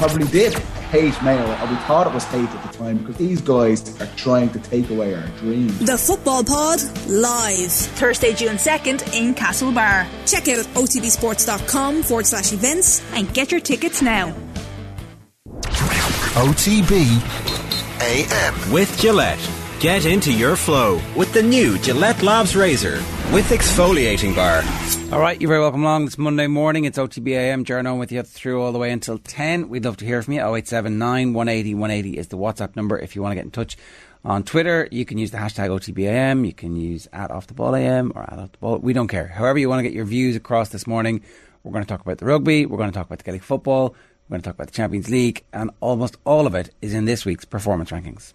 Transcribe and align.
probably 0.00 0.26
did 0.28 0.54
hate 0.90 1.14
Mayo, 1.22 1.44
and 1.44 1.70
we 1.70 1.76
thought 1.84 2.06
it 2.06 2.14
was 2.14 2.24
hate 2.24 2.48
at 2.48 2.72
the 2.72 2.78
time, 2.78 2.96
because 2.98 3.16
these 3.16 3.40
guys 3.42 4.00
are 4.00 4.08
trying 4.16 4.48
to 4.50 4.58
take 4.58 4.88
away 4.88 5.14
our 5.14 5.26
dreams. 5.36 5.78
The 5.78 5.98
Football 5.98 6.42
Pod, 6.42 6.80
live. 7.06 7.70
Thursday, 7.70 8.32
June 8.32 8.56
2nd 8.56 9.14
in 9.14 9.34
Castlebar. 9.34 10.06
Check 10.26 10.48
out 10.48 10.64
otbsports.com 10.74 12.02
forward 12.02 12.26
slash 12.26 12.52
events 12.54 13.02
and 13.12 13.32
get 13.34 13.52
your 13.52 13.60
tickets 13.60 14.00
now. 14.00 14.34
OTB 16.32 17.04
AM. 18.00 18.72
With 18.72 18.98
Gillette. 18.98 19.50
Get 19.80 20.06
into 20.06 20.32
your 20.32 20.56
flow 20.56 21.00
with 21.14 21.32
the 21.34 21.42
new 21.42 21.78
Gillette 21.78 22.22
Labs 22.22 22.56
Razor 22.56 23.02
with 23.32 23.48
exfoliating 23.50 24.34
bar. 24.34 24.64
All 25.12 25.20
right, 25.20 25.40
you're 25.40 25.48
very 25.48 25.60
welcome 25.60 25.82
along. 25.82 26.06
It's 26.06 26.18
Monday 26.18 26.48
morning. 26.48 26.84
It's 26.84 26.98
OTBAM. 26.98 27.64
Jaron 27.64 27.98
with 27.98 28.10
you 28.10 28.22
through 28.24 28.60
all 28.60 28.72
the 28.72 28.78
way 28.78 28.90
until 28.90 29.18
10. 29.18 29.68
We'd 29.68 29.84
love 29.84 29.96
to 29.98 30.04
hear 30.04 30.20
from 30.22 30.34
you. 30.34 30.40
0879 30.40 31.32
180 31.32 31.74
180 31.74 32.18
is 32.18 32.28
the 32.28 32.36
WhatsApp 32.36 32.74
number 32.74 32.98
if 32.98 33.14
you 33.14 33.22
want 33.22 33.30
to 33.30 33.36
get 33.36 33.44
in 33.44 33.52
touch. 33.52 33.76
On 34.24 34.42
Twitter, 34.42 34.88
you 34.90 35.04
can 35.04 35.16
use 35.16 35.30
the 35.30 35.38
hashtag 35.38 35.68
OTBAM. 35.68 36.44
You 36.44 36.52
can 36.52 36.74
use 36.74 37.06
at 37.12 37.30
off 37.30 37.46
the 37.46 37.54
ball 37.54 37.76
AM 37.76 38.10
or 38.16 38.22
at 38.22 38.38
off 38.38 38.50
the 38.50 38.58
ball. 38.58 38.78
We 38.78 38.92
don't 38.92 39.08
care. 39.08 39.28
However, 39.28 39.58
you 39.58 39.68
want 39.68 39.78
to 39.78 39.84
get 39.84 39.92
your 39.92 40.06
views 40.06 40.34
across 40.34 40.70
this 40.70 40.88
morning. 40.88 41.22
We're 41.62 41.72
going 41.72 41.84
to 41.84 41.88
talk 41.88 42.00
about 42.00 42.18
the 42.18 42.26
rugby. 42.26 42.66
We're 42.66 42.78
going 42.78 42.90
to 42.90 42.94
talk 42.96 43.06
about 43.06 43.18
the 43.18 43.24
Gaelic 43.24 43.44
football. 43.44 43.94
We're 44.28 44.34
going 44.34 44.42
to 44.42 44.48
talk 44.48 44.56
about 44.56 44.66
the 44.66 44.74
Champions 44.74 45.08
League. 45.08 45.44
And 45.52 45.70
almost 45.78 46.16
all 46.24 46.48
of 46.48 46.56
it 46.56 46.74
is 46.82 46.94
in 46.94 47.04
this 47.04 47.24
week's 47.24 47.44
performance 47.44 47.90
rankings. 47.90 48.32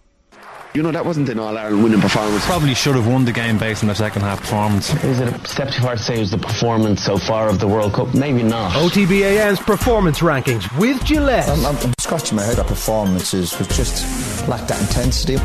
You 0.76 0.82
know, 0.82 0.90
that 0.90 1.06
wasn't 1.06 1.30
an 1.30 1.38
All 1.38 1.56
Ireland 1.56 1.82
winning 1.82 2.02
performance. 2.02 2.44
Probably 2.44 2.74
should 2.74 2.96
have 2.96 3.06
won 3.06 3.24
the 3.24 3.32
game 3.32 3.56
based 3.56 3.82
on 3.82 3.86
their 3.86 3.94
second 3.94 4.20
half 4.20 4.40
performance. 4.40 4.92
Is 5.04 5.20
it 5.20 5.32
a 5.32 5.48
step 5.48 5.70
too 5.70 5.80
far 5.80 5.96
to 5.96 6.02
say 6.02 6.16
it 6.16 6.20
was 6.20 6.32
the 6.32 6.36
performance 6.36 7.02
so 7.02 7.16
far 7.16 7.48
of 7.48 7.60
the 7.60 7.66
World 7.66 7.94
Cup? 7.94 8.12
Maybe 8.12 8.42
not. 8.42 8.72
OTBAM's 8.72 9.58
performance 9.60 10.18
rankings 10.18 10.78
with 10.78 11.02
Gillette. 11.02 11.48
I'm, 11.48 11.64
I'm, 11.64 11.76
I'm 11.78 11.94
scratching 11.98 12.36
my 12.36 12.42
head. 12.42 12.58
Our 12.58 12.66
performances 12.66 13.58
was 13.58 13.68
just 13.68 14.46
lacked 14.48 14.68
that 14.68 14.78
intensity. 14.82 15.38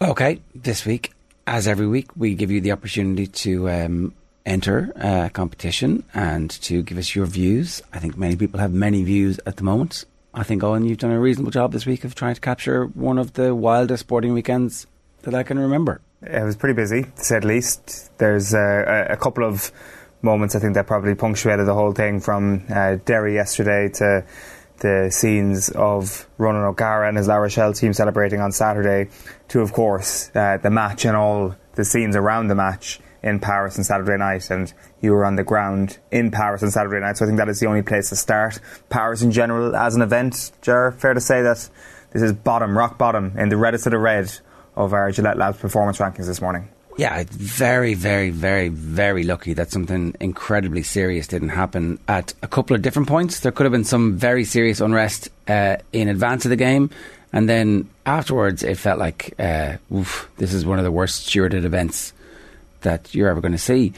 Okay, 0.00 0.40
this 0.54 0.86
week, 0.86 1.12
as 1.46 1.68
every 1.68 1.86
week, 1.86 2.08
we 2.16 2.34
give 2.34 2.50
you 2.50 2.62
the 2.62 2.72
opportunity 2.72 3.26
to 3.26 3.68
um, 3.68 4.14
enter 4.46 4.90
a 4.96 5.28
competition 5.28 6.02
and 6.14 6.48
to 6.62 6.82
give 6.82 6.96
us 6.96 7.14
your 7.14 7.26
views. 7.26 7.82
I 7.92 7.98
think 7.98 8.16
many 8.16 8.36
people 8.36 8.58
have 8.58 8.72
many 8.72 9.04
views 9.04 9.38
at 9.44 9.58
the 9.58 9.64
moment. 9.64 10.06
I 10.38 10.44
think, 10.44 10.62
Owen, 10.62 10.84
you've 10.84 10.98
done 10.98 11.10
a 11.10 11.18
reasonable 11.18 11.50
job 11.50 11.72
this 11.72 11.84
week 11.84 12.04
of 12.04 12.14
trying 12.14 12.36
to 12.36 12.40
capture 12.40 12.86
one 12.86 13.18
of 13.18 13.32
the 13.32 13.56
wildest 13.56 14.02
sporting 14.02 14.34
weekends 14.34 14.86
that 15.22 15.34
I 15.34 15.42
can 15.42 15.58
remember. 15.58 16.00
It 16.22 16.44
was 16.44 16.54
pretty 16.54 16.74
busy, 16.74 17.02
to 17.02 17.24
say 17.24 17.40
the 17.40 17.48
least. 17.48 18.16
There's 18.18 18.54
uh, 18.54 19.06
a 19.10 19.16
couple 19.16 19.42
of 19.42 19.72
moments 20.22 20.54
I 20.54 20.60
think 20.60 20.74
that 20.74 20.86
probably 20.86 21.16
punctuated 21.16 21.66
the 21.66 21.74
whole 21.74 21.90
thing 21.90 22.20
from 22.20 22.62
uh, 22.70 22.98
Derry 23.04 23.34
yesterday 23.34 23.88
to 23.94 24.24
the 24.78 25.08
scenes 25.10 25.70
of 25.70 26.28
Ronan 26.38 26.62
O'Gara 26.62 27.08
and 27.08 27.16
his 27.16 27.26
La 27.26 27.34
Rochelle 27.34 27.72
team 27.72 27.92
celebrating 27.92 28.40
on 28.40 28.52
Saturday 28.52 29.10
to, 29.48 29.60
of 29.60 29.72
course, 29.72 30.30
uh, 30.36 30.56
the 30.58 30.70
match 30.70 31.04
and 31.04 31.16
all 31.16 31.56
the 31.74 31.84
scenes 31.84 32.14
around 32.14 32.46
the 32.46 32.54
match 32.54 33.00
in 33.22 33.40
Paris 33.40 33.78
on 33.78 33.84
Saturday 33.84 34.16
night, 34.16 34.50
and 34.50 34.72
you 35.00 35.12
were 35.12 35.24
on 35.24 35.36
the 35.36 35.44
ground 35.44 35.98
in 36.10 36.30
Paris 36.30 36.62
on 36.62 36.70
Saturday 36.70 37.00
night. 37.00 37.16
So 37.16 37.24
I 37.24 37.28
think 37.28 37.38
that 37.38 37.48
is 37.48 37.60
the 37.60 37.66
only 37.66 37.82
place 37.82 38.10
to 38.10 38.16
start. 38.16 38.60
Paris 38.88 39.22
in 39.22 39.30
general 39.32 39.74
as 39.74 39.94
an 39.94 40.02
event, 40.02 40.52
Jar, 40.62 40.92
fair 40.92 41.14
to 41.14 41.20
say 41.20 41.42
that 41.42 41.68
this 42.12 42.22
is 42.22 42.32
bottom, 42.32 42.76
rock 42.76 42.98
bottom, 42.98 43.32
in 43.36 43.48
the 43.48 43.56
reddest 43.56 43.86
of 43.86 43.92
the 43.92 43.98
red 43.98 44.32
of 44.76 44.92
our 44.92 45.10
Gillette 45.10 45.36
Labs 45.36 45.58
performance 45.58 45.98
rankings 45.98 46.26
this 46.26 46.40
morning. 46.40 46.68
Yeah, 46.96 47.22
very, 47.28 47.94
very, 47.94 48.30
very, 48.30 48.70
very 48.70 49.22
lucky 49.22 49.52
that 49.54 49.70
something 49.70 50.16
incredibly 50.18 50.82
serious 50.82 51.28
didn't 51.28 51.50
happen 51.50 52.00
at 52.08 52.34
a 52.42 52.48
couple 52.48 52.74
of 52.74 52.82
different 52.82 53.06
points. 53.06 53.38
There 53.40 53.52
could 53.52 53.66
have 53.66 53.72
been 53.72 53.84
some 53.84 54.16
very 54.16 54.44
serious 54.44 54.80
unrest 54.80 55.28
uh, 55.46 55.76
in 55.92 56.08
advance 56.08 56.44
of 56.44 56.50
the 56.50 56.56
game, 56.56 56.90
and 57.32 57.48
then 57.48 57.88
afterwards, 58.04 58.64
it 58.64 58.78
felt 58.78 58.98
like 58.98 59.32
uh, 59.38 59.76
oof, 59.94 60.28
this 60.38 60.52
is 60.52 60.66
one 60.66 60.78
of 60.78 60.84
the 60.84 60.90
worst 60.90 61.28
stewarded 61.28 61.64
events 61.64 62.12
that 62.82 63.14
you're 63.14 63.28
ever 63.28 63.40
going 63.40 63.52
to 63.52 63.58
see. 63.58 63.92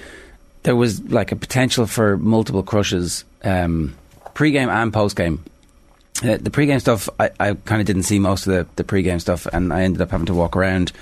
There 0.63 0.77
was 0.77 1.03
like 1.11 1.33
a 1.33 1.37
potential 1.37 1.87
for 1.87 2.17
multiple 2.17 2.63
crushes, 2.63 3.25
um, 3.43 3.97
pre-game 4.35 4.69
and 4.69 4.93
post-game. 4.93 5.45
Uh, 6.23 6.37
the 6.37 6.51
pre-game 6.51 6.81
stuff, 6.81 7.09
I, 7.19 7.31
I 7.41 7.55
kind 7.55 7.81
of 7.81 7.87
didn't 7.87 8.03
see 8.03 8.19
most 8.19 8.47
of 8.47 8.53
the, 8.53 8.67
the 8.77 8.85
pre-game 8.85 9.21
stuff, 9.21 9.47
and 9.47 9.73
I 9.73 9.83
ended 9.83 10.03
up 10.03 10.11
having 10.11 10.27
to 10.27 10.35
walk 10.35 10.57
around 10.57 10.93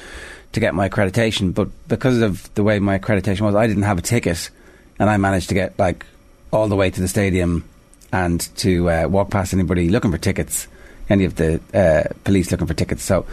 to 0.53 0.61
get 0.61 0.75
my 0.75 0.89
accreditation. 0.89 1.53
But 1.55 1.69
because 1.89 2.23
of 2.23 2.53
the 2.55 2.63
way 2.63 2.79
my 2.79 2.99
accreditation 2.99 3.41
was, 3.41 3.55
I 3.55 3.67
didn't 3.67 3.83
have 3.83 3.99
a 3.99 4.03
ticket, 4.03 4.51
and 4.99 5.11
I 5.11 5.17
managed 5.17 5.49
to 5.49 5.55
get 5.55 5.79
like 5.79 6.07
all 6.53 6.69
the 6.69 6.77
way 6.77 6.91
to 6.91 7.01
the 7.01 7.09
stadium 7.09 7.69
and 8.13 8.41
to 8.57 8.89
uh, 8.89 9.09
walk 9.09 9.31
past 9.31 9.53
anybody 9.53 9.89
looking 9.89 10.13
for 10.13 10.19
tickets, 10.19 10.69
any 11.11 11.25
of 11.25 11.35
the 11.35 11.61
uh, 11.75 12.15
police 12.25 12.51
looking 12.51 12.67
for 12.67 12.75
tickets. 12.75 13.03
So 13.03 13.27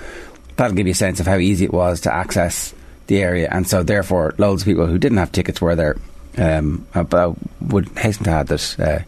that'll 0.55 0.75
give 0.75 0.87
you 0.87 0.91
a 0.91 0.95
sense 0.95 1.19
of 1.19 1.27
how 1.27 1.37
easy 1.37 1.65
it 1.65 1.73
was 1.73 2.01
to 2.01 2.13
access 2.13 2.73
the 3.07 3.21
area, 3.21 3.47
and 3.51 3.67
so 3.67 3.83
therefore 3.83 4.33
loads 4.37 4.63
of 4.63 4.65
people 4.65 4.87
who 4.87 4.97
didn't 4.97 5.17
have 5.17 5.31
tickets 5.31 5.61
were 5.61 5.75
there. 5.75 5.97
Um, 6.37 6.85
but 6.93 7.13
I 7.13 7.33
would 7.61 7.87
hasten 7.97 8.25
to 8.25 8.31
add 8.31 8.47
that 8.47 8.79
uh, 8.79 8.99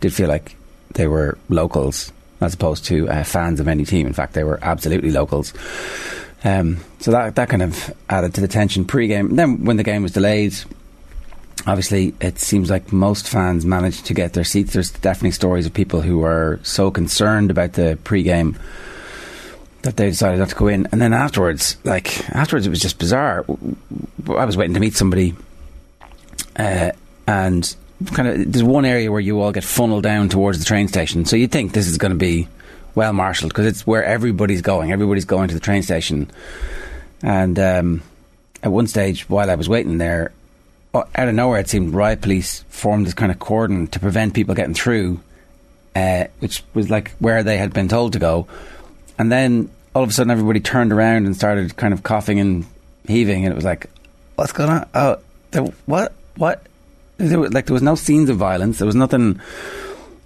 did 0.00 0.12
feel 0.12 0.28
like 0.28 0.56
they 0.94 1.06
were 1.06 1.38
locals 1.48 2.12
as 2.40 2.54
opposed 2.54 2.84
to 2.86 3.08
uh, 3.08 3.24
fans 3.24 3.60
of 3.60 3.68
any 3.68 3.84
team. 3.84 4.06
In 4.06 4.12
fact, 4.12 4.32
they 4.34 4.44
were 4.44 4.58
absolutely 4.62 5.10
locals. 5.10 5.52
Um, 6.44 6.78
so 6.98 7.12
that 7.12 7.36
that 7.36 7.48
kind 7.48 7.62
of 7.62 7.92
added 8.08 8.34
to 8.34 8.40
the 8.40 8.48
tension 8.48 8.84
pre-game. 8.84 9.36
Then 9.36 9.64
when 9.64 9.76
the 9.76 9.84
game 9.84 10.02
was 10.02 10.12
delayed, 10.12 10.54
obviously 11.66 12.14
it 12.20 12.38
seems 12.38 12.68
like 12.68 12.92
most 12.92 13.28
fans 13.28 13.64
managed 13.64 14.06
to 14.06 14.14
get 14.14 14.32
their 14.32 14.44
seats. 14.44 14.72
There's 14.72 14.90
definitely 14.90 15.30
stories 15.32 15.66
of 15.66 15.74
people 15.74 16.00
who 16.00 16.18
were 16.18 16.58
so 16.64 16.90
concerned 16.90 17.50
about 17.50 17.74
the 17.74 17.96
pre-game 18.02 18.58
that 19.82 19.96
they 19.96 20.10
decided 20.10 20.38
not 20.38 20.48
to 20.48 20.54
go 20.54 20.68
in. 20.68 20.88
And 20.92 21.00
then 21.00 21.12
afterwards, 21.12 21.76
like 21.84 22.28
afterwards, 22.30 22.66
it 22.66 22.70
was 22.70 22.80
just 22.80 22.98
bizarre. 22.98 23.44
I 24.28 24.44
was 24.44 24.56
waiting 24.56 24.74
to 24.74 24.80
meet 24.80 24.94
somebody, 24.94 25.34
uh, 26.56 26.92
and 27.26 27.76
kind 28.12 28.28
of 28.28 28.52
there's 28.52 28.64
one 28.64 28.84
area 28.84 29.10
where 29.10 29.20
you 29.20 29.40
all 29.40 29.52
get 29.52 29.64
funneled 29.64 30.02
down 30.02 30.28
towards 30.28 30.58
the 30.58 30.64
train 30.64 30.88
station. 30.88 31.24
So 31.24 31.36
you'd 31.36 31.52
think 31.52 31.72
this 31.72 31.88
is 31.88 31.98
going 31.98 32.12
to 32.12 32.18
be 32.18 32.48
well 32.94 33.12
marshalled 33.12 33.52
because 33.52 33.66
it's 33.66 33.86
where 33.86 34.04
everybody's 34.04 34.62
going. 34.62 34.92
Everybody's 34.92 35.24
going 35.24 35.48
to 35.48 35.54
the 35.54 35.60
train 35.60 35.82
station. 35.82 36.30
And 37.22 37.58
um, 37.58 38.02
at 38.62 38.72
one 38.72 38.86
stage, 38.86 39.28
while 39.28 39.50
I 39.50 39.54
was 39.54 39.68
waiting 39.68 39.98
there, 39.98 40.32
out 40.94 41.28
of 41.28 41.34
nowhere, 41.34 41.60
it 41.60 41.68
seemed 41.68 41.94
riot 41.94 42.20
police 42.20 42.64
formed 42.68 43.06
this 43.06 43.14
kind 43.14 43.32
of 43.32 43.38
cordon 43.38 43.86
to 43.88 44.00
prevent 44.00 44.34
people 44.34 44.54
getting 44.54 44.74
through, 44.74 45.20
uh, 45.96 46.24
which 46.40 46.62
was 46.74 46.90
like 46.90 47.12
where 47.12 47.42
they 47.42 47.56
had 47.56 47.72
been 47.72 47.88
told 47.88 48.12
to 48.12 48.18
go. 48.18 48.46
And 49.22 49.30
then 49.30 49.70
all 49.94 50.02
of 50.02 50.10
a 50.10 50.12
sudden, 50.12 50.32
everybody 50.32 50.58
turned 50.58 50.92
around 50.92 51.26
and 51.26 51.36
started 51.36 51.76
kind 51.76 51.94
of 51.94 52.02
coughing 52.02 52.40
and 52.40 52.66
heaving, 53.06 53.44
and 53.44 53.52
it 53.52 53.54
was 53.54 53.64
like, 53.64 53.86
"What's 54.34 54.50
going 54.50 54.68
on? 54.68 54.88
Oh, 54.96 55.10
uh, 55.12 55.16
there, 55.52 55.62
what? 55.86 56.12
What?" 56.34 56.66
There 57.18 57.38
was, 57.38 57.52
like 57.52 57.66
there 57.66 57.72
was 57.72 57.84
no 57.84 57.94
scenes 57.94 58.30
of 58.30 58.36
violence. 58.36 58.78
There 58.78 58.86
was 58.86 58.96
nothing. 58.96 59.40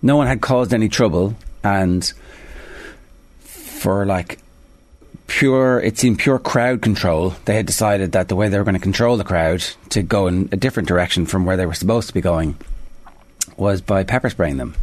No 0.00 0.16
one 0.16 0.28
had 0.28 0.40
caused 0.40 0.72
any 0.72 0.88
trouble, 0.88 1.36
and 1.62 2.10
for 3.40 4.06
like 4.06 4.38
pure, 5.26 5.78
it 5.78 5.98
seemed 5.98 6.18
pure 6.18 6.38
crowd 6.38 6.80
control. 6.80 7.34
They 7.44 7.56
had 7.56 7.66
decided 7.66 8.12
that 8.12 8.28
the 8.28 8.34
way 8.34 8.48
they 8.48 8.56
were 8.56 8.64
going 8.64 8.76
to 8.76 8.80
control 8.80 9.18
the 9.18 9.24
crowd 9.24 9.62
to 9.90 10.02
go 10.02 10.26
in 10.26 10.48
a 10.52 10.56
different 10.56 10.88
direction 10.88 11.26
from 11.26 11.44
where 11.44 11.58
they 11.58 11.66
were 11.66 11.74
supposed 11.74 12.08
to 12.08 12.14
be 12.14 12.22
going 12.22 12.56
was 13.58 13.82
by 13.82 14.04
pepper 14.04 14.30
spraying 14.30 14.56
them. 14.56 14.74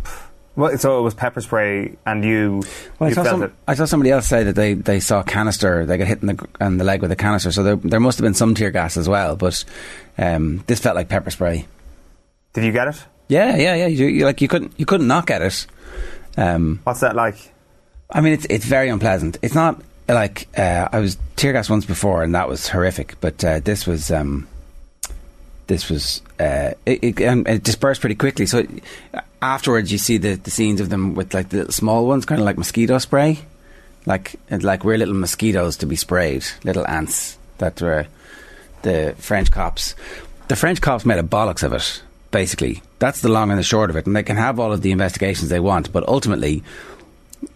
Well, 0.55 0.77
so 0.77 0.99
it 0.99 1.01
was 1.01 1.15
pepper 1.15 1.41
spray, 1.41 1.97
and 2.05 2.23
you. 2.23 2.61
Well, 2.99 3.09
you 3.09 3.13
I, 3.13 3.15
saw 3.15 3.23
felt 3.23 3.33
some, 3.33 3.43
it. 3.43 3.53
I 3.67 3.73
saw 3.73 3.85
somebody 3.85 4.11
else 4.11 4.27
say 4.27 4.43
that 4.43 4.53
they, 4.53 4.75
they 4.75 4.99
saw 4.99 5.21
a 5.21 5.23
canister. 5.23 5.85
They 5.85 5.97
got 5.97 6.07
hit 6.07 6.21
in 6.21 6.27
the 6.27 6.47
in 6.61 6.77
the 6.77 6.83
leg 6.83 7.01
with 7.01 7.11
a 7.11 7.15
canister. 7.15 7.51
So 7.51 7.63
there 7.63 7.75
there 7.75 7.99
must 7.99 8.19
have 8.19 8.23
been 8.23 8.35
some 8.35 8.53
tear 8.53 8.69
gas 8.69 8.95
as 8.95 9.09
well. 9.09 9.35
But 9.35 9.63
um, 10.17 10.63
this 10.67 10.79
felt 10.79 10.95
like 10.95 11.09
pepper 11.09 11.31
spray. 11.31 11.65
Did 12.53 12.65
you 12.65 12.71
get 12.71 12.87
it? 12.87 13.03
Yeah, 13.29 13.55
yeah, 13.57 13.75
yeah. 13.75 13.87
You, 13.87 14.05
you 14.05 14.25
like 14.25 14.41
you 14.41 14.47
couldn't 14.47 14.73
you 14.77 14.85
couldn't 14.85 15.07
not 15.07 15.25
get 15.25 15.41
it. 15.41 15.65
Um, 16.37 16.81
What's 16.83 16.99
that 16.99 17.15
like? 17.15 17.51
I 18.11 18.21
mean, 18.21 18.33
it's 18.33 18.45
it's 18.49 18.65
very 18.65 18.89
unpleasant. 18.89 19.37
It's 19.41 19.55
not 19.55 19.81
like 20.07 20.47
uh, 20.55 20.87
I 20.91 20.99
was 20.99 21.17
tear 21.35 21.53
gas 21.53 21.67
once 21.67 21.85
before, 21.85 22.21
and 22.21 22.35
that 22.35 22.47
was 22.47 22.67
horrific. 22.67 23.19
But 23.21 23.43
uh, 23.43 23.59
this 23.59 23.87
was 23.87 24.11
um, 24.11 24.47
this 25.67 25.89
was 25.89 26.21
uh, 26.39 26.71
it, 26.85 27.03
it, 27.03 27.21
and 27.21 27.47
it 27.47 27.63
dispersed 27.63 28.01
pretty 28.01 28.15
quickly. 28.15 28.45
So 28.45 28.65
afterwards, 29.41 29.91
you 29.91 29.97
see 29.97 30.17
the, 30.17 30.35
the 30.35 30.51
scenes 30.51 30.81
of 30.81 30.89
them 30.89 31.15
with 31.15 31.33
like 31.33 31.49
the 31.49 31.71
small 31.71 32.07
ones, 32.07 32.25
kind 32.25 32.39
of 32.39 32.45
like 32.45 32.57
mosquito 32.57 32.97
spray, 32.97 33.39
like 34.05 34.35
like 34.49 34.83
we're 34.83 34.97
little 34.97 35.13
mosquitoes 35.13 35.77
to 35.77 35.85
be 35.85 35.95
sprayed, 35.95 36.45
little 36.63 36.87
ants 36.87 37.37
that 37.57 37.81
were 37.81 38.07
the 38.81 39.15
French 39.17 39.51
cops. 39.51 39.95
The 40.47 40.55
French 40.55 40.81
cops 40.81 41.05
made 41.05 41.19
a 41.19 41.23
bollocks 41.23 41.63
of 41.63 41.73
it. 41.73 42.03
Basically, 42.31 42.81
that's 42.99 43.21
the 43.21 43.29
long 43.29 43.51
and 43.51 43.59
the 43.59 43.63
short 43.63 43.89
of 43.89 43.95
it, 43.95 44.07
and 44.07 44.15
they 44.15 44.23
can 44.23 44.37
have 44.37 44.59
all 44.59 44.73
of 44.73 44.81
the 44.81 44.91
investigations 44.91 45.49
they 45.49 45.59
want, 45.59 45.93
but 45.93 46.07
ultimately, 46.07 46.63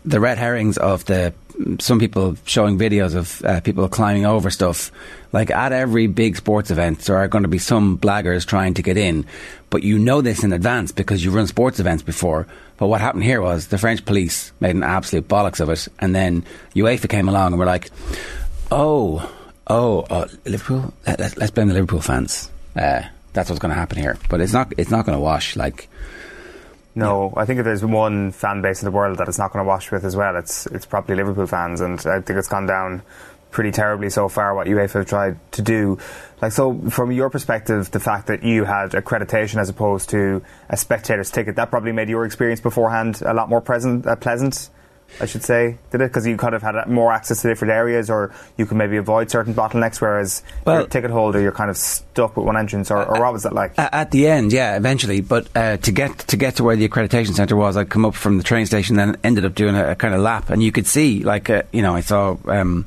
the 0.06 0.20
red 0.20 0.38
herrings 0.38 0.78
of 0.78 1.06
the 1.06 1.34
some 1.80 2.00
people 2.00 2.38
showing 2.46 2.78
videos 2.78 3.16
of 3.16 3.44
uh, 3.44 3.60
people 3.62 3.88
climbing 3.90 4.26
over 4.26 4.50
stuff. 4.50 4.92
Like 5.32 5.52
at 5.52 5.72
every 5.72 6.08
big 6.08 6.38
sports 6.38 6.72
event, 6.72 7.00
there 7.02 7.18
are 7.18 7.28
going 7.28 7.44
to 7.44 7.50
be 7.50 7.58
some 7.58 7.98
blaggers 7.98 8.46
trying 8.46 8.76
to 8.76 8.82
get 8.82 8.98
in, 8.98 9.26
but 9.70 9.84
you 9.84 10.00
know 10.00 10.22
this 10.22 10.44
in 10.44 10.54
advance 10.54 10.92
because 10.92 11.24
you've 11.24 11.34
run 11.34 11.48
sports 11.48 11.80
events 11.80 12.04
before. 12.04 12.48
But 12.78 12.88
what 12.88 13.02
happened 13.02 13.24
here 13.24 13.42
was 13.42 13.68
the 13.68 13.78
French 13.78 14.06
police 14.06 14.52
made 14.60 14.76
an 14.76 14.84
absolute 14.84 15.28
bollocks 15.28 15.60
of 15.60 15.70
it, 15.70 15.88
and 16.00 16.16
then 16.16 16.46
UEFA 16.76 17.10
came 17.10 17.28
along 17.28 17.54
and 17.54 17.60
were 17.60 17.66
like, 17.66 17.90
"Oh, 18.72 19.30
oh, 19.68 20.06
oh 20.10 20.28
Liverpool. 20.46 20.94
Let, 21.06 21.20
us 21.20 21.38
let, 21.38 21.54
blame 21.54 21.68
the 21.68 21.74
Liverpool 21.74 22.02
fans. 22.02 22.50
Uh, 22.76 23.02
that's 23.34 23.50
what's 23.50 23.60
going 23.60 23.74
to 23.74 23.80
happen 23.80 23.98
here." 23.98 24.18
But 24.30 24.42
it's 24.42 24.54
not. 24.54 24.74
It's 24.78 24.92
not 24.92 25.06
going 25.06 25.18
to 25.18 25.22
wash. 25.22 25.56
Like 25.56 25.90
no, 26.98 27.32
I 27.38 27.46
think 27.46 27.60
if 27.60 27.66
there's 27.66 27.86
one 27.86 28.32
fan 28.32 28.64
base 28.64 28.82
in 28.82 28.86
the 28.86 28.92
world 28.92 29.20
that 29.20 29.28
it's 29.28 29.38
not 29.38 29.54
going 29.54 29.64
to 29.64 29.68
wash 29.68 29.92
with 29.92 30.04
as 30.04 30.16
well, 30.16 30.36
it's 30.36 30.66
it's 30.68 30.88
probably 30.88 31.16
Liverpool 31.16 31.46
fans, 31.46 31.80
and 31.80 32.00
I 32.00 32.22
think 32.22 32.40
it's 32.40 32.48
gone 32.48 32.66
down 32.66 33.04
pretty 33.52 33.72
terribly 33.72 34.10
so 34.10 34.30
far. 34.30 34.54
What 34.56 34.68
UEFA 34.68 34.94
have 34.94 35.06
tried 35.08 35.52
to 35.54 35.62
do, 35.62 35.98
like 36.42 36.52
so, 36.52 36.78
from 36.90 37.12
your 37.12 37.30
perspective, 37.30 37.92
the 37.92 38.00
fact 38.00 38.28
that 38.28 38.44
you 38.44 38.64
had 38.64 38.92
accreditation 38.92 39.60
as 39.60 39.70
opposed 39.70 40.10
to 40.10 40.44
a 40.70 40.78
spectator's 40.78 41.32
ticket, 41.32 41.56
that 41.56 41.70
probably 41.70 41.92
made 41.92 42.10
your 42.10 42.26
experience 42.26 42.62
beforehand 42.62 43.22
a 43.26 43.34
lot 43.34 43.50
more 43.50 43.62
present, 43.62 44.06
uh, 44.06 44.16
pleasant. 44.16 44.70
I 45.22 45.26
should 45.26 45.44
say, 45.44 45.78
did 45.90 46.02
it? 46.02 46.10
Because 46.10 46.28
you 46.28 46.36
kind 46.36 46.54
of 46.54 46.62
had 46.62 46.86
more 46.88 47.14
access 47.14 47.42
to 47.42 47.48
different 47.48 47.72
areas, 47.72 48.10
or 48.10 48.34
you 48.58 48.66
could 48.66 48.78
maybe 48.78 48.98
avoid 48.98 49.32
certain 49.32 49.54
bottlenecks. 49.54 50.02
Whereas 50.02 50.44
well, 50.66 50.80
your 50.80 50.88
ticket 50.88 51.12
holder, 51.12 51.40
you're 51.40 51.54
kind 51.54 51.70
of 51.70 51.78
stuck 51.78 52.36
with 52.36 52.46
one 52.46 52.58
entrance, 52.58 52.92
or, 52.92 53.06
or 53.06 53.22
what 53.22 53.34
was 53.34 53.44
that 53.44 53.54
like? 53.54 53.74
At 53.78 54.12
the 54.12 54.28
end, 54.28 54.52
yeah, 54.52 54.76
eventually. 54.76 55.22
But 55.22 55.48
uh, 55.56 55.78
to 55.78 55.92
get 55.92 56.18
to 56.20 56.38
get 56.38 56.58
to 56.58 56.64
where 56.64 56.76
the 56.76 56.88
accreditation 56.88 57.34
centre 57.34 57.56
was, 57.56 57.78
I'd 57.78 57.90
come 57.90 58.06
up 58.06 58.16
from 58.16 58.38
the 58.38 58.44
train 58.44 58.66
station, 58.66 58.98
then 58.98 59.16
ended 59.24 59.46
up 59.46 59.56
doing 59.56 59.76
a, 59.76 59.92
a 59.92 59.96
kind 59.96 60.14
of 60.14 60.20
lap, 60.20 60.50
and 60.50 60.62
you 60.62 60.72
could 60.72 60.86
see, 60.86 61.24
like, 61.24 61.50
uh, 61.50 61.64
you 61.72 61.82
know, 61.82 61.96
I 61.96 62.02
saw 62.02 62.36
um, 62.46 62.86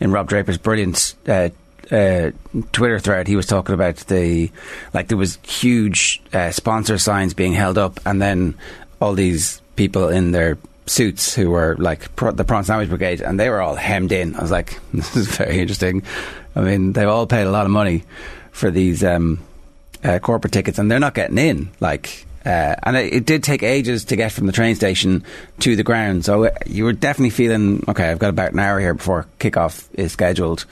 in 0.00 0.12
Rob 0.12 0.28
Draper's 0.28 0.58
brilliant. 0.58 1.14
Uh, 1.26 1.50
uh, 1.90 2.30
Twitter 2.72 3.00
thread, 3.00 3.26
he 3.26 3.34
was 3.36 3.46
talking 3.46 3.74
about 3.74 3.96
the 3.96 4.50
like 4.94 5.08
there 5.08 5.18
was 5.18 5.38
huge 5.42 6.22
uh, 6.32 6.50
sponsor 6.50 6.98
signs 6.98 7.34
being 7.34 7.52
held 7.52 7.78
up, 7.78 7.98
and 8.06 8.22
then 8.22 8.54
all 9.00 9.14
these 9.14 9.60
people 9.76 10.08
in 10.08 10.30
their 10.30 10.56
suits 10.86 11.34
who 11.34 11.50
were 11.50 11.76
like 11.78 12.14
the 12.16 12.44
prawn 12.44 12.64
sandwich 12.64 12.88
brigade, 12.88 13.20
and 13.20 13.38
they 13.38 13.48
were 13.48 13.60
all 13.60 13.74
hemmed 13.74 14.12
in. 14.12 14.36
I 14.36 14.42
was 14.42 14.50
like, 14.50 14.78
this 14.94 15.16
is 15.16 15.28
very 15.28 15.58
interesting. 15.58 16.02
I 16.54 16.60
mean, 16.60 16.92
they've 16.92 17.08
all 17.08 17.26
paid 17.26 17.44
a 17.44 17.50
lot 17.50 17.66
of 17.66 17.72
money 17.72 18.04
for 18.52 18.70
these 18.70 19.02
um, 19.02 19.40
uh, 20.04 20.18
corporate 20.18 20.52
tickets, 20.52 20.78
and 20.78 20.90
they're 20.90 21.00
not 21.00 21.14
getting 21.14 21.38
in. 21.38 21.70
Like, 21.80 22.26
uh, 22.44 22.74
and 22.82 22.96
it, 22.96 23.12
it, 23.12 23.26
did 23.26 23.42
take 23.42 23.62
ages 23.62 24.04
to 24.06 24.16
get 24.16 24.32
from 24.32 24.46
the 24.46 24.52
train 24.52 24.74
station 24.74 25.24
to 25.58 25.76
the 25.76 25.82
ground. 25.82 26.24
So 26.24 26.44
uh, 26.44 26.50
you 26.66 26.84
were 26.84 26.92
definitely 26.92 27.30
feeling 27.30 27.84
okay. 27.88 28.10
I've 28.10 28.18
got 28.18 28.30
about 28.30 28.52
an 28.52 28.58
hour 28.58 28.80
here 28.80 28.94
before 28.94 29.26
kickoff 29.38 29.86
is 29.92 30.12
scheduled. 30.12 30.64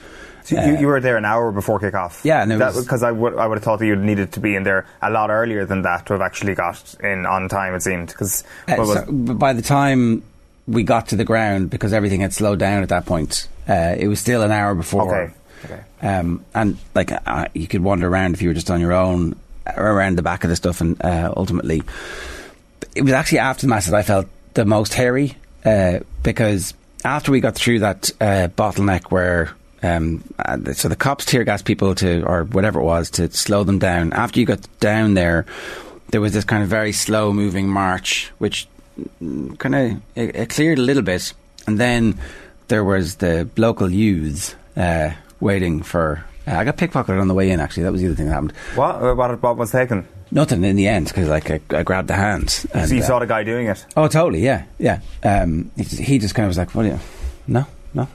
So 0.43 0.59
you, 0.59 0.79
you, 0.79 0.87
were 0.87 0.99
there 0.99 1.15
an 1.15 1.25
hour 1.25 1.51
before 1.51 1.79
kickoff. 1.79 2.25
Yeah, 2.25 2.43
because 2.45 3.03
I 3.03 3.11
would 3.11 3.37
I 3.37 3.45
would 3.45 3.59
have 3.59 3.63
thought 3.63 3.79
that 3.79 3.85
you 3.85 3.95
needed 3.95 4.31
to 4.33 4.39
be 4.39 4.55
in 4.55 4.63
there 4.63 4.87
a 4.99 5.11
lot 5.11 5.29
earlier 5.29 5.65
than 5.65 5.83
that 5.83 6.07
to 6.07 6.13
have 6.13 6.23
actually 6.23 6.55
got 6.55 6.95
in 7.03 7.27
on 7.27 7.49
time. 7.49 7.75
It 7.75 7.83
seemed 7.83 8.07
because 8.07 8.43
uh, 8.67 8.83
so 8.83 9.11
by 9.11 9.53
the 9.53 9.61
time 9.61 10.23
we 10.67 10.81
got 10.81 11.09
to 11.09 11.15
the 11.15 11.25
ground, 11.25 11.69
because 11.69 11.93
everything 11.93 12.21
had 12.21 12.33
slowed 12.33 12.57
down 12.57 12.81
at 12.81 12.89
that 12.89 13.05
point, 13.05 13.47
uh, 13.67 13.95
it 13.95 14.07
was 14.07 14.19
still 14.19 14.41
an 14.41 14.51
hour 14.51 14.73
before. 14.73 15.13
Okay. 15.13 15.33
Okay. 15.65 15.81
Um, 16.01 16.45
and 16.55 16.77
like 16.95 17.11
uh, 17.11 17.45
you 17.53 17.67
could 17.67 17.83
wander 17.83 18.07
around 18.07 18.33
if 18.33 18.41
you 18.41 18.47
were 18.47 18.55
just 18.55 18.71
on 18.71 18.81
your 18.81 18.93
own 18.93 19.35
around 19.77 20.17
the 20.17 20.21
back 20.21 20.43
of 20.43 20.49
the 20.49 20.55
stuff, 20.55 20.81
and 20.81 21.01
uh, 21.03 21.33
ultimately, 21.35 21.83
it 22.95 23.01
was 23.03 23.13
actually 23.13 23.39
after 23.39 23.61
the 23.61 23.69
match 23.69 23.85
that 23.85 23.95
I 23.95 24.03
felt 24.03 24.27
the 24.53 24.65
most 24.65 24.93
hairy 24.93 25.35
uh, 25.65 25.99
because 26.23 26.73
after 27.03 27.31
we 27.31 27.39
got 27.39 27.55
through 27.55 27.79
that 27.79 28.11
uh, 28.19 28.47
bottleneck 28.55 29.11
where 29.11 29.51
um, 29.81 30.23
so 30.73 30.89
the 30.89 30.95
cops 30.95 31.25
tear 31.25 31.43
gas 31.43 31.61
people 31.61 31.95
to, 31.95 32.23
or 32.23 32.43
whatever 32.43 32.79
it 32.79 32.83
was, 32.83 33.09
to 33.11 33.31
slow 33.31 33.63
them 33.63 33.79
down. 33.79 34.11
After 34.13 34.39
you 34.39 34.45
got 34.45 34.67
down 34.79 35.13
there, 35.13 35.45
there 36.09 36.21
was 36.21 36.33
this 36.33 36.43
kind 36.43 36.63
of 36.63 36.69
very 36.69 36.91
slow 36.91 37.31
moving 37.31 37.69
march, 37.69 38.31
which 38.39 38.67
kind 39.19 39.75
of 39.75 40.01
it, 40.15 40.35
it, 40.35 40.49
cleared 40.49 40.79
a 40.79 40.81
little 40.81 41.03
bit, 41.03 41.33
and 41.65 41.79
then 41.79 42.19
there 42.67 42.83
was 42.83 43.15
the 43.15 43.49
local 43.55 43.89
youths 43.89 44.55
uh, 44.75 45.11
waiting 45.39 45.81
for. 45.81 46.25
Uh, 46.49 46.55
I 46.55 46.63
got 46.63 46.77
pickpocketed 46.77 47.21
on 47.21 47.27
the 47.27 47.33
way 47.33 47.51
in. 47.51 47.59
Actually, 47.59 47.83
that 47.83 47.91
was 47.91 48.01
the 48.01 48.07
other 48.07 48.15
thing 48.15 48.25
that 48.25 48.33
happened. 48.33 48.53
What? 48.75 48.95
Uh, 48.95 49.13
what, 49.13 49.41
what 49.41 49.57
was 49.57 49.71
taken? 49.71 50.07
Nothing 50.31 50.63
in 50.63 50.75
the 50.75 50.87
end 50.87 51.07
because 51.07 51.27
like 51.27 51.51
I, 51.51 51.59
I, 51.69 51.83
grabbed 51.83 52.07
the 52.07 52.15
hands. 52.15 52.65
And, 52.73 52.89
so 52.89 52.95
you 52.95 53.01
saw 53.03 53.17
uh, 53.17 53.19
the 53.19 53.27
guy 53.27 53.43
doing 53.43 53.67
it? 53.67 53.85
Oh, 53.95 54.07
totally. 54.07 54.41
Yeah, 54.41 54.65
yeah. 54.79 55.01
Um, 55.23 55.71
he, 55.75 55.83
he 55.83 56.19
just 56.19 56.35
kind 56.35 56.45
of 56.45 56.49
was 56.49 56.57
like, 56.57 56.73
"What 56.73 56.83
do 56.83 56.89
you?" 56.89 56.99
No, 57.47 57.65
no. 57.93 58.07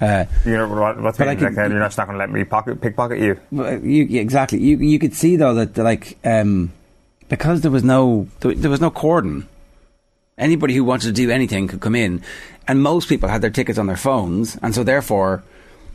Uh, 0.00 0.24
you 0.44 0.52
know 0.52 0.68
what, 0.68 1.00
what's 1.00 1.18
like, 1.18 1.28
like 1.28 1.40
you're 1.40 1.50
not, 1.50 1.96
not 1.96 2.06
going 2.06 2.10
to 2.10 2.18
let 2.18 2.30
me 2.30 2.44
pocket, 2.44 2.80
pickpocket 2.80 3.18
you. 3.18 3.38
you. 3.50 4.20
Exactly. 4.20 4.60
You 4.60 4.76
you 4.78 4.98
could 4.98 5.14
see 5.14 5.36
though 5.36 5.54
that 5.54 5.76
like 5.76 6.18
um, 6.24 6.72
because 7.28 7.62
there 7.62 7.70
was 7.70 7.84
no 7.84 8.28
there, 8.40 8.54
there 8.54 8.70
was 8.70 8.80
no 8.80 8.90
cordon. 8.90 9.48
Anybody 10.36 10.74
who 10.74 10.84
wanted 10.84 11.06
to 11.08 11.12
do 11.12 11.30
anything 11.30 11.66
could 11.66 11.80
come 11.80 11.96
in, 11.96 12.22
and 12.68 12.82
most 12.82 13.08
people 13.08 13.28
had 13.28 13.42
their 13.42 13.50
tickets 13.50 13.78
on 13.78 13.86
their 13.86 13.96
phones, 13.96 14.56
and 14.62 14.74
so 14.74 14.84
therefore, 14.84 15.42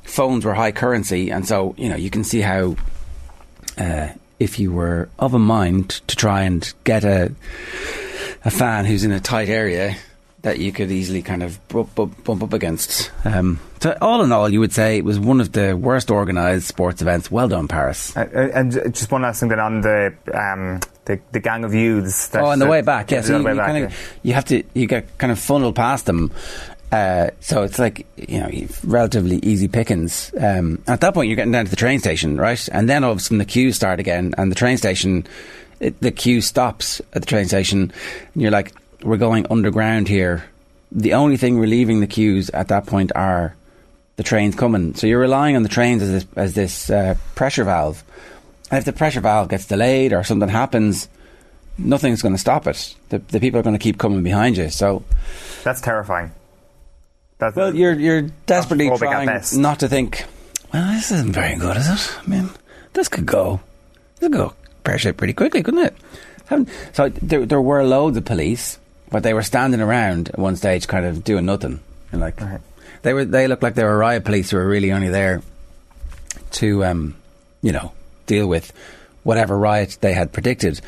phones 0.04 0.46
were 0.46 0.54
high 0.54 0.72
currency, 0.72 1.30
and 1.32 1.48
so 1.48 1.76
you 1.78 1.90
know 1.90 1.96
you 1.96 2.10
can 2.10 2.24
see 2.24 2.42
how. 2.42 2.76
Uh, 3.78 4.10
if 4.40 4.60
you 4.60 4.72
were 4.72 5.08
of 5.18 5.34
a 5.34 5.40
mind 5.40 5.90
to 6.08 6.16
try 6.16 6.42
and 6.42 6.74
get 6.84 7.06
a 7.06 7.34
a 8.44 8.52
fan 8.52 8.86
who's 8.86 9.04
in 9.04 9.12
a 9.12 9.20
tight 9.20 9.48
area, 9.48 9.96
that 10.44 10.60
you 10.60 10.72
could 10.72 10.92
easily 10.92 11.22
kind 11.22 11.42
of 11.42 11.66
bump, 11.70 11.96
bump, 11.96 12.24
bump 12.24 12.44
up 12.44 12.54
against. 12.54 13.12
Um, 13.24 13.60
so, 13.80 13.98
all 14.02 14.22
in 14.24 14.32
all, 14.32 14.50
you 14.50 14.60
would 14.60 14.74
say 14.74 14.98
it 14.98 15.06
was 15.06 15.18
one 15.18 15.42
of 15.42 15.54
the 15.54 15.76
worst 15.76 16.12
organised 16.12 16.68
sports 16.68 17.02
events. 17.02 17.32
Well 17.32 17.48
done, 17.48 17.68
Paris. 17.68 18.16
Uh, 18.16 18.30
uh 18.34 18.50
and 18.54 18.72
just 18.72 19.12
one 19.12 19.22
last 19.22 19.40
thing 19.40 19.50
then 19.50 19.60
on 19.60 19.82
the. 19.82 20.14
Um, 20.34 20.80
the, 21.06 21.20
the 21.34 21.42
gang 21.42 21.66
of 21.66 21.74
youths. 21.74 22.34
oh, 22.34 22.46
on 22.46 22.60
the 22.60 22.66
way 22.66 22.80
back, 22.80 23.12
yes. 23.12 23.26
Yeah, 23.26 23.28
so 23.28 23.42
you, 23.42 23.50
you, 23.50 23.56
back, 23.56 23.66
kind 23.66 23.84
of, 23.84 23.92
yeah. 23.92 23.98
you 24.24 24.34
have 24.36 24.46
to 24.46 24.64
you 24.74 24.88
get 24.88 25.18
kind 25.18 25.34
of 25.34 25.40
funneled 25.40 25.76
past 25.76 26.06
them. 26.06 26.32
Uh, 26.94 27.32
so 27.40 27.64
it's 27.64 27.80
like 27.80 28.06
you 28.16 28.40
know 28.40 28.68
relatively 28.84 29.38
easy 29.38 29.68
pickings. 29.68 30.32
Um, 30.40 30.84
at 30.86 31.02
that 31.02 31.16
point, 31.16 31.28
you're 31.28 31.36
getting 31.36 31.52
down 31.52 31.66
to 31.66 31.72
the 31.72 31.76
train 31.76 31.98
station, 31.98 32.38
right? 32.38 32.70
And 32.72 32.88
then 32.88 33.04
all 33.04 33.14
of 33.14 33.18
a 33.18 33.20
sudden 33.20 33.40
the 33.40 33.46
queues 33.46 33.76
start 33.76 34.00
again, 34.00 34.36
and 34.38 34.52
the 34.52 34.56
train 34.56 34.78
station, 34.78 35.26
it, 35.80 36.00
the 36.02 36.12
queue 36.12 36.40
stops 36.40 37.02
at 37.14 37.24
the 37.24 37.26
train 37.26 37.48
station, 37.48 37.92
and 38.34 38.42
you're 38.44 38.52
like, 38.52 38.74
we're 39.02 39.18
going 39.18 39.48
underground 39.50 40.08
here. 40.08 40.44
The 40.92 41.16
only 41.16 41.36
thing 41.36 41.58
relieving 41.58 42.00
the 42.00 42.06
queues 42.06 42.52
at 42.52 42.68
that 42.68 42.86
point 42.86 43.12
are 43.16 43.56
the 44.18 44.24
trains 44.24 44.54
coming. 44.54 44.94
So 44.94 45.08
you're 45.08 45.20
relying 45.20 45.56
on 45.56 45.64
the 45.64 45.70
trains 45.70 46.04
as 46.04 46.12
this, 46.12 46.26
as 46.36 46.54
this 46.54 46.90
uh, 46.92 47.16
pressure 47.34 47.64
valve. 47.64 48.04
And 48.70 48.78
if 48.78 48.86
the 48.86 48.94
pressure 48.94 49.20
valve 49.20 49.50
gets 49.50 49.66
delayed 49.66 50.14
or 50.14 50.24
something 50.24 50.48
happens, 50.48 51.10
nothing's 51.80 52.22
going 52.22 52.36
to 52.36 52.40
stop 52.40 52.68
it. 52.68 52.94
The, 53.10 53.18
the 53.18 53.40
people 53.40 53.60
are 53.60 53.64
going 53.64 53.74
to 53.74 53.80
keep 53.80 53.98
coming 53.98 54.22
behind 54.22 54.58
you. 54.58 54.70
So 54.70 55.04
that's 55.64 55.82
terrifying. 55.82 56.32
That's 57.38 57.56
well, 57.56 57.76
you're 57.76 57.94
you're 57.94 58.22
desperately 58.46 58.90
trying 58.98 59.30
not 59.54 59.80
to 59.80 59.88
think. 59.88 60.26
Well, 60.74 60.94
this 60.94 61.12
isn't 61.12 61.34
very 61.34 61.56
good, 61.56 61.78
is 61.78 61.88
it? 61.88 62.18
I 62.24 62.28
mean, 62.28 62.50
this 62.94 63.08
could 63.08 63.26
go. 63.26 63.60
This 64.20 64.30
could 64.30 64.38
go 64.38 64.54
pear 64.84 64.98
shaped 64.98 65.18
pretty 65.18 65.34
quickly, 65.34 65.64
couldn't 65.64 65.86
it? 65.86 65.96
So 66.94 67.10
there, 67.10 67.46
there 67.46 67.62
were 67.62 67.84
loads 67.84 68.18
of 68.18 68.26
police 68.26 68.78
but 69.14 69.22
they 69.22 69.36
were 69.36 69.44
standing 69.44 69.80
around 69.80 70.30
at 70.30 70.40
one 70.40 70.56
stage, 70.56 70.88
kind 70.88 71.06
of 71.06 71.24
doing 71.24 71.46
nothing. 71.46 71.80
And 72.12 72.20
like 72.20 72.42
right. 72.42 72.60
they 73.04 73.14
were, 73.14 73.24
they 73.24 73.48
looked 73.48 73.62
like 73.62 73.76
they 73.76 73.84
were 73.84 73.96
riot 73.96 74.26
police 74.26 74.50
who 74.50 74.58
were 74.58 74.68
really 74.68 74.92
only 74.92 75.10
there 75.10 75.44
to, 76.54 76.84
um, 76.84 77.16
you 77.62 77.72
know, 77.72 77.92
deal 78.26 78.48
with 78.48 78.74
whatever 79.22 79.56
riot 79.56 80.00
they 80.02 80.14
had 80.14 80.34
predicted, 80.34 80.82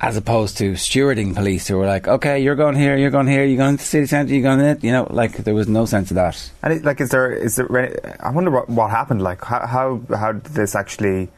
as 0.00 0.16
opposed 0.16 0.58
to 0.58 0.72
stewarding 0.72 1.34
police 1.34 1.68
who 1.68 1.78
were 1.78 1.86
like, 1.86 2.06
okay, 2.06 2.38
you're 2.38 2.54
going 2.54 2.76
here, 2.76 2.96
you're 2.96 3.10
going 3.10 3.26
here, 3.26 3.44
you're 3.44 3.56
going 3.56 3.78
to 3.78 3.82
the 3.82 3.88
city 3.88 4.06
centre, 4.06 4.32
you're 4.32 4.42
going 4.42 4.60
in 4.60 4.66
it. 4.66 4.84
You 4.84 4.92
know, 4.92 5.06
like 5.10 5.38
there 5.38 5.54
was 5.54 5.68
no 5.68 5.86
sense 5.86 6.10
of 6.10 6.16
that. 6.16 6.50
And 6.62 6.74
it, 6.74 6.84
like, 6.84 7.00
is 7.00 7.10
there, 7.10 7.32
is 7.32 7.56
there? 7.56 8.16
I 8.20 8.30
wonder 8.30 8.50
what 8.50 8.68
what 8.68 8.90
happened. 8.90 9.22
Like, 9.22 9.42
how 9.42 9.66
how, 9.66 10.02
how 10.14 10.32
did 10.32 10.52
this 10.52 10.74
actually? 10.74 11.28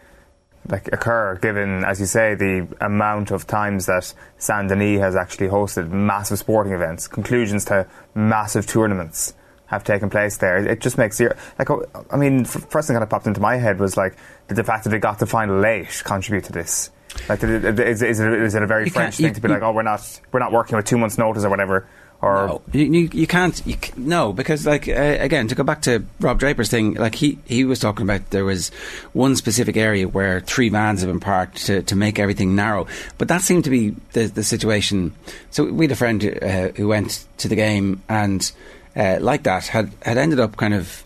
like 0.71 0.89
occur 0.93 1.39
given 1.41 1.83
as 1.85 1.99
you 1.99 2.05
say 2.05 2.35
the 2.35 2.69
amount 2.83 3.31
of 3.31 3.47
times 3.47 3.87
that 3.87 4.13
Saint 4.37 4.69
Denis 4.69 5.01
has 5.01 5.17
actually 5.17 5.49
hosted 5.49 5.89
massive 5.91 6.39
sporting 6.39 6.75
events 6.75 7.09
conclusions 7.09 7.65
to 7.67 7.87
massive 8.15 8.67
tournaments 8.67 9.33
have 9.67 9.83
taken 9.83 10.11
place 10.11 10.37
there 10.39 10.59
it 10.59 10.81
just 10.81 10.99
makes 10.99 11.19
you 11.21 11.31
like 11.59 11.69
I 12.11 12.17
mean 12.17 12.45
first 12.45 12.89
thing 12.89 12.95
that 12.95 13.01
kind 13.01 13.03
of 13.03 13.09
popped 13.09 13.27
into 13.27 13.41
my 13.41 13.57
head 13.57 13.79
was 13.79 13.97
like 13.97 14.17
the 14.49 14.65
fact 14.65 14.85
that 14.85 14.91
they 14.91 14.99
got 14.99 15.19
the 15.21 15.27
final 15.27 15.59
late 15.59 16.03
contribute 16.05 16.45
to 16.45 16.53
this 16.53 16.91
like 17.29 17.43
it, 17.43 17.79
is, 17.81 18.03
is, 18.03 18.21
it, 18.21 18.33
is 18.33 18.55
it 18.55 18.63
a 18.63 18.67
very 18.67 18.85
you 18.85 18.91
French 18.91 19.17
thing 19.17 19.35
to 19.35 19.41
be 19.41 19.49
you, 19.49 19.55
like 19.55 19.63
oh 19.63 19.73
we're 19.73 19.83
not 19.83 20.21
we're 20.33 20.41
not 20.41 20.53
working 20.53 20.77
with 20.77 20.87
two 20.87 20.99
months 20.99 21.19
notice 21.19 21.45
or 21.45 21.51
whatever 21.51 21.87
or 22.21 22.49
no, 22.49 22.63
you, 22.73 23.09
you 23.13 23.27
can't. 23.29 23.65
You, 23.65 23.77
no, 23.97 24.33
because 24.33 24.67
like 24.67 24.89
uh, 24.89 24.93
again, 25.21 25.47
to 25.47 25.55
go 25.55 25.63
back 25.63 25.83
to 25.83 26.05
Rob 26.19 26.41
Draper's 26.41 26.69
thing, 26.69 26.95
like 26.95 27.15
he 27.15 27.39
he 27.47 27.65
was 27.65 27.79
talking 27.79 28.03
about 28.03 28.31
there 28.31 28.45
was 28.45 28.71
one 29.13 29.37
specific 29.37 29.77
area 29.77 30.09
where 30.09 30.41
three 30.41 30.69
vans 30.69 31.01
have 31.01 31.09
been 31.09 31.21
parked 31.21 31.67
to, 31.67 31.83
to 31.83 31.95
make 31.95 32.19
everything 32.19 32.57
narrow, 32.57 32.89
but 33.19 33.29
that 33.29 33.43
seemed 33.43 33.63
to 33.65 33.71
be 33.71 33.95
the 34.15 34.27
the 34.27 34.43
situation. 34.43 35.15
So 35.51 35.65
we 35.65 35.85
had 35.85 35.93
a 35.93 35.97
friend 35.97 36.25
uh, 36.43 36.69
who 36.71 36.89
went 36.89 37.25
to 37.39 37.49
the 37.49 37.57
game 37.57 38.03
and. 38.09 38.51
uh, 38.97 39.19
like 39.21 39.45
that 39.45 39.69
had 39.69 39.93
had 40.03 40.19
ended 40.19 40.41
up 40.41 40.57
kind 40.57 40.75
of 40.75 41.05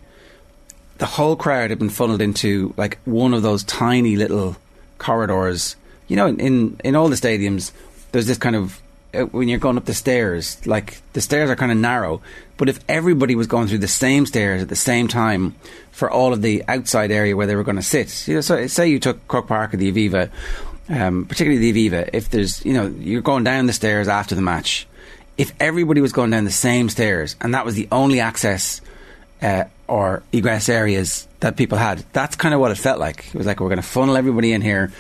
the 0.99 1.07
whole 1.07 1.37
crowd 1.37 1.71
had 1.71 1.79
been 1.79 1.91
funneled 1.91 2.23
into 2.23 2.73
like 2.77 2.99
one 3.05 3.35
of 3.35 3.43
those 3.43 3.65
tiny 3.65 4.17
little 4.17 4.57
corridors. 4.99 5.77
You 6.13 6.17
know, 6.17 6.27
in 6.27 6.41
in 6.41 6.81
in 6.85 6.95
all 6.95 7.09
the 7.09 7.17
stadiums, 7.17 7.73
there's 8.13 8.27
this 8.27 8.37
kind 8.37 8.55
of 8.55 8.79
uh, 9.15 9.23
when 9.23 9.49
you're 9.49 9.59
going 9.59 9.79
up 9.79 9.87
the 9.87 9.95
stairs, 9.95 10.67
like 10.67 11.01
the 11.15 11.23
stairs 11.23 11.49
are 11.49 11.57
kind 11.57 11.73
of 11.73 11.79
narrow. 11.79 12.21
But 12.59 12.69
if 12.69 12.81
everybody 12.87 13.35
was 13.35 13.47
going 13.47 13.69
through 13.69 13.79
the 13.79 13.89
same 13.89 14.27
stairs 14.27 14.61
at 14.61 14.69
the 14.69 14.77
same 14.77 15.09
time 15.09 15.55
for 15.91 16.11
all 16.11 16.35
of 16.35 16.43
the 16.43 16.65
outside 16.69 17.11
area 17.11 17.35
where 17.35 17.47
they 17.47 17.57
were 17.57 17.65
going 17.65 17.77
to 17.77 17.83
sit, 17.83 18.29
you 18.29 18.35
know, 18.35 18.43
so 18.43 18.67
say 18.67 18.89
you 18.89 19.01
took 19.01 19.27
Croke 19.27 19.49
Park 19.49 19.73
or 19.73 19.79
the 19.79 19.91
Aviva, 19.91 20.29
um, 20.91 21.25
particularly 21.25 21.73
the 21.73 21.91
Aviva, 21.91 22.11
if 22.13 22.29
there's, 22.29 22.63
you 22.63 22.75
know, 22.75 22.89
you're 22.99 23.23
going 23.23 23.45
down 23.45 23.65
the 23.65 23.73
stairs 23.73 24.07
after 24.07 24.35
the 24.35 24.43
match, 24.43 24.87
if 25.39 25.55
everybody 25.61 26.03
was 26.03 26.13
going 26.13 26.29
down 26.29 26.45
the 26.45 26.51
same 26.51 26.91
stairs 26.91 27.37
and 27.41 27.55
that 27.55 27.65
was 27.65 27.75
the 27.75 27.89
only 27.91 28.21
access 28.21 28.83
uh, 29.41 29.65
or 29.89 30.23
egress 30.31 30.69
areas 30.69 31.27
that 31.41 31.57
people 31.57 31.79
had, 31.79 32.05
that's 32.13 32.37
kind 32.37 32.53
of 32.53 32.61
what 32.61 32.71
it 32.71 32.77
felt 32.77 33.01
like. 33.01 33.29
It 33.29 33.35
was 33.35 33.47
like 33.47 33.61
we're 33.61 33.71
going 33.71 33.81
to 33.81 33.83
funnel 33.83 34.19
everybody 34.19 34.53
in 34.53 34.61
here. 34.61 34.93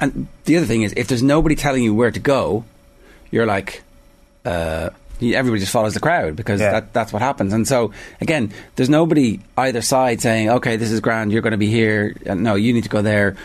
And 0.00 0.28
the 0.44 0.56
other 0.56 0.66
thing 0.66 0.82
is, 0.82 0.92
if 0.96 1.08
there's 1.08 1.22
nobody 1.22 1.54
telling 1.56 1.82
you 1.82 1.94
where 1.94 2.10
to 2.10 2.20
go, 2.20 2.64
you're 3.30 3.46
like, 3.46 3.82
uh, 4.44 4.90
everybody 5.20 5.60
just 5.60 5.72
follows 5.72 5.94
the 5.94 6.00
crowd 6.00 6.36
because 6.36 6.60
Yeah. 6.60 6.70
that, 6.72 6.92
that's 6.92 7.12
what 7.12 7.20
happens. 7.22 7.52
And 7.52 7.66
so, 7.66 7.92
again, 8.20 8.52
there's 8.76 8.88
nobody 8.88 9.40
either 9.56 9.82
side 9.82 10.20
saying, 10.20 10.50
okay, 10.50 10.76
this 10.76 10.90
is 10.92 11.00
grand, 11.00 11.32
you're 11.32 11.42
going 11.42 11.52
to 11.52 11.56
be 11.58 11.66
here. 11.66 12.14
Uh, 12.28 12.34
No, 12.34 12.54
you 12.54 12.72
need 12.72 12.84
to 12.84 12.88
go 12.88 13.02
there. 13.02 13.36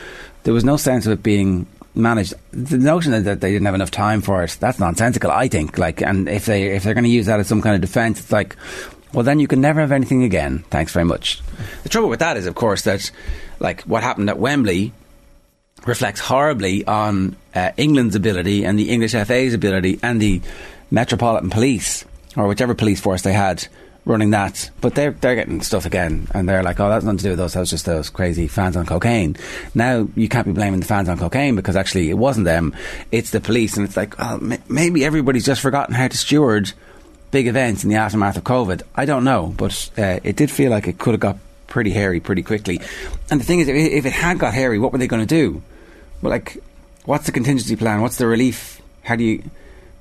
There 0.43 0.53
was 0.53 0.63
no 0.63 0.77
sense 0.77 1.05
of 1.07 1.13
it 1.13 1.23
being 1.23 1.65
managed. 1.95 2.33
The 2.51 2.77
notion 2.77 3.11
that, 3.13 3.23
that 3.25 3.41
they 3.41 3.51
didn't 3.51 3.65
have 3.65 3.75
enough 3.75 3.91
time 3.91 4.21
for 4.21 4.43
it, 4.43 4.55
that's 4.59 4.79
nonsensical, 4.79 5.31
I 5.31 5.47
think. 5.47 5.77
Like, 5.77 6.01
and 6.01 6.29
if, 6.29 6.45
they, 6.45 6.75
if 6.75 6.83
they're 6.83 6.93
going 6.93 7.05
to 7.05 7.09
use 7.09 7.25
that 7.25 7.39
as 7.39 7.47
some 7.47 7.61
kind 7.61 7.75
of 7.75 7.81
defence, 7.81 8.19
it's 8.19 8.31
like, 8.31 8.55
well, 9.13 9.23
then 9.23 9.39
you 9.39 9.47
can 9.47 9.61
never 9.61 9.79
have 9.79 9.91
anything 9.91 10.23
again. 10.23 10.63
Thanks 10.69 10.91
very 10.91 11.05
much. 11.05 11.41
The 11.83 11.89
trouble 11.89 12.09
with 12.09 12.19
that 12.19 12.35
is, 12.37 12.45
of 12.45 12.55
course, 12.55 12.83
that 12.83 13.09
like 13.59 13.81
what 13.83 14.03
happened 14.03 14.29
at 14.29 14.37
Wembley 14.39 14.91
reflects 15.85 16.19
horribly 16.19 16.85
on 16.85 17.35
uh, 17.53 17.71
England's 17.77 18.15
ability 18.15 18.63
and 18.65 18.77
the 18.79 18.89
English 18.89 19.11
FA's 19.11 19.53
ability 19.53 19.99
and 20.01 20.21
the 20.21 20.41
Metropolitan 20.91 21.49
Police 21.49 22.05
or 22.35 22.47
whichever 22.47 22.73
police 22.73 23.01
force 23.01 23.21
they 23.21 23.33
had 23.33 23.67
running 24.05 24.31
that. 24.31 24.69
But 24.81 24.95
they're 24.95 25.11
they're 25.11 25.35
getting 25.35 25.61
stuff 25.61 25.85
again, 25.85 26.27
and 26.33 26.47
they're 26.47 26.63
like, 26.63 26.79
"Oh, 26.79 26.89
that's 26.89 27.05
nothing 27.05 27.19
to 27.19 27.23
do 27.23 27.29
with 27.31 27.39
us. 27.39 27.53
That 27.53 27.61
was 27.61 27.69
just 27.69 27.85
those 27.85 28.09
crazy 28.09 28.47
fans 28.47 28.75
on 28.75 28.85
cocaine." 28.85 29.35
Now 29.73 30.07
you 30.15 30.29
can't 30.29 30.45
be 30.45 30.53
blaming 30.53 30.79
the 30.79 30.85
fans 30.85 31.09
on 31.09 31.17
cocaine 31.17 31.55
because 31.55 31.75
actually 31.75 32.09
it 32.09 32.17
wasn't 32.17 32.45
them; 32.45 32.75
it's 33.11 33.31
the 33.31 33.39
police. 33.39 33.77
And 33.77 33.85
it's 33.85 33.97
like, 33.97 34.15
oh, 34.19 34.37
ma- 34.39 34.57
maybe 34.67 35.05
everybody's 35.05 35.45
just 35.45 35.61
forgotten 35.61 35.95
how 35.95 36.07
to 36.07 36.17
steward 36.17 36.71
big 37.31 37.47
events 37.47 37.83
in 37.83 37.89
the 37.89 37.95
aftermath 37.95 38.37
of 38.37 38.43
COVID. 38.43 38.83
I 38.95 39.05
don't 39.05 39.23
know, 39.23 39.53
but 39.57 39.89
uh, 39.97 40.19
it 40.23 40.35
did 40.35 40.51
feel 40.51 40.69
like 40.69 40.87
it 40.87 40.99
could 40.99 41.13
have 41.13 41.19
got 41.19 41.37
pretty 41.67 41.89
hairy 41.89 42.19
pretty 42.19 42.43
quickly. 42.43 42.79
And 43.31 43.39
the 43.39 43.45
thing 43.45 43.59
is, 43.59 43.67
if 43.67 44.05
it 44.05 44.13
had 44.13 44.37
got 44.37 44.53
hairy, 44.53 44.77
what 44.77 44.91
were 44.91 44.99
they 44.99 45.07
going 45.07 45.25
to 45.25 45.35
do? 45.35 45.63
Well, 46.23 46.31
like, 46.31 46.57
what's 47.03 47.25
the 47.25 47.33
contingency 47.33 47.75
plan? 47.75 48.01
What's 48.01 48.15
the 48.15 48.27
relief? 48.27 48.81
How 49.03 49.17
do 49.17 49.25
you 49.25 49.43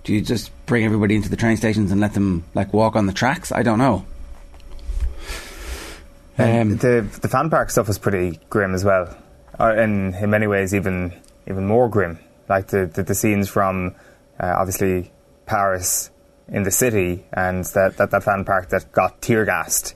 do? 0.05 0.15
You 0.15 0.21
just 0.21 0.53
bring 0.67 0.85
everybody 0.85 1.17
into 1.17 1.29
the 1.29 1.35
train 1.37 1.57
stations 1.57 1.91
and 1.91 2.01
let 2.01 2.15
them 2.15 2.45
like 2.55 2.73
walk 2.73 2.95
on 2.95 3.07
the 3.07 3.13
tracks? 3.13 3.51
I 3.51 3.65
don't 3.65 3.79
know. 3.79 4.07
Um, 6.39 6.77
the 6.77 7.05
the 7.21 7.29
fan 7.29 7.51
park 7.51 7.71
stuff 7.71 7.89
was 7.89 7.99
pretty 7.99 8.39
grim 8.51 8.73
as 8.73 8.85
well, 8.85 9.17
uh, 9.59 9.75
and 9.77 10.15
in 10.15 10.31
many 10.31 10.47
ways 10.47 10.73
even 10.77 11.13
even 11.49 11.67
more 11.67 11.89
grim. 11.89 12.21
Like 12.49 12.69
the 12.69 12.87
the, 12.87 13.03
the 13.03 13.17
scenes 13.17 13.49
from 13.49 13.97
uh, 14.39 14.55
obviously 14.57 15.11
Paris 15.47 16.13
in 16.47 16.63
the 16.63 16.71
city 16.71 17.25
and 17.33 17.65
that, 17.65 17.97
that, 17.97 18.11
that 18.11 18.23
fan 18.23 18.45
park 18.45 18.69
that 18.69 18.93
got 18.93 19.23
tear 19.23 19.45
gassed 19.45 19.95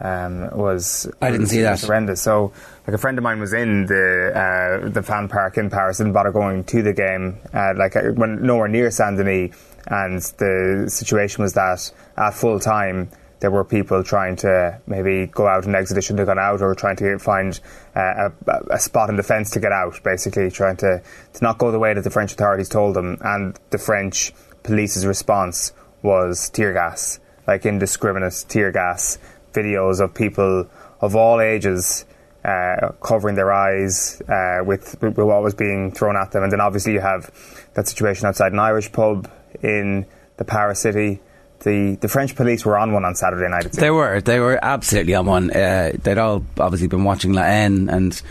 um, 0.00 0.50
was 0.56 1.10
I 1.20 1.30
didn't 1.30 1.48
see 1.48 1.62
that. 1.62 1.80
horrendous. 1.80 2.22
So 2.22 2.52
like 2.86 2.94
a 2.94 2.98
friend 2.98 3.18
of 3.18 3.24
mine 3.24 3.40
was 3.40 3.52
in 3.52 3.86
the 3.86 4.32
uh, 4.34 4.88
the 4.88 5.02
fan 5.02 5.28
park 5.28 5.58
in 5.58 5.70
Paris, 5.70 5.98
didn't 5.98 6.12
bother 6.12 6.32
going 6.32 6.64
to 6.64 6.82
the 6.82 6.92
game, 6.92 7.38
uh, 7.52 7.74
like 7.76 7.96
uh, 7.96 8.12
when 8.14 8.42
nowhere 8.42 8.68
near 8.68 8.90
Saint 8.90 9.16
Denis, 9.16 9.54
and 9.86 10.20
the 10.38 10.86
situation 10.88 11.42
was 11.42 11.54
that 11.54 11.90
at 12.16 12.34
full 12.34 12.60
time 12.60 13.10
there 13.40 13.50
were 13.50 13.64
people 13.64 14.02
trying 14.02 14.34
to 14.34 14.80
maybe 14.86 15.26
go 15.26 15.46
out 15.46 15.64
and 15.64 15.74
exit 15.74 15.94
they 15.94 16.00
shouldn't 16.00 16.18
have 16.18 16.26
gone 16.26 16.38
out, 16.38 16.60
or 16.60 16.74
trying 16.74 16.96
to 16.96 17.18
find 17.18 17.60
uh, 17.94 18.30
a, 18.46 18.60
a 18.70 18.78
spot 18.78 19.10
in 19.10 19.16
the 19.16 19.22
fence 19.22 19.50
to 19.50 19.60
get 19.60 19.72
out. 19.72 20.00
Basically, 20.02 20.50
trying 20.50 20.76
to 20.78 21.02
to 21.34 21.44
not 21.44 21.58
go 21.58 21.70
the 21.70 21.78
way 21.78 21.94
that 21.94 22.04
the 22.04 22.10
French 22.10 22.32
authorities 22.32 22.68
told 22.68 22.94
them, 22.94 23.18
and 23.20 23.58
the 23.70 23.78
French 23.78 24.32
police's 24.62 25.06
response 25.06 25.72
was 26.02 26.50
tear 26.50 26.72
gas, 26.72 27.20
like 27.46 27.66
indiscriminate 27.66 28.44
tear 28.48 28.72
gas. 28.72 29.18
Videos 29.52 30.00
of 30.00 30.14
people 30.14 30.68
of 31.00 31.16
all 31.16 31.40
ages 31.40 32.04
uh, 32.44 32.92
covering 33.02 33.34
their 33.34 33.52
eyes 33.52 34.22
uh, 34.28 34.64
with, 34.64 35.00
with 35.02 35.16
what 35.18 35.42
was 35.42 35.54
being 35.54 35.92
thrown 35.92 36.16
at 36.16 36.32
them. 36.32 36.42
And 36.42 36.52
then 36.52 36.60
obviously 36.60 36.92
you 36.92 37.00
have 37.00 37.30
that 37.74 37.88
situation 37.88 38.26
outside 38.26 38.52
an 38.52 38.58
Irish 38.58 38.90
pub 38.92 39.30
in 39.62 40.06
the 40.36 40.44
Paris 40.44 40.80
city. 40.80 41.20
The 41.60 41.96
the 42.00 42.06
French 42.06 42.36
police 42.36 42.64
were 42.64 42.78
on 42.78 42.92
one 42.92 43.04
on 43.04 43.16
Saturday 43.16 43.48
night. 43.48 43.72
They 43.72 43.90
were. 43.90 44.20
They 44.20 44.38
were 44.38 44.60
absolutely 44.62 45.16
on 45.16 45.26
one. 45.26 45.50
Uh, 45.50 45.90
they'd 46.00 46.16
all 46.16 46.44
obviously 46.56 46.86
been 46.86 47.02
watching 47.02 47.32
La 47.32 47.42
Haine 47.42 47.88
and 47.88 48.22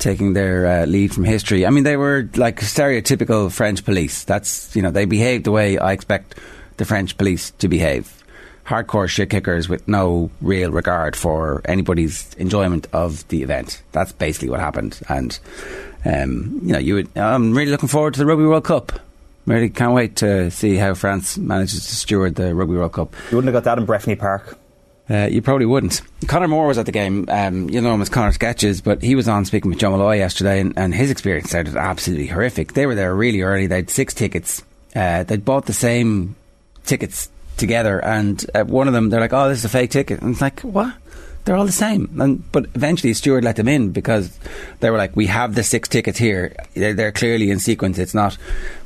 taking 0.00 0.32
their 0.32 0.66
uh, 0.66 0.86
lead 0.86 1.14
from 1.14 1.22
history. 1.22 1.64
I 1.64 1.70
mean, 1.70 1.84
they 1.84 1.96
were 1.96 2.28
like 2.34 2.58
stereotypical 2.60 3.52
French 3.52 3.84
police. 3.84 4.24
That's 4.24 4.74
you 4.74 4.82
know 4.82 4.90
they 4.90 5.04
behaved 5.04 5.44
the 5.44 5.52
way 5.52 5.78
I 5.78 5.92
expect 5.92 6.34
the 6.78 6.84
French 6.84 7.16
police 7.16 7.52
to 7.58 7.68
behave. 7.68 8.23
Hardcore 8.66 9.08
shit 9.08 9.30
kickers 9.30 9.68
with 9.68 9.86
no 9.86 10.30
real 10.40 10.70
regard 10.70 11.16
for 11.16 11.60
anybody's 11.66 12.32
enjoyment 12.34 12.86
of 12.92 13.26
the 13.28 13.42
event. 13.42 13.82
That's 13.92 14.12
basically 14.12 14.48
what 14.48 14.60
happened. 14.60 15.00
And 15.08 15.38
um, 16.04 16.60
you 16.62 16.72
know, 16.72 16.78
you 16.78 16.94
would. 16.94 17.16
I'm 17.16 17.54
really 17.54 17.70
looking 17.70 17.88
forward 17.88 18.14
to 18.14 18.20
the 18.20 18.26
Rugby 18.26 18.44
World 18.44 18.64
Cup. 18.64 18.92
Really 19.46 19.68
can't 19.68 19.92
wait 19.92 20.16
to 20.16 20.50
see 20.50 20.76
how 20.76 20.94
France 20.94 21.36
manages 21.36 21.86
to 21.86 21.94
steward 21.94 22.36
the 22.36 22.54
Rugby 22.54 22.76
World 22.76 22.92
Cup. 22.92 23.14
You 23.30 23.36
wouldn't 23.36 23.54
have 23.54 23.64
got 23.64 23.70
that 23.70 23.78
in 23.78 23.86
Breffni 23.86 24.18
Park. 24.18 24.58
Uh, 25.08 25.28
you 25.30 25.42
probably 25.42 25.66
wouldn't. 25.66 26.00
Conor 26.26 26.48
Moore 26.48 26.66
was 26.66 26.78
at 26.78 26.86
the 26.86 26.92
game. 26.92 27.26
Um, 27.28 27.68
you 27.68 27.82
know 27.82 27.92
him 27.92 28.00
as 28.00 28.08
Conor 28.08 28.32
Sketches, 28.32 28.80
but 28.80 29.02
he 29.02 29.14
was 29.14 29.28
on 29.28 29.44
speaking 29.44 29.70
with 29.70 29.78
Joe 29.78 29.90
Molloy 29.90 30.16
yesterday, 30.16 30.60
and, 30.60 30.72
and 30.78 30.94
his 30.94 31.10
experience 31.10 31.50
sounded 31.50 31.76
absolutely 31.76 32.26
horrific. 32.26 32.72
They 32.72 32.86
were 32.86 32.94
there 32.94 33.14
really 33.14 33.42
early. 33.42 33.66
They 33.66 33.76
had 33.76 33.90
six 33.90 34.14
tickets. 34.14 34.62
Uh, 34.96 35.24
they'd 35.24 35.44
bought 35.44 35.66
the 35.66 35.74
same 35.74 36.36
tickets 36.84 37.28
together, 37.56 38.02
and 38.04 38.44
uh, 38.54 38.64
one 38.64 38.88
of 38.88 38.94
them, 38.94 39.10
they're 39.10 39.20
like, 39.20 39.32
"Oh, 39.32 39.48
this 39.48 39.58
is 39.58 39.64
a 39.64 39.68
fake 39.68 39.90
ticket," 39.90 40.20
and 40.20 40.32
it's 40.32 40.40
like, 40.40 40.60
"What?" 40.60 40.94
They're 41.44 41.56
all 41.56 41.66
the 41.66 41.72
same. 41.72 42.20
And 42.20 42.50
but 42.52 42.66
eventually, 42.74 43.12
steward 43.14 43.44
let 43.44 43.56
them 43.56 43.68
in 43.68 43.90
because 43.90 44.36
they 44.80 44.90
were 44.90 44.98
like, 44.98 45.14
"We 45.14 45.26
have 45.26 45.54
the 45.54 45.62
six 45.62 45.88
tickets 45.88 46.18
here. 46.18 46.56
They're, 46.74 46.94
they're 46.94 47.12
clearly 47.12 47.50
in 47.50 47.58
sequence. 47.58 47.98
It's 47.98 48.14
not." 48.14 48.38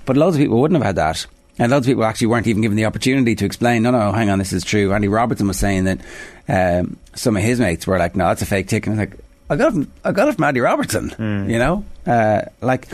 But 0.04 0.16
loads 0.16 0.36
of 0.36 0.40
people 0.40 0.60
wouldn't 0.60 0.78
have 0.78 0.86
had 0.86 0.96
that. 0.96 1.26
And 1.60 1.72
loads 1.72 1.86
of 1.86 1.90
people 1.90 2.04
actually 2.04 2.28
weren't 2.28 2.46
even 2.46 2.62
given 2.62 2.76
the 2.76 2.84
opportunity 2.84 3.34
to 3.34 3.44
explain, 3.44 3.82
no, 3.82 3.90
no, 3.90 4.12
hang 4.12 4.30
on, 4.30 4.38
this 4.38 4.52
is 4.52 4.62
true. 4.62 4.92
Andy 4.92 5.08
Robertson 5.08 5.48
was 5.48 5.58
saying 5.58 5.84
that 5.84 6.00
um, 6.48 6.96
some 7.14 7.36
of 7.36 7.42
his 7.42 7.58
mates 7.58 7.84
were 7.84 7.98
like, 7.98 8.14
no, 8.14 8.28
that's 8.28 8.42
a 8.42 8.46
fake 8.46 8.68
ticket. 8.68 8.92
And 8.92 9.00
I 9.00 9.04
was 9.04 9.10
like, 9.10 9.20
I 9.50 9.56
got 9.56 9.68
it 9.68 9.72
from, 9.72 9.92
I 10.04 10.12
got 10.12 10.28
it 10.28 10.34
from 10.36 10.44
Andy 10.44 10.60
Robertson, 10.60 11.10
you 11.50 11.58
know? 11.58 11.84
Uh, 12.06 12.42
like, 12.60 12.86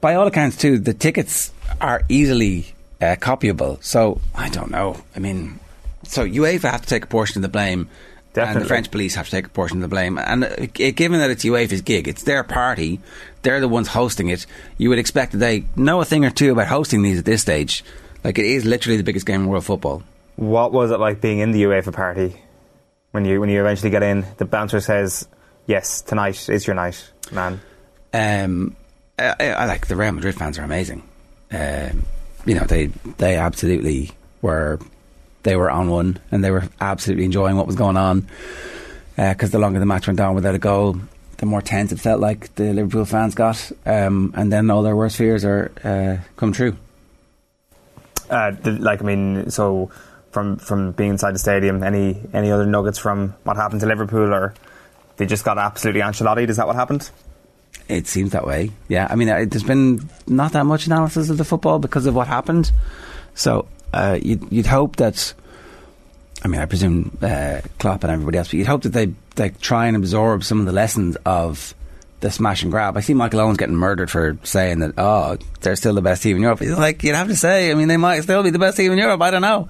by 0.00 0.14
all 0.14 0.26
accounts, 0.26 0.56
too, 0.56 0.78
the 0.78 0.94
tickets 0.94 1.52
are 1.78 2.02
easily 2.08 2.72
uh, 3.00 3.16
copyable. 3.16 3.82
So, 3.82 4.20
I 4.34 4.48
don't 4.48 4.70
know. 4.70 5.02
I 5.16 5.18
mean, 5.18 5.58
so 6.04 6.26
UEFA 6.26 6.70
have 6.70 6.82
to 6.82 6.88
take 6.88 7.04
a 7.04 7.08
portion 7.08 7.38
of 7.38 7.42
the 7.42 7.48
blame. 7.48 7.88
And 8.36 8.60
the 8.60 8.64
French 8.64 8.92
police 8.92 9.16
have 9.16 9.24
to 9.24 9.30
take 9.32 9.46
a 9.46 9.50
portion 9.50 9.78
of 9.78 9.82
the 9.82 9.88
blame. 9.88 10.16
And 10.16 10.44
uh, 10.44 10.66
given 10.76 11.18
that 11.18 11.30
it's 11.30 11.44
UEFA's 11.44 11.82
gig, 11.82 12.06
it's 12.06 12.22
their 12.22 12.44
party, 12.44 13.00
they're 13.42 13.60
the 13.60 13.68
ones 13.68 13.88
hosting 13.88 14.28
it, 14.28 14.46
you 14.78 14.88
would 14.88 15.00
expect 15.00 15.32
that 15.32 15.38
they 15.38 15.64
know 15.74 16.00
a 16.00 16.04
thing 16.04 16.24
or 16.24 16.30
two 16.30 16.52
about 16.52 16.68
hosting 16.68 17.02
these 17.02 17.18
at 17.18 17.24
this 17.24 17.42
stage. 17.42 17.82
Like, 18.22 18.38
it 18.38 18.44
is 18.44 18.64
literally 18.64 18.96
the 18.96 19.02
biggest 19.02 19.26
game 19.26 19.42
in 19.42 19.48
world 19.48 19.64
football. 19.64 20.04
What 20.36 20.72
was 20.72 20.90
it 20.90 21.00
like 21.00 21.20
being 21.20 21.40
in 21.40 21.50
the 21.50 21.64
UEFA 21.64 21.92
party 21.92 22.36
when 23.10 23.24
you 23.24 23.40
when 23.40 23.50
you 23.50 23.60
eventually 23.60 23.90
get 23.90 24.02
in? 24.02 24.24
The 24.38 24.46
bouncer 24.46 24.80
says, 24.80 25.28
"Yes, 25.66 26.00
tonight 26.00 26.48
is 26.48 26.66
your 26.66 26.74
night, 26.74 27.10
man." 27.30 27.60
Um, 28.14 28.76
I, 29.18 29.34
I 29.38 29.46
I 29.50 29.66
like 29.66 29.86
the 29.88 29.96
Real 29.96 30.12
Madrid 30.12 30.36
fans 30.36 30.58
are 30.58 30.62
amazing. 30.62 31.02
Um, 31.52 32.04
you 32.44 32.54
know, 32.54 32.64
they 32.64 32.86
they 33.18 33.36
absolutely 33.36 34.10
were 34.42 34.78
they 35.42 35.56
were 35.56 35.70
on 35.70 35.88
one 35.90 36.18
and 36.30 36.44
they 36.44 36.50
were 36.50 36.64
absolutely 36.80 37.24
enjoying 37.24 37.56
what 37.56 37.66
was 37.66 37.76
going 37.76 37.96
on. 37.96 38.26
Because 39.16 39.50
the 39.50 39.58
longer 39.58 39.78
the 39.78 39.86
match 39.86 40.06
went 40.06 40.18
on 40.20 40.34
without 40.34 40.54
a 40.54 40.58
goal, 40.58 40.96
the 41.36 41.46
more 41.46 41.60
tense 41.60 41.92
it 41.92 42.00
felt 42.00 42.20
like 42.20 42.54
the 42.54 42.72
Liverpool 42.72 43.04
fans 43.04 43.34
got, 43.34 43.70
um, 43.84 44.32
and 44.36 44.50
then 44.52 44.70
all 44.70 44.82
their 44.82 44.96
worst 44.96 45.16
fears 45.16 45.44
are 45.44 45.72
uh, 45.84 46.16
come 46.36 46.52
true. 46.52 46.76
Uh, 48.30 48.52
the, 48.52 48.72
like 48.72 49.02
I 49.02 49.04
mean, 49.04 49.50
so 49.50 49.90
from 50.30 50.56
from 50.56 50.92
being 50.92 51.10
inside 51.10 51.34
the 51.34 51.38
stadium, 51.38 51.82
any 51.82 52.20
any 52.32 52.50
other 52.50 52.66
nuggets 52.66 52.98
from 52.98 53.34
what 53.44 53.56
happened 53.56 53.80
to 53.80 53.86
Liverpool, 53.86 54.32
or 54.32 54.54
they 55.16 55.26
just 55.26 55.44
got 55.44 55.58
absolutely 55.58 56.00
Ancelotti? 56.00 56.48
Is 56.48 56.56
that 56.56 56.66
what 56.66 56.76
happened? 56.76 57.10
It 57.88 58.06
seems 58.06 58.32
that 58.32 58.46
way. 58.46 58.70
Yeah, 58.88 59.08
I 59.10 59.16
mean, 59.16 59.28
uh, 59.28 59.44
there's 59.48 59.64
been 59.64 60.08
not 60.26 60.52
that 60.52 60.64
much 60.64 60.86
analysis 60.86 61.28
of 61.28 61.38
the 61.38 61.44
football 61.44 61.78
because 61.78 62.06
of 62.06 62.14
what 62.14 62.28
happened. 62.28 62.70
So 63.34 63.66
uh, 63.92 64.18
you'd, 64.20 64.52
you'd 64.52 64.66
hope 64.66 64.96
that 64.96 65.34
I 66.42 66.48
mean, 66.48 66.60
I 66.60 66.66
presume 66.66 67.16
uh, 67.20 67.60
Klopp 67.78 68.02
and 68.04 68.12
everybody 68.12 68.38
else, 68.38 68.48
but 68.48 68.54
you'd 68.54 68.66
hope 68.66 68.82
that 68.82 68.92
they 68.92 69.12
they 69.36 69.50
try 69.50 69.86
and 69.86 69.96
absorb 69.96 70.44
some 70.44 70.60
of 70.60 70.66
the 70.66 70.72
lessons 70.72 71.16
of 71.26 71.74
the 72.20 72.30
smash 72.30 72.62
and 72.62 72.70
grab. 72.70 72.96
I 72.96 73.00
see 73.00 73.14
Michael 73.14 73.40
Owen's 73.40 73.56
getting 73.56 73.76
murdered 73.76 74.10
for 74.10 74.38
saying 74.42 74.80
that, 74.80 74.94
oh, 74.98 75.38
they're 75.60 75.76
still 75.76 75.94
the 75.94 76.02
best 76.02 76.22
team 76.22 76.36
in 76.36 76.42
Europe. 76.42 76.60
Like, 76.60 77.02
you'd 77.02 77.14
have 77.14 77.28
to 77.28 77.36
say, 77.36 77.70
I 77.70 77.74
mean, 77.74 77.88
they 77.88 77.96
might 77.96 78.20
still 78.22 78.42
be 78.42 78.50
the 78.50 78.58
best 78.58 78.76
team 78.76 78.92
in 78.92 78.98
Europe. 78.98 79.22
I 79.22 79.30
don't 79.30 79.42
know. 79.42 79.68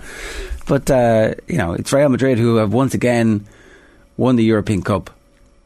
But, 0.66 0.90
uh, 0.90 1.35
you 1.47 1.59
know, 1.59 1.75
it's 1.75 1.92
Real 1.92 2.09
Madrid 2.09 2.38
who 2.38 2.57
have 2.57 2.73
once 2.73 2.95
again 2.95 3.47
won 4.16 4.37
the 4.37 4.45
European 4.45 4.83
Cup 4.83 5.11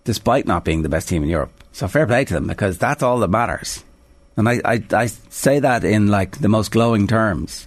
despite 0.04 0.46
not 0.46 0.64
being 0.64 0.82
the 0.82 0.90
best 0.90 1.08
team 1.08 1.22
in 1.22 1.30
Europe. 1.30 1.50
So 1.74 1.88
fair 1.88 2.06
play 2.06 2.24
to 2.24 2.34
them 2.34 2.46
because 2.46 2.78
that's 2.78 3.02
all 3.02 3.18
that 3.18 3.28
matters. 3.28 3.82
And 4.36 4.48
I, 4.48 4.60
I, 4.64 4.82
I 4.92 5.06
say 5.06 5.58
that 5.58 5.82
in 5.82 6.06
like 6.06 6.38
the 6.40 6.48
most 6.48 6.70
glowing 6.70 7.08
terms. 7.08 7.66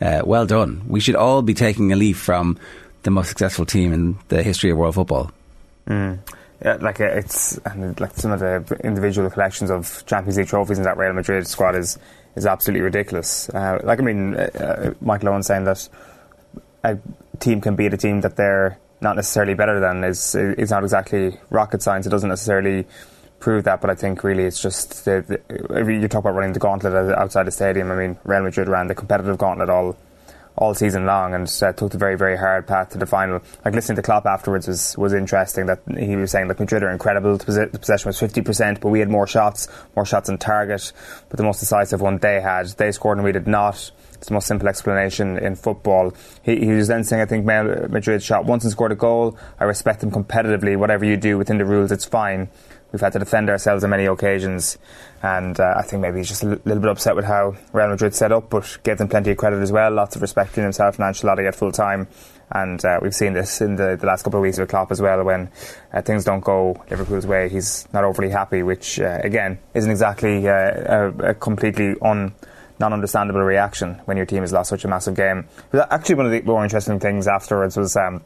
Uh, 0.00 0.22
well 0.24 0.46
done. 0.46 0.82
We 0.86 1.00
should 1.00 1.16
all 1.16 1.42
be 1.42 1.52
taking 1.52 1.92
a 1.92 1.96
leaf 1.96 2.18
from 2.18 2.56
the 3.02 3.10
most 3.10 3.28
successful 3.28 3.66
team 3.66 3.92
in 3.92 4.16
the 4.28 4.44
history 4.44 4.70
of 4.70 4.78
world 4.78 4.94
football. 4.94 5.32
Mm. 5.88 6.20
Yeah, 6.64 6.78
like 6.80 7.00
uh, 7.00 7.06
it's 7.06 7.58
and 7.64 7.98
like 8.00 8.14
some 8.14 8.30
of 8.30 8.38
the 8.38 8.80
individual 8.84 9.28
collections 9.28 9.70
of 9.70 10.04
Champions 10.06 10.38
League 10.38 10.46
trophies 10.46 10.78
in 10.78 10.84
that 10.84 10.96
Real 10.96 11.12
Madrid 11.12 11.44
squad 11.48 11.74
is 11.74 11.98
is 12.36 12.46
absolutely 12.46 12.82
ridiculous. 12.82 13.48
Uh, 13.48 13.80
like 13.82 13.98
I 13.98 14.02
mean, 14.02 14.36
uh, 14.36 14.50
uh, 14.54 14.94
Michael 15.00 15.30
Owen 15.30 15.42
saying 15.42 15.64
that 15.64 15.88
a 16.84 16.96
team 17.40 17.60
can 17.60 17.74
beat 17.74 17.92
a 17.92 17.96
team 17.96 18.20
that 18.20 18.36
they're 18.36 18.78
not 19.00 19.16
necessarily 19.16 19.54
better 19.54 19.80
than 19.80 20.04
is 20.04 20.36
is 20.36 20.70
not 20.70 20.84
exactly 20.84 21.36
rocket 21.50 21.82
science. 21.82 22.06
It 22.06 22.10
doesn't 22.10 22.28
necessarily 22.28 22.86
prove 23.42 23.64
that, 23.64 23.80
but 23.80 23.90
I 23.90 23.94
think 23.94 24.24
really 24.24 24.44
it's 24.44 24.62
just 24.62 25.04
the, 25.04 25.42
the, 25.48 25.92
you 25.92 26.08
talk 26.08 26.20
about 26.20 26.34
running 26.34 26.52
the 26.52 26.60
gauntlet 26.60 26.94
outside 27.18 27.46
the 27.46 27.50
stadium. 27.50 27.90
I 27.90 27.96
mean, 27.96 28.18
Real 28.24 28.42
Madrid 28.42 28.68
ran 28.68 28.86
the 28.86 28.94
competitive 28.94 29.36
gauntlet 29.36 29.68
all 29.68 29.96
all 30.56 30.74
season 30.74 31.06
long 31.06 31.32
and 31.34 31.50
uh, 31.62 31.72
took 31.72 31.90
the 31.92 31.98
very, 31.98 32.16
very 32.16 32.36
hard 32.36 32.66
path 32.66 32.90
to 32.90 32.98
the 32.98 33.06
final. 33.06 33.40
Like 33.64 33.74
listening 33.74 33.96
to 33.96 34.02
Klopp 34.02 34.26
afterwards 34.26 34.68
was, 34.68 34.96
was 34.98 35.14
interesting 35.14 35.66
that 35.66 35.80
he 35.98 36.14
was 36.14 36.30
saying, 36.30 36.48
that 36.48 36.60
Madrid 36.60 36.82
are 36.82 36.90
incredible. 36.90 37.36
The 37.38 37.68
possession 37.72 38.08
was 38.08 38.20
50%, 38.20 38.80
but 38.80 38.90
we 38.90 38.98
had 38.98 39.08
more 39.08 39.26
shots, 39.26 39.68
more 39.96 40.04
shots 40.04 40.28
on 40.28 40.38
target. 40.38 40.92
But 41.30 41.38
the 41.38 41.42
most 41.42 41.60
decisive 41.60 42.00
one 42.00 42.18
they 42.18 42.40
had, 42.40 42.66
they 42.76 42.92
scored 42.92 43.18
and 43.18 43.24
we 43.24 43.32
did 43.32 43.46
not. 43.46 43.90
It's 44.14 44.28
the 44.28 44.34
most 44.34 44.46
simple 44.46 44.68
explanation 44.68 45.38
in 45.38 45.56
football. 45.56 46.12
He, 46.42 46.58
he 46.60 46.72
was 46.72 46.86
then 46.86 47.02
saying, 47.02 47.22
I 47.22 47.26
think 47.26 47.44
Madrid 47.44 48.22
shot 48.22 48.44
once 48.44 48.62
and 48.62 48.70
scored 48.70 48.92
a 48.92 48.96
goal. 48.96 49.36
I 49.58 49.64
respect 49.64 50.00
them 50.00 50.10
competitively. 50.10 50.76
Whatever 50.76 51.04
you 51.04 51.16
do 51.16 51.38
within 51.38 51.58
the 51.58 51.64
rules, 51.64 51.90
it's 51.90 52.04
fine. 52.04 52.48
We've 52.92 53.00
had 53.00 53.14
to 53.14 53.18
defend 53.18 53.48
ourselves 53.48 53.82
on 53.84 53.90
many 53.90 54.04
occasions, 54.04 54.78
and 55.22 55.58
uh, 55.58 55.74
I 55.76 55.82
think 55.82 56.02
maybe 56.02 56.18
he's 56.18 56.28
just 56.28 56.42
a 56.42 56.48
little 56.48 56.80
bit 56.80 56.90
upset 56.90 57.16
with 57.16 57.24
how 57.24 57.56
Real 57.72 57.88
Madrid 57.88 58.14
set 58.14 58.32
up, 58.32 58.50
but 58.50 58.78
gave 58.82 58.98
them 58.98 59.08
plenty 59.08 59.30
of 59.30 59.38
credit 59.38 59.60
as 59.60 59.72
well. 59.72 59.90
Lots 59.90 60.14
of 60.14 60.22
respect 60.22 60.58
in 60.58 60.64
himself 60.64 60.98
and 60.98 61.04
Ancelotti 61.04 61.48
at 61.48 61.54
full 61.54 61.72
time. 61.72 62.06
And 62.54 62.84
uh, 62.84 62.98
we've 63.00 63.14
seen 63.14 63.32
this 63.32 63.62
in 63.62 63.76
the, 63.76 63.96
the, 63.98 64.06
last 64.06 64.24
couple 64.24 64.38
of 64.38 64.42
weeks 64.42 64.58
with 64.58 64.68
Klopp 64.68 64.92
as 64.92 65.00
well. 65.00 65.24
When 65.24 65.50
uh, 65.92 66.02
things 66.02 66.24
don't 66.24 66.44
go 66.44 66.84
Liverpool's 66.90 67.26
way, 67.26 67.48
he's 67.48 67.88
not 67.94 68.04
overly 68.04 68.28
happy, 68.28 68.62
which 68.62 69.00
uh, 69.00 69.20
again 69.24 69.58
isn't 69.72 69.90
exactly 69.90 70.46
uh, 70.46 70.52
a, 70.52 71.08
a, 71.30 71.34
completely 71.34 71.94
un, 72.02 72.34
non-understandable 72.78 73.40
reaction 73.40 73.94
when 74.04 74.18
your 74.18 74.26
team 74.26 74.40
has 74.42 74.52
lost 74.52 74.68
such 74.68 74.84
a 74.84 74.88
massive 74.88 75.14
game. 75.14 75.48
But 75.70 75.90
actually, 75.90 76.16
one 76.16 76.26
of 76.26 76.32
the 76.32 76.42
more 76.42 76.62
interesting 76.62 77.00
things 77.00 77.26
afterwards 77.26 77.74
was 77.78 77.96
um, 77.96 78.22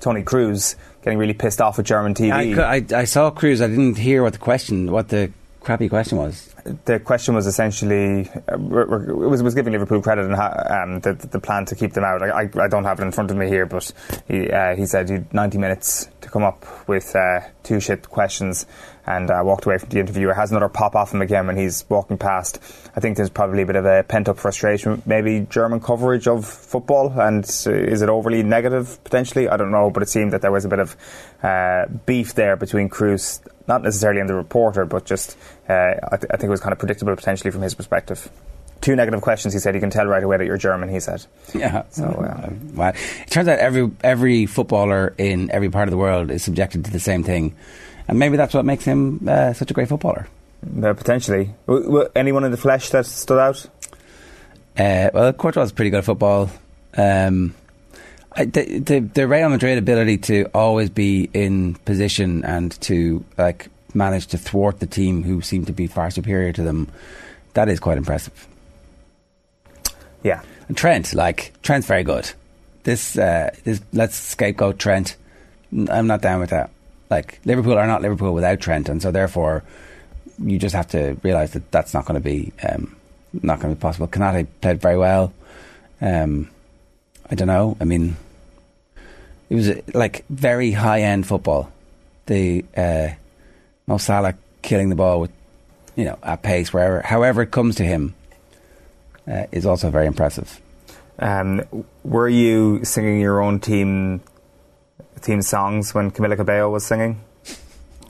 Toni 0.00 0.22
Kroos 0.22 0.76
getting 1.02 1.18
really 1.18 1.34
pissed 1.34 1.60
off 1.60 1.76
with 1.76 1.86
German 1.86 2.14
TV. 2.14 2.58
I, 2.58 2.76
I, 2.76 3.00
I 3.00 3.04
saw 3.04 3.30
Kroos. 3.30 3.62
I 3.62 3.68
didn't 3.68 3.98
hear 3.98 4.22
what 4.22 4.32
the 4.32 4.38
question, 4.38 4.90
what 4.90 5.08
the 5.08 5.30
crappy 5.60 5.88
question 5.88 6.18
was. 6.18 6.54
The 6.84 7.00
question 7.00 7.34
was 7.34 7.46
essentially 7.46 8.28
uh, 8.48 8.54
it 8.54 9.16
was, 9.16 9.42
was 9.42 9.54
giving 9.54 9.72
Liverpool 9.72 10.02
credit 10.02 10.26
and 10.26 10.34
um, 10.34 11.00
the, 11.00 11.14
the 11.14 11.38
plan 11.38 11.64
to 11.66 11.74
keep 11.74 11.92
them 11.92 12.04
out. 12.04 12.22
I, 12.22 12.42
I, 12.42 12.50
I, 12.64 12.68
don't 12.68 12.84
have 12.84 13.00
it 13.00 13.02
in 13.02 13.12
front 13.12 13.30
of 13.30 13.36
me 13.36 13.48
here, 13.48 13.66
but 13.66 13.92
he 14.28 14.50
uh, 14.50 14.74
he 14.76 14.86
said 14.86 15.08
you 15.08 15.26
90 15.32 15.58
minutes 15.58 16.08
to 16.20 16.28
come 16.28 16.42
up 16.42 16.66
with 16.88 17.14
uh, 17.16 17.40
two 17.62 17.80
shit 17.80 18.10
questions 18.10 18.66
and 19.06 19.30
uh, 19.30 19.40
walked 19.44 19.64
away 19.66 19.78
from 19.78 19.88
the 19.88 20.00
interviewer. 20.00 20.34
Has 20.34 20.50
another 20.50 20.68
pop 20.68 20.94
off 20.94 21.12
him 21.12 21.22
again 21.22 21.46
when 21.46 21.56
he's 21.56 21.84
walking 21.88 22.18
past. 22.18 22.58
I 22.94 23.00
think 23.00 23.16
there's 23.16 23.30
probably 23.30 23.62
a 23.62 23.66
bit 23.66 23.76
of 23.76 23.84
a 23.84 24.02
pent 24.02 24.28
up 24.28 24.38
frustration, 24.38 25.02
maybe 25.06 25.46
German 25.48 25.80
coverage 25.80 26.26
of 26.28 26.46
football, 26.46 27.08
and 27.20 27.44
is 27.44 27.66
it 28.02 28.08
overly 28.08 28.42
negative 28.42 29.02
potentially? 29.04 29.48
I 29.48 29.56
don't 29.56 29.70
know, 29.70 29.90
but 29.90 30.02
it 30.02 30.08
seemed 30.08 30.32
that 30.32 30.42
there 30.42 30.52
was 30.52 30.64
a 30.64 30.68
bit 30.68 30.78
of 30.78 30.96
uh, 31.42 31.86
beef 32.06 32.34
there 32.34 32.56
between 32.56 32.88
Kroos, 32.88 33.40
not 33.66 33.82
necessarily 33.82 34.20
in 34.20 34.26
the 34.26 34.34
reporter, 34.34 34.84
but 34.84 35.04
just 35.04 35.36
uh, 35.68 35.94
I, 36.12 36.16
th- 36.16 36.30
I 36.30 36.36
think 36.36 36.44
it 36.44 36.50
was 36.50 36.60
kind 36.60 36.72
of 36.72 36.78
predictable 36.78 37.14
potentially 37.16 37.50
from 37.50 37.62
his 37.62 37.74
perspective 37.74 38.30
two 38.80 38.96
negative 38.96 39.20
questions. 39.20 39.52
He 39.52 39.60
said 39.60 39.74
you 39.74 39.80
can 39.80 39.90
tell 39.90 40.06
right 40.06 40.22
away 40.22 40.38
that 40.38 40.46
you're 40.46 40.56
German. 40.56 40.88
He 40.88 41.00
said, 41.00 41.24
"Yeah." 41.54 41.84
So 41.90 42.04
uh, 42.04 42.50
well, 42.74 42.92
it 42.94 43.30
turns 43.30 43.48
out 43.48 43.58
every 43.58 43.90
every 44.02 44.46
footballer 44.46 45.14
in 45.18 45.50
every 45.50 45.70
part 45.70 45.88
of 45.88 45.90
the 45.90 45.98
world 45.98 46.30
is 46.30 46.42
subjected 46.42 46.84
to 46.86 46.90
the 46.90 47.00
same 47.00 47.22
thing 47.22 47.54
and 48.10 48.18
maybe 48.18 48.36
that's 48.36 48.52
what 48.52 48.64
makes 48.64 48.84
him 48.84 49.20
uh, 49.28 49.52
such 49.52 49.70
a 49.70 49.74
great 49.74 49.88
footballer. 49.88 50.26
Uh, 50.82 50.92
potentially. 50.94 51.54
W- 51.68 51.84
w- 51.86 52.08
anyone 52.16 52.42
in 52.42 52.50
the 52.50 52.56
flesh 52.56 52.90
that 52.90 53.06
stood 53.06 53.38
out? 53.38 53.64
Uh, 54.76 55.10
well, 55.14 55.32
Courtois 55.32 55.62
is 55.62 55.70
pretty 55.72 55.90
good 55.90 55.98
at 55.98 56.04
football. 56.04 56.50
Um, 56.96 57.54
I, 58.32 58.46
the, 58.46 58.80
the, 58.80 58.98
the 58.98 59.28
Real 59.28 59.48
Madrid 59.48 59.78
ability 59.78 60.18
to 60.18 60.46
always 60.52 60.90
be 60.90 61.30
in 61.32 61.76
position 61.84 62.44
and 62.44 62.72
to 62.82 63.24
like 63.38 63.68
manage 63.94 64.26
to 64.28 64.38
thwart 64.38 64.80
the 64.80 64.86
team 64.86 65.22
who 65.22 65.40
seem 65.40 65.64
to 65.66 65.72
be 65.72 65.86
far 65.86 66.10
superior 66.10 66.52
to 66.52 66.62
them, 66.64 66.88
that 67.54 67.68
is 67.68 67.78
quite 67.78 67.96
impressive. 67.96 68.48
Yeah, 70.24 70.42
and 70.66 70.76
Trent, 70.76 71.14
like 71.14 71.52
Trent's 71.62 71.86
very 71.86 72.02
good. 72.02 72.28
This, 72.82 73.16
uh, 73.16 73.54
this 73.62 73.80
let's 73.92 74.16
scapegoat 74.16 74.80
Trent. 74.80 75.14
I'm 75.88 76.08
not 76.08 76.22
down 76.22 76.40
with 76.40 76.50
that. 76.50 76.70
Like 77.10 77.40
Liverpool 77.44 77.76
are 77.76 77.86
not 77.86 78.02
Liverpool 78.02 78.32
without 78.32 78.60
Trent, 78.60 78.88
and 78.88 79.02
so 79.02 79.10
therefore 79.10 79.64
you 80.42 80.58
just 80.58 80.74
have 80.74 80.88
to 80.88 81.16
realise 81.22 81.50
that 81.50 81.70
that's 81.70 81.92
not 81.92 82.06
going 82.06 82.20
to 82.20 82.24
be 82.24 82.52
um, 82.68 82.96
not 83.32 83.60
going 83.60 83.74
to 83.74 83.76
be 83.76 83.80
possible. 83.80 84.06
Konate 84.06 84.46
played 84.60 84.80
very 84.80 84.96
well. 84.96 85.32
Um, 86.00 86.48
I 87.28 87.34
don't 87.34 87.48
know. 87.48 87.76
I 87.80 87.84
mean, 87.84 88.16
it 89.48 89.54
was 89.54 89.70
like 89.94 90.24
very 90.28 90.72
high 90.72 91.02
end 91.02 91.26
football. 91.26 91.72
The 92.26 92.64
uh, 92.76 93.08
Mo 93.86 93.98
Salah 93.98 94.34
killing 94.62 94.88
the 94.88 94.96
ball 94.96 95.20
with 95.20 95.32
you 95.96 96.04
know 96.04 96.18
at 96.22 96.42
pace 96.42 96.72
wherever, 96.72 97.02
however 97.02 97.42
it 97.42 97.50
comes 97.50 97.76
to 97.76 97.84
him, 97.84 98.14
uh, 99.30 99.46
is 99.52 99.66
also 99.66 99.90
very 99.90 100.06
impressive. 100.06 100.60
Um, 101.18 101.62
were 102.02 102.28
you 102.28 102.84
singing 102.84 103.20
your 103.20 103.42
own 103.42 103.60
team 103.60 104.22
team 105.22 105.42
songs 105.42 105.94
when 105.94 106.10
Camila 106.10 106.36
Cabello 106.36 106.70
was 106.70 106.84
singing? 106.84 107.20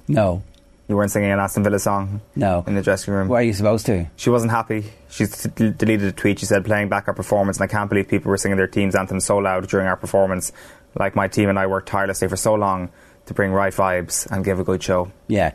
No. 0.08 0.42
You 0.88 0.96
weren't 0.96 1.12
singing 1.12 1.30
an 1.30 1.38
Aston 1.38 1.62
Villa 1.62 1.78
song? 1.78 2.20
No. 2.34 2.64
In 2.66 2.74
the 2.74 2.82
dressing 2.82 3.14
room? 3.14 3.28
Why 3.28 3.40
are 3.40 3.42
you 3.42 3.52
supposed 3.52 3.86
to? 3.86 4.06
She 4.16 4.28
wasn't 4.28 4.50
happy. 4.50 4.84
She 5.08 5.26
t- 5.26 5.70
deleted 5.70 6.02
a 6.02 6.12
tweet. 6.12 6.40
She 6.40 6.46
said, 6.46 6.64
playing 6.64 6.88
back 6.88 7.06
our 7.06 7.14
performance, 7.14 7.58
and 7.58 7.64
I 7.64 7.68
can't 7.68 7.88
believe 7.88 8.08
people 8.08 8.28
were 8.28 8.36
singing 8.36 8.56
their 8.56 8.66
team's 8.66 8.96
anthem 8.96 9.20
so 9.20 9.38
loud 9.38 9.68
during 9.68 9.86
our 9.86 9.96
performance. 9.96 10.52
Like 10.98 11.14
my 11.14 11.28
team 11.28 11.48
and 11.48 11.58
I 11.58 11.68
worked 11.68 11.88
tirelessly 11.88 12.26
for 12.26 12.36
so 12.36 12.54
long 12.54 12.90
to 13.26 13.34
bring 13.34 13.52
right 13.52 13.72
vibes 13.72 14.28
and 14.32 14.44
give 14.44 14.58
a 14.58 14.64
good 14.64 14.82
show. 14.82 15.12
Yeah. 15.28 15.54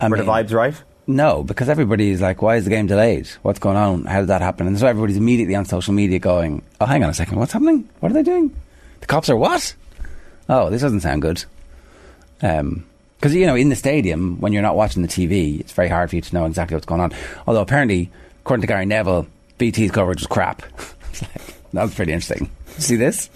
I 0.00 0.08
were 0.08 0.16
mean, 0.16 0.24
the 0.24 0.32
vibes 0.32 0.54
right? 0.54 0.74
No, 1.06 1.42
because 1.42 1.68
everybody's 1.68 2.22
like, 2.22 2.40
why 2.40 2.56
is 2.56 2.64
the 2.64 2.70
game 2.70 2.86
delayed? 2.86 3.28
What's 3.42 3.58
going 3.58 3.76
on? 3.76 4.04
How 4.04 4.20
did 4.20 4.28
that 4.28 4.40
happen? 4.40 4.66
And 4.66 4.78
so 4.78 4.86
everybody's 4.86 5.16
immediately 5.16 5.56
on 5.56 5.66
social 5.66 5.92
media 5.92 6.18
going, 6.18 6.62
oh, 6.80 6.86
hang 6.86 7.04
on 7.04 7.10
a 7.10 7.14
second, 7.14 7.38
what's 7.38 7.52
happening? 7.52 7.88
What 7.98 8.12
are 8.12 8.14
they 8.14 8.22
doing? 8.22 8.54
The 9.00 9.06
cops 9.06 9.28
are 9.28 9.36
what? 9.36 9.74
Oh, 10.50 10.68
this 10.68 10.82
doesn't 10.82 11.00
sound 11.00 11.22
good. 11.22 11.44
Because, 12.38 12.60
um, 12.60 12.84
you 13.22 13.46
know, 13.46 13.54
in 13.54 13.68
the 13.68 13.76
stadium, 13.76 14.40
when 14.40 14.52
you're 14.52 14.62
not 14.62 14.76
watching 14.76 15.02
the 15.02 15.08
TV, 15.08 15.60
it's 15.60 15.72
very 15.72 15.88
hard 15.88 16.10
for 16.10 16.16
you 16.16 16.22
to 16.22 16.34
know 16.34 16.44
exactly 16.44 16.74
what's 16.74 16.86
going 16.86 17.00
on. 17.00 17.12
Although, 17.46 17.62
apparently, 17.62 18.10
according 18.40 18.62
to 18.62 18.66
Gary 18.66 18.84
Neville, 18.84 19.26
BT's 19.58 19.92
coverage 19.92 20.20
was 20.20 20.26
crap. 20.26 20.62
that 21.72 21.82
was 21.82 21.94
pretty 21.94 22.12
interesting. 22.12 22.50
See 22.78 22.96
this? 22.96 23.30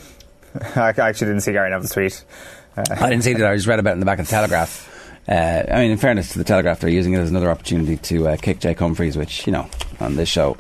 I 0.77 0.89
actually 0.89 1.29
didn't 1.29 1.41
see 1.41 1.53
Gary 1.53 1.71
Neville's 1.71 1.93
tweet. 1.93 2.25
Uh, 2.77 2.83
I 2.91 3.09
didn't 3.11 3.25
see 3.25 3.33
it. 3.33 3.43
I 3.43 3.55
just 3.55 3.67
read 3.67 3.79
about 3.79 3.91
it 3.91 3.95
in 3.95 4.01
the 4.01 4.07
back 4.07 4.19
of 4.19 4.27
the 4.27 4.31
Telegraph. 4.31 4.91
Uh, 5.27 5.63
I 5.71 5.77
mean, 5.77 5.93
in 5.93 5.99
fairness 5.99 6.33
to 6.33 6.39
the 6.39 6.45
Telegraph, 6.45 6.81
they're 6.81 6.91
using 6.91 7.15
it 7.15 7.19
as 7.19 7.31
another 7.31 7.51
opportunity 7.51 7.97
to 7.97 8.29
uh, 8.29 8.37
kick 8.37 8.59
Jake 8.59 8.79
Humphries, 8.79 9.17
which, 9.17 9.47
you 9.47 9.53
know, 9.53 9.69
on 10.01 10.17
this 10.17 10.29
show. 10.29 10.57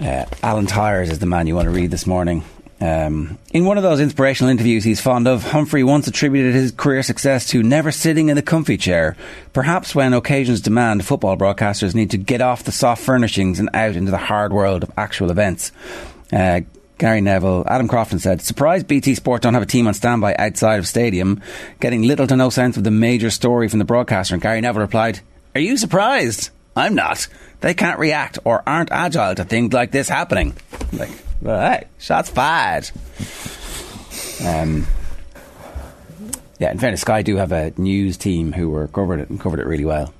Uh, 0.00 0.26
Alan 0.42 0.66
Tyers 0.66 1.10
is 1.10 1.18
the 1.18 1.26
man 1.26 1.46
you 1.46 1.54
want 1.54 1.66
to 1.66 1.70
read 1.70 1.90
this 1.90 2.06
morning. 2.06 2.44
Um, 2.80 3.38
in 3.52 3.64
one 3.64 3.76
of 3.76 3.82
those 3.82 3.98
inspirational 4.00 4.50
interviews 4.50 4.84
he's 4.84 5.00
fond 5.00 5.26
of, 5.26 5.42
Humphrey 5.42 5.82
once 5.82 6.06
attributed 6.06 6.54
his 6.54 6.70
career 6.70 7.02
success 7.02 7.48
to 7.48 7.62
never 7.62 7.90
sitting 7.90 8.28
in 8.28 8.38
a 8.38 8.42
comfy 8.42 8.76
chair. 8.76 9.16
Perhaps 9.52 9.94
when 9.94 10.14
occasions 10.14 10.60
demand, 10.60 11.04
football 11.04 11.36
broadcasters 11.36 11.94
need 11.94 12.12
to 12.12 12.18
get 12.18 12.40
off 12.40 12.62
the 12.62 12.72
soft 12.72 13.02
furnishings 13.02 13.58
and 13.58 13.68
out 13.74 13.96
into 13.96 14.12
the 14.12 14.18
hard 14.18 14.52
world 14.52 14.84
of 14.84 14.92
actual 14.96 15.30
events. 15.30 15.72
Uh, 16.32 16.60
Gary 16.98 17.20
Neville, 17.20 17.64
Adam 17.66 17.88
Crafton 17.88 18.20
said, 18.20 18.42
surprised 18.42 18.88
BT 18.88 19.14
Sport 19.14 19.42
don't 19.42 19.54
have 19.54 19.62
a 19.62 19.66
team 19.66 19.86
on 19.86 19.94
standby 19.94 20.34
outside 20.36 20.78
of 20.78 20.86
stadium, 20.86 21.40
getting 21.80 22.02
little 22.02 22.26
to 22.26 22.36
no 22.36 22.50
sense 22.50 22.76
of 22.76 22.84
the 22.84 22.90
major 22.90 23.30
story 23.30 23.68
from 23.68 23.78
the 23.78 23.84
broadcaster. 23.84 24.34
And 24.34 24.42
Gary 24.42 24.60
Neville 24.60 24.82
replied, 24.82 25.20
Are 25.54 25.60
you 25.60 25.76
surprised? 25.76 26.50
I'm 26.76 26.94
not. 26.94 27.26
They 27.60 27.74
can't 27.74 27.98
react 27.98 28.38
or 28.44 28.62
aren't 28.68 28.92
agile 28.92 29.34
to 29.36 29.44
things 29.44 29.72
like 29.72 29.90
this 29.90 30.08
happening. 30.08 30.56
Like, 30.92 31.10
but 31.42 31.70
hey, 31.70 31.88
shots 31.98 32.30
fired. 32.30 32.90
Um, 34.44 34.86
yeah, 36.58 36.70
in 36.70 36.78
fairness, 36.78 37.02
Sky 37.02 37.22
do 37.22 37.36
have 37.36 37.52
a 37.52 37.72
news 37.76 38.16
team 38.16 38.52
who 38.52 38.70
were 38.70 38.88
covered 38.88 39.20
it 39.20 39.30
and 39.30 39.40
covered 39.40 39.60
it 39.60 39.66
really 39.66 39.84
well. 39.84 40.12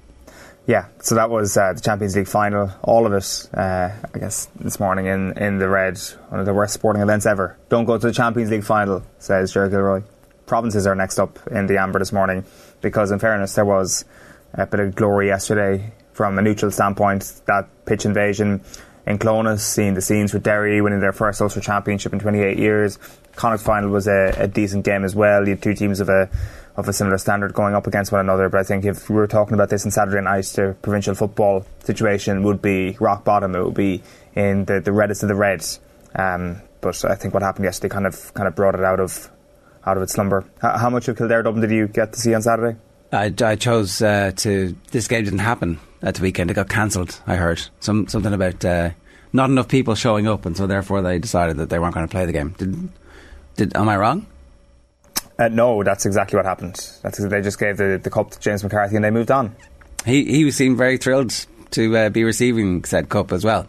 Yeah, 0.66 0.88
so 1.00 1.14
that 1.14 1.30
was 1.30 1.56
uh, 1.56 1.72
the 1.72 1.80
Champions 1.80 2.14
League 2.14 2.28
final. 2.28 2.70
All 2.82 3.06
of 3.06 3.14
it, 3.14 3.48
uh, 3.54 3.90
I 4.14 4.18
guess, 4.18 4.48
this 4.60 4.78
morning 4.78 5.06
in, 5.06 5.36
in 5.38 5.58
the 5.58 5.68
red. 5.68 5.98
One 6.28 6.40
of 6.40 6.46
the 6.46 6.52
worst 6.52 6.74
sporting 6.74 7.00
events 7.00 7.24
ever. 7.24 7.56
Don't 7.70 7.86
go 7.86 7.96
to 7.96 8.06
the 8.06 8.12
Champions 8.12 8.50
League 8.50 8.64
final, 8.64 9.02
says 9.18 9.52
Jerry 9.52 9.70
Gilroy. 9.70 10.02
Provinces 10.44 10.86
are 10.86 10.94
next 10.94 11.18
up 11.18 11.38
in 11.50 11.68
the 11.68 11.78
amber 11.78 11.98
this 11.98 12.12
morning 12.12 12.44
because, 12.82 13.10
in 13.10 13.18
fairness, 13.18 13.54
there 13.54 13.64
was 13.64 14.04
a 14.52 14.66
bit 14.66 14.80
of 14.80 14.94
glory 14.94 15.28
yesterday 15.28 15.90
from 16.12 16.38
a 16.38 16.42
neutral 16.42 16.70
standpoint. 16.70 17.40
That 17.46 17.86
pitch 17.86 18.04
invasion 18.04 18.62
in 19.08 19.18
Clones, 19.18 19.62
seeing 19.62 19.94
the 19.94 20.02
scenes 20.02 20.34
with 20.34 20.42
Derry 20.42 20.80
winning 20.82 21.00
their 21.00 21.14
first 21.14 21.40
Ulster 21.40 21.60
Championship 21.60 22.12
in 22.12 22.18
28 22.18 22.58
years. 22.58 22.98
Connacht 23.36 23.64
final 23.64 23.88
was 23.88 24.06
a, 24.06 24.34
a 24.36 24.46
decent 24.46 24.84
game 24.84 25.02
as 25.02 25.16
well. 25.16 25.44
You 25.44 25.54
had 25.54 25.62
two 25.62 25.74
teams 25.74 26.00
of 26.00 26.08
a 26.10 26.28
of 26.76 26.88
a 26.88 26.92
similar 26.92 27.18
standard 27.18 27.54
going 27.54 27.74
up 27.74 27.88
against 27.88 28.12
one 28.12 28.20
another. 28.20 28.48
But 28.48 28.60
I 28.60 28.62
think 28.62 28.84
if 28.84 29.08
we 29.08 29.16
were 29.16 29.26
talking 29.26 29.54
about 29.54 29.70
this 29.70 29.84
on 29.84 29.90
Saturday 29.90 30.20
night, 30.20 30.44
the 30.44 30.76
provincial 30.82 31.14
football 31.14 31.66
situation 31.82 32.44
would 32.44 32.62
be 32.62 32.96
rock 33.00 33.24
bottom. 33.24 33.56
It 33.56 33.64
would 33.64 33.74
be 33.74 34.02
in 34.36 34.66
the, 34.66 34.80
the 34.80 34.92
reddest 34.92 35.22
of 35.24 35.28
the 35.28 35.34
reds. 35.34 35.80
Um, 36.14 36.60
but 36.80 37.04
I 37.04 37.16
think 37.16 37.34
what 37.34 37.42
happened 37.42 37.64
yesterday 37.64 37.92
kind 37.92 38.06
of 38.06 38.32
kind 38.34 38.46
of 38.46 38.54
brought 38.54 38.74
it 38.74 38.84
out 38.84 39.00
of 39.00 39.30
out 39.86 39.96
of 39.96 40.02
its 40.02 40.12
slumber. 40.12 40.44
How, 40.60 40.76
how 40.76 40.90
much 40.90 41.08
of 41.08 41.16
Kildare 41.16 41.42
Dublin 41.42 41.62
did 41.62 41.74
you 41.74 41.88
get 41.88 42.12
to 42.12 42.20
see 42.20 42.34
on 42.34 42.42
Saturday? 42.42 42.78
I, 43.10 43.32
I 43.42 43.56
chose 43.56 44.02
uh, 44.02 44.32
to. 44.36 44.76
This 44.90 45.08
game 45.08 45.24
didn't 45.24 45.38
happen 45.38 45.80
at 46.02 46.16
the 46.16 46.22
weekend. 46.22 46.50
It 46.50 46.54
got 46.54 46.68
cancelled. 46.68 47.20
I 47.26 47.36
heard 47.36 47.60
some 47.80 48.08
something 48.08 48.32
about 48.32 48.64
uh, 48.64 48.90
not 49.32 49.50
enough 49.50 49.68
people 49.68 49.94
showing 49.94 50.26
up, 50.26 50.46
and 50.46 50.56
so 50.56 50.66
therefore 50.66 51.02
they 51.02 51.18
decided 51.18 51.56
that 51.58 51.70
they 51.70 51.78
weren't 51.78 51.94
going 51.94 52.06
to 52.06 52.10
play 52.10 52.26
the 52.26 52.32
game. 52.32 52.54
Did, 52.58 52.88
did 53.56 53.76
am 53.76 53.88
I 53.88 53.96
wrong? 53.96 54.26
Uh, 55.38 55.48
no, 55.48 55.84
that's 55.84 56.04
exactly 56.04 56.36
what 56.36 56.46
happened. 56.46 56.74
That's 57.02 57.18
they 57.18 57.40
just 57.40 57.60
gave 57.60 57.76
the, 57.76 58.00
the 58.02 58.10
cup 58.10 58.32
to 58.32 58.40
James 58.40 58.64
McCarthy 58.64 58.96
and 58.96 59.04
they 59.04 59.10
moved 59.10 59.30
on. 59.30 59.54
He 60.04 60.24
he 60.24 60.50
seemed 60.50 60.76
very 60.78 60.96
thrilled 60.96 61.46
to 61.72 61.96
uh, 61.96 62.08
be 62.08 62.24
receiving 62.24 62.84
said 62.84 63.08
cup 63.08 63.32
as 63.32 63.44
well. 63.44 63.68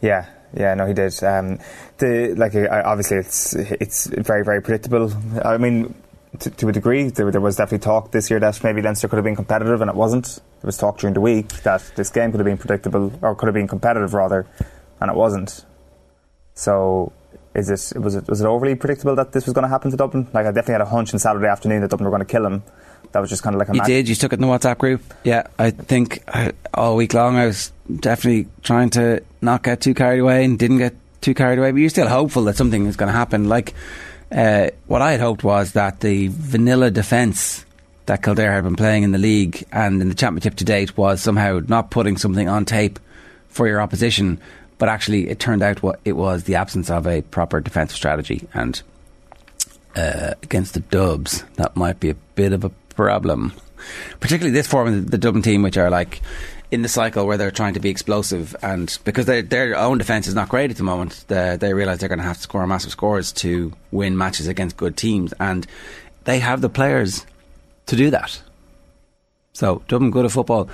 Yeah, 0.00 0.26
yeah, 0.56 0.74
no, 0.74 0.86
he 0.86 0.94
did. 0.94 1.22
Um, 1.22 1.58
the 1.98 2.34
like, 2.36 2.54
uh, 2.54 2.82
obviously, 2.84 3.18
it's 3.18 3.54
it's 3.54 4.06
very 4.06 4.44
very 4.44 4.62
predictable. 4.62 5.12
I 5.44 5.58
mean, 5.58 5.94
to, 6.40 6.50
to, 6.50 6.68
a 6.68 6.72
degree, 6.72 7.08
there, 7.08 7.30
there 7.30 7.40
was 7.40 7.56
definitely 7.56 7.84
talk 7.84 8.10
this 8.10 8.30
year 8.30 8.40
that 8.40 8.62
maybe 8.62 8.82
Leinster 8.82 9.08
could 9.08 9.16
have 9.16 9.24
been 9.24 9.36
competitive, 9.36 9.80
and 9.80 9.90
it 9.90 9.96
wasn't. 9.96 10.26
There 10.60 10.68
was 10.68 10.76
talk 10.76 10.98
during 10.98 11.14
the 11.14 11.20
week 11.20 11.48
that 11.62 11.92
this 11.96 12.10
game 12.10 12.30
could 12.30 12.40
have 12.40 12.46
been 12.46 12.58
predictable, 12.58 13.12
or 13.22 13.34
could 13.34 13.46
have 13.46 13.54
been 13.54 13.68
competitive 13.68 14.14
rather, 14.14 14.46
and 15.00 15.10
it 15.10 15.16
wasn't. 15.16 15.64
So, 16.54 17.12
is 17.54 17.70
it 17.70 17.98
was 17.98 18.14
it 18.14 18.28
was 18.28 18.40
it 18.40 18.46
overly 18.46 18.74
predictable 18.74 19.16
that 19.16 19.32
this 19.32 19.46
was 19.46 19.54
going 19.54 19.64
to 19.64 19.68
happen 19.68 19.90
to 19.90 19.96
Dublin? 19.96 20.28
Like, 20.32 20.46
I 20.46 20.50
definitely 20.50 20.74
had 20.74 20.80
a 20.82 20.86
hunch 20.86 21.12
on 21.12 21.18
Saturday 21.18 21.46
afternoon 21.46 21.82
that 21.82 21.90
Dublin 21.90 22.04
were 22.04 22.16
going 22.16 22.26
to 22.26 22.32
kill 22.32 22.46
him. 22.46 22.62
That 23.12 23.20
was 23.20 23.30
just 23.30 23.42
kind 23.42 23.54
of 23.54 23.60
like 23.60 23.68
a. 23.68 23.74
You 23.74 23.84
did. 23.84 24.08
You 24.08 24.14
took 24.14 24.32
it 24.32 24.36
in 24.36 24.40
the 24.40 24.48
WhatsApp 24.48 24.78
group. 24.78 25.02
Yeah, 25.22 25.46
I 25.58 25.70
think 25.70 26.22
uh, 26.26 26.52
all 26.72 26.96
week 26.96 27.14
long 27.14 27.36
I 27.36 27.46
was 27.46 27.72
definitely 28.00 28.48
trying 28.62 28.90
to 28.90 29.22
not 29.40 29.62
get 29.62 29.80
too 29.80 29.94
carried 29.94 30.18
away 30.18 30.44
and 30.44 30.58
didn't 30.58 30.78
get 30.78 30.94
too 31.20 31.34
carried 31.34 31.58
away. 31.58 31.70
But 31.70 31.78
you're 31.78 31.90
still 31.90 32.08
hopeful 32.08 32.44
that 32.44 32.56
something 32.56 32.86
is 32.86 32.96
going 32.96 33.06
to 33.06 33.16
happen. 33.16 33.48
Like 33.48 33.74
uh, 34.34 34.70
what 34.86 35.00
I 35.00 35.12
had 35.12 35.20
hoped 35.20 35.44
was 35.44 35.72
that 35.72 36.00
the 36.00 36.28
vanilla 36.28 36.90
defence 36.90 37.64
that 38.06 38.22
Kildare 38.22 38.52
had 38.52 38.64
been 38.64 38.76
playing 38.76 39.04
in 39.04 39.12
the 39.12 39.18
league 39.18 39.64
and 39.72 40.02
in 40.02 40.08
the 40.08 40.14
championship 40.14 40.56
to 40.56 40.64
date 40.64 40.96
was 40.96 41.22
somehow 41.22 41.60
not 41.66 41.90
putting 41.90 42.16
something 42.16 42.48
on 42.48 42.64
tape 42.64 42.98
for 43.48 43.66
your 43.66 43.80
opposition, 43.80 44.40
but 44.78 44.88
actually 44.88 45.28
it 45.28 45.38
turned 45.38 45.62
out 45.62 45.82
what 45.82 46.00
it 46.04 46.12
was 46.12 46.44
the 46.44 46.56
absence 46.56 46.90
of 46.90 47.06
a 47.06 47.22
proper 47.22 47.60
defensive 47.60 47.96
strategy 47.96 48.46
and 48.52 48.82
uh, 49.96 50.34
against 50.42 50.74
the 50.74 50.80
Dubs 50.80 51.44
that 51.54 51.76
might 51.76 52.00
be 52.00 52.10
a 52.10 52.16
bit 52.34 52.52
of 52.52 52.64
a 52.64 52.70
problem, 52.96 53.52
particularly 54.18 54.52
this 54.52 54.66
form 54.66 54.88
of 54.88 55.10
the 55.10 55.18
Dublin 55.18 55.42
team, 55.42 55.62
which 55.62 55.76
are 55.76 55.90
like 55.90 56.20
in 56.74 56.82
the 56.82 56.88
cycle 56.88 57.24
where 57.24 57.38
they're 57.38 57.52
trying 57.52 57.74
to 57.74 57.80
be 57.80 57.88
explosive, 57.88 58.54
and 58.60 58.98
because 59.04 59.26
their 59.26 59.76
own 59.76 59.96
defence 59.96 60.26
is 60.26 60.34
not 60.34 60.48
great 60.48 60.70
at 60.72 60.76
the 60.76 60.82
moment, 60.82 61.24
they, 61.28 61.56
they 61.56 61.72
realise 61.72 62.00
they're 62.00 62.08
going 62.08 62.18
to 62.18 62.24
have 62.24 62.36
to 62.36 62.42
score 62.42 62.66
massive 62.66 62.90
scores 62.90 63.30
to 63.32 63.72
win 63.92 64.18
matches 64.18 64.48
against 64.48 64.76
good 64.76 64.96
teams, 64.96 65.32
and 65.38 65.66
they 66.24 66.40
have 66.40 66.60
the 66.60 66.68
players 66.68 67.24
to 67.86 67.94
do 67.94 68.10
that. 68.10 68.42
So 69.52 69.82
Dublin 69.86 70.10
good 70.10 70.24
at 70.24 70.32
football. 70.32 70.68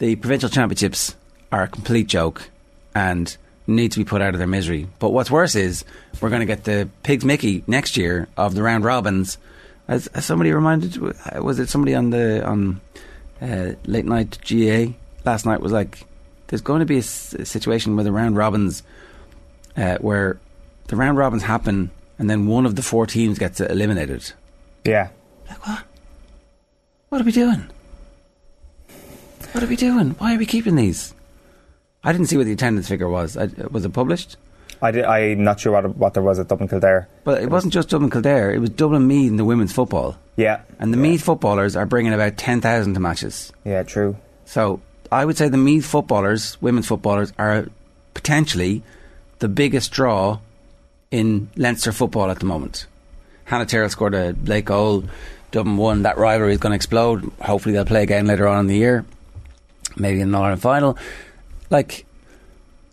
The 0.00 0.16
provincial 0.16 0.50
championships 0.50 1.14
are 1.52 1.62
a 1.62 1.68
complete 1.68 2.08
joke, 2.08 2.50
and 2.94 3.34
need 3.68 3.92
to 3.92 3.98
be 3.98 4.04
put 4.04 4.22
out 4.22 4.34
of 4.34 4.38
their 4.38 4.48
misery. 4.48 4.88
But 4.98 5.10
what's 5.10 5.30
worse 5.30 5.54
is 5.54 5.84
we're 6.20 6.30
going 6.30 6.40
to 6.40 6.46
get 6.46 6.64
the 6.64 6.88
pigs 7.04 7.24
Mickey 7.24 7.62
next 7.68 7.96
year 7.96 8.26
of 8.36 8.54
the 8.54 8.62
round 8.62 8.84
robins. 8.84 9.38
As, 9.88 10.08
as 10.08 10.24
somebody 10.24 10.52
reminded, 10.52 10.96
was 11.40 11.60
it 11.60 11.68
somebody 11.68 11.94
on 11.94 12.10
the 12.10 12.44
on 12.44 12.80
uh, 13.40 13.72
late 13.84 14.04
night 14.04 14.38
GA 14.42 14.94
last 15.26 15.44
night 15.44 15.60
was 15.60 15.72
like, 15.72 16.04
there's 16.46 16.62
going 16.62 16.80
to 16.80 16.86
be 16.86 16.96
a, 16.96 16.98
s- 17.00 17.34
a 17.34 17.44
situation 17.44 17.96
where 17.96 18.04
the 18.04 18.12
round 18.12 18.36
robins, 18.36 18.82
uh, 19.76 19.98
where 19.98 20.38
the 20.86 20.96
round 20.96 21.18
robins 21.18 21.42
happen, 21.42 21.90
and 22.18 22.30
then 22.30 22.46
one 22.46 22.64
of 22.64 22.76
the 22.76 22.82
four 22.82 23.06
teams 23.06 23.38
gets 23.38 23.60
eliminated. 23.60 24.32
Yeah. 24.84 25.08
Like 25.48 25.66
what? 25.66 25.84
What 27.08 27.20
are 27.20 27.24
we 27.24 27.32
doing? 27.32 27.68
What 29.52 29.64
are 29.64 29.66
we 29.66 29.76
doing? 29.76 30.10
Why 30.18 30.34
are 30.34 30.38
we 30.38 30.46
keeping 30.46 30.76
these? 30.76 31.14
I 32.04 32.12
didn't 32.12 32.28
see 32.28 32.36
what 32.36 32.46
the 32.46 32.52
attendance 32.52 32.88
figure 32.88 33.08
was. 33.08 33.36
I, 33.36 33.46
was 33.70 33.84
it 33.84 33.92
published? 33.92 34.36
I 34.82 34.90
did, 34.90 35.04
I'm 35.04 35.42
not 35.42 35.58
sure 35.58 35.72
what, 35.72 35.96
what 35.96 36.14
there 36.14 36.22
was 36.22 36.38
at 36.38 36.48
Dublin 36.48 36.68
Kildare. 36.68 37.08
But 37.24 37.42
it 37.42 37.50
wasn't 37.50 37.72
just 37.72 37.88
Dublin 37.88 38.10
Kildare. 38.10 38.50
It 38.52 38.58
was 38.58 38.70
Dublin 38.70 39.06
Meath 39.06 39.30
in 39.30 39.36
the 39.36 39.44
women's 39.44 39.72
football. 39.72 40.16
Yeah. 40.36 40.60
And 40.78 40.92
the 40.92 40.98
yeah. 40.98 41.02
Meath 41.02 41.22
footballers 41.22 41.74
are 41.74 41.86
bringing 41.86 42.12
about 42.12 42.36
10,000 42.36 42.92
to 42.94 43.00
matches. 43.00 43.52
Yeah, 43.64 43.82
true. 43.82 44.16
So 44.44 44.80
I 45.10 45.24
would 45.24 45.36
say 45.36 45.48
the 45.48 45.56
Meath 45.56 45.84
footballers, 45.84 46.60
women's 46.60 46.86
footballers, 46.86 47.32
are 47.38 47.68
potentially 48.14 48.82
the 49.38 49.48
biggest 49.48 49.92
draw 49.92 50.38
in 51.10 51.48
Leinster 51.56 51.92
football 51.92 52.30
at 52.30 52.40
the 52.40 52.46
moment. 52.46 52.86
Hannah 53.44 53.66
Tyrrell 53.66 53.88
scored 53.88 54.14
a 54.14 54.34
late 54.44 54.64
goal. 54.64 55.04
Dublin 55.52 55.76
won. 55.76 56.02
That 56.02 56.18
rivalry 56.18 56.52
is 56.52 56.58
going 56.58 56.72
to 56.72 56.76
explode. 56.76 57.30
Hopefully 57.40 57.74
they'll 57.74 57.84
play 57.84 58.02
again 58.02 58.26
later 58.26 58.48
on 58.48 58.60
in 58.60 58.66
the 58.66 58.76
year. 58.76 59.04
Maybe 59.96 60.20
in 60.20 60.28
an 60.28 60.34
Ireland 60.34 60.62
final. 60.62 60.98
Like, 61.70 62.04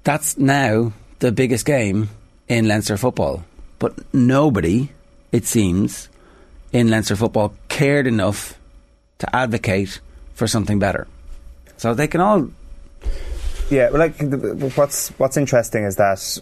that's 0.03 0.37
now 0.37 0.93
the 1.19 1.31
biggest 1.31 1.65
game 1.65 2.09
in 2.47 2.67
Leinster 2.67 2.97
football. 2.97 3.43
But 3.79 4.13
nobody, 4.13 4.89
it 5.31 5.45
seems, 5.45 6.09
in 6.71 6.89
Leinster 6.89 7.15
football 7.15 7.53
cared 7.67 8.07
enough 8.07 8.57
to 9.19 9.35
advocate 9.35 9.99
for 10.33 10.47
something 10.47 10.79
better. 10.79 11.07
So 11.83 11.93
they 11.93 12.07
can 12.07 12.21
all. 12.21 12.47
Yeah, 13.69 13.89
well, 13.89 13.99
like 13.99 14.15
what's 14.77 15.09
what's 15.19 15.35
interesting 15.35 15.83
is 15.83 15.97
that 15.97 16.41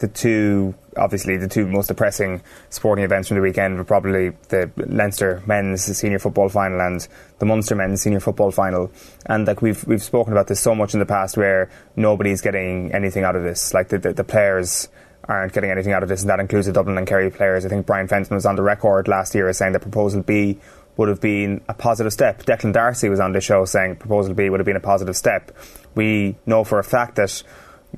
the 0.00 0.08
two, 0.08 0.74
obviously, 0.98 1.38
the 1.38 1.48
two 1.48 1.66
most 1.66 1.86
depressing 1.86 2.42
sporting 2.68 3.02
events 3.02 3.28
from 3.28 3.38
the 3.38 3.40
weekend 3.40 3.78
were 3.78 3.84
probably 3.84 4.32
the 4.50 4.70
Leinster 4.76 5.42
men's 5.46 5.84
senior 5.96 6.18
football 6.18 6.50
final 6.50 6.78
and 6.78 7.08
the 7.38 7.46
Munster 7.46 7.74
men's 7.74 8.02
senior 8.02 8.20
football 8.20 8.50
final. 8.50 8.92
And 9.24 9.46
like 9.46 9.62
we've 9.62 9.82
we've 9.86 10.02
spoken 10.02 10.34
about 10.34 10.48
this 10.48 10.60
so 10.60 10.74
much 10.74 10.92
in 10.92 11.00
the 11.00 11.06
past, 11.06 11.38
where 11.38 11.70
nobody's 11.96 12.42
getting 12.42 12.92
anything 12.92 13.24
out 13.24 13.36
of 13.36 13.42
this. 13.42 13.72
Like 13.72 13.88
the 13.88 13.96
the, 13.96 14.12
the 14.12 14.24
players 14.24 14.90
aren't 15.24 15.54
getting 15.54 15.70
anything 15.70 15.94
out 15.94 16.02
of 16.02 16.10
this, 16.10 16.20
and 16.20 16.28
that 16.28 16.38
includes 16.38 16.66
the 16.66 16.74
Dublin 16.74 16.98
and 16.98 17.06
Kerry 17.06 17.30
players. 17.30 17.64
I 17.64 17.70
think 17.70 17.86
Brian 17.86 18.08
Fenton 18.08 18.34
was 18.34 18.44
on 18.44 18.56
the 18.56 18.62
record 18.62 19.08
last 19.08 19.34
year 19.34 19.48
as 19.48 19.56
saying 19.56 19.72
that 19.72 19.80
Proposal 19.80 20.22
B 20.22 20.58
would 20.96 21.08
have 21.08 21.20
been 21.20 21.60
a 21.68 21.74
positive 21.74 22.12
step. 22.12 22.42
Declan 22.42 22.72
Darcy 22.72 23.08
was 23.08 23.20
on 23.20 23.32
the 23.32 23.40
show 23.40 23.64
saying 23.64 23.96
Proposal 23.96 24.34
B 24.34 24.50
would 24.50 24.60
have 24.60 24.66
been 24.66 24.76
a 24.76 24.80
positive 24.80 25.16
step. 25.16 25.56
We 25.94 26.36
know 26.46 26.64
for 26.64 26.78
a 26.78 26.84
fact 26.84 27.16
that 27.16 27.42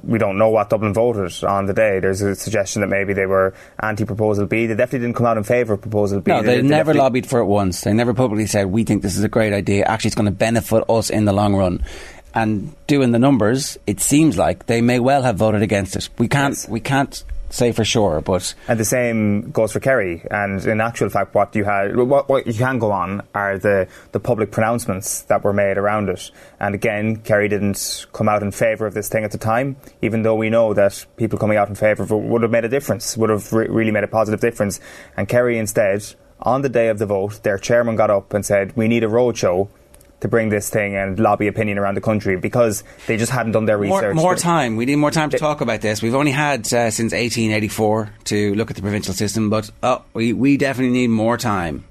we 0.02 0.18
don't 0.18 0.38
know 0.38 0.48
what 0.48 0.70
Dublin 0.70 0.94
voted 0.94 1.44
on 1.44 1.66
the 1.66 1.74
day. 1.74 2.00
There's 2.00 2.22
a 2.22 2.34
suggestion 2.34 2.80
that 2.80 2.88
maybe 2.88 3.12
they 3.12 3.26
were 3.26 3.54
anti-proposal 3.80 4.46
B. 4.46 4.66
They 4.66 4.74
definitely 4.74 5.06
didn't 5.06 5.16
come 5.16 5.26
out 5.26 5.36
in 5.36 5.44
favour 5.44 5.74
of 5.74 5.82
proposal 5.82 6.20
B. 6.20 6.30
No, 6.30 6.42
they, 6.42 6.56
they 6.56 6.62
never 6.62 6.94
lobbied 6.94 7.26
for 7.26 7.40
it 7.40 7.44
once. 7.44 7.82
They 7.82 7.92
never 7.92 8.14
publicly 8.14 8.46
said 8.46 8.66
we 8.66 8.84
think 8.84 9.02
this 9.02 9.16
is 9.16 9.24
a 9.24 9.28
great 9.28 9.52
idea. 9.52 9.84
Actually, 9.84 10.08
it's 10.08 10.14
going 10.14 10.26
to 10.26 10.32
benefit 10.32 10.84
us 10.88 11.10
in 11.10 11.24
the 11.24 11.32
long 11.32 11.54
run. 11.54 11.84
And 12.34 12.74
doing 12.86 13.12
the 13.12 13.18
numbers, 13.18 13.76
it 13.86 14.00
seems 14.00 14.38
like 14.38 14.64
they 14.66 14.80
may 14.80 14.98
well 14.98 15.22
have 15.22 15.36
voted 15.36 15.60
against 15.60 15.96
it. 15.96 16.08
We 16.16 16.28
can't. 16.28 16.54
Yes. 16.54 16.68
We 16.68 16.80
can't 16.80 17.22
say 17.52 17.70
for 17.70 17.84
sure, 17.84 18.20
but 18.20 18.54
and 18.66 18.80
the 18.80 18.84
same 18.84 19.50
goes 19.50 19.72
for 19.72 19.80
Kerry. 19.80 20.26
And 20.30 20.64
in 20.64 20.80
actual 20.80 21.10
fact, 21.10 21.34
what 21.34 21.54
you 21.54 21.64
had, 21.64 21.96
what, 21.96 22.28
what 22.28 22.46
you 22.46 22.54
can 22.54 22.78
go 22.78 22.90
on 22.90 23.22
are 23.34 23.58
the 23.58 23.86
the 24.10 24.20
public 24.20 24.50
pronouncements 24.50 25.22
that 25.22 25.44
were 25.44 25.52
made 25.52 25.78
around 25.78 26.08
it. 26.08 26.30
And 26.58 26.74
again, 26.74 27.16
Kerry 27.16 27.48
didn't 27.48 28.06
come 28.12 28.28
out 28.28 28.42
in 28.42 28.50
favour 28.50 28.86
of 28.86 28.94
this 28.94 29.08
thing 29.08 29.24
at 29.24 29.30
the 29.30 29.38
time, 29.38 29.76
even 30.00 30.22
though 30.22 30.34
we 30.34 30.50
know 30.50 30.74
that 30.74 31.06
people 31.16 31.38
coming 31.38 31.58
out 31.58 31.68
in 31.68 31.74
favour 31.74 32.02
of 32.02 32.10
it 32.10 32.16
would 32.16 32.42
have 32.42 32.50
made 32.50 32.64
a 32.64 32.68
difference, 32.68 33.16
would 33.16 33.30
have 33.30 33.52
re- 33.52 33.68
really 33.68 33.90
made 33.92 34.04
a 34.04 34.08
positive 34.08 34.40
difference. 34.40 34.80
And 35.16 35.28
Kerry 35.28 35.58
instead, 35.58 36.02
on 36.40 36.62
the 36.62 36.68
day 36.68 36.88
of 36.88 36.98
the 36.98 37.06
vote, 37.06 37.42
their 37.42 37.58
chairman 37.58 37.96
got 37.96 38.10
up 38.10 38.32
and 38.34 38.44
said, 38.44 38.76
"We 38.76 38.88
need 38.88 39.04
a 39.04 39.08
roadshow." 39.08 39.68
To 40.22 40.28
bring 40.28 40.48
this 40.48 40.70
thing 40.70 40.96
and 40.96 41.18
lobby 41.18 41.48
opinion 41.48 41.78
around 41.78 41.96
the 41.96 42.00
country 42.00 42.36
because 42.36 42.82
they 43.06 43.16
just 43.16 43.30
hadn't 43.30 43.52
done 43.52 43.66
their 43.66 43.76
research. 43.76 44.14
More, 44.14 44.24
more 44.24 44.36
time. 44.36 44.76
We 44.76 44.86
need 44.86 44.96
more 44.96 45.10
time 45.10 45.30
to 45.30 45.38
talk 45.38 45.60
about 45.60 45.80
this. 45.80 46.00
We've 46.00 46.14
only 46.14 46.30
had 46.30 46.60
uh, 46.72 46.90
since 46.90 47.12
1884 47.12 48.10
to 48.24 48.54
look 48.54 48.70
at 48.70 48.76
the 48.76 48.82
provincial 48.82 49.14
system, 49.14 49.50
but 49.50 49.70
oh, 49.82 50.02
we, 50.14 50.32
we 50.32 50.56
definitely 50.56 50.92
need 50.92 51.08
more 51.08 51.36
time. 51.36 51.84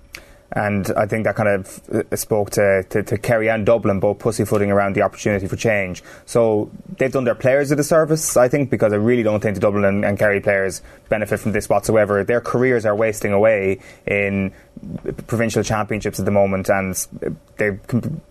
And 0.53 0.91
I 0.97 1.05
think 1.05 1.23
that 1.23 1.35
kind 1.35 1.47
of 1.47 1.89
uh, 1.89 2.15
spoke 2.15 2.49
to, 2.51 2.83
to, 2.89 3.03
to 3.03 3.17
Kerry 3.17 3.49
and 3.49 3.65
Dublin, 3.65 3.99
both 4.01 4.19
pussyfooting 4.19 4.69
around 4.69 4.95
the 4.95 5.01
opportunity 5.01 5.47
for 5.47 5.55
change. 5.55 6.03
So 6.25 6.69
they've 6.97 7.11
done 7.11 7.23
their 7.23 7.35
players 7.35 7.71
a 7.71 7.75
disservice, 7.75 8.35
I 8.35 8.49
think, 8.49 8.69
because 8.69 8.91
I 8.91 8.97
really 8.97 9.23
don't 9.23 9.39
think 9.39 9.55
the 9.55 9.61
Dublin 9.61 9.85
and, 9.85 10.03
and 10.03 10.19
Kerry 10.19 10.41
players 10.41 10.81
benefit 11.07 11.39
from 11.39 11.53
this 11.53 11.69
whatsoever. 11.69 12.23
Their 12.23 12.41
careers 12.41 12.85
are 12.85 12.95
wasting 12.95 13.31
away 13.31 13.79
in 14.05 14.51
provincial 15.27 15.63
championships 15.63 16.19
at 16.19 16.25
the 16.25 16.31
moment, 16.31 16.69
and 16.69 16.95
they 17.57 17.71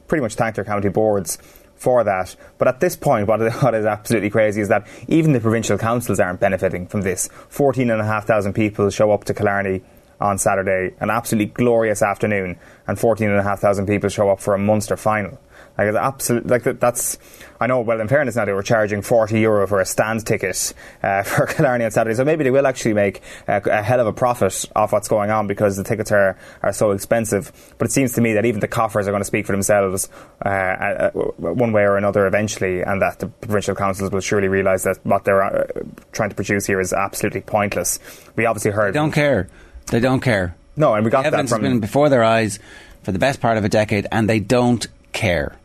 pretty 0.09 0.23
much 0.23 0.35
thank 0.35 0.57
their 0.57 0.65
county 0.65 0.91
boards 0.91 1.39
for 1.81 2.05
that. 2.05 2.37
But 2.59 2.69
at 2.69 2.81
this 2.81 2.97
point, 2.97 3.27
what 3.29 3.41
is 3.41 3.87
absolutely 3.87 4.29
crazy 4.29 4.61
is 4.61 4.69
that 4.69 4.87
even 5.09 5.33
the 5.33 5.41
provincial 5.41 5.79
councils 5.79 6.21
aren't 6.21 6.41
benefiting 6.41 6.87
from 6.87 7.01
this. 7.01 7.29
14,500 7.49 8.55
people 8.55 8.91
show 8.91 9.11
up 9.11 9.25
to 9.25 9.35
Killarney 9.35 9.83
on 10.21 10.39
Saturday, 10.39 10.95
an 11.01 11.11
absolutely 11.11 11.53
glorious 11.53 12.03
afternoon, 12.03 12.59
and 12.87 12.99
14,500 12.99 13.87
people 13.87 14.09
show 14.09 14.31
up 14.31 14.41
for 14.41 14.55
a 14.55 14.59
Munster 14.59 14.97
final. 14.97 15.39
Like 15.79 15.89
it's 15.89 15.97
absolute, 15.97 16.47
like 16.47 16.65
that's. 16.79 17.19
I 17.59 17.67
know. 17.67 17.81
Well, 17.81 18.01
in 18.01 18.09
fairness, 18.09 18.37
now 18.37 18.45
they 18.45 18.53
were 18.53 18.63
charging 18.63 19.01
40 19.01 19.41
euro 19.41 19.67
for 19.67 19.81
a 19.81 19.87
stand 19.87 20.27
ticket 20.27 20.75
uh, 21.03 21.23
for 21.25 21.47
Killarney 21.47 21.85
on 21.87 21.91
Saturday, 21.91 22.15
so 22.15 22.25
maybe 22.25 22.45
they 22.45 22.51
will 22.51 22.67
actually 22.67 22.93
make 22.93 23.23
a, 23.49 23.63
a, 23.65 23.83
hell 23.83 24.01
of 24.01 24.07
a 24.07 24.13
profit 24.13 24.67
off 24.77 24.93
what's 24.93 25.09
going 25.09 25.31
on 25.31 25.47
because 25.47 25.79
the 25.79 25.85
tickets 25.85 26.13
are, 26.13 26.37
are 26.63 26.73
so 26.73 26.91
expensive. 26.91 27.51
But 27.79 27.89
it 27.89 27.93
seems 27.93 28.13
to 28.15 28.21
me 28.21 28.35
that 28.35 28.45
even 28.45 28.61
the 28.61 28.69
coffers 28.69 29.09
are 29.09 29.11
going 29.11 29.23
to 29.23 29.27
speak 29.27 29.47
for 29.47 29.53
themselves 29.53 30.11
uh, 30.45 30.49
uh, 30.49 31.11
one 31.13 31.73
way 31.73 31.83
or 31.83 31.97
another 31.97 32.27
eventually, 32.27 32.83
and 32.83 33.01
that 33.01 33.19
the 33.19 33.29
provincial 33.29 33.75
councils 33.75 34.11
will 34.11 34.21
surely 34.21 34.49
realise 34.49 34.83
that 34.85 34.99
what 35.05 35.25
they're 35.25 35.43
uh, 35.43 35.67
trying 36.13 36.29
to 36.29 36.37
produce 36.37 36.67
here 36.67 36.81
is 36.81 36.93
absolutely 36.93 37.41
pointless. 37.41 38.01
We 38.37 38.45
obviously 38.45 38.73
heard. 38.73 38.93
They 38.93 38.99
don't 38.99 39.13
care. 39.13 39.49
They 39.91 40.01
don't 40.01 40.21
care. 40.21 40.55
No, 40.77 40.95
and 40.95 41.05
we 41.05 41.11
got 41.11 41.23
the 41.23 41.29
evidence 41.29 41.51
that 41.51 41.57
from 41.57 41.65
has 41.65 41.73
been 41.73 41.81
before 41.81 42.09
their 42.09 42.25
eyes 42.25 42.59
for 43.03 43.13
the 43.13 43.19
best 43.19 43.41
part 43.41 43.59
of 43.59 43.65
a 43.65 43.69
decade, 43.69 44.07
and 44.11 44.29
they 44.29 44.41
don't 44.41 44.87
care. 45.13 45.57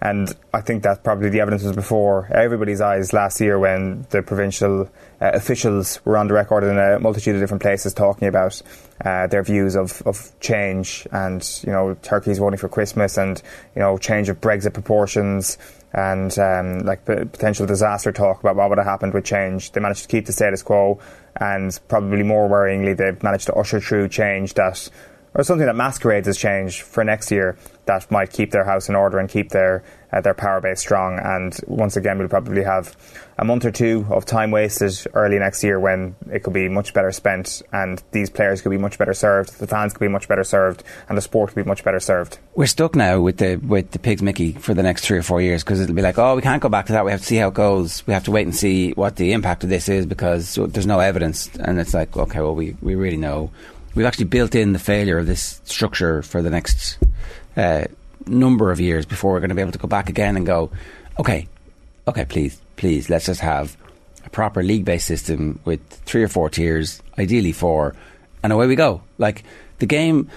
And 0.00 0.34
I 0.52 0.60
think 0.60 0.82
that 0.82 1.04
probably 1.04 1.30
the 1.30 1.40
evidence 1.40 1.62
was 1.62 1.74
before 1.74 2.28
everybody's 2.30 2.80
eyes 2.80 3.12
last 3.12 3.40
year 3.40 3.58
when 3.58 4.06
the 4.10 4.22
provincial 4.22 4.90
uh, 5.20 5.30
officials 5.32 6.04
were 6.04 6.18
on 6.18 6.28
the 6.28 6.34
record 6.34 6.64
in 6.64 6.78
a 6.78 7.00
multitude 7.00 7.34
of 7.34 7.40
different 7.40 7.62
places 7.62 7.94
talking 7.94 8.28
about 8.28 8.60
uh, 9.04 9.26
their 9.26 9.42
views 9.42 9.74
of, 9.74 10.02
of 10.04 10.30
change 10.40 11.06
and, 11.12 11.60
you 11.66 11.72
know, 11.72 11.96
Turkey's 12.02 12.38
voting 12.38 12.58
for 12.58 12.68
Christmas 12.68 13.16
and, 13.16 13.40
you 13.74 13.80
know, 13.80 13.96
change 13.96 14.28
of 14.28 14.38
Brexit 14.40 14.74
proportions 14.74 15.56
and 15.94 16.38
um, 16.38 16.80
like 16.80 17.06
potential 17.06 17.64
disaster 17.66 18.12
talk 18.12 18.40
about 18.40 18.54
what 18.54 18.68
would 18.68 18.78
have 18.78 18.86
happened 18.86 19.14
with 19.14 19.24
change. 19.24 19.72
They 19.72 19.80
managed 19.80 20.02
to 20.02 20.08
keep 20.08 20.26
the 20.26 20.32
status 20.32 20.62
quo 20.62 21.00
and 21.40 21.78
probably 21.88 22.22
more 22.22 22.48
worryingly, 22.48 22.96
they've 22.96 23.22
managed 23.22 23.46
to 23.46 23.54
usher 23.54 23.80
through 23.80 24.08
change 24.08 24.54
that 24.54 24.90
or 25.34 25.44
something 25.44 25.66
that 25.66 25.76
masquerades 25.76 26.26
as 26.26 26.38
change 26.38 26.80
for 26.80 27.04
next 27.04 27.30
year 27.30 27.56
that 27.84 28.10
might 28.10 28.32
keep 28.32 28.50
their 28.52 28.64
house 28.64 28.88
in 28.88 28.94
order 28.94 29.18
and 29.18 29.28
keep 29.28 29.50
their 29.50 29.84
uh, 30.16 30.20
their 30.20 30.34
power 30.34 30.60
base 30.60 30.80
strong. 30.80 31.18
And 31.18 31.58
once 31.66 31.96
again, 31.96 32.18
we'll 32.18 32.28
probably 32.28 32.62
have 32.62 32.96
a 33.38 33.44
month 33.44 33.64
or 33.64 33.70
two 33.70 34.06
of 34.10 34.24
time 34.24 34.50
wasted 34.50 35.06
early 35.12 35.38
next 35.38 35.62
year 35.62 35.78
when 35.78 36.16
it 36.32 36.42
could 36.42 36.54
be 36.54 36.68
much 36.68 36.94
better 36.94 37.12
spent, 37.12 37.62
and 37.72 38.02
these 38.12 38.30
players 38.30 38.62
could 38.62 38.70
be 38.70 38.78
much 38.78 38.96
better 38.96 39.12
served, 39.12 39.58
the 39.58 39.66
fans 39.66 39.92
could 39.92 40.00
be 40.00 40.08
much 40.08 40.26
better 40.26 40.44
served, 40.44 40.82
and 41.08 41.18
the 41.18 41.22
sport 41.22 41.50
could 41.50 41.62
be 41.62 41.68
much 41.68 41.84
better 41.84 42.00
served. 42.00 42.38
We're 42.54 42.66
stuck 42.66 42.94
now 42.94 43.20
with 43.20 43.36
the 43.36 43.56
with 43.56 43.90
the 43.90 43.98
pigs 43.98 44.22
Mickey 44.22 44.52
for 44.52 44.72
the 44.72 44.82
next 44.82 45.04
three 45.04 45.18
or 45.18 45.22
four 45.22 45.42
years 45.42 45.62
because 45.62 45.80
it'll 45.80 45.94
be 45.94 46.02
like, 46.02 46.18
oh, 46.18 46.34
we 46.34 46.42
can't 46.42 46.62
go 46.62 46.70
back 46.70 46.86
to 46.86 46.92
that. 46.92 47.04
We 47.04 47.10
have 47.10 47.20
to 47.20 47.26
see 47.26 47.36
how 47.36 47.48
it 47.48 47.54
goes. 47.54 48.06
We 48.06 48.14
have 48.14 48.24
to 48.24 48.30
wait 48.30 48.46
and 48.46 48.56
see 48.56 48.92
what 48.92 49.16
the 49.16 49.32
impact 49.32 49.64
of 49.64 49.70
this 49.70 49.88
is 49.88 50.06
because 50.06 50.54
there's 50.54 50.86
no 50.86 51.00
evidence. 51.00 51.54
And 51.56 51.78
it's 51.78 51.92
like, 51.92 52.16
okay, 52.16 52.40
well, 52.40 52.54
we 52.54 52.76
we 52.80 52.94
really 52.94 53.18
know. 53.18 53.50
We've 53.94 54.06
actually 54.06 54.26
built 54.26 54.54
in 54.54 54.72
the 54.72 54.78
failure 54.78 55.18
of 55.18 55.26
this 55.26 55.60
structure 55.64 56.22
for 56.22 56.40
the 56.40 56.50
next. 56.50 56.98
Uh, 57.56 57.84
number 58.26 58.70
of 58.70 58.80
years 58.80 59.06
before 59.06 59.32
we're 59.32 59.40
going 59.40 59.50
to 59.50 59.54
be 59.54 59.62
able 59.62 59.72
to 59.72 59.78
go 59.78 59.88
back 59.88 60.08
again 60.08 60.36
and 60.36 60.46
go, 60.46 60.70
okay, 61.18 61.48
okay, 62.08 62.24
please, 62.24 62.60
please, 62.76 63.08
let's 63.10 63.26
just 63.26 63.40
have 63.40 63.76
a 64.24 64.30
proper 64.30 64.62
league 64.62 64.84
based 64.84 65.06
system 65.06 65.58
with 65.64 65.80
three 65.88 66.22
or 66.22 66.28
four 66.28 66.50
tiers, 66.50 67.02
ideally 67.18 67.52
four, 67.52 67.94
and 68.42 68.52
away 68.52 68.66
we 68.66 68.76
go. 68.76 69.02
Like 69.18 69.44
the 69.78 69.86
game, 69.86 70.30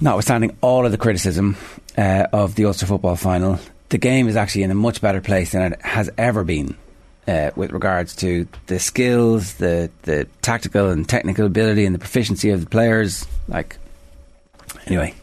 notwithstanding 0.00 0.56
all 0.60 0.86
of 0.86 0.92
the 0.92 0.98
criticism 0.98 1.56
uh, 1.96 2.26
of 2.32 2.54
the 2.54 2.64
Ulster 2.64 2.86
football 2.86 3.16
final, 3.16 3.58
the 3.90 3.98
game 3.98 4.28
is 4.28 4.36
actually 4.36 4.62
in 4.62 4.70
a 4.70 4.74
much 4.74 5.00
better 5.00 5.20
place 5.20 5.52
than 5.52 5.72
it 5.72 5.82
has 5.82 6.10
ever 6.16 6.44
been. 6.44 6.76
Uh, 7.26 7.50
with 7.56 7.72
regards 7.72 8.14
to 8.14 8.46
the 8.66 8.78
skills, 8.78 9.54
the 9.54 9.90
the 10.02 10.28
tactical 10.42 10.90
and 10.90 11.08
technical 11.08 11.46
ability, 11.46 11.86
and 11.86 11.94
the 11.94 11.98
proficiency 11.98 12.50
of 12.50 12.60
the 12.60 12.68
players, 12.68 13.26
like 13.48 13.78
anyway, 14.86 15.14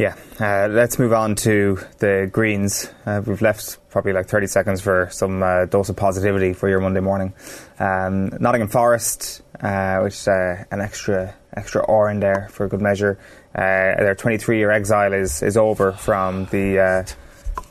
yeah, 0.00 0.14
uh, 0.40 0.66
let's 0.68 0.98
move 0.98 1.12
on 1.12 1.34
to 1.34 1.78
the 1.98 2.26
Greens. 2.32 2.90
Uh, 3.04 3.20
we've 3.26 3.42
left 3.42 3.76
probably 3.90 4.14
like 4.14 4.28
30 4.28 4.46
seconds 4.46 4.80
for 4.80 5.10
some 5.12 5.42
uh, 5.42 5.66
dose 5.66 5.90
of 5.90 5.96
positivity 5.96 6.54
for 6.54 6.70
your 6.70 6.80
Monday 6.80 7.00
morning. 7.00 7.34
Um, 7.78 8.28
Nottingham 8.40 8.68
Forest, 8.68 9.42
uh, 9.60 9.98
which 9.98 10.26
uh, 10.26 10.64
an 10.70 10.80
extra 10.80 11.34
extra 11.54 11.84
R 11.84 12.08
in 12.08 12.20
there 12.20 12.48
for 12.50 12.64
a 12.64 12.68
good 12.70 12.80
measure. 12.80 13.18
Uh, 13.54 14.00
their 14.00 14.14
23 14.14 14.56
year 14.56 14.70
exile 14.70 15.12
is 15.12 15.42
is 15.42 15.58
over 15.58 15.92
from 15.92 16.46
the 16.46 17.06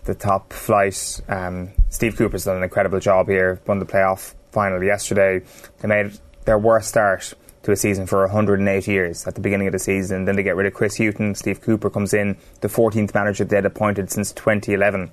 the 0.04 0.14
top 0.14 0.54
flight. 0.54 1.22
Um, 1.28 1.72
Steve 1.90 2.16
Cooper's 2.16 2.46
done 2.46 2.58
an 2.58 2.64
incredible 2.64 3.00
job 3.00 3.28
here. 3.28 3.60
Won 3.66 3.80
the 3.80 3.88
playoff 3.88 4.36
final 4.52 4.84
yesterday. 4.84 5.42
They 5.80 5.88
made 5.88 6.12
their 6.46 6.60
worst 6.60 6.90
start 6.90 7.34
to 7.64 7.72
a 7.72 7.76
season 7.76 8.06
for 8.06 8.22
108 8.22 8.88
years 8.88 9.28
at 9.28 9.36
the 9.36 9.42
beginning 9.42 9.68
of 9.68 9.74
the 9.74 9.80
season. 9.80 10.26
Then 10.26 10.36
they 10.36 10.44
get 10.44 10.56
rid 10.56 10.68
of 10.68 10.74
Chris 10.74 10.98
Hughton. 10.98 11.36
Steve 11.36 11.62
Cooper 11.62 11.90
comes 11.90 12.14
in, 12.14 12.38
the 12.62 12.68
14th 12.68 13.14
manager 13.14 13.44
they'd 13.44 13.66
appointed 13.66 14.12
since 14.12 14.32
2011. 14.34 15.12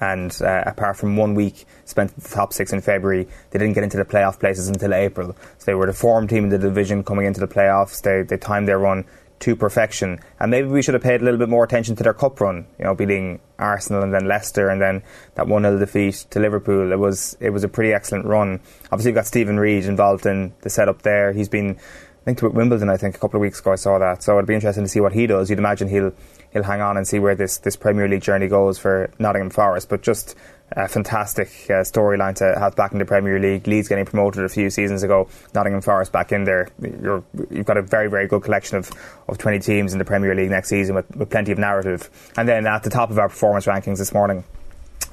And 0.00 0.36
uh, 0.42 0.62
apart 0.66 0.96
from 0.96 1.16
one 1.16 1.34
week 1.34 1.64
spent 1.84 2.12
in 2.12 2.22
the 2.22 2.28
top 2.28 2.52
six 2.52 2.72
in 2.72 2.80
February, 2.80 3.28
they 3.50 3.58
didn't 3.58 3.74
get 3.74 3.82
into 3.82 3.96
the 3.96 4.04
playoff 4.04 4.38
places 4.38 4.68
until 4.68 4.94
April. 4.94 5.34
So 5.58 5.64
they 5.64 5.74
were 5.74 5.86
the 5.86 5.92
form 5.92 6.28
team 6.28 6.44
in 6.44 6.50
the 6.50 6.58
division 6.58 7.02
coming 7.02 7.26
into 7.26 7.40
the 7.40 7.48
playoffs. 7.48 8.00
They, 8.00 8.22
they 8.22 8.36
timed 8.36 8.68
their 8.68 8.78
run 8.78 9.04
to 9.40 9.56
perfection. 9.56 10.18
And 10.40 10.50
maybe 10.50 10.68
we 10.68 10.82
should 10.82 10.94
have 10.94 11.02
paid 11.02 11.20
a 11.20 11.24
little 11.24 11.38
bit 11.38 11.48
more 11.48 11.64
attention 11.64 11.96
to 11.96 12.02
their 12.02 12.14
cup 12.14 12.40
run, 12.40 12.66
you 12.78 12.84
know, 12.84 12.94
beating 12.94 13.40
Arsenal 13.58 14.02
and 14.02 14.12
then 14.12 14.26
Leicester 14.26 14.68
and 14.68 14.80
then 14.80 15.02
that 15.34 15.46
1 15.46 15.62
0 15.62 15.78
defeat 15.78 16.26
to 16.30 16.40
Liverpool. 16.40 16.92
It 16.92 16.98
was 16.98 17.36
it 17.40 17.50
was 17.50 17.64
a 17.64 17.68
pretty 17.68 17.92
excellent 17.92 18.26
run. 18.26 18.60
Obviously, 18.92 19.10
you've 19.10 19.16
got 19.16 19.26
Steven 19.26 19.58
Reid 19.58 19.84
involved 19.84 20.26
in 20.26 20.52
the 20.62 20.70
setup 20.70 21.02
there. 21.02 21.32
He's 21.32 21.48
been 21.48 21.78
linked 22.26 22.42
with 22.42 22.52
Wimbledon, 22.52 22.90
I 22.90 22.96
think, 22.96 23.16
a 23.16 23.18
couple 23.18 23.38
of 23.38 23.40
weeks 23.40 23.60
ago. 23.60 23.72
I 23.72 23.76
saw 23.76 23.98
that. 23.98 24.22
So 24.22 24.34
it'd 24.34 24.46
be 24.46 24.54
interesting 24.54 24.84
to 24.84 24.88
see 24.88 25.00
what 25.00 25.12
he 25.12 25.26
does. 25.26 25.48
You'd 25.48 25.58
imagine 25.58 25.88
he'll 25.88 26.12
he'll 26.52 26.62
hang 26.62 26.80
on 26.80 26.96
and 26.96 27.06
see 27.06 27.18
where 27.18 27.34
this, 27.34 27.58
this 27.58 27.76
Premier 27.76 28.08
League 28.08 28.22
journey 28.22 28.48
goes 28.48 28.78
for 28.78 29.10
Nottingham 29.18 29.50
Forest. 29.50 29.88
But 29.88 30.02
just 30.02 30.36
a 30.72 30.88
fantastic 30.88 31.48
uh, 31.70 31.82
storyline 31.82 32.34
to 32.36 32.58
have 32.58 32.76
back 32.76 32.92
in 32.92 32.98
the 32.98 33.04
Premier 33.04 33.38
League. 33.38 33.66
Leeds 33.66 33.88
getting 33.88 34.04
promoted 34.04 34.44
a 34.44 34.48
few 34.48 34.70
seasons 34.70 35.02
ago, 35.02 35.28
Nottingham 35.54 35.80
Forest 35.80 36.12
back 36.12 36.32
in 36.32 36.44
there. 36.44 36.68
you 36.80 37.24
have 37.56 37.66
got 37.66 37.76
a 37.76 37.82
very, 37.82 38.08
very 38.08 38.26
good 38.26 38.42
collection 38.42 38.76
of, 38.76 38.90
of 39.28 39.38
20 39.38 39.60
teams 39.60 39.92
in 39.92 39.98
the 39.98 40.04
Premier 40.04 40.34
League 40.34 40.50
next 40.50 40.68
season 40.68 40.94
with, 40.94 41.16
with 41.16 41.30
plenty 41.30 41.52
of 41.52 41.58
narrative. 41.58 42.10
And 42.36 42.48
then 42.48 42.66
at 42.66 42.82
the 42.82 42.90
top 42.90 43.10
of 43.10 43.18
our 43.18 43.28
performance 43.28 43.66
rankings 43.66 43.98
this 43.98 44.12
morning 44.12 44.44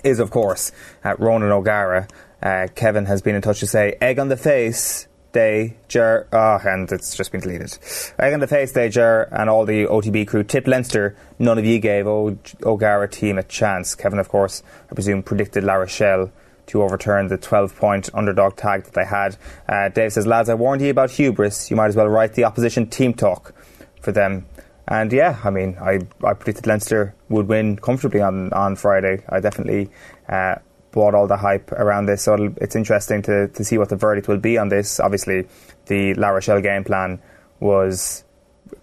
is, 0.04 0.20
of 0.20 0.30
course, 0.30 0.72
uh, 1.04 1.16
Ronan 1.18 1.52
O'Gara. 1.52 2.08
Uh, 2.42 2.68
Kevin 2.76 3.06
has 3.06 3.22
been 3.22 3.36
in 3.36 3.42
touch 3.42 3.62
to 3.62 3.68
say, 3.68 3.98
egg 4.02 4.20
on 4.20 4.28
the 4.28 4.38
face 4.38 5.08
Day, 5.36 5.76
Ger, 5.90 6.30
oh, 6.32 6.62
and 6.66 6.90
it's 6.94 7.14
just 7.14 7.34
been 7.34 7.42
deleted. 7.42 7.78
Egg 8.18 8.40
the 8.40 8.48
face 8.48 8.72
Day, 8.72 8.88
Ger, 8.88 9.24
and 9.34 9.50
all 9.50 9.66
the 9.66 9.86
OTB 9.86 10.26
crew 10.26 10.44
tip 10.44 10.66
Leinster. 10.66 11.18
None 11.40 11.58
of 11.58 11.66
you 11.66 11.78
gave 11.80 12.08
o- 12.08 12.38
O'Gara 12.64 13.10
team 13.10 13.38
a 13.38 13.44
chance. 13.44 13.96
Kevin, 13.96 14.18
of 14.18 14.30
course, 14.30 14.64
I 14.90 14.94
presume, 14.94 15.24
predicted 15.24 15.66
La 15.66 15.74
Rochelle 15.74 16.32
to 16.68 16.82
overturn 16.82 17.28
the 17.28 17.38
12 17.38 17.76
point 17.76 18.10
underdog 18.14 18.56
tag 18.56 18.86
that 18.86 18.94
they 18.94 19.04
had. 19.04 19.36
Uh, 19.68 19.90
Dave 19.90 20.14
says, 20.14 20.26
lads, 20.26 20.48
I 20.48 20.54
warned 20.54 20.82
you 20.82 20.90
about 20.90 21.12
hubris. 21.12 21.70
You 21.70 21.76
might 21.76 21.88
as 21.88 21.98
well 21.98 22.08
write 22.08 22.36
the 22.36 22.46
opposition 22.46 22.88
team 22.90 23.14
talk 23.14 23.54
for 24.00 24.14
them. 24.14 24.46
And 24.88 25.12
yeah, 25.12 25.38
I 25.44 25.50
mean, 25.50 25.78
I, 25.82 26.00
I 26.24 26.34
predicted 26.34 26.66
Leinster 26.66 27.14
would 27.28 27.50
win 27.50 27.76
comfortably 27.76 28.22
on, 28.22 28.54
on 28.54 28.78
Friday. 28.78 29.22
I 29.28 29.42
definitely 29.42 29.90
uh, 30.30 30.56
bought 30.96 31.14
all 31.14 31.28
the 31.28 31.38
hype 31.38 31.72
around 31.74 32.08
this. 32.08 32.24
So 32.24 32.56
it's 32.58 32.76
interesting 32.76 33.22
to, 33.24 33.50
to 33.50 33.64
see 33.64 33.78
what 33.78 33.90
the 33.90 33.98
verdict 33.98 34.28
will 34.28 34.40
be 34.40 34.58
on 34.58 34.70
this. 34.70 35.00
Obviously, 35.00 35.46
the 35.86 36.16
La 36.16 36.30
Rochelle 36.30 36.62
game 36.62 36.84
plan 36.84 37.22
was 37.60 38.24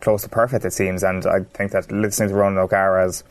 close 0.00 0.22
to 0.22 0.28
perfect, 0.28 0.64
it 0.64 0.72
seems. 0.72 1.02
And 1.02 1.26
I 1.26 1.40
think 1.54 1.72
that 1.72 1.90
listening 1.90 2.28
to 2.28 2.34
Ronan 2.36 2.58
O'Gara's 2.58 3.24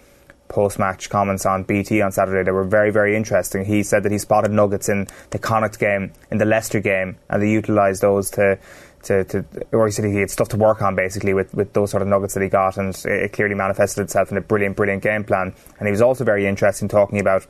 post 0.50 0.80
match 0.80 1.10
comments 1.10 1.46
on 1.46 1.64
BT 1.64 2.02
on 2.02 2.12
Saturday, 2.12 2.44
they 2.44 2.52
were 2.52 2.66
very, 2.66 2.90
very 2.90 3.16
interesting. 3.16 3.64
He 3.64 3.84
said 3.84 4.04
that 4.04 4.12
he 4.12 4.18
spotted 4.18 4.52
nuggets 4.52 4.90
in 4.90 5.08
the 5.30 5.40
Connacht 5.40 5.80
game, 5.80 6.12
in 6.32 6.40
the 6.40 6.46
Leicester 6.46 6.82
game, 6.82 7.18
and 7.30 7.42
they 7.42 7.50
utilised 7.50 8.02
those 8.02 8.32
to 8.32 8.58
to, 9.04 9.24
to 9.24 9.46
or 9.72 9.88
he 9.88 9.92
said 9.92 10.06
he 10.06 10.18
had 10.18 10.30
stuff 10.30 10.50
to 10.50 10.58
work 10.58 10.82
on 10.84 10.96
basically 10.96 11.34
with, 11.34 11.52
with 11.56 11.74
those 11.74 11.90
sort 11.90 12.04
of 12.04 12.08
nuggets 12.08 12.36
that 12.36 12.44
he 12.44 12.50
got, 12.50 12.78
and 12.78 12.96
it 13.06 13.34
clearly 13.34 13.56
manifested 13.56 14.04
itself 14.04 14.32
in 14.32 14.38
a 14.38 14.42
brilliant, 14.42 14.76
brilliant 14.76 15.02
game 15.02 15.24
plan. 15.24 15.56
And 15.80 15.88
he 15.88 15.92
was 15.92 16.02
also 16.02 16.24
very 16.24 16.46
interested 16.46 16.86
in 16.86 16.90
talking 16.90 17.20
about 17.20 17.48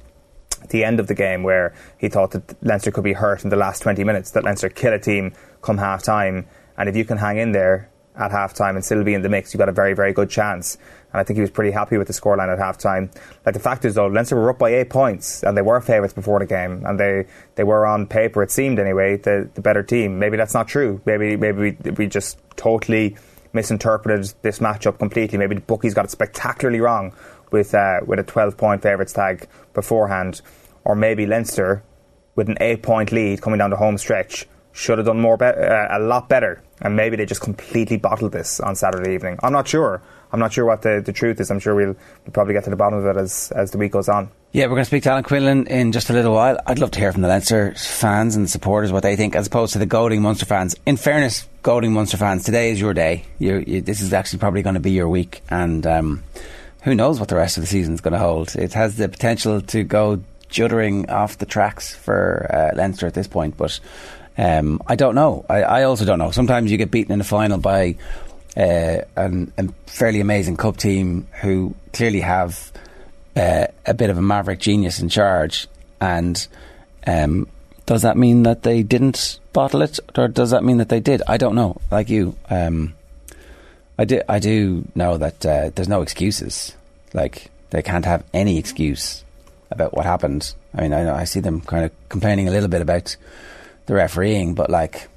the 0.69 0.83
end 0.83 0.99
of 0.99 1.07
the 1.07 1.15
game 1.15 1.43
where 1.43 1.73
he 1.97 2.09
thought 2.09 2.31
that 2.31 2.63
Leinster 2.63 2.91
could 2.91 3.03
be 3.03 3.13
hurt 3.13 3.43
in 3.43 3.49
the 3.49 3.55
last 3.55 3.81
20 3.81 4.03
minutes, 4.03 4.31
that 4.31 4.43
Leinster 4.43 4.69
kill 4.69 4.93
a 4.93 4.99
team 4.99 5.33
come 5.61 5.77
half 5.77 6.03
time, 6.03 6.47
and 6.77 6.89
if 6.89 6.95
you 6.95 7.05
can 7.05 7.17
hang 7.17 7.37
in 7.37 7.51
there 7.51 7.89
at 8.15 8.31
half 8.31 8.53
time 8.53 8.75
and 8.75 8.83
still 8.83 9.03
be 9.03 9.13
in 9.13 9.21
the 9.21 9.29
mix, 9.29 9.53
you've 9.53 9.59
got 9.59 9.69
a 9.69 9.73
very, 9.73 9.93
very 9.93 10.13
good 10.13 10.29
chance. 10.29 10.77
And 11.13 11.19
I 11.19 11.23
think 11.23 11.37
he 11.37 11.41
was 11.41 11.49
pretty 11.49 11.71
happy 11.71 11.97
with 11.97 12.07
the 12.07 12.13
scoreline 12.13 12.51
at 12.51 12.59
half 12.59 12.77
time. 12.77 13.09
Like 13.45 13.53
the 13.53 13.59
fact 13.59 13.85
is, 13.85 13.95
though, 13.95 14.07
Leinster 14.07 14.35
were 14.35 14.49
up 14.49 14.59
by 14.59 14.73
eight 14.73 14.89
points 14.89 15.43
and 15.43 15.57
they 15.57 15.61
were 15.61 15.79
favourites 15.81 16.13
before 16.13 16.39
the 16.39 16.45
game, 16.45 16.83
and 16.85 16.99
they, 16.99 17.25
they 17.55 17.63
were 17.63 17.85
on 17.85 18.07
paper, 18.07 18.43
it 18.43 18.51
seemed 18.51 18.79
anyway, 18.79 19.17
the, 19.17 19.49
the 19.53 19.61
better 19.61 19.83
team. 19.83 20.19
Maybe 20.19 20.37
that's 20.37 20.53
not 20.53 20.67
true. 20.67 21.01
Maybe 21.05 21.35
maybe 21.35 21.77
we, 21.83 21.91
we 21.91 22.07
just 22.07 22.37
totally 22.55 23.15
misinterpreted 23.53 24.33
this 24.41 24.59
matchup 24.59 24.99
completely. 24.99 25.37
Maybe 25.37 25.55
the 25.55 25.61
bookies 25.61 25.93
got 25.93 26.05
it 26.05 26.11
spectacularly 26.11 26.79
wrong 26.79 27.13
with 27.51 27.73
uh, 27.73 27.99
with 28.05 28.19
a 28.19 28.23
12 28.23 28.57
point 28.57 28.81
favourites 28.81 29.13
tag 29.13 29.47
beforehand, 29.73 30.41
or 30.83 30.95
maybe 30.95 31.25
Leinster 31.25 31.83
with 32.35 32.49
an 32.49 32.57
eight 32.61 32.81
point 32.81 33.11
lead 33.11 33.41
coming 33.41 33.59
down 33.59 33.69
the 33.69 33.77
home 33.77 33.97
stretch 33.97 34.47
should 34.73 34.97
have 34.97 35.07
done 35.07 35.19
more 35.19 35.37
be- 35.37 35.45
uh, 35.45 35.97
a 35.97 35.99
lot 35.99 36.29
better, 36.29 36.61
and 36.81 36.95
maybe 36.95 37.15
they 37.15 37.25
just 37.25 37.41
completely 37.41 37.97
bottled 37.97 38.31
this 38.31 38.59
on 38.59 38.75
Saturday 38.75 39.13
evening. 39.13 39.37
I'm 39.43 39.51
not 39.51 39.67
sure. 39.67 40.01
I'm 40.31 40.39
not 40.39 40.53
sure 40.53 40.65
what 40.65 40.81
the, 40.81 41.01
the 41.05 41.11
truth 41.11 41.41
is. 41.41 41.51
I'm 41.51 41.59
sure 41.59 41.75
we'll, 41.75 41.87
we'll 41.87 42.31
probably 42.31 42.53
get 42.53 42.63
to 42.63 42.69
the 42.69 42.77
bottom 42.77 42.99
of 42.99 43.05
it 43.05 43.19
as, 43.19 43.51
as 43.53 43.71
the 43.71 43.77
week 43.77 43.91
goes 43.91 44.07
on. 44.07 44.29
Yeah, 44.53 44.65
we're 44.65 44.75
going 44.75 44.81
to 44.81 44.85
speak 44.85 45.03
to 45.03 45.11
Alan 45.11 45.23
Quinlan 45.23 45.67
in 45.67 45.91
just 45.91 46.09
a 46.09 46.13
little 46.13 46.33
while. 46.33 46.57
I'd 46.65 46.79
love 46.79 46.91
to 46.91 46.99
hear 46.99 47.11
from 47.11 47.21
the 47.21 47.27
Leinster 47.27 47.73
fans 47.75 48.35
and 48.35 48.49
supporters 48.49 48.91
what 48.93 49.03
they 49.03 49.15
think, 49.17 49.35
as 49.35 49.47
opposed 49.47 49.73
to 49.73 49.79
the 49.79 49.85
goading 49.85 50.21
Munster 50.21 50.45
fans. 50.45 50.75
In 50.85 50.95
fairness, 50.95 51.47
goading 51.63 51.93
Munster 51.93 52.17
fans, 52.17 52.43
today 52.43 52.71
is 52.71 52.79
your 52.79 52.93
day. 52.93 53.25
You, 53.39 53.63
you, 53.65 53.81
this 53.81 54.01
is 54.01 54.13
actually 54.13 54.39
probably 54.39 54.61
going 54.61 54.75
to 54.75 54.81
be 54.81 54.91
your 54.91 55.09
week, 55.09 55.41
and 55.49 55.85
um, 55.85 56.23
who 56.81 56.95
knows 56.95 57.19
what 57.19 57.29
the 57.29 57.35
rest 57.35 57.57
of 57.57 57.63
the 57.63 57.67
season 57.67 57.93
is 57.93 58.01
going 58.01 58.13
to 58.13 58.19
hold. 58.19 58.55
It 58.55 58.73
has 58.73 58.97
the 58.97 59.07
potential 59.07 59.61
to 59.61 59.83
go 59.83 60.21
juddering 60.49 61.09
off 61.09 61.37
the 61.37 61.45
tracks 61.45 61.95
for 61.95 62.47
uh, 62.51 62.75
Leinster 62.75 63.07
at 63.07 63.13
this 63.13 63.27
point, 63.27 63.57
but 63.57 63.79
um, 64.37 64.81
I 64.87 64.95
don't 64.95 65.15
know. 65.15 65.45
I, 65.49 65.63
I, 65.63 65.83
also 65.83 66.05
don't 66.05 66.19
know. 66.19 66.31
Sometimes 66.31 66.71
you 66.71 66.77
get 66.77 66.91
beaten 66.91 67.13
in 67.13 67.19
the 67.19 67.25
final 67.25 67.57
by 67.57 67.95
uh, 68.57 68.99
an, 69.15 69.53
a 69.57 69.67
fairly 69.87 70.19
amazing 70.19 70.57
cup 70.57 70.77
team 70.77 71.27
who 71.41 71.75
clearly 71.93 72.21
have 72.21 72.71
uh, 73.35 73.67
a 73.85 73.93
bit 73.93 74.09
of 74.09 74.17
a 74.17 74.21
maverick 74.21 74.59
genius 74.59 74.99
in 74.99 75.09
charge, 75.09 75.67
and 75.99 76.47
um, 77.05 77.47
does 77.85 78.01
that 78.01 78.17
mean 78.17 78.43
that 78.43 78.63
they 78.63 78.83
didn't 78.83 79.39
bottle 79.53 79.81
it, 79.81 79.99
or 80.17 80.27
does 80.27 80.51
that 80.51 80.63
mean 80.63 80.77
that 80.77 80.89
they 80.89 80.99
did? 80.99 81.21
I 81.27 81.37
don't 81.37 81.55
know. 81.55 81.79
Like 81.91 82.09
you, 82.09 82.35
um, 82.49 82.93
I 84.01 84.05
do. 84.05 84.19
I 84.27 84.39
do 84.39 84.87
know 84.95 85.17
that 85.17 85.45
uh, 85.45 85.69
there's 85.75 85.87
no 85.87 86.01
excuses. 86.01 86.75
Like 87.13 87.51
they 87.69 87.83
can't 87.83 88.05
have 88.05 88.23
any 88.33 88.57
excuse 88.57 89.23
about 89.69 89.95
what 89.95 90.07
happened. 90.07 90.55
I 90.73 90.81
mean, 90.81 90.91
I 90.91 91.03
know 91.03 91.13
I 91.13 91.25
see 91.25 91.39
them 91.39 91.61
kind 91.61 91.85
of 91.85 91.91
complaining 92.09 92.47
a 92.47 92.51
little 92.51 92.67
bit 92.67 92.81
about 92.81 93.15
the 93.85 93.93
refereeing, 93.93 94.55
but 94.55 94.71
like, 94.71 95.07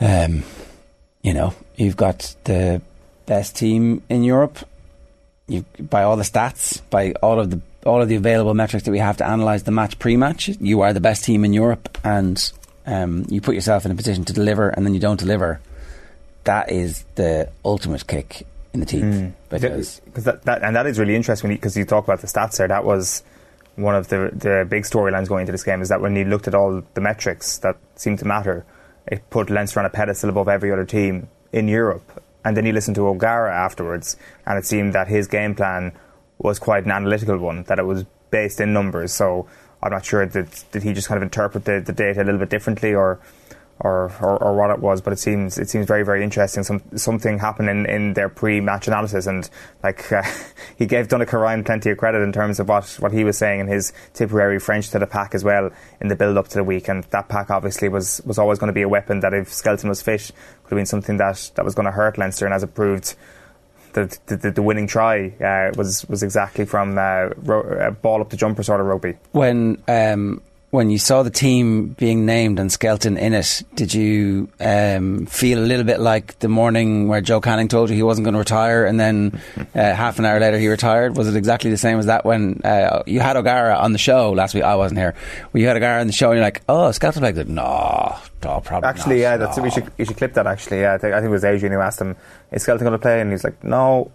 um, 0.00 0.44
you 1.22 1.34
know, 1.34 1.52
you've 1.74 1.96
got 1.96 2.32
the 2.44 2.80
best 3.26 3.56
team 3.56 4.02
in 4.08 4.22
Europe. 4.22 4.60
You 5.48 5.64
by 5.80 6.04
all 6.04 6.16
the 6.16 6.22
stats, 6.22 6.80
by 6.90 7.10
all 7.24 7.40
of 7.40 7.50
the 7.50 7.60
all 7.84 8.00
of 8.00 8.08
the 8.08 8.14
available 8.14 8.54
metrics 8.54 8.84
that 8.84 8.92
we 8.92 9.00
have 9.00 9.16
to 9.16 9.26
analyze 9.26 9.64
the 9.64 9.72
match 9.72 9.98
pre-match, 9.98 10.48
you 10.60 10.82
are 10.82 10.92
the 10.92 11.00
best 11.00 11.24
team 11.24 11.44
in 11.44 11.52
Europe, 11.52 11.98
and 12.04 12.52
um, 12.86 13.26
you 13.28 13.40
put 13.40 13.56
yourself 13.56 13.84
in 13.84 13.90
a 13.90 13.96
position 13.96 14.24
to 14.26 14.32
deliver, 14.32 14.68
and 14.68 14.86
then 14.86 14.94
you 14.94 15.00
don't 15.00 15.18
deliver. 15.18 15.60
That 16.44 16.72
is 16.72 17.04
the 17.14 17.50
ultimate 17.64 18.06
kick 18.06 18.46
in 18.72 18.80
the 18.80 18.86
teeth 18.86 19.04
mm. 19.04 19.32
because 19.50 20.00
that, 20.14 20.42
that, 20.42 20.62
and 20.62 20.74
that 20.74 20.86
is 20.86 20.98
really 20.98 21.14
interesting 21.14 21.50
because 21.50 21.76
you 21.76 21.84
talk 21.84 22.04
about 22.04 22.20
the 22.20 22.26
stats 22.26 22.56
there. 22.56 22.68
That 22.68 22.84
was 22.84 23.22
one 23.76 23.94
of 23.94 24.08
the 24.08 24.30
the 24.32 24.66
big 24.68 24.84
storylines 24.84 25.28
going 25.28 25.42
into 25.42 25.52
this 25.52 25.62
game 25.62 25.80
is 25.82 25.88
that 25.88 26.00
when 26.00 26.16
you 26.16 26.24
looked 26.24 26.48
at 26.48 26.54
all 26.54 26.82
the 26.94 27.00
metrics 27.00 27.58
that 27.58 27.76
seemed 27.96 28.18
to 28.18 28.24
matter, 28.24 28.64
it 29.06 29.28
put 29.30 29.50
Leinster 29.50 29.80
on 29.80 29.86
a 29.86 29.90
pedestal 29.90 30.30
above 30.30 30.48
every 30.48 30.72
other 30.72 30.84
team 30.84 31.28
in 31.52 31.68
Europe. 31.68 32.22
And 32.44 32.56
then 32.56 32.66
you 32.66 32.72
listen 32.72 32.94
to 32.94 33.06
O'Gara 33.06 33.54
afterwards, 33.54 34.16
and 34.46 34.58
it 34.58 34.66
seemed 34.66 34.94
that 34.94 35.06
his 35.06 35.28
game 35.28 35.54
plan 35.54 35.92
was 36.38 36.58
quite 36.58 36.84
an 36.84 36.90
analytical 36.90 37.38
one, 37.38 37.62
that 37.64 37.78
it 37.78 37.84
was 37.84 38.04
based 38.30 38.60
in 38.60 38.72
numbers. 38.72 39.12
So 39.12 39.46
I'm 39.82 39.92
not 39.92 40.04
sure 40.04 40.26
that 40.26 40.64
did 40.72 40.82
he 40.82 40.92
just 40.92 41.06
kind 41.06 41.18
of 41.18 41.22
interpret 41.22 41.64
the, 41.64 41.80
the 41.80 41.92
data 41.92 42.22
a 42.22 42.24
little 42.24 42.40
bit 42.40 42.50
differently, 42.50 42.94
or 42.94 43.20
or, 43.80 44.12
or, 44.20 44.42
or, 44.42 44.54
what 44.54 44.70
it 44.70 44.78
was, 44.78 45.00
but 45.00 45.12
it 45.12 45.18
seems 45.18 45.58
it 45.58 45.68
seems 45.68 45.86
very 45.86 46.04
very 46.04 46.22
interesting. 46.22 46.62
Some 46.62 46.82
something 46.96 47.38
happened 47.38 47.68
in, 47.68 47.86
in 47.86 48.12
their 48.14 48.28
pre-match 48.28 48.86
analysis, 48.86 49.26
and 49.26 49.48
like 49.82 50.12
uh, 50.12 50.22
he 50.78 50.86
gave 50.86 51.08
Donnacha 51.08 51.36
Ryan 51.36 51.64
plenty 51.64 51.90
of 51.90 51.98
credit 51.98 52.22
in 52.22 52.32
terms 52.32 52.60
of 52.60 52.68
what, 52.68 52.88
what 53.00 53.12
he 53.12 53.24
was 53.24 53.36
saying 53.36 53.60
in 53.60 53.66
his 53.66 53.92
Tipperary 54.14 54.60
French 54.60 54.90
to 54.90 54.98
the 54.98 55.06
pack 55.06 55.34
as 55.34 55.42
well 55.42 55.70
in 56.00 56.08
the 56.08 56.16
build 56.16 56.38
up 56.38 56.48
to 56.48 56.54
the 56.54 56.64
week. 56.64 56.88
And 56.88 57.04
that 57.04 57.28
pack 57.28 57.50
obviously 57.50 57.88
was 57.88 58.20
was 58.24 58.38
always 58.38 58.58
going 58.58 58.68
to 58.68 58.74
be 58.74 58.82
a 58.82 58.88
weapon 58.88 59.20
that 59.20 59.34
if 59.34 59.52
Skelton 59.52 59.88
was 59.88 60.00
fit 60.00 60.30
could 60.62 60.70
have 60.70 60.78
been 60.78 60.86
something 60.86 61.16
that, 61.16 61.50
that 61.56 61.64
was 61.64 61.74
going 61.74 61.86
to 61.86 61.92
hurt 61.92 62.18
Leinster, 62.18 62.46
and 62.46 62.54
as 62.54 62.62
it 62.62 62.74
proved. 62.74 63.14
The, 63.94 64.18
the, 64.24 64.50
the 64.50 64.62
winning 64.62 64.86
try 64.86 65.26
uh, 65.38 65.70
was 65.76 66.08
was 66.08 66.22
exactly 66.22 66.64
from 66.64 66.96
uh, 66.96 67.28
ro- 67.36 67.94
ball 68.00 68.22
up 68.22 68.30
the 68.30 68.38
jumper 68.38 68.62
sort 68.62 68.80
of 68.80 68.86
rugby. 68.86 69.18
When 69.32 69.82
um, 69.86 70.40
when 70.72 70.88
you 70.88 70.96
saw 70.96 71.22
the 71.22 71.30
team 71.30 71.88
being 71.88 72.24
named 72.24 72.58
and 72.58 72.72
Skelton 72.72 73.18
in 73.18 73.34
it, 73.34 73.62
did 73.74 73.92
you 73.92 74.48
um, 74.58 75.26
feel 75.26 75.58
a 75.58 75.66
little 75.66 75.84
bit 75.84 76.00
like 76.00 76.38
the 76.38 76.48
morning 76.48 77.08
where 77.08 77.20
Joe 77.20 77.42
Canning 77.42 77.68
told 77.68 77.90
you 77.90 77.94
he 77.94 78.02
wasn't 78.02 78.24
going 78.24 78.32
to 78.32 78.38
retire, 78.38 78.86
and 78.86 78.98
then 78.98 79.38
uh, 79.58 79.64
half 79.74 80.18
an 80.18 80.24
hour 80.24 80.40
later 80.40 80.58
he 80.58 80.68
retired? 80.68 81.14
Was 81.14 81.28
it 81.28 81.36
exactly 81.36 81.70
the 81.70 81.76
same 81.76 81.98
as 81.98 82.06
that 82.06 82.24
when 82.24 82.62
uh, 82.64 83.02
you 83.06 83.20
had 83.20 83.36
O'Gara 83.36 83.76
on 83.76 83.92
the 83.92 83.98
show 83.98 84.32
last 84.32 84.54
week? 84.54 84.64
I 84.64 84.76
wasn't 84.76 84.98
here. 84.98 85.14
When 85.50 85.60
you 85.60 85.68
had 85.68 85.76
O'Gara 85.76 86.00
on 86.00 86.06
the 86.06 86.12
show, 86.14 86.30
and 86.30 86.38
you're 86.38 86.44
like, 86.44 86.62
"Oh, 86.70 86.90
Skelton 86.90 87.20
played 87.20 87.34
good." 87.34 87.50
No, 87.50 88.16
no, 88.42 88.62
probably. 88.64 88.88
Actually, 88.88 89.16
not, 89.16 89.20
yeah, 89.20 89.36
no. 89.36 89.44
that's 89.44 89.60
we 89.60 89.70
should 89.70 89.92
you 89.98 90.06
should 90.06 90.16
clip 90.16 90.32
that. 90.32 90.46
Actually, 90.46 90.80
yeah, 90.80 90.94
I 90.94 90.98
think, 90.98 91.12
I 91.12 91.18
think 91.18 91.28
it 91.28 91.32
was 91.32 91.44
Adrian 91.44 91.74
who 91.74 91.80
asked 91.80 92.00
him, 92.00 92.16
"Is 92.50 92.62
Skelton 92.62 92.86
going 92.86 92.98
to 92.98 92.98
play?" 92.98 93.20
And 93.20 93.30
he's 93.30 93.44
like, 93.44 93.62
"No." 93.62 94.10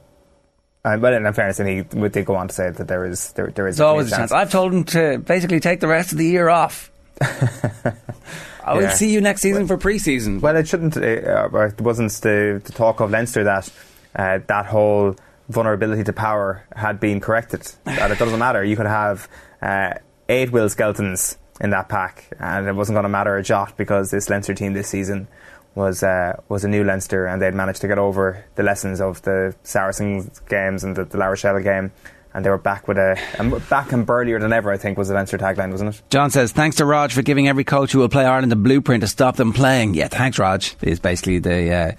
Uh, 0.87 0.95
but 0.97 1.11
in 1.13 1.33
fairness, 1.33 1.59
and 1.59 1.67
he 1.67 1.81
did 2.07 2.25
go 2.25 2.35
on 2.35 2.47
to 2.47 2.53
say 2.53 2.69
that 2.69 2.87
there 2.87 3.03
is 3.03 3.33
there, 3.33 3.47
there 3.47 3.67
is 3.67 3.77
There's 3.77 3.85
always 3.85 4.11
a 4.11 4.15
chance. 4.15 4.31
I've 4.31 4.51
told 4.51 4.73
him 4.73 4.83
to 4.85 5.17
basically 5.17 5.59
take 5.59 5.81
the 5.81 5.87
rest 5.87 6.13
of 6.13 6.17
the 6.17 6.25
year 6.25 6.47
off. 6.47 6.89
I 7.21 8.73
will 8.73 8.83
Yeah. 8.83 8.93
see 8.93 9.11
you 9.11 9.19
next 9.21 9.41
season 9.41 9.67
for 9.67 9.77
preseason. 9.77 10.39
Well, 10.41 10.55
it 10.55 10.67
shouldn't. 10.67 10.95
Uh, 10.97 11.01
it 11.01 11.81
wasn't 11.81 12.11
the, 12.13 12.61
the 12.63 12.71
talk 12.71 12.99
of 13.01 13.11
Leinster 13.11 13.43
that 13.43 13.69
uh, 14.15 14.39
that 14.47 14.65
whole 14.65 15.15
vulnerability 15.49 16.03
to 16.05 16.13
power 16.13 16.63
had 16.75 16.99
been 16.99 17.19
corrected. 17.19 17.69
That 17.85 18.11
it 18.11 18.19
doesn't 18.19 18.39
matter. 18.39 18.63
You 18.63 18.75
could 18.75 18.85
have 18.85 19.27
uh, 19.61 19.95
eight 20.29 20.51
Will 20.51 20.67
Skeltons 20.67 21.37
in 21.59 21.71
that 21.71 21.89
pack, 21.89 22.29
and 22.39 22.67
it 22.67 22.75
wasn't 22.75 22.95
going 22.95 23.03
to 23.03 23.09
matter 23.09 23.35
a 23.35 23.43
jot 23.43 23.75
because 23.77 24.11
this 24.11 24.29
Leinster 24.29 24.53
team 24.53 24.73
this 24.73 24.87
season 24.87 25.27
was 25.77 26.03
uh, 26.03 26.41
was 26.49 26.65
a 26.65 26.67
new 26.67 26.83
Leinster, 26.83 27.27
and 27.27 27.41
they'd 27.41 27.53
managed 27.53 27.81
to 27.81 27.87
get 27.87 27.99
over 27.99 28.43
the 28.55 28.63
lessons 28.63 28.99
of 28.99 29.21
the 29.21 29.55
Saracens 29.63 30.41
games 30.49 30.83
and 30.83 30.95
the, 30.95 31.05
the 31.05 31.17
La 31.17 31.27
Rochelle 31.27 31.59
game. 31.61 31.91
And 32.33 32.45
they 32.45 32.49
were 32.51 32.57
back 32.57 32.87
with 32.87 32.97
a, 32.97 33.17
and 33.39 33.67
back 33.69 33.91
and 33.93 34.05
burlier 34.05 34.39
than 34.39 34.53
ever. 34.53 34.71
I 34.71 34.77
think 34.77 34.97
was 34.97 35.07
the 35.07 35.15
Leinster 35.15 35.37
tagline, 35.37 35.71
wasn't 35.71 35.95
it? 35.95 36.01
John 36.09 36.29
says, 36.29 36.51
thanks 36.51 36.75
to 36.77 36.85
Rog 36.85 37.11
for 37.11 37.23
giving 37.23 37.47
every 37.47 37.63
coach 37.63 37.93
who 37.93 37.99
will 37.99 38.09
play 38.09 38.25
Ireland 38.25 38.51
a 38.51 38.55
blueprint 38.55 39.01
to 39.01 39.07
stop 39.07 39.37
them 39.37 39.53
playing. 39.53 39.95
Yeah, 39.95 40.07
thanks, 40.07 40.37
Rog, 40.37 40.63
is 40.81 40.99
basically 40.99 41.39
the 41.39 41.73
uh, 41.73 41.91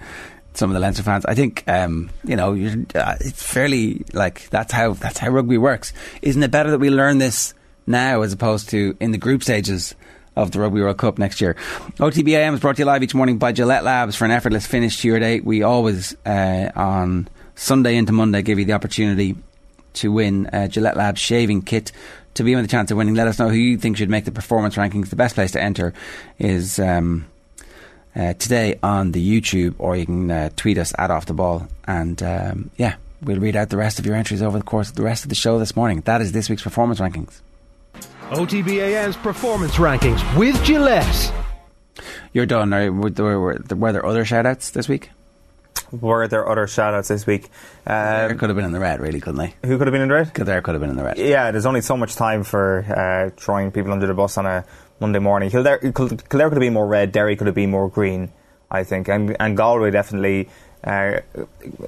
some 0.55 0.71
of 0.71 0.75
the 0.75 0.81
Leinster 0.81 1.03
fans. 1.03 1.25
I 1.25 1.35
think, 1.35 1.65
um, 1.67 2.11
you 2.25 2.37
know, 2.37 2.53
uh, 2.95 3.17
it's 3.21 3.43
fairly 3.43 4.05
like 4.13 4.49
that's 4.51 4.73
how 4.73 4.93
that's 4.93 5.19
how 5.19 5.31
rugby 5.31 5.59
works. 5.59 5.93
Isn't 6.23 6.43
it 6.43 6.51
better 6.51 6.71
that 6.71 6.79
we 6.79 6.91
learn 6.91 7.19
this 7.19 7.55
now 7.87 8.23
as 8.23 8.33
opposed 8.33 8.69
to 8.71 8.97
in 9.01 9.13
the 9.13 9.19
group 9.19 9.43
stages? 9.43 9.95
Of 10.39 10.53
the 10.53 10.61
Rugby 10.61 10.81
World 10.81 10.99
Cup 10.99 11.19
next 11.19 11.41
year. 11.41 11.57
OTBAM 11.99 12.55
is 12.55 12.61
brought 12.61 12.77
to 12.77 12.83
you 12.83 12.87
live 12.87 13.03
each 13.03 13.13
morning 13.13 13.39
by 13.39 13.51
Gillette 13.51 13.83
Labs 13.83 14.15
for 14.15 14.25
an 14.25 14.31
effortless 14.31 14.69
finish 14.69 15.01
to 15.01 15.09
your 15.09 15.19
day. 15.19 15.41
We 15.41 15.65
always, 15.65 16.17
uh, 16.25 16.71
on 16.77 17.27
Sunday 17.57 17.97
into 17.97 18.13
Monday, 18.13 18.43
give 18.43 18.57
you 18.57 18.65
the 18.65 18.75
opportunity 18.75 19.35
to 19.95 20.13
win 20.13 20.49
a 20.53 20.69
Gillette 20.69 20.97
Labs 20.97 21.21
shaving 21.21 21.63
kit. 21.63 21.91
To 22.35 22.45
be 22.45 22.55
with 22.55 22.63
the 22.63 22.71
chance 22.71 22.93
of 22.93 22.97
winning, 22.97 23.17
let 23.17 23.27
us 23.27 23.41
know 23.41 23.49
who 23.49 23.57
you 23.57 23.79
think 23.79 23.97
should 23.97 24.11
make 24.11 24.27
the 24.27 24.31
performance 24.31 24.77
rankings. 24.77 25.11
The 25.11 25.17
best 25.17 25.35
place 25.35 25.51
to 25.53 25.61
enter 25.61 25.93
is 26.39 26.79
um, 26.79 27.27
uh, 28.15 28.35
today 28.35 28.79
on 28.81 29.11
the 29.11 29.41
YouTube, 29.41 29.75
or 29.79 29.97
you 29.97 30.07
can 30.07 30.31
uh, 30.31 30.51
tweet 30.55 30.79
us 30.79 30.93
at 30.97 31.11
Off 31.11 31.27
the 31.27 31.35
Ball. 31.35 31.67
And 31.85 32.23
um, 32.23 32.71
yeah, 32.77 32.95
we'll 33.23 33.41
read 33.41 33.57
out 33.57 33.71
the 33.71 33.77
rest 33.77 33.99
of 33.99 34.07
your 34.07 34.15
entries 34.15 34.41
over 34.41 34.57
the 34.57 34.63
course 34.63 34.89
of 34.89 34.95
the 34.95 35.03
rest 35.03 35.25
of 35.25 35.31
the 35.31 35.35
show 35.35 35.59
this 35.59 35.75
morning. 35.75 36.03
That 36.03 36.21
is 36.21 36.31
this 36.31 36.49
week's 36.49 36.63
performance 36.63 37.01
rankings. 37.01 37.41
OTBAM's 38.31 39.17
performance 39.17 39.77
rankings 39.77 40.21
with 40.39 40.63
Gillette. 40.63 41.33
You're 42.35 42.45
done. 42.47 42.73
Are, 42.75 42.93
were, 42.93 43.09
there, 43.11 43.41
were, 43.41 43.59
were 43.75 43.93
there 43.93 44.05
other 44.05 44.25
shout 44.25 44.45
outs 44.45 44.71
this 44.71 44.87
week? 44.89 45.11
Were 45.91 46.29
there 46.29 46.47
other 46.47 46.67
shout 46.67 46.93
outs 46.93 47.09
this 47.09 47.27
week? 47.27 47.49
They 47.87 47.93
Um, 47.95 48.37
could 48.39 48.51
have 48.51 48.57
been 48.57 48.67
in 48.67 48.73
the 48.73 48.81
red, 48.81 49.01
really, 49.01 49.21
couldn't 49.21 49.39
they? 49.39 49.55
who 49.67 49.79
could 49.79 49.87
have 49.87 49.93
been 49.93 50.03
in 50.03 50.11
red? 50.13 50.35
Kildare 50.35 50.61
could 50.61 50.75
have 50.75 50.81
been 50.83 50.91
in 50.91 50.97
the 50.97 51.05
red. 51.05 51.17
Yeah, 51.17 51.51
there's 51.51 51.65
only 51.65 51.81
so 51.81 51.97
much 51.97 52.17
time 52.17 52.45
for 52.45 52.85
uh, 52.85 53.31
throwing 53.41 53.73
people 53.73 53.93
under 53.93 54.07
the 54.07 54.13
bus 54.15 54.37
on 54.37 54.45
a 54.45 54.65
Monday 55.01 55.21
morning. 55.21 55.49
Kildare, 55.51 55.79
Kildare 55.79 56.19
could 56.29 56.41
have 56.41 56.61
been 56.61 56.75
more 56.75 56.87
red, 56.87 57.13
Derry 57.13 57.35
could 57.37 57.47
have 57.47 57.57
been 57.57 57.71
more 57.71 57.89
green. 57.89 58.31
I 58.71 58.85
think, 58.85 59.09
and, 59.09 59.35
and 59.41 59.57
Galway 59.57 59.91
definitely. 59.91 60.51
Uh, 60.85 61.21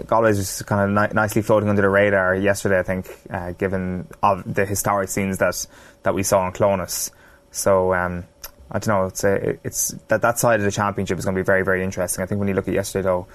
Galway 0.07 0.30
is 0.30 0.62
kind 0.62 0.99
of 0.99 1.11
ni- 1.11 1.14
nicely 1.14 1.43
floating 1.43 1.68
under 1.68 1.82
the 1.82 1.91
radar 1.91 2.34
yesterday, 2.34 2.78
I 2.78 2.82
think, 2.82 3.14
uh, 3.28 3.53
given 3.53 4.07
of 4.22 4.55
the 4.55 4.64
historic 4.64 5.11
scenes 5.11 5.36
that, 5.38 5.66
that 6.03 6.14
we 6.14 6.22
saw 6.22 6.46
in 6.46 6.53
Clones. 6.53 7.11
So 7.51 7.94
um, 7.94 8.24
I 8.70 8.78
don't 8.78 8.88
know. 8.88 9.07
It's 9.07 9.24
a, 9.24 9.59
it's 9.64 9.88
that 10.09 10.22
that 10.22 10.38
side 10.38 10.61
of 10.61 10.64
the 10.64 10.72
championship 10.72 11.18
is 11.18 11.24
going 11.24 11.34
to 11.34 11.40
be 11.40 11.44
very 11.44 11.64
very 11.64 11.82
interesting. 11.82 12.22
I 12.22 12.26
think 12.26 12.38
when 12.38 12.48
you 12.48 12.55
look 12.55 12.68
at 12.68 12.74
yesterday, 12.74 13.05
though, 13.05 13.26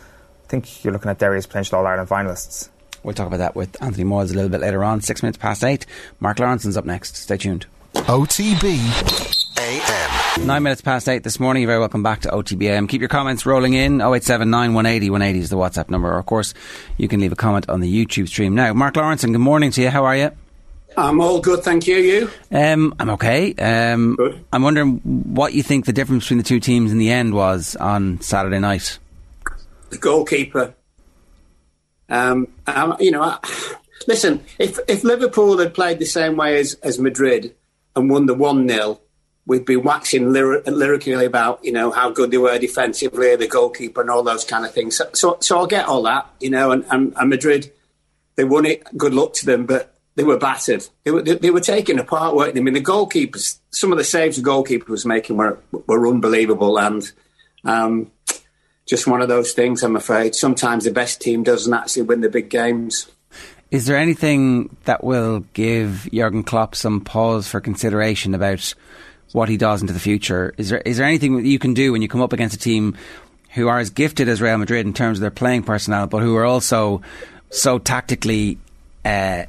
I 0.46 0.48
think 0.48 0.84
you're 0.84 0.94
looking 0.94 1.12
at 1.12 1.20
Derry's 1.20 1.46
potential 1.46 1.80
All 1.80 1.88
Ireland 1.88 2.10
finalists. 2.10 2.70
We'll 3.04 3.14
talk 3.14 3.28
about 3.28 3.38
that 3.38 3.56
with 3.56 3.82
Anthony 3.84 4.04
Moyles 4.04 4.32
a 4.32 4.36
little 4.36 4.50
bit 4.50 4.62
later 4.62 4.84
on. 4.84 5.02
Six 5.02 5.22
minutes 5.22 5.38
past 5.38 5.64
eight. 5.64 5.86
Mark 6.20 6.38
Lawrenson's 6.38 6.78
up 6.78 6.86
next. 6.86 7.16
Stay 7.18 7.38
tuned. 7.38 7.68
OTB 7.94 9.46
AM. 9.60 10.48
Nine 10.48 10.64
minutes 10.64 10.82
past 10.82 11.08
eight 11.08 11.24
this 11.24 11.40
morning. 11.40 11.62
You're 11.62 11.70
very 11.70 11.80
welcome 11.80 12.04
back 12.04 12.22
to 12.22 12.30
OTBAM. 12.30 12.90
Keep 12.90 13.02
your 13.02 13.08
comments 13.08 13.46
rolling 13.46 13.74
in. 13.74 14.02
0879 14.02 14.74
180 14.74 15.10
180 15.10 15.40
is 15.40 15.50
the 15.50 15.56
WhatsApp 15.56 15.90
number. 15.90 16.12
Or, 16.12 16.20
of 16.20 16.26
course, 16.26 16.54
you 16.98 17.08
can 17.08 17.20
leave 17.20 17.32
a 17.32 17.36
comment 17.36 17.70
on 17.70 17.80
the 17.80 18.06
YouTube 18.06 18.28
stream 18.28 18.54
now. 18.54 18.74
Mark 18.74 18.96
Lawrenson, 18.96 19.32
good 19.32 19.40
morning 19.40 19.72
to 19.72 19.82
you. 19.82 19.90
How 19.90 20.06
are 20.06 20.16
you? 20.16 20.32
I'm 20.98 21.20
all 21.20 21.40
good, 21.40 21.64
thank 21.64 21.88
you. 21.88 21.98
You? 21.98 22.30
Um, 22.52 22.96
I'm 23.00 23.10
okay. 23.12 23.54
Um, 23.56 24.16
Good. 24.16 24.46
I'm 24.54 24.64
wondering 24.64 24.98
what 25.04 25.54
you 25.54 25.64
think 25.64 25.86
the 25.86 25.94
difference 25.94 26.26
between 26.26 26.38
the 26.38 26.44
two 26.44 26.60
teams 26.60 26.92
in 26.92 26.98
the 26.98 27.12
end 27.12 27.34
was 27.34 27.76
on 27.76 28.22
Saturday 28.22 28.60
night. 28.60 28.98
The 29.90 29.98
goalkeeper. 29.98 30.74
Um, 32.10 32.48
you 33.00 33.12
know, 33.12 33.22
I, 33.24 33.40
listen, 34.08 34.44
if 34.60 34.80
if 34.88 35.04
Liverpool 35.04 35.58
had 35.58 35.74
played 35.74 36.00
the 36.00 36.06
same 36.06 36.38
way 36.38 36.60
as, 36.60 36.76
as 36.76 37.00
Madrid 37.00 37.56
and 37.96 38.10
won 38.10 38.26
the 38.26 38.34
1 38.34 38.68
0, 38.68 39.00
we'd 39.46 39.66
be 39.66 39.76
waxing 39.76 40.26
lyri- 40.26 40.66
lyrically 40.66 41.26
about, 41.26 41.64
you 41.64 41.72
know, 41.72 41.92
how 41.92 42.10
good 42.10 42.32
they 42.32 42.38
were 42.38 42.58
defensively, 42.60 43.36
the 43.36 43.48
goalkeeper, 43.48 44.02
and 44.02 44.10
all 44.10 44.24
those 44.24 44.44
kind 44.44 44.66
of 44.66 44.74
things. 44.74 44.98
So, 44.98 45.10
so, 45.14 45.38
so 45.40 45.58
I'll 45.58 45.68
get 45.68 45.88
all 45.88 46.04
that, 46.04 46.30
you 46.40 46.50
know, 46.50 46.72
and, 46.72 46.86
and, 46.90 47.14
and 47.16 47.30
Madrid, 47.30 47.72
they 48.36 48.44
won 48.44 48.66
it. 48.66 48.84
Good 48.98 49.14
luck 49.14 49.34
to 49.36 49.46
them, 49.46 49.66
but 49.66 49.95
they 50.16 50.24
were 50.24 50.38
battered. 50.38 50.88
They 51.04 51.12
were, 51.12 51.22
they, 51.22 51.36
they 51.36 51.52
were 51.52 51.60
taken 51.60 52.00
apart, 52.00 52.36
weren't 52.36 52.54
they? 52.54 52.62
I 52.62 52.64
mean, 52.64 52.74
the 52.74 52.82
goalkeepers, 52.82 53.60
some 53.70 53.92
of 53.92 53.98
the 53.98 54.04
saves 54.04 54.38
the 54.38 54.44
goalkeeper 54.44 54.92
was 54.92 55.06
making 55.06 55.38
were, 55.38 55.60
were 55.72 56.08
unbelievable. 56.08 56.80
And 56.80 57.12
um, 57.66 58.12
just 58.86 59.08
one 59.08 59.22
of 59.22 59.28
those 59.28 59.52
things, 59.54 59.84
I'm 59.84 59.96
afraid. 59.96 60.36
Sometimes 60.36 60.86
the 60.86 60.92
best 60.92 61.22
team 61.22 61.44
doesn't 61.44 61.74
actually 61.74 62.04
win 62.04 62.22
the 62.22 62.30
big 62.30 62.50
games. 62.50 63.10
Is 63.72 63.88
there 63.88 63.98
anything 63.98 64.76
that 64.86 65.04
will 65.04 65.42
give 65.54 66.08
Jurgen 66.14 66.44
Klopp 66.44 66.76
some 66.76 67.02
pause 67.02 67.48
for 67.48 67.60
consideration 67.60 68.34
about 68.34 68.74
what 69.34 69.50
he 69.50 69.58
does 69.58 69.82
into 69.82 69.92
the 69.92 70.00
future? 70.00 70.54
Is 70.58 70.70
there 70.70 70.80
is 70.80 70.98
there 70.98 71.06
anything 71.06 71.46
you 71.46 71.60
can 71.60 71.74
do 71.74 71.92
when 71.92 72.02
you 72.02 72.08
come 72.08 72.22
up 72.22 72.32
against 72.32 72.56
a 72.56 72.60
team 72.60 72.96
who 73.54 73.68
are 73.68 73.80
as 73.80 73.90
gifted 73.90 74.30
as 74.30 74.42
Real 74.42 74.58
Madrid 74.58 74.86
in 74.86 74.94
terms 74.94 75.18
of 75.18 75.22
their 75.22 75.32
playing 75.32 75.64
personnel, 75.64 76.08
but 76.08 76.22
who 76.22 76.36
are 76.38 76.46
also 76.46 77.02
so 77.50 77.80
tactically? 77.80 78.60
Uh, 79.04 79.46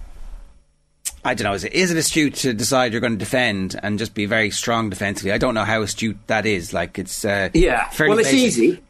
I 1.25 1.35
don't 1.35 1.45
know. 1.45 1.55
Is 1.55 1.65
it, 1.65 1.73
is 1.73 1.91
it 1.91 1.97
astute 1.97 2.35
to 2.37 2.53
decide 2.53 2.93
you're 2.93 3.01
going 3.01 3.15
to 3.15 3.19
defend 3.19 3.79
and 3.83 3.99
just 3.99 4.15
be 4.15 4.27
very 4.27 4.51
strong 4.51 4.91
defensively? 4.91 5.33
I 5.33 5.39
don't 5.39 5.55
know 5.55 5.65
how 5.65 5.83
astute 5.83 6.19
that 6.29 6.47
is. 6.47 6.73
Like 6.73 6.99
it's 6.99 7.25
uh, 7.25 7.51
Yeah, 7.53 7.91
well, 7.99 8.19
it's 8.19 8.31
basic. 8.31 8.35
easy. 8.63 8.83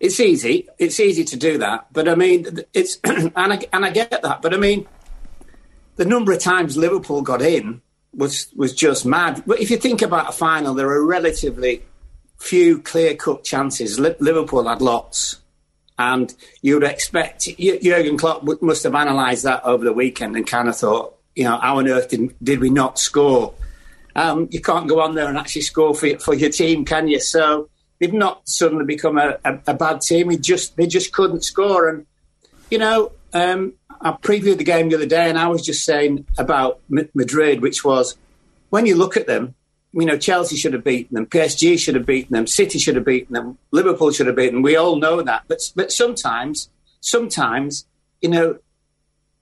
It's 0.00 0.20
easy. 0.20 0.68
It's 0.78 1.00
easy 1.00 1.24
to 1.24 1.36
do 1.36 1.58
that. 1.58 1.86
But 1.92 2.08
I 2.08 2.14
mean, 2.14 2.60
it's 2.74 2.98
and 3.04 3.32
I 3.36 3.60
and 3.72 3.84
I 3.84 3.90
get 3.90 4.10
that. 4.10 4.42
But 4.42 4.52
I 4.52 4.56
mean, 4.56 4.86
the 5.96 6.04
number 6.04 6.32
of 6.32 6.40
times 6.40 6.76
Liverpool 6.76 7.22
got 7.22 7.40
in 7.40 7.80
was 8.14 8.48
was 8.56 8.74
just 8.74 9.06
mad. 9.06 9.42
But 9.46 9.60
if 9.60 9.70
you 9.70 9.76
think 9.76 10.02
about 10.02 10.28
a 10.28 10.32
final, 10.32 10.74
there 10.74 10.88
are 10.88 11.04
relatively 11.04 11.82
few 12.38 12.80
clear 12.82 13.14
cut 13.14 13.44
chances. 13.44 13.98
Liverpool 13.98 14.68
had 14.68 14.82
lots. 14.82 15.40
And 15.98 16.34
you 16.60 16.74
would 16.74 16.84
expect 16.84 17.48
Jurgen 17.58 18.18
Klopp 18.18 18.44
must 18.60 18.82
have 18.82 18.94
analysed 18.94 19.44
that 19.44 19.64
over 19.64 19.82
the 19.82 19.94
weekend 19.94 20.36
and 20.36 20.46
kind 20.46 20.68
of 20.68 20.76
thought, 20.76 21.15
you 21.36 21.44
know, 21.44 21.58
how 21.58 21.78
on 21.78 21.88
earth 21.88 22.08
did, 22.08 22.34
did 22.42 22.60
we 22.60 22.70
not 22.70 22.98
score? 22.98 23.54
Um, 24.16 24.48
you 24.50 24.60
can't 24.60 24.88
go 24.88 25.00
on 25.00 25.14
there 25.14 25.28
and 25.28 25.36
actually 25.36 25.62
score 25.62 25.94
for, 25.94 26.18
for 26.18 26.34
your 26.34 26.50
team, 26.50 26.84
can 26.84 27.06
you? 27.06 27.20
So 27.20 27.68
they've 28.00 28.12
not 28.12 28.48
suddenly 28.48 28.86
become 28.86 29.18
a, 29.18 29.38
a, 29.44 29.60
a 29.68 29.74
bad 29.74 30.00
team. 30.00 30.28
We 30.28 30.38
just 30.38 30.76
they 30.76 30.86
just 30.86 31.12
couldn't 31.12 31.44
score. 31.44 31.88
And 31.88 32.06
you 32.70 32.78
know, 32.78 33.12
um, 33.34 33.74
I 34.00 34.12
previewed 34.12 34.56
the 34.56 34.64
game 34.64 34.88
the 34.88 34.96
other 34.96 35.06
day, 35.06 35.28
and 35.28 35.38
I 35.38 35.48
was 35.48 35.62
just 35.62 35.84
saying 35.84 36.26
about 36.38 36.80
Madrid, 36.88 37.60
which 37.60 37.84
was 37.84 38.16
when 38.70 38.86
you 38.86 38.96
look 38.96 39.16
at 39.16 39.26
them, 39.26 39.54
you 39.92 40.06
know, 40.06 40.18
Chelsea 40.18 40.56
should 40.56 40.72
have 40.72 40.84
beaten 40.84 41.14
them, 41.14 41.26
PSG 41.26 41.78
should 41.78 41.94
have 41.94 42.06
beaten 42.06 42.34
them, 42.34 42.46
City 42.46 42.78
should 42.78 42.96
have 42.96 43.04
beaten 43.04 43.34
them, 43.34 43.58
Liverpool 43.70 44.10
should 44.10 44.26
have 44.26 44.36
beaten 44.36 44.56
them. 44.56 44.62
We 44.62 44.76
all 44.76 44.96
know 44.96 45.20
that, 45.20 45.44
but 45.48 45.60
but 45.74 45.92
sometimes, 45.92 46.70
sometimes, 47.00 47.86
you 48.22 48.30
know, 48.30 48.58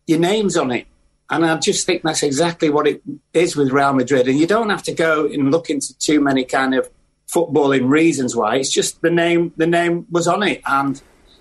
your 0.08 0.18
name's 0.18 0.56
on 0.56 0.72
it. 0.72 0.86
And 1.30 1.44
I 1.44 1.56
just 1.56 1.86
think 1.86 2.02
that's 2.02 2.22
exactly 2.22 2.68
what 2.68 2.86
it 2.86 3.02
is 3.32 3.56
with 3.56 3.72
Real 3.72 3.94
Madrid. 3.94 4.28
And 4.28 4.38
you 4.38 4.46
don't 4.46 4.70
have 4.70 4.82
to 4.84 4.92
go 4.92 5.26
and 5.26 5.50
look 5.50 5.70
into 5.70 5.96
too 5.98 6.20
many 6.20 6.44
kind 6.44 6.74
of 6.74 6.88
footballing 7.28 7.88
reasons 7.88 8.36
why. 8.36 8.56
It's 8.56 8.70
just 8.70 9.00
the 9.00 9.10
name. 9.10 9.52
The 9.56 9.66
name 9.66 10.06
was 10.10 10.28
on 10.28 10.42
it, 10.42 10.60
and 10.66 11.00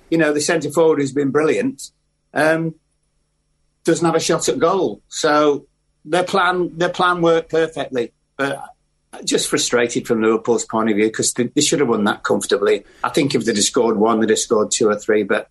you 0.10 0.18
know 0.18 0.34
the 0.34 0.42
centre 0.42 0.72
forward 0.72 1.00
who's 1.00 1.12
been 1.12 1.32
brilliant 1.32 1.92
um, 2.34 2.76
doesn't 3.84 4.06
have 4.06 4.16
a 4.16 4.20
shot 4.20 4.48
at 4.48 4.60
goal. 4.60 5.02
So 5.10 5.68
their 6.06 6.24
plan, 6.24 6.78
their 6.78 6.90
plan 6.90 7.22
worked 7.22 7.50
perfectly. 7.50 8.14
But 8.38 8.64
just 9.24 9.48
frustrated 9.48 10.08
from 10.08 10.22
Liverpool's 10.22 10.66
point 10.66 10.90
of 10.90 10.96
view 10.96 11.06
because 11.06 11.34
they, 11.34 11.48
they 11.48 11.62
should 11.62 11.80
have 11.80 11.90
won 11.90 12.04
that 12.06 12.24
comfortably. 12.24 12.84
I 13.04 13.10
think 13.10 13.36
if 13.36 13.46
they'd 13.46 13.56
have 13.56 13.64
scored 13.64 13.98
one, 13.98 14.20
they'd 14.20 14.30
have 14.30 14.40
scored 14.40 14.72
two 14.72 14.90
or 14.90 14.98
three. 14.98 15.24
But 15.24 15.50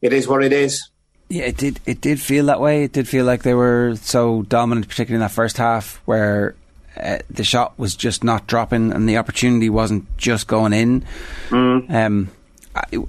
it 0.00 0.12
is 0.12 0.28
what 0.28 0.44
it 0.44 0.52
is. 0.52 0.90
Yeah, 1.34 1.44
it 1.46 1.56
did. 1.56 1.80
It 1.84 2.00
did 2.00 2.20
feel 2.20 2.46
that 2.46 2.60
way. 2.60 2.84
It 2.84 2.92
did 2.92 3.08
feel 3.08 3.24
like 3.24 3.42
they 3.42 3.54
were 3.54 3.96
so 4.00 4.42
dominant, 4.42 4.86
particularly 4.88 5.16
in 5.16 5.20
that 5.26 5.32
first 5.32 5.56
half, 5.56 5.96
where 6.04 6.54
uh, 6.96 7.18
the 7.28 7.42
shot 7.42 7.76
was 7.76 7.96
just 7.96 8.22
not 8.22 8.46
dropping 8.46 8.92
and 8.92 9.08
the 9.08 9.16
opportunity 9.16 9.68
wasn't 9.68 10.04
just 10.16 10.46
going 10.46 10.72
in. 10.72 11.04
Um, 11.50 12.30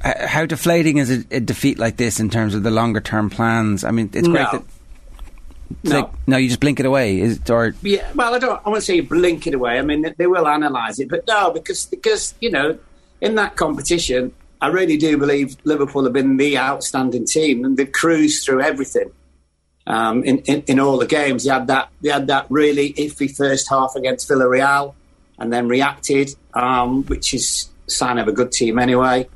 how 0.03 0.45
deflating 0.47 0.97
is 0.97 1.11
a, 1.11 1.23
a 1.35 1.39
defeat 1.39 1.77
like 1.77 1.97
this 1.97 2.19
in 2.19 2.29
terms 2.31 2.55
of 2.55 2.63
the 2.63 2.71
longer 2.71 2.99
term 2.99 3.29
plans? 3.29 3.83
I 3.83 3.91
mean, 3.91 4.09
it's 4.13 4.27
great 4.27 4.41
No. 4.41 4.51
that. 4.53 4.63
it's 5.83 5.91
No. 5.93 5.99
like- 5.99 6.09
no, 6.27 6.37
you 6.37 6.47
just 6.47 6.59
blink 6.61 6.79
it 6.79 6.85
away. 6.87 7.19
Is 7.19 7.37
it, 7.37 7.49
or 7.51 7.75
Yeah, 7.83 8.09
well, 8.15 8.33
I 8.33 8.39
don't. 8.39 8.59
I 8.65 8.69
won't 8.69 8.81
say 8.83 8.99
blink 9.01 9.45
it 9.45 9.53
away. 9.53 9.77
I 9.77 9.83
mean, 9.83 10.03
they- 10.17 10.25
will 10.27 10.47
analyse 10.47 10.97
it, 10.99 11.09
but 11.09 11.27
no, 11.27 11.51
because 11.51 11.85
because 11.85 12.33
you 12.41 12.49
know, 12.49 12.77
in 13.21 13.35
that 13.35 13.55
competition, 13.55 14.31
I 14.65 14.69
really 14.69 14.97
do 14.97 15.15
believe 15.17 15.57
Liverpool 15.63 16.05
have 16.05 16.13
been 16.13 16.37
the 16.37 16.57
outstanding 16.57 17.25
team 17.25 17.63
and 17.63 17.77
they've 17.77 17.91
cruised 17.91 18.43
through 18.43 18.61
everything. 18.61 19.11
Um, 19.85 20.23
in, 20.23 20.39
in 20.39 20.63
in 20.65 20.79
all 20.79 20.97
the 20.97 21.05
games, 21.05 21.43
they 21.43 21.51
had 21.51 21.67
that 21.67 21.89
they 22.01 22.09
had 22.09 22.25
that 22.33 22.47
really 22.49 22.93
iffy 22.93 23.29
first 23.29 23.69
half 23.69 23.95
against 23.95 24.27
Villarreal, 24.27 24.95
and 25.37 25.53
then 25.53 25.67
reacted, 25.67 26.27
um, 26.55 27.03
which 27.03 27.31
is 27.35 27.69
sign 27.85 28.17
of 28.17 28.27
a 28.27 28.31
good 28.31 28.51
team 28.51 28.79
anyway. 28.79 29.27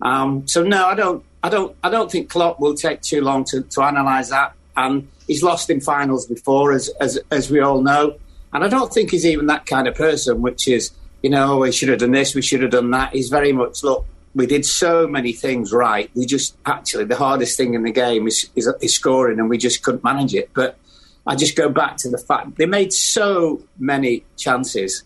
Um, 0.00 0.48
so 0.48 0.64
no, 0.64 0.86
I 0.86 0.96
don't, 0.96 1.22
I 1.44 1.48
don't, 1.48 1.76
I 1.84 1.88
don't 1.90 2.10
think 2.10 2.28
Klopp 2.28 2.58
will 2.58 2.74
take 2.74 3.00
too 3.02 3.20
long 3.20 3.44
to, 3.50 3.62
to 3.62 3.80
analyse 3.82 4.30
that. 4.30 4.54
And 4.74 5.06
he's 5.28 5.44
lost 5.44 5.70
in 5.70 5.80
finals 5.80 6.26
before, 6.26 6.72
as, 6.72 6.90
as 7.00 7.20
as 7.30 7.52
we 7.52 7.60
all 7.60 7.82
know. 7.82 8.18
And 8.52 8.64
I 8.64 8.68
don't 8.68 8.92
think 8.92 9.12
he's 9.12 9.24
even 9.24 9.46
that 9.46 9.66
kind 9.66 9.86
of 9.86 9.94
person, 9.94 10.42
which 10.42 10.66
is, 10.66 10.90
you 11.22 11.30
know, 11.30 11.58
we 11.58 11.70
should 11.70 11.90
have 11.90 12.00
done 12.00 12.10
this, 12.10 12.34
we 12.34 12.42
should 12.42 12.62
have 12.62 12.72
done 12.72 12.90
that. 12.90 13.12
He's 13.12 13.28
very 13.28 13.52
much 13.52 13.84
look. 13.84 14.04
We 14.34 14.46
did 14.46 14.64
so 14.64 15.06
many 15.06 15.32
things 15.32 15.72
right. 15.72 16.10
We 16.14 16.26
just 16.26 16.56
actually 16.64 17.04
the 17.04 17.16
hardest 17.16 17.56
thing 17.56 17.74
in 17.74 17.82
the 17.82 17.92
game 17.92 18.26
is, 18.26 18.48
is, 18.56 18.68
is 18.80 18.94
scoring, 18.94 19.38
and 19.38 19.50
we 19.50 19.58
just 19.58 19.82
couldn't 19.82 20.02
manage 20.02 20.34
it. 20.34 20.50
But 20.54 20.78
I 21.26 21.36
just 21.36 21.56
go 21.56 21.68
back 21.68 21.96
to 21.98 22.08
the 22.08 22.18
fact 22.18 22.56
they 22.56 22.66
made 22.66 22.92
so 22.92 23.62
many 23.78 24.24
chances 24.36 25.04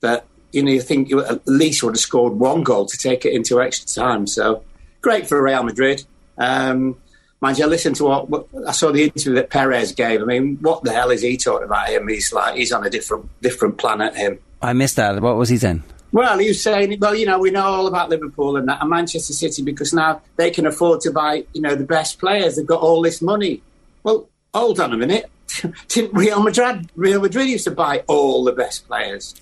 that 0.00 0.26
you 0.52 0.62
know 0.62 0.70
you 0.70 0.80
think 0.80 1.08
you 1.08 1.24
at 1.24 1.46
least 1.46 1.82
would 1.82 1.94
have 1.94 2.00
scored 2.00 2.34
one 2.34 2.62
goal 2.62 2.86
to 2.86 2.98
take 2.98 3.24
it 3.24 3.32
into 3.32 3.60
extra 3.60 3.86
time. 3.86 4.26
So 4.26 4.62
great 5.00 5.26
for 5.28 5.42
Real 5.42 5.62
Madrid. 5.62 6.04
Um, 6.36 6.96
mind 7.40 7.58
you, 7.58 7.64
I 7.64 7.68
listened 7.68 7.96
to 7.96 8.04
what, 8.04 8.28
what 8.28 8.48
I 8.66 8.72
saw 8.72 8.92
the 8.92 9.04
interview 9.04 9.34
that 9.34 9.50
Perez 9.50 9.92
gave. 9.92 10.20
I 10.20 10.24
mean, 10.24 10.58
what 10.60 10.82
the 10.82 10.92
hell 10.92 11.10
is 11.10 11.22
he 11.22 11.36
talking 11.36 11.66
about 11.66 11.88
him? 11.88 12.08
He's 12.08 12.32
like 12.32 12.56
he's 12.56 12.72
on 12.72 12.84
a 12.84 12.90
different 12.90 13.28
different 13.40 13.78
planet. 13.78 14.16
Him. 14.16 14.38
I 14.60 14.72
missed 14.72 14.96
that. 14.96 15.20
What 15.22 15.36
was 15.36 15.48
he 15.48 15.58
saying? 15.58 15.82
Well, 16.14 16.38
he 16.38 16.46
was 16.46 16.62
saying, 16.62 16.96
well, 17.00 17.16
you 17.16 17.26
know, 17.26 17.40
we 17.40 17.50
know 17.50 17.64
all 17.64 17.88
about 17.88 18.08
Liverpool 18.08 18.56
and 18.56 18.68
that, 18.68 18.80
and 18.80 18.88
Manchester 18.88 19.32
City 19.32 19.62
because 19.62 19.92
now 19.92 20.22
they 20.36 20.48
can 20.48 20.64
afford 20.64 21.00
to 21.00 21.10
buy, 21.10 21.44
you 21.52 21.60
know, 21.60 21.74
the 21.74 21.84
best 21.84 22.20
players. 22.20 22.54
They've 22.54 22.64
got 22.64 22.80
all 22.80 23.02
this 23.02 23.20
money. 23.20 23.62
Well, 24.04 24.28
hold 24.54 24.78
on 24.78 24.92
a 24.92 24.96
minute. 24.96 25.28
Didn't 25.88 26.14
Real 26.14 26.40
Madrid, 26.40 26.88
Real 26.94 27.20
Madrid 27.20 27.48
used 27.48 27.64
to 27.64 27.72
buy 27.72 28.04
all 28.06 28.44
the 28.44 28.52
best 28.52 28.86
players? 28.86 29.34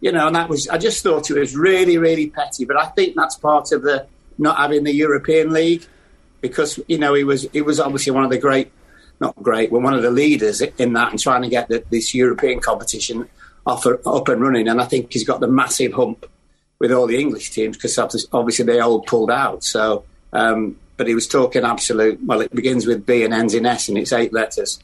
You 0.00 0.10
know, 0.10 0.26
and 0.26 0.34
that 0.34 0.48
was, 0.48 0.68
I 0.68 0.78
just 0.78 1.00
thought 1.04 1.30
it 1.30 1.38
was 1.38 1.54
really, 1.54 1.96
really 1.96 2.28
petty. 2.28 2.64
But 2.64 2.76
I 2.76 2.86
think 2.86 3.14
that's 3.14 3.36
part 3.36 3.70
of 3.70 3.82
the 3.82 4.08
not 4.36 4.56
having 4.56 4.82
the 4.82 4.92
European 4.92 5.52
League 5.52 5.86
because, 6.40 6.80
you 6.88 6.98
know, 6.98 7.14
he 7.14 7.22
was, 7.22 7.46
he 7.52 7.62
was 7.62 7.78
obviously 7.78 8.10
one 8.10 8.24
of 8.24 8.30
the 8.30 8.38
great, 8.38 8.72
not 9.20 9.40
great, 9.44 9.70
but 9.70 9.78
one 9.78 9.94
of 9.94 10.02
the 10.02 10.10
leaders 10.10 10.60
in 10.60 10.92
that 10.94 11.12
and 11.12 11.20
trying 11.20 11.42
to 11.42 11.48
get 11.48 11.68
the, 11.68 11.84
this 11.88 12.16
European 12.16 12.58
competition 12.58 13.28
off, 13.66 13.86
up 13.86 14.28
and 14.28 14.40
running. 14.40 14.68
And 14.68 14.80
I 14.80 14.84
think 14.84 15.12
he's 15.12 15.24
got 15.24 15.40
the 15.40 15.48
massive 15.48 15.92
hump 15.92 16.26
with 16.78 16.92
all 16.92 17.06
the 17.06 17.18
English 17.18 17.50
teams 17.50 17.76
because 17.76 17.98
obviously 18.32 18.64
they 18.64 18.80
all 18.80 19.00
pulled 19.00 19.30
out. 19.30 19.64
So, 19.64 20.04
um, 20.32 20.76
but 20.96 21.06
he 21.06 21.14
was 21.14 21.26
talking 21.26 21.64
absolute. 21.64 22.20
Well, 22.24 22.40
it 22.40 22.54
begins 22.54 22.86
with 22.86 23.04
B 23.04 23.24
and 23.24 23.34
ends 23.34 23.54
in 23.54 23.66
S, 23.66 23.88
and 23.88 23.98
it's 23.98 24.12
eight 24.12 24.32
letters. 24.32 24.78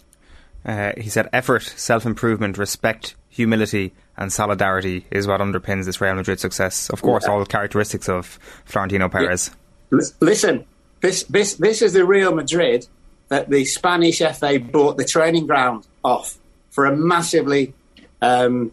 Uh, 0.64 0.92
he 0.96 1.08
said, 1.08 1.28
"Effort, 1.32 1.62
self 1.62 2.04
improvement, 2.04 2.58
respect, 2.58 3.14
humility, 3.28 3.94
and 4.16 4.32
solidarity 4.32 5.06
is 5.10 5.26
what 5.26 5.40
underpins 5.40 5.86
this 5.86 6.00
Real 6.00 6.14
Madrid 6.14 6.38
success. 6.38 6.90
Of 6.90 7.02
course, 7.02 7.24
yeah. 7.26 7.32
all 7.32 7.44
characteristics 7.46 8.08
of 8.08 8.38
Florentino 8.64 9.08
Perez." 9.08 9.50
Yeah. 9.90 10.00
Listen, 10.20 10.64
this 11.00 11.24
this 11.24 11.54
this 11.54 11.82
is 11.82 11.92
the 11.94 12.04
Real 12.04 12.34
Madrid 12.34 12.86
that 13.28 13.48
the 13.48 13.64
Spanish 13.64 14.18
FA 14.18 14.58
bought 14.60 14.98
the 14.98 15.04
training 15.04 15.46
ground 15.46 15.86
off 16.04 16.38
for 16.70 16.86
a 16.86 16.94
massively 16.94 17.74
um, 18.22 18.72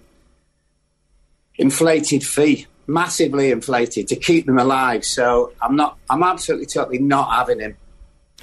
inflated 1.58 2.24
fee, 2.24 2.68
massively 2.88 3.52
inflated 3.52 4.08
to 4.08 4.16
keep 4.16 4.45
them 4.45 4.58
alive. 4.58 5.04
So 5.04 5.52
I'm 5.62 5.76
not, 5.76 5.97
I'm 6.10 6.24
absolutely 6.24 6.68
totally 6.68 7.00
not 7.00 7.32
having 7.32 7.60
him, 7.60 7.76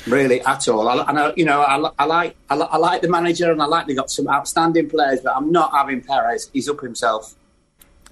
really 0.07 0.43
at 0.43 0.69
all. 0.69 0.87
I, 0.89 0.97
I 0.97 1.33
you 1.37 1.47
know, 1.47 1.63
I, 1.63 1.91
I 1.99 2.05
like, 2.05 2.37
I, 2.51 2.57
I, 2.57 2.77
like 2.77 3.01
the 3.01 3.09
manager 3.09 3.51
and 3.51 3.63
I 3.63 3.67
like 3.67 3.87
they 3.87 3.95
got 3.95 4.11
some 4.11 4.29
outstanding 4.29 4.91
players, 4.91 5.21
but 5.21 5.35
I'm 5.35 5.51
not 5.51 5.73
having 5.73 6.03
Perez. 6.03 6.51
He's 6.53 6.69
up 6.69 6.81
himself. 6.81 7.35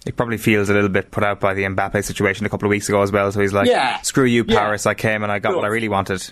He 0.04 0.12
probably 0.12 0.36
feels 0.36 0.68
a 0.68 0.74
little 0.74 0.90
bit 0.90 1.10
put 1.10 1.24
out 1.24 1.40
by 1.40 1.54
the 1.54 1.62
Mbappe 1.62 2.04
situation 2.04 2.46
a 2.46 2.48
couple 2.50 2.66
of 2.66 2.70
weeks 2.70 2.88
ago 2.88 3.02
as 3.02 3.10
well. 3.10 3.32
So 3.32 3.40
he's 3.40 3.54
like, 3.54 3.66
yeah. 3.66 4.02
"Screw 4.02 4.26
you, 4.26 4.44
Paris! 4.44 4.84
Yeah. 4.84 4.90
I 4.90 4.94
came 4.94 5.22
and 5.22 5.32
I 5.32 5.38
got 5.38 5.50
Good. 5.50 5.56
what 5.56 5.64
I 5.64 5.68
really 5.68 5.88
wanted." 5.88 6.30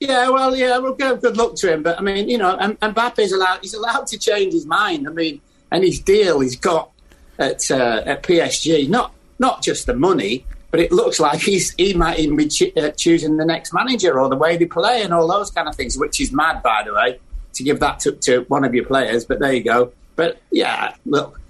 Yeah, 0.00 0.28
well, 0.28 0.54
yeah, 0.54 0.78
we'll 0.78 0.94
give 0.94 1.20
good 1.20 1.36
luck 1.36 1.56
to 1.56 1.72
him. 1.72 1.82
But 1.82 1.98
I 1.98 2.02
mean, 2.02 2.28
you 2.28 2.38
know, 2.38 2.56
and 2.56 2.78
Mbappe's 2.80 3.32
allowed 3.32 3.60
he's 3.62 3.74
allowed 3.74 4.06
to 4.08 4.18
change 4.18 4.52
his 4.52 4.66
mind. 4.66 5.08
I 5.08 5.12
mean, 5.12 5.40
and 5.70 5.84
his 5.84 6.00
deal 6.00 6.40
he's 6.40 6.56
got 6.56 6.90
at 7.38 7.70
uh, 7.70 8.02
at 8.04 8.22
PSG, 8.22 8.88
not 8.88 9.12
not 9.38 9.62
just 9.62 9.86
the 9.86 9.94
money, 9.94 10.44
but 10.70 10.80
it 10.80 10.92
looks 10.92 11.20
like 11.20 11.40
he's 11.40 11.74
he 11.74 11.94
might 11.94 12.18
even 12.18 12.36
be 12.36 12.48
cho- 12.48 12.72
uh, 12.76 12.90
choosing 12.90 13.36
the 13.36 13.44
next 13.44 13.72
manager 13.72 14.18
or 14.20 14.28
the 14.28 14.36
way 14.36 14.56
they 14.56 14.66
play 14.66 15.02
and 15.02 15.14
all 15.14 15.26
those 15.26 15.50
kind 15.50 15.68
of 15.68 15.74
things, 15.74 15.96
which 15.96 16.20
is 16.20 16.32
mad, 16.32 16.62
by 16.62 16.82
the 16.84 16.92
way, 16.92 17.18
to 17.54 17.62
give 17.62 17.80
that 17.80 18.00
to, 18.00 18.12
to 18.12 18.40
one 18.48 18.64
of 18.64 18.74
your 18.74 18.84
players. 18.84 19.24
But 19.24 19.38
there 19.38 19.52
you 19.52 19.62
go. 19.62 19.92
But 20.16 20.40
yeah, 20.50 20.94
look, 21.06 21.40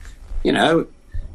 you 0.45 0.53
know, 0.53 0.87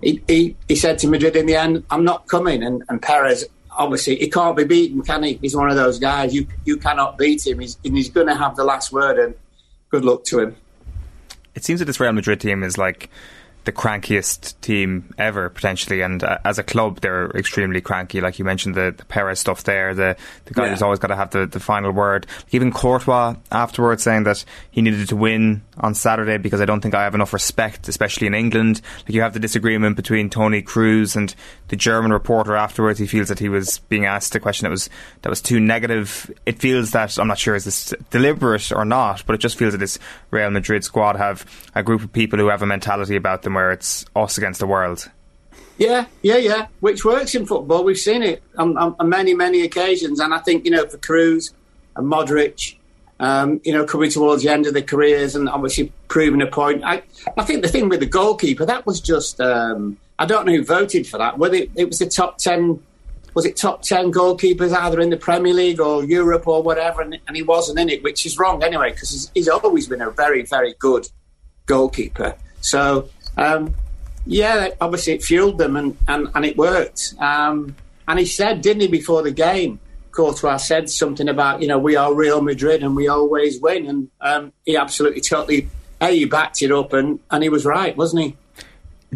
he, 0.02 0.22
he, 0.28 0.56
he 0.68 0.76
said 0.76 1.00
to 1.00 1.08
Madrid 1.08 1.36
in 1.36 1.46
the 1.46 1.56
end, 1.56 1.84
"I'm 1.90 2.04
not 2.04 2.28
coming," 2.28 2.64
and, 2.64 2.84
and 2.90 3.02
Perez. 3.02 3.46
Obviously, 3.76 4.18
he 4.18 4.30
can't 4.30 4.56
be 4.56 4.66
beaten, 4.66 5.02
can 5.02 5.24
he? 5.24 5.40
He's 5.42 5.56
one 5.56 5.72
of 5.72 5.76
those 5.76 5.98
guys. 5.98 6.34
You 6.34 6.46
you 6.64 6.78
cannot 6.78 7.18
beat 7.18 7.46
him. 7.48 7.60
He's 7.60 7.78
he's 7.82 8.10
going 8.10 8.28
to 8.28 8.36
have 8.36 8.56
the 8.56 8.64
last 8.64 8.92
word, 8.92 9.18
and 9.18 9.34
good 9.90 10.06
luck 10.06 10.26
to 10.26 10.42
him. 10.42 10.56
It 11.56 11.64
seems 11.64 11.80
that 11.80 11.86
this 11.86 12.00
Real 12.00 12.12
Madrid 12.14 12.40
team 12.40 12.64
is 12.64 12.78
like 12.78 13.10
the 13.66 13.72
crankiest 13.72 14.60
team 14.62 15.14
ever 15.18 15.50
potentially, 15.50 16.02
and 16.02 16.24
uh, 16.24 16.38
as 16.44 16.60
a 16.60 16.64
club 16.64 17.00
they're 17.02 17.30
extremely 17.32 17.82
cranky. 17.82 18.20
Like 18.22 18.40
you 18.40 18.46
mentioned, 18.46 18.76
the, 18.76 18.94
the 18.96 19.06
Perez 19.06 19.40
stuff 19.40 19.64
there, 19.64 19.94
the 19.94 20.18
the 20.46 20.54
guy 20.54 20.66
yeah. 20.66 20.72
who's 20.72 20.82
always 20.82 21.00
got 21.00 21.08
to 21.08 21.16
have 21.16 21.32
the, 21.32 21.46
the 21.46 21.60
final 21.60 21.92
word. 21.92 22.28
Even 22.52 22.72
Courtois 22.72 23.36
afterwards 23.52 24.04
saying 24.04 24.24
that 24.24 24.44
he 24.72 24.82
needed 24.82 25.08
to 25.10 25.16
win 25.16 25.62
on 25.78 25.96
Saturday 25.96 26.38
because 26.38 26.62
I 26.62 26.66
don't 26.66 26.82
think 26.82 26.94
I 26.94 27.04
have 27.04 27.16
enough 27.16 27.34
respect, 27.34 27.88
especially 27.88 28.28
in 28.28 28.34
England. 28.34 28.82
Like 29.06 29.14
you 29.14 29.22
have 29.22 29.34
the 29.34 29.40
disagreement 29.40 29.96
between 29.96 30.30
Toni 30.30 30.62
Kroos 30.62 31.16
and 31.16 31.34
the 31.70 31.76
German 31.76 32.12
reporter 32.12 32.56
afterwards. 32.56 33.00
He 33.00 33.08
feels 33.08 33.30
that 33.30 33.40
he 33.40 33.50
was 33.50 33.80
being 33.90 34.06
asked 34.06 34.36
a 34.36 34.40
question 34.40 34.66
that 34.66 34.72
was 34.72 34.90
that 35.22 35.30
was 35.30 35.42
too 35.42 35.60
negative. 35.60 36.32
It 36.46 36.60
feels 36.60 36.92
that 36.92 37.18
I'm 37.18 37.28
not 37.28 37.38
sure 37.38 37.56
is 37.56 37.66
this 37.66 37.94
deliberate 38.10 38.72
or 38.72 38.84
not, 38.84 39.26
but 39.26 39.36
it 39.36 39.40
just 39.40 39.58
feels 39.58 39.72
that 39.72 39.80
this 39.80 40.00
Real 40.32 40.52
Madrid 40.52 40.84
squad 40.84 41.16
have 41.16 41.46
a 41.76 41.84
group 41.84 42.04
of 42.04 42.12
people 42.12 42.40
who 42.40 42.48
have 42.48 42.62
a 42.62 42.66
mentality 42.66 43.16
about 43.16 43.44
them 43.44 43.53
where 43.54 43.72
it's 43.72 44.06
us 44.16 44.38
against 44.38 44.60
the 44.60 44.68
world. 44.68 45.10
Yeah, 45.78 46.06
yeah, 46.22 46.38
yeah. 46.38 46.68
Which 46.80 47.04
works 47.04 47.34
in 47.36 47.46
football. 47.46 47.84
We've 47.84 47.98
seen 47.98 48.24
it 48.24 48.44
on, 48.58 48.78
on, 48.78 48.96
on 49.00 49.10
many, 49.10 49.34
many 49.34 49.62
occasions. 49.62 50.20
And 50.20 50.34
I 50.34 50.40
think 50.40 50.66
you 50.66 50.72
know 50.72 50.86
for 50.88 50.98
Kroos 50.98 51.52
and 51.96 52.12
Modric, 52.12 52.76
um, 53.20 53.60
you 53.64 53.74
know, 53.74 53.86
coming 53.86 54.12
towards 54.12 54.44
the 54.44 54.50
end 54.50 54.68
of 54.68 54.74
their 54.74 54.84
careers 54.84 55.36
and 55.36 55.50
obviously 55.50 55.92
proving 56.08 56.42
a 56.42 56.48
point. 56.48 56.84
I, 56.84 57.04
I 57.38 57.44
think 57.44 57.64
the 57.64 57.70
thing 57.70 57.90
with 57.90 58.02
the 58.02 58.06
goalkeeper 58.06 58.66
that 58.66 58.86
was 58.86 59.00
just 59.00 59.42
um, 59.42 59.98
I 60.20 60.26
don't 60.26 60.46
know 60.46 60.54
who 60.54 60.64
voted 60.64 61.08
for 61.08 61.18
that. 61.18 61.38
Whether 61.38 61.56
it, 61.56 61.72
it 61.76 61.86
was 61.86 62.00
the 62.00 62.08
top 62.08 62.38
ten 62.38 62.82
was 63.34 63.46
it 63.46 63.58
top 63.58 63.82
10 63.82 64.12
goalkeepers 64.12 64.74
either 64.74 65.00
in 65.00 65.10
the 65.10 65.18
Premier 65.18 65.54
League 65.54 65.80
or 65.80 66.04
Europe 66.04 66.48
or 66.48 66.62
whatever, 66.62 67.02
and, 67.02 67.18
and 67.28 67.36
he 67.36 67.42
wasn't 67.42 67.80
in 67.80 67.90
it, 67.90 68.04
which 68.04 68.26
is 68.26 68.38
wrong 68.38 68.64
anyway, 68.64 68.92
because 68.92 69.10
he's, 69.10 69.32
he's, 69.34 69.50
always 69.50 69.88
been 69.88 70.02
a 70.02 70.12
very, 70.12 70.44
very 70.44 70.76
good 70.78 71.10
goalkeeper. 71.66 72.36
So 72.62 73.10
um, 73.38 73.74
yeah, 74.26 74.70
obviously 74.80 75.14
it 75.14 75.24
fueled 75.24 75.58
them 75.58 75.76
and, 75.76 75.98
and, 76.08 76.30
and 76.34 76.46
it 76.46 76.58
worked. 76.58 77.14
Um, 77.20 77.76
and 78.08 78.20
he 78.20 78.26
said, 78.26 78.62
didn't 78.62 78.82
he, 78.82 78.88
before 78.88 79.22
the 79.22 79.32
game, 79.32 79.80
Courtois 80.12 80.58
said 80.58 80.90
something 80.90 81.28
about, 81.28 81.62
you 81.62 81.68
know, 81.68 81.80
we 81.80 81.96
are 81.96 82.14
Real 82.14 82.42
Madrid 82.42 82.84
and 82.84 82.96
we 82.96 83.08
always 83.08 83.60
win. 83.60 83.88
And 83.88 84.10
um, 84.22 84.54
he 84.66 84.78
absolutely, 84.78 85.22
totally, 85.22 85.68
hey, 86.00 86.20
he 86.20 86.26
backed 86.26 86.62
it 86.62 86.72
up 86.72 86.94
and, 86.94 87.20
and 87.32 87.44
he 87.44 87.50
was 87.50 87.66
right, 87.66 87.96
wasn't 87.98 88.24
he? 88.24 88.38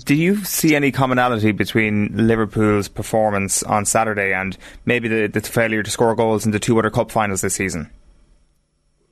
Do 0.05 0.13
you 0.13 0.43
see 0.43 0.75
any 0.75 0.91
commonality 0.91 1.51
between 1.51 2.27
Liverpool's 2.27 2.87
performance 2.87 3.63
on 3.63 3.85
Saturday 3.85 4.31
and 4.31 4.55
maybe 4.85 5.07
the, 5.07 5.27
the 5.27 5.41
failure 5.41 5.81
to 5.81 5.89
score 5.89 6.15
goals 6.15 6.45
in 6.45 6.51
the 6.51 6.59
two 6.59 6.77
other 6.77 6.91
cup 6.91 7.11
finals 7.11 7.41
this 7.41 7.55
season? 7.55 7.89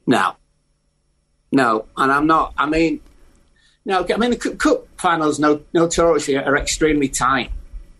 No. 0.05 0.35
No. 1.51 1.85
And 1.97 2.11
I'm 2.11 2.27
not, 2.27 2.53
I 2.57 2.67
mean, 2.67 3.01
no, 3.85 4.05
I 4.07 4.17
mean 4.17 4.31
the 4.31 4.37
cup 4.37 4.87
finals 4.97 5.39
no, 5.39 5.61
notoriously 5.73 6.37
are 6.37 6.57
extremely 6.57 7.07
tight, 7.07 7.51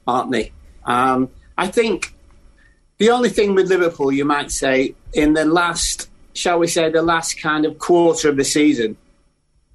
aren't 0.08 0.32
they? 0.32 0.52
Um, 0.84 1.30
I 1.58 1.68
think 1.68 2.14
the 2.98 3.10
only 3.10 3.30
thing 3.30 3.56
with 3.56 3.70
Liverpool, 3.70 4.12
you 4.12 4.26
might 4.26 4.52
say, 4.52 4.96
in 5.14 5.34
the 5.34 5.46
last, 5.46 6.10
shall 6.34 6.60
we 6.60 6.68
say, 6.68 6.90
the 6.90 7.02
last 7.02 7.42
kind 7.42 7.66
of 7.66 7.78
quarter 7.78 8.30
of 8.30 8.38
the 8.38 8.44
season, 8.44 8.98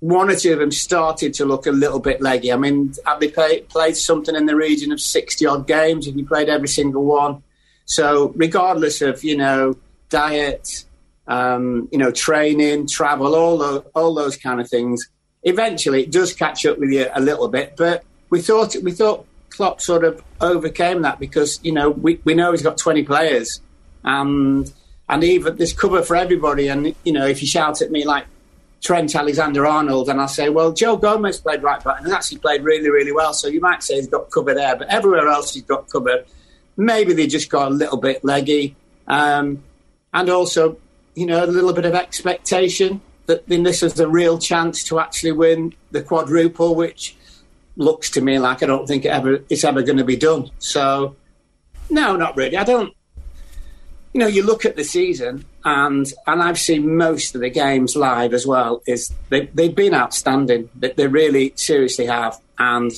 one 0.00 0.30
or 0.30 0.36
two 0.36 0.54
of 0.54 0.58
them 0.58 0.72
started 0.72 1.34
to 1.34 1.44
look 1.44 1.66
a 1.66 1.70
little 1.70 2.00
bit 2.00 2.22
leggy. 2.22 2.52
I 2.52 2.56
mean, 2.56 2.94
have 3.04 3.20
they 3.20 3.28
play, 3.28 3.60
played 3.60 3.96
something 3.96 4.34
in 4.34 4.46
the 4.46 4.56
region 4.56 4.92
of 4.92 5.00
60 5.00 5.44
odd 5.44 5.66
games? 5.66 6.06
Have 6.06 6.16
you 6.16 6.26
played 6.26 6.48
every 6.48 6.68
single 6.68 7.04
one? 7.04 7.42
So, 7.84 8.32
regardless 8.36 9.02
of, 9.02 9.22
you 9.22 9.36
know, 9.36 9.76
diet, 10.08 10.84
um, 11.26 11.88
you 11.92 11.98
know, 11.98 12.10
training, 12.10 12.88
travel, 12.88 13.34
all 13.34 13.58
those, 13.58 13.82
all 13.94 14.14
those 14.14 14.36
kind 14.36 14.60
of 14.60 14.70
things, 14.70 15.10
eventually 15.42 16.02
it 16.02 16.10
does 16.10 16.32
catch 16.32 16.66
up 16.66 16.78
with 16.78 16.90
you 16.90 17.06
a 17.14 17.20
little 17.20 17.48
bit. 17.48 17.74
But 17.76 18.04
we 18.28 18.40
thought 18.40 18.76
we 18.82 18.92
thought 18.92 19.26
Klopp 19.50 19.80
sort 19.80 20.04
of 20.04 20.22
overcame 20.40 21.02
that 21.02 21.18
because 21.18 21.60
you 21.62 21.72
know 21.72 21.90
we, 21.90 22.20
we 22.24 22.34
know 22.34 22.52
he's 22.52 22.62
got 22.62 22.78
20 22.78 23.02
players 23.04 23.60
and 24.04 24.72
and 25.08 25.24
even 25.24 25.56
there's 25.56 25.72
cover 25.72 26.02
for 26.02 26.16
everybody. 26.16 26.68
And 26.68 26.94
you 27.04 27.12
know 27.12 27.26
if 27.26 27.40
you 27.42 27.48
shout 27.48 27.82
at 27.82 27.90
me 27.90 28.04
like 28.04 28.26
Trent 28.80 29.14
Alexander 29.14 29.66
Arnold, 29.66 30.08
and 30.08 30.20
I 30.20 30.26
say, 30.26 30.48
well, 30.48 30.72
Joe 30.72 30.96
Gomez 30.96 31.40
played 31.40 31.62
right 31.62 31.82
back 31.82 32.00
and 32.00 32.12
actually 32.12 32.38
played 32.38 32.62
really, 32.62 32.88
really 32.88 33.12
well. 33.12 33.34
So 33.34 33.48
you 33.48 33.60
might 33.60 33.82
say 33.82 33.96
he's 33.96 34.08
got 34.08 34.30
cover 34.30 34.54
there, 34.54 34.74
but 34.74 34.88
everywhere 34.88 35.28
else 35.28 35.52
he's 35.52 35.64
got 35.64 35.88
cover. 35.90 36.24
Maybe 36.76 37.12
they 37.12 37.26
just 37.26 37.50
got 37.50 37.68
a 37.70 37.74
little 37.74 37.98
bit 37.98 38.24
leggy. 38.24 38.74
Um, 39.06 39.62
and 40.14 40.30
also, 40.30 40.78
you 41.14 41.26
know, 41.26 41.44
a 41.44 41.46
little 41.46 41.74
bit 41.74 41.84
of 41.84 41.94
expectation 41.94 43.02
that 43.26 43.46
this 43.46 43.82
is 43.82 43.98
a 44.00 44.08
real 44.08 44.38
chance 44.38 44.84
to 44.84 44.98
actually 44.98 45.32
win 45.32 45.74
the 45.90 46.02
quadruple, 46.02 46.74
which 46.74 47.16
looks 47.76 48.10
to 48.10 48.20
me 48.20 48.38
like 48.38 48.62
I 48.62 48.66
don't 48.66 48.86
think 48.86 49.04
it 49.04 49.08
ever 49.08 49.40
it's 49.48 49.64
ever 49.64 49.82
going 49.82 49.98
to 49.98 50.04
be 50.04 50.16
done. 50.16 50.50
So, 50.58 51.16
no, 51.88 52.16
not 52.16 52.36
really. 52.36 52.56
I 52.56 52.64
don't. 52.64 52.94
You 54.12 54.18
know, 54.18 54.26
you 54.26 54.42
look 54.42 54.64
at 54.64 54.74
the 54.74 54.82
season, 54.82 55.44
and 55.64 56.12
and 56.26 56.42
I've 56.42 56.58
seen 56.58 56.96
most 56.96 57.34
of 57.34 57.40
the 57.40 57.50
games 57.50 57.94
live 57.94 58.34
as 58.34 58.46
well. 58.46 58.82
Is 58.86 59.12
they 59.28 59.46
they've 59.46 59.74
been 59.74 59.94
outstanding. 59.94 60.68
They, 60.74 60.92
they 60.92 61.06
really 61.06 61.52
seriously 61.56 62.06
have, 62.06 62.40
and 62.58 62.90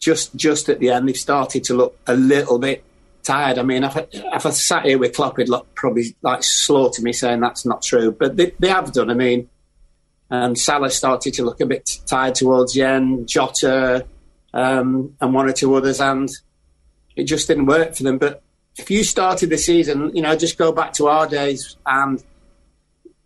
just 0.00 0.34
just 0.34 0.68
at 0.68 0.80
the 0.80 0.90
end, 0.90 1.08
they've 1.08 1.16
started 1.16 1.62
to 1.64 1.74
look 1.74 1.96
a 2.06 2.16
little 2.16 2.58
bit 2.58 2.84
tired. 3.22 3.58
I 3.58 3.62
mean, 3.62 3.84
if 3.84 3.96
I, 3.96 4.06
if 4.12 4.46
I 4.46 4.50
sat 4.50 4.84
here 4.84 4.98
with 4.98 5.14
Klopp, 5.14 5.38
he'd 5.38 5.48
look, 5.48 5.74
probably 5.74 6.16
like 6.22 6.42
slaughter 6.42 7.02
me 7.02 7.12
saying 7.12 7.40
that's 7.40 7.64
not 7.64 7.82
true. 7.82 8.12
But 8.12 8.36
they, 8.36 8.52
they 8.58 8.68
have 8.68 8.92
done. 8.92 9.10
I 9.10 9.14
mean, 9.14 9.48
um, 10.30 10.56
Salah 10.56 10.90
started 10.90 11.34
to 11.34 11.44
look 11.44 11.60
a 11.60 11.66
bit 11.66 11.98
tired 12.06 12.34
towards 12.34 12.74
the 12.74 12.82
end, 12.82 13.28
Jota, 13.28 14.06
um, 14.54 15.14
and 15.20 15.34
one 15.34 15.48
or 15.48 15.52
two 15.52 15.74
others, 15.74 16.00
and 16.00 16.30
it 17.16 17.24
just 17.24 17.48
didn't 17.48 17.66
work 17.66 17.94
for 17.94 18.02
them. 18.02 18.18
But 18.18 18.42
if 18.76 18.90
you 18.90 19.04
started 19.04 19.50
the 19.50 19.58
season, 19.58 20.14
you 20.16 20.22
know, 20.22 20.34
just 20.34 20.56
go 20.56 20.72
back 20.72 20.94
to 20.94 21.08
our 21.08 21.26
days, 21.26 21.76
and 21.86 22.22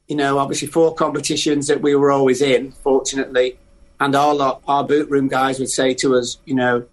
you 0.08 0.16
know, 0.16 0.38
obviously 0.38 0.68
four 0.68 0.94
competitions 0.94 1.66
that 1.68 1.80
we 1.80 1.94
were 1.94 2.10
always 2.10 2.42
in, 2.42 2.72
fortunately, 2.72 3.58
and 4.00 4.14
our, 4.14 4.60
our 4.66 4.84
boot 4.84 5.08
room 5.10 5.28
guys 5.28 5.58
would 5.58 5.70
say 5.70 5.94
to 5.94 6.16
us, 6.16 6.38
you 6.44 6.54
know, 6.54 6.86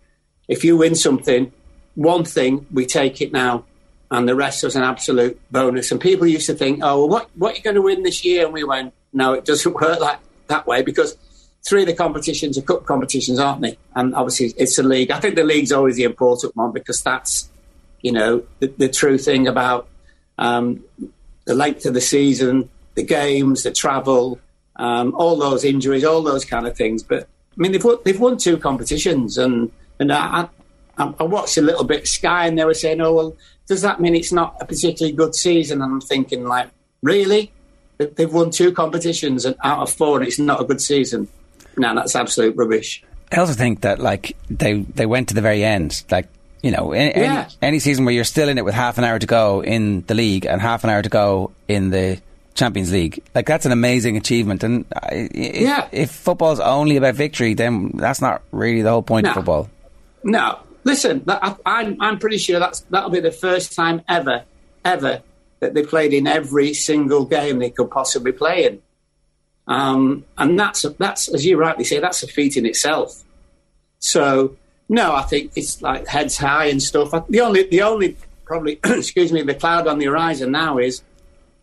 if 0.48 0.64
you 0.64 0.78
win 0.78 0.96
something, 0.96 1.52
one 1.96 2.26
thing 2.26 2.66
we 2.72 2.86
take 2.86 3.22
it 3.22 3.32
now, 3.32 3.66
and 4.12 4.28
the 4.28 4.36
rest 4.36 4.64
was 4.64 4.76
an 4.76 4.84
absolute 4.84 5.40
bonus. 5.52 5.92
And 5.92 6.00
people 6.00 6.28
used 6.28 6.48
to 6.48 6.54
think, 6.54 6.80
oh, 6.84 7.00
well, 7.00 7.10
what 7.10 7.30
what 7.36 7.54
are 7.54 7.58
you 7.58 7.64
going 7.64 7.76
to 7.76 7.82
win 7.82 8.04
this 8.04 8.24
year? 8.24 8.46
And 8.46 8.54
we 8.54 8.64
went 8.64 8.94
no, 9.14 9.34
it 9.34 9.46
doesn't 9.46 9.74
work 9.82 10.00
like 10.00 10.20
that 10.48 10.68
way 10.68 10.82
because 10.82 11.18
three 11.64 11.82
of 11.82 11.88
the 11.88 11.94
competitions 11.94 12.58
are 12.58 12.62
cup 12.62 12.86
competitions, 12.86 13.40
aren't 13.40 13.62
they? 13.62 13.78
And 13.96 14.14
obviously, 14.16 14.54
it's 14.58 14.78
a 14.78 14.84
league. 14.84 15.12
I 15.12 15.20
think 15.20 15.36
the 15.36 15.44
league's 15.44 15.72
always 15.72 15.96
the 15.96 16.04
important 16.04 16.56
one 16.56 16.72
because 16.72 17.02
that's, 17.02 17.50
you 18.02 18.12
know, 18.12 18.44
the, 18.60 18.68
the 18.68 18.90
true 18.90 19.18
thing 19.18 19.48
about 19.48 19.88
um, 20.38 20.84
the 21.46 21.54
length 21.54 21.86
of 21.86 21.94
the 21.94 22.02
season, 22.02 22.70
the 22.96 23.04
games, 23.04 23.64
the 23.64 23.72
travel, 23.72 24.40
um, 24.76 25.14
all 25.16 25.38
those 25.38 25.64
injuries, 25.64 26.04
all 26.04 26.22
those 26.22 26.44
kind 26.44 26.68
of 26.68 26.76
things. 26.76 27.04
But 27.04 27.24
I 27.24 27.56
mean, 27.58 27.72
they've 27.72 27.84
won, 27.84 27.98
they've 28.04 28.20
won 28.20 28.38
two 28.38 28.58
competitions, 28.58 29.38
and 29.38 29.72
and 30.00 30.12
I, 30.12 30.50
I, 30.98 31.14
I 31.20 31.24
watched 31.24 31.58
a 31.58 31.62
little 31.62 31.84
bit 31.84 32.08
Sky, 32.08 32.48
and 32.48 32.58
they 32.58 32.66
were 32.66 32.74
saying, 32.74 33.02
"Oh 33.02 33.14
well, 33.14 33.36
does 33.68 33.82
that 33.82 34.00
mean 34.00 34.16
it's 34.16 34.32
not 34.32 34.56
a 34.62 34.66
particularly 34.66 35.16
good 35.16 35.36
season?" 35.36 35.82
And 35.82 35.92
I'm 35.94 36.02
thinking, 36.02 36.46
like, 36.46 36.70
really? 37.02 37.52
They've 37.98 38.32
won 38.34 38.50
two 38.52 38.72
competitions 38.74 39.46
and 39.46 39.56
out 39.64 39.80
of 39.80 39.92
four, 39.92 40.18
and 40.20 40.28
it's 40.28 40.40
not 40.40 40.60
a 40.62 40.66
good 40.66 40.82
season. 40.82 41.28
No, 41.78 41.96
that's 41.96 42.16
absolute 42.16 42.56
rubbish. 42.56 43.04
I 43.32 43.38
also 43.38 43.54
think 43.54 43.82
that 43.82 44.00
like 44.00 44.36
they 44.50 44.82
they 44.82 45.06
went 45.06 45.30
to 45.30 45.34
the 45.36 45.42
very 45.42 45.64
end, 45.64 46.04
like 46.12 46.28
you 46.62 46.72
know, 46.72 46.92
any, 46.92 47.20
Yeah. 47.20 47.50
any, 47.62 47.80
season 47.80 48.06
where 48.06 48.14
you're 48.14 48.24
still 48.24 48.48
in 48.50 48.58
it 48.58 48.64
with 48.66 48.74
half 48.74 48.98
an 48.98 49.04
hour 49.04 49.20
to 49.20 49.26
go 49.28 49.62
in 49.64 50.02
the 50.08 50.14
league 50.14 50.46
and 50.46 50.62
half 50.62 50.84
an 50.86 50.90
hour 50.90 51.02
to 51.02 51.10
go 51.10 51.52
in 51.68 51.90
the 51.90 52.22
Champions 52.56 52.92
League, 52.92 53.22
like 53.36 53.46
that's 53.46 53.66
an 53.66 53.72
amazing 53.74 54.16
achievement. 54.16 54.64
And 54.64 54.86
if, 55.12 55.62
Yeah. 55.62 55.88
if 55.92 56.12
football's 56.12 56.60
only 56.62 56.96
about 56.98 57.16
victory, 57.16 57.54
then 57.54 57.92
that's 57.96 58.22
not 58.22 58.44
really 58.52 58.82
the 58.82 58.92
whole 58.92 59.02
point 59.02 59.28
of 59.28 59.34
football. 59.34 59.70
No, 60.24 60.60
listen, 60.84 61.24
that, 61.26 61.44
I, 61.44 61.56
I'm 61.66 62.02
I'm 62.02 62.20
pretty 62.20 62.38
sure 62.38 62.60
that's 62.60 62.82
that'll 62.82 63.10
be 63.10 63.20
the 63.20 63.32
first 63.32 63.74
time 63.74 64.02
ever, 64.08 64.44
ever 64.84 65.22
that 65.60 65.74
they 65.74 65.84
played 65.84 66.14
in 66.14 66.28
every 66.28 66.74
single 66.74 67.26
game 67.26 67.60
they 67.60 67.70
could 67.70 67.90
possibly 67.90 68.32
play 68.32 68.66
in. 68.66 68.82
Um, 69.68 70.26
and 70.38 70.60
that's 70.60 70.84
that's 71.00 71.28
as 71.30 71.46
you 71.46 71.58
rightly 71.58 71.86
say, 71.86 72.00
that's 72.00 72.24
a 72.24 72.28
feat 72.28 72.58
in 72.58 72.66
itself. 72.66 73.24
So 74.00 74.58
no, 74.90 75.16
I 75.16 75.22
think 75.24 75.54
it's 75.56 75.82
like 75.82 76.08
heads 76.08 76.38
high 76.38 76.66
and 76.66 76.84
stuff. 76.84 77.12
The 77.30 77.42
only 77.42 77.64
the 77.64 77.82
only 77.82 78.18
probably 78.46 78.80
excuse 78.86 79.32
me 79.32 79.42
the 79.42 79.56
cloud 79.56 79.88
on 79.88 80.00
the 80.00 80.06
horizon 80.06 80.52
now 80.52 80.78
is 80.78 81.02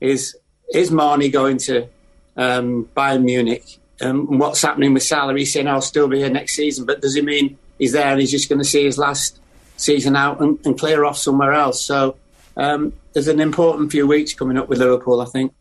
is 0.00 0.36
is 0.72 0.90
Mane 0.90 1.30
going 1.30 1.58
to 1.58 1.88
um, 2.36 2.88
Bayern 2.96 3.24
Munich? 3.24 3.78
Um, 4.00 4.38
what's 4.38 4.62
happening 4.62 4.94
with 4.94 5.02
Salah? 5.02 5.36
He's 5.36 5.52
saying 5.52 5.68
I'll 5.68 5.82
still 5.82 6.08
be 6.08 6.18
here 6.18 6.30
next 6.30 6.54
season, 6.54 6.86
but 6.86 7.02
does 7.02 7.14
he 7.14 7.20
mean 7.20 7.58
he's 7.80 7.90
there 7.92 8.06
and 8.12 8.20
he's 8.20 8.30
just 8.30 8.48
going 8.48 8.60
to 8.60 8.64
see 8.64 8.84
his 8.84 8.96
last 8.98 9.40
season 9.76 10.14
out 10.14 10.40
and, 10.40 10.58
and 10.64 10.78
clear 10.78 11.04
off 11.04 11.16
somewhere 11.18 11.52
else? 11.52 11.84
So 11.84 12.16
um, 12.56 12.92
there's 13.12 13.26
an 13.28 13.40
important 13.40 13.90
few 13.90 14.06
weeks 14.06 14.34
coming 14.34 14.56
up 14.56 14.68
with 14.68 14.78
Liverpool, 14.78 15.20
I 15.20 15.24
think. 15.24 15.52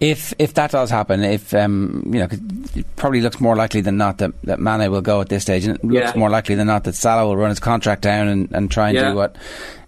If 0.00 0.32
if 0.38 0.54
that 0.54 0.70
does 0.70 0.88
happen, 0.88 1.22
if 1.22 1.52
um, 1.52 2.02
you 2.06 2.20
know, 2.20 2.28
it 2.74 2.86
probably 2.96 3.20
looks 3.20 3.38
more 3.38 3.54
likely 3.54 3.82
than 3.82 3.98
not 3.98 4.16
that, 4.18 4.32
that 4.44 4.58
Mane 4.58 4.90
will 4.90 5.02
go 5.02 5.20
at 5.20 5.28
this 5.28 5.42
stage, 5.42 5.66
and 5.66 5.76
it 5.76 5.84
looks 5.84 6.16
more 6.16 6.30
likely 6.30 6.54
than 6.54 6.66
not 6.66 6.84
that 6.84 6.94
Salah 6.94 7.26
will 7.26 7.36
run 7.36 7.50
his 7.50 7.60
contract 7.60 8.00
down 8.00 8.26
and, 8.26 8.50
and 8.52 8.70
try 8.70 8.88
and 8.88 8.96
Yeah. 8.96 9.10
do 9.10 9.16
what 9.16 9.36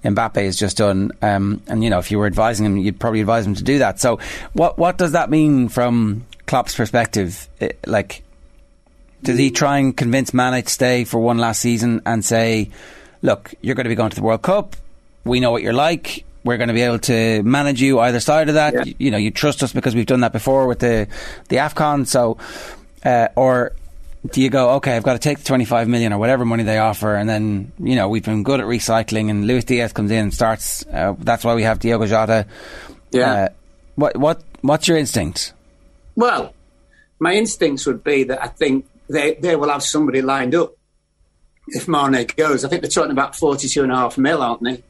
Mbappe 0.05 0.45
has 0.45 0.59
just 0.59 0.77
done. 0.77 1.13
Um, 1.23 1.63
and 1.69 1.83
you 1.83 1.89
know, 1.89 1.99
if 1.99 2.11
you 2.11 2.19
were 2.19 2.27
advising 2.27 2.67
him, 2.67 2.77
you'd 2.77 3.01
probably 3.01 3.23
advise 3.23 3.47
him 3.47 3.55
to 3.55 3.63
do 3.65 3.79
that. 3.79 3.99
So, 4.01 4.19
what 4.53 4.77
what 4.77 4.99
does 4.99 5.13
that 5.13 5.31
mean 5.31 5.71
from 5.71 6.27
Klopp's 6.47 6.75
perspective? 6.77 7.49
Eh, 7.63 7.71
Like, 7.87 8.23
does 9.23 9.39
he 9.39 9.51
try 9.51 9.79
and 9.79 9.97
convince 9.97 10.35
Mane 10.35 10.63
to 10.63 10.71
stay 10.71 11.05
for 11.05 11.19
one 11.19 11.39
last 11.39 11.61
season 11.61 12.03
and 12.07 12.25
say, 12.25 12.71
"Look, 13.23 13.55
you're 13.61 13.75
going 13.75 13.85
to 13.85 13.89
be 13.91 13.95
going 13.95 14.11
to 14.11 14.17
the 14.17 14.23
World 14.23 14.43
Cup. 14.43 14.77
We 15.25 15.41
know 15.41 15.51
what 15.51 15.63
you're 15.63 15.73
like." 15.73 16.25
We're 16.45 16.57
going 16.57 16.69
to 16.69 16.75
be 16.75 16.83
able 16.83 16.99
to 16.99 17.41
manage 17.45 17.81
you 17.81 18.01
either 18.01 18.19
side 18.19 18.49
of 18.49 18.57
that. 18.57 18.85
You, 18.85 18.95
you 18.99 19.11
know, 19.13 19.17
you 19.17 19.31
trust 19.31 19.63
us 19.63 19.73
because 19.73 19.95
we've 19.95 20.07
done 20.07 20.23
that 20.23 20.33
before 20.33 20.67
with 20.67 20.81
the 20.81 21.07
the 21.49 21.57
Afcon. 21.59 22.05
So, 22.05 22.37
uh, 23.05 23.29
or 23.37 23.75
do 24.31 24.41
you 24.41 24.51
go, 24.51 24.71
okay, 24.75 24.97
I've 24.97 25.03
got 25.03 25.15
to 25.15 25.19
take 25.19 25.39
the 25.39 25.45
25 25.45 25.89
million 25.89 26.13
or 26.13 26.19
whatever 26.19 26.45
money 26.45 26.63
they 26.63 26.79
offer, 26.79 27.15
and 27.15 27.29
then, 27.29 27.73
you 27.79 27.97
know, 27.97 28.09
we've 28.09 28.25
been 28.25 28.43
good 28.45 28.61
at 28.61 28.67
recycling, 28.67 29.31
and 29.31 29.47
Luis 29.47 29.65
Diaz 29.65 29.93
comes 29.93 30.11
in 30.11 30.19
and 30.19 30.35
starts. 30.35 30.87
Uh, 30.87 31.15
that's 31.19 31.45
why 31.45 31.55
we 31.55 31.65
have 31.65 31.81
Diogo 31.81 32.07
Jota. 32.07 32.47
Yeah. 33.11 33.33
Uh, 33.33 33.49
what, 33.97 34.17
what, 34.17 34.43
what's 34.61 34.87
your 34.87 34.97
instinct? 34.97 35.53
Well, 36.15 36.55
my 37.19 37.35
instincts 37.35 37.85
would 37.87 38.05
be 38.05 38.25
that 38.25 38.43
I 38.43 38.47
think 38.47 38.87
they, 39.13 39.35
they 39.35 39.57
will 39.57 39.71
have 39.71 39.83
somebody 39.83 40.23
lined 40.23 40.55
up 40.55 40.75
if 41.69 41.89
Mane 41.89 42.27
goes. 42.37 42.65
I 42.65 42.69
think 42.69 42.83
they're 42.83 42.91
talking 42.91 43.13
about 43.13 43.37
42 43.37 43.83
and 43.83 43.93
a 43.93 43.97
half 43.97 44.19
mil, 44.19 44.43
aren't 44.43 44.63
they? 44.63 44.83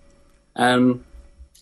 Um, 0.56 1.04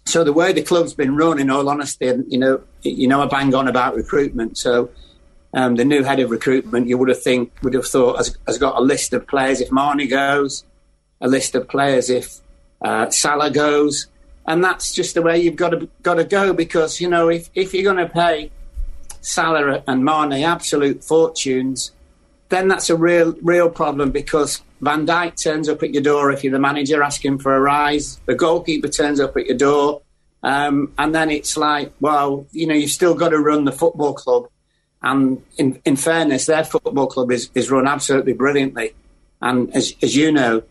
so 0.05 0.25
the 0.25 0.33
way 0.33 0.53
the 0.53 0.63
club's 0.63 0.95
been 0.95 1.17
run, 1.17 1.39
in 1.39 1.51
all 1.51 1.69
honesty, 1.69 2.09
and 2.09 2.31
you 2.31 2.39
know, 2.39 2.63
you 2.83 3.07
know, 3.07 3.23
I 3.23 3.27
bang 3.27 3.55
on 3.55 3.69
about 3.69 3.95
recruitment. 3.95 4.59
So 4.59 4.91
um, 5.55 5.77
the 5.77 5.85
new 5.85 6.03
head 6.03 6.21
of 6.21 6.31
recruitment, 6.31 6.89
you 6.89 6.99
would 6.99 7.09
have 7.09 7.23
think 7.23 7.53
would 7.63 7.75
have 7.75 7.87
thought 7.87 8.17
has, 8.17 8.37
has 8.47 8.59
got 8.59 8.77
a 8.77 8.81
list 8.81 9.13
of 9.13 9.27
players 9.27 9.61
if 9.61 9.71
Mane 9.71 10.09
goes, 10.09 10.65
a 11.21 11.29
list 11.29 11.55
of 11.55 11.69
players 11.69 12.11
if 12.11 12.39
uh, 12.83 13.11
Salah 13.11 13.51
goes, 13.51 14.09
and 14.47 14.65
that's 14.65 14.93
just 14.93 15.15
the 15.15 15.23
way 15.23 15.41
you've 15.41 15.57
got 15.57 15.71
to 15.71 15.89
got 16.03 16.15
to 16.15 16.25
go 16.25 16.53
because 16.53 17.01
you 17.01 17.09
know 17.09 17.29
if 17.29 17.51
if 17.55 17.75
you're 17.75 17.85
going 17.85 18.05
to 18.05 18.13
pay 18.13 18.51
Salah 19.21 19.83
and 19.87 20.05
Mane 20.05 20.45
absolute 20.45 21.05
fortunes, 21.05 21.93
then 22.51 22.69
that's 22.69 22.91
a 22.91 22.97
real 22.97 23.35
real 23.43 23.71
problem 23.71 24.11
because 24.11 24.63
Van 24.81 25.07
Dijk 25.07 25.43
turns 25.43 25.69
up 25.69 25.83
at 25.83 25.93
your 25.93 26.03
door 26.03 26.31
if 26.31 26.45
you're 26.45 26.53
the 26.53 26.59
manager 26.59 27.03
asking 27.03 27.39
for 27.39 27.57
a 27.57 27.61
rise. 27.61 28.21
The 28.27 28.35
goalkeeper 28.35 28.89
turns 28.89 29.21
up 29.21 29.37
at 29.37 29.47
your 29.47 29.57
door, 29.57 30.03
um, 30.43 30.93
and 30.99 31.15
then 31.15 31.31
it's 31.31 31.57
like, 31.57 31.93
well, 32.01 32.47
you 32.53 32.67
know, 32.67 32.75
you've 32.75 32.91
still 32.91 33.15
got 33.15 33.31
to 33.31 33.39
run 33.39 33.65
the 33.65 33.73
football 33.73 34.15
club. 34.15 34.49
And 35.03 35.43
in, 35.57 35.81
in 35.85 35.97
fairness, 35.97 36.47
their 36.47 36.65
football 36.65 37.07
club 37.07 37.31
is, 37.31 37.51
is 37.55 37.71
run 37.71 37.87
absolutely 37.87 38.35
brilliantly. 38.35 38.95
And 39.41 39.75
as, 39.75 39.95
as 40.03 40.15
you 40.15 40.31
know, 40.31 40.63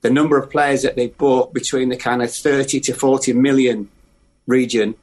the 0.00 0.10
number 0.10 0.38
of 0.38 0.50
players 0.50 0.82
that 0.82 0.96
they've 0.96 1.16
bought 1.16 1.52
between 1.52 1.90
the 1.90 1.96
kind 1.96 2.22
of 2.22 2.32
30 2.32 2.80
to 2.80 2.94
40 2.94 3.34
million 3.34 3.90
region 4.46 4.94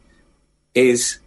is, 0.74 1.20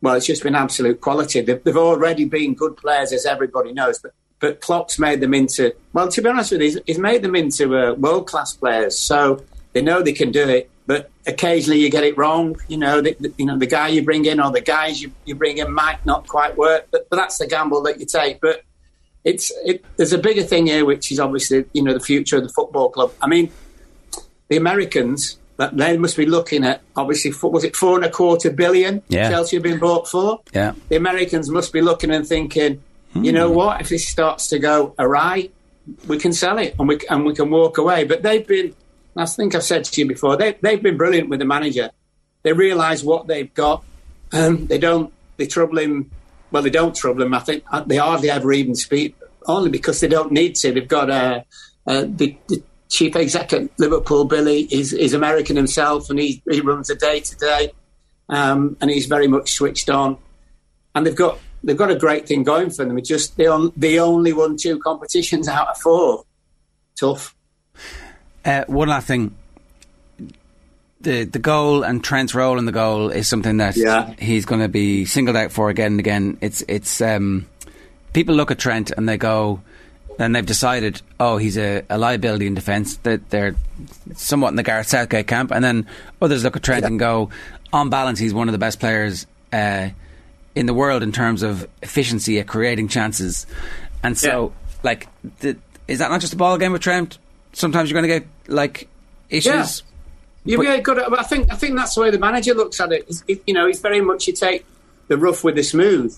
well, 0.00 0.14
it's 0.14 0.26
just 0.26 0.42
been 0.42 0.54
absolute 0.54 1.00
quality. 1.00 1.40
They've, 1.42 1.62
they've 1.62 1.76
already 1.76 2.24
been 2.24 2.54
good 2.54 2.76
players, 2.76 3.12
as 3.12 3.26
everybody 3.26 3.72
knows, 3.72 3.98
but, 3.98 4.12
but 4.40 4.60
Klopp's 4.60 4.98
made 4.98 5.20
them 5.20 5.32
into, 5.34 5.74
well, 5.92 6.08
to 6.08 6.22
be 6.22 6.28
honest 6.28 6.52
with 6.52 6.60
you, 6.60 6.66
he's, 6.68 6.78
he's 6.86 6.98
made 6.98 7.22
them 7.22 7.34
into 7.34 7.76
uh, 7.76 7.94
world 7.94 8.26
class 8.26 8.54
players. 8.54 8.98
So 8.98 9.42
they 9.72 9.82
know 9.82 10.02
they 10.02 10.12
can 10.12 10.30
do 10.30 10.46
it, 10.48 10.70
but 10.86 11.10
occasionally 11.26 11.80
you 11.80 11.90
get 11.90 12.04
it 12.04 12.16
wrong. 12.18 12.56
You 12.68 12.76
know, 12.78 13.00
the, 13.00 13.16
the- 13.18 13.32
you 13.38 13.46
know, 13.46 13.58
the 13.58 13.66
guy 13.66 13.88
you 13.88 14.02
bring 14.02 14.24
in 14.26 14.38
or 14.40 14.50
the 14.52 14.60
guys 14.60 15.00
you, 15.02 15.10
you 15.24 15.34
bring 15.34 15.58
in 15.58 15.72
might 15.72 16.04
not 16.04 16.26
quite 16.28 16.56
work, 16.56 16.86
but, 16.90 17.08
but 17.10 17.16
that's 17.16 17.38
the 17.38 17.46
gamble 17.46 17.82
that 17.84 17.98
you 17.98 18.06
take. 18.06 18.40
But 18.40 18.62
it's 19.24 19.50
it, 19.64 19.84
there's 19.96 20.12
a 20.12 20.18
bigger 20.18 20.42
thing 20.44 20.66
here, 20.68 20.84
which 20.84 21.10
is 21.10 21.18
obviously 21.18 21.64
you 21.72 21.82
know 21.82 21.92
the 21.92 21.98
future 22.00 22.36
of 22.36 22.44
the 22.44 22.48
football 22.50 22.90
club. 22.90 23.12
I 23.20 23.26
mean, 23.26 23.50
the 24.48 24.56
Americans 24.56 25.38
that 25.56 25.76
they 25.76 25.96
must 25.96 26.16
be 26.16 26.26
looking 26.26 26.64
at 26.64 26.82
obviously 26.94 27.32
was 27.42 27.64
it 27.64 27.74
four 27.74 27.96
and 27.96 28.04
a 28.04 28.10
quarter 28.10 28.50
billion 28.50 29.02
Yeah. 29.08 29.30
Chelsea 29.30 29.56
have 29.56 29.62
been 29.62 29.78
bought 29.78 30.06
for. 30.06 30.40
Yeah. 30.52 30.74
The 30.90 30.96
Americans 30.96 31.48
must 31.50 31.72
be 31.72 31.80
looking 31.80 32.10
and 32.10 32.26
thinking, 32.26 32.82
you 33.24 33.32
know 33.32 33.50
what? 33.50 33.80
If 33.80 33.88
this 33.88 34.08
starts 34.08 34.48
to 34.48 34.58
go 34.58 34.94
awry, 34.98 35.50
we 36.06 36.18
can 36.18 36.32
sell 36.32 36.58
it 36.58 36.74
and 36.78 36.88
we 36.88 36.98
and 37.08 37.24
we 37.24 37.34
can 37.34 37.50
walk 37.50 37.78
away. 37.78 38.04
But 38.04 38.22
they've 38.22 38.46
been, 38.46 38.74
I 39.16 39.26
think 39.26 39.54
I've 39.54 39.62
said 39.64 39.84
to 39.84 40.00
you 40.00 40.06
before, 40.06 40.36
they 40.36 40.56
they've 40.60 40.82
been 40.82 40.96
brilliant 40.96 41.28
with 41.28 41.38
the 41.38 41.44
manager. 41.44 41.90
They 42.42 42.52
realise 42.52 43.02
what 43.02 43.26
they've 43.26 43.52
got. 43.54 43.84
Um, 44.32 44.66
they 44.66 44.78
don't. 44.78 45.12
They 45.36 45.46
trouble 45.46 45.78
him. 45.78 46.10
Well, 46.50 46.62
they 46.62 46.70
don't 46.70 46.94
trouble 46.94 47.22
him. 47.22 47.34
I 47.34 47.40
think 47.40 47.64
uh, 47.70 47.80
they 47.80 47.96
hardly 47.96 48.30
ever 48.30 48.52
even 48.52 48.74
speak, 48.74 49.16
only 49.46 49.70
because 49.70 50.00
they 50.00 50.08
don't 50.08 50.32
need 50.32 50.54
to. 50.56 50.72
They've 50.72 50.86
got 50.86 51.10
a, 51.10 51.44
uh, 51.86 52.04
the, 52.06 52.36
the 52.48 52.62
chief 52.88 53.16
exec 53.16 53.52
at 53.52 53.68
Liverpool, 53.78 54.24
Billy, 54.24 54.62
is 54.70 54.92
is 54.92 55.12
American 55.12 55.56
himself, 55.56 56.08
and 56.10 56.18
he 56.18 56.42
he 56.48 56.60
runs 56.60 56.88
the 56.88 56.94
day 56.94 57.20
to 57.20 57.36
day, 57.36 57.72
um, 58.28 58.76
and 58.80 58.90
he's 58.90 59.06
very 59.06 59.26
much 59.26 59.52
switched 59.52 59.90
on. 59.90 60.18
And 60.94 61.06
they've 61.06 61.14
got 61.14 61.38
they've 61.66 61.76
got 61.76 61.90
a 61.90 61.96
great 61.96 62.26
thing 62.26 62.44
going 62.44 62.70
for 62.70 62.84
them. 62.86 62.96
It's 62.96 63.08
just 63.08 63.36
they 63.36 63.46
on, 63.46 63.72
they 63.76 63.98
only 63.98 64.32
won 64.32 64.56
two 64.56 64.78
competitions 64.78 65.48
out 65.48 65.68
of 65.68 65.76
four. 65.78 66.24
Tough. 66.98 67.34
Uh, 68.44 68.64
one 68.68 68.88
last 68.88 69.06
thing. 69.06 69.36
The 71.02 71.24
the 71.24 71.38
goal 71.38 71.82
and 71.82 72.02
Trent's 72.02 72.34
role 72.34 72.58
in 72.58 72.64
the 72.64 72.72
goal 72.72 73.10
is 73.10 73.28
something 73.28 73.58
that 73.58 73.76
Yeah. 73.76 74.14
he's 74.18 74.46
going 74.46 74.62
to 74.62 74.68
be 74.68 75.04
singled 75.04 75.36
out 75.36 75.52
for 75.52 75.68
again 75.68 75.92
and 75.92 76.00
again. 76.00 76.38
It's 76.40 76.62
it's 76.68 77.00
um, 77.02 77.46
people 78.14 78.34
look 78.34 78.50
at 78.50 78.58
Trent 78.58 78.90
and 78.92 79.06
they 79.08 79.18
go, 79.18 79.60
and 80.18 80.34
they've 80.34 80.46
decided, 80.46 81.02
oh, 81.20 81.36
he's 81.36 81.58
a, 81.58 81.82
a 81.90 81.98
liability 81.98 82.46
in 82.46 82.54
defence. 82.54 82.96
That 82.98 83.28
they're 83.28 83.54
somewhat 84.14 84.48
in 84.50 84.56
the 84.56 84.62
Gareth 84.62 84.86
Southgate 84.88 85.26
camp, 85.26 85.52
and 85.52 85.62
then 85.62 85.86
others 86.22 86.42
look 86.44 86.56
at 86.56 86.62
Trent 86.62 86.86
and 86.86 86.98
go, 86.98 87.28
on 87.72 87.90
balance, 87.90 88.18
he's 88.18 88.32
one 88.32 88.48
of 88.48 88.52
the 88.52 88.58
best 88.58 88.80
players 88.80 89.26
uh, 89.52 89.90
in 90.56 90.66
the 90.66 90.74
world 90.74 91.02
in 91.04 91.12
terms 91.12 91.42
of 91.44 91.68
efficiency 91.82 92.40
at 92.40 92.48
creating 92.48 92.88
chances. 92.88 93.46
And 94.02 94.16
so, 94.18 94.52
like, 94.82 95.06
the, 95.40 95.56
is 95.86 96.00
that 96.00 96.10
not 96.10 96.20
just 96.20 96.32
a 96.32 96.36
ball 96.36 96.58
game 96.58 96.72
with 96.72 96.82
Trent? 96.82 97.18
Sometimes 97.52 97.90
you're 97.90 98.00
going 98.00 98.10
to 98.10 98.20
get 98.20 98.28
like 98.52 98.88
issues. 99.30 99.82
But- 100.56 100.64
got 100.82 100.94
to, 100.94 101.20
I 101.20 101.22
think 101.24 101.52
I 101.52 101.56
think 101.56 101.76
that's 101.76 101.94
the 101.94 102.00
way 102.00 102.10
the 102.10 102.18
manager 102.18 102.54
looks 102.54 102.80
at 102.80 102.90
it. 102.90 103.08
It- 103.28 103.42
you 103.46 103.54
know, 103.54 103.66
he's 103.66 103.80
very 103.80 104.00
much 104.00 104.26
you 104.26 104.32
take 104.32 104.64
the 105.08 105.16
rough 105.18 105.44
with 105.44 105.54
the 105.56 105.62
smooth. 105.62 106.16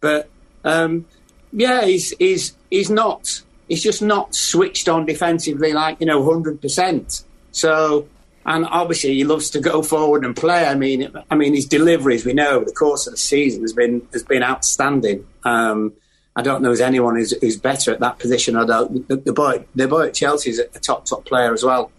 But 0.00 0.28
um, 0.64 1.06
yeah, 1.52 1.84
he's 1.84 2.10
he's 2.18 2.54
he's 2.70 2.90
not. 2.90 3.42
He's 3.68 3.82
just 3.82 4.00
not 4.02 4.34
switched 4.34 4.88
on 4.88 5.06
defensively 5.06 5.72
like 5.72 6.00
you 6.00 6.06
know 6.06 6.24
hundred 6.24 6.60
percent. 6.60 7.22
So, 7.52 8.06
and 8.46 8.64
obviously 8.66 9.14
he 9.14 9.24
loves 9.24 9.50
to 9.50 9.60
go 9.60 9.82
forward 9.82 10.24
and 10.24 10.34
play. 10.34 10.66
I 10.66 10.76
mean, 10.76 11.12
I 11.30 11.34
mean 11.34 11.54
his 11.54 11.66
deliveries 11.66 12.24
we 12.24 12.32
know 12.32 12.50
over 12.50 12.64
the 12.64 12.72
course 12.72 13.06
of 13.06 13.12
the 13.12 13.18
season 13.18 13.62
has 13.62 13.72
been 13.72 14.06
has 14.12 14.22
been 14.22 14.44
outstanding. 14.44 15.26
Um, 15.44 15.92
I 16.36 16.42
don't 16.42 16.62
know 16.62 16.72
if 16.72 16.80
anyone 16.80 17.16
who's, 17.16 17.32
who's 17.40 17.56
better 17.56 17.92
at 17.92 18.00
that 18.00 18.18
position. 18.18 18.56
Although 18.56 18.86
the, 19.08 19.16
the 19.16 19.32
boy, 19.32 19.64
the 19.74 19.88
boy 19.88 20.06
at 20.06 20.14
Chelsea 20.14 20.50
is 20.50 20.60
a 20.60 20.78
top 20.78 21.06
top 21.06 21.24
player 21.24 21.52
as 21.52 21.64
well. 21.64 21.90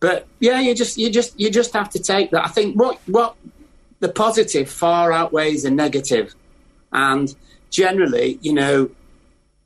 But 0.00 0.26
yeah, 0.40 0.60
you 0.60 0.74
just 0.74 0.98
you 0.98 1.08
just 1.08 1.38
you 1.38 1.50
just 1.50 1.72
have 1.74 1.90
to 1.90 2.00
take 2.00 2.32
that. 2.32 2.44
I 2.44 2.48
think 2.48 2.74
what 2.74 2.98
what 3.06 3.36
the 4.00 4.08
positive 4.08 4.68
far 4.68 5.12
outweighs 5.12 5.62
the 5.62 5.70
negative, 5.70 6.34
and 6.90 7.32
generally, 7.70 8.40
you 8.42 8.52
know, 8.52 8.90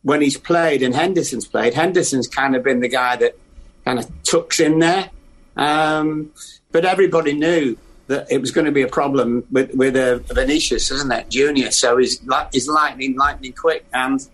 when 0.03 0.20
he's 0.20 0.37
played 0.37 0.82
and 0.82 0.95
Henderson's 0.95 1.47
played, 1.47 1.72
Henderson's 1.72 2.28
kind 2.28 2.55
of 2.55 2.62
been 2.62 2.80
the 2.80 2.89
guy 2.89 3.16
that 3.16 3.39
kind 3.87 3.99
of 3.99 4.11
tucks 4.22 4.61
in 4.61 4.80
there. 4.80 5.11
Um, 5.57 6.33
but 6.71 6.85
everybody 6.85 7.33
knew 7.33 7.77
that 8.09 8.31
it 8.31 8.41
was 8.41 8.51
going 8.51 8.67
to 8.67 8.73
be 8.73 8.83
a 8.83 8.89
problem 8.89 9.45
with 9.51 9.75
with 9.75 9.97
uh, 9.97 10.19
Vinicius, 10.33 10.91
isn't 10.91 11.13
it, 11.13 11.29
Junior? 11.31 11.71
So 11.71 11.97
he's 11.97 12.21
he's 12.53 12.69
lightning, 12.69 13.17
lightning 13.17 13.53
quick, 13.53 13.85
and 13.93 14.27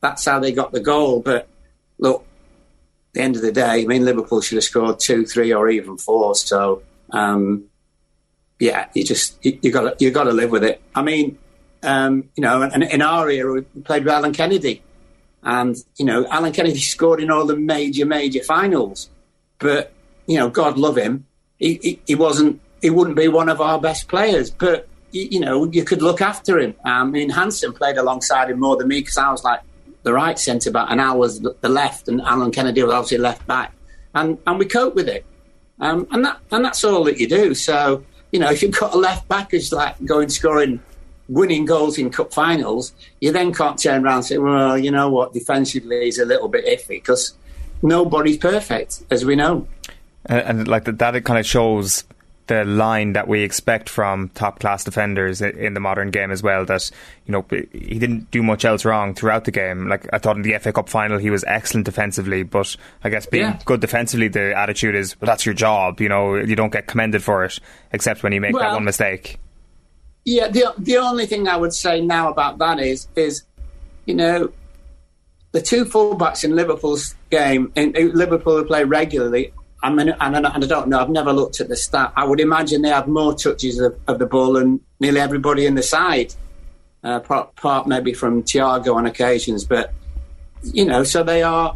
that's 0.00 0.24
how 0.24 0.38
they 0.38 0.52
got 0.52 0.72
the 0.72 0.80
goal. 0.80 1.20
But 1.20 1.48
look, 1.98 2.24
the 3.12 3.20
end 3.20 3.36
of 3.36 3.42
the 3.42 3.52
day, 3.52 3.82
I 3.82 3.84
mean, 3.84 4.04
Liverpool 4.04 4.40
should 4.40 4.56
have 4.56 4.64
scored 4.64 5.00
two, 5.00 5.26
three, 5.26 5.52
or 5.52 5.68
even 5.68 5.98
four. 5.98 6.34
So 6.34 6.82
um, 7.10 7.64
yeah, 8.58 8.88
you 8.94 9.04
just 9.04 9.44
you, 9.44 9.72
got 9.72 10.00
you 10.00 10.10
got 10.10 10.24
to 10.24 10.32
live 10.32 10.50
with 10.50 10.64
it. 10.64 10.80
I 10.94 11.02
mean, 11.02 11.38
um, 11.82 12.28
you 12.36 12.42
know, 12.42 12.62
in 12.62 13.02
our 13.02 13.28
era, 13.30 13.52
we 13.52 13.62
played 13.82 14.04
with 14.04 14.12
Alan 14.12 14.32
Kennedy, 14.32 14.82
and 15.42 15.76
you 15.96 16.04
know, 16.04 16.26
Alan 16.28 16.52
Kennedy 16.52 16.78
scored 16.78 17.20
in 17.20 17.30
all 17.30 17.46
the 17.46 17.56
major 17.56 18.06
major 18.06 18.42
finals, 18.42 19.10
but 19.58 19.92
you 20.30 20.36
know, 20.36 20.48
God 20.48 20.78
love 20.78 20.96
him, 20.96 21.26
he, 21.58 21.80
he, 21.82 22.00
he 22.06 22.14
wasn't 22.14 22.60
he 22.80 22.88
wouldn't 22.88 23.16
be 23.16 23.26
one 23.26 23.48
of 23.48 23.60
our 23.60 23.80
best 23.80 24.06
players, 24.06 24.48
but 24.48 24.86
you, 25.10 25.40
know 25.40 25.64
you 25.72 25.82
could 25.82 26.02
look 26.02 26.20
after 26.22 26.60
him. 26.60 26.72
I 26.84 27.02
mean, 27.02 27.30
Hansen 27.30 27.72
played 27.72 27.96
alongside 27.96 28.48
him 28.48 28.60
more 28.60 28.76
than 28.76 28.86
me 28.86 29.00
because 29.00 29.18
I 29.18 29.28
was 29.32 29.42
like 29.42 29.60
the 30.04 30.12
right 30.12 30.38
centre 30.38 30.70
back 30.70 30.86
and 30.88 31.00
I 31.00 31.12
was 31.12 31.40
the 31.40 31.68
left, 31.68 32.06
and 32.06 32.20
Alan 32.20 32.52
Kennedy 32.52 32.80
was 32.84 32.92
obviously 32.92 33.18
left 33.18 33.44
back, 33.48 33.74
and 34.14 34.38
and 34.46 34.56
we 34.56 34.66
cope 34.66 34.94
with 34.94 35.08
it, 35.08 35.26
um, 35.80 36.06
and 36.12 36.24
that 36.24 36.38
and 36.52 36.64
that's 36.64 36.84
all 36.84 37.02
that 37.04 37.18
you 37.18 37.28
do. 37.28 37.52
So 37.52 38.04
you 38.30 38.38
know, 38.38 38.50
if 38.52 38.62
you've 38.62 38.78
got 38.78 38.94
a 38.94 38.98
left 38.98 39.26
back 39.26 39.50
who's 39.50 39.72
like 39.72 39.96
going 40.04 40.28
scoring 40.28 40.80
winning 41.28 41.64
goals 41.64 41.98
in 41.98 42.08
cup 42.08 42.32
finals, 42.32 42.92
you 43.20 43.32
then 43.32 43.52
can't 43.52 43.82
turn 43.82 44.04
around 44.04 44.18
and 44.18 44.24
say, 44.26 44.38
well, 44.38 44.78
you 44.78 44.92
know 44.92 45.10
what, 45.10 45.32
defensively 45.32 46.04
he's 46.04 46.20
a 46.20 46.24
little 46.24 46.48
bit 46.48 46.64
iffy 46.66 47.02
because 47.02 47.34
nobody's 47.82 48.36
perfect, 48.36 49.02
as 49.10 49.24
we 49.24 49.34
know. 49.34 49.66
And, 50.26 50.40
and 50.40 50.68
like 50.68 50.84
that, 50.84 50.98
that 50.98 51.24
kind 51.24 51.38
of 51.38 51.46
shows 51.46 52.04
the 52.50 52.64
line 52.64 53.12
that 53.12 53.28
we 53.28 53.42
expect 53.42 53.88
from 53.88 54.28
top 54.30 54.58
class 54.58 54.82
defenders 54.82 55.40
in 55.40 55.72
the 55.72 55.78
modern 55.78 56.10
game 56.10 56.32
as 56.32 56.42
well. 56.42 56.64
That 56.64 56.90
you 57.24 57.32
know 57.32 57.46
he 57.50 58.00
didn't 58.00 58.32
do 58.32 58.42
much 58.42 58.64
else 58.64 58.84
wrong 58.84 59.14
throughout 59.14 59.44
the 59.44 59.52
game. 59.52 59.88
Like 59.88 60.08
I 60.12 60.18
thought 60.18 60.34
in 60.34 60.42
the 60.42 60.58
FA 60.58 60.72
Cup 60.72 60.88
final 60.88 61.18
he 61.18 61.30
was 61.30 61.44
excellent 61.44 61.86
defensively, 61.86 62.42
but 62.42 62.76
I 63.04 63.08
guess 63.08 63.24
being 63.24 63.44
yeah. 63.44 63.60
good 63.64 63.80
defensively, 63.80 64.26
the 64.26 64.52
attitude 64.58 64.96
is 64.96 65.18
well 65.20 65.26
that's 65.26 65.46
your 65.46 65.54
job. 65.54 66.00
You 66.00 66.08
know 66.08 66.34
you 66.34 66.56
don't 66.56 66.72
get 66.72 66.88
commended 66.88 67.22
for 67.22 67.44
it 67.44 67.60
except 67.92 68.24
when 68.24 68.32
you 68.32 68.40
make 68.40 68.54
well, 68.54 68.64
that 68.64 68.74
one 68.74 68.84
mistake. 68.84 69.38
Yeah, 70.24 70.48
the 70.48 70.74
the 70.76 70.96
only 70.96 71.26
thing 71.26 71.46
I 71.46 71.56
would 71.56 71.72
say 71.72 72.00
now 72.00 72.30
about 72.30 72.58
that 72.58 72.80
is 72.80 73.06
is 73.14 73.44
you 74.06 74.14
know 74.14 74.52
the 75.52 75.62
two 75.62 75.84
fullbacks 75.84 76.42
in 76.42 76.56
Liverpool's 76.56 77.14
game 77.30 77.70
in, 77.76 77.94
in 77.94 78.12
Liverpool 78.12 78.56
who 78.56 78.64
play 78.64 78.82
regularly 78.82 79.52
I 79.82 79.90
mean, 79.90 80.14
and 80.20 80.46
I 80.46 80.58
don't 80.58 80.88
know. 80.88 81.00
I've 81.00 81.08
never 81.08 81.32
looked 81.32 81.60
at 81.60 81.68
the 81.68 81.76
stat. 81.76 82.12
I 82.14 82.24
would 82.24 82.40
imagine 82.40 82.82
they 82.82 82.90
have 82.90 83.08
more 83.08 83.34
touches 83.34 83.78
of, 83.78 83.98
of 84.06 84.18
the 84.18 84.26
ball 84.26 84.52
than 84.54 84.80
nearly 84.98 85.20
everybody 85.20 85.64
in 85.66 85.74
the 85.74 85.82
side. 85.82 86.34
Uh, 87.02 87.18
part, 87.20 87.56
part 87.56 87.86
maybe 87.86 88.12
from 88.12 88.42
Thiago 88.42 88.94
on 88.94 89.06
occasions, 89.06 89.64
but 89.64 89.94
you 90.62 90.84
know, 90.84 91.02
so 91.02 91.22
they 91.22 91.42
are 91.42 91.74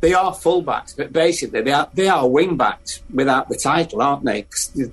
they 0.00 0.12
are 0.12 0.32
fullbacks, 0.32 0.96
but 0.96 1.12
basically 1.12 1.62
they 1.62 1.72
are 1.72 1.88
they 1.94 2.08
are 2.08 2.28
wing 2.28 2.56
backs 2.56 3.00
without 3.12 3.48
the 3.48 3.56
title, 3.56 4.02
aren't 4.02 4.24
they? 4.24 4.46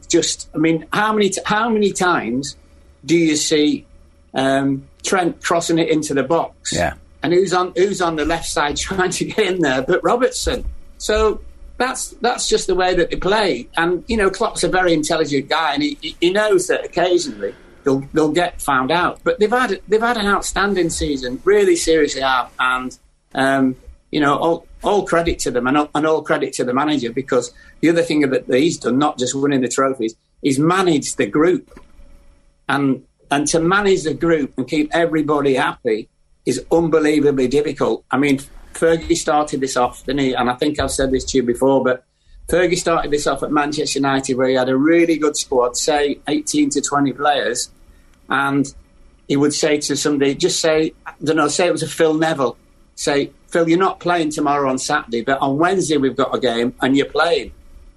Just, 0.07 0.49
I 0.53 0.59
mean, 0.59 0.85
how 0.93 1.11
many 1.13 1.31
how 1.45 1.69
many 1.69 1.91
times 1.91 2.55
do 3.03 3.17
you 3.17 3.35
see 3.35 3.85
um, 4.33 4.87
Trent 5.01 5.41
crossing 5.41 5.79
it 5.79 5.89
into 5.89 6.13
the 6.13 6.23
box? 6.23 6.71
Yeah, 6.73 6.93
and 7.21 7.33
who's 7.33 7.53
on 7.53 7.73
who's 7.75 8.01
on 8.01 8.15
the 8.15 8.25
left 8.25 8.47
side 8.47 8.77
trying 8.77 9.09
to 9.11 9.25
get 9.25 9.39
in 9.39 9.59
there? 9.59 9.81
But 9.81 10.03
Robertson. 10.03 10.65
So 10.99 11.41
that's 11.83 12.09
that's 12.21 12.47
just 12.47 12.67
the 12.67 12.75
way 12.75 12.95
that 12.95 13.11
they 13.11 13.17
play. 13.17 13.67
And 13.75 14.03
you 14.07 14.17
know, 14.17 14.29
Klopp's 14.29 14.63
a 14.63 14.69
very 14.69 14.93
intelligent 14.93 15.49
guy, 15.49 15.73
and 15.73 15.83
he, 15.83 16.15
he 16.19 16.31
knows 16.31 16.67
that 16.67 16.85
occasionally 16.85 17.53
they'll 17.83 17.99
they'll 18.13 18.31
get 18.31 18.61
found 18.61 18.91
out. 18.91 19.19
But 19.23 19.39
they've 19.39 19.49
had 19.49 19.81
they've 19.87 20.01
had 20.01 20.17
an 20.17 20.27
outstanding 20.27 20.89
season, 20.89 21.41
really 21.43 21.75
seriously 21.75 22.21
have, 22.21 22.51
and 22.59 22.97
um, 23.35 23.75
you 24.11 24.19
know, 24.19 24.37
all, 24.37 24.67
all 24.83 25.05
credit 25.05 25.39
to 25.39 25.51
them, 25.51 25.67
and 25.67 25.77
all, 25.77 25.89
and 25.93 26.05
all 26.05 26.21
credit 26.21 26.53
to 26.53 26.63
the 26.63 26.73
manager 26.73 27.11
because 27.11 27.53
the 27.81 27.89
other 27.89 28.03
thing 28.03 28.21
that 28.21 28.45
he's 28.47 28.77
done, 28.77 28.97
not 28.97 29.17
just 29.17 29.35
winning 29.35 29.61
the 29.61 29.67
trophies, 29.67 30.15
is 30.41 30.59
managed 30.59 31.17
the 31.17 31.25
group, 31.25 31.79
and 32.69 33.03
and 33.29 33.47
to 33.47 33.59
manage 33.59 34.03
the 34.03 34.13
group 34.13 34.53
and 34.57 34.67
keep 34.67 34.89
everybody 34.93 35.55
happy 35.55 36.07
is 36.45 36.63
unbelievably 36.71 37.47
difficult. 37.47 38.05
I 38.11 38.17
mean, 38.17 38.39
Fergie 38.73 39.15
started 39.15 39.61
this 39.61 39.77
off, 39.77 40.05
didn't 40.05 40.21
he? 40.21 40.33
And 40.33 40.49
I 40.49 40.55
think 40.55 40.79
I've 40.79 40.91
said 40.91 41.11
this 41.11 41.23
to 41.25 41.37
you 41.37 41.43
before, 41.43 41.83
but 41.83 42.03
Fergie 42.47 42.77
started 42.77 43.11
this 43.11 43.27
off 43.27 43.43
at 43.43 43.51
Manchester 43.51 43.99
United 43.99 44.37
where 44.37 44.49
he 44.49 44.55
had 44.55 44.69
a 44.69 44.77
really 44.77 45.17
good 45.17 45.37
squad, 45.37 45.77
say 45.77 46.19
18 46.27 46.69
to 46.71 46.81
20 46.81 47.13
players, 47.13 47.69
and 48.29 48.73
he 49.27 49.37
would 49.37 49.53
say 49.53 49.77
to 49.77 49.95
somebody, 49.95 50.35
just 50.35 50.59
say, 50.59 50.93
I 51.05 51.13
don't 51.23 51.37
know, 51.37 51.47
say 51.47 51.67
it 51.67 51.71
was 51.71 51.83
a 51.83 51.87
Phil 51.87 52.13
Neville, 52.13 52.57
say, 52.95 53.31
Phil, 53.47 53.69
you're 53.69 53.79
not 53.79 53.99
playing 53.99 54.31
tomorrow 54.31 54.69
on 54.69 54.77
Saturday, 54.77 55.21
but 55.21 55.39
on 55.39 55.57
Wednesday 55.57 55.97
we've 55.97 56.15
got 56.17 56.35
a 56.35 56.39
game 56.39 56.75
and 56.81 56.97
you're 56.97 57.05
playing. 57.05 57.53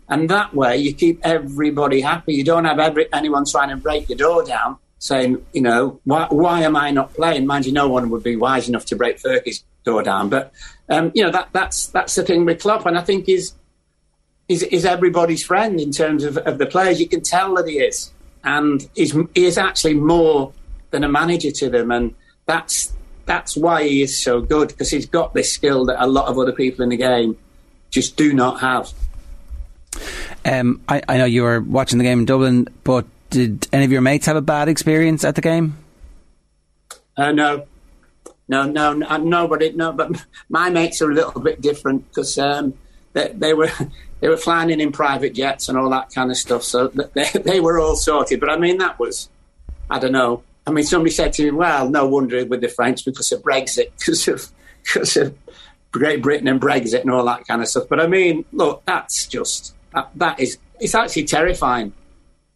And 0.09 0.29
that 0.31 0.55
way 0.55 0.77
you 0.77 0.95
keep 0.95 1.21
everybody 1.25 2.01
happy. 2.01 2.35
You 2.35 2.45
don't 2.45 2.65
have 2.65 2.79
every, 2.79 3.13
anyone 3.13 3.45
trying 3.45 3.71
to 3.71 3.77
break 3.77 4.09
your 4.09 4.19
door 4.19 4.45
down 4.45 4.79
saying, 4.99 5.45
you 5.53 5.63
know, 5.63 6.01
why, 6.05 6.27
why 6.31 6.63
am 6.63 6.77
I 6.77 6.91
not 6.91 7.15
playing? 7.15 7.47
Mind 7.47 7.67
you, 7.67 7.73
no 7.73 7.89
one 7.89 8.11
would 8.11 8.23
be 8.23 8.37
wise 8.37 8.69
enough 8.69 8.87
to 8.87 8.97
break 8.97 9.19
Fergie's 9.19 9.65
door 9.85 10.03
down. 10.03 10.29
But 10.29 10.53
um, 10.91 11.13
you 11.15 11.23
know 11.25 11.31
that 11.31 11.49
that's 11.53 11.87
that's 11.89 12.15
the 12.15 12.23
thing 12.23 12.45
with 12.45 12.61
Klopp, 12.61 12.85
and 12.85 12.99
I 12.99 13.03
think 13.03 13.29
is 13.29 13.55
is 14.49 14.63
is 14.65 14.85
everybody's 14.85 15.45
friend 15.45 15.81
in 15.81 15.93
terms 15.93 16.25
of, 16.25 16.37
of 16.39 16.59
the 16.59 16.67
players. 16.67 17.01
You 17.01 17.09
can 17.09 17.23
tell 17.23 17.55
that 17.55 17.67
he 17.67 17.79
is, 17.79 18.13
and 18.45 18.87
he's 18.95 19.13
he 19.35 19.47
is 19.47 19.57
actually 19.57 19.95
more 19.95 20.53
than 20.91 21.05
a 21.05 21.09
manager 21.09 21.51
to 21.51 21.71
them, 21.71 21.91
and 21.91 22.15
that's 22.45 22.93
that's 23.25 23.57
why 23.57 23.85
he 23.85 24.03
is 24.03 24.17
so 24.17 24.41
good 24.41 24.69
because 24.69 24.91
he's 24.91 25.07
got 25.07 25.35
this 25.35 25.53
skill 25.53 25.87
that 25.87 26.03
a 26.03 26.07
lot 26.07 26.27
of 26.27 26.39
other 26.39 26.53
people 26.53 26.83
in 26.83 26.91
the 26.91 26.97
game 26.97 27.37
just 27.91 28.17
do 28.17 28.33
not 28.33 28.61
have. 28.61 28.93
Um, 30.45 30.81
I, 30.89 31.03
I 31.09 31.17
know 31.17 31.25
you 31.25 31.43
were 31.43 31.61
watching 31.61 31.99
the 31.99 32.05
game 32.05 32.21
in 32.21 32.25
Dublin, 32.25 32.69
but 32.85 33.05
did 33.31 33.69
any 33.73 33.85
of 33.85 33.93
your 33.93 34.01
mates 34.01 34.27
have 34.27 34.37
a 34.37 34.43
bad 34.43 34.69
experience 34.69 35.25
at 35.25 35.35
the 35.35 35.41
game? 35.41 35.77
Uh, 37.17 37.33
no, 37.33 37.67
no, 38.49 38.65
no, 38.65 38.93
nobody. 38.93 39.73
No, 39.73 39.93
but 39.93 40.25
my 40.49 40.71
mates 40.71 41.01
are 41.03 41.11
a 41.11 41.15
little 41.15 41.41
bit 41.41 41.61
different 41.61 42.09
because 42.09 42.39
um, 42.39 42.75
they, 43.13 43.33
they, 43.35 43.55
were 43.55 43.71
they 44.21 44.29
were 44.29 44.37
flying 44.37 44.71
in 44.71 44.81
in 44.81 44.93
private 44.93 45.35
jets 45.35 45.69
and 45.69 45.79
all 45.79 45.91
that 45.91 46.11
kind 46.15 46.31
of 46.31 46.37
stuff. 46.37 46.63
So 46.63 46.89
they, 46.89 47.29
they 47.45 47.61
were 47.61 47.79
all 47.79 47.97
sorted. 47.97 48.41
But 48.41 48.51
I 48.51 48.59
mean, 48.59 48.79
that 48.79 48.99
was 48.99 49.29
I 49.91 49.99
don't 49.99 50.13
know. 50.13 50.43
I 50.67 50.73
mean, 50.73 50.85
somebody 50.85 51.11
said 51.11 51.33
to 51.35 51.45
me, 51.45 51.51
"Well, 51.51 51.89
no 51.89 52.07
wonder 52.07 52.45
with 52.45 52.61
the 52.61 52.69
French 52.69 53.05
because 53.05 53.31
of 53.33 53.43
Brexit, 53.43 53.91
because 53.99 54.27
of 54.29 54.49
because 54.83 55.17
of 55.17 55.37
Great 55.93 56.23
Britain 56.23 56.49
and 56.49 56.61
Brexit 56.61 57.03
and 57.03 57.11
all 57.11 57.25
that 57.25 57.47
kind 57.47 57.63
of 57.63 57.69
stuff." 57.69 57.85
But 57.89 58.01
I 58.01 58.07
mean, 58.07 58.45
look, 58.53 58.85
that's 58.85 59.27
just 59.27 59.75
that, 59.95 60.11
that 60.17 60.41
is 60.41 60.59
it's 60.81 60.95
actually 60.95 61.25
terrifying. 61.25 61.93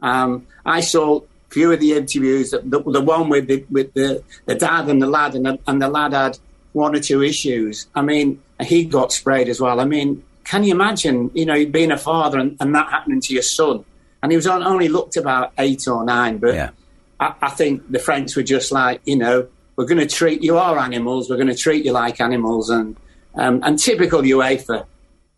Um, 0.03 0.46
I 0.64 0.80
saw 0.80 1.20
few 1.51 1.72
of 1.72 1.80
the 1.80 1.94
interviews, 1.94 2.51
the, 2.51 2.61
the 2.61 3.01
one 3.01 3.28
with 3.28 3.48
the, 3.48 3.64
with 3.70 3.92
the, 3.94 4.22
the 4.46 4.55
dad 4.55 4.88
and 4.88 5.03
the 5.03 5.07
lad, 5.07 5.34
and 5.34 5.46
the, 5.46 5.59
and 5.66 5.82
the 5.82 5.88
lad 5.88 6.12
had 6.12 6.38
one 6.72 6.94
or 6.94 7.01
two 7.01 7.22
issues. 7.22 7.88
I 7.94 8.03
mean, 8.03 8.40
he 8.61 8.84
got 8.84 9.12
sprayed 9.12 9.48
as 9.48 9.61
well. 9.61 9.80
I 9.80 9.84
mean, 9.84 10.22
can 10.44 10.64
you 10.64 10.72
imagine, 10.72 11.30
you 11.34 11.44
know, 11.44 11.66
being 11.66 11.90
a 11.90 11.98
father 11.98 12.38
and, 12.38 12.57
and 12.61 12.74
that 12.74 12.88
happening 12.90 13.20
to 13.22 13.32
your 13.32 13.42
son? 13.42 13.84
And 14.22 14.30
he 14.30 14.36
was 14.36 14.46
on, 14.46 14.62
only 14.62 14.88
looked 14.88 15.16
about 15.16 15.53
eight 15.59 15.88
or 15.88 16.05
nine, 16.05 16.38
but 16.38 16.55
yeah. 16.55 16.70
I, 17.18 17.34
I 17.42 17.51
think 17.51 17.90
the 17.90 17.98
French 17.98 18.36
were 18.36 18.42
just 18.42 18.70
like, 18.70 19.01
you 19.05 19.16
know, 19.16 19.48
we're 19.76 19.86
going 19.86 20.07
to 20.07 20.14
treat 20.14 20.42
you 20.42 20.59
are 20.59 20.78
animals. 20.78 21.30
We're 21.30 21.36
going 21.36 21.48
to 21.48 21.57
treat 21.57 21.86
you 21.86 21.92
like 21.92 22.20
animals, 22.20 22.68
and 22.68 22.96
um, 23.34 23.61
and 23.62 23.78
typical 23.78 24.20
UEFA, 24.20 24.84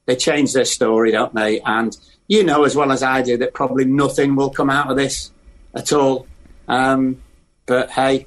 they 0.06 0.16
change 0.16 0.52
their 0.52 0.64
story, 0.64 1.12
don't 1.12 1.32
they? 1.32 1.60
And 1.60 1.96
you 2.28 2.44
know 2.44 2.64
as 2.64 2.74
well 2.76 2.92
as 2.92 3.02
I 3.02 3.22
do 3.22 3.36
that 3.38 3.54
probably 3.54 3.84
nothing 3.84 4.36
will 4.36 4.50
come 4.50 4.70
out 4.70 4.90
of 4.90 4.96
this 4.96 5.30
at 5.74 5.92
all. 5.92 6.26
Um, 6.68 7.22
but 7.66 7.90
hey, 7.90 8.26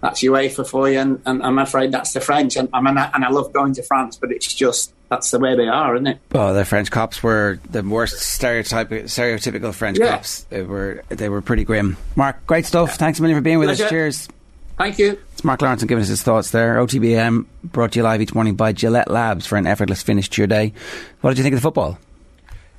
that's 0.00 0.20
UEFA 0.22 0.68
for 0.68 0.88
you, 0.88 0.98
and, 1.00 1.20
and 1.26 1.42
I'm 1.42 1.58
afraid 1.58 1.90
that's 1.92 2.12
the 2.12 2.20
French. 2.20 2.56
And 2.56 2.68
I 2.72 2.78
and 3.14 3.24
I 3.24 3.28
love 3.30 3.52
going 3.52 3.74
to 3.74 3.82
France, 3.82 4.16
but 4.16 4.30
it's 4.30 4.52
just 4.54 4.92
that's 5.08 5.30
the 5.30 5.38
way 5.38 5.56
they 5.56 5.66
are, 5.66 5.94
isn't 5.96 6.06
it? 6.06 6.18
Well, 6.32 6.54
the 6.54 6.64
French 6.64 6.90
cops 6.90 7.22
were 7.22 7.58
the 7.70 7.82
worst 7.82 8.18
stereotype, 8.18 8.90
stereotypical 8.90 9.74
French 9.74 9.98
Yeah. 9.98 10.10
cops. 10.16 10.42
They 10.44 10.62
were 10.62 11.02
they 11.08 11.28
were 11.28 11.40
pretty 11.42 11.64
grim. 11.64 11.96
Mark, 12.14 12.46
great 12.46 12.66
stuff. 12.66 12.96
Thanks 12.96 13.18
a 13.18 13.22
million 13.22 13.38
for 13.38 13.42
being 13.42 13.58
with 13.58 13.70
us. 13.70 13.88
Cheers. 13.88 14.28
Thank 14.76 14.98
you. 15.00 15.18
It's 15.32 15.42
Mark 15.42 15.58
Lawrenson 15.58 15.88
giving 15.88 16.02
us 16.02 16.08
his 16.08 16.22
thoughts 16.22 16.52
there. 16.52 16.76
OTBAM 16.76 17.46
brought 17.64 17.92
to 17.92 17.98
you 17.98 18.04
live 18.04 18.20
each 18.22 18.32
morning 18.34 18.54
by 18.54 18.72
Gillette 18.72 19.10
Labs 19.10 19.44
for 19.44 19.56
an 19.56 19.66
effortless 19.66 20.02
finish 20.02 20.28
to 20.30 20.40
your 20.40 20.46
day. 20.46 20.72
What 21.20 21.30
did 21.30 21.38
you 21.38 21.42
think 21.42 21.54
of 21.54 21.58
the 21.60 21.62
football? 21.62 21.98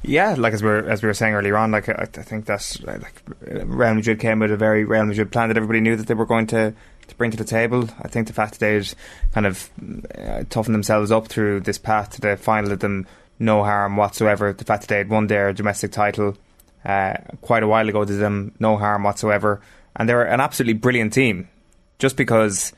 Yeah, 0.02 0.36
like 0.38 0.54
as 0.54 0.64
we 0.64 0.70
were 0.70 0.90
as 0.90 1.04
we 1.04 1.08
were 1.08 1.14
saying 1.14 1.34
earlier 1.34 1.58
on, 1.58 1.72
like 1.72 1.90
I, 1.90 2.04
I 2.04 2.06
think 2.06 2.46
that's 2.46 2.82
like 2.84 3.22
Real 3.42 3.94
Madrid 3.96 4.20
came 4.20 4.40
with 4.40 4.52
a 4.52 4.58
very 4.58 4.86
Real 4.86 5.06
Madrid 5.06 5.32
plan 5.32 5.50
that 5.50 5.58
everybody 5.58 5.82
knew 5.82 5.96
that 5.98 6.08
they 6.08 6.14
were 6.14 6.26
going 6.26 6.48
to 6.48 6.74
to 7.08 7.16
bring 7.16 7.32
to 7.32 7.38
the 7.38 7.44
table. 7.44 7.90
I 8.02 8.08
think 8.08 8.28
the 8.28 8.34
fact 8.34 8.60
that 8.60 8.60
they'd 8.60 8.94
kind 9.34 9.46
of 9.46 9.70
uh, 10.18 10.44
toughened 10.50 10.74
themselves 10.76 11.12
up 11.12 11.28
through 11.28 11.62
this 11.62 11.78
path 11.78 12.12
to 12.12 12.22
the 12.22 12.38
final 12.38 12.70
did 12.70 12.80
them 12.80 13.08
no 13.40 13.64
harm 13.64 13.98
whatsoever. 13.98 14.54
The 14.54 14.66
fact 14.66 14.84
that 14.84 14.88
they 14.90 14.98
had 14.98 15.10
won 15.10 15.28
their 15.28 15.52
domestic 15.54 15.92
title 15.92 16.38
uh, 16.86 17.16
quite 17.42 17.64
a 17.64 17.68
while 17.68 17.88
ago 17.90 18.06
did 18.06 18.20
them 18.20 18.54
no 18.60 18.78
harm 18.78 19.04
whatsoever, 19.04 19.60
and 19.96 20.08
they're 20.08 20.24
an 20.24 20.40
absolutely 20.40 20.74
brilliant 20.74 21.14
team. 21.14 21.50
Just 21.98 22.16
because 22.16 22.72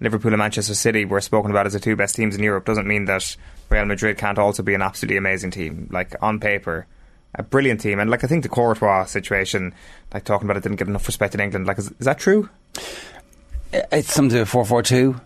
Liverpool 0.00 0.32
and 0.32 0.38
Manchester 0.38 0.74
City 0.74 1.04
were 1.04 1.20
spoken 1.20 1.50
about 1.50 1.66
as 1.66 1.74
the 1.74 1.80
two 1.80 1.96
best 1.96 2.16
teams 2.16 2.34
in 2.34 2.42
Europe 2.42 2.64
doesn't 2.64 2.86
mean 2.86 3.04
that 3.04 3.36
Real 3.72 3.86
Madrid 3.86 4.18
can't 4.18 4.38
also 4.38 4.62
be 4.62 4.74
an 4.74 4.82
absolutely 4.82 5.16
amazing 5.16 5.50
team. 5.50 5.88
Like 5.90 6.14
on 6.20 6.38
paper, 6.38 6.86
a 7.34 7.42
brilliant 7.42 7.80
team, 7.80 7.98
and 7.98 8.10
like 8.10 8.22
I 8.22 8.26
think 8.26 8.42
the 8.42 8.48
Courtois 8.48 9.06
situation, 9.06 9.72
like 10.12 10.24
talking 10.24 10.46
about 10.46 10.58
it, 10.58 10.62
didn't 10.62 10.78
get 10.78 10.88
enough 10.88 11.06
respect 11.06 11.34
in 11.34 11.40
England. 11.40 11.66
Like, 11.66 11.78
is, 11.78 11.90
is 11.92 12.04
that 12.04 12.18
true? 12.18 12.48
It's 13.72 14.12
something 14.12 14.28
to 14.30 14.34
do 14.34 14.40
with 14.40 14.48
four 14.48 14.64
four 14.64 14.82
two. 14.82 15.20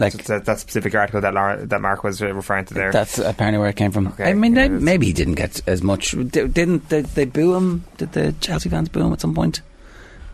Like 0.00 0.24
that, 0.24 0.46
that 0.46 0.58
specific 0.58 0.94
article 0.94 1.20
that 1.20 1.34
Lar- 1.34 1.64
that 1.66 1.80
Mark 1.80 2.02
was 2.02 2.22
uh, 2.22 2.32
referring 2.34 2.64
to 2.64 2.74
there. 2.74 2.90
That's 2.90 3.18
apparently 3.18 3.58
where 3.58 3.68
it 3.68 3.76
came 3.76 3.92
from. 3.92 4.08
Okay, 4.08 4.30
I 4.30 4.32
mean, 4.32 4.54
they, 4.54 4.68
maybe 4.68 5.06
he 5.06 5.12
didn't 5.12 5.34
get 5.34 5.60
as 5.68 5.82
much. 5.82 6.12
Didn't 6.12 6.88
they, 6.88 7.02
they 7.02 7.26
boo 7.26 7.54
him? 7.54 7.84
Did 7.98 8.12
the 8.12 8.32
Chelsea 8.40 8.70
fans 8.70 8.88
boo 8.88 9.02
him 9.02 9.12
at 9.12 9.20
some 9.20 9.34
point? 9.34 9.60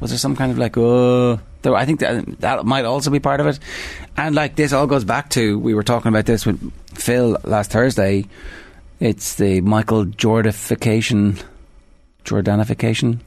Was 0.00 0.10
there 0.10 0.18
some 0.18 0.36
kind 0.36 0.52
of 0.52 0.58
like, 0.58 0.76
oh, 0.76 1.40
I 1.64 1.84
think 1.84 2.00
that 2.00 2.40
that 2.40 2.64
might 2.64 2.84
also 2.84 3.10
be 3.10 3.20
part 3.20 3.40
of 3.40 3.46
it. 3.46 3.58
And 4.16 4.34
like 4.34 4.56
this 4.56 4.72
all 4.72 4.86
goes 4.86 5.04
back 5.04 5.30
to 5.30 5.58
we 5.58 5.74
were 5.74 5.82
talking 5.82 6.08
about 6.08 6.26
this 6.26 6.46
with 6.46 6.72
Phil 6.94 7.36
last 7.44 7.70
Thursday. 7.70 8.26
It's 9.00 9.34
the 9.34 9.60
Michael 9.60 10.06
Jordification, 10.06 11.42
Jordanification 12.24 13.20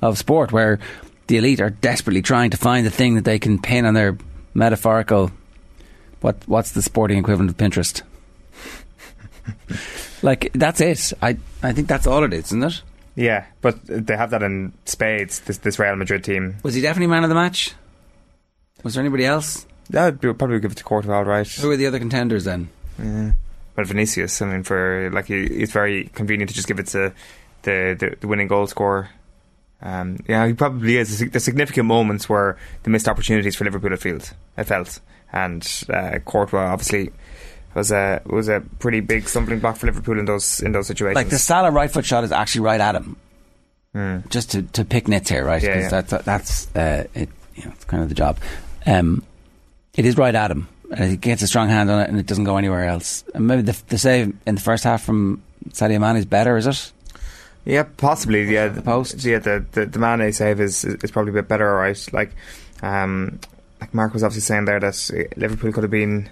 of 0.00 0.18
sport, 0.18 0.52
where 0.52 0.78
the 1.26 1.36
elite 1.36 1.60
are 1.60 1.70
desperately 1.70 2.22
trying 2.22 2.50
to 2.50 2.56
find 2.56 2.86
the 2.86 2.90
thing 2.90 3.16
that 3.16 3.24
they 3.24 3.38
can 3.38 3.60
pin 3.60 3.84
on 3.84 3.94
their 3.94 4.16
metaphorical. 4.54 5.30
What 6.20 6.36
what's 6.46 6.72
the 6.72 6.82
sporting 6.82 7.18
equivalent 7.18 7.50
of 7.50 7.56
Pinterest? 7.56 8.02
like 10.22 10.50
that's 10.54 10.80
it. 10.80 11.12
I 11.22 11.38
I 11.62 11.72
think 11.72 11.88
that's 11.88 12.06
all 12.06 12.24
it 12.24 12.32
is, 12.32 12.46
isn't 12.46 12.64
it? 12.64 12.82
Yeah, 13.20 13.44
but 13.60 13.78
they 13.84 14.16
have 14.16 14.30
that 14.30 14.42
in 14.42 14.72
spades. 14.86 15.40
This 15.40 15.58
this 15.58 15.78
Real 15.78 15.94
Madrid 15.94 16.24
team. 16.24 16.56
Was 16.62 16.74
he 16.74 16.80
definitely 16.80 17.08
man 17.08 17.22
of 17.22 17.28
the 17.28 17.34
match? 17.34 17.74
Was 18.82 18.94
there 18.94 19.02
anybody 19.02 19.26
else? 19.26 19.66
I'd 19.94 20.20
probably 20.20 20.58
give 20.58 20.72
it 20.72 20.78
to 20.78 20.84
Courtois, 20.84 21.20
right? 21.20 21.46
Who 21.46 21.68
were 21.68 21.76
the 21.76 21.86
other 21.86 21.98
contenders 21.98 22.44
then? 22.44 22.70
Yeah. 22.98 23.32
But 23.74 23.86
Vinicius, 23.86 24.40
I 24.40 24.46
mean, 24.46 24.62
for 24.62 25.10
like 25.12 25.28
it's 25.28 25.72
very 25.72 26.04
convenient 26.14 26.48
to 26.48 26.54
just 26.54 26.66
give 26.66 26.78
it 26.78 26.86
to 26.88 27.12
the 27.62 27.96
the, 27.98 28.16
the 28.20 28.26
winning 28.26 28.48
goal 28.48 28.66
scorer. 28.66 29.10
Um, 29.82 30.18
yeah, 30.26 30.46
he 30.46 30.54
probably 30.54 30.96
is. 30.96 31.18
There's 31.18 31.44
significant 31.44 31.86
moments 31.86 32.26
where 32.26 32.56
the 32.84 32.90
missed 32.90 33.08
opportunities 33.08 33.54
for 33.54 33.64
Liverpool 33.64 33.90
have 33.90 34.00
felt, 34.00 34.32
I 34.56 34.64
felt, 34.64 35.00
and 35.30 35.84
uh, 35.90 36.18
Courtois 36.24 36.72
obviously 36.72 37.12
was 37.74 37.92
a 37.92 38.20
was 38.26 38.48
a 38.48 38.60
pretty 38.78 39.00
big 39.00 39.28
stumbling 39.28 39.60
block 39.60 39.76
for 39.76 39.86
Liverpool 39.86 40.18
in 40.18 40.24
those 40.24 40.60
in 40.60 40.72
those 40.72 40.86
situations. 40.86 41.16
Like 41.16 41.28
the 41.28 41.38
Salah 41.38 41.70
right 41.70 41.90
foot 41.90 42.04
shot 42.04 42.24
is 42.24 42.32
actually 42.32 42.62
right 42.62 42.80
at 42.80 42.94
him. 42.94 43.16
Just 44.28 44.52
to, 44.52 44.62
to 44.62 44.84
pick 44.84 45.08
nits 45.08 45.28
here, 45.28 45.44
right? 45.44 45.62
Yeah, 45.62 45.80
yeah. 45.80 45.88
That's 45.88 46.24
that's 46.24 46.76
uh, 46.76 47.06
it. 47.14 47.28
You 47.56 47.64
know, 47.64 47.72
it's 47.72 47.84
kind 47.84 48.02
of 48.02 48.08
the 48.08 48.14
job. 48.14 48.38
Um, 48.86 49.24
it 49.94 50.06
is 50.06 50.16
right 50.16 50.34
at 50.34 50.50
him. 50.50 50.68
And 50.92 51.10
he 51.10 51.16
gets 51.16 51.42
a 51.42 51.46
strong 51.46 51.68
hand 51.68 51.88
on 51.90 52.00
it, 52.00 52.08
and 52.08 52.18
it 52.18 52.26
doesn't 52.26 52.44
go 52.44 52.56
anywhere 52.56 52.84
else. 52.84 53.22
And 53.34 53.46
maybe 53.46 53.62
the, 53.62 53.80
the 53.88 53.98
save 53.98 54.36
in 54.44 54.56
the 54.56 54.60
first 54.60 54.82
half 54.82 55.04
from 55.04 55.40
Sadio 55.68 56.00
Mane 56.00 56.16
is 56.16 56.24
better, 56.24 56.56
is 56.56 56.66
it? 56.66 56.92
Yeah, 57.64 57.84
possibly. 57.96 58.42
Yeah, 58.44 58.68
the 58.68 58.82
post. 58.82 59.24
Yeah, 59.24 59.38
the 59.38 59.64
the, 59.72 59.86
the 59.86 59.98
Mane 59.98 60.32
save 60.32 60.60
is 60.60 60.84
is 60.84 61.10
probably 61.10 61.30
a 61.30 61.34
bit 61.34 61.48
better. 61.48 61.68
All 61.68 61.80
right, 61.80 62.12
like 62.12 62.32
um, 62.82 63.38
like 63.80 63.94
Mark 63.94 64.12
was 64.12 64.24
obviously 64.24 64.40
saying 64.40 64.64
there 64.64 64.80
that 64.80 65.32
Liverpool 65.36 65.72
could 65.72 65.84
have 65.84 65.90
been 65.90 66.28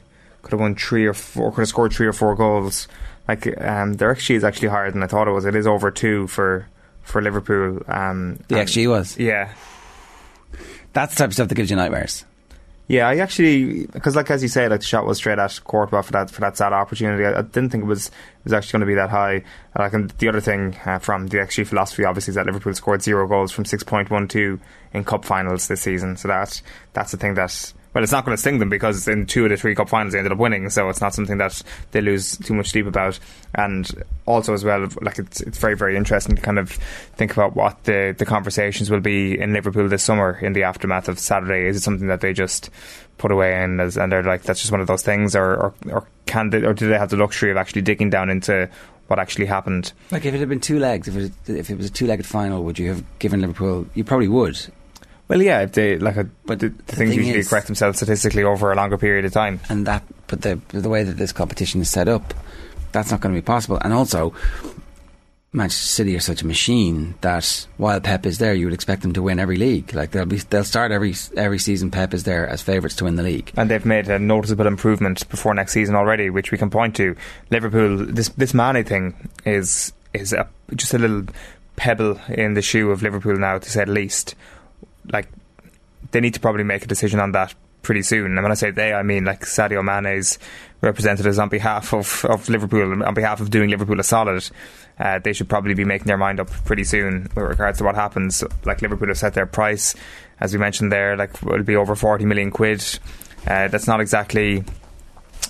could 0.48 0.54
have 0.54 0.60
won 0.60 0.74
three 0.74 1.06
or 1.06 1.14
four, 1.14 1.50
could 1.52 1.60
have 1.62 1.68
scored 1.68 1.92
three 1.92 2.06
or 2.06 2.12
four 2.12 2.34
goals. 2.34 2.88
Like 3.28 3.46
um, 3.60 3.92
their 3.94 4.14
XG 4.14 4.34
is 4.36 4.44
actually 4.44 4.68
higher 4.68 4.90
than 4.90 5.02
I 5.02 5.06
thought 5.06 5.28
it 5.28 5.32
was. 5.32 5.44
It 5.44 5.54
is 5.54 5.66
over 5.66 5.90
two 5.90 6.26
for 6.28 6.66
for 7.02 7.20
Liverpool. 7.22 7.82
Um, 7.86 8.38
The 8.48 8.58
and- 8.60 8.68
XG 8.68 8.88
was. 8.88 9.18
Yeah, 9.18 9.52
That's 10.92 11.14
the 11.14 11.18
type 11.18 11.28
of 11.28 11.34
stuff 11.34 11.48
that 11.48 11.54
gives 11.54 11.70
you 11.70 11.76
nightmares. 11.76 12.24
yeah. 12.86 13.06
I 13.06 13.16
actually 13.18 13.86
because 13.86 14.16
like 14.16 14.30
as 14.30 14.42
you 14.42 14.48
say, 14.48 14.66
like 14.68 14.80
the 14.80 14.86
shot 14.86 15.04
was 15.06 15.18
straight 15.18 15.38
at 15.38 15.60
Courtois 15.64 16.02
for 16.02 16.12
that 16.12 16.30
for 16.30 16.40
that 16.40 16.56
sad 16.56 16.72
opportunity. 16.72 17.24
I, 17.26 17.38
I 17.38 17.42
didn't 17.42 17.68
think 17.70 17.84
it 17.84 17.86
was 17.86 18.06
it 18.08 18.12
was 18.44 18.52
actually 18.54 18.72
going 18.78 18.80
to 18.80 18.86
be 18.86 18.94
that 18.94 19.10
high. 19.10 19.42
Like 19.78 19.92
and 19.92 20.10
the 20.10 20.28
other 20.28 20.40
thing 20.40 20.76
uh, 20.86 20.98
from 20.98 21.26
the 21.28 21.36
XG 21.38 21.66
philosophy, 21.66 22.04
obviously, 22.04 22.30
is 22.32 22.34
that 22.36 22.46
Liverpool 22.46 22.72
scored 22.74 23.02
zero 23.02 23.26
goals 23.28 23.52
from 23.52 23.66
six 23.66 23.82
point 23.84 24.10
one 24.10 24.26
two 24.26 24.58
in 24.94 25.04
cup 25.04 25.24
finals 25.26 25.68
this 25.68 25.82
season. 25.82 26.16
So 26.16 26.28
that 26.28 26.62
that's 26.94 27.10
the 27.10 27.18
thing 27.18 27.34
that. 27.34 27.72
Well, 27.94 28.04
it's 28.04 28.12
not 28.12 28.24
going 28.24 28.36
to 28.36 28.40
sting 28.40 28.58
them 28.58 28.68
because 28.68 29.08
in 29.08 29.26
two 29.26 29.44
of 29.44 29.50
the 29.50 29.56
three 29.56 29.74
cup 29.74 29.88
finals 29.88 30.12
they 30.12 30.18
ended 30.18 30.32
up 30.32 30.38
winning, 30.38 30.68
so 30.70 30.88
it's 30.88 31.00
not 31.00 31.14
something 31.14 31.38
that 31.38 31.62
they 31.92 32.00
lose 32.00 32.36
too 32.36 32.54
much 32.54 32.68
sleep 32.68 32.86
about. 32.86 33.18
And 33.54 33.90
also, 34.26 34.52
as 34.52 34.64
well, 34.64 34.88
like 35.00 35.18
it's 35.18 35.40
it's 35.40 35.58
very 35.58 35.76
very 35.76 35.96
interesting 35.96 36.36
to 36.36 36.42
kind 36.42 36.58
of 36.58 36.70
think 36.70 37.32
about 37.32 37.56
what 37.56 37.84
the 37.84 38.14
the 38.16 38.26
conversations 38.26 38.90
will 38.90 39.00
be 39.00 39.38
in 39.38 39.52
Liverpool 39.52 39.88
this 39.88 40.02
summer 40.02 40.38
in 40.40 40.52
the 40.52 40.64
aftermath 40.64 41.08
of 41.08 41.18
Saturday. 41.18 41.66
Is 41.66 41.76
it 41.76 41.82
something 41.82 42.08
that 42.08 42.20
they 42.20 42.32
just 42.32 42.70
put 43.16 43.32
away 43.32 43.54
and 43.54 43.80
as, 43.80 43.96
and 43.96 44.12
they're 44.12 44.22
like 44.22 44.42
that's 44.42 44.60
just 44.60 44.70
one 44.70 44.80
of 44.80 44.86
those 44.86 45.02
things, 45.02 45.34
or 45.34 45.54
or, 45.54 45.74
or 45.90 46.06
can 46.26 46.50
they, 46.50 46.62
or 46.62 46.74
do 46.74 46.88
they 46.88 46.98
have 46.98 47.10
the 47.10 47.16
luxury 47.16 47.50
of 47.50 47.56
actually 47.56 47.82
digging 47.82 48.10
down 48.10 48.28
into 48.28 48.68
what 49.08 49.18
actually 49.18 49.46
happened? 49.46 49.92
Like 50.10 50.24
if 50.26 50.34
it 50.34 50.38
had 50.38 50.48
been 50.48 50.60
two 50.60 50.78
legs, 50.78 51.08
if 51.08 51.16
it, 51.16 51.32
if 51.48 51.70
it 51.70 51.76
was 51.76 51.86
a 51.86 51.90
two-legged 51.90 52.26
final, 52.26 52.62
would 52.64 52.78
you 52.78 52.88
have 52.90 53.02
given 53.18 53.40
Liverpool? 53.40 53.86
You 53.94 54.04
probably 54.04 54.28
would. 54.28 54.60
Well, 55.28 55.42
yeah, 55.42 55.60
if 55.60 55.72
they 55.72 55.98
like, 55.98 56.16
a, 56.16 56.24
But 56.46 56.58
the, 56.60 56.68
the 56.70 56.74
the 56.86 56.96
things 56.96 57.10
thing 57.10 57.18
usually 57.18 57.38
is- 57.40 57.48
correct 57.48 57.66
themselves 57.66 57.98
statistically 57.98 58.42
over 58.44 58.72
a 58.72 58.74
longer 58.76 58.96
period 58.98 59.24
of 59.26 59.32
time. 59.32 59.60
and 59.68 59.86
that 59.86 60.02
but 60.26 60.40
the 60.42 60.60
the 60.68 60.88
way 60.88 61.04
that 61.04 61.16
this 61.18 61.32
competition 61.32 61.80
is 61.80 61.90
set 61.90 62.08
up 62.08 62.34
that's 62.92 63.10
not 63.10 63.20
going 63.20 63.34
to 63.34 63.40
be 63.40 63.44
possible 63.44 63.78
and 63.82 63.92
also 63.92 64.32
Manchester 65.50 65.86
City 65.88 66.14
are 66.16 66.20
such 66.20 66.42
a 66.42 66.46
machine 66.46 67.14
that 67.22 67.66
while 67.78 68.00
Pep 68.00 68.26
is 68.26 68.36
there 68.38 68.52
you 68.52 68.66
would 68.66 68.74
expect 68.74 69.00
them 69.02 69.14
to 69.14 69.22
win 69.22 69.38
every 69.38 69.56
league 69.56 69.94
like 69.94 70.10
they'll 70.10 70.26
be 70.26 70.36
they'll 70.36 70.64
start 70.64 70.92
every 70.92 71.14
every 71.36 71.58
season 71.58 71.90
Pep 71.90 72.12
is 72.12 72.24
there 72.24 72.46
as 72.46 72.60
favourites 72.60 72.96
to 72.96 73.04
win 73.04 73.16
the 73.16 73.22
league 73.22 73.50
and 73.56 73.70
they've 73.70 73.86
made 73.86 74.08
a 74.08 74.18
noticeable 74.18 74.66
improvement 74.66 75.26
before 75.30 75.54
next 75.54 75.72
season 75.72 75.94
already, 75.94 76.28
which 76.28 76.50
we 76.52 76.58
can 76.58 76.68
point 76.70 76.94
to. 76.96 77.16
Liverpool, 77.50 77.96
this 78.04 78.28
this 78.30 78.52
Mane 78.52 78.84
thing 78.84 79.14
is 79.46 79.92
is 80.12 80.34
a, 80.34 80.46
just 80.74 80.92
a 80.92 80.98
little 80.98 81.24
pebble 81.76 82.20
in 82.28 82.52
the 82.54 82.62
shoe 82.62 82.90
of 82.90 83.02
Liverpool 83.02 83.36
now, 83.38 83.56
to 83.58 83.70
say 83.70 83.84
the 83.84 83.92
least. 83.92 84.34
Like 85.12 85.28
they 86.10 86.20
need 86.20 86.34
to 86.34 86.40
probably 86.40 86.64
make 86.64 86.84
a 86.84 86.86
decision 86.86 87.20
on 87.20 87.32
that 87.32 87.54
pretty 87.82 88.02
soon. 88.02 88.32
And 88.32 88.42
when 88.42 88.52
I 88.52 88.54
say 88.54 88.70
they, 88.70 88.92
I 88.92 89.02
mean 89.02 89.24
like 89.24 89.40
Sadio 89.42 89.82
Mane's 89.84 90.38
representatives 90.80 91.38
on 91.38 91.48
behalf 91.48 91.92
of, 91.92 92.24
of 92.24 92.48
Liverpool, 92.48 93.02
on 93.02 93.14
behalf 93.14 93.40
of 93.40 93.50
doing 93.50 93.70
Liverpool 93.70 94.00
a 94.00 94.04
solid. 94.04 94.48
Uh, 94.98 95.20
they 95.20 95.32
should 95.32 95.48
probably 95.48 95.74
be 95.74 95.84
making 95.84 96.06
their 96.06 96.16
mind 96.16 96.40
up 96.40 96.50
pretty 96.64 96.82
soon 96.82 97.22
with 97.34 97.44
regards 97.44 97.78
to 97.78 97.84
what 97.84 97.94
happens. 97.94 98.42
Like 98.64 98.82
Liverpool 98.82 99.08
have 99.08 99.18
set 99.18 99.34
their 99.34 99.46
price, 99.46 99.94
as 100.40 100.52
we 100.52 100.58
mentioned 100.58 100.90
there, 100.90 101.16
like 101.16 101.34
it'll 101.42 101.62
be 101.62 101.76
over 101.76 101.94
forty 101.94 102.24
million 102.24 102.50
quid. 102.50 102.82
Uh, 103.46 103.68
that's 103.68 103.86
not 103.86 104.00
exactly 104.00 104.64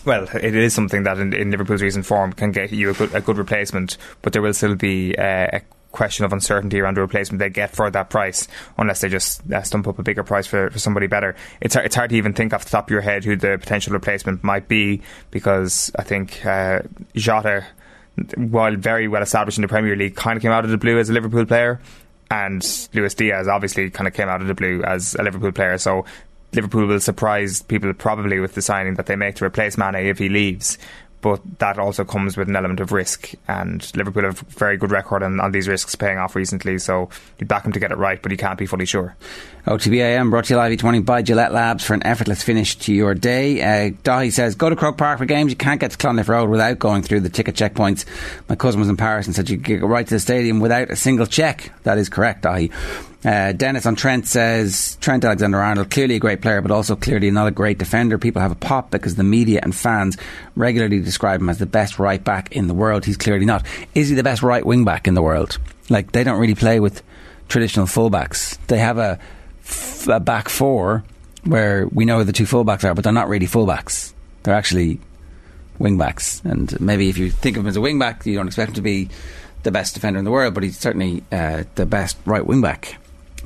well, 0.04 0.28
it 0.34 0.54
is 0.54 0.74
something 0.74 1.02
that 1.02 1.18
in, 1.18 1.32
in 1.32 1.50
Liverpool's 1.50 1.82
recent 1.82 2.06
form 2.06 2.32
can 2.32 2.52
get 2.52 2.72
you 2.72 2.90
a 2.90 2.94
good, 2.94 3.14
a 3.14 3.20
good 3.20 3.36
replacement, 3.36 3.96
but 4.22 4.32
there 4.32 4.42
will 4.42 4.54
still 4.54 4.74
be 4.74 5.16
uh, 5.16 5.48
a 5.52 5.62
question 5.92 6.24
of 6.24 6.32
uncertainty 6.32 6.80
around 6.80 6.96
the 6.96 7.00
replacement 7.00 7.38
they 7.38 7.50
get 7.50 7.74
for 7.74 7.90
that 7.90 8.10
price, 8.10 8.46
unless 8.76 9.00
they 9.00 9.08
just 9.08 9.50
uh, 9.50 9.62
stump 9.62 9.88
up 9.88 9.98
a 9.98 10.02
bigger 10.02 10.22
price 10.22 10.46
for, 10.46 10.70
for 10.70 10.78
somebody 10.78 11.06
better. 11.06 11.34
It's 11.60 11.76
it's 11.76 11.96
hard 11.96 12.10
to 12.10 12.16
even 12.16 12.34
think 12.34 12.52
off 12.52 12.64
the 12.64 12.70
top 12.70 12.88
of 12.88 12.90
your 12.90 13.00
head 13.00 13.24
who 13.24 13.36
the 13.36 13.58
potential 13.58 13.92
replacement 13.92 14.44
might 14.44 14.68
be, 14.68 15.02
because 15.30 15.90
I 15.98 16.02
think 16.02 16.44
uh, 16.44 16.82
Jota, 17.14 17.64
while 18.36 18.76
very 18.76 19.08
well 19.08 19.22
established 19.22 19.58
in 19.58 19.62
the 19.62 19.68
Premier 19.68 19.96
League, 19.96 20.14
kind 20.14 20.36
of 20.36 20.42
came 20.42 20.52
out 20.52 20.64
of 20.64 20.70
the 20.70 20.78
blue 20.78 20.98
as 20.98 21.08
a 21.10 21.12
Liverpool 21.12 21.46
player. 21.46 21.80
And 22.30 22.62
Luis 22.92 23.14
Diaz 23.14 23.48
obviously 23.48 23.88
kind 23.88 24.06
of 24.06 24.12
came 24.12 24.28
out 24.28 24.42
of 24.42 24.48
the 24.48 24.54
blue 24.54 24.82
as 24.82 25.14
a 25.14 25.22
Liverpool 25.22 25.50
player. 25.50 25.78
So 25.78 26.04
Liverpool 26.52 26.86
will 26.86 27.00
surprise 27.00 27.62
people 27.62 27.92
probably 27.94 28.38
with 28.38 28.54
the 28.54 28.60
signing 28.60 28.94
that 28.96 29.06
they 29.06 29.16
make 29.16 29.36
to 29.36 29.44
replace 29.44 29.78
Mane 29.78 29.94
if 29.94 30.18
he 30.18 30.28
leaves. 30.28 30.76
But 31.20 31.40
that 31.58 31.78
also 31.78 32.04
comes 32.04 32.36
with 32.36 32.48
an 32.48 32.56
element 32.56 32.80
of 32.80 32.92
risk. 32.92 33.32
And 33.46 33.88
Liverpool 33.96 34.24
have 34.24 34.42
a 34.42 34.44
very 34.46 34.76
good 34.76 34.90
record 34.90 35.22
on, 35.22 35.40
on 35.40 35.52
these 35.52 35.68
risks 35.68 35.94
paying 35.94 36.18
off 36.18 36.36
recently, 36.36 36.78
so 36.78 37.08
you 37.38 37.46
back 37.46 37.64
them 37.64 37.72
to 37.72 37.80
get 37.80 37.90
it 37.90 37.98
right, 37.98 38.20
but 38.20 38.30
you 38.30 38.38
can't 38.38 38.58
be 38.58 38.66
fully 38.66 38.86
sure. 38.86 39.16
OTBAM 39.66 40.30
brought 40.30 40.46
to 40.46 40.54
you 40.54 40.56
live 40.56 40.72
each 40.72 40.82
morning 40.82 41.02
by 41.02 41.20
Gillette 41.20 41.52
Labs 41.52 41.84
for 41.84 41.94
an 41.94 42.06
effortless 42.06 42.42
finish 42.42 42.76
to 42.76 42.94
your 42.94 43.14
day. 43.14 43.60
Uh, 43.60 43.90
Dahi 44.02 44.32
says, 44.32 44.54
go 44.54 44.70
to 44.70 44.76
Croke 44.76 44.96
Park 44.96 45.18
for 45.18 45.26
games. 45.26 45.50
You 45.50 45.56
can't 45.56 45.80
get 45.80 45.90
to 45.90 45.98
Clonliffe 45.98 46.28
Road 46.28 46.48
without 46.48 46.78
going 46.78 47.02
through 47.02 47.20
the 47.20 47.28
ticket 47.28 47.54
checkpoints. 47.54 48.06
My 48.48 48.54
cousin 48.54 48.80
was 48.80 48.88
in 48.88 48.96
Paris 48.96 49.26
and 49.26 49.36
said 49.36 49.50
you 49.50 49.58
could 49.58 49.80
go 49.80 49.86
right 49.86 50.06
to 50.06 50.14
the 50.14 50.20
stadium 50.20 50.60
without 50.60 50.90
a 50.90 50.96
single 50.96 51.26
check. 51.26 51.72
That 51.82 51.98
is 51.98 52.08
correct, 52.08 52.44
Dahi. 52.44 52.72
Uh, 53.24 53.52
Dennis 53.52 53.84
on 53.84 53.96
Trent 53.96 54.28
says 54.28 54.96
Trent 55.00 55.24
Alexander 55.24 55.58
Arnold, 55.58 55.90
clearly 55.90 56.14
a 56.14 56.20
great 56.20 56.40
player, 56.40 56.62
but 56.62 56.70
also 56.70 56.94
clearly 56.94 57.30
not 57.32 57.48
a 57.48 57.50
great 57.50 57.78
defender. 57.78 58.16
People 58.16 58.40
have 58.40 58.52
a 58.52 58.56
pop 58.56 58.92
because 58.92 59.16
the 59.16 59.24
media 59.24 59.60
and 59.62 59.74
fans 59.74 60.16
regularly 60.54 61.00
describe 61.00 61.40
him 61.40 61.48
as 61.48 61.58
the 61.58 61.66
best 61.66 61.98
right 61.98 62.22
back 62.22 62.52
in 62.52 62.68
the 62.68 62.74
world. 62.74 63.04
He's 63.04 63.16
clearly 63.16 63.44
not. 63.44 63.66
Is 63.94 64.08
he 64.08 64.14
the 64.14 64.22
best 64.22 64.42
right 64.42 64.64
wing 64.64 64.84
back 64.84 65.08
in 65.08 65.14
the 65.14 65.22
world? 65.22 65.58
Like, 65.90 66.12
they 66.12 66.22
don't 66.22 66.38
really 66.38 66.54
play 66.54 66.78
with 66.78 67.02
traditional 67.48 67.86
fullbacks. 67.86 68.56
They 68.68 68.78
have 68.78 68.98
a, 68.98 69.18
a 70.06 70.20
back 70.20 70.48
four 70.48 71.02
where 71.44 71.88
we 71.88 72.04
know 72.04 72.18
who 72.18 72.24
the 72.24 72.32
two 72.32 72.44
fullbacks 72.44 72.84
are, 72.84 72.94
but 72.94 73.02
they're 73.02 73.12
not 73.12 73.28
really 73.28 73.46
fullbacks. 73.46 74.12
They're 74.44 74.54
actually 74.54 75.00
wingbacks. 75.80 76.44
And 76.44 76.80
maybe 76.80 77.08
if 77.08 77.18
you 77.18 77.30
think 77.30 77.56
of 77.56 77.64
him 77.64 77.68
as 77.68 77.76
a 77.76 77.80
wingback, 77.80 78.26
you 78.26 78.36
don't 78.36 78.46
expect 78.46 78.70
him 78.70 78.74
to 78.76 78.82
be 78.82 79.08
the 79.64 79.72
best 79.72 79.94
defender 79.94 80.18
in 80.18 80.24
the 80.24 80.30
world, 80.30 80.54
but 80.54 80.62
he's 80.62 80.78
certainly 80.78 81.24
uh, 81.32 81.64
the 81.74 81.84
best 81.84 82.16
right 82.24 82.46
wing 82.46 82.60
back. 82.60 82.96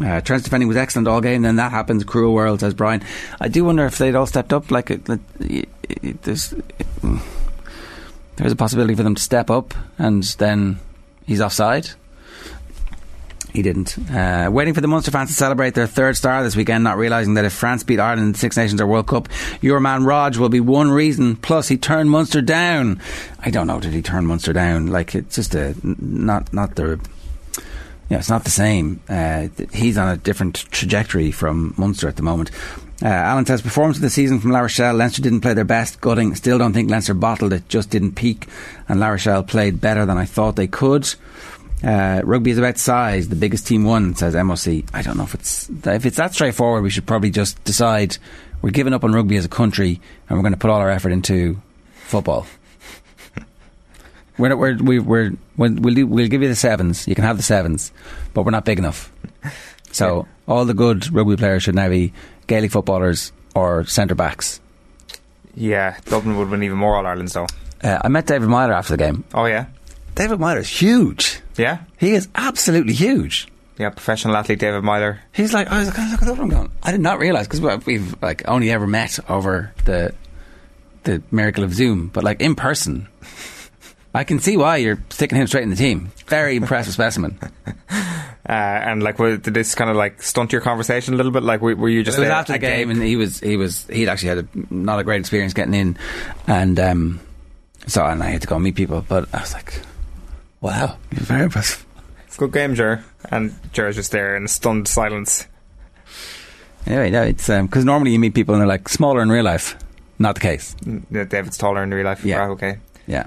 Uh, 0.03 0.21
defending 0.21 0.69
was 0.69 0.77
excellent 0.77 1.09
all 1.09 1.21
game. 1.21 1.43
Then 1.43 1.57
that 1.57 1.71
happens. 1.71 2.05
Cruel 2.05 2.35
world, 2.35 2.61
says 2.61 2.75
Brian. 2.75 3.03
I 3.41 3.49
do 3.49 3.65
wonder 3.65 3.87
if 3.87 3.99
they'd 3.99 4.15
all 4.15 4.27
stepped 4.27 4.53
up. 4.53 4.71
Like 4.71 4.91
it, 4.91 5.09
it, 5.41 5.69
it, 5.89 6.23
there's 6.23 6.55
there's 8.37 8.53
a 8.53 8.57
possibility 8.57 8.95
for 8.95 9.03
them 9.03 9.15
to 9.15 9.23
step 9.23 9.51
up, 9.51 9.75
and 9.99 10.23
then 10.39 10.79
he's 11.27 11.41
offside. 11.41 11.91
He 13.53 13.61
didn't. 13.61 13.99
Uh, 14.11 14.49
waiting 14.51 14.73
for 14.73 14.81
the 14.81 14.89
Munster 14.89 15.11
fans 15.11 15.29
to 15.29 15.35
celebrate 15.35 15.75
their 15.75 15.87
third 15.87 16.17
star 16.17 16.43
this 16.43 16.57
weekend, 16.57 16.85
not 16.85 16.97
realising 16.97 17.35
that 17.35 17.45
if 17.45 17.53
France 17.53 17.85
beat 17.85 18.01
Ireland 18.01 18.27
in 18.27 18.33
the 18.33 18.39
Six 18.39 18.57
Nations 18.57 18.81
or 18.81 18.87
World 18.87 19.09
Cup, 19.09 19.29
your 19.61 19.79
man 19.79 20.05
Rog 20.05 20.37
will 20.37 20.49
be 20.49 20.61
one 20.61 20.91
reason. 20.91 21.37
Plus, 21.37 21.69
he 21.69 21.77
turned 21.77 22.11
Munster 22.11 22.41
down. 22.41 22.99
I 23.41 23.51
don't 23.51 23.67
know. 23.67 23.79
Did 23.79 23.93
he 23.93 24.01
turn 24.01 24.27
Munster 24.27 24.55
down? 24.55 24.87
Like 24.87 25.15
it's 25.15 25.37
just 25.37 25.55
a 25.55 25.75
not 25.85 26.51
not 26.55 26.77
the 26.77 26.99
yeah, 28.13 28.19
it's 28.19 28.29
not 28.29 28.45
the 28.45 28.51
same. 28.51 29.01
Uh, 29.09 29.49
he's 29.73 29.97
on 29.97 30.07
a 30.07 30.19
different 30.19 30.71
trajectory 30.71 31.31
from 31.31 31.73
Munster 31.79 32.09
at 32.09 32.17
the 32.17 32.23
moment. 32.23 32.51
Uh, 33.03 33.07
Alan 33.07 33.47
says 33.47 33.63
performance 33.63 33.97
of 33.97 34.03
the 34.03 34.11
season 34.11 34.39
from 34.39 34.51
La 34.51 34.61
Rochelle. 34.61 34.93
Leinster 34.93 35.23
didn't 35.23 35.41
play 35.41 35.55
their 35.55 35.65
best. 35.65 35.99
Gutting. 36.03 36.35
Still 36.35 36.59
don't 36.59 36.75
think 36.75 36.91
Leinster 36.91 37.15
bottled 37.15 37.55
it. 37.55 37.67
Just 37.71 37.89
didn't 37.89 38.13
peak, 38.13 38.49
and 38.87 39.01
La 39.01 39.09
Rochelle 39.09 39.43
played 39.43 39.81
better 39.81 40.05
than 40.05 40.19
I 40.19 40.27
thought 40.27 40.57
they 40.57 40.67
could. 40.67 41.09
Uh, 41.83 42.21
rugby 42.23 42.51
is 42.51 42.59
about 42.59 42.77
size. 42.77 43.31
The 43.31 43.35
biggest 43.35 43.67
team 43.67 43.85
won, 43.85 44.15
says 44.15 44.35
MOC. 44.35 44.85
I 44.93 45.01
don't 45.01 45.17
know 45.17 45.25
if 45.25 45.33
it's 45.33 45.71
if 45.71 46.05
it's 46.05 46.19
that 46.19 46.35
straightforward. 46.35 46.83
We 46.83 46.91
should 46.91 47.07
probably 47.07 47.31
just 47.31 47.65
decide 47.65 48.19
we're 48.61 48.73
giving 48.73 48.93
up 48.93 49.05
on 49.05 49.15
rugby 49.15 49.39
as 49.39 49.47
a 49.47 49.49
country, 49.49 50.03
and 50.29 50.39
we're 50.39 50.43
going 50.43 50.53
to 50.53 50.59
put 50.59 50.69
all 50.69 50.81
our 50.81 50.91
effort 50.91 51.13
into 51.13 51.63
football. 52.05 52.47
We're, 54.39 54.57
we're, 54.57 54.76
we're, 54.78 55.03
we're, 55.03 55.33
we'll, 55.57 55.74
we'll, 55.74 55.95
do, 55.95 56.07
we'll 56.07 56.28
give 56.28 56.43
you 56.43 56.49
the 56.49 56.57
sevens. 56.57 57.07
You 57.07 57.14
can 57.14 57.24
have 57.24 57.37
the 57.37 57.43
sevens, 57.43 57.93
but 58.35 58.45
we're 58.45 58.51
not 58.51 58.64
big 58.64 58.78
enough. 58.78 59.12
So 59.93 60.20
yeah. 60.49 60.55
all 60.55 60.64
the 60.64 60.72
good 60.72 61.12
rugby 61.12 61.37
players 61.37 61.64
should 61.64 61.74
now 61.74 61.91
be 61.91 62.14
Gaelic 62.47 62.70
footballers 62.70 63.30
or 63.55 63.85
centre 63.85 64.14
backs. 64.14 64.59
Yeah, 65.55 65.99
Dublin 66.07 66.39
would 66.39 66.49
win 66.49 66.62
even 66.62 66.78
more 66.78 66.97
All 66.97 67.07
Ireland, 67.07 67.28
though. 67.28 67.47
Uh, 67.83 67.99
I 68.03 68.09
met 68.09 68.26
David 68.26 68.49
Meyler 68.49 68.72
after 68.72 68.97
the 68.97 68.97
game. 68.97 69.24
Oh 69.35 69.45
yeah, 69.45 69.66
David 70.14 70.41
Meyler 70.41 70.61
is 70.61 70.68
huge. 70.68 71.41
Yeah, 71.57 71.80
he 71.99 72.12
is 72.12 72.28
absolutely 72.35 72.95
huge. 72.95 73.49
Yeah, 73.78 73.91
professional 73.91 74.37
athlete 74.37 74.61
David 74.61 74.85
Meyler. 74.85 75.20
He's 75.33 75.53
like, 75.53 75.68
I 75.68 75.80
was 75.80 75.89
like, 75.89 75.99
look 75.99 76.22
at 76.22 76.39
I'm 76.39 76.49
going. 76.49 76.70
I 76.83 76.93
did 76.93 77.01
not 77.01 77.18
realise 77.18 77.49
because 77.49 77.85
we've 77.85 78.14
like 78.22 78.49
only 78.49 78.70
ever 78.70 78.87
met 78.87 79.18
over 79.28 79.72
the 79.85 80.14
the 81.05 81.22
miracle 81.30 81.64
of 81.64 81.74
Zoom, 81.74 82.09
but 82.09 82.22
like 82.22 82.41
in 82.41 82.55
person, 82.55 83.09
I 84.15 84.25
can 84.25 84.41
see 84.41 84.57
why 84.57 84.77
you're 84.77 85.03
sticking 85.11 85.39
him 85.39 85.47
straight 85.47 85.63
in 85.63 85.71
the 85.71 85.77
team. 85.77 86.13
Very 86.27 86.57
impressive 86.57 86.95
specimen. 86.95 87.39
Uh, 88.45 88.53
and 88.55 89.05
like, 89.05 89.17
did 89.19 89.45
this 89.45 89.77
kind 89.77 89.89
of 89.89 89.95
like 89.95 90.21
stunt 90.21 90.51
your 90.51 90.61
conversation 90.61 91.15
a 91.15 91.17
little 91.17 91.31
bit? 91.31 91.45
Like, 91.45 91.61
were, 91.61 91.77
were 91.77 91.89
you 91.89 92.03
just 92.03 92.19
it 92.19 92.23
was 92.23 92.29
after 92.31 92.55
the 92.55 92.59
game, 92.59 92.91
and 92.91 93.01
he 93.01 93.15
was 93.15 93.39
he 93.39 93.57
was 93.57 93.87
he'd 93.87 94.09
actually 94.09 94.31
had 94.31 94.39
a, 94.39 94.75
not 94.75 94.99
a 94.99 95.05
great 95.05 95.21
experience 95.21 95.55
getting 95.55 95.75
in, 95.75 95.97
and 96.49 96.81
um, 96.81 97.21
so 97.87 98.05
and 98.05 98.21
I 98.21 98.31
had 98.31 98.43
to 98.43 98.49
go 98.49 98.59
meet 98.59 98.75
people. 98.75 99.05
But 99.09 99.33
I 99.33 99.43
was 99.43 99.55
like, 99.55 99.81
wow, 100.61 100.99
you're 101.13 101.21
very 101.21 101.45
impressive. 101.45 101.87
It's 102.27 102.35
a 102.37 102.41
Good 102.41 102.53
game, 102.53 102.75
Jer. 102.75 103.05
And 103.31 103.55
Jer's 103.73 103.95
just 103.95 104.11
there 104.11 104.37
in 104.37 104.49
stunned 104.49 104.89
silence. 104.89 105.47
Anyway, 106.87 107.11
no, 107.11 107.23
it's 107.23 107.47
because 107.47 107.83
um, 107.83 107.85
normally 107.85 108.11
you 108.11 108.19
meet 108.19 108.35
people 108.35 108.55
and 108.55 108.61
they're 108.61 108.69
like 108.69 108.89
smaller 108.89 109.23
in 109.23 109.31
real 109.31 109.45
life. 109.45 109.77
Not 110.19 110.35
the 110.35 110.41
case. 110.41 110.75
Mm, 110.85 111.29
David's 111.29 111.59
taller 111.59 111.83
in 111.83 111.93
real 111.93 112.05
life. 112.05 112.25
Yeah. 112.25 112.47
Oh, 112.47 112.53
okay. 112.53 112.79
Yeah. 113.07 113.27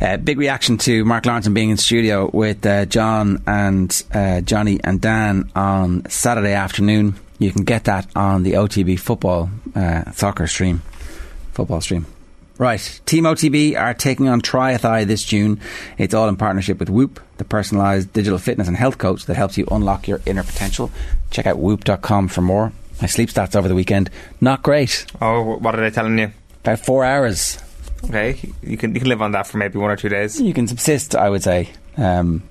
Uh, 0.00 0.16
big 0.18 0.38
reaction 0.38 0.76
to 0.76 1.04
Mark 1.04 1.24
Lawrenson 1.24 1.54
being 1.54 1.70
in 1.70 1.78
studio 1.78 2.30
with 2.32 2.66
uh, 2.66 2.84
John 2.84 3.42
and 3.46 4.04
uh, 4.12 4.42
Johnny 4.42 4.78
and 4.84 5.00
Dan 5.00 5.50
on 5.54 6.08
Saturday 6.10 6.52
afternoon. 6.52 7.14
You 7.38 7.50
can 7.50 7.64
get 7.64 7.84
that 7.84 8.06
on 8.14 8.42
the 8.42 8.52
OTB 8.52 8.98
football 9.00 9.50
uh, 9.74 10.10
soccer 10.12 10.46
stream, 10.46 10.82
football 11.52 11.80
stream. 11.80 12.06
Right, 12.58 13.00
Team 13.04 13.24
OTB 13.24 13.78
are 13.78 13.92
taking 13.92 14.28
on 14.28 14.40
TriAthy 14.40 15.06
this 15.06 15.22
June. 15.22 15.60
It's 15.98 16.14
all 16.14 16.28
in 16.28 16.36
partnership 16.36 16.78
with 16.78 16.88
Whoop, 16.88 17.20
the 17.36 17.44
personalised 17.44 18.14
digital 18.14 18.38
fitness 18.38 18.66
and 18.66 18.76
health 18.76 18.96
coach 18.96 19.26
that 19.26 19.36
helps 19.36 19.58
you 19.58 19.66
unlock 19.70 20.08
your 20.08 20.22
inner 20.24 20.42
potential. 20.42 20.90
Check 21.30 21.46
out 21.46 21.58
whoop.com 21.58 22.28
for 22.28 22.40
more. 22.40 22.72
My 23.02 23.08
sleep 23.08 23.28
stats 23.28 23.54
over 23.54 23.68
the 23.68 23.74
weekend, 23.74 24.08
not 24.40 24.62
great. 24.62 25.04
Oh, 25.20 25.56
what 25.58 25.74
are 25.74 25.82
they 25.82 25.90
telling 25.90 26.18
you? 26.18 26.32
About 26.62 26.80
four 26.80 27.04
hours. 27.04 27.58
Okay, 28.04 28.38
you 28.62 28.76
can 28.76 28.94
you 28.94 29.00
can 29.00 29.08
live 29.08 29.22
on 29.22 29.32
that 29.32 29.46
for 29.46 29.58
maybe 29.58 29.78
one 29.78 29.90
or 29.90 29.96
two 29.96 30.08
days. 30.08 30.40
You 30.40 30.54
can 30.54 30.68
subsist, 30.68 31.16
I 31.16 31.28
would 31.28 31.42
say. 31.42 31.70
Um, 31.96 32.42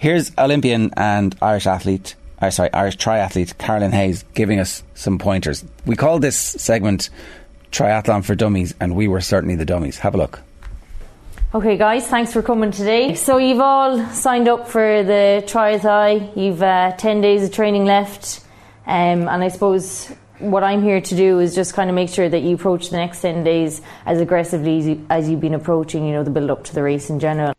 here's 0.00 0.32
Olympian 0.38 0.92
and 0.96 1.36
Irish 1.40 1.66
athlete, 1.66 2.14
or 2.40 2.50
sorry, 2.50 2.72
Irish 2.72 2.96
triathlete 2.96 3.58
Carolyn 3.58 3.92
Hayes 3.92 4.24
giving 4.34 4.58
us 4.58 4.82
some 4.94 5.18
pointers. 5.18 5.64
We 5.84 5.96
called 5.96 6.22
this 6.22 6.36
segment 6.36 7.10
Triathlon 7.70 8.24
for 8.24 8.34
Dummies, 8.34 8.74
and 8.80 8.96
we 8.96 9.06
were 9.06 9.20
certainly 9.20 9.54
the 9.54 9.64
dummies. 9.64 9.98
Have 9.98 10.14
a 10.14 10.18
look. 10.18 10.40
Okay, 11.54 11.76
guys, 11.76 12.06
thanks 12.06 12.32
for 12.32 12.42
coming 12.42 12.70
today. 12.70 13.14
So, 13.14 13.38
you've 13.38 13.60
all 13.60 14.04
signed 14.08 14.48
up 14.48 14.68
for 14.68 15.02
the 15.02 15.44
Triathlon. 15.46 16.36
You've 16.36 16.62
uh, 16.62 16.92
10 16.96 17.20
days 17.20 17.44
of 17.44 17.52
training 17.52 17.84
left, 17.84 18.40
um, 18.86 19.28
and 19.28 19.44
I 19.44 19.48
suppose 19.48 20.12
what 20.38 20.62
I'm 20.62 20.82
here 20.82 21.00
to 21.00 21.16
do 21.16 21.38
is 21.38 21.54
just 21.54 21.74
kind 21.74 21.88
of 21.88 21.96
make 21.96 22.08
sure 22.08 22.28
that 22.28 22.40
you 22.40 22.54
approach 22.56 22.90
the 22.90 22.96
next 22.96 23.20
10 23.22 23.44
days 23.44 23.80
as 24.04 24.20
aggressively 24.20 24.78
as, 24.78 24.86
you, 24.86 25.06
as 25.08 25.28
you've 25.28 25.40
been 25.40 25.54
approaching, 25.54 26.06
you 26.06 26.12
know, 26.12 26.22
the 26.24 26.30
build 26.30 26.50
up 26.50 26.64
to 26.64 26.74
the 26.74 26.82
race 26.82 27.08
in 27.10 27.18
general. 27.20 27.54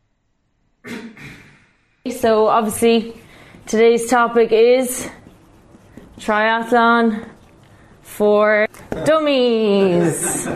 So, 2.10 2.48
obviously, 2.48 3.16
today's 3.66 4.10
topic 4.10 4.52
is 4.52 5.10
triathlon 6.20 7.28
for 8.02 8.68
dummies. 9.06 10.48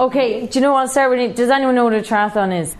okay, 0.00 0.46
do 0.46 0.58
you 0.58 0.62
know 0.62 0.72
what? 0.72 0.80
I'll 0.80 0.88
start 0.88 1.10
with 1.10 1.20
it. 1.20 1.36
Does 1.36 1.50
anyone 1.50 1.74
know 1.74 1.84
what 1.84 1.94
a 1.94 2.00
triathlon 2.00 2.60
is? 2.60 2.74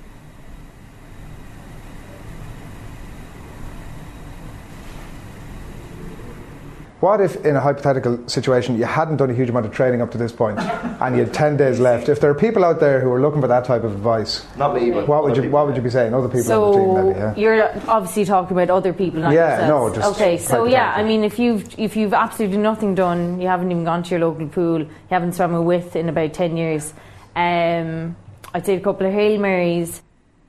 What 7.01 7.23
if, 7.23 7.45
in 7.47 7.57
a 7.57 7.61
hypothetical 7.61 8.29
situation, 8.29 8.77
you 8.77 8.85
hadn't 8.85 9.17
done 9.17 9.31
a 9.31 9.35
huge 9.35 9.49
amount 9.49 9.65
of 9.65 9.73
training 9.73 10.03
up 10.03 10.11
to 10.11 10.19
this 10.19 10.33
point, 10.33 10.59
and 11.01 11.17
you 11.17 11.25
had 11.25 11.33
ten 11.33 11.57
days 11.57 11.81
left? 11.81 12.11
If 12.11 12.21
there 12.21 12.31
are 12.31 12.35
people 12.35 12.63
out 12.63 12.79
there 12.79 13.01
who 13.01 13.11
are 13.11 13.21
looking 13.23 13.41
for 13.41 13.49
that 13.49 13.65
type 13.65 13.85
of 13.85 13.93
advice, 13.93 14.45
not 14.59 14.75
me, 14.75 14.91
but 14.91 15.09
what 15.09 15.25
would 15.25 15.35
you 15.37 15.49
what 15.51 15.67
would 15.67 15.77
you 15.77 15.83
be 15.83 15.89
saying? 15.89 16.13
Other 16.13 16.29
people 16.29 16.43
so 16.43 16.65
on 16.65 16.73
the 16.73 16.79
team, 16.79 17.07
maybe. 17.07 17.19
Yeah? 17.19 17.35
You're 17.37 17.91
obviously 17.91 18.27
talking 18.27 18.55
about 18.55 18.69
other 18.69 18.93
people, 18.93 19.21
not 19.21 19.33
yeah, 19.33 19.61
yourselves. 19.61 19.97
no, 19.97 20.03
just 20.03 20.21
okay. 20.21 20.37
So 20.37 20.65
yeah, 20.67 20.93
I 20.95 21.03
mean, 21.03 21.25
if 21.25 21.39
you've 21.39 21.79
if 21.79 21.97
you've 21.97 22.13
absolutely 22.13 22.59
nothing 22.59 22.95
done, 22.95 23.41
you 23.41 23.49
haven't 23.49 23.71
even 23.71 23.85
gone 23.85 24.03
to 24.03 24.11
your 24.11 24.21
local 24.21 24.47
pool, 24.49 24.81
you 24.81 24.89
haven't 25.09 25.33
swum 25.33 25.55
a 25.55 25.63
width 25.63 25.97
in 25.97 26.11
about 26.11 26.35
ten 26.35 26.59
years. 26.59 26.93
Um, 27.35 28.15
I'd 28.53 28.67
say 28.67 28.77
a 28.77 28.81
couple 28.81 29.07
of 29.07 29.13
hail 29.15 29.41
marys. 29.41 30.03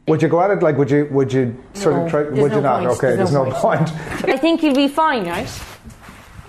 Would 0.08 0.22
you 0.22 0.28
go 0.28 0.42
at 0.42 0.50
it 0.52 0.62
like? 0.62 0.78
Would 0.78 0.92
you? 0.92 1.08
Would 1.12 1.32
you 1.32 1.56
sort 1.76 1.96
No, 1.96 2.04
of 2.04 2.10
try? 2.12 2.24
Would 2.24 2.52
no 2.52 2.56
you 2.58 2.62
not? 2.62 2.80
point, 2.84 2.92
Okay, 2.98 3.08
there's 3.16 3.18
there's 3.18 3.34
no 3.34 3.46
no 3.46 3.52
point. 3.52 3.90
I 4.28 4.36
think 4.36 4.64
you'll 4.64 4.76
be 4.76 4.90
fine, 4.90 5.26
right? 5.28 5.48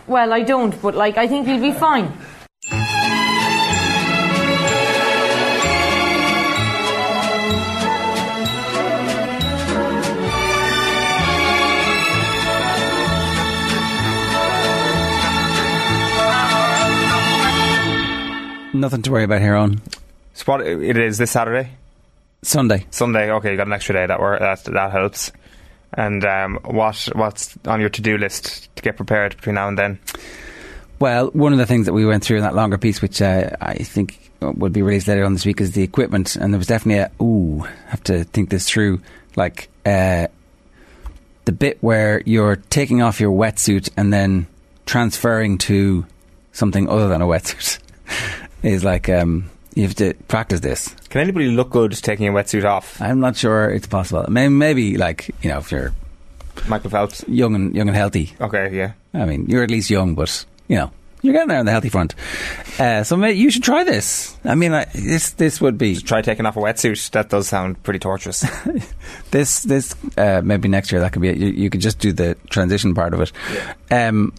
Well, 0.06 0.32
I 0.32 0.42
don't, 0.42 0.80
but 0.82 0.94
like 0.94 1.16
I 1.16 1.26
think 1.28 1.46
you'll 1.46 1.60
be 1.60 1.72
fine. 1.72 2.12
Nothing 18.74 19.02
to 19.02 19.12
worry 19.12 19.24
about 19.24 19.42
here 19.42 19.54
on 19.54 19.82
So 20.32 20.44
what 20.46 20.66
it 20.66 20.96
is 20.96 21.18
this 21.18 21.30
Saturday? 21.30 21.70
Sunday. 22.42 22.86
Sunday. 22.90 23.30
Okay, 23.30 23.50
you 23.50 23.56
got 23.56 23.66
an 23.66 23.74
extra 23.74 23.94
day. 23.94 24.06
That 24.06 24.18
wor- 24.18 24.38
that 24.38 24.64
that 24.64 24.90
helps. 24.90 25.30
And 25.94 26.24
um, 26.24 26.58
what 26.64 27.08
what's 27.14 27.56
on 27.66 27.80
your 27.80 27.90
to 27.90 28.02
do 28.02 28.16
list 28.16 28.74
to 28.76 28.82
get 28.82 28.96
prepared 28.96 29.36
between 29.36 29.56
now 29.56 29.68
and 29.68 29.78
then? 29.78 29.98
Well, 30.98 31.28
one 31.32 31.52
of 31.52 31.58
the 31.58 31.66
things 31.66 31.86
that 31.86 31.92
we 31.92 32.06
went 32.06 32.22
through 32.22 32.36
in 32.36 32.42
that 32.44 32.54
longer 32.54 32.78
piece, 32.78 33.02
which 33.02 33.20
uh, 33.20 33.50
I 33.60 33.74
think 33.74 34.30
will 34.40 34.70
be 34.70 34.82
released 34.82 35.08
later 35.08 35.24
on 35.24 35.32
this 35.32 35.44
week, 35.44 35.60
is 35.60 35.72
the 35.72 35.82
equipment. 35.82 36.36
And 36.36 36.54
there 36.54 36.58
was 36.58 36.68
definitely 36.68 37.00
a 37.00 37.22
ooh, 37.22 37.66
have 37.88 38.02
to 38.04 38.24
think 38.24 38.50
this 38.50 38.68
through. 38.68 39.00
Like 39.34 39.68
uh, 39.84 40.28
the 41.44 41.52
bit 41.52 41.78
where 41.80 42.22
you're 42.24 42.56
taking 42.56 43.02
off 43.02 43.20
your 43.20 43.32
wetsuit 43.32 43.90
and 43.96 44.12
then 44.12 44.46
transferring 44.86 45.58
to 45.58 46.06
something 46.52 46.88
other 46.88 47.08
than 47.08 47.22
a 47.22 47.26
wetsuit 47.26 47.78
is 48.62 48.84
like 48.84 49.08
um, 49.08 49.50
you 49.74 49.84
have 49.84 49.94
to 49.96 50.14
practice 50.28 50.60
this. 50.60 50.94
Can 51.08 51.20
anybody 51.20 51.48
look 51.48 51.70
good 51.70 51.92
taking 51.92 52.28
a 52.28 52.32
wetsuit 52.32 52.64
off? 52.64 53.00
I'm 53.00 53.20
not 53.20 53.36
sure 53.36 53.70
it's 53.70 53.86
possible. 53.86 54.24
Maybe, 54.28 54.48
maybe 54.52 54.96
like 54.96 55.30
you 55.42 55.50
know 55.50 55.58
if 55.58 55.72
you're 55.72 55.92
Michael 56.68 56.90
Phelps, 56.90 57.24
young 57.28 57.54
and 57.54 57.74
young 57.74 57.88
and 57.88 57.96
healthy. 57.96 58.34
Okay, 58.40 58.76
yeah. 58.76 58.92
I 59.14 59.24
mean, 59.24 59.46
you're 59.48 59.62
at 59.62 59.70
least 59.70 59.90
young, 59.90 60.14
but 60.14 60.44
you 60.68 60.76
know, 60.76 60.90
you're 61.22 61.32
getting 61.32 61.48
there 61.48 61.58
on 61.58 61.66
the 61.66 61.72
healthy 61.72 61.88
front. 61.88 62.14
Uh, 62.78 63.04
so 63.04 63.16
mate, 63.16 63.36
you 63.36 63.50
should 63.50 63.62
try 63.62 63.84
this. 63.84 64.36
I 64.44 64.54
mean, 64.54 64.72
I, 64.72 64.84
this 64.94 65.30
this 65.32 65.60
would 65.60 65.78
be 65.78 65.94
Just 65.94 66.06
try 66.06 66.22
taking 66.22 66.46
off 66.46 66.56
a 66.56 66.60
wetsuit. 66.60 67.10
That 67.10 67.30
does 67.30 67.48
sound 67.48 67.82
pretty 67.82 67.98
torturous. 67.98 68.44
this 69.30 69.62
this 69.62 69.94
uh, 70.16 70.42
maybe 70.44 70.68
next 70.68 70.92
year 70.92 71.00
that 71.00 71.12
could 71.12 71.22
be 71.22 71.28
it. 71.28 71.36
You, 71.36 71.48
you 71.48 71.70
could 71.70 71.80
just 71.80 71.98
do 71.98 72.12
the 72.12 72.36
transition 72.50 72.94
part 72.94 73.14
of 73.14 73.20
it. 73.20 73.32
Um, 73.90 74.32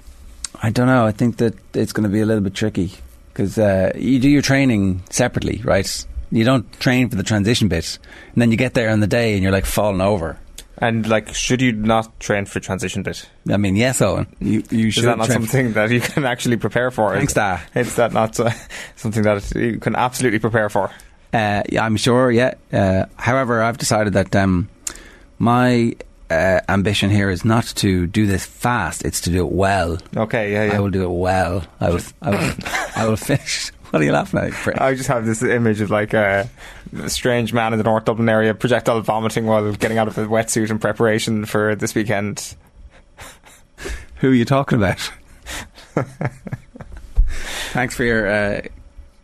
I 0.62 0.70
don't 0.70 0.88
know. 0.88 1.06
I 1.06 1.12
think 1.12 1.38
that 1.38 1.56
it's 1.74 1.94
going 1.94 2.04
to 2.04 2.10
be 2.10 2.22
a 2.22 2.26
little 2.26 2.44
bit 2.44 2.54
tricky 2.54 2.94
because 3.34 3.58
uh, 3.58 3.92
you 3.96 4.20
do 4.20 4.30
your 4.30 4.42
training 4.44 5.02
separately, 5.10 5.62
right? 5.64 6.06
You 6.32 6.44
don't 6.44 6.72
train 6.80 7.10
for 7.10 7.16
the 7.16 7.24
transition 7.24 7.68
bit, 7.68 7.98
and 8.34 8.42
then 8.42 8.52
you 8.52 8.58
get 8.58 8.74
there 8.74 8.90
on 8.90 9.00
the 9.00 9.08
day 9.08 9.34
and 9.34 9.44
you're 9.44 9.52
like 9.52 9.66
falling 9.66 10.02
over. 10.02 10.38
and 10.80 11.08
like, 11.08 11.34
should 11.36 11.62
you 11.62 11.72
not 11.72 12.20
train 12.20 12.46
for 12.46 12.60
transition 12.60 13.04
bit? 13.04 13.30
I 13.50 13.58
mean, 13.58 13.76
yes, 13.76 14.02
Owen, 14.02 14.28
you 14.40 14.64
you 14.72 14.88
Is 14.88 14.94
should. 14.96 15.06
that 15.06 15.18
not 15.18 15.28
something 15.28 15.74
that 15.74 15.92
you 15.92 16.02
can 16.02 16.26
actually 16.26 16.58
prepare 16.58 16.90
for? 16.92 17.14
Thanks, 17.16 17.32
Is, 17.32 17.36
Da. 17.36 17.60
is 17.76 17.96
that 17.96 18.14
not 18.14 18.40
uh, 18.40 18.50
something 18.96 19.24
that 19.24 19.54
you 19.56 19.78
can 19.80 19.96
absolutely 19.96 20.40
prepare 20.40 20.70
for? 20.70 20.90
Uh, 21.34 21.62
yeah, 21.70 21.84
I'm 21.86 21.98
sure. 21.98 22.32
Yeah. 22.32 22.54
Uh, 22.72 23.06
however, 23.16 23.62
I've 23.62 23.78
decided 23.78 24.14
that 24.14 24.36
um, 24.36 24.70
my 25.40 25.94
uh, 26.30 26.62
ambition 26.70 27.10
here 27.10 27.30
is 27.30 27.46
not 27.46 27.66
to 27.78 28.08
do 28.08 28.26
this 28.26 28.46
fast; 28.46 29.06
it's 29.06 29.22
to 29.22 29.30
do 29.30 29.46
it 29.46 29.52
well. 29.52 29.98
Okay, 30.16 30.52
yeah, 30.52 30.66
yeah. 30.66 30.78
I 30.78 30.80
will 30.80 30.90
do 30.90 31.04
it 31.04 31.12
well. 31.12 31.64
I 31.80 31.90
will. 31.90 32.02
I 32.22 32.30
will. 32.32 32.54
I 32.96 33.08
will 33.08 33.18
finish. 33.18 33.72
What 33.94 34.02
are 34.02 34.06
you 34.06 34.12
laughing 34.12 34.40
at? 34.40 34.54
prick? 34.54 34.82
I 34.82 34.96
just 34.96 35.08
have 35.08 35.24
this 35.24 35.44
image 35.44 35.80
of 35.80 35.92
like 35.92 36.16
a, 36.16 36.50
strange 37.06 37.54
man 37.54 37.74
in 37.74 37.78
the 37.78 37.84
North 37.84 38.06
Dublin 38.06 38.28
area 38.28 38.56
projectile 38.56 39.00
vomiting 39.02 39.46
while 39.46 39.72
getting 39.74 40.00
out 40.00 40.08
of 40.08 40.18
a 40.18 40.26
wetsuit 40.26 40.72
in 40.72 40.80
preparation 40.80 41.46
for 41.46 41.76
this 41.76 41.94
weekend. 41.94 42.56
Who 44.16 44.32
are 44.32 44.34
you 44.34 44.46
talking 44.46 44.80
about? 44.80 45.12
Thanks 47.74 47.96
for 47.96 48.04
your 48.04 48.28
uh, 48.28 48.62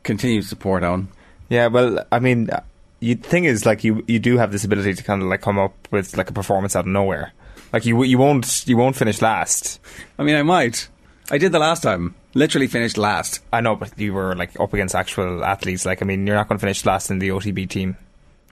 continued 0.04 0.46
support, 0.46 0.84
Owen. 0.84 1.08
Yeah, 1.50 1.66
well, 1.66 2.06
I 2.12 2.20
mean, 2.20 2.52
you 3.00 3.16
thing 3.16 3.46
is 3.46 3.66
like 3.66 3.84
you 3.84 4.04
you 4.08 4.20
do 4.20 4.38
have 4.38 4.52
this 4.52 4.64
ability 4.64 4.94
to 4.94 5.04
kind 5.04 5.22
of 5.22 5.28
like 5.28 5.42
come 5.42 5.58
up 5.60 5.74
with 5.92 6.18
like 6.18 6.30
a 6.30 6.34
performance 6.34 6.76
out 6.76 6.82
of 6.82 6.88
nowhere. 6.88 7.34
Like 7.72 7.86
you 7.86 8.04
you 8.04 8.18
won't 8.18 8.68
you 8.68 8.78
won't 8.78 8.96
finish 8.96 9.22
last. 9.22 9.80
I 10.18 10.24
mean, 10.24 10.36
I 10.36 10.44
might. 10.44 10.90
I 11.32 11.38
did 11.38 11.52
the 11.52 11.60
last 11.60 11.84
time. 11.84 12.16
Literally 12.34 12.68
finished 12.68 12.98
last. 12.98 13.42
I 13.54 13.62
know, 13.62 13.76
but 13.76 13.98
you 14.00 14.14
were 14.14 14.36
like 14.36 14.60
up 14.60 14.74
against 14.74 14.96
actual 14.96 15.44
athletes. 15.44 15.86
Like 15.86 16.02
I 16.02 16.06
mean, 16.06 16.26
you're 16.26 16.36
not 16.36 16.48
going 16.48 16.58
to 16.58 16.62
finish 16.62 16.86
last 16.86 17.12
in 17.12 17.20
the 17.20 17.30
OTB 17.30 17.70
team, 17.70 17.98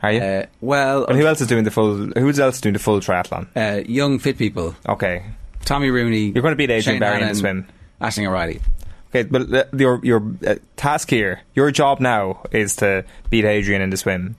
are 0.02 0.12
you? 0.12 0.22
Uh, 0.22 0.46
well, 0.62 1.06
and 1.06 1.18
who 1.18 1.26
else 1.26 1.42
is 1.42 1.48
doing 1.48 1.64
the 1.64 1.72
full? 1.72 1.96
Who's 1.96 2.40
else 2.40 2.62
doing 2.62 2.74
the 2.74 2.80
full 2.80 3.00
triathlon? 3.00 3.48
uh, 3.56 3.84
young, 3.88 4.20
fit 4.20 4.38
people. 4.38 4.76
Okay, 4.88 5.24
Tommy 5.66 5.90
Rooney. 5.90 6.26
you're 6.32 6.42
going 6.42 6.52
to 6.54 6.56
beat 6.56 6.70
Adrian 6.70 6.82
Shane 6.96 7.00
Barry 7.00 7.16
in 7.16 7.20
Hannon, 7.22 7.34
the 7.34 7.40
swim. 7.40 7.68
Ashling 8.02 8.28
O'Reilly. 8.28 8.62
Okay, 9.10 9.24
but 9.24 9.74
your 9.80 10.00
your 10.04 10.24
uh, 10.46 10.56
task 10.76 11.10
here, 11.10 11.42
your 11.56 11.72
job 11.72 12.00
now 12.00 12.42
is 12.52 12.76
to 12.78 13.06
beat 13.30 13.46
Adrian 13.46 13.82
in 13.82 13.90
the 13.90 13.98
swim. 13.98 14.36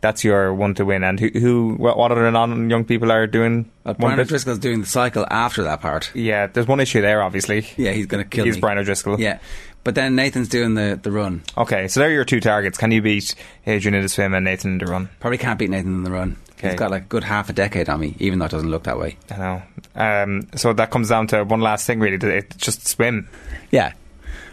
That's 0.00 0.22
your 0.22 0.54
one 0.54 0.74
to 0.74 0.84
win. 0.84 1.02
And 1.02 1.18
who, 1.18 1.28
who 1.28 1.74
what 1.74 1.96
what 1.98 2.12
other 2.12 2.30
non 2.30 2.70
young 2.70 2.84
people 2.84 3.10
are 3.10 3.26
doing? 3.26 3.70
Uh, 3.84 3.94
one 3.94 4.14
Brian? 4.14 4.20
O'Driscoll's 4.20 4.58
doing 4.58 4.80
the 4.80 4.86
cycle 4.86 5.26
after 5.30 5.64
that 5.64 5.80
part. 5.80 6.14
Yeah, 6.14 6.46
there's 6.46 6.68
one 6.68 6.80
issue 6.80 7.00
there, 7.00 7.22
obviously. 7.22 7.66
Yeah, 7.76 7.92
he's 7.92 8.06
going 8.06 8.22
to 8.22 8.28
kill 8.28 8.44
He's 8.44 8.56
me. 8.56 8.60
Brian 8.60 8.78
O'Driscoll. 8.78 9.18
Yeah, 9.18 9.40
but 9.82 9.94
then 9.94 10.14
Nathan's 10.14 10.48
doing 10.48 10.74
the, 10.74 10.98
the 11.02 11.10
run. 11.10 11.42
Okay, 11.56 11.88
so 11.88 12.00
there 12.00 12.08
are 12.08 12.12
your 12.12 12.24
two 12.24 12.40
targets. 12.40 12.78
Can 12.78 12.92
you 12.92 13.02
beat 13.02 13.34
Adrian 13.66 13.94
in 13.94 14.02
the 14.02 14.08
swim 14.08 14.34
and 14.34 14.44
Nathan 14.44 14.72
in 14.72 14.78
the 14.78 14.86
run? 14.86 15.08
Probably 15.18 15.38
can't 15.38 15.58
beat 15.58 15.70
Nathan 15.70 15.94
in 15.94 16.02
the 16.04 16.10
run. 16.12 16.36
Okay. 16.58 16.70
He's 16.70 16.78
got 16.78 16.90
like 16.90 17.02
a 17.02 17.06
good 17.06 17.24
half 17.24 17.50
a 17.50 17.52
decade 17.52 17.88
on 17.88 18.00
me, 18.00 18.14
even 18.18 18.38
though 18.38 18.46
it 18.46 18.50
doesn't 18.50 18.70
look 18.70 18.84
that 18.84 18.98
way. 18.98 19.18
I 19.30 19.36
know. 19.36 19.62
Um, 19.94 20.48
so 20.56 20.72
that 20.72 20.90
comes 20.90 21.10
down 21.10 21.26
to 21.28 21.44
one 21.44 21.60
last 21.60 21.86
thing, 21.86 22.00
really. 22.00 22.16
just 22.56 22.88
swim. 22.88 23.28
Yeah. 23.70 23.92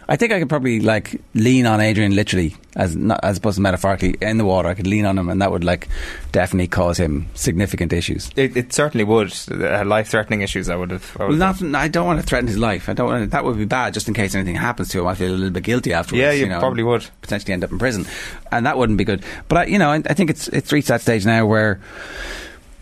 I 0.08 0.16
think 0.16 0.32
I 0.32 0.38
could 0.38 0.48
probably 0.48 0.80
like 0.80 1.20
lean 1.34 1.66
on 1.66 1.80
Adrian 1.80 2.14
literally 2.14 2.56
as 2.76 2.94
not, 2.94 3.20
as 3.22 3.38
opposed 3.38 3.56
to 3.56 3.62
metaphorically 3.62 4.16
in 4.20 4.36
the 4.36 4.44
water. 4.44 4.68
I 4.68 4.74
could 4.74 4.86
lean 4.86 5.06
on 5.06 5.16
him, 5.16 5.28
and 5.28 5.40
that 5.40 5.50
would 5.50 5.64
like 5.64 5.88
definitely 6.32 6.68
cause 6.68 6.98
him 6.98 7.26
significant 7.34 7.92
issues. 7.92 8.30
It, 8.36 8.56
it 8.56 8.72
certainly 8.72 9.04
would. 9.04 9.32
Uh, 9.50 9.84
life-threatening 9.84 10.42
issues. 10.42 10.68
I 10.68 10.76
would 10.76 10.90
have. 10.90 11.16
I 11.18 11.26
Well, 11.26 11.36
not. 11.36 11.62
I 11.74 11.88
don't 11.88 12.06
want 12.06 12.20
to 12.20 12.26
threaten 12.26 12.46
his 12.46 12.58
life. 12.58 12.88
I 12.88 12.92
don't. 12.92 13.06
Want 13.06 13.24
to, 13.24 13.30
that 13.30 13.44
would 13.44 13.56
be 13.56 13.64
bad, 13.64 13.94
just 13.94 14.08
in 14.08 14.14
case 14.14 14.34
anything 14.34 14.56
happens 14.56 14.88
to 14.90 15.00
him. 15.00 15.06
I 15.06 15.14
feel 15.14 15.30
a 15.30 15.32
little 15.32 15.50
bit 15.50 15.62
guilty 15.62 15.92
afterwards. 15.92 16.20
Yeah, 16.20 16.32
you 16.32 16.46
know, 16.46 16.58
probably 16.58 16.82
would. 16.82 17.06
potentially 17.22 17.52
end 17.52 17.64
up 17.64 17.72
in 17.72 17.78
prison, 17.78 18.06
and 18.52 18.66
that 18.66 18.76
wouldn't 18.76 18.98
be 18.98 19.04
good. 19.04 19.24
But 19.48 19.58
I, 19.58 19.64
you 19.66 19.78
know, 19.78 19.90
I, 19.90 19.96
I 19.96 20.14
think 20.14 20.30
it's 20.30 20.48
it's 20.48 20.72
reached 20.72 20.88
that 20.88 21.00
stage 21.00 21.24
now 21.24 21.46
where 21.46 21.80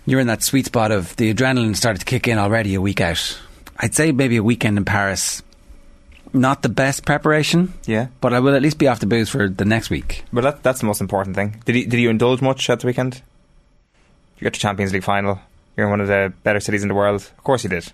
you're 0.07 0.21
in 0.21 0.27
that 0.27 0.43
sweet 0.43 0.67
spot 0.67 0.91
of 0.91 1.15
the 1.17 1.33
adrenaline 1.33 1.77
started 1.77 2.01
to 2.01 2.05
kick 2.05 2.27
in 2.27 2.39
already 2.39 2.75
a 2.75 2.81
week 2.81 3.01
out. 3.01 3.39
I'd 3.79 3.95
say 3.95 4.13
maybe 4.13 4.37
a 4.37 4.43
weekend 4.43 4.77
in 4.79 4.85
Paris. 4.85 5.43
Not 6.35 6.63
the 6.63 6.69
best 6.71 7.05
preparation, 7.05 7.75
Yeah, 7.87 8.07
but 8.21 8.33
I 8.33 8.41
will 8.41 8.55
at 8.55 8.63
least 8.63 8.79
be 8.79 8.89
off 8.89 9.01
the 9.01 9.07
booze 9.07 9.29
for 9.29 9.49
the 9.49 9.65
next 9.67 9.91
week. 9.91 10.25
but 10.33 10.41
that, 10.43 10.63
that's 10.63 10.81
the 10.81 10.87
most 10.87 11.01
important 11.01 11.37
thing. 11.37 11.61
Did 11.67 11.77
you, 11.77 11.87
did 11.87 12.01
you 12.01 12.09
indulge 12.11 12.41
much 12.41 12.71
at 12.71 12.81
the 12.81 12.87
weekend? 12.87 13.21
You 14.39 14.45
got 14.45 14.55
to 14.55 14.61
Champions 14.61 14.93
League 14.93 15.05
final. 15.05 15.39
You're 15.77 15.87
in 15.87 15.91
one 15.91 16.01
of 16.01 16.09
the 16.09 16.33
better 16.43 16.59
cities 16.61 16.83
in 16.83 16.89
the 16.89 16.95
world. 16.95 17.21
Of 17.37 17.45
course 17.45 17.65
you 17.65 17.71
did. 17.71 17.93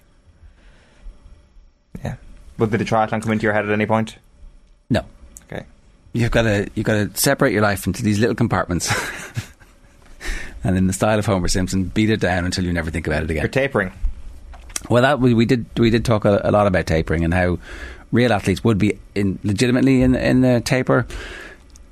Yeah. 2.04 2.16
But 2.56 2.70
did 2.70 2.80
the 2.80 2.84
triathlon 2.84 3.22
come 3.22 3.32
into 3.32 3.42
your 3.42 3.52
head 3.52 3.64
at 3.66 3.72
any 3.72 3.86
point? 3.86 4.16
No. 4.90 5.04
Okay. 5.50 5.64
You've 6.12 6.30
got 6.30 6.42
to 6.42 6.68
you've 6.74 6.86
got 6.86 6.94
to 7.12 7.20
separate 7.20 7.52
your 7.52 7.62
life 7.62 7.86
into 7.86 8.02
these 8.02 8.18
little 8.18 8.34
compartments, 8.34 8.92
and 10.64 10.76
in 10.76 10.86
the 10.86 10.92
style 10.92 11.18
of 11.18 11.26
Homer 11.26 11.48
Simpson, 11.48 11.84
beat 11.84 12.10
it 12.10 12.20
down 12.20 12.44
until 12.44 12.64
you 12.64 12.72
never 12.72 12.90
think 12.90 13.06
about 13.06 13.22
it 13.24 13.30
again. 13.30 13.42
You're 13.42 13.48
tapering. 13.48 13.92
Well, 14.88 15.02
that 15.02 15.20
we, 15.20 15.34
we 15.34 15.44
did 15.44 15.66
we 15.78 15.90
did 15.90 16.04
talk 16.04 16.24
a, 16.24 16.40
a 16.44 16.50
lot 16.50 16.66
about 16.66 16.86
tapering 16.86 17.24
and 17.24 17.34
how 17.34 17.58
real 18.12 18.32
athletes 18.32 18.62
would 18.64 18.78
be 18.78 18.98
in, 19.14 19.38
legitimately 19.44 20.02
in 20.02 20.14
in 20.14 20.40
the 20.40 20.60
taper. 20.60 21.06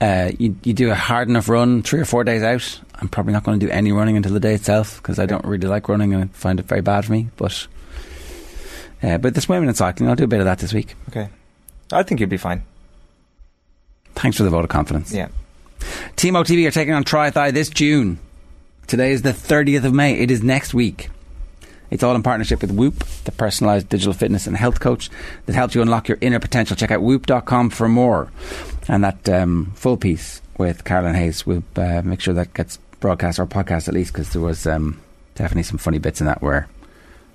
Uh, 0.00 0.30
you, 0.38 0.54
you 0.62 0.74
do 0.74 0.90
a 0.90 0.94
hard 0.94 1.28
enough 1.28 1.48
run 1.48 1.82
three 1.82 2.00
or 2.00 2.04
four 2.04 2.22
days 2.22 2.42
out. 2.42 2.80
I'm 2.96 3.08
probably 3.08 3.32
not 3.32 3.44
going 3.44 3.58
to 3.58 3.66
do 3.66 3.72
any 3.72 3.92
running 3.92 4.16
until 4.16 4.32
the 4.32 4.40
day 4.40 4.54
itself 4.54 4.98
because 4.98 5.18
I 5.18 5.24
don't 5.24 5.44
really 5.44 5.68
like 5.68 5.88
running 5.88 6.12
and 6.12 6.24
I 6.24 6.26
find 6.28 6.60
it 6.60 6.66
very 6.66 6.82
bad 6.82 7.06
for 7.06 7.12
me. 7.12 7.28
But 7.36 7.66
uh, 9.02 9.18
but 9.18 9.34
the 9.34 9.40
swimming 9.40 9.68
and 9.68 9.76
cycling, 9.76 10.08
I'll 10.08 10.16
do 10.16 10.24
a 10.24 10.28
bit 10.28 10.40
of 10.40 10.44
that 10.44 10.58
this 10.58 10.74
week. 10.74 10.94
Okay. 11.08 11.28
I 11.92 12.02
think 12.02 12.20
you'll 12.20 12.28
be 12.28 12.36
fine. 12.36 12.62
Thanks 14.14 14.36
for 14.36 14.42
the 14.42 14.50
vote 14.50 14.64
of 14.64 14.70
confidence. 14.70 15.12
Yeah. 15.12 15.28
Team 16.16 16.34
OTB 16.34 16.66
are 16.66 16.70
taking 16.70 16.94
on 16.94 17.04
TriAthy 17.04 17.52
this 17.52 17.68
June. 17.68 18.18
Today 18.86 19.12
is 19.12 19.22
the 19.22 19.32
30th 19.32 19.84
of 19.84 19.92
May. 19.92 20.14
It 20.18 20.30
is 20.30 20.42
next 20.42 20.72
week. 20.72 21.10
It's 21.90 22.02
all 22.02 22.14
in 22.14 22.22
partnership 22.22 22.60
with 22.60 22.70
Whoop, 22.72 22.98
the 23.24 23.32
personalised 23.32 23.88
digital 23.88 24.12
fitness 24.12 24.46
and 24.46 24.56
health 24.56 24.80
coach 24.80 25.10
that 25.46 25.54
helps 25.54 25.74
you 25.74 25.82
unlock 25.82 26.08
your 26.08 26.18
inner 26.20 26.40
potential. 26.40 26.76
Check 26.76 26.90
out 26.90 27.02
whoop.com 27.02 27.70
for 27.70 27.88
more. 27.88 28.30
And 28.88 29.04
that 29.04 29.28
um, 29.28 29.72
full 29.74 29.96
piece 29.96 30.42
with 30.58 30.84
Carolyn 30.84 31.14
Hayes, 31.14 31.46
we'll 31.46 31.64
uh, 31.76 32.02
make 32.02 32.20
sure 32.20 32.34
that 32.34 32.54
gets 32.54 32.78
broadcast 33.00 33.38
or 33.38 33.46
podcast 33.46 33.88
at 33.88 33.94
least 33.94 34.12
because 34.12 34.32
there 34.32 34.42
was 34.42 34.66
um, 34.66 35.00
definitely 35.34 35.62
some 35.62 35.78
funny 35.78 35.98
bits 35.98 36.20
in 36.20 36.26
that 36.26 36.42
where 36.42 36.68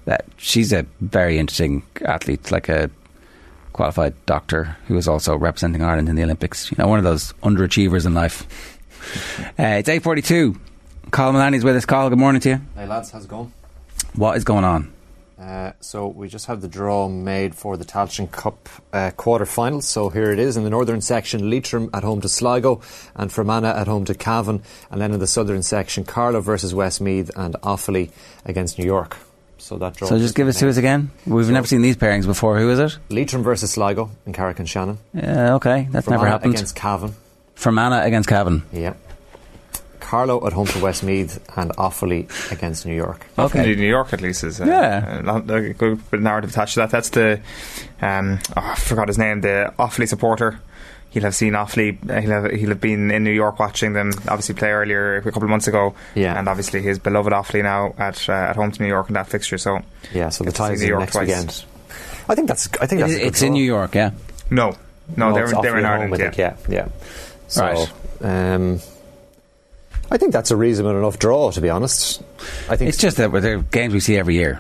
that 0.05 0.25
she's 0.37 0.73
a 0.73 0.85
very 0.99 1.37
interesting 1.37 1.83
athlete, 2.05 2.51
like 2.51 2.69
a 2.69 2.89
qualified 3.73 4.13
doctor 4.25 4.75
who 4.87 4.97
is 4.97 5.07
also 5.07 5.35
representing 5.35 5.83
Ireland 5.83 6.09
in 6.09 6.15
the 6.15 6.23
Olympics. 6.23 6.71
You 6.71 6.77
know, 6.79 6.87
one 6.87 6.97
of 6.97 7.03
those 7.03 7.33
underachievers 7.43 8.05
in 8.05 8.13
life. 8.13 8.79
uh, 9.59 9.77
it's 9.79 9.89
8.42. 9.89 10.57
Carl 11.11 11.33
Milani's 11.33 11.63
with 11.63 11.75
us. 11.75 11.85
Carl, 11.85 12.09
good 12.09 12.19
morning 12.19 12.41
to 12.41 12.49
you. 12.49 12.61
Hey 12.75 12.87
lads, 12.87 13.11
how's 13.11 13.25
it 13.25 13.29
going? 13.29 13.51
What 14.13 14.37
is 14.37 14.43
going 14.43 14.63
on? 14.63 14.93
Uh, 15.39 15.71
so 15.79 16.07
we 16.07 16.27
just 16.27 16.45
have 16.45 16.61
the 16.61 16.67
draw 16.67 17.07
made 17.09 17.55
for 17.55 17.75
the 17.75 17.83
Tailteann 17.83 18.31
Cup 18.31 18.69
uh, 18.93 19.09
quarter-finals. 19.17 19.87
So 19.87 20.09
here 20.09 20.31
it 20.31 20.37
is 20.37 20.55
in 20.55 20.63
the 20.63 20.69
northern 20.69 21.01
section: 21.01 21.49
Leitrim 21.49 21.89
at 21.95 22.03
home 22.03 22.21
to 22.21 22.29
Sligo, 22.29 22.81
and 23.15 23.31
Fermanagh 23.31 23.75
at 23.75 23.87
home 23.87 24.05
to 24.05 24.13
Cavan, 24.13 24.61
and 24.91 25.01
then 25.01 25.13
in 25.13 25.19
the 25.19 25.25
southern 25.25 25.63
section, 25.63 26.03
Carlow 26.03 26.41
versus 26.41 26.75
Westmeath 26.75 27.31
and 27.35 27.55
Offaly 27.63 28.11
against 28.45 28.77
New 28.77 28.85
York. 28.85 29.17
So 29.57 29.77
that 29.77 29.95
draw. 29.95 30.07
So 30.07 30.19
just 30.19 30.35
give 30.35 30.47
us 30.47 30.59
to 30.59 30.69
us 30.69 30.77
again. 30.77 31.09
We've 31.25 31.49
never 31.49 31.67
seen 31.67 31.81
these 31.81 31.97
pairings 31.97 32.25
before. 32.27 32.59
Who 32.59 32.69
is 32.69 32.79
it? 32.79 32.97
Leitrim 33.09 33.41
versus 33.41 33.71
Sligo 33.71 34.11
in 34.27 34.33
Carrick-on-Shannon. 34.33 34.99
Yeah, 35.13 35.55
okay, 35.55 35.87
that's 35.91 36.07
never 36.07 36.27
happened. 36.27 36.53
against 36.53 36.75
Cavan. 36.75 37.15
Fermanagh 37.55 38.05
against 38.05 38.29
Cavan. 38.29 38.63
Yeah. 38.71 38.93
Carlow 40.11 40.45
at 40.45 40.51
home 40.51 40.67
to 40.67 40.79
Westmeath 40.79 41.39
and 41.57 41.71
Offaly 41.77 42.27
against 42.51 42.85
New 42.85 42.93
York. 42.95 43.25
Offaly, 43.37 43.77
New 43.77 43.87
York 43.87 44.11
at 44.11 44.19
least 44.21 44.43
is 44.43 44.59
uh, 44.59 44.65
Yeah. 44.65 45.21
a, 45.25 45.37
a 45.37 45.73
good 45.73 46.11
bit 46.11 46.17
of 46.17 46.21
narrative 46.21 46.49
attached 46.49 46.73
to 46.73 46.81
that. 46.81 46.89
That's 46.89 47.09
the 47.11 47.39
um, 48.01 48.39
oh, 48.57 48.61
I 48.61 48.75
forgot 48.75 49.07
his 49.07 49.17
name, 49.17 49.39
the 49.39 49.73
Offaly 49.79 50.07
supporter. 50.09 50.59
He'll 51.11 51.23
have 51.23 51.35
seen 51.35 51.53
Offaly. 51.53 51.89
uh, 52.09 52.19
He'll 52.21 52.31
have 52.31 52.51
he'll 52.51 52.69
have 52.69 52.81
been 52.81 53.09
in 53.09 53.23
New 53.23 53.31
York 53.31 53.57
watching 53.57 53.93
them. 53.93 54.11
Obviously, 54.27 54.55
play 54.55 54.71
earlier 54.71 55.15
a 55.15 55.21
couple 55.23 55.43
of 55.43 55.49
months 55.49 55.67
ago. 55.67 55.93
Yeah. 56.15 56.37
and 56.37 56.47
obviously 56.49 56.81
his 56.81 56.99
beloved 56.99 57.31
Offaly 57.31 57.63
now 57.63 57.93
at 57.97 58.27
uh, 58.29 58.33
at 58.33 58.55
home 58.57 58.71
to 58.73 58.81
New 58.81 58.89
York 58.89 59.07
in 59.07 59.13
that 59.13 59.27
fixture. 59.27 59.57
So 59.57 59.79
Yeah, 60.13 60.27
so 60.29 60.43
the 60.43 60.51
Get 60.51 60.55
to 60.57 60.63
see 60.63 60.69
ties 60.71 60.79
New 60.79 60.85
in 60.85 60.89
York 60.89 60.99
next 61.01 61.13
twice. 61.13 61.27
weekend. 61.27 61.65
I 62.27 62.35
think 62.35 62.47
that's. 62.49 62.67
I 62.81 62.85
think 62.85 62.99
It- 62.99 63.03
that's. 63.03 63.13
a 63.13 63.17
good 63.19 63.27
it's 63.27 63.41
in. 63.41 63.53
New 63.53 63.63
York, 63.63 63.95
yeah. 63.95 64.11
no, 64.49 64.75
no, 65.15 65.33
they're 65.33 65.47
they're 65.61 65.77
in 65.77 65.85
Ireland. 65.85 66.11
home, 66.11 66.21
I 66.21 66.23
yeah. 66.25 66.49
think, 66.51 66.67
yeah, 66.69 66.75
yeah. 66.75 66.87
So, 67.47 67.61
Right. 68.21 68.53
um, 68.55 68.79
I 70.11 70.17
think 70.17 70.33
that's 70.33 70.51
a 70.51 70.57
reasonable 70.57 70.97
enough 70.97 71.17
draw, 71.17 71.51
to 71.51 71.61
be 71.61 71.69
honest. 71.69 72.21
I 72.69 72.75
think 72.75 72.89
It's 72.89 72.97
just 72.97 73.15
that 73.17 73.31
they're 73.31 73.59
games 73.59 73.93
we 73.93 74.01
see 74.01 74.17
every 74.17 74.35
year. 74.35 74.59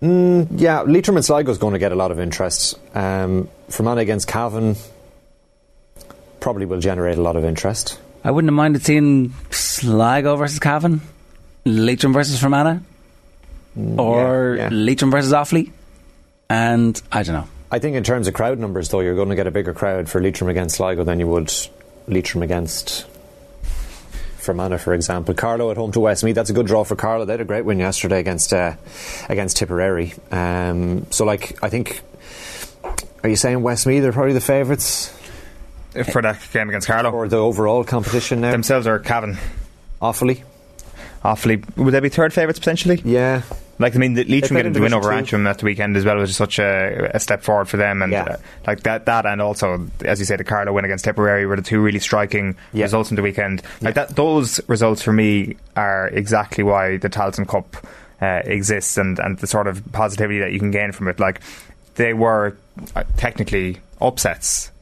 Mm, 0.00 0.48
yeah, 0.56 0.80
Leitrim 0.80 1.16
and 1.18 1.24
Sligo 1.24 1.50
is 1.50 1.58
going 1.58 1.74
to 1.74 1.78
get 1.78 1.92
a 1.92 1.94
lot 1.94 2.10
of 2.10 2.18
interest. 2.18 2.78
Um, 2.94 3.48
Fermanagh 3.68 4.00
against 4.00 4.28
Cavan 4.28 4.76
probably 6.40 6.64
will 6.64 6.80
generate 6.80 7.18
a 7.18 7.20
lot 7.20 7.36
of 7.36 7.44
interest. 7.44 8.00
I 8.24 8.30
wouldn't 8.30 8.48
have 8.48 8.56
minded 8.56 8.82
seeing 8.82 9.34
Sligo 9.50 10.36
versus 10.36 10.58
Cavan, 10.58 11.02
Leitrim 11.66 12.14
versus 12.14 12.40
Fermanagh, 12.40 12.80
or 13.76 14.54
yeah, 14.56 14.62
yeah. 14.64 14.68
Leitrim 14.72 15.10
versus 15.10 15.32
Offaly, 15.32 15.70
and 16.48 17.00
I 17.12 17.22
don't 17.24 17.34
know. 17.34 17.48
I 17.70 17.78
think 17.78 17.96
in 17.96 18.04
terms 18.04 18.26
of 18.26 18.34
crowd 18.34 18.58
numbers, 18.58 18.88
though, 18.88 19.00
you're 19.00 19.14
going 19.14 19.28
to 19.28 19.36
get 19.36 19.46
a 19.46 19.50
bigger 19.50 19.74
crowd 19.74 20.08
for 20.08 20.22
Leitrim 20.22 20.48
against 20.48 20.76
Sligo 20.76 21.04
than 21.04 21.20
you 21.20 21.26
would 21.26 21.52
Leitrim 22.06 22.42
against 22.42 23.04
Fermanagh, 24.48 24.78
for 24.78 24.94
example. 24.94 25.34
Carlow 25.34 25.70
at 25.70 25.76
home 25.76 25.92
to 25.92 26.00
Westmeath. 26.00 26.34
That's 26.34 26.48
a 26.50 26.54
good 26.54 26.66
draw 26.66 26.84
for 26.84 26.96
Carlow. 26.96 27.24
They 27.26 27.34
had 27.34 27.40
a 27.40 27.44
great 27.44 27.64
win 27.66 27.78
yesterday 27.78 28.18
against 28.18 28.52
uh, 28.52 28.74
against 29.28 29.56
Tipperary. 29.58 30.14
Um, 30.30 31.06
so, 31.10 31.24
like, 31.24 31.62
I 31.62 31.68
think. 31.68 32.00
Are 33.22 33.28
you 33.28 33.36
saying 33.36 33.62
Westmeath 33.62 34.04
are 34.04 34.12
probably 34.12 34.32
the 34.32 34.40
favourites 34.40 35.12
for 36.12 36.22
that 36.22 36.40
game 36.52 36.68
against 36.68 36.86
Carlow 36.86 37.10
Or 37.10 37.26
the 37.28 37.36
overall 37.36 37.82
competition 37.84 38.40
now? 38.40 38.52
themselves 38.52 38.86
are 38.86 38.98
Cavan. 39.00 39.36
Offaly. 40.00 40.44
Offaly, 41.34 41.76
would 41.76 41.92
they 41.92 42.00
be 42.00 42.08
third 42.08 42.32
favourites 42.32 42.58
potentially? 42.58 43.00
Yeah. 43.04 43.42
Like 43.80 43.94
I 43.94 43.98
mean, 43.98 44.14
the 44.14 44.24
Leitrim 44.24 44.56
getting 44.56 44.72
the 44.72 44.80
win 44.80 44.92
over. 44.94 45.12
Antrim 45.12 45.46
at 45.46 45.58
the 45.58 45.64
weekend 45.64 45.96
as 45.96 46.04
well 46.04 46.16
was 46.16 46.30
just 46.30 46.38
such 46.38 46.58
a, 46.58 47.10
a 47.14 47.20
step 47.20 47.42
forward 47.42 47.68
for 47.68 47.76
them, 47.76 48.02
and 48.02 48.10
Yeah. 48.10 48.24
uh, 48.24 48.36
like 48.66 48.80
that, 48.82 49.04
that, 49.06 49.24
and 49.24 49.40
also 49.40 49.86
as 50.04 50.18
you 50.18 50.24
say, 50.24 50.34
the 50.36 50.42
Carlow 50.42 50.72
win 50.72 50.84
against 50.84 51.04
Tipperary 51.04 51.46
were 51.46 51.54
the 51.54 51.62
two 51.62 51.80
really 51.80 52.00
striking 52.00 52.56
Yeah. 52.72 52.84
results 52.84 53.10
in 53.10 53.16
the 53.16 53.22
weekend. 53.22 53.62
Like 53.80 53.94
that, 53.94 54.16
those 54.16 54.60
results 54.68 55.02
for 55.02 55.12
me 55.12 55.56
are 55.76 56.08
exactly 56.08 56.64
why 56.64 56.96
the 56.96 57.08
Tailteann 57.08 57.46
Cup 57.46 57.76
uh, 58.20 58.40
exists, 58.44 58.96
and 58.98 59.18
and 59.20 59.38
the 59.38 59.46
sort 59.46 59.68
of 59.68 59.80
positivity 59.92 60.40
that 60.40 60.50
you 60.50 60.58
can 60.58 60.72
gain 60.72 60.90
from 60.90 61.06
it. 61.06 61.20
Like 61.20 61.40
they 61.94 62.14
were 62.14 62.56
uh, 62.96 63.04
technically 63.16 63.78
upsets. 64.00 64.72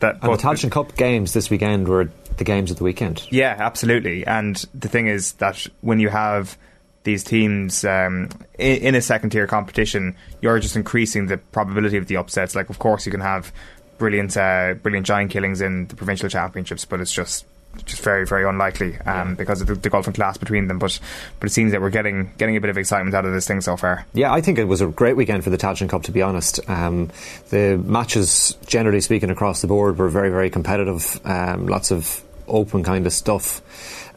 That 0.00 0.14
And 0.22 0.32
the 0.32 0.38
Tailteann 0.38 0.70
Cup 0.70 0.96
games 0.96 1.34
this 1.34 1.50
weekend 1.50 1.88
were 1.88 2.08
the 2.38 2.44
games 2.44 2.70
of 2.70 2.78
the 2.78 2.84
weekend. 2.84 3.26
yeah, 3.30 3.56
absolutely. 3.58 4.26
And 4.26 4.56
the 4.74 4.88
thing 4.88 5.06
is 5.06 5.32
that 5.34 5.66
when 5.80 6.00
you 6.00 6.08
have 6.08 6.56
these 7.04 7.24
teams 7.24 7.84
um, 7.84 8.28
in, 8.58 8.76
in 8.78 8.94
a 8.94 9.00
second 9.00 9.30
tier 9.30 9.46
competition, 9.46 10.16
you're 10.42 10.58
just 10.58 10.76
increasing 10.76 11.26
the 11.26 11.38
probability 11.38 11.96
of 11.96 12.06
the 12.08 12.16
upsets. 12.16 12.54
Like, 12.54 12.68
of 12.68 12.78
course, 12.78 13.06
you 13.06 13.12
can 13.12 13.20
have 13.20 13.52
brilliant, 13.98 14.36
uh, 14.36 14.74
brilliant 14.74 15.06
giant 15.06 15.30
killings 15.30 15.60
in 15.60 15.86
the 15.86 15.96
provincial 15.96 16.28
championships, 16.28 16.84
but 16.84 17.00
it's 17.00 17.12
just 17.12 17.46
just 17.84 18.02
very, 18.02 18.24
very 18.24 18.48
unlikely 18.48 18.96
um, 19.00 19.34
because 19.34 19.60
of 19.60 19.66
the, 19.66 19.74
the 19.74 19.90
golfing 19.90 20.14
class 20.14 20.38
between 20.38 20.66
them. 20.66 20.78
But 20.78 20.98
but 21.38 21.50
it 21.50 21.52
seems 21.52 21.72
that 21.72 21.80
we're 21.80 21.90
getting 21.90 22.32
getting 22.38 22.56
a 22.56 22.60
bit 22.60 22.70
of 22.70 22.78
excitement 22.78 23.14
out 23.14 23.24
of 23.24 23.32
this 23.32 23.46
thing 23.46 23.60
so 23.60 23.76
far. 23.76 24.06
Yeah, 24.14 24.32
I 24.32 24.40
think 24.40 24.58
it 24.58 24.64
was 24.64 24.80
a 24.80 24.86
great 24.86 25.16
weekend 25.16 25.44
for 25.44 25.50
the 25.50 25.58
Tailteann 25.58 25.88
Cup, 25.88 26.02
to 26.04 26.12
be 26.12 26.22
honest. 26.22 26.58
Um, 26.68 27.10
the 27.50 27.78
matches, 27.84 28.56
generally 28.66 29.00
speaking, 29.00 29.30
across 29.30 29.60
the 29.60 29.66
board 29.66 29.98
were 29.98 30.08
very, 30.08 30.30
very 30.30 30.50
competitive. 30.50 31.20
Um, 31.24 31.66
lots 31.66 31.90
of 31.90 32.22
open 32.48 32.82
kind 32.82 33.06
of 33.06 33.12
stuff. 33.12 33.62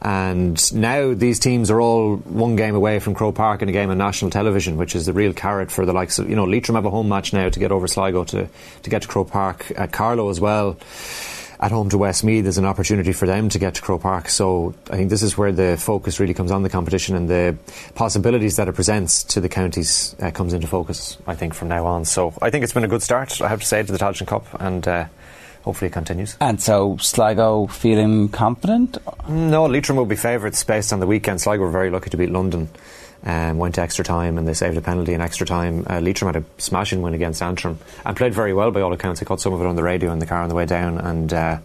And 0.02 0.74
now 0.74 1.12
these 1.12 1.38
teams 1.38 1.70
are 1.70 1.80
all 1.80 2.16
one 2.16 2.56
game 2.56 2.74
away 2.74 3.00
from 3.00 3.14
Croke 3.14 3.34
Park 3.34 3.60
in 3.60 3.68
a 3.68 3.72
game 3.72 3.90
on 3.90 3.98
national 3.98 4.30
television, 4.30 4.78
which 4.78 4.96
is 4.96 5.06
the 5.06 5.12
real 5.12 5.34
carrot 5.34 5.70
for 5.70 5.84
the 5.84 5.92
likes 5.92 6.18
of, 6.18 6.30
you 6.30 6.36
know, 6.36 6.44
Leitrim 6.44 6.74
have 6.76 6.86
a 6.86 6.90
home 6.90 7.08
match 7.08 7.32
now 7.32 7.48
to 7.50 7.58
get 7.58 7.70
over 7.70 7.86
Sligo 7.86 8.24
to, 8.24 8.48
to 8.82 8.90
get 8.90 9.02
to 9.02 9.08
Croke 9.08 9.30
Park. 9.30 9.70
Uh, 9.76 9.86
Carlow 9.86 10.30
as 10.30 10.40
well 10.40 10.78
at 11.60 11.70
home 11.70 11.90
to 11.90 11.98
Westmeath 11.98 12.42
there's 12.42 12.58
an 12.58 12.64
opportunity 12.64 13.12
for 13.12 13.26
them 13.26 13.50
to 13.50 13.58
get 13.58 13.74
to 13.74 13.82
Croke 13.82 14.02
Park. 14.02 14.30
So 14.30 14.74
I 14.90 14.96
think 14.96 15.10
this 15.10 15.22
is 15.22 15.36
where 15.36 15.52
the 15.52 15.76
focus 15.76 16.18
really 16.18 16.34
comes 16.34 16.50
on 16.50 16.62
the 16.62 16.70
competition 16.70 17.14
and 17.14 17.28
the 17.28 17.56
possibilities 17.94 18.56
that 18.56 18.68
it 18.68 18.74
presents 18.74 19.22
to 19.24 19.40
the 19.40 19.48
counties 19.48 20.16
uh, 20.20 20.30
comes 20.30 20.54
into 20.54 20.66
focus. 20.66 21.18
I 21.26 21.34
think 21.34 21.54
from 21.54 21.68
now 21.68 21.86
on. 21.86 22.06
So 22.06 22.32
I 22.40 22.50
think 22.50 22.64
it's 22.64 22.72
been 22.72 22.84
a 22.84 22.88
good 22.88 23.02
start. 23.02 23.40
I 23.42 23.48
have 23.48 23.60
to 23.60 23.66
say 23.66 23.82
to 23.82 23.92
the 23.92 23.98
Tailteann 23.98 24.26
Cup, 24.26 24.46
and 24.58 24.88
uh, 24.88 25.04
hopefully 25.62 25.88
it 25.88 25.92
continues. 25.92 26.36
And 26.40 26.60
so 26.60 26.96
Sligo 26.98 27.66
feeling 27.66 28.28
confident. 28.28 28.98
No, 29.28 29.66
Leitrim 29.66 29.96
will 29.96 30.06
be 30.06 30.16
favourites 30.16 30.62
based 30.64 30.92
on 30.92 31.00
the 31.00 31.06
weekend. 31.06 31.40
Sligo 31.40 31.62
were 31.62 31.70
very 31.70 31.90
lucky 31.90 32.10
to 32.10 32.16
beat 32.16 32.30
London. 32.30 32.68
Um, 33.22 33.58
went 33.58 33.74
to 33.74 33.82
extra 33.82 34.02
time 34.02 34.38
and 34.38 34.48
they 34.48 34.54
saved 34.54 34.78
a 34.78 34.80
penalty 34.80 35.12
in 35.12 35.20
extra 35.20 35.46
time. 35.46 35.86
Uh, 35.88 36.00
Leitrim 36.00 36.32
had 36.32 36.42
a 36.42 36.46
smashing 36.56 37.02
win 37.02 37.12
against 37.12 37.42
Antrim 37.42 37.78
and 38.06 38.16
played 38.16 38.32
very 38.32 38.54
well 38.54 38.70
by 38.70 38.80
all 38.80 38.94
accounts. 38.94 39.20
I 39.20 39.26
caught 39.26 39.42
some 39.42 39.52
of 39.52 39.60
it 39.60 39.66
on 39.66 39.76
the 39.76 39.82
radio 39.82 40.10
in 40.10 40.20
the 40.20 40.26
car 40.26 40.42
on 40.42 40.48
the 40.48 40.54
way 40.54 40.64
down 40.64 40.96
and 40.96 41.30
uh, 41.30 41.58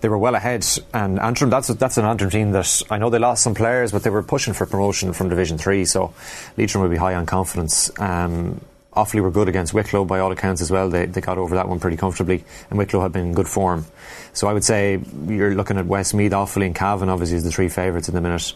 they 0.00 0.08
were 0.08 0.18
well 0.18 0.34
ahead. 0.34 0.66
And 0.92 1.20
Antrim, 1.20 1.50
that's 1.50 1.68
that's 1.68 1.96
an 1.96 2.04
Antrim 2.04 2.30
team 2.30 2.52
that 2.52 2.82
I 2.90 2.98
know 2.98 3.10
they 3.10 3.18
lost 3.18 3.44
some 3.44 3.54
players, 3.54 3.92
but 3.92 4.02
they 4.02 4.10
were 4.10 4.22
pushing 4.22 4.52
for 4.52 4.66
promotion 4.66 5.12
from 5.12 5.28
Division 5.28 5.58
Three. 5.58 5.84
So 5.84 6.12
Leitrim 6.56 6.82
will 6.82 6.90
be 6.90 6.96
high 6.96 7.14
on 7.14 7.26
confidence. 7.26 7.90
Um, 7.98 8.60
Offaly 8.94 9.20
were 9.20 9.30
good 9.30 9.48
against 9.48 9.72
Wicklow 9.72 10.04
by 10.04 10.18
all 10.18 10.32
accounts 10.32 10.60
as 10.60 10.70
well. 10.70 10.90
They, 10.90 11.06
they 11.06 11.20
got 11.20 11.38
over 11.38 11.54
that 11.54 11.68
one 11.68 11.78
pretty 11.78 11.96
comfortably, 11.96 12.44
and 12.68 12.78
Wicklow 12.78 13.02
had 13.02 13.12
been 13.12 13.26
in 13.26 13.34
good 13.34 13.48
form. 13.48 13.86
So 14.32 14.48
I 14.48 14.52
would 14.52 14.64
say 14.64 15.00
you're 15.28 15.54
looking 15.54 15.78
at 15.78 15.86
Westmeath, 15.86 16.32
Offaly, 16.32 16.66
and 16.66 16.74
Cavan 16.74 17.08
obviously 17.08 17.36
as 17.36 17.44
the 17.44 17.50
three 17.50 17.68
favourites 17.68 18.08
in 18.08 18.14
the 18.14 18.20
minute. 18.20 18.52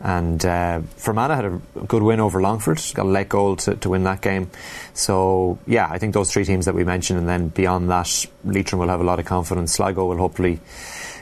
And 0.00 0.44
uh, 0.44 0.80
Fermanagh 0.96 1.36
had 1.36 1.44
a 1.44 1.60
good 1.86 2.02
win 2.02 2.18
over 2.18 2.40
Longford, 2.40 2.80
got 2.94 3.06
a 3.06 3.08
late 3.08 3.28
goal 3.28 3.54
to, 3.56 3.76
to 3.76 3.90
win 3.90 4.02
that 4.04 4.20
game. 4.20 4.50
So 4.94 5.58
yeah, 5.66 5.86
I 5.88 5.98
think 5.98 6.14
those 6.14 6.32
three 6.32 6.44
teams 6.44 6.64
that 6.64 6.74
we 6.74 6.82
mentioned, 6.82 7.20
and 7.20 7.28
then 7.28 7.48
beyond 7.48 7.88
that, 7.90 8.26
Leitrim 8.44 8.80
will 8.80 8.88
have 8.88 9.00
a 9.00 9.04
lot 9.04 9.20
of 9.20 9.26
confidence. 9.26 9.74
Sligo 9.74 10.06
will 10.06 10.16
hopefully 10.16 10.58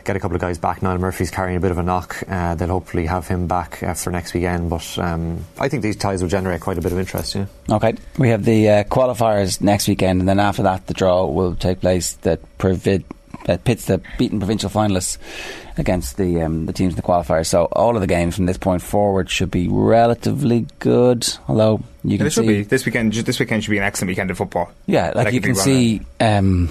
get 0.04 0.16
a 0.16 0.20
couple 0.20 0.34
of 0.34 0.40
guys 0.40 0.58
back. 0.58 0.82
Niall 0.82 0.98
Murphy's 0.98 1.30
carrying 1.30 1.56
a 1.56 1.60
bit 1.60 1.70
of 1.70 1.78
a 1.78 1.82
knock. 1.82 2.22
Uh, 2.28 2.54
they'll 2.54 2.68
hopefully 2.68 3.06
have 3.06 3.28
him 3.28 3.46
back 3.46 3.82
uh, 3.82 3.94
for 3.94 4.10
next 4.10 4.34
weekend. 4.34 4.70
But 4.70 4.98
um, 4.98 5.44
I 5.58 5.68
think 5.68 5.82
these 5.82 5.96
ties 5.96 6.22
will 6.22 6.28
generate 6.28 6.60
quite 6.60 6.78
a 6.78 6.80
bit 6.80 6.92
of 6.92 6.98
interest. 6.98 7.34
Yeah. 7.34 7.46
Okay, 7.68 7.94
we 8.18 8.28
have 8.30 8.44
the 8.44 8.68
uh, 8.68 8.84
qualifiers 8.84 9.60
next 9.60 9.88
weekend, 9.88 10.20
and 10.20 10.28
then 10.28 10.40
after 10.40 10.62
that, 10.64 10.86
the 10.86 10.94
draw 10.94 11.26
will 11.26 11.54
take 11.54 11.80
place 11.80 12.14
that 12.22 12.40
provid- 12.58 13.04
that 13.46 13.64
pits 13.64 13.86
the 13.86 14.00
beaten 14.18 14.38
provincial 14.38 14.68
finalists 14.68 15.18
against 15.78 16.16
the 16.16 16.42
um, 16.42 16.66
the 16.66 16.72
teams 16.72 16.92
in 16.92 16.96
the 16.96 17.02
qualifiers. 17.02 17.46
So 17.46 17.64
all 17.72 17.94
of 17.94 18.00
the 18.00 18.06
games 18.06 18.36
from 18.36 18.46
this 18.46 18.58
point 18.58 18.82
forward 18.82 19.30
should 19.30 19.50
be 19.50 19.68
relatively 19.68 20.66
good. 20.78 21.26
Although 21.48 21.82
you 22.04 22.18
can 22.18 22.24
this 22.24 22.34
should 22.34 22.44
see, 22.44 22.58
be 22.58 22.62
this 22.64 22.84
weekend. 22.84 23.12
This 23.12 23.38
weekend 23.38 23.64
should 23.64 23.70
be 23.70 23.78
an 23.78 23.84
excellent 23.84 24.08
weekend 24.08 24.30
of 24.30 24.38
football. 24.38 24.70
yeah, 24.86 25.12
like 25.14 25.32
you 25.32 25.40
can 25.40 25.54
see, 25.54 26.02
um, 26.20 26.70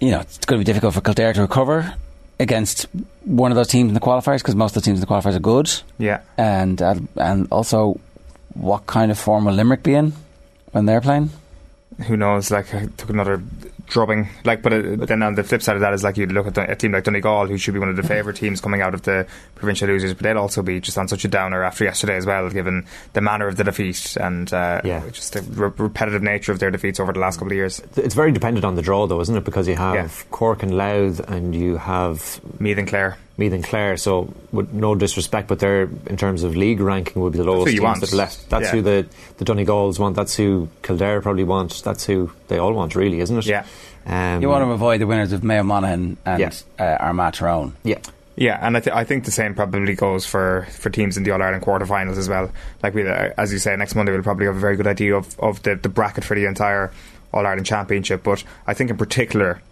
you 0.00 0.10
know, 0.10 0.20
it's 0.20 0.38
going 0.38 0.60
to 0.60 0.64
be 0.64 0.70
difficult 0.70 0.94
for 0.94 1.00
Kildare 1.00 1.32
to 1.32 1.42
recover 1.42 1.94
against 2.38 2.86
one 3.24 3.50
of 3.50 3.56
those 3.56 3.68
teams 3.68 3.88
in 3.88 3.94
the 3.94 4.00
qualifiers 4.00 4.38
because 4.38 4.54
most 4.54 4.76
of 4.76 4.82
the 4.82 4.86
teams 4.86 4.98
in 4.98 5.00
the 5.00 5.06
qualifiers 5.06 5.34
are 5.34 5.40
good. 5.40 5.70
Yeah. 5.98 6.20
and 6.36 6.80
uh, 6.82 6.96
and 7.16 7.48
also 7.50 8.00
what 8.54 8.86
kind 8.86 9.10
of 9.10 9.18
form 9.18 9.44
will 9.44 9.52
Limerick 9.52 9.82
be 9.82 9.94
in 9.94 10.12
when 10.72 10.86
they're 10.86 11.00
playing? 11.00 11.30
who 12.04 12.16
knows? 12.16 12.50
Like, 12.50 12.74
I 12.74 12.86
took 12.96 13.10
another 13.10 13.42
drubbing. 13.86 14.28
Like, 14.44 14.62
but, 14.62 14.72
uh, 14.72 14.82
but 14.96 15.08
then 15.08 15.22
on 15.22 15.34
the 15.34 15.42
flip 15.44 15.62
side 15.62 15.76
of 15.76 15.80
that 15.80 15.92
is 15.94 16.02
like 16.04 16.16
you 16.16 16.26
look 16.26 16.46
at 16.46 16.54
the, 16.54 16.70
a 16.70 16.74
team 16.76 16.92
like 16.92 17.04
Donegal, 17.04 17.46
who 17.46 17.56
should 17.56 17.74
be 17.74 17.80
one 17.80 17.88
of 17.88 17.96
the 17.96 18.02
favourite 18.02 18.36
teams 18.36 18.60
coming 18.60 18.80
out 18.82 18.94
of 18.94 19.02
the 19.02 19.26
provincial 19.54 19.88
losers, 19.88 20.12
but 20.14 20.22
they'll 20.24 20.38
also 20.38 20.62
be 20.62 20.80
just 20.80 20.98
on 20.98 21.08
such 21.08 21.24
a 21.24 21.28
downer 21.28 21.62
after 21.62 21.84
yesterday 21.84 22.16
as 22.16 22.26
well, 22.26 22.48
given 22.50 22.86
the 23.12 23.20
manner 23.20 23.46
of 23.48 23.56
the 23.56 23.64
defeat 23.64 24.16
and 24.20 24.52
uh, 24.52 24.80
Yeah. 24.84 25.02
just 25.10 25.32
the 25.34 25.42
re- 25.42 25.72
repetitive 25.78 26.22
nature 26.22 26.52
of 26.52 26.58
their 26.58 26.70
defeats 26.70 26.98
over 27.00 27.12
the 27.12 27.20
last 27.20 27.36
couple 27.36 27.52
of 27.52 27.56
years. 27.56 27.80
It's 27.96 28.14
very 28.14 28.32
dependent 28.32 28.64
on 28.64 28.74
the 28.74 28.82
draw, 28.82 29.06
though, 29.06 29.20
isn't 29.20 29.36
it? 29.36 29.44
Because 29.44 29.68
you 29.68 29.76
have 29.76 29.94
Yeah. 29.94 30.08
Cork 30.30 30.62
and 30.62 30.76
Louth, 30.76 31.20
and 31.20 31.54
you 31.54 31.76
have 31.76 32.40
Meath 32.60 32.78
and 32.78 32.88
Clare. 32.88 33.16
Meath 33.38 33.52
and 33.52 33.62
Clare. 33.64 33.96
So, 33.96 34.32
with 34.52 34.72
no 34.72 34.94
disrespect, 34.94 35.48
but 35.48 35.58
they're 35.58 35.82
in 36.06 36.16
terms 36.16 36.42
of 36.42 36.56
league 36.56 36.80
ranking 36.80 37.20
would 37.22 37.32
be 37.32 37.38
the 37.38 37.44
lowest 37.44 37.66
who 37.66 37.72
teams 37.72 37.82
want. 37.82 38.00
that 38.00 38.12
left. 38.12 38.48
That's 38.48 38.66
Yeah. 38.66 38.70
who 38.72 38.82
the 38.82 39.06
the 39.38 39.44
Donegals 39.44 39.98
want. 39.98 40.16
That's 40.16 40.34
who 40.36 40.68
Kildare 40.82 41.20
probably 41.20 41.44
want. 41.44 41.82
That's 41.84 42.04
who 42.06 42.30
they 42.48 42.58
all 42.58 42.72
want, 42.72 42.94
really, 42.96 43.20
isn't 43.20 43.36
it? 43.38 43.46
Yeah. 43.46 43.64
Um, 44.06 44.40
You 44.40 44.48
want 44.48 44.64
to 44.64 44.70
avoid 44.70 45.00
the 45.00 45.06
winners 45.06 45.32
of 45.32 45.42
Mayo 45.44 45.62
Monaghan 45.64 46.16
and 46.24 46.40
Yeah. 46.40 46.50
uh, 46.78 46.96
Armagh 47.00 47.34
Tyrone. 47.34 47.74
Yeah. 47.82 47.98
Yeah, 48.38 48.58
and 48.60 48.76
I, 48.76 48.80
th- 48.80 48.94
I 48.94 49.04
think 49.04 49.24
the 49.24 49.30
same 49.30 49.54
probably 49.54 49.94
goes 49.94 50.26
for, 50.26 50.66
for 50.70 50.90
teams 50.90 51.16
in 51.16 51.22
the 51.22 51.30
All 51.30 51.40
Ireland 51.42 51.64
quarterfinals 51.64 52.18
as 52.18 52.28
well. 52.28 52.50
Like 52.82 52.92
we, 52.94 53.08
uh, 53.08 53.30
as 53.38 53.50
you 53.50 53.58
say, 53.58 53.74
next 53.76 53.94
Monday 53.94 54.12
we'll 54.12 54.22
probably 54.22 54.44
have 54.44 54.56
a 54.56 54.60
very 54.60 54.76
good 54.76 54.86
idea 54.86 55.16
of, 55.16 55.38
of 55.40 55.62
the, 55.62 55.74
the 55.74 55.88
bracket 55.88 56.22
for 56.22 56.34
the 56.34 56.44
entire 56.44 56.92
All 57.32 57.46
Ireland 57.46 57.64
Championship. 57.66 58.22
But 58.22 58.44
I 58.66 58.74
think 58.74 58.90
in 58.90 58.98
particular, 58.98 59.62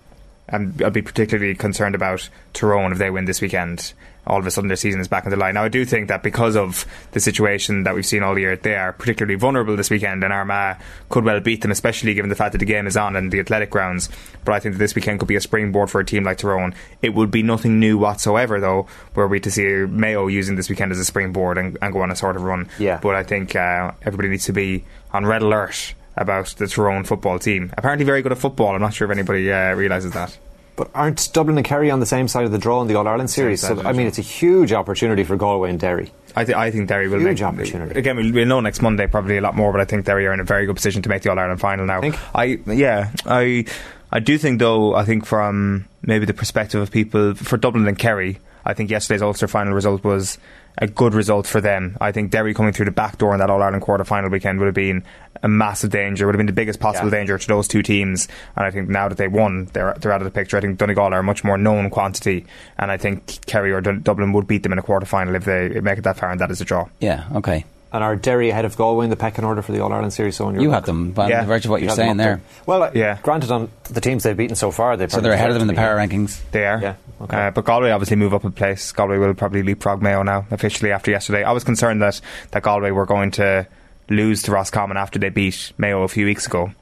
and 0.48 0.80
I'll 0.82 0.90
be 0.90 1.02
particularly 1.02 1.54
concerned 1.54 1.94
about 1.94 2.28
Tyrone 2.52 2.92
if 2.92 2.98
they 2.98 3.10
win 3.10 3.24
this 3.24 3.40
weekend 3.40 3.94
all 4.26 4.38
of 4.38 4.46
a 4.46 4.50
sudden 4.50 4.68
their 4.68 4.76
season 4.76 5.00
is 5.00 5.08
back 5.08 5.24
on 5.24 5.30
the 5.30 5.36
line. 5.36 5.54
Now, 5.54 5.64
I 5.64 5.68
do 5.68 5.84
think 5.84 6.08
that 6.08 6.22
because 6.22 6.56
of 6.56 6.86
the 7.12 7.20
situation 7.20 7.84
that 7.84 7.94
we've 7.94 8.06
seen 8.06 8.22
all 8.22 8.38
year, 8.38 8.56
they 8.56 8.74
are 8.74 8.92
particularly 8.92 9.36
vulnerable 9.36 9.76
this 9.76 9.90
weekend, 9.90 10.24
and 10.24 10.32
Armagh 10.32 10.78
could 11.08 11.24
well 11.24 11.40
beat 11.40 11.62
them, 11.62 11.70
especially 11.70 12.14
given 12.14 12.28
the 12.28 12.34
fact 12.34 12.52
that 12.52 12.58
the 12.58 12.64
game 12.64 12.86
is 12.86 12.96
on 12.96 13.16
and 13.16 13.30
the 13.32 13.40
athletic 13.40 13.70
grounds. 13.70 14.08
But 14.44 14.54
I 14.54 14.60
think 14.60 14.74
that 14.74 14.78
this 14.78 14.94
weekend 14.94 15.18
could 15.18 15.28
be 15.28 15.36
a 15.36 15.40
springboard 15.40 15.90
for 15.90 16.00
a 16.00 16.04
team 16.04 16.24
like 16.24 16.38
Tyrone. 16.38 16.74
It 17.02 17.14
would 17.14 17.30
be 17.30 17.42
nothing 17.42 17.78
new 17.78 17.98
whatsoever, 17.98 18.60
though, 18.60 18.86
were 19.14 19.28
we 19.28 19.40
to 19.40 19.50
see 19.50 19.64
Mayo 19.64 20.26
using 20.26 20.56
this 20.56 20.68
weekend 20.68 20.92
as 20.92 20.98
a 20.98 21.04
springboard 21.04 21.58
and, 21.58 21.76
and 21.82 21.92
go 21.92 22.00
on 22.00 22.10
a 22.10 22.16
sort 22.16 22.36
of 22.36 22.42
run. 22.42 22.68
Yeah. 22.78 22.98
But 23.00 23.14
I 23.14 23.22
think 23.22 23.54
uh, 23.54 23.92
everybody 24.02 24.28
needs 24.28 24.46
to 24.46 24.52
be 24.52 24.84
on 25.12 25.26
red 25.26 25.42
alert 25.42 25.94
about 26.16 26.46
the 26.58 26.66
Tyrone 26.66 27.04
football 27.04 27.38
team. 27.38 27.72
Apparently, 27.76 28.04
very 28.04 28.22
good 28.22 28.32
at 28.32 28.38
football. 28.38 28.74
I'm 28.74 28.80
not 28.80 28.94
sure 28.94 29.10
if 29.10 29.16
anybody 29.16 29.52
uh, 29.52 29.74
realises 29.74 30.12
that. 30.12 30.36
But 30.76 30.90
aren't 30.94 31.32
Dublin 31.32 31.56
and 31.56 31.64
Kerry 31.64 31.90
on 31.90 32.00
the 32.00 32.06
same 32.06 32.26
side 32.26 32.44
of 32.44 32.50
the 32.52 32.58
draw 32.58 32.82
in 32.82 32.88
the 32.88 32.96
All 32.96 33.06
Ireland 33.06 33.30
series? 33.30 33.60
So 33.60 33.80
I 33.82 33.92
mean, 33.92 34.08
it's 34.08 34.18
a 34.18 34.22
huge 34.22 34.72
opportunity 34.72 35.22
for 35.22 35.36
Galway 35.36 35.70
and 35.70 35.78
Derry. 35.78 36.10
I, 36.34 36.44
th- 36.44 36.56
I 36.56 36.72
think 36.72 36.88
Derry 36.88 37.06
will 37.08 37.18
make 37.18 37.38
huge 37.38 37.42
make 37.42 37.48
opportunity. 37.48 37.98
Again, 37.98 38.16
we'll, 38.16 38.32
we'll 38.32 38.46
know 38.46 38.58
next 38.58 38.82
Monday 38.82 39.06
probably 39.06 39.36
a 39.36 39.40
lot 39.40 39.54
more, 39.54 39.70
but 39.70 39.80
I 39.80 39.84
think 39.84 40.04
Derry 40.04 40.26
are 40.26 40.32
in 40.32 40.40
a 40.40 40.44
very 40.44 40.66
good 40.66 40.74
position 40.74 41.00
to 41.02 41.08
make 41.08 41.22
the 41.22 41.30
All 41.30 41.38
Ireland 41.38 41.60
final 41.60 41.86
now. 41.86 42.00
Think? 42.00 42.18
I 42.34 42.58
yeah, 42.66 43.12
I 43.24 43.66
I 44.10 44.18
do 44.18 44.36
think 44.36 44.58
though. 44.58 44.96
I 44.96 45.04
think 45.04 45.26
from 45.26 45.84
maybe 46.02 46.26
the 46.26 46.34
perspective 46.34 46.80
of 46.80 46.90
people 46.90 47.34
for 47.36 47.56
Dublin 47.56 47.86
and 47.86 47.96
Kerry, 47.96 48.40
I 48.64 48.74
think 48.74 48.90
yesterday's 48.90 49.22
Ulster 49.22 49.46
final 49.46 49.74
result 49.74 50.02
was 50.02 50.38
a 50.78 50.86
good 50.86 51.14
result 51.14 51.46
for 51.46 51.60
them. 51.60 51.96
I 52.00 52.10
think 52.12 52.30
Derry 52.30 52.52
coming 52.54 52.72
through 52.72 52.86
the 52.86 52.90
back 52.90 53.18
door 53.18 53.32
in 53.32 53.38
that 53.38 53.48
All 53.50 53.62
Ireland 53.62 53.82
quarter 53.82 54.02
final 54.04 54.28
weekend 54.30 54.58
would 54.58 54.66
have 54.66 54.74
been 54.74 55.04
a 55.42 55.48
massive 55.48 55.90
danger, 55.90 56.26
would 56.26 56.34
have 56.34 56.38
been 56.38 56.46
the 56.46 56.52
biggest 56.52 56.80
possible 56.80 57.08
Yeah. 57.10 57.18
danger 57.18 57.38
to 57.38 57.46
those 57.46 57.68
two 57.68 57.82
teams. 57.82 58.26
And 58.56 58.66
I 58.66 58.70
think 58.70 58.88
now 58.88 59.08
that 59.08 59.16
they 59.18 59.28
won, 59.28 59.68
they're, 59.72 59.94
they're 60.00 60.10
out 60.12 60.20
of 60.20 60.24
the 60.24 60.30
picture. 60.32 60.56
I 60.56 60.60
think 60.60 60.78
Donegal 60.78 61.14
are 61.14 61.20
a 61.20 61.22
much 61.22 61.44
more 61.44 61.56
known 61.56 61.90
quantity, 61.90 62.46
and 62.78 62.90
I 62.90 62.96
think 62.96 63.44
Kerry 63.46 63.72
or 63.72 63.80
Dublin 63.80 64.32
would 64.32 64.46
beat 64.46 64.62
them 64.64 64.72
in 64.72 64.78
a 64.78 64.82
quarter 64.82 65.06
final 65.06 65.34
if 65.36 65.44
they 65.44 65.80
make 65.80 65.98
it 65.98 66.02
that 66.04 66.16
far, 66.16 66.30
and 66.30 66.40
that 66.40 66.50
is 66.50 66.60
a 66.60 66.64
draw. 66.64 66.88
Yeah, 67.00 67.24
okay. 67.34 67.64
And 67.94 68.02
are 68.02 68.16
Derry 68.16 68.50
ahead 68.50 68.64
of 68.64 68.76
Galway 68.76 69.04
in 69.04 69.10
the 69.10 69.14
pecking 69.16 69.44
order 69.44 69.62
for 69.62 69.70
the 69.70 69.78
All 69.78 69.92
Ireland 69.92 70.12
series? 70.12 70.34
So 70.34 70.48
in 70.48 70.56
your 70.56 70.62
You 70.64 70.68
book? 70.70 70.74
have 70.74 70.84
them, 70.86 71.12
by 71.12 71.28
the 71.30 71.46
virtue 71.46 71.68
of 71.68 71.70
what 71.70 71.80
You 71.80 71.86
you're 71.86 71.94
saying 71.94 72.10
up 72.10 72.16
there. 72.16 72.40
Well, 72.66 72.82
uh, 72.82 72.90
Yeah. 72.92 73.18
granted, 73.22 73.52
on 73.52 73.68
the 73.84 74.00
teams 74.00 74.24
they've 74.24 74.36
beaten 74.36 74.56
so 74.56 74.72
far, 74.72 74.96
they 74.96 75.06
So 75.06 75.20
they're 75.20 75.30
ahead 75.32 75.50
of 75.50 75.54
them 75.54 75.62
in 75.62 75.68
the 75.68 75.80
power 75.80 75.96
rankings. 75.96 76.40
They 76.50 76.66
are. 76.66 76.80
Yeah, 76.82 76.94
okay. 77.22 77.36
Uh, 77.46 77.50
but 77.52 77.64
Galway 77.64 77.92
obviously 77.92 78.16
move 78.16 78.34
up 78.34 78.42
a 78.44 78.50
place. 78.50 78.90
Galway 78.90 79.16
will 79.18 79.32
probably 79.34 79.62
leapfrog 79.62 80.02
Mayo 80.02 80.24
now, 80.24 80.44
officially, 80.50 80.90
after 80.90 81.12
yesterday. 81.12 81.44
I 81.44 81.52
was 81.52 81.62
concerned 81.62 82.02
that, 82.02 82.20
that 82.50 82.64
Galway 82.64 82.90
were 82.90 83.06
going 83.06 83.30
to 83.32 83.64
lose 84.10 84.42
to 84.42 84.50
Roscommon 84.50 84.96
after 84.96 85.20
they 85.20 85.28
beat 85.28 85.72
Mayo 85.78 86.02
a 86.02 86.08
few 86.08 86.26
weeks 86.26 86.46
ago. 86.46 86.72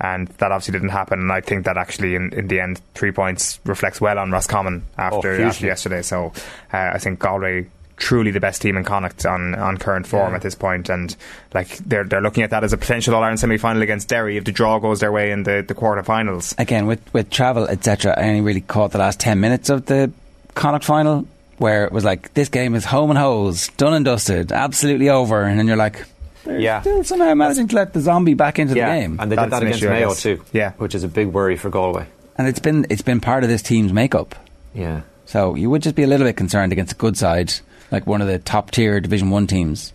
And 0.00 0.28
that 0.36 0.52
obviously 0.52 0.72
didn't 0.72 0.90
happen. 0.90 1.18
And 1.18 1.32
I 1.32 1.40
think 1.40 1.64
that 1.64 1.78
actually, 1.78 2.14
in, 2.14 2.32
in 2.34 2.46
the 2.48 2.60
end, 2.60 2.82
three 2.94 3.10
points 3.10 3.58
reflects 3.64 4.02
well 4.02 4.18
on 4.18 4.30
Roscommon 4.30 4.84
after, 4.98 5.30
hugely. 5.32 5.44
after 5.46 5.66
yesterday. 5.66 6.02
So 6.02 6.32
uh, 6.74 6.90
I 6.92 6.98
think 6.98 7.18
Galway 7.20 7.68
truly 7.98 8.30
the 8.30 8.40
best 8.40 8.62
team 8.62 8.76
in 8.76 8.84
Connacht 8.84 9.26
on, 9.26 9.54
on 9.56 9.76
current 9.76 10.06
form 10.06 10.30
Yeah. 10.30 10.36
at 10.36 10.42
this 10.42 10.54
point 10.54 10.88
and 10.88 11.14
like 11.52 11.76
they're 11.78 12.04
they're 12.04 12.20
looking 12.22 12.44
at 12.44 12.50
that 12.50 12.62
as 12.64 12.72
a 12.72 12.78
potential 12.78 13.14
All 13.14 13.22
Ireland 13.22 13.40
semi 13.40 13.58
final 13.58 13.82
against 13.82 14.08
Derry 14.08 14.36
if 14.36 14.44
the 14.44 14.52
draw 14.52 14.78
goes 14.78 15.00
their 15.00 15.10
way 15.12 15.30
in 15.32 15.42
the, 15.42 15.64
the 15.66 15.74
quarter 15.74 16.02
finals. 16.02 16.54
Again, 16.58 16.86
with, 16.86 17.00
with 17.12 17.28
travel, 17.30 17.66
etc., 17.68 18.14
I 18.16 18.28
only 18.28 18.40
really 18.40 18.60
caught 18.60 18.92
the 18.92 18.98
last 18.98 19.18
10 19.20 19.40
minutes 19.40 19.68
of 19.68 19.86
the 19.86 20.10
Connacht 20.54 20.84
final, 20.84 21.26
where 21.58 21.84
it 21.84 21.92
was 21.92 22.04
like, 22.04 22.32
this 22.34 22.48
game 22.48 22.74
is 22.74 22.84
home 22.84 23.10
and 23.10 23.18
hose, 23.18 23.68
done 23.76 23.94
and 23.94 24.04
dusted, 24.04 24.52
absolutely 24.52 25.08
over. 25.08 25.42
And 25.42 25.58
then 25.58 25.66
you're 25.66 25.76
like, 25.76 26.04
they're 26.44 26.58
Yeah. 26.60 26.80
still 26.80 27.02
somehow 27.04 27.34
managing 27.34 27.66
to 27.68 27.76
let 27.76 27.92
the 27.92 28.00
zombie 28.00 28.34
back 28.34 28.58
into 28.60 28.74
yeah, 28.76 28.94
the 28.94 29.00
game. 29.00 29.18
and 29.20 29.30
they 29.32 29.36
That's 29.36 29.46
did 29.46 29.52
that 29.52 29.62
against 29.62 29.78
issue, 29.82 29.88
I 29.88 29.92
Mayo 29.92 30.14
too. 30.14 30.44
Yeah. 30.52 30.72
which 30.78 30.94
is 30.94 31.02
a 31.04 31.08
big 31.08 31.28
worry 31.28 31.56
for 31.56 31.68
Galway. 31.70 32.06
And 32.36 32.46
it's 32.46 32.60
been 32.60 32.86
it's 32.90 33.02
been 33.02 33.20
part 33.20 33.42
of 33.42 33.50
this 33.50 33.62
team's 33.62 33.92
makeup. 33.92 34.36
Yeah. 34.72 35.00
So 35.26 35.56
you 35.56 35.68
would 35.70 35.82
just 35.82 35.96
be 35.96 36.04
a 36.04 36.06
little 36.06 36.24
bit 36.26 36.36
concerned 36.36 36.70
against 36.72 36.92
a 36.92 36.94
good 36.94 37.16
side, 37.16 37.52
like 37.90 38.06
one 38.06 38.20
of 38.20 38.28
the 38.28 38.38
top 38.38 38.70
tier 38.70 39.00
Division 39.00 39.30
1 39.30 39.46
teams. 39.46 39.92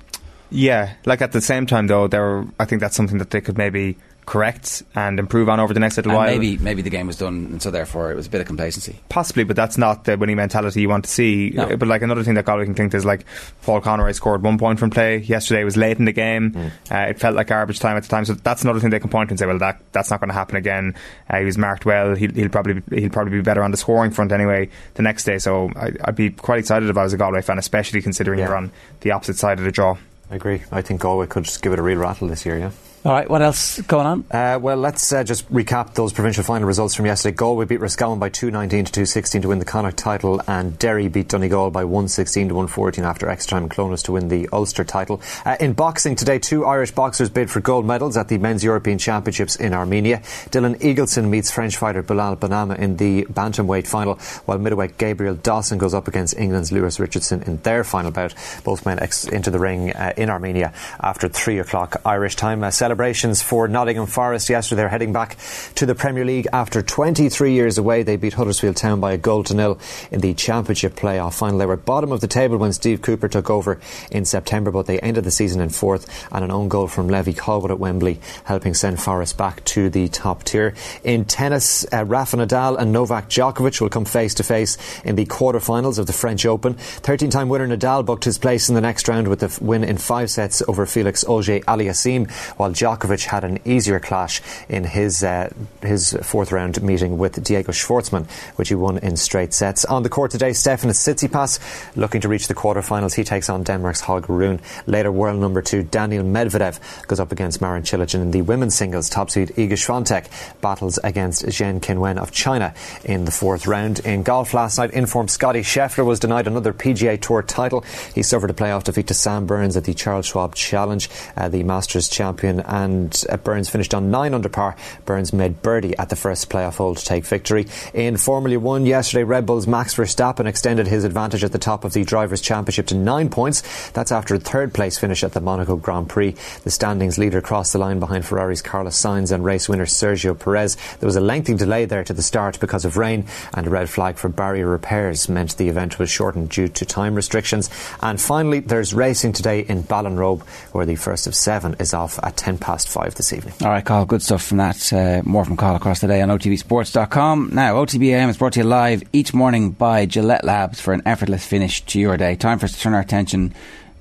Yeah, 0.49 0.93
like 1.05 1.21
at 1.21 1.31
the 1.31 1.41
same 1.41 1.65
time 1.65 1.87
though, 1.87 2.07
there 2.07 2.45
I 2.59 2.65
think 2.65 2.79
that's 2.81 2.95
something 2.95 3.17
that 3.17 3.31
they 3.31 3.41
could 3.41 3.57
maybe 3.57 3.97
correct 4.25 4.83
and 4.95 5.19
improve 5.19 5.49
on 5.49 5.59
over 5.59 5.73
the 5.73 5.79
next 5.79 5.97
little 5.97 6.11
And 6.11 6.17
while. 6.17 6.27
maybe 6.27 6.57
maybe 6.57 6.81
the 6.81 6.89
game 6.89 7.07
was 7.07 7.17
done, 7.17 7.47
and 7.51 7.61
so 7.61 7.71
therefore 7.71 8.11
it 8.11 8.15
was 8.15 8.27
a 8.27 8.29
bit 8.29 8.41
of 8.41 8.47
complacency. 8.47 8.99
Possibly, 9.09 9.43
but 9.43 9.55
that's 9.55 9.77
not 9.77 10.05
the 10.05 10.17
winning 10.17 10.37
mentality 10.37 10.81
you 10.81 10.89
want 10.89 11.05
to 11.05 11.09
see. 11.11 11.51
No. 11.53 11.63
Uh, 11.63 11.75
But 11.75 11.87
like 11.87 12.01
another 12.01 12.23
thing 12.23 12.35
that 12.35 12.45
Galway 12.45 12.65
can 12.65 12.73
think 12.73 12.93
is 12.93 13.05
like 13.05 13.25
Paul 13.63 13.81
Conroy 13.81 14.11
scored 14.13 14.41
one 14.43 14.57
point 14.57 14.79
from 14.79 14.89
play 14.89 15.17
yesterday. 15.17 15.63
Was 15.63 15.77
late 15.77 15.99
in 15.99 16.05
the 16.05 16.11
game. 16.11 16.55
Uh, 16.91 16.97
it 17.09 17.19
felt 17.19 17.35
like 17.35 17.47
garbage 17.47 17.79
time 17.79 17.97
at 17.97 18.03
the 18.03 18.09
time. 18.09 18.25
So 18.25 18.33
that's 18.33 18.63
another 18.63 18.79
thing 18.79 18.89
they 18.89 18.99
can 18.99 19.09
point 19.09 19.29
to 19.29 19.33
and 19.33 19.39
say, 19.39 19.45
well, 19.45 19.57
that 19.59 19.81
that's 19.91 20.09
not 20.09 20.19
going 20.19 20.29
to 20.29 20.33
happen 20.33 20.55
again. 20.55 20.95
Uh, 21.29 21.39
he 21.39 21.45
was 21.45 21.57
marked 21.57 21.85
well. 21.85 22.15
He'll, 22.15 22.31
he'll 22.33 22.49
probably 22.49 22.75
be, 22.75 23.01
he'll 23.01 23.09
probably 23.09 23.31
be 23.33 23.41
better 23.41 23.63
on 23.63 23.71
the 23.71 23.77
scoring 23.77 24.11
front 24.11 24.31
anyway 24.31 24.69
the 24.95 25.01
next 25.03 25.23
day. 25.25 25.37
So 25.37 25.69
I, 25.75 25.91
I'd 26.05 26.15
be 26.15 26.29
quite 26.29 26.59
excited 26.59 26.89
about 26.89 27.01
it 27.01 27.05
as 27.05 27.13
a 27.13 27.17
Galway 27.17 27.41
fan, 27.41 27.57
especially 27.57 28.01
considering 28.01 28.39
Yeah. 28.39 28.47
you're 28.47 28.57
on 28.57 28.71
the 29.01 29.11
opposite 29.11 29.37
side 29.37 29.59
of 29.59 29.65
the 29.65 29.71
draw. 29.71 29.97
I 30.31 30.35
agree. 30.35 30.63
I 30.71 30.81
think 30.81 31.01
Galway 31.01 31.27
could 31.27 31.43
just 31.43 31.61
give 31.61 31.73
it 31.73 31.79
a 31.79 31.83
real 31.83 31.97
rattle 31.99 32.27
this 32.27 32.45
year. 32.45 32.57
Yeah. 32.57 32.71
All 33.05 33.11
right, 33.11 33.29
what 33.29 33.41
else 33.41 33.81
going 33.81 34.07
on? 34.07 34.25
Uh, 34.31 34.57
well, 34.61 34.77
let's 34.77 35.11
uh, 35.11 35.25
just 35.25 35.51
recap 35.51 35.93
those 35.93 36.13
provincial 36.13 36.41
final 36.41 36.65
results 36.65 36.95
from 36.95 37.05
yesterday. 37.05 37.35
Galway 37.35 37.65
beat 37.65 37.81
Roscommon 37.81 38.17
by 38.17 38.29
219 38.29 38.85
to 38.85 38.91
216 38.93 39.41
to 39.41 39.49
win 39.49 39.59
the 39.59 39.65
Connacht 39.65 39.97
title, 39.97 40.41
and 40.47 40.79
Derry 40.79 41.09
beat 41.09 41.27
Donegal 41.27 41.69
by 41.69 41.83
116 41.83 42.47
to 42.47 42.53
114 42.55 43.03
after 43.03 43.27
extra 43.27 43.59
time. 43.59 43.67
Clones 43.67 44.03
to 44.03 44.13
win 44.13 44.29
the 44.29 44.47
Ulster 44.53 44.85
title. 44.85 45.21
Uh, 45.45 45.57
in 45.59 45.73
boxing 45.73 46.15
today, 46.15 46.39
two 46.39 46.63
Irish 46.63 46.91
boxers 46.91 47.29
bid 47.29 47.51
for 47.51 47.59
gold 47.59 47.85
medals 47.85 48.15
at 48.15 48.29
the 48.29 48.37
Men's 48.37 48.63
European 48.63 48.97
Championships 48.97 49.57
in 49.57 49.73
Armenia. 49.73 50.19
Dylan 50.51 50.79
Eagleson 50.79 51.27
meets 51.27 51.51
French 51.51 51.75
fighter 51.75 52.03
Bilal 52.03 52.37
Bennama 52.37 52.79
in 52.79 52.95
the 52.95 53.25
bantamweight 53.25 53.85
final, 53.85 54.15
while 54.45 54.57
middleweight 54.59 54.97
Gabriel 54.97 55.35
Dawson 55.35 55.77
goes 55.77 55.93
up 55.93 56.07
against 56.07 56.37
England's 56.37 56.71
Lewis 56.71 57.01
Richardson 57.01 57.43
in 57.43 57.57
their 57.63 57.83
final 57.83 58.11
bout. 58.11 58.33
Both 58.63 58.85
men 58.85 58.99
ex- 58.99 59.25
into 59.25 59.51
the 59.51 59.59
ring 59.59 59.91
uh, 59.91 60.13
in 60.15 60.29
Armenia 60.29 60.71
after 61.01 61.27
three 61.27 61.59
o'clock 61.59 61.97
Irish 62.05 62.37
time. 62.37 62.63
Uh, 62.63 62.71
celebrations 62.93 63.41
for 63.41 63.67
Nottingham 63.67 64.05
Forest 64.05 64.51
yesterday. 64.51 64.83
They're 64.83 64.87
heading 64.87 65.13
back 65.13 65.35
to 65.73 65.87
the 65.87 65.95
Premier 65.95 66.23
League 66.23 66.45
after 66.53 66.83
23 66.83 67.51
years 67.51 67.79
away. 67.79 68.03
They 68.03 68.17
beat 68.17 68.33
Huddersfield 68.33 68.75
Town 68.75 68.99
by 68.99 69.13
a 69.13 69.17
goal 69.17 69.43
to 69.45 69.55
nil 69.55 69.79
in 70.11 70.19
the 70.19 70.35
Championship 70.35 70.93
playoff 70.93 71.33
final. 71.33 71.57
They 71.57 71.65
were 71.65 71.75
bottom 71.75 72.11
of 72.11 72.21
the 72.21 72.27
table 72.27 72.57
when 72.57 72.71
Steve 72.71 73.01
Cooper 73.01 73.27
took 73.27 73.49
over 73.49 73.79
in 74.11 74.25
September, 74.25 74.69
but 74.69 74.85
they 74.85 74.99
ended 74.99 75.23
the 75.23 75.31
season 75.31 75.59
in 75.59 75.69
fourth 75.69 76.07
and 76.31 76.43
an 76.43 76.51
own 76.51 76.67
goal 76.67 76.87
from 76.87 77.07
Levi 77.07 77.31
Colwill 77.31 77.71
at 77.71 77.79
Wembley, 77.79 78.19
helping 78.43 78.75
send 78.75 79.01
Forest 79.01 79.39
back 79.39 79.65
to 79.65 79.89
the 79.89 80.07
top 80.07 80.43
tier. 80.43 80.75
In 81.03 81.25
tennis, 81.25 81.87
uh, 81.91 82.05
Rafa 82.05 82.37
Nadal 82.37 82.77
and 82.77 82.91
Novak 82.91 83.27
Djokovic 83.27 83.81
will 83.81 83.89
come 83.89 84.05
face 84.05 84.35
to 84.35 84.43
face 84.43 84.77
in 85.03 85.15
the 85.15 85.25
quarterfinals 85.25 85.97
of 85.97 86.05
the 86.05 86.13
French 86.13 86.45
Open. 86.45 86.75
13 86.75 87.31
time 87.31 87.49
winner 87.49 87.67
Nadal 87.67 88.05
booked 88.05 88.25
his 88.25 88.37
place 88.37 88.69
in 88.69 88.75
the 88.75 88.81
next 88.81 89.07
round 89.07 89.29
with 89.29 89.41
f- 89.41 89.59
win 89.59 89.83
in 89.83 89.97
five 89.97 90.29
sets 90.29 90.61
over 90.67 90.85
Felix 90.85 91.23
Auger 91.23 91.59
Aliassime, 91.61 92.29
while 92.57 92.71
Djokovic 92.83 93.25
had 93.25 93.45
an 93.45 93.59
easier 93.63 93.99
clash 94.01 94.41
in 94.67 94.83
his 94.83 95.23
uh, 95.23 95.49
his 95.81 96.17
fourth 96.21 96.51
round 96.51 96.81
meeting 96.83 97.17
with 97.17 97.41
Diego 97.41 97.71
Schwartzman, 97.71 98.29
which 98.57 98.67
he 98.67 98.75
won 98.75 98.97
in 98.97 99.15
straight 99.15 99.53
sets. 99.53 99.85
On 99.85 100.03
the 100.03 100.09
court 100.09 100.31
today, 100.31 100.49
Stefanos 100.49 100.99
Tsitsipas 100.99 101.95
looking 101.95 102.19
to 102.21 102.27
reach 102.27 102.47
the 102.49 102.53
quarterfinals. 102.53 103.15
He 103.15 103.23
takes 103.23 103.49
on 103.49 103.63
Denmark's 103.63 104.01
Holger 104.01 104.33
Rune. 104.33 104.59
Later, 104.85 105.13
world 105.13 105.39
number 105.39 105.61
two 105.61 105.83
Daniil 105.83 106.25
Medvedev 106.25 107.07
goes 107.07 107.21
up 107.21 107.31
against 107.31 107.61
Marin 107.61 107.83
Cilic. 107.83 108.13
In 108.13 108.31
the 108.31 108.41
women's 108.41 108.75
singles, 108.75 109.09
top 109.09 109.29
seed 109.29 109.49
Iga 109.49 109.73
Swiatek 109.73 110.27
battles 110.59 110.99
against 111.05 111.45
Zheng 111.45 111.79
Qinwen 111.79 112.17
of 112.17 112.31
China 112.31 112.73
in 113.05 113.23
the 113.23 113.31
fourth 113.31 113.65
round. 113.65 113.99
In 113.99 114.23
golf 114.23 114.53
last 114.53 114.77
night, 114.77 114.91
informed 114.91 115.31
Scotty 115.31 115.61
Scheffler 115.61 116.05
was 116.05 116.19
denied 116.19 116.47
another 116.47 116.73
PGA 116.73 117.19
Tour 117.19 117.43
title. 117.43 117.85
He 118.13 118.23
suffered 118.23 118.49
a 118.49 118.53
playoff 118.53 118.83
defeat 118.83 119.07
to 119.07 119.13
Sam 119.13 119.45
Burns 119.45 119.77
at 119.77 119.85
the 119.85 119.93
Charles 119.93 120.25
Schwab 120.25 120.55
Challenge, 120.55 121.09
uh, 121.37 121.47
the 121.47 121.63
Masters 121.63 122.09
champion, 122.09 122.59
and 122.73 123.23
uh, 123.29 123.37
Burns 123.37 123.69
finished 123.69 123.93
on 123.93 124.09
nine 124.09 124.33
under 124.33 124.49
par. 124.49 124.75
Burns 125.05 125.31
made 125.31 125.61
birdie 125.61 125.95
at 125.97 126.09
the 126.09 126.15
first 126.15 126.49
playoff 126.49 126.77
hole 126.77 126.95
to 126.95 127.05
take 127.05 127.23
victory. 127.23 127.67
In 127.93 128.17
Formula 128.17 128.59
One 128.59 128.87
yesterday, 128.87 129.23
Red 129.23 129.45
Bull's 129.45 129.67
Max 129.67 129.93
Verstappen 129.93 130.47
extended 130.47 130.87
his 130.87 131.03
advantage 131.03 131.43
at 131.43 131.51
the 131.51 131.59
top 131.59 131.85
of 131.85 131.93
the 131.93 132.03
Drivers' 132.03 132.41
Championship 132.41 132.87
to 132.87 132.95
nine 132.95 133.29
points. 133.29 133.61
That's 133.91 134.11
after 134.11 134.33
a 134.33 134.39
third 134.39 134.73
place 134.73 134.97
finish 134.97 135.23
at 135.23 135.33
the 135.33 135.39
Monaco 135.39 135.75
Grand 135.75 136.09
Prix. 136.09 136.35
The 136.63 136.71
standings 136.71 137.19
leader 137.19 137.41
crossed 137.41 137.73
the 137.73 137.79
line 137.79 137.99
behind 137.99 138.25
Ferrari's 138.25 138.63
Carlos 138.63 138.99
Sainz 138.99 139.31
and 139.31 139.45
race 139.45 139.69
winner 139.69 139.85
Sergio 139.85 140.37
Perez. 140.37 140.75
There 140.99 141.07
was 141.07 141.15
a 141.15 141.21
lengthy 141.21 141.53
delay 141.53 141.85
there 141.85 142.03
to 142.03 142.13
the 142.13 142.23
start 142.23 142.59
because 142.59 142.85
of 142.85 142.97
rain, 142.97 143.25
and 143.53 143.67
a 143.67 143.69
red 143.69 143.87
flag 143.87 144.17
for 144.17 144.29
barrier 144.29 144.67
repairs 144.67 145.29
meant 145.29 145.57
the 145.57 145.69
event 145.69 145.99
was 145.99 146.09
shortened 146.09 146.49
due 146.49 146.69
to 146.69 146.85
time 146.85 147.13
restrictions. 147.13 147.69
And 148.01 148.19
finally, 148.19 148.61
there's 148.61 148.95
racing 148.95 149.33
today 149.33 149.59
in 149.59 149.83
Ballinrobe, 149.83 150.41
where 150.71 150.87
the 150.87 150.95
first 150.95 151.27
of 151.27 151.35
seven 151.35 151.75
is 151.79 151.93
off 151.93 152.19
at 152.23 152.35
10 152.35 152.62
past 152.63 152.87
five 152.87 153.13
this 153.15 153.33
evening. 153.33 153.53
All 153.61 153.69
right, 153.69 153.83
Carl, 153.83 154.05
good 154.05 154.21
stuff 154.21 154.43
from 154.43 154.57
that. 154.57 154.91
Uh, 154.91 155.21
more 155.25 155.43
from 155.43 155.57
Carl 155.57 155.75
across 155.75 155.99
the 155.99 156.07
day 156.07 156.21
on 156.21 156.29
OTBSports.com. 156.29 157.49
Now, 157.53 157.75
OTBAM 157.75 158.29
is 158.29 158.37
brought 158.37 158.53
to 158.53 158.61
you 158.61 158.65
live 158.65 159.03
each 159.11 159.33
morning 159.33 159.71
by 159.71 160.05
Gillette 160.05 160.45
Labs 160.45 160.79
for 160.79 160.93
an 160.93 161.01
effortless 161.05 161.45
finish 161.45 161.81
to 161.87 161.99
your 161.99 162.15
day. 162.15 162.35
Time 162.35 162.59
for 162.59 162.65
us 162.65 162.71
to 162.71 162.79
turn 162.79 162.93
our 162.93 163.01
attention 163.01 163.53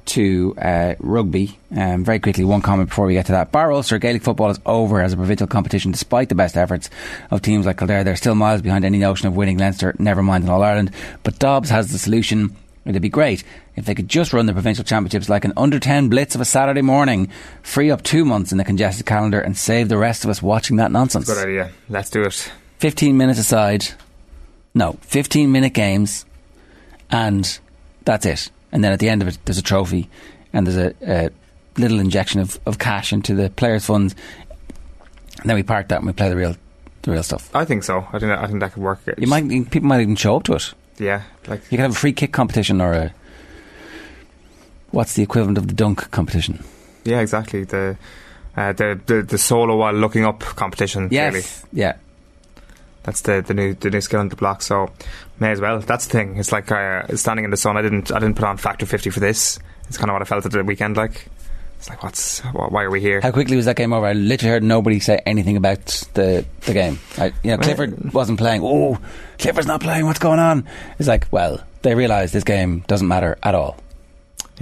to 0.04 0.54
uh, 0.58 0.94
rugby. 1.00 1.58
Um, 1.76 2.04
very 2.04 2.20
quickly, 2.20 2.44
one 2.44 2.62
comment 2.62 2.88
before 2.88 3.06
we 3.06 3.14
get 3.14 3.26
to 3.26 3.32
that. 3.32 3.50
Bar 3.52 3.72
Ulster 3.72 3.98
Gaelic 3.98 4.22
football 4.22 4.50
is 4.50 4.60
over 4.64 5.00
as 5.00 5.12
a 5.12 5.16
provincial 5.16 5.46
competition 5.46 5.90
despite 5.90 6.28
the 6.28 6.34
best 6.34 6.56
efforts 6.56 6.88
of 7.30 7.42
teams 7.42 7.66
like 7.66 7.78
Kildare. 7.78 8.04
They're 8.04 8.16
still 8.16 8.34
miles 8.34 8.62
behind 8.62 8.84
any 8.84 8.98
notion 8.98 9.28
of 9.28 9.36
winning 9.36 9.58
Leinster, 9.58 9.94
never 9.98 10.22
mind 10.22 10.44
in 10.44 10.50
All 10.50 10.62
Ireland. 10.62 10.92
But 11.22 11.38
Dobbs 11.38 11.70
has 11.70 11.90
the 11.90 11.98
solution. 11.98 12.56
It'd 12.84 13.02
be 13.02 13.08
great 13.08 13.44
if 13.76 13.84
they 13.86 13.94
could 13.94 14.08
just 14.08 14.32
run 14.32 14.46
the 14.46 14.52
provincial 14.52 14.84
championships 14.84 15.28
like 15.28 15.44
an 15.44 15.52
under 15.56 15.78
10 15.78 16.08
blitz 16.08 16.34
of 16.34 16.40
a 16.40 16.44
Saturday 16.44 16.82
morning, 16.82 17.28
free 17.62 17.90
up 17.90 18.02
two 18.02 18.24
months 18.24 18.52
in 18.52 18.58
the 18.58 18.64
congested 18.64 19.06
calendar, 19.06 19.40
and 19.40 19.56
save 19.56 19.88
the 19.88 19.96
rest 19.96 20.24
of 20.24 20.30
us 20.30 20.42
watching 20.42 20.76
that 20.76 20.92
nonsense. 20.92 21.26
Good 21.26 21.46
idea. 21.46 21.70
Let's 21.88 22.10
do 22.10 22.22
it. 22.22 22.52
15 22.78 23.16
minutes 23.16 23.38
aside. 23.38 23.86
No, 24.74 24.98
15 25.02 25.52
minute 25.52 25.72
games, 25.74 26.24
and 27.10 27.58
that's 28.04 28.26
it. 28.26 28.50
And 28.72 28.82
then 28.82 28.92
at 28.92 29.00
the 29.00 29.08
end 29.08 29.22
of 29.22 29.28
it, 29.28 29.38
there's 29.44 29.58
a 29.58 29.62
trophy, 29.62 30.08
and 30.52 30.66
there's 30.66 30.76
a, 30.76 30.94
a 31.06 31.30
little 31.80 32.00
injection 32.00 32.40
of, 32.40 32.58
of 32.66 32.78
cash 32.78 33.12
into 33.12 33.34
the 33.34 33.50
players' 33.50 33.84
funds. 33.86 34.14
And 35.40 35.48
then 35.48 35.56
we 35.56 35.62
park 35.62 35.88
that 35.88 35.98
and 35.98 36.06
we 36.06 36.12
play 36.12 36.28
the 36.28 36.36
real, 36.36 36.56
the 37.02 37.10
real 37.10 37.22
stuff. 37.22 37.54
I 37.54 37.64
think 37.64 37.84
so. 37.84 38.06
I 38.12 38.18
think 38.18 38.30
that, 38.30 38.38
I 38.38 38.46
think 38.46 38.60
that 38.60 38.72
could 38.72 38.82
work. 38.82 39.00
You 39.18 39.26
might 39.26 39.48
people 39.70 39.88
might 39.88 40.00
even 40.00 40.16
show 40.16 40.36
up 40.36 40.44
to 40.44 40.54
it. 40.54 40.72
Yeah, 40.98 41.22
like 41.48 41.62
You 41.64 41.78
could 41.78 41.80
have 41.80 41.92
a 41.92 41.94
free 41.94 42.12
kick 42.12 42.32
competition 42.32 42.80
or 42.80 42.92
a 42.92 43.14
what's 44.92 45.14
the 45.14 45.22
equivalent 45.22 45.58
of 45.58 45.66
the 45.66 45.74
dunk 45.74 46.10
competition? 46.10 46.62
yeah, 47.04 47.20
exactly. 47.20 47.64
The 47.64 47.96
uh, 48.56 48.72
the, 48.74 49.00
the 49.06 49.22
the 49.22 49.38
solo 49.38 49.76
while 49.76 49.92
looking 49.94 50.24
up 50.24 50.40
competition. 50.40 51.08
Yes, 51.10 51.32
Really. 51.34 51.46
yeah. 51.72 51.96
That's 53.04 53.22
the, 53.22 53.42
the 53.44 53.54
new 53.54 53.74
the 53.74 53.90
new 53.90 54.00
skill 54.00 54.20
on 54.20 54.28
the 54.28 54.36
block. 54.36 54.62
So 54.62 54.90
may 55.40 55.50
as 55.50 55.60
well. 55.60 55.80
That's 55.80 56.06
the 56.06 56.12
thing. 56.12 56.36
It's 56.36 56.52
like 56.52 56.70
uh, 56.70 57.16
standing 57.16 57.44
in 57.44 57.50
the 57.50 57.56
sun. 57.56 57.76
I 57.76 57.82
didn't 57.82 58.12
I 58.12 58.20
didn't 58.20 58.36
put 58.36 58.44
on 58.44 58.56
factor 58.58 58.86
fifty 58.86 59.10
for 59.10 59.18
this. 59.20 59.58
It's 59.88 59.96
kind 59.98 60.08
of 60.10 60.14
what 60.14 60.22
I 60.22 60.24
felt 60.26 60.46
at 60.46 60.52
the 60.52 60.62
weekend. 60.62 60.96
Like 60.96 61.26
it's 61.78 61.88
like 61.90 62.04
what's 62.04 62.38
why 62.40 62.84
are 62.84 62.90
we 62.90 63.00
here? 63.00 63.20
How 63.20 63.32
quickly 63.32 63.56
was 63.56 63.64
that 63.64 63.74
game 63.74 63.92
over? 63.92 64.06
I 64.06 64.12
literally 64.12 64.52
heard 64.52 64.62
nobody 64.62 65.00
say 65.00 65.20
anything 65.26 65.56
about 65.56 65.84
the 66.14 66.44
the 66.60 66.72
game. 66.74 67.00
I, 67.18 67.32
you 67.42 67.50
know, 67.50 67.58
Clifford 67.58 68.12
wasn't 68.14 68.38
playing. 68.38 68.60
Oh, 68.62 68.98
Clifford's 69.38 69.66
not 69.66 69.80
playing. 69.80 70.06
What's 70.06 70.20
going 70.20 70.38
on? 70.38 70.64
It's 71.00 71.08
like, 71.08 71.26
well, 71.32 71.60
they 71.82 71.96
realise 71.96 72.30
this 72.30 72.44
game 72.44 72.84
doesn't 72.86 73.08
matter 73.08 73.36
at 73.42 73.56
all. 73.56 73.78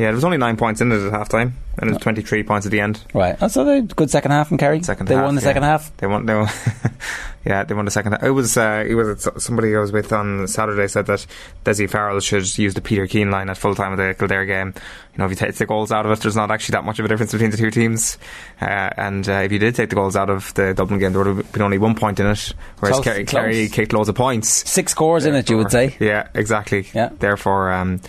Yeah, 0.01 0.07
there 0.07 0.15
was 0.15 0.25
only 0.25 0.39
nine 0.39 0.57
points 0.57 0.81
in 0.81 0.91
it 0.93 1.05
at 1.05 1.13
half 1.13 1.29
time, 1.29 1.59
and 1.77 1.91
it 1.91 1.93
was 1.93 2.03
twenty 2.03 2.23
three 2.23 2.43
points 2.43 2.65
at 2.65 2.73
the 2.73 2.81
end. 2.81 3.05
Right. 3.13 3.37
Oh, 3.39 3.49
so 3.49 3.65
they 3.65 3.83
good 3.83 4.11
second 4.11 4.31
half 4.31 4.49
from 4.49 4.57
Kerry. 4.57 4.83
Second 4.83 5.09
they 5.09 5.15
half, 5.15 5.27
won 5.27 5.35
the 5.35 5.43
yeah. 5.43 5.47
second 5.47 5.63
half. 5.65 5.95
They 5.99 6.07
won. 6.07 6.25
They 6.25 6.35
won. 6.35 6.49
yeah, 7.45 7.65
they 7.65 7.75
won 7.75 7.85
the 7.85 7.91
second. 7.91 8.13
half. 8.13 8.23
It 8.23 8.31
was. 8.31 8.57
Uh, 8.57 8.83
it 8.89 8.95
was 8.95 9.29
somebody 9.37 9.77
I 9.77 9.79
was 9.79 9.93
with 9.93 10.11
on 10.11 10.49
Saturday 10.49 10.89
said 10.89 11.05
that 11.05 11.27
Dessie 11.65 11.87
Farrell 11.87 12.19
should 12.21 12.57
use 12.57 12.73
the 12.73 12.81
Peter 12.81 13.07
Keane 13.07 13.31
line 13.31 13.51
at 13.51 13.59
full 13.59 13.75
time 13.75 13.93
of 13.93 13.99
the 13.99 14.15
Kildare 14.15 14.47
game. 14.47 14.73
You 15.13 15.19
know, 15.19 15.27
if 15.27 15.33
you 15.33 15.37
take 15.37 15.55
the 15.55 15.67
goals 15.67 15.93
out 15.93 16.07
of 16.07 16.13
it, 16.13 16.21
there's 16.21 16.37
not 16.37 16.51
actually 16.51 16.75
that 16.75 16.85
much 16.85 16.99
of 16.99 17.05
a 17.05 17.09
difference 17.09 17.33
between 17.33 17.51
the 17.51 17.59
two 17.59 17.71
teams. 17.71 18.17
Uh, 18.59 18.89
and 18.97 19.29
uh, 19.29 19.33
if 19.33 19.53
you 19.53 19.59
did 19.59 19.75
take 19.75 19.91
the 19.91 19.97
goals 19.97 20.17
out 20.17 20.31
of 20.31 20.55
the 20.55 20.73
Dublin 20.73 20.99
game, 20.99 21.13
there 21.13 21.23
would 21.23 21.37
have 21.37 21.53
been 21.53 21.61
only 21.61 21.77
one 21.77 21.95
point 21.95 22.21
in 22.21 22.27
it, 22.27 22.55
whereas 22.79 22.97
Close, 22.97 23.05
Kerry, 23.05 23.25
close. 23.27 23.43
Kerry 23.43 23.69
kicked 23.69 23.93
loads 23.93 24.09
of 24.09 24.15
points. 24.15 24.49
Six 24.49 24.93
scores 24.93 25.27
in 25.27 25.35
it, 25.35 25.51
you 25.51 25.59
would 25.59 25.71
say. 25.71 25.95
Yeah, 26.01 26.29
exactly. 26.33 26.89
Yeah. 26.95 27.11
Therefore, 27.19 27.71
um, 27.71 28.01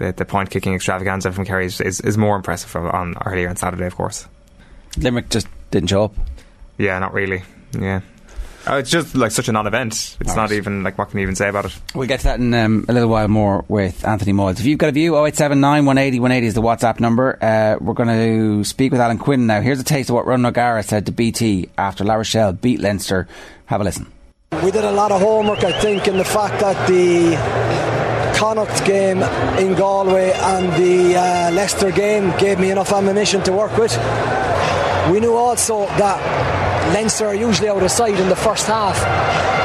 the, 0.00 0.12
the 0.12 0.24
point 0.24 0.48
kicking 0.48 0.74
extravaganza 0.74 1.30
from 1.30 1.44
Kerry 1.44 1.66
is, 1.66 1.80
is, 1.80 2.00
is 2.00 2.16
more 2.16 2.34
impressive 2.34 2.74
on, 2.74 2.86
on 2.86 3.14
earlier 3.26 3.50
on 3.50 3.56
Saturday, 3.56 3.84
of 3.84 3.94
course. 3.94 4.26
Limerick 4.96 5.28
just 5.28 5.46
didn't 5.70 5.90
show 5.90 6.04
up. 6.04 6.14
Yeah, 6.78 6.98
not 6.98 7.12
really. 7.12 7.42
Yeah. 7.78 8.00
Oh, 8.66 8.78
it's 8.78 8.90
just 8.90 9.14
like 9.14 9.30
such 9.30 9.48
a 9.48 9.52
non-event. 9.52 10.16
It's 10.20 10.30
All 10.30 10.36
not 10.36 10.52
even 10.52 10.82
like 10.82 10.96
what 10.96 11.10
can 11.10 11.18
you 11.18 11.22
even 11.22 11.36
say 11.36 11.48
about 11.48 11.66
it? 11.66 11.78
We'll 11.94 12.08
get 12.08 12.20
to 12.20 12.24
that 12.24 12.40
in 12.40 12.52
um, 12.54 12.86
a 12.88 12.92
little 12.92 13.08
while 13.08 13.28
more 13.28 13.64
with 13.68 14.06
Anthony 14.06 14.32
Moyles. 14.32 14.58
If 14.58 14.66
you've 14.66 14.78
got 14.78 14.88
a 14.88 14.92
view, 14.92 15.14
0879 15.16 15.84
180 15.84 16.20
180 16.20 16.46
is 16.46 16.54
the 16.54 16.62
WhatsApp 16.62 17.00
number. 17.00 17.38
Uh, 17.42 17.76
we're 17.80 17.94
going 17.94 18.08
to 18.08 18.64
speak 18.64 18.92
with 18.92 19.00
Alan 19.00 19.18
Quinn 19.18 19.46
now. 19.46 19.60
Here's 19.60 19.80
a 19.80 19.84
taste 19.84 20.10
of 20.10 20.14
what 20.14 20.26
Ron 20.26 20.44
O'Gara 20.44 20.82
said 20.82 21.06
to 21.06 21.12
BT 21.12 21.70
after 21.78 22.04
La 22.04 22.14
Rochelle 22.14 22.52
beat 22.52 22.80
Leinster. 22.80 23.28
Have 23.66 23.80
a 23.80 23.84
listen. 23.84 24.10
We 24.62 24.70
did 24.70 24.84
a 24.84 24.92
lot 24.92 25.12
of 25.12 25.20
homework, 25.20 25.62
I 25.62 25.78
think, 25.80 26.08
in 26.08 26.18
the 26.18 26.24
fact 26.24 26.60
that 26.60 26.88
the 26.88 27.99
Connacht 28.40 28.86
game 28.86 29.22
in 29.58 29.74
Galway 29.74 30.32
and 30.32 30.72
the 30.82 31.14
uh, 31.14 31.50
Leicester 31.50 31.90
game 31.90 32.32
gave 32.38 32.58
me 32.58 32.70
enough 32.70 32.90
ammunition 32.90 33.42
to 33.42 33.52
work 33.52 33.76
with. 33.76 33.92
We 35.12 35.20
knew 35.20 35.34
also 35.34 35.84
that 36.00 36.18
Leinster 36.94 37.26
are 37.26 37.34
usually 37.34 37.68
out 37.68 37.82
of 37.82 37.90
sight 37.90 38.18
in 38.18 38.30
the 38.30 38.36
first 38.36 38.66
half. 38.66 38.96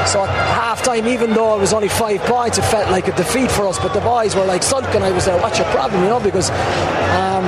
So 0.06 0.24
at 0.24 0.28
half 0.28 0.82
time, 0.82 1.06
even 1.06 1.32
though 1.32 1.56
it 1.56 1.60
was 1.60 1.72
only 1.72 1.88
five 1.88 2.20
points, 2.20 2.58
it 2.58 2.66
felt 2.66 2.90
like 2.90 3.08
a 3.08 3.16
defeat 3.16 3.50
for 3.50 3.66
us. 3.66 3.78
But 3.78 3.94
the 3.94 4.02
boys 4.02 4.36
were 4.36 4.44
like 4.44 4.62
sulking. 4.62 4.96
And 4.96 5.04
I 5.04 5.10
was 5.10 5.24
there, 5.24 5.40
what's 5.40 5.56
your 5.56 5.68
problem, 5.68 6.02
you 6.02 6.10
know, 6.10 6.20
because 6.20 6.50
um, 6.50 7.44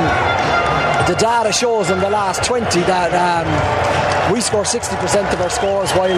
the 1.13 1.17
data 1.21 1.53
shows 1.53 1.91
in 1.91 2.01
the 2.01 2.09
last 2.09 2.43
20 2.43 2.81
that 2.89 3.13
um, 3.13 4.33
we 4.33 4.41
score 4.41 4.63
60% 4.65 5.31
of 5.35 5.41
our 5.43 5.51
scores 5.51 5.93
while 5.93 6.09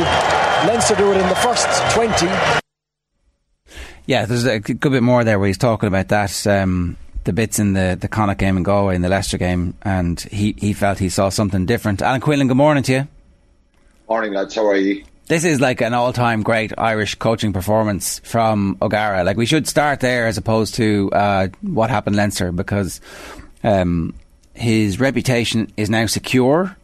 Leinster 0.68 0.94
do 0.94 1.10
it 1.10 1.16
in 1.16 1.28
the 1.28 1.34
first 1.34 1.66
20. 1.94 2.59
Yeah, 4.10 4.26
there's 4.26 4.44
a 4.44 4.58
good 4.58 4.90
bit 4.90 5.04
more 5.04 5.22
there 5.22 5.38
where 5.38 5.46
he's 5.46 5.56
talking 5.56 5.86
about 5.86 6.08
that. 6.08 6.44
Um, 6.44 6.96
the 7.22 7.32
bits 7.32 7.60
in 7.60 7.74
the, 7.74 7.96
the 8.00 8.08
Connacht 8.08 8.40
game 8.40 8.56
in 8.56 8.64
Galway 8.64 8.96
and 8.96 9.04
the 9.04 9.08
Leicester 9.08 9.38
game, 9.38 9.74
and 9.82 10.18
he, 10.18 10.56
he 10.58 10.72
felt 10.72 10.98
he 10.98 11.08
saw 11.08 11.28
something 11.28 11.64
different. 11.64 12.02
Alan 12.02 12.20
Quinlan, 12.20 12.48
good 12.48 12.56
morning 12.56 12.82
to 12.82 12.92
you. 12.92 13.08
Morning, 14.08 14.32
lads. 14.32 14.56
How 14.56 14.66
are 14.66 14.74
you? 14.74 15.04
This 15.28 15.44
is 15.44 15.60
like 15.60 15.80
an 15.80 15.94
all 15.94 16.12
time 16.12 16.42
great 16.42 16.72
Irish 16.76 17.14
coaching 17.14 17.52
performance 17.52 18.18
from 18.24 18.78
O'Gara. 18.82 19.22
Like, 19.22 19.36
we 19.36 19.46
should 19.46 19.68
start 19.68 20.00
there 20.00 20.26
as 20.26 20.36
opposed 20.36 20.74
to 20.74 21.08
uh, 21.12 21.48
what 21.60 21.88
happened 21.88 22.16
Leinster 22.16 22.50
because 22.50 23.00
um, 23.62 24.12
his 24.54 24.98
reputation 24.98 25.72
is 25.76 25.88
now 25.88 26.06
secure 26.06 26.76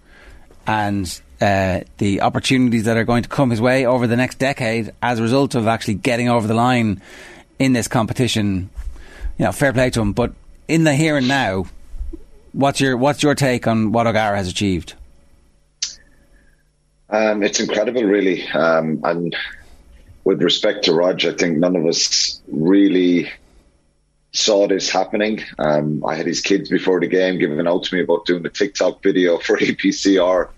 and 0.64 1.20
uh, 1.40 1.80
the 1.98 2.22
opportunities 2.22 2.84
that 2.84 2.96
are 2.96 3.04
going 3.04 3.22
to 3.22 3.28
come 3.28 3.50
his 3.50 3.60
way 3.60 3.86
over 3.86 4.06
the 4.06 4.16
next 4.16 4.38
decade 4.38 4.92
as 5.02 5.18
a 5.18 5.22
result 5.22 5.54
of 5.54 5.66
actually 5.66 5.94
getting 5.94 6.28
over 6.28 6.46
the 6.46 6.54
line 6.54 7.02
in 7.58 7.72
this 7.72 7.88
competition. 7.88 8.70
You 9.38 9.44
know, 9.44 9.52
fair 9.52 9.72
play 9.72 9.90
to 9.90 10.00
him. 10.00 10.12
But 10.12 10.32
in 10.68 10.84
the 10.84 10.94
here 10.94 11.16
and 11.16 11.28
now, 11.28 11.66
what's 12.52 12.80
your 12.80 12.96
what's 12.96 13.22
your 13.22 13.34
take 13.34 13.66
on 13.66 13.92
what 13.92 14.06
O'Gara 14.06 14.36
has 14.36 14.48
achieved? 14.48 14.94
Um, 17.08 17.42
it's 17.42 17.60
incredible, 17.60 18.02
really. 18.02 18.48
Um, 18.48 19.00
and 19.04 19.36
with 20.24 20.42
respect 20.42 20.84
to 20.84 20.92
Rog, 20.92 21.24
I 21.24 21.32
think 21.32 21.58
none 21.58 21.76
of 21.76 21.86
us 21.86 22.40
really 22.48 23.30
saw 24.32 24.66
this 24.66 24.90
happening. 24.90 25.42
Um, 25.58 26.04
I 26.04 26.16
had 26.16 26.26
his 26.26 26.40
kids 26.40 26.68
before 26.68 27.00
the 27.00 27.06
game 27.06 27.38
giving 27.38 27.64
out 27.66 27.84
to 27.84 27.94
me 27.94 28.02
about 28.02 28.26
doing 28.26 28.44
a 28.44 28.50
TikTok 28.50 29.02
video 29.02 29.38
for 29.38 29.56
APCR. 29.58 30.48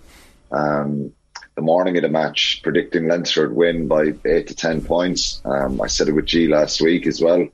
Um, 0.50 1.12
the 1.54 1.62
morning 1.62 1.96
of 1.96 2.02
the 2.02 2.08
match, 2.08 2.60
predicting 2.62 3.08
Leinster 3.08 3.48
would 3.48 3.56
win 3.56 3.88
by 3.88 4.14
eight 4.24 4.46
to 4.46 4.54
ten 4.54 4.80
points. 4.80 5.42
Um, 5.44 5.80
I 5.80 5.88
said 5.88 6.08
it 6.08 6.12
with 6.12 6.26
G 6.26 6.46
last 6.46 6.80
week 6.80 7.06
as 7.06 7.20
well, 7.20 7.48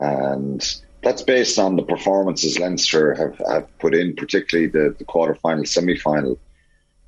and 0.00 0.80
that's 1.02 1.22
based 1.22 1.58
on 1.58 1.76
the 1.76 1.82
performances 1.82 2.58
Leinster 2.58 3.14
have, 3.14 3.38
have 3.48 3.78
put 3.78 3.94
in, 3.94 4.16
particularly 4.16 4.68
the, 4.68 4.94
the 4.98 5.04
quarter 5.04 5.34
final, 5.34 5.64
semi 5.64 5.96
final. 5.96 6.38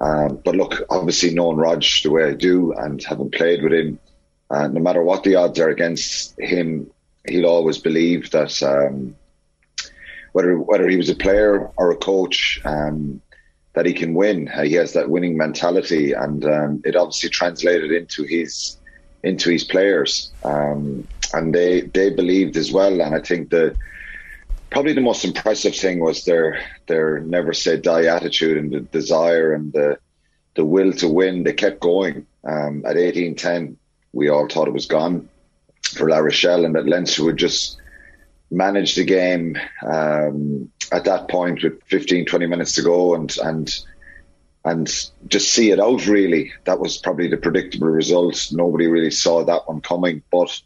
Um, 0.00 0.40
but 0.44 0.56
look, 0.56 0.82
obviously 0.90 1.32
knowing 1.32 1.56
Rog 1.56 1.84
the 2.02 2.10
way 2.10 2.24
I 2.24 2.34
do 2.34 2.72
and 2.72 3.02
having 3.02 3.30
played 3.30 3.62
with 3.62 3.72
him, 3.72 3.98
uh, 4.50 4.68
no 4.68 4.80
matter 4.80 5.02
what 5.02 5.22
the 5.22 5.36
odds 5.36 5.58
are 5.60 5.68
against 5.68 6.38
him, 6.38 6.90
he'll 7.26 7.46
always 7.46 7.78
believe 7.78 8.30
that 8.32 8.62
um, 8.62 9.14
whether 10.32 10.58
whether 10.58 10.88
he 10.88 10.96
was 10.96 11.08
a 11.08 11.14
player 11.14 11.70
or 11.76 11.90
a 11.90 11.96
coach, 11.96 12.60
um, 12.64 13.20
that 13.74 13.86
he 13.86 13.92
can 13.92 14.14
win. 14.14 14.48
Uh, 14.48 14.62
he 14.62 14.74
has 14.74 14.92
that 14.92 15.08
winning 15.08 15.36
mentality, 15.36 16.12
and 16.12 16.44
um, 16.44 16.82
it 16.84 16.96
obviously 16.96 17.30
translated 17.30 17.90
into 17.90 18.24
his 18.24 18.78
into 19.22 19.50
his 19.50 19.64
players, 19.64 20.32
um, 20.44 21.06
and 21.32 21.54
they 21.54 21.82
they 21.82 22.10
believed 22.10 22.56
as 22.56 22.72
well. 22.72 23.00
And 23.00 23.14
I 23.14 23.20
think 23.20 23.50
the 23.50 23.76
probably 24.70 24.92
the 24.94 25.00
most 25.00 25.24
impressive 25.24 25.76
thing 25.76 26.00
was 26.00 26.24
their 26.24 26.60
their 26.86 27.20
never 27.20 27.52
say 27.52 27.76
die 27.76 28.06
attitude 28.06 28.56
and 28.56 28.72
the 28.72 28.80
desire 28.80 29.52
and 29.52 29.72
the 29.72 29.98
the 30.54 30.64
will 30.64 30.92
to 30.94 31.08
win. 31.08 31.44
They 31.44 31.52
kept 31.52 31.80
going. 31.80 32.26
Um, 32.44 32.84
at 32.86 32.96
eighteen 32.96 33.36
ten, 33.36 33.78
we 34.12 34.28
all 34.28 34.48
thought 34.48 34.68
it 34.68 34.74
was 34.74 34.86
gone 34.86 35.28
for 35.82 36.08
La 36.08 36.18
Rochelle, 36.18 36.64
and 36.64 36.74
that 36.74 36.86
Leinster 36.86 37.24
would 37.24 37.36
just 37.36 37.78
manage 38.52 38.94
the 38.94 39.04
game 39.04 39.58
um, 39.84 40.70
at 40.92 41.04
that 41.04 41.28
point 41.28 41.62
with 41.62 41.82
15, 41.84 42.26
20 42.26 42.46
minutes 42.46 42.72
to 42.74 42.82
go, 42.82 43.14
and 43.14 43.34
and 43.42 43.74
and 44.64 44.86
just 45.26 45.50
see 45.50 45.70
it 45.70 45.80
out. 45.80 46.06
Really, 46.06 46.52
that 46.64 46.78
was 46.78 46.98
probably 46.98 47.28
the 47.28 47.36
predictable 47.36 47.88
result. 47.88 48.48
Nobody 48.52 48.86
really 48.86 49.10
saw 49.10 49.44
that 49.44 49.66
one 49.68 49.80
coming, 49.80 50.22
but. 50.30 50.60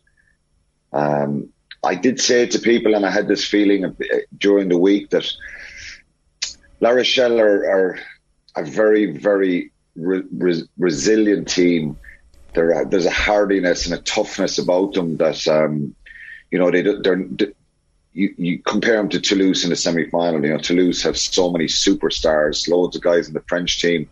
Um, 0.92 1.50
I 1.84 1.94
did 1.94 2.20
say 2.20 2.46
to 2.46 2.58
people, 2.58 2.94
and 2.94 3.06
I 3.06 3.10
had 3.10 3.28
this 3.28 3.44
feeling 3.44 3.84
of- 3.84 4.00
during 4.36 4.68
the 4.68 4.78
week 4.78 5.10
that 5.10 5.30
La 6.80 6.90
Rochelle 6.90 7.38
are, 7.38 7.70
are 7.70 7.98
a 8.56 8.64
very, 8.64 9.16
very 9.18 9.72
re- 9.94 10.24
re- 10.32 10.68
resilient 10.78 11.48
team. 11.48 11.96
There, 12.54 12.84
there's 12.86 13.06
a 13.06 13.10
hardiness 13.10 13.86
and 13.86 13.94
a 13.94 14.02
toughness 14.02 14.58
about 14.58 14.94
them 14.94 15.16
that, 15.18 15.46
um, 15.46 15.94
you 16.50 16.58
know, 16.58 16.70
they 16.70 16.82
they're. 16.82 17.24
You, 18.16 18.34
you 18.38 18.58
compare 18.62 18.96
them 18.96 19.10
to 19.10 19.20
Toulouse 19.20 19.62
in 19.62 19.68
the 19.68 19.76
semi-final. 19.76 20.42
You 20.42 20.54
know, 20.54 20.58
Toulouse 20.58 21.02
have 21.02 21.18
so 21.18 21.52
many 21.52 21.66
superstars, 21.66 22.66
loads 22.66 22.96
of 22.96 23.02
guys 23.02 23.28
in 23.28 23.34
the 23.34 23.44
French 23.46 23.78
team. 23.78 24.08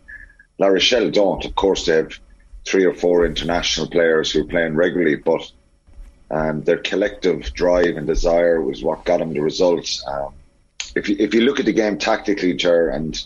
La 0.59 0.67
Rochelle 0.67 1.09
don't. 1.09 1.43
Of 1.43 1.55
course, 1.55 1.87
they 1.87 1.95
have 1.95 2.11
three 2.67 2.85
or 2.85 2.93
four 2.93 3.25
international 3.25 3.89
players 3.89 4.31
who 4.31 4.41
are 4.41 4.47
playing 4.47 4.75
regularly, 4.75 5.15
but 5.15 5.51
um, 6.29 6.63
their 6.63 6.77
collective 6.77 7.51
drive 7.53 7.97
and 7.97 8.05
desire 8.05 8.61
was 8.61 8.83
what 8.83 9.05
got 9.05 9.17
them 9.17 9.33
the 9.33 9.41
results. 9.41 10.03
Um, 10.07 10.35
if 10.95 11.09
you, 11.09 11.15
if 11.17 11.33
you 11.33 11.41
look 11.41 11.59
at 11.59 11.65
the 11.65 11.73
game 11.73 11.97
tactically, 11.97 12.53
Ger, 12.53 12.89
and 12.89 13.19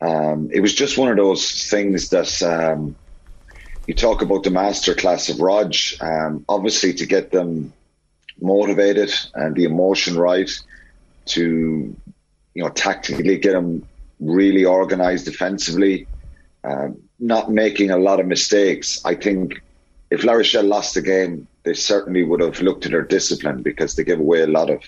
um, 0.00 0.48
it 0.52 0.60
was 0.60 0.74
just 0.74 0.96
one 0.96 1.10
of 1.10 1.18
those 1.18 1.68
things 1.68 2.08
that 2.08 2.42
um, 2.42 2.96
you 3.86 3.92
talk 3.92 4.22
about 4.22 4.42
the 4.42 4.50
masterclass 4.50 5.28
of 5.28 5.40
Rog. 5.40 5.74
Um, 6.00 6.46
obviously, 6.48 6.94
to 6.94 7.04
get 7.04 7.30
them 7.30 7.74
motivated 8.42 9.12
and 9.34 9.54
the 9.56 9.64
emotion 9.64 10.16
right, 10.16 10.50
to 11.24 11.96
you 12.54 12.62
know 12.62 12.68
tactically 12.70 13.38
get 13.38 13.52
them 13.52 13.86
really 14.20 14.64
organised 14.66 15.24
defensively, 15.24 16.06
um, 16.64 16.96
not 17.18 17.50
making 17.50 17.90
a 17.90 17.96
lot 17.96 18.20
of 18.20 18.26
mistakes. 18.26 19.00
I 19.04 19.14
think 19.14 19.62
if 20.10 20.24
La 20.24 20.34
Rochelle 20.34 20.64
lost 20.64 20.94
the 20.94 21.02
game, 21.02 21.48
they 21.64 21.74
certainly 21.74 22.22
would 22.22 22.40
have 22.40 22.60
looked 22.60 22.84
at 22.84 22.92
their 22.92 23.02
discipline 23.02 23.62
because 23.62 23.94
they 23.94 24.04
gave 24.04 24.20
away 24.20 24.42
a 24.42 24.46
lot 24.46 24.70
of 24.70 24.82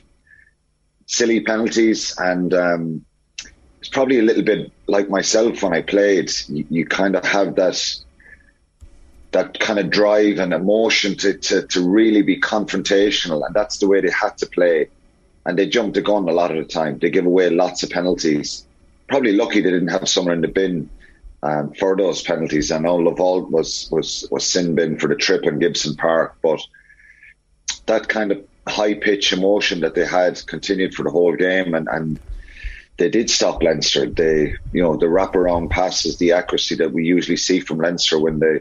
silly 1.07 1.41
penalties 1.41 2.15
and. 2.19 2.53
Um, 2.53 3.05
it's 3.85 3.91
probably 3.91 4.19
a 4.19 4.23
little 4.23 4.43
bit 4.43 4.73
like 4.87 5.11
myself 5.11 5.63
when 5.63 5.75
I 5.75 5.83
played. 5.83 6.31
You, 6.49 6.65
you 6.71 6.87
kind 6.87 7.15
of 7.15 7.23
have 7.27 7.55
that 7.57 7.79
that 9.35 9.59
kind 9.59 9.81
of 9.81 9.90
drive 9.90 10.39
and 10.39 10.52
emotion 10.52 11.16
to, 11.16 11.36
to, 11.36 11.66
to 11.66 11.81
really 11.86 12.23
be 12.23 12.40
confrontational, 12.40 13.44
and 13.44 13.52
that's 13.52 13.78
the 13.78 13.89
way 13.89 14.01
they 14.01 14.11
had 14.11 14.39
to 14.39 14.47
play. 14.47 14.89
And 15.44 15.59
they 15.59 15.66
jumped 15.66 15.94
the 15.94 16.02
gun 16.02 16.28
a 16.28 16.32
lot 16.32 16.52
of 16.52 16.56
the 16.56 16.73
time. 16.73 16.98
They 16.98 17.11
give 17.11 17.27
away 17.27 17.51
lots 17.51 17.82
of 17.82 17.90
penalties. 17.90 18.65
Probably 19.09 19.32
lucky 19.32 19.61
they 19.61 19.73
didn't 19.73 19.89
have 19.89 20.09
someone 20.09 20.35
in 20.36 20.40
the 20.40 20.48
bin 20.48 20.89
um, 21.43 21.74
for 21.74 21.97
those 21.97 22.23
penalties. 22.23 22.70
I 22.70 22.78
know 22.78 22.94
Lavault 22.94 23.51
was 23.51 23.89
was 23.90 24.27
was 24.31 24.47
sin 24.47 24.77
bin 24.77 25.01
for 25.01 25.09
the 25.09 25.16
trip 25.16 25.44
in 25.44 25.59
Gibson 25.59 25.97
Park, 25.97 26.36
but 26.40 26.61
that 27.86 28.09
kind 28.09 28.31
of 28.31 28.39
high 28.69 28.94
pitch 28.94 29.32
emotion 29.32 29.81
that 29.81 29.97
they 29.97 30.06
had 30.06 30.47
continued 30.47 30.94
for 30.94 31.02
the 31.02 31.11
whole 31.11 31.35
game, 31.35 31.74
and, 31.74 31.89
and 31.90 32.20
they 32.98 33.11
did 33.11 33.28
stop 33.28 33.65
Leinster. 33.65 34.06
They, 34.06 34.55
you 34.73 34.82
know, 34.82 34.97
the 34.97 35.06
wraparound 35.06 35.70
passes, 35.70 36.19
the 36.19 36.32
accuracy 36.32 36.77
that 36.77 36.93
we 36.93 37.05
usually 37.05 37.36
see 37.36 37.59
from 37.59 37.78
Leinster 37.78 38.19
when 38.20 38.39
they 38.39 38.61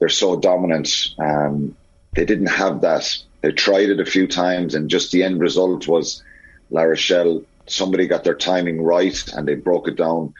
they're 0.00 0.08
so 0.08 0.40
dominant. 0.40 0.90
Um, 1.18 1.76
they 2.16 2.24
didn't 2.24 2.48
have 2.48 2.80
that. 2.80 3.16
They 3.42 3.52
tried 3.52 3.90
it 3.90 4.00
a 4.00 4.04
few 4.04 4.26
times, 4.26 4.74
and 4.74 4.90
just 4.90 5.12
the 5.12 5.22
end 5.22 5.40
result 5.40 5.86
was 5.86 6.22
La 6.70 6.82
Rochelle. 6.82 7.44
Somebody 7.68 8.08
got 8.08 8.24
their 8.24 8.34
timing 8.34 8.82
right, 8.82 9.22
and 9.34 9.46
they 9.46 9.54
broke 9.54 9.86
it 9.86 9.96
down 9.96 10.34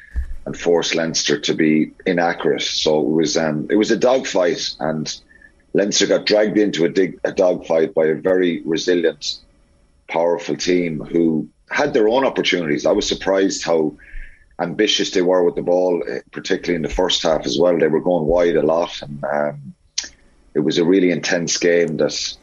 and 0.47 0.57
forced 0.57 0.95
Leinster 0.95 1.39
to 1.39 1.55
be 1.55 1.93
inaccurate. 2.07 2.63
So 2.63 3.01
it 3.01 3.11
was 3.11 3.37
um, 3.37 3.69
it 3.71 3.77
was 3.77 3.91
a 3.91 3.97
dogfight, 3.97 4.75
and 4.81 5.15
Leinster 5.75 6.07
got 6.07 6.27
dragged 6.27 6.59
into 6.59 6.85
a, 6.85 6.89
dig, 6.89 7.19
a 7.25 7.33
dogfight 7.33 7.95
by 7.95 8.07
a 8.07 8.15
very 8.15 8.63
resilient, 8.65 9.25
powerful 10.09 10.57
team 10.57 11.01
who 11.01 11.49
had 11.71 11.95
their 11.95 12.09
own 12.09 12.25
opportunities. 12.27 12.87
I 12.87 12.93
was 12.93 13.07
surprised 13.07 13.65
how 13.65 13.97
ambitious 14.61 15.11
they 15.11 15.23
were 15.23 15.43
with 15.43 15.55
the 15.55 15.63
ball, 15.63 16.03
eh, 16.09 16.21
particularly 16.33 16.77
in 16.77 16.83
the 16.83 16.89
first 16.89 17.23
half 17.23 17.47
as 17.47 17.59
well. 17.59 17.79
They 17.79 17.89
were 17.89 18.01
going 18.01 18.27
wide 18.27 18.57
a 18.57 18.63
lot, 18.63 19.01
and 19.03 19.25
um, 19.25 19.75
it 20.55 20.61
was 20.61 20.79
a 20.79 20.85
really 20.85 21.11
intense 21.11 21.57
game 21.57 21.97
that 21.99 22.37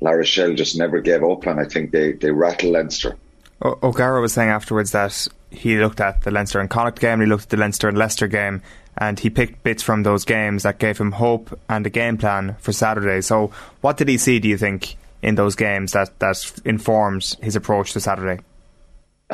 La 0.00 0.10
Rochelle 0.10 0.54
just 0.54 0.76
never 0.76 1.00
gave 1.00 1.24
up, 1.24 1.46
and 1.46 1.58
I 1.58 1.64
think 1.64 1.90
they 1.90 2.12
they 2.12 2.30
rattled 2.30 2.72
Leinster. 2.72 3.16
O- 3.62 3.78
O'Gara 3.82 4.20
was 4.20 4.32
saying 4.32 4.50
afterwards 4.50 4.92
that 4.92 5.26
he 5.50 5.78
looked 5.78 6.00
at 6.00 6.22
the 6.22 6.30
Leinster 6.30 6.60
and 6.60 6.68
Connacht 6.68 7.00
game, 7.00 7.20
he 7.20 7.26
looked 7.26 7.44
at 7.44 7.50
the 7.50 7.56
Leinster 7.56 7.88
and 7.88 7.96
Leicester 7.96 8.26
game, 8.26 8.62
and 8.98 9.18
he 9.18 9.30
picked 9.30 9.62
bits 9.62 9.82
from 9.82 10.02
those 10.02 10.24
games 10.24 10.64
that 10.64 10.78
gave 10.78 10.98
him 10.98 11.12
hope 11.12 11.58
and 11.68 11.86
a 11.86 11.90
game 11.90 12.18
plan 12.18 12.56
for 12.58 12.72
Saturday. 12.72 13.20
So, 13.20 13.52
what 13.80 13.96
did 13.96 14.08
he 14.08 14.18
see? 14.18 14.38
Do 14.38 14.48
you 14.48 14.58
think 14.58 14.96
in 15.22 15.36
those 15.36 15.56
games 15.56 15.92
that 15.92 16.18
that 16.18 16.60
informs 16.64 17.36
his 17.40 17.56
approach 17.56 17.92
to 17.92 18.00
Saturday? 18.00 18.42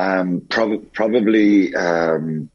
Um, 0.01 0.40
prob- 0.48 0.93
probably 0.93 1.74
um, 1.74 2.48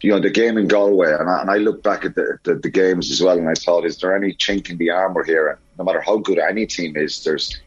you 0.00 0.10
know 0.10 0.20
the 0.20 0.30
game 0.30 0.56
in 0.58 0.68
Galway, 0.68 1.12
and 1.12 1.28
I, 1.28 1.40
and 1.40 1.50
I 1.50 1.56
look 1.56 1.82
back 1.82 2.04
at 2.04 2.14
the, 2.14 2.38
the, 2.44 2.54
the, 2.56 2.70
games 2.70 3.10
as 3.10 3.20
well, 3.22 3.38
and 3.38 3.48
I 3.48 3.54
thought, 3.54 3.84
is 3.84 3.98
there 3.98 4.14
any 4.14 4.34
chink 4.34 4.70
in 4.70 4.78
the 4.78 4.90
armor 4.90 5.24
here? 5.24 5.48
And 5.48 5.58
no 5.78 5.84
matter 5.84 6.00
how 6.00 6.18
good 6.18 6.38
any 6.38 6.66
team 6.66 6.96
is, 6.96 7.24
there's 7.24 7.60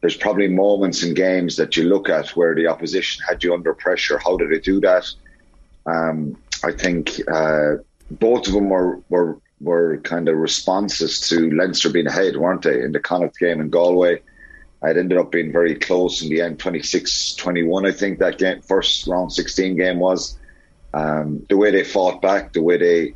there's 0.00 0.16
probably 0.16 0.48
moments 0.48 1.02
in 1.02 1.12
games 1.12 1.56
that 1.56 1.76
you 1.76 1.84
look 1.84 2.08
at 2.08 2.30
where 2.30 2.54
the 2.54 2.68
opposition 2.68 3.22
had 3.28 3.44
you 3.44 3.52
under 3.52 3.74
pressure. 3.74 4.18
How 4.18 4.36
did 4.36 4.50
they 4.50 4.60
do 4.60 4.80
that? 4.80 5.04
Um, 5.84 6.36
I 6.64 6.72
think 6.72 7.20
uh, 7.30 7.76
both 8.10 8.46
of 8.46 8.54
them 8.54 8.70
were 8.70 9.00
were 9.08 9.38
were 9.60 9.98
kind 9.98 10.28
of 10.28 10.36
responses 10.36 11.20
to 11.28 11.50
Leinster 11.50 11.90
being 11.90 12.06
ahead, 12.06 12.36
weren't 12.36 12.62
they? 12.62 12.80
In 12.82 12.92
the 12.92 13.00
Connacht 13.00 13.38
game 13.38 13.60
in 13.60 13.68
Galway, 13.68 14.22
it 14.82 14.96
ended 14.96 15.18
up 15.18 15.30
being 15.30 15.52
very 15.52 15.74
close 15.74 16.22
in 16.22 16.30
the 16.30 16.40
end, 16.40 16.58
26-21, 16.58 17.88
I 17.88 17.92
think 17.92 18.18
that 18.18 18.38
game, 18.38 18.62
first 18.62 19.06
round 19.06 19.32
16 19.32 19.76
game 19.76 19.98
was. 19.98 20.38
Um, 20.92 21.46
the 21.48 21.56
way 21.56 21.70
they 21.70 21.84
fought 21.84 22.20
back, 22.22 22.52
the 22.52 22.62
way 22.62 22.76
they 22.76 23.14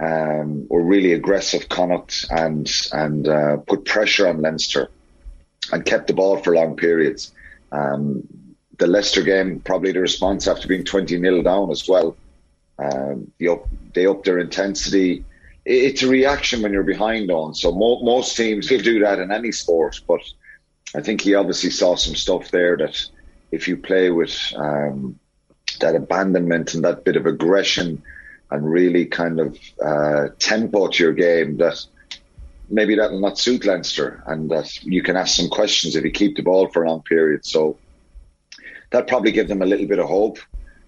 um, 0.00 0.66
were 0.68 0.82
really 0.82 1.12
aggressive, 1.12 1.68
Connacht, 1.68 2.26
and 2.30 2.70
and 2.92 3.28
uh, 3.28 3.56
put 3.58 3.84
pressure 3.84 4.26
on 4.28 4.42
Leinster 4.42 4.90
and 5.72 5.84
kept 5.84 6.08
the 6.08 6.14
ball 6.14 6.38
for 6.38 6.54
long 6.54 6.76
periods. 6.76 7.32
Um, 7.70 8.26
the 8.78 8.86
Leicester 8.86 9.22
game, 9.22 9.60
probably 9.60 9.92
the 9.92 10.00
response 10.00 10.48
after 10.48 10.66
being 10.66 10.84
20 10.84 11.18
0 11.18 11.42
down 11.42 11.70
as 11.70 11.86
well. 11.86 12.16
Um, 12.78 13.30
they, 13.38 13.46
up, 13.46 13.68
they 13.94 14.06
upped 14.06 14.24
their 14.24 14.38
intensity. 14.38 15.24
It's 15.66 16.02
a 16.02 16.08
reaction 16.08 16.62
when 16.62 16.72
you're 16.72 16.82
behind 16.82 17.30
on. 17.30 17.54
So 17.54 17.72
mo- 17.72 18.02
most 18.02 18.36
teams 18.36 18.70
will 18.70 18.80
do 18.80 19.00
that 19.00 19.18
in 19.18 19.30
any 19.30 19.52
sport, 19.52 20.00
but 20.08 20.20
I 20.94 21.00
think 21.00 21.20
he 21.20 21.34
obviously 21.34 21.70
saw 21.70 21.94
some 21.94 22.14
stuff 22.14 22.50
there 22.50 22.76
that 22.76 23.00
if 23.52 23.68
you 23.68 23.76
play 23.76 24.10
with 24.10 24.36
um, 24.56 25.18
that 25.80 25.94
abandonment 25.94 26.74
and 26.74 26.84
that 26.84 27.04
bit 27.04 27.16
of 27.16 27.26
aggression 27.26 28.02
and 28.50 28.70
really 28.70 29.06
kind 29.06 29.40
of 29.40 29.58
uh, 29.84 30.28
tempo 30.38 30.88
to 30.88 31.02
your 31.04 31.12
game, 31.12 31.56
that 31.58 31.84
maybe 32.68 32.96
that 32.96 33.12
will 33.12 33.20
not 33.20 33.38
suit 33.38 33.64
Leinster 33.64 34.22
and 34.26 34.50
that 34.50 34.82
you 34.82 35.02
can 35.02 35.16
ask 35.16 35.36
some 35.36 35.48
questions 35.48 35.94
if 35.94 36.04
you 36.04 36.10
keep 36.10 36.36
the 36.36 36.42
ball 36.42 36.68
for 36.68 36.84
a 36.84 36.88
long 36.88 37.02
period. 37.02 37.44
So 37.44 37.78
that 38.90 39.06
probably 39.06 39.32
give 39.32 39.48
them 39.48 39.62
a 39.62 39.66
little 39.66 39.86
bit 39.86 40.00
of 40.00 40.06
hope. 40.06 40.38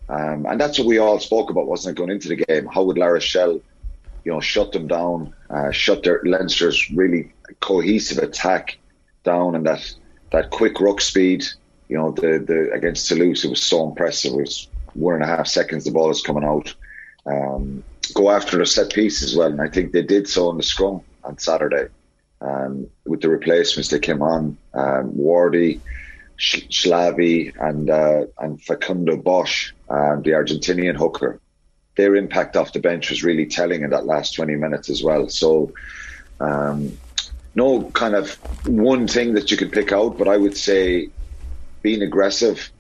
Um, 0.09 0.47
and 0.47 0.61
that's 0.61 0.79
what 0.79 0.89
we 0.89 0.99
all 0.99 1.20
spoke 1.20 1.51
about, 1.51 1.66
wasn't 1.66 1.97
it, 1.97 1.99
going 1.99 2.11
into 2.11 2.29
the 2.29 2.37
game? 2.37 2.66
How 2.66 2.83
would 2.83 2.99
La 2.99 3.07
Rochelle, 3.07 3.61
you 4.24 4.33
know, 4.33 4.41
shut 4.41 4.73
them 4.73 4.89
down, 4.89 5.33
uh, 5.49 5.70
shut 5.70 6.03
their 6.03 6.20
Leinster's 6.24 6.91
really 6.91 7.33
cohesive 7.61 8.19
attack 8.19 8.79
down 9.24 9.55
and 9.55 9.66
that 9.66 9.94
that 10.31 10.51
quick 10.51 10.81
ruck 10.81 11.01
speed. 11.01 11.44
You 11.89 11.99
know, 11.99 12.11
the 12.12 12.39
the 12.39 12.70
against 12.73 13.09
Toulouse, 13.09 13.44
it 13.44 13.51
was 13.51 13.62
so 13.62 13.86
impressive. 13.89 14.32
It 14.32 14.40
was 14.40 14.69
one 14.94 15.15
and 15.15 15.24
a 15.24 15.27
half 15.27 15.47
seconds 15.47 15.85
the 15.85 15.90
ball 15.90 16.11
is 16.11 16.23
coming 16.23 16.44
out. 16.44 16.74
Um, 17.27 17.85
go 18.15 18.31
after 18.31 18.59
the 18.59 18.66
set 18.66 18.93
piece 18.93 19.23
as 19.23 19.36
well, 19.36 19.51
and 19.51 19.61
I 19.61 19.69
think 19.69 19.93
they 19.93 20.03
did 20.03 20.28
so 20.28 20.51
in 20.51 20.57
the 20.57 20.62
scrum 20.62 21.03
on 21.24 21.39
Saturday. 21.39 21.89
Um, 22.40 22.89
with 23.07 23.20
the 23.20 23.28
replacements 23.28 23.90
that 23.90 24.01
came 24.01 24.20
on, 24.20 24.59
um, 24.74 25.12
Wardy, 25.12 25.81
Sclavi, 26.39 27.53
and 27.61 27.89
uh, 27.89 28.27
and 28.39 28.61
Facundo 28.61 29.16
Bosch, 29.16 29.73
um, 29.89 30.23
the 30.23 30.31
Argentinian 30.31 30.97
hooker. 30.97 31.40
Their 31.97 32.16
impact 32.16 32.57
off 32.57 32.73
the 32.73 32.81
bench 32.81 33.11
was 33.11 33.23
really 33.23 33.47
telling 33.47 33.82
in 33.82 33.90
that 33.90 34.07
last 34.07 34.35
20 34.35 34.57
minutes 34.57 34.89
as 34.89 35.03
well. 35.03 35.28
So, 35.28 35.73
um, 36.40 36.99
no 37.55 37.91
kind 37.93 38.15
of 38.15 38.39
one 38.65 39.09
thing 39.09 39.35
that 39.35 39.51
you 39.51 39.57
could 39.57 39.73
pick 39.73 39.93
out, 39.93 40.19
but 40.19 40.29
I 40.29 40.37
would 40.37 40.57
say 40.57 41.11
being 41.83 42.03
aggressive, 42.03 42.70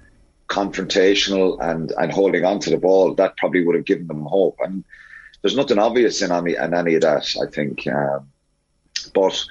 confrontational, 0.48 1.58
and 1.60 1.92
and 1.92 2.12
holding 2.12 2.44
on 2.44 2.60
to 2.60 2.70
the 2.70 2.76
ball 2.78 3.14
that 3.14 3.36
probably 3.36 3.64
would 3.64 3.76
have 3.76 3.84
given 3.84 4.06
them 4.06 4.24
hope. 4.24 4.58
And 4.60 4.84
there's 5.42 5.56
nothing 5.56 5.78
obvious 5.78 6.22
in 6.22 6.32
any 6.32 6.56
in 6.56 6.74
any 6.74 6.94
of 6.94 7.02
that. 7.02 7.26
I 7.42 7.50
think, 7.50 7.86
um, 7.88 8.30
but 9.14 9.44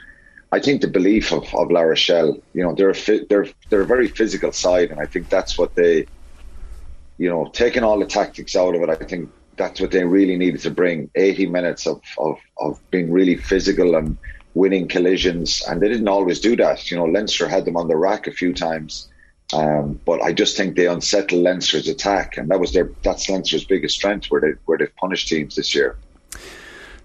I 0.52 0.60
think 0.60 0.82
the 0.82 0.88
belief 0.88 1.32
of, 1.32 1.54
of 1.54 1.72
La 1.72 1.82
Rochelle, 1.82 2.38
you 2.54 2.64
know, 2.64 2.74
they're 2.76 2.92
a 2.92 3.26
they're 3.30 3.48
they're 3.70 3.82
a 3.82 3.88
very 3.88 4.08
physical 4.08 4.52
side, 4.52 4.92
and 4.92 5.00
I 5.00 5.06
think 5.06 5.30
that's 5.30 5.58
what 5.58 5.76
they, 5.76 6.08
you 7.18 7.30
know, 7.30 7.50
taking 7.54 7.84
all 7.84 8.00
the 8.00 8.06
tactics 8.06 8.56
out 8.56 8.76
of 8.76 8.82
it. 8.82 8.90
I 8.90 8.96
think 8.96 9.30
that's 9.58 9.80
what 9.80 9.92
they 9.92 10.04
really 10.04 10.38
needed 10.38 10.62
to 10.62 10.72
bring 10.72 11.10
80 11.14 11.48
minutes 11.48 11.86
of, 11.86 12.02
of, 12.18 12.38
of 12.58 12.82
being 12.90 13.12
really 13.12 13.36
physical 13.36 13.96
and 13.96 14.18
winning 14.54 14.88
collisions, 14.88 15.64
and 15.68 15.82
they 15.82 15.88
didn't 15.88 16.08
always 16.08 16.40
do 16.40 16.56
that. 16.58 16.92
You 16.92 16.98
know, 16.98 17.06
Leinster 17.06 17.48
had 17.48 17.66
them 17.66 17.78
on 17.78 17.88
the 17.88 17.96
rack 17.96 18.28
a 18.28 18.32
few 18.32 18.54
times, 18.54 19.08
Um, 19.54 20.00
but 20.06 20.22
I 20.22 20.32
just 20.32 20.56
think 20.56 20.78
they 20.78 20.88
unsettled 20.88 21.44
Leinster's 21.44 21.90
attack, 21.90 22.38
and 22.38 22.50
that 22.50 22.60
was 22.60 22.72
their 22.72 22.90
that's 23.04 23.30
Leinster's 23.30 23.66
biggest 23.66 23.96
strength, 23.96 24.28
where 24.28 24.40
they 24.40 24.54
where 24.66 24.78
they've 24.78 24.96
punished 24.96 25.28
teams 25.28 25.56
this 25.56 25.76
year. 25.76 25.98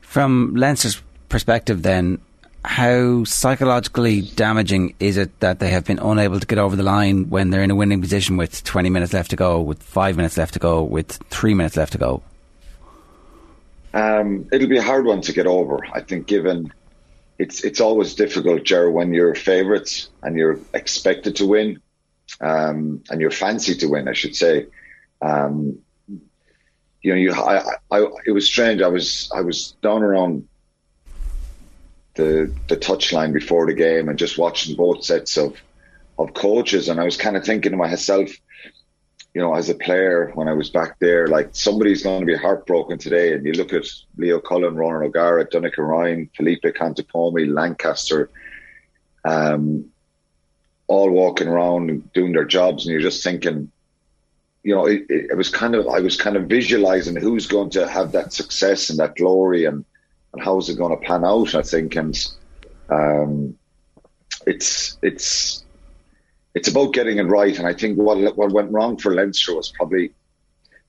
From 0.00 0.54
Leinster's 0.54 1.02
perspective, 1.28 1.82
then, 1.82 2.20
how 2.64 3.24
psychologically 3.24 4.22
damaging 4.22 4.94
is 5.00 5.16
it 5.16 5.38
that 5.40 5.58
they 5.58 5.70
have 5.70 5.84
been 5.84 5.98
unable 5.98 6.38
to 6.38 6.46
get 6.46 6.58
over 6.58 6.76
the 6.76 6.84
line 6.84 7.30
when 7.30 7.50
they're 7.50 7.62
in 7.62 7.70
a 7.72 7.74
winning 7.74 8.00
position 8.00 8.36
with 8.36 8.62
20 8.62 8.90
minutes 8.90 9.12
left 9.12 9.30
to 9.30 9.36
go, 9.36 9.60
with 9.60 9.82
five 9.82 10.16
minutes 10.16 10.36
left 10.36 10.52
to 10.54 10.60
go, 10.60 10.82
with 10.84 11.12
three 11.30 11.54
minutes 11.54 11.76
left 11.76 11.92
to 11.92 11.98
go? 11.98 12.22
Um, 13.92 14.48
it'll 14.52 14.68
be 14.68 14.78
a 14.78 14.82
hard 14.82 15.04
one 15.04 15.20
to 15.22 15.32
get 15.32 15.46
over. 15.46 15.80
I 15.92 16.00
think, 16.00 16.26
given 16.26 16.72
it's 17.38 17.64
it's 17.64 17.80
always 17.80 18.14
difficult, 18.14 18.64
Ger, 18.64 18.90
when 18.90 19.12
you're 19.12 19.34
favourites 19.34 20.08
and 20.22 20.36
you're 20.36 20.58
expected 20.72 21.36
to 21.36 21.46
win, 21.46 21.80
um, 22.40 23.02
and 23.10 23.20
you're 23.20 23.30
fancy 23.30 23.74
to 23.76 23.86
win, 23.86 24.08
I 24.08 24.14
should 24.14 24.34
say. 24.34 24.66
Um, 25.20 25.78
you 27.02 27.12
know, 27.12 27.18
you 27.18 27.32
I, 27.32 27.62
I, 27.90 28.06
it 28.26 28.32
was 28.32 28.46
strange. 28.46 28.82
I 28.82 28.88
was 28.88 29.30
I 29.34 29.42
was 29.42 29.72
down 29.82 30.02
around 30.02 30.48
the 32.14 32.52
the 32.68 32.76
touchline 32.76 33.32
before 33.32 33.66
the 33.66 33.74
game 33.74 34.08
and 34.08 34.18
just 34.18 34.38
watching 34.38 34.76
both 34.76 35.04
sets 35.04 35.36
of 35.36 35.60
of 36.18 36.32
coaches, 36.32 36.88
and 36.88 36.98
I 36.98 37.04
was 37.04 37.16
kind 37.16 37.36
of 37.36 37.44
thinking 37.44 37.72
to 37.72 37.76
myself, 37.76 38.30
you 39.36 39.42
know, 39.42 39.54
as 39.54 39.68
a 39.68 39.74
player 39.74 40.30
when 40.32 40.48
I 40.48 40.54
was 40.54 40.70
back 40.70 40.98
there, 40.98 41.26
like 41.26 41.50
somebody's 41.52 42.02
going 42.02 42.20
to 42.20 42.26
be 42.26 42.34
heartbroken 42.34 42.96
today. 42.96 43.34
And 43.34 43.44
you 43.44 43.52
look 43.52 43.74
at 43.74 43.84
Leo 44.16 44.40
Cullen, 44.40 44.76
Ronan 44.76 45.02
O'Gara, 45.02 45.44
Donnacha 45.44 45.82
Ryan, 45.82 46.30
Felipe 46.34 46.62
Contepomi, 46.62 47.52
Lancaster, 47.52 48.30
um, 49.26 49.92
all 50.86 51.10
walking 51.10 51.48
around 51.48 52.10
doing 52.14 52.32
their 52.32 52.46
jobs, 52.46 52.86
and 52.86 52.92
you're 52.94 53.02
just 53.02 53.22
thinking, 53.22 53.70
you 54.62 54.74
know, 54.74 54.86
it, 54.86 55.04
it, 55.10 55.36
was 55.36 55.50
kind 55.50 55.74
of 55.74 55.86
I 55.86 56.00
was 56.00 56.16
kind 56.18 56.36
of 56.36 56.46
visualizing 56.46 57.14
who's 57.14 57.46
going 57.46 57.68
to 57.72 57.86
have 57.86 58.12
that 58.12 58.32
success 58.32 58.88
and 58.88 58.98
that 59.00 59.16
glory, 59.16 59.66
and 59.66 59.84
and 60.32 60.42
how 60.42 60.56
is 60.56 60.70
it 60.70 60.78
going 60.78 60.98
to 60.98 61.06
pan 61.06 61.26
out? 61.26 61.54
I 61.54 61.60
think, 61.60 61.94
and 61.94 62.16
um, 62.88 63.58
it's 64.46 64.96
it's 65.02 65.65
it's 66.56 66.68
about 66.68 66.94
getting 66.94 67.18
it 67.18 67.24
right. 67.24 67.56
And 67.58 67.68
I 67.68 67.74
think 67.74 67.98
what 67.98 68.34
what 68.34 68.50
went 68.50 68.72
wrong 68.72 68.96
for 68.96 69.14
Leinster 69.14 69.54
was 69.54 69.70
probably 69.76 70.10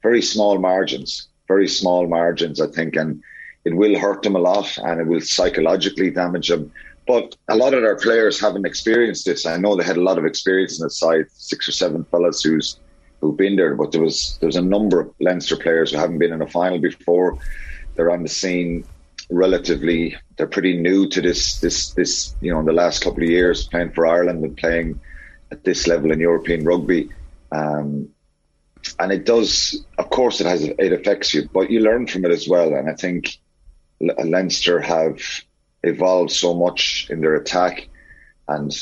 very 0.01 0.21
small 0.21 0.57
margins, 0.59 1.27
very 1.49 1.67
small 1.67 2.07
margins. 2.07 2.61
I 2.61 2.67
think, 2.67 2.95
and 2.95 3.21
it 3.65 3.75
will 3.75 3.99
hurt 3.99 4.23
them 4.23 4.37
a 4.37 4.39
lot, 4.39 4.77
and 4.77 5.01
it 5.01 5.07
will 5.07 5.19
psychologically 5.19 6.09
damage 6.09 6.47
them. 6.47 6.71
But 7.05 7.35
a 7.49 7.55
lot 7.57 7.73
of 7.73 7.81
their 7.81 7.97
players 7.97 8.39
haven't 8.39 8.65
experienced 8.65 9.25
this. 9.25 9.45
I 9.45 9.57
know 9.57 9.75
they 9.75 9.83
had 9.83 9.97
a 9.97 10.07
lot 10.09 10.17
of 10.17 10.25
experience 10.25 10.79
in 10.79 10.85
the 10.85 10.89
side, 10.89 11.25
six 11.33 11.67
or 11.67 11.73
seven 11.73 12.05
fellas 12.05 12.41
who's 12.41 12.79
who've 13.19 13.35
been 13.35 13.57
there, 13.57 13.75
but 13.75 13.91
there 13.91 14.01
was 14.01 14.37
there's 14.39 14.55
a 14.55 14.61
number 14.61 15.01
of 15.01 15.13
Leinster 15.19 15.57
players 15.57 15.91
who 15.91 15.97
haven't 15.97 16.19
been 16.19 16.31
in 16.31 16.41
a 16.41 16.47
final 16.47 16.79
before. 16.79 17.37
They're 17.95 18.11
on 18.11 18.23
the 18.23 18.29
scene 18.29 18.85
relatively. 19.29 20.15
They're 20.37 20.47
pretty 20.47 20.77
new 20.79 21.09
to 21.09 21.21
this 21.21 21.59
this 21.59 21.91
this 21.91 22.35
you 22.39 22.53
know 22.53 22.61
in 22.61 22.65
the 22.65 22.79
last 22.83 23.03
couple 23.03 23.23
of 23.23 23.29
years 23.29 23.67
playing 23.67 23.91
for 23.91 24.07
Ireland 24.07 24.45
and 24.45 24.55
playing 24.55 25.01
at 25.51 25.63
this 25.63 25.87
level 25.87 26.11
in 26.11 26.19
European 26.19 26.65
rugby. 26.65 27.09
Um, 27.51 28.09
and 28.99 29.11
it 29.11 29.25
does, 29.25 29.85
of 29.97 30.09
course, 30.09 30.39
it 30.41 30.47
has 30.47 30.63
it 30.63 30.93
affects 30.93 31.33
you, 31.33 31.49
but 31.51 31.69
you 31.69 31.81
learn 31.81 32.07
from 32.07 32.25
it 32.25 32.31
as 32.31 32.47
well. 32.47 32.73
And 32.73 32.89
I 32.89 32.93
think 32.93 33.37
Leinster 33.99 34.79
have 34.79 35.19
evolved 35.83 36.31
so 36.31 36.53
much 36.53 37.07
in 37.09 37.21
their 37.21 37.35
attack, 37.35 37.87
and 38.47 38.73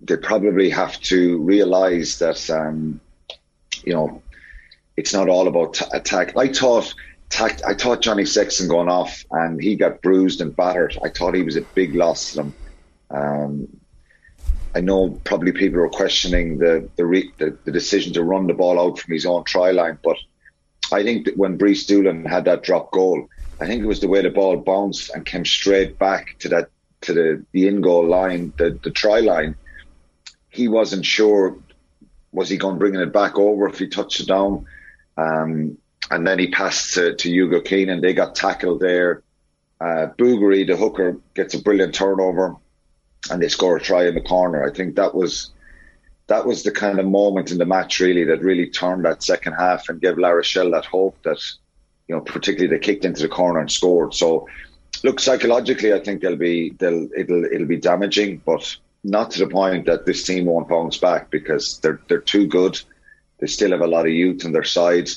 they 0.00 0.16
probably 0.16 0.70
have 0.70 1.00
to 1.02 1.38
realise 1.38 2.18
that 2.18 2.48
um, 2.50 3.00
you 3.84 3.92
know 3.92 4.22
it's 4.96 5.12
not 5.12 5.28
all 5.28 5.48
about 5.48 5.74
t- 5.74 5.84
attack. 5.92 6.36
I 6.36 6.48
thought. 6.48 6.94
I 7.38 7.74
thought 7.74 8.02
Johnny 8.02 8.24
Sexton 8.24 8.68
going 8.68 8.88
off 8.88 9.24
and 9.32 9.60
he 9.60 9.74
got 9.74 10.00
bruised 10.00 10.40
and 10.40 10.54
battered. 10.54 10.96
I 11.02 11.08
thought 11.08 11.34
he 11.34 11.42
was 11.42 11.56
a 11.56 11.60
big 11.60 11.92
loss 11.96 12.30
to 12.30 12.36
them. 12.36 12.54
Um, 13.10 13.68
I 14.76 14.80
know 14.80 15.18
probably 15.24 15.52
people 15.52 15.80
are 15.80 15.88
questioning 15.88 16.58
the 16.58 16.86
the, 16.96 17.06
re, 17.06 17.32
the, 17.38 17.56
the 17.64 17.72
decision 17.72 18.12
to 18.12 18.22
run 18.22 18.46
the 18.46 18.52
ball 18.52 18.78
out 18.78 18.98
from 18.98 19.14
his 19.14 19.24
own 19.24 19.44
try 19.44 19.70
line, 19.70 19.98
but 20.04 20.18
I 20.92 21.02
think 21.02 21.24
that 21.24 21.38
when 21.38 21.56
Brice 21.56 21.86
Dulin 21.86 22.28
had 22.28 22.44
that 22.44 22.62
drop 22.62 22.92
goal, 22.92 23.26
I 23.58 23.66
think 23.66 23.82
it 23.82 23.86
was 23.86 24.00
the 24.00 24.08
way 24.08 24.20
the 24.20 24.28
ball 24.28 24.58
bounced 24.58 25.10
and 25.14 25.24
came 25.24 25.46
straight 25.46 25.98
back 25.98 26.36
to 26.40 26.50
that 26.50 26.68
to 27.02 27.14
the 27.14 27.46
the 27.52 27.68
in 27.68 27.80
goal 27.80 28.06
line, 28.06 28.52
the 28.58 28.78
the 28.84 28.90
try 28.90 29.20
line. 29.20 29.56
He 30.50 30.68
wasn't 30.68 31.06
sure 31.06 31.56
was 32.32 32.50
he 32.50 32.58
going 32.58 32.78
bringing 32.78 33.00
it 33.00 33.14
back 33.14 33.38
over 33.38 33.66
if 33.68 33.78
he 33.78 33.88
touched 33.88 34.20
it 34.20 34.28
down, 34.28 34.66
um, 35.16 35.78
and 36.10 36.26
then 36.26 36.38
he 36.38 36.48
passed 36.50 36.92
to, 36.94 37.14
to 37.14 37.30
Hugo 37.30 37.62
Keenan. 37.62 38.02
They 38.02 38.12
got 38.12 38.34
tackled 38.34 38.80
there. 38.80 39.22
Uh, 39.80 40.08
the 40.18 40.76
hooker, 40.78 41.18
gets 41.34 41.54
a 41.54 41.62
brilliant 41.62 41.94
turnover 41.94 42.56
and 43.30 43.42
they 43.42 43.48
score 43.48 43.76
a 43.76 43.80
try 43.80 44.06
in 44.06 44.14
the 44.14 44.20
corner. 44.20 44.66
I 44.66 44.72
think 44.72 44.96
that 44.96 45.14
was 45.14 45.50
that 46.28 46.46
was 46.46 46.62
the 46.62 46.72
kind 46.72 46.98
of 46.98 47.06
moment 47.06 47.52
in 47.52 47.58
the 47.58 47.66
match 47.66 48.00
really 48.00 48.24
that 48.24 48.42
really 48.42 48.68
turned 48.68 49.04
that 49.04 49.22
second 49.22 49.52
half 49.52 49.88
and 49.88 50.00
gave 50.00 50.18
La 50.18 50.30
Rochelle 50.30 50.70
that 50.72 50.84
hope 50.84 51.16
that 51.22 51.38
you 52.08 52.14
know 52.14 52.20
particularly 52.20 52.74
they 52.74 52.82
kicked 52.82 53.04
into 53.04 53.22
the 53.22 53.28
corner 53.28 53.60
and 53.60 53.70
scored. 53.70 54.14
So 54.14 54.48
look 55.04 55.20
psychologically, 55.20 55.92
I 55.92 56.00
think 56.00 56.22
they'll 56.22 56.36
be 56.36 56.70
they'll 56.70 57.08
it'll 57.16 57.44
it'll 57.44 57.66
be 57.66 57.76
damaging, 57.78 58.42
but 58.44 58.76
not 59.04 59.30
to 59.32 59.38
the 59.40 59.46
point 59.46 59.86
that 59.86 60.04
this 60.04 60.24
team 60.24 60.46
won't 60.46 60.68
bounce 60.68 60.96
back 60.96 61.30
because 61.30 61.78
they're 61.80 62.00
they're 62.08 62.20
too 62.20 62.46
good. 62.46 62.80
They 63.38 63.46
still 63.46 63.70
have 63.70 63.82
a 63.82 63.86
lot 63.86 64.06
of 64.06 64.12
youth 64.12 64.44
on 64.44 64.52
their 64.52 64.64
side. 64.64 65.10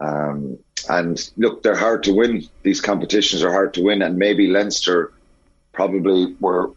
Um, 0.00 0.58
and 0.88 1.30
look, 1.36 1.62
they're 1.62 1.76
hard 1.76 2.02
to 2.04 2.14
win. 2.14 2.48
These 2.62 2.80
competitions 2.80 3.42
are 3.42 3.52
hard 3.52 3.74
to 3.74 3.82
win, 3.82 4.02
and 4.02 4.16
maybe 4.16 4.46
Leinster 4.46 5.12
probably 5.72 6.34
were 6.40 6.72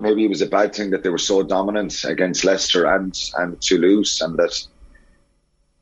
maybe 0.00 0.24
it 0.24 0.28
was 0.28 0.42
a 0.42 0.46
bad 0.46 0.74
thing 0.74 0.90
that 0.90 1.02
they 1.02 1.10
were 1.10 1.18
so 1.18 1.42
dominant 1.42 2.04
against 2.04 2.44
Leicester 2.44 2.86
and 2.86 3.16
and 3.36 3.60
Toulouse, 3.60 4.20
and 4.20 4.36
that 4.38 4.66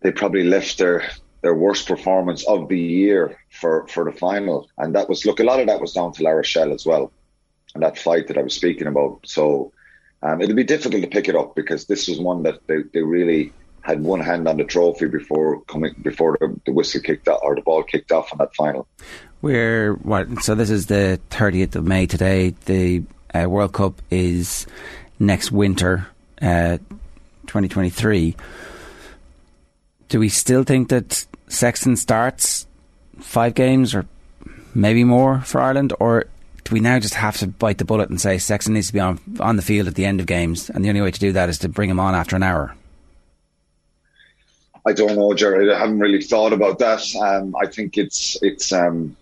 they 0.00 0.12
probably 0.12 0.44
left 0.44 0.78
their 0.78 1.08
their 1.42 1.54
worst 1.54 1.86
performance 1.86 2.46
of 2.46 2.68
the 2.68 2.78
year 2.78 3.38
for 3.50 3.86
for 3.88 4.04
the 4.04 4.16
final. 4.16 4.68
And 4.76 4.94
that 4.94 5.08
was 5.08 5.24
look, 5.24 5.40
a 5.40 5.44
lot 5.44 5.60
of 5.60 5.66
that 5.68 5.80
was 5.80 5.92
down 5.92 6.12
to 6.12 6.22
La 6.22 6.30
Rochelle 6.30 6.72
as 6.72 6.84
well, 6.84 7.12
and 7.74 7.82
that 7.82 7.98
fight 7.98 8.28
that 8.28 8.38
I 8.38 8.42
was 8.42 8.54
speaking 8.54 8.86
about. 8.86 9.20
So 9.24 9.72
um, 10.22 10.40
it'll 10.40 10.56
be 10.56 10.64
difficult 10.64 11.02
to 11.02 11.08
pick 11.08 11.28
it 11.28 11.36
up 11.36 11.54
because 11.54 11.86
this 11.86 12.08
was 12.08 12.18
one 12.18 12.42
that 12.42 12.66
they, 12.66 12.82
they 12.92 13.02
really 13.02 13.52
had 13.82 14.02
one 14.02 14.20
hand 14.20 14.48
on 14.48 14.56
the 14.56 14.64
trophy 14.64 15.06
before 15.06 15.62
coming 15.62 15.94
before 16.02 16.36
the, 16.40 16.60
the 16.66 16.72
whistle 16.72 17.00
kicked 17.00 17.28
off 17.28 17.40
or 17.42 17.54
the 17.54 17.62
ball 17.62 17.82
kicked 17.82 18.12
off 18.12 18.32
in 18.32 18.38
that 18.38 18.54
final. 18.54 18.86
We're 19.40 19.94
what? 19.94 20.42
So 20.42 20.54
this 20.54 20.70
is 20.70 20.86
the 20.86 21.20
30th 21.30 21.76
of 21.76 21.84
May 21.84 22.06
today. 22.06 22.50
The 22.66 23.04
uh, 23.34 23.48
World 23.48 23.72
Cup 23.72 24.00
is 24.10 24.66
next 25.18 25.50
winter, 25.50 26.08
uh, 26.40 26.78
2023. 27.46 28.36
Do 30.08 30.20
we 30.20 30.28
still 30.28 30.64
think 30.64 30.88
that 30.88 31.26
Sexton 31.48 31.96
starts 31.96 32.66
five 33.20 33.54
games 33.54 33.94
or 33.94 34.06
maybe 34.74 35.04
more 35.04 35.40
for 35.40 35.60
Ireland, 35.60 35.92
or 36.00 36.26
do 36.64 36.74
we 36.74 36.80
now 36.80 36.98
just 36.98 37.14
have 37.14 37.36
to 37.38 37.46
bite 37.46 37.78
the 37.78 37.84
bullet 37.84 38.08
and 38.10 38.20
say 38.20 38.38
Sexton 38.38 38.74
needs 38.74 38.88
to 38.88 38.92
be 38.92 39.00
on 39.00 39.20
on 39.40 39.56
the 39.56 39.62
field 39.62 39.88
at 39.88 39.94
the 39.94 40.04
end 40.04 40.20
of 40.20 40.26
games, 40.26 40.70
and 40.70 40.84
the 40.84 40.88
only 40.88 41.00
way 41.00 41.10
to 41.10 41.20
do 41.20 41.32
that 41.32 41.48
is 41.48 41.58
to 41.58 41.68
bring 41.68 41.90
him 41.90 42.00
on 42.00 42.14
after 42.14 42.36
an 42.36 42.42
hour? 42.42 42.74
I 44.86 44.92
don't 44.92 45.16
know, 45.16 45.34
Jared. 45.34 45.70
I 45.70 45.78
haven't 45.78 45.98
really 45.98 46.22
thought 46.22 46.52
about 46.52 46.78
that. 46.78 47.02
Um, 47.16 47.54
I 47.56 47.66
think 47.66 47.98
it's 47.98 48.38
it's 48.42 48.72
um, 48.72 49.16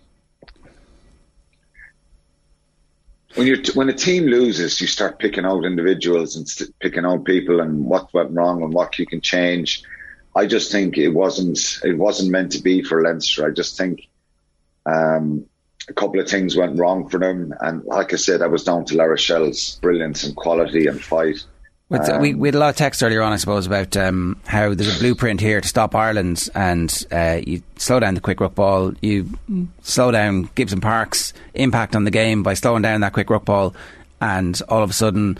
when 3.37 3.47
you 3.47 3.61
when 3.75 3.89
a 3.89 3.93
team 3.93 4.25
loses, 4.25 4.81
you 4.81 4.87
start 4.87 5.19
picking 5.19 5.45
out 5.45 5.63
individuals 5.63 6.35
and 6.35 6.49
st- 6.49 6.77
picking 6.79 7.05
out 7.05 7.23
people 7.23 7.61
and 7.61 7.85
what 7.85 8.11
went 8.13 8.31
wrong 8.31 8.63
and 8.63 8.73
what 8.73 8.97
you 8.97 9.05
can 9.05 9.21
change. 9.21 9.83
I 10.35 10.47
just 10.47 10.71
think 10.71 10.97
it 10.97 11.09
wasn't 11.09 11.59
it 11.83 11.97
wasn't 11.97 12.31
meant 12.31 12.51
to 12.53 12.61
be 12.61 12.81
for 12.81 13.03
Leinster. 13.03 13.45
I 13.45 13.51
just 13.51 13.77
think 13.77 14.07
um, 14.87 15.45
a 15.87 15.93
couple 15.93 16.19
of 16.19 16.27
things 16.27 16.55
went 16.55 16.79
wrong 16.79 17.09
for 17.09 17.19
them, 17.19 17.53
and 17.61 17.83
like 17.85 18.11
I 18.11 18.17
said, 18.17 18.41
I 18.41 18.47
was 18.47 18.63
down 18.63 18.85
to 18.85 18.95
La 18.95 19.03
Rochelle's 19.03 19.77
brilliance 19.81 20.23
and 20.23 20.35
quality 20.35 20.87
and 20.87 21.01
fight. 21.01 21.43
With, 21.89 22.09
um, 22.09 22.21
we, 22.21 22.33
we 22.33 22.49
had 22.49 22.55
a 22.55 22.59
lot 22.59 22.69
of 22.69 22.75
text 22.75 23.01
earlier 23.01 23.21
on, 23.21 23.31
I 23.31 23.37
suppose, 23.37 23.65
about 23.65 23.95
um, 23.95 24.41
how 24.45 24.73
there's 24.73 24.97
a 24.97 24.99
blueprint 24.99 25.39
here 25.39 25.61
to 25.61 25.67
stop 25.67 25.95
Ireland, 25.95 26.49
and 26.53 27.05
uh, 27.11 27.39
you 27.45 27.63
slow 27.77 28.01
down 28.01 28.13
the 28.13 28.19
quick 28.19 28.41
ruck 28.41 28.55
ball, 28.55 28.91
you 29.01 29.29
slow 29.83 30.11
down 30.11 30.49
Gibson 30.55 30.81
Park's 30.81 31.31
impact 31.53 31.95
on 31.95 32.03
the 32.03 32.11
game 32.11 32.43
by 32.43 32.55
slowing 32.55 32.81
down 32.81 32.99
that 33.01 33.13
quick 33.13 33.29
ruck 33.29 33.45
ball, 33.45 33.73
and 34.19 34.61
all 34.67 34.83
of 34.83 34.89
a 34.89 34.93
sudden, 34.93 35.37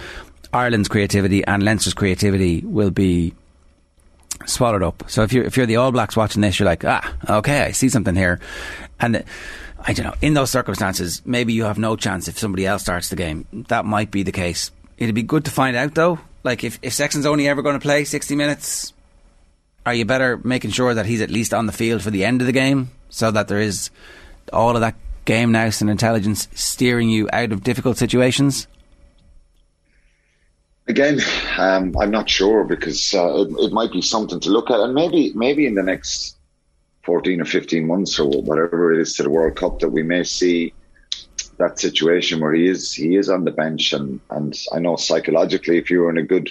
Ireland's 0.53 0.87
creativity 0.87 1.43
and 1.43 1.63
Leinster's 1.63 1.93
creativity 1.93 2.61
will 2.61 2.91
be 2.91 3.33
swallowed 4.45 4.83
up. 4.83 5.03
So 5.07 5.23
if 5.23 5.33
you're 5.33 5.43
if 5.43 5.57
you're 5.57 5.65
the 5.65 5.75
All 5.75 5.91
Blacks 5.91 6.15
watching 6.15 6.41
this, 6.41 6.59
you're 6.59 6.65
like, 6.65 6.85
ah, 6.85 7.13
okay, 7.29 7.63
I 7.63 7.71
see 7.71 7.89
something 7.89 8.15
here, 8.15 8.39
and. 8.99 9.23
I 9.79 9.93
don't 9.93 10.07
know. 10.07 10.15
In 10.21 10.33
those 10.33 10.49
circumstances, 10.49 11.21
maybe 11.23 11.53
you 11.53 11.63
have 11.65 11.77
no 11.77 11.95
chance 11.95 12.27
if 12.27 12.39
somebody 12.39 12.65
else 12.65 12.81
starts 12.81 13.09
the 13.09 13.15
game. 13.15 13.45
That 13.69 13.85
might 13.85 14.09
be 14.09 14.23
the 14.23 14.31
case. 14.31 14.71
It'd 14.97 15.13
be 15.13 15.21
good 15.23 15.45
to 15.45 15.51
find 15.51 15.77
out, 15.77 15.93
though, 15.93 16.19
like 16.47 16.63
if 16.63 16.79
if 16.81 16.93
Sexton's 16.93 17.25
only 17.25 17.47
ever 17.47 17.61
going 17.61 17.75
to 17.75 17.79
play 17.79 18.03
sixty 18.05 18.35
minutes, 18.35 18.93
are 19.85 19.93
you 19.93 20.05
better 20.05 20.39
making 20.43 20.71
sure 20.71 20.93
that 20.93 21.05
he's 21.05 21.21
at 21.21 21.29
least 21.29 21.53
on 21.53 21.67
the 21.67 21.71
field 21.71 22.01
for 22.01 22.09
the 22.09 22.25
end 22.25 22.41
of 22.41 22.47
the 22.47 22.53
game, 22.53 22.89
so 23.09 23.29
that 23.29 23.47
there 23.47 23.59
is 23.59 23.91
all 24.51 24.75
of 24.75 24.81
that 24.81 24.95
game 25.25 25.51
nous 25.51 25.81
and 25.81 25.89
intelligence 25.89 26.47
steering 26.53 27.09
you 27.09 27.29
out 27.33 27.51
of 27.51 27.63
difficult 27.63 27.97
situations? 27.97 28.67
Again, 30.87 31.19
um, 31.57 31.95
I'm 31.99 32.11
not 32.11 32.29
sure 32.29 32.63
because 32.63 33.13
uh, 33.13 33.41
it, 33.41 33.49
it 33.65 33.73
might 33.73 33.91
be 33.91 34.01
something 34.01 34.39
to 34.39 34.49
look 34.49 34.71
at, 34.71 34.79
and 34.79 34.95
maybe 34.95 35.33
maybe 35.35 35.67
in 35.67 35.75
the 35.75 35.83
next 35.83 36.37
14 37.03 37.41
or 37.41 37.45
15 37.45 37.85
months 37.85 38.19
or 38.19 38.29
whatever 38.41 38.93
it 38.93 39.01
is 39.01 39.13
to 39.15 39.23
the 39.23 39.29
World 39.29 39.55
Cup 39.57 39.79
that 39.79 39.89
we 39.89 40.01
may 40.03 40.23
see 40.23 40.73
that 41.57 41.79
situation 41.79 42.39
where 42.39 42.53
he 42.53 42.67
is 42.67 42.93
he 42.93 43.15
is 43.15 43.29
on 43.29 43.43
the 43.43 43.51
bench. 43.51 43.93
And 43.93 44.19
and 44.29 44.57
I 44.73 44.79
know 44.79 44.95
psychologically 44.95 45.77
if 45.77 45.89
you 45.89 46.01
were 46.01 46.09
in 46.09 46.17
a 46.17 46.23
good 46.23 46.49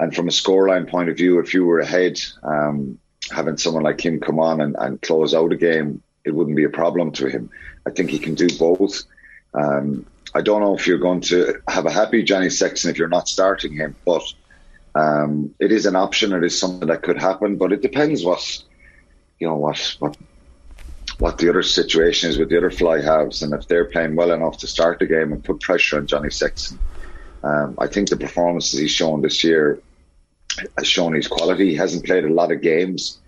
and 0.00 0.14
from 0.14 0.28
a 0.28 0.32
scoreline 0.32 0.88
point 0.88 1.08
of 1.08 1.16
view 1.16 1.38
if 1.38 1.54
you 1.54 1.64
were 1.64 1.80
ahead 1.80 2.20
um, 2.42 2.98
having 3.30 3.56
someone 3.56 3.84
like 3.84 4.04
him 4.04 4.20
come 4.20 4.38
on 4.38 4.60
and, 4.60 4.76
and 4.78 5.00
close 5.00 5.34
out 5.34 5.52
a 5.52 5.56
game 5.56 6.02
it 6.24 6.34
wouldn't 6.34 6.56
be 6.56 6.64
a 6.64 6.70
problem 6.70 7.12
to 7.12 7.26
him. 7.26 7.50
I 7.86 7.90
think 7.90 8.10
he 8.10 8.18
can 8.18 8.34
do 8.34 8.48
both. 8.58 9.02
Um, 9.52 10.06
I 10.34 10.40
don't 10.40 10.62
know 10.62 10.74
if 10.74 10.86
you're 10.86 10.98
going 10.98 11.20
to 11.22 11.60
have 11.68 11.86
a 11.86 11.92
happy 11.92 12.22
Johnny 12.22 12.50
Sexton 12.50 12.90
if 12.90 12.98
you're 12.98 13.08
not 13.08 13.28
starting 13.28 13.72
him 13.72 13.94
but 14.04 14.22
um, 14.96 15.54
it 15.58 15.72
is 15.72 15.86
an 15.86 15.96
option. 15.96 16.32
It 16.32 16.44
is 16.44 16.58
something 16.58 16.88
that 16.88 17.02
could 17.02 17.20
happen 17.20 17.56
but 17.56 17.72
it 17.72 17.82
depends 17.82 18.24
what 18.24 18.62
you 19.38 19.46
know 19.46 19.56
what 19.56 19.96
what 19.98 20.16
what 21.24 21.38
the 21.38 21.48
other 21.48 21.62
situation 21.62 22.28
is 22.28 22.36
with 22.36 22.50
the 22.50 22.58
other 22.58 22.70
fly 22.70 23.00
halves 23.00 23.42
and 23.42 23.54
if 23.54 23.66
they're 23.66 23.86
playing 23.86 24.14
well 24.14 24.30
enough 24.30 24.58
to 24.58 24.66
start 24.66 24.98
the 24.98 25.06
game 25.06 25.32
and 25.32 25.42
put 25.42 25.58
pressure 25.58 25.96
on 25.96 26.06
Johnny 26.06 26.28
Sexton. 26.28 26.78
Um, 27.42 27.76
I 27.78 27.86
think 27.86 28.10
the 28.10 28.18
performances 28.18 28.78
he's 28.78 28.90
shown 28.90 29.22
this 29.22 29.42
year 29.42 29.80
has 30.76 30.86
shown 30.86 31.14
his 31.14 31.26
quality. 31.26 31.70
He 31.70 31.76
hasn't 31.76 32.04
played 32.04 32.26
a 32.26 32.32
lot 32.40 32.52
of 32.52 32.60
games. 32.60 33.20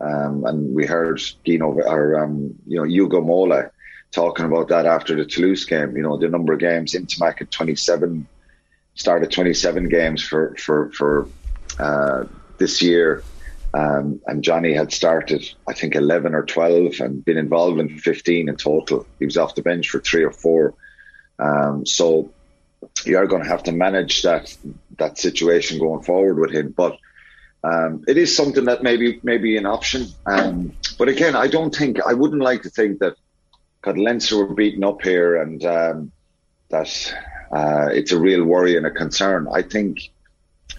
Um, 0.00 0.44
and 0.44 0.74
we 0.74 0.86
heard 0.86 1.20
or 1.46 2.18
um, 2.18 2.52
you 2.66 2.78
know 2.78 2.84
Ugo 2.84 3.20
Mola 3.20 3.70
talking 4.10 4.46
about 4.46 4.66
that 4.70 4.84
after 4.84 5.14
the 5.14 5.24
Toulouse 5.24 5.64
game. 5.66 5.96
You 5.96 6.02
know 6.02 6.16
the 6.16 6.28
number 6.28 6.52
of 6.52 6.58
games. 6.58 6.94
Ntamack 6.94 7.42
at 7.42 7.52
27, 7.52 8.26
started 8.96 9.30
27 9.30 9.88
games 9.88 10.20
for 10.20 10.56
for 10.56 10.90
for 10.90 11.28
uh, 11.78 12.24
this 12.58 12.82
year. 12.82 13.22
Um, 13.76 14.22
and 14.26 14.42
Johnny 14.42 14.72
had 14.72 14.90
started, 14.90 15.44
I 15.68 15.74
think, 15.74 15.94
11 15.94 16.34
or 16.34 16.46
12 16.46 17.00
and 17.00 17.22
been 17.22 17.36
involved 17.36 17.78
in 17.78 17.98
15 17.98 18.48
in 18.48 18.56
total. 18.56 19.06
He 19.18 19.26
was 19.26 19.36
off 19.36 19.54
the 19.54 19.60
bench 19.60 19.90
for 19.90 20.00
three 20.00 20.24
or 20.24 20.32
four. 20.32 20.72
Um, 21.38 21.84
so 21.84 22.32
you 23.04 23.18
are 23.18 23.26
going 23.26 23.42
to 23.42 23.48
have 23.48 23.64
to 23.64 23.72
manage 23.72 24.22
that 24.22 24.56
that 24.98 25.18
situation 25.18 25.78
going 25.78 26.02
forward 26.02 26.38
with 26.38 26.52
him. 26.52 26.72
But 26.74 26.98
um, 27.62 28.02
it 28.08 28.16
is 28.16 28.34
something 28.34 28.64
that 28.64 28.82
maybe 28.82 29.20
maybe 29.22 29.58
an 29.58 29.66
option. 29.66 30.06
Um, 30.24 30.72
but 30.98 31.08
again, 31.08 31.36
I 31.36 31.46
don't 31.46 31.74
think 31.74 32.00
I 32.00 32.14
wouldn't 32.14 32.42
like 32.42 32.62
to 32.62 32.70
think 32.70 33.00
that 33.00 33.16
Leinster 33.84 34.38
were 34.38 34.54
beaten 34.54 34.84
up 34.84 35.02
here 35.02 35.36
and 35.36 35.62
um, 35.66 36.12
that 36.70 37.14
uh, 37.52 37.88
it's 37.92 38.12
a 38.12 38.18
real 38.18 38.42
worry 38.44 38.78
and 38.78 38.86
a 38.86 38.90
concern. 38.90 39.48
I 39.52 39.60
think 39.60 40.10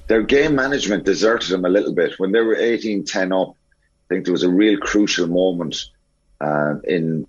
their 0.07 0.23
game 0.23 0.55
management 0.55 1.05
deserted 1.05 1.49
them 1.49 1.65
a 1.65 1.69
little 1.69 1.93
bit 1.93 2.13
when 2.17 2.31
they 2.31 2.39
were 2.41 2.55
18-10 2.55 3.41
up. 3.41 3.55
I 3.55 4.13
think 4.13 4.25
there 4.25 4.31
was 4.31 4.43
a 4.43 4.49
real 4.49 4.77
crucial 4.77 5.27
moment 5.27 5.77
uh, 6.39 6.75
in 6.83 7.27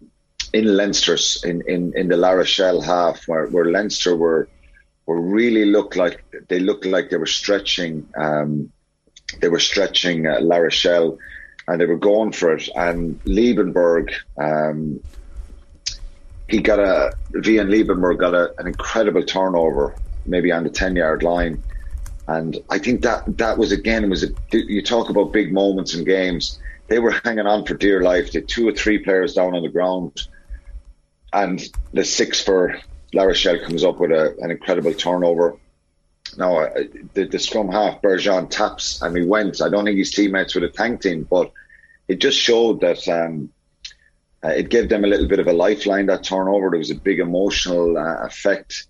in 0.53 0.77
Leinster's 0.77 1.43
in, 1.45 1.63
in, 1.67 1.93
in 1.95 2.09
the 2.09 2.17
La 2.17 2.31
Rochelle 2.31 2.81
half 2.81 3.27
where, 3.29 3.47
where 3.49 3.67
Leinster 3.67 4.17
were 4.17 4.49
were 5.07 5.21
really 5.21 5.65
looked 5.65 5.97
like 5.97 6.25
they 6.49 6.61
looked 6.61 6.87
like 6.87 7.11
they 7.11 7.17
were 7.17 7.27
stretching 7.27 8.07
um, 8.17 8.73
they 9.41 9.49
were 9.49 9.61
stretching 9.61 10.27
uh, 10.27 10.39
La 10.41 10.57
Rochelle 10.57 11.19
and 11.67 11.81
they 11.81 11.87
were 11.87 11.99
going 11.99 12.33
for 12.33 12.55
it 12.55 12.69
and 12.75 13.23
Liebenberg 13.25 14.13
um, 14.39 15.01
he 16.49 16.61
got 16.61 16.79
a 16.79 17.13
Wiaan 17.33 17.69
Liebenberg 17.69 18.19
got 18.19 18.35
a, 18.35 18.55
an 18.59 18.67
incredible 18.67 19.23
turnover 19.23 19.95
maybe 20.25 20.53
on 20.53 20.65
the 20.65 20.71
10 20.71 20.97
yard 20.97 21.23
line 21.23 21.63
and 22.29 22.59
I 22.69 22.79
think 22.79 23.03
that 23.03 23.39
that 23.39 23.57
was 23.57 23.73
again 23.73 24.09
was 24.11 24.23
a, 24.23 24.29
you 24.53 24.83
talk 24.83 25.09
about 25.09 25.33
big 25.33 25.53
moments 25.53 25.95
in 25.95 26.05
games. 26.05 26.61
They 26.87 26.99
were 26.99 27.19
hanging 27.25 27.47
on 27.47 27.65
for 27.65 27.75
dear 27.75 28.03
life. 28.03 28.33
They 28.33 28.43
two 28.43 28.69
or 28.69 28.73
three 28.73 28.99
players 28.99 29.35
down 29.35 29.55
on 29.55 29.63
the 29.63 29.71
ground, 29.71 30.27
and 31.33 31.61
the 31.93 32.05
six 32.05 32.43
for 32.43 32.79
La 33.15 33.25
Rochelle 33.25 33.59
comes 33.59 33.83
up 33.83 33.99
with 33.99 34.13
a, 34.13 34.37
an 34.41 34.51
incredible 34.51 34.93
turnover. 34.93 35.57
Now 36.37 36.59
uh, 36.59 36.83
the, 37.15 37.25
the 37.25 37.39
scrum 37.39 37.73
half 37.73 38.03
Bergeron 38.03 38.51
taps 38.51 39.01
and 39.01 39.17
he 39.17 39.25
went. 39.25 39.63
I 39.63 39.71
don't 39.71 39.87
think 39.87 39.97
his 39.97 40.13
teammates 40.13 40.55
would 40.55 40.65
have 40.65 40.75
thanked 40.75 41.07
him, 41.07 41.27
but 41.29 41.51
it 42.09 42.21
just 42.21 42.39
showed 42.39 42.81
that 42.83 43.09
um, 43.09 43.49
uh, 44.45 44.49
it 44.49 44.69
gave 44.69 44.91
them 44.91 45.05
a 45.05 45.09
little 45.09 45.27
bit 45.27 45.41
of 45.41 45.47
a 45.47 45.53
lifeline. 45.55 46.07
That 46.07 46.25
turnover, 46.25 46.69
there 46.71 46.79
was 46.79 46.91
a 46.91 46.95
big 46.95 47.21
emotional 47.21 47.97
uh, 47.97 48.27
effect 48.27 48.87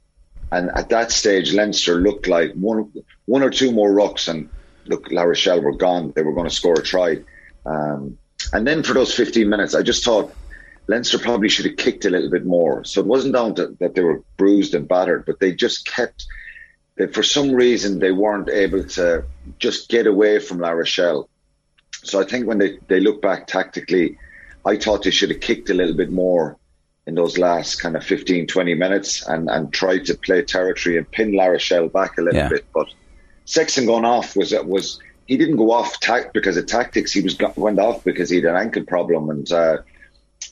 and 0.50 0.70
at 0.74 0.88
that 0.88 1.12
stage, 1.12 1.52
Leinster 1.52 1.96
looked 2.00 2.26
like 2.26 2.52
one, 2.54 2.92
one 3.28 3.42
or 3.42 3.50
two 3.50 3.70
more 3.72 3.90
rucks, 3.90 4.26
and 4.28 4.48
look, 4.86 5.12
La 5.12 5.22
Rochelle 5.22 5.60
were 5.60 5.76
gone. 5.76 6.12
They 6.16 6.22
were 6.22 6.32
going 6.32 6.48
to 6.48 6.54
score 6.54 6.78
a 6.78 6.82
try. 6.82 7.18
Um, 7.66 8.16
and 8.54 8.66
then 8.66 8.82
for 8.82 8.94
those 8.94 9.14
15 9.14 9.48
minutes, 9.48 9.74
I 9.74 9.82
just 9.82 10.02
thought 10.02 10.32
Leinster 10.88 11.18
probably 11.18 11.50
should 11.50 11.66
have 11.66 11.76
kicked 11.76 12.06
a 12.06 12.10
little 12.10 12.30
bit 12.30 12.46
more. 12.46 12.84
So 12.84 13.02
it 13.02 13.06
wasn't 13.06 13.34
down 13.34 13.54
to 13.56 13.76
that 13.80 13.94
they 13.94 14.00
were 14.02 14.22
bruised 14.38 14.74
and 14.74 14.88
battered, 14.88 15.24
but 15.26 15.38
they 15.40 15.52
just 15.52 15.86
kept. 15.86 16.24
That 16.96 17.14
for 17.14 17.22
some 17.22 17.52
reason 17.52 18.00
they 18.00 18.10
weren't 18.10 18.48
able 18.48 18.82
to 18.82 19.24
just 19.60 19.88
get 19.88 20.06
away 20.08 20.40
from 20.40 20.58
La 20.58 20.70
Rochelle. 20.70 21.28
So 22.02 22.20
I 22.20 22.24
think 22.24 22.46
when 22.48 22.58
they, 22.58 22.78
they 22.88 22.98
look 22.98 23.22
back 23.22 23.46
tactically, 23.46 24.16
I 24.64 24.76
thought 24.76 25.04
they 25.04 25.12
should 25.12 25.30
have 25.30 25.40
kicked 25.40 25.70
a 25.70 25.74
little 25.74 25.94
bit 25.94 26.10
more 26.10 26.56
in 27.06 27.14
those 27.14 27.38
last 27.38 27.76
kind 27.76 27.96
of 27.96 28.02
15, 28.04 28.48
20 28.48 28.74
minutes 28.74 29.24
and, 29.28 29.48
and 29.48 29.72
tried 29.72 30.06
to 30.06 30.18
play 30.18 30.42
territory 30.42 30.96
and 30.98 31.08
pin 31.12 31.32
La 31.34 31.44
Rochelle 31.46 31.88
back 31.88 32.18
a 32.18 32.22
little 32.22 32.40
Yeah. 32.40 32.48
bit. 32.48 32.64
But 32.74 32.88
Sexton 33.48 33.86
going 33.86 34.04
off 34.04 34.36
was 34.36 34.52
was 34.64 35.00
he 35.26 35.38
didn't 35.38 35.56
go 35.56 35.70
off 35.70 35.98
tac- 36.00 36.34
because 36.34 36.58
of 36.58 36.66
tactics. 36.66 37.12
He 37.12 37.22
was 37.22 37.34
went 37.56 37.78
off 37.78 38.04
because 38.04 38.28
he 38.28 38.36
had 38.36 38.44
an 38.44 38.56
ankle 38.56 38.84
problem 38.84 39.30
and 39.30 39.50
uh, 39.50 39.78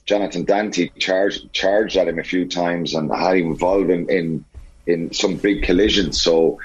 Jonathan 0.06 0.47
Danty 0.47 0.90
charged 0.98 1.52
charged 1.52 1.98
at 1.98 2.09
him 2.09 2.18
a 2.18 2.24
few 2.24 2.48
times 2.48 2.94
and 2.94 3.14
had 3.14 3.36
him 3.36 3.48
involved 3.48 3.90
in 3.90 4.09
in, 4.09 4.44
in 4.86 5.12
some 5.12 5.36
big 5.36 5.62
collisions. 5.62 6.23
So 6.23 6.59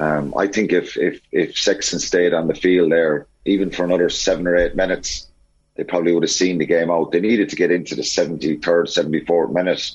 um, 0.00 0.34
I 0.36 0.48
think 0.48 0.72
if, 0.72 0.96
if 0.96 1.20
if 1.30 1.56
Sexton 1.56 2.00
stayed 2.00 2.34
on 2.34 2.48
the 2.48 2.54
field 2.56 2.90
there, 2.90 3.28
even 3.44 3.70
for 3.70 3.84
another 3.84 4.08
seven 4.08 4.48
or 4.48 4.56
eight 4.56 4.74
minutes, 4.74 5.28
they 5.76 5.84
probably 5.84 6.12
would 6.12 6.24
have 6.24 6.32
seen 6.32 6.58
the 6.58 6.66
game 6.66 6.90
out. 6.90 7.12
They 7.12 7.20
needed 7.20 7.48
to 7.50 7.56
get 7.56 7.70
into 7.70 7.94
the 7.94 8.02
73rd, 8.02 8.88
74th 8.88 9.52
minute. 9.52 9.92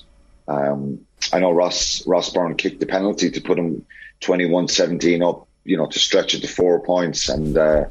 Um, 0.47 1.05
I 1.33 1.39
know 1.39 1.51
Ross 1.51 2.07
Ross 2.07 2.29
Byrne 2.29 2.55
kicked 2.55 2.79
the 2.79 2.85
penalty 2.85 3.29
to 3.29 3.41
put 3.41 3.59
him 3.59 3.85
21-17 4.21 5.27
up, 5.27 5.47
you 5.63 5.77
know, 5.77 5.87
to 5.87 5.99
stretch 5.99 6.33
it 6.33 6.41
to 6.41 6.47
four 6.47 6.79
points. 6.79 7.29
And 7.29 7.57
uh, 7.57 7.85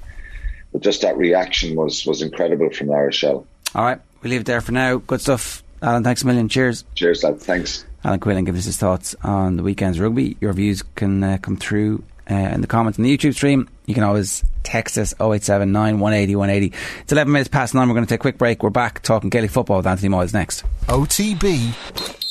but 0.73 0.83
just 0.83 1.03
that 1.03 1.17
reaction 1.17 1.75
was 1.77 2.07
was 2.07 2.23
incredible 2.23 2.71
from 2.71 2.89
La 2.89 2.99
Rochelle. 2.99 3.47
All 3.75 3.85
right, 3.85 4.01
we 4.23 4.31
leave 4.31 4.43
it 4.43 4.47
there 4.47 4.61
for 4.61 4.73
now. 4.73 4.97
Good 4.99 5.21
stuff, 5.21 5.63
Alan. 5.83 6.05
Thanks 6.05 6.23
a 6.23 6.27
million. 6.27 6.49
Cheers. 6.49 6.85
Cheers, 6.95 7.23
lad. 7.23 7.41
Thanks. 7.41 7.85
Alan 8.05 8.21
Quinlan 8.21 8.45
gives 8.45 8.61
us 8.61 8.65
his 8.65 8.77
thoughts 8.79 9.15
on 9.23 9.57
the 9.57 9.63
weekend's 9.63 10.01
rugby. 10.01 10.37
Your 10.41 10.53
views 10.55 10.83
can 10.95 11.23
uh, 11.23 11.39
come 11.39 11.57
through 11.57 12.03
uh, 12.31 12.35
in 12.35 12.61
the 12.63 12.67
comments 12.67 12.99
on 12.99 13.05
the 13.05 13.17
YouTube 13.17 13.35
stream. 13.35 13.69
You 13.87 13.95
can 13.95 14.05
always 14.05 14.43
text 14.63 14.97
us 14.97 15.13
0879 15.21 15.99
180 15.99 16.37
180. 16.37 16.77
It's 17.03 17.13
11 17.13 17.33
minutes 17.33 17.49
past 17.49 17.75
9. 17.75 17.87
We're 17.89 17.95
going 17.95 18.07
to 18.07 18.09
take 18.09 18.21
a 18.21 18.23
quick 18.23 18.39
break. 18.39 18.63
We're 18.63 18.71
back 18.71 19.03
talking 19.03 19.29
Gaelic 19.29 19.51
football 19.51 19.79
with 19.79 19.87
Anthony 19.87 20.09
Moyles 20.09 20.33
next. 20.33 20.65
OTB 20.87 21.75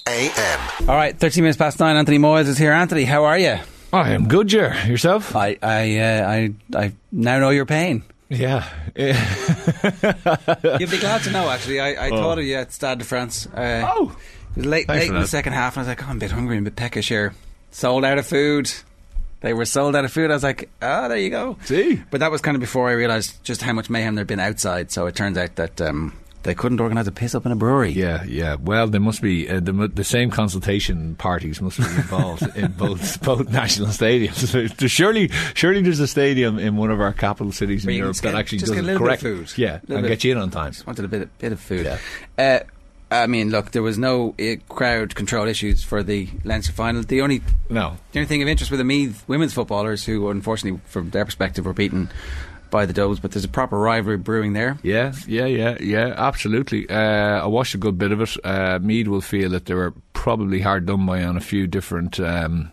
AM. 0.07 0.90
All 0.90 0.95
right, 0.95 1.18
13 1.18 1.44
minutes 1.44 1.57
past 1.57 1.80
9. 1.80 1.95
Anthony 1.95 2.18
Moyles 2.18 2.48
is 2.48 2.57
here. 2.57 2.72
Anthony, 2.72 3.03
how 3.03 3.26
are 3.26 3.38
you? 3.38 3.60
I 3.91 4.11
am 4.11 4.28
good, 4.28 4.48
Jer. 4.48 4.76
Yourself? 4.88 5.36
I 5.36 5.57
I, 5.64 5.98
uh, 5.98 6.30
I, 6.30 6.53
I 6.76 6.94
now 7.11 7.40
know 7.40 7.49
your 7.49 7.66
pain. 7.66 8.03
Yeah. 8.30 8.68
You'd 8.95 10.91
be 10.91 10.99
glad 10.99 11.24
to 11.24 11.32
know, 11.32 11.49
actually. 11.49 11.80
I, 11.80 12.06
I 12.07 12.10
Oh. 12.11 12.18
thought 12.18 12.38
of 12.40 12.45
you 12.45 12.56
at 12.56 12.72
Stade 12.72 12.99
de 12.99 13.06
France. 13.06 13.48
Uh, 13.48 13.84
oh! 13.91 14.16
It 14.52 14.57
was 14.57 14.66
late, 14.68 14.88
Thanks 14.88 15.02
late 15.02 15.07
for 15.10 15.16
in 15.16 15.22
the 15.22 15.28
second 15.28 15.53
half, 15.53 15.74
and 15.78 15.80
I 15.80 15.82
was 15.82 15.88
like, 15.98 16.03
oh, 16.06 16.11
I'm 16.11 16.18
a 16.18 16.20
bit 16.20 16.32
hungry 16.32 16.57
and 16.57 16.68
a 16.68 16.70
bit 16.70 16.76
peckish 16.76 17.07
here. 17.10 17.34
Sold 17.72 18.06
out 18.06 18.18
of 18.20 18.28
food. 18.28 18.72
They 19.41 19.53
were 19.53 19.66
sold 19.66 19.95
out 19.95 20.06
of 20.06 20.11
food. 20.11 20.30
I 20.30 20.34
was 20.36 20.44
like, 20.44 20.70
ah, 20.82 21.07
there 21.07 21.18
you 21.18 21.30
go. 21.32 21.57
See? 21.64 22.02
But 22.11 22.20
that 22.20 22.30
was 22.30 22.41
kind 22.41 22.56
of 22.56 22.61
before 22.61 22.90
I 22.90 22.91
realised 22.94 23.44
just 23.44 23.61
how 23.64 23.74
much 23.74 23.90
mayhem 23.90 24.14
there'd 24.16 24.28
been 24.28 24.40
outside. 24.40 24.91
So 24.91 25.07
it 25.07 25.16
turns 25.16 25.38
out 25.38 25.56
that 25.56 25.80
um, 25.82 26.14
they 26.44 26.56
couldn't 26.56 26.80
organise 26.80 27.07
a 27.07 27.11
piss 27.11 27.36
up 27.36 27.45
in 27.45 27.52
a 27.52 27.56
brewery. 27.56 27.91
Yeah, 27.91 28.24
yeah. 28.24 28.56
Well, 28.56 28.88
there 28.88 29.02
must 29.02 29.22
be 29.22 29.49
uh, 29.49 29.60
the, 29.60 29.91
the 29.94 30.03
same 30.03 30.32
consultation 30.32 31.16
parties 31.16 31.61
must 31.61 31.78
be 31.78 31.84
involved 31.84 32.44
in 32.56 32.72
both 32.72 33.22
both 33.22 33.49
national 33.49 33.90
stadiums. 33.90 34.90
Surely, 34.90 35.30
surely 35.53 35.82
there's 35.82 35.99
a 35.99 36.07
stadium 36.07 36.57
in 36.60 36.78
one 36.78 36.91
of 36.91 37.02
our 37.02 37.14
capital 37.14 37.52
cities 37.52 37.86
Where 37.86 37.91
in 37.91 37.98
Europe 37.99 38.16
that 38.18 38.36
actually 38.36 38.60
does 38.60 38.72
get 38.72 38.80
a 38.80 38.82
it 38.82 38.86
bit 38.86 38.95
of 38.95 39.02
correct. 39.02 39.22
food. 39.22 39.57
Yeah, 39.57 39.80
and 39.88 40.07
get 40.07 40.24
you 40.24 40.32
in 40.32 40.38
on 40.38 40.49
time. 40.52 40.72
Just 40.72 40.88
wanted 40.88 41.06
a 41.06 41.07
bit, 41.07 41.38
bit 41.40 41.52
of 41.52 41.60
food. 41.60 41.99
Uh, 42.38 42.60
I 43.11 43.26
mean, 43.26 43.49
look, 43.49 43.72
there 43.72 43.82
was 43.82 43.98
no 43.98 44.36
uh, 44.40 44.56
crowd 44.70 45.16
control 45.16 45.48
issues 45.48 45.84
for 45.84 46.03
the 46.03 46.30
Leinster 46.44 46.72
final. 46.72 47.02
The 47.02 47.22
only 47.22 47.41
no, 47.70 47.98
the 48.11 48.20
only 48.20 48.28
thing 48.28 48.41
of 48.41 48.48
interest 48.48 48.72
with 48.72 48.78
the 48.78 48.84
Meath 48.84 49.24
women's 49.28 49.53
footballers, 49.53 50.06
who 50.06 50.30
unfortunately, 50.30 50.80
from 50.86 51.10
their 51.10 51.26
perspective, 51.26 51.66
were 51.66 51.74
beaten 51.74 52.10
by 52.72 52.86
the 52.86 52.94
Doves, 52.94 53.20
but 53.20 53.32
there's 53.32 53.46
a 53.46 53.50
proper 53.50 53.80
rivalry 53.80 54.18
brewing 54.18 54.54
there. 54.54 54.78
Yeah, 54.84 55.14
yeah, 55.28 55.46
yeah, 55.46 55.78
yeah, 55.80 56.14
absolutely. 56.18 56.90
Uh, 56.90 57.44
I 57.44 57.46
watched 57.48 57.76
a 57.76 57.78
good 57.78 57.98
bit 57.98 58.12
of 58.12 58.22
it. 58.22 58.38
Uh, 58.44 58.80
Meath 58.82 59.08
will 59.08 59.22
feel 59.22 59.50
that 59.52 59.66
they 59.66 59.74
were 59.74 59.94
probably 60.14 60.62
hard 60.62 60.86
done 60.86 61.06
by 61.06 61.24
on 61.24 61.38
a 61.38 61.41
few 61.41 61.68
different. 61.68 62.20
Um, 62.20 62.72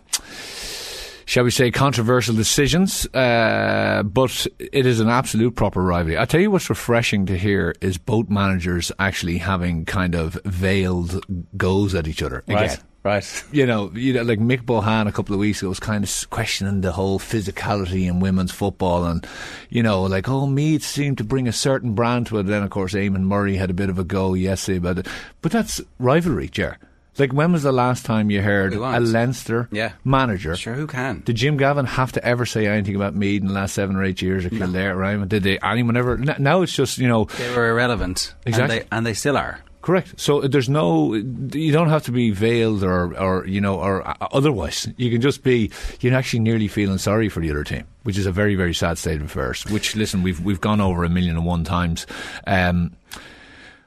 shall 1.25 1.43
we 1.43 1.51
say, 1.51 1.69
controversial 1.69 2.33
decisions, 2.33 3.05
uh, 3.13 4.01
but 4.03 4.47
it 4.59 4.85
is 4.85 4.99
an 4.99 5.09
absolute 5.09 5.55
proper 5.55 5.83
rivalry. 5.83 6.17
I 6.17 6.25
tell 6.25 6.39
you 6.39 6.49
what's 6.49 6.69
refreshing 6.69 7.25
to 7.27 7.37
hear 7.37 7.75
is 7.81 7.97
both 7.97 8.29
managers 8.29 8.91
actually 8.97 9.37
having 9.37 9.85
kind 9.85 10.15
of 10.15 10.39
veiled 10.45 11.25
goes 11.57 11.93
at 11.93 12.07
each 12.07 12.23
other 12.23 12.43
again. 12.47 12.55
Right. 12.55 12.79
Right. 13.03 13.43
You 13.51 13.65
know, 13.65 13.91
you 13.93 14.13
know, 14.13 14.23
like 14.23 14.39
Mick 14.39 14.63
Bohan 14.63 15.07
a 15.07 15.11
couple 15.11 15.33
of 15.33 15.39
weeks 15.39 15.61
ago 15.61 15.69
was 15.69 15.79
kind 15.79 16.03
of 16.03 16.29
questioning 16.29 16.81
the 16.81 16.91
whole 16.91 17.19
physicality 17.19 18.07
in 18.07 18.19
women's 18.19 18.51
football 18.51 19.05
and, 19.05 19.25
you 19.69 19.81
know, 19.81 20.03
like, 20.03 20.27
oh, 20.27 20.45
Meath 20.45 20.83
seemed 20.83 21.17
to 21.19 21.23
bring 21.23 21.47
a 21.47 21.53
certain 21.53 21.93
brand 21.93 22.27
to 22.27 22.39
it. 22.39 22.43
Then, 22.43 22.63
of 22.63 22.69
course, 22.69 22.93
Eamon 22.93 23.21
Murray 23.21 23.55
had 23.55 23.69
a 23.69 23.73
bit 23.73 23.89
of 23.89 23.97
a 23.97 24.03
go 24.03 24.33
yesterday 24.33 24.77
about 24.77 24.99
it. 24.99 25.07
But 25.41 25.51
that's 25.51 25.81
rivalry, 25.97 26.49
Ger. 26.49 26.77
Like, 27.17 27.33
when 27.33 27.51
was 27.51 27.63
the 27.63 27.71
last 27.71 28.05
time 28.05 28.29
you 28.29 28.41
heard 28.41 28.73
a 28.73 28.99
Leinster 28.99 29.67
yeah. 29.71 29.93
manager? 30.03 30.55
Sure, 30.55 30.75
who 30.75 30.85
can? 30.85 31.21
Did 31.21 31.35
Jim 31.35 31.57
Gavin 31.57 31.85
have 31.85 32.11
to 32.11 32.23
ever 32.23 32.45
say 32.45 32.67
anything 32.67 32.95
about 32.95 33.15
Meath 33.15 33.41
in 33.41 33.47
the 33.47 33.53
last 33.53 33.73
seven 33.73 33.95
or 33.95 34.03
eight 34.03 34.21
years 34.21 34.45
at 34.45 34.51
Kildare, 34.51 34.93
no. 34.93 34.99
right? 34.99 35.27
Did 35.27 35.43
they, 35.43 35.57
anyone 35.59 35.97
ever? 35.97 36.17
Now 36.17 36.61
it's 36.61 36.73
just, 36.73 36.99
you 36.99 37.07
know. 37.07 37.25
They 37.25 37.55
were 37.55 37.69
irrelevant. 37.69 38.35
Exactly. 38.45 38.79
And 38.79 38.85
they, 38.85 38.87
and 38.97 39.05
they 39.05 39.13
still 39.13 39.37
are. 39.37 39.61
Correct. 39.87 40.19
So 40.19 40.41
there's 40.41 40.67
no, 40.67 41.13
you 41.13 41.71
don't 41.71 41.87
have 41.87 42.03
to 42.03 42.11
be 42.11 42.31
veiled 42.31 42.83
or, 42.83 43.17
or 43.17 43.47
you 43.47 43.61
know, 43.61 43.79
or 43.79 44.03
otherwise. 44.19 44.85
You 44.97 45.09
can 45.09 45.21
just 45.21 45.43
be, 45.43 45.71
you're 46.01 46.13
actually 46.13 46.41
nearly 46.41 46.67
feeling 46.67 46.97
sorry 46.97 47.29
for 47.29 47.39
the 47.39 47.49
other 47.51 47.63
team, 47.63 47.85
which 48.03 48.17
is 48.17 48.25
a 48.25 48.31
very, 48.33 48.55
very 48.55 48.73
sad 48.73 48.97
state 48.97 49.21
of 49.21 49.27
affairs. 49.27 49.65
Which, 49.67 49.95
listen, 49.95 50.23
we've 50.23 50.41
we've 50.41 50.59
gone 50.59 50.81
over 50.81 51.05
a 51.05 51.09
million 51.09 51.37
and 51.37 51.45
one 51.45 51.63
times. 51.63 52.05
Um, 52.45 52.97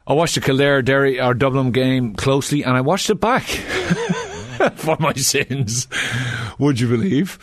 I 0.07 0.15
watched 0.15 0.37
the 0.37 0.41
Kildare 0.41 0.81
Derry 0.81 1.21
or 1.21 1.35
Dublin 1.35 1.71
game 1.71 2.15
closely, 2.15 2.65
and 2.65 2.75
I 2.75 2.81
watched 2.81 3.11
it 3.11 3.21
back 3.21 3.43
for 4.77 4.97
my 5.01 5.13
sins. 5.13 5.87
Would 6.59 6.81
you 6.81 6.89
believe? 6.89 7.39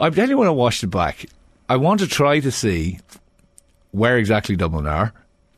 I'm 0.00 0.12
telling 0.12 0.30
you 0.30 0.38
when 0.38 0.48
I 0.48 0.50
watched 0.50 0.82
it 0.82 0.88
back, 0.88 1.24
I 1.68 1.76
want 1.76 2.00
to 2.00 2.08
try 2.08 2.40
to 2.40 2.50
see 2.50 2.98
where 3.92 4.18
exactly 4.18 4.56
Dublin 4.56 4.88
are, 4.88 5.12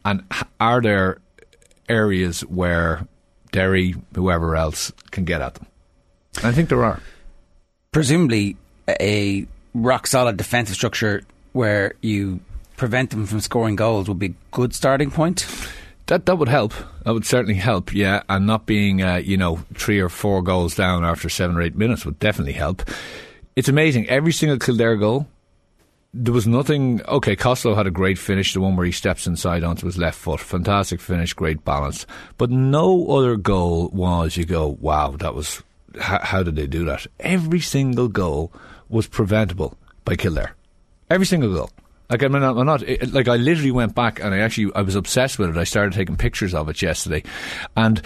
and 0.05 0.23
are 0.61 0.83
there 0.83 1.22
areas 1.93 2.41
where 2.43 3.07
Derry, 3.53 3.95
whoever 4.15 4.57
else, 4.57 4.93
can 5.11 5.25
get 5.25 5.41
at 5.41 5.55
them. 5.55 5.67
And 6.39 6.47
I 6.47 6.53
think 6.53 6.69
there 6.69 6.85
are. 6.85 7.01
Presumably, 7.93 8.57
a 8.89 9.47
rock 9.75 10.07
solid 10.07 10.37
defensive 10.37 10.75
structure 10.75 11.23
where 11.53 11.93
you 12.01 12.41
prevent 12.77 13.11
them 13.11 13.27
from 13.27 13.41
scoring 13.41 13.77
goals 13.77 14.09
would 14.09 14.19
be 14.19 14.27
a 14.27 14.35
good 14.51 14.75
starting 14.75 15.11
point. 15.11 15.47
That 16.07 16.27
that 16.27 16.37
would 16.37 16.49
help. 16.49 16.75
That 17.05 17.13
would 17.13 17.27
certainly 17.27 17.55
help. 17.55 17.95
Yeah, 17.95 18.23
and 18.29 18.47
not 18.47 18.67
being 18.67 19.03
uh, 19.03 19.17
you 19.17 19.37
know 19.37 19.61
three 19.75 20.01
or 20.01 20.09
four 20.09 20.43
goals 20.43 20.75
down 20.75 21.05
after 21.05 21.29
seven 21.29 21.57
or 21.57 21.63
eight 21.63 21.77
minutes 21.77 22.05
would 22.05 22.19
definitely 22.19 22.55
help. 22.55 22.83
It's 23.55 23.69
amazing. 23.69 24.09
Every 24.09 24.33
single 24.33 24.59
Kildare 24.59 24.97
goal 24.97 25.27
there 26.15 26.35
was 26.35 26.47
nothing. 26.47 27.03
Okay, 27.07 27.37
Costello 27.37 27.75
had 27.75 27.87
a 27.87 27.91
great 27.91 28.19
finish, 28.19 28.53
the 28.53 28.61
one 28.61 28.77
where 28.77 28.87
he 28.87 28.93
steps 28.93 29.27
inside 29.27 29.65
onto 29.65 29.87
his 29.87 29.97
left 29.97 30.19
foot. 30.19 30.41
Fantastic 30.41 31.01
finish, 31.01 31.33
great 31.33 31.65
balance. 31.65 32.07
But 32.37 32.51
no 32.51 33.07
other 33.09 33.37
goal 33.37 33.89
was 33.89 34.37
you 34.37 34.45
go, 34.45 34.77
wow, 34.81 35.13
that 35.19 35.35
was. 35.35 35.63
How, 36.01 36.21
how 36.23 36.43
did 36.43 36.57
they 36.57 36.67
do 36.67 36.87
that? 36.87 37.07
Every 37.21 37.61
single 37.61 38.09
goal 38.09 38.51
was 38.89 39.07
preventable 39.07 39.77
by 40.05 40.17
Kildare. 40.17 40.55
Every 41.11 41.27
single 41.27 41.53
goal. 41.53 41.71
Like 42.09 42.23
I'm 42.23 42.33
not, 42.33 42.59
I'm 42.59 42.67
not 42.67 42.83
it, 42.83 43.13
like 43.13 43.29
I 43.29 43.37
literally 43.37 43.71
went 43.71 43.95
back 43.95 44.21
and 44.21 44.35
I 44.35 44.39
actually 44.39 44.71
I 44.75 44.83
was 44.83 44.95
obsessed 44.97 45.39
with 45.39 45.49
it. 45.49 45.57
I 45.57 45.65
started 45.65 45.95
taking 45.95 46.17
pictures 46.17 46.55
of 46.55 46.69
it 46.69 46.83
yesterday, 46.83 47.23
and 47.75 48.03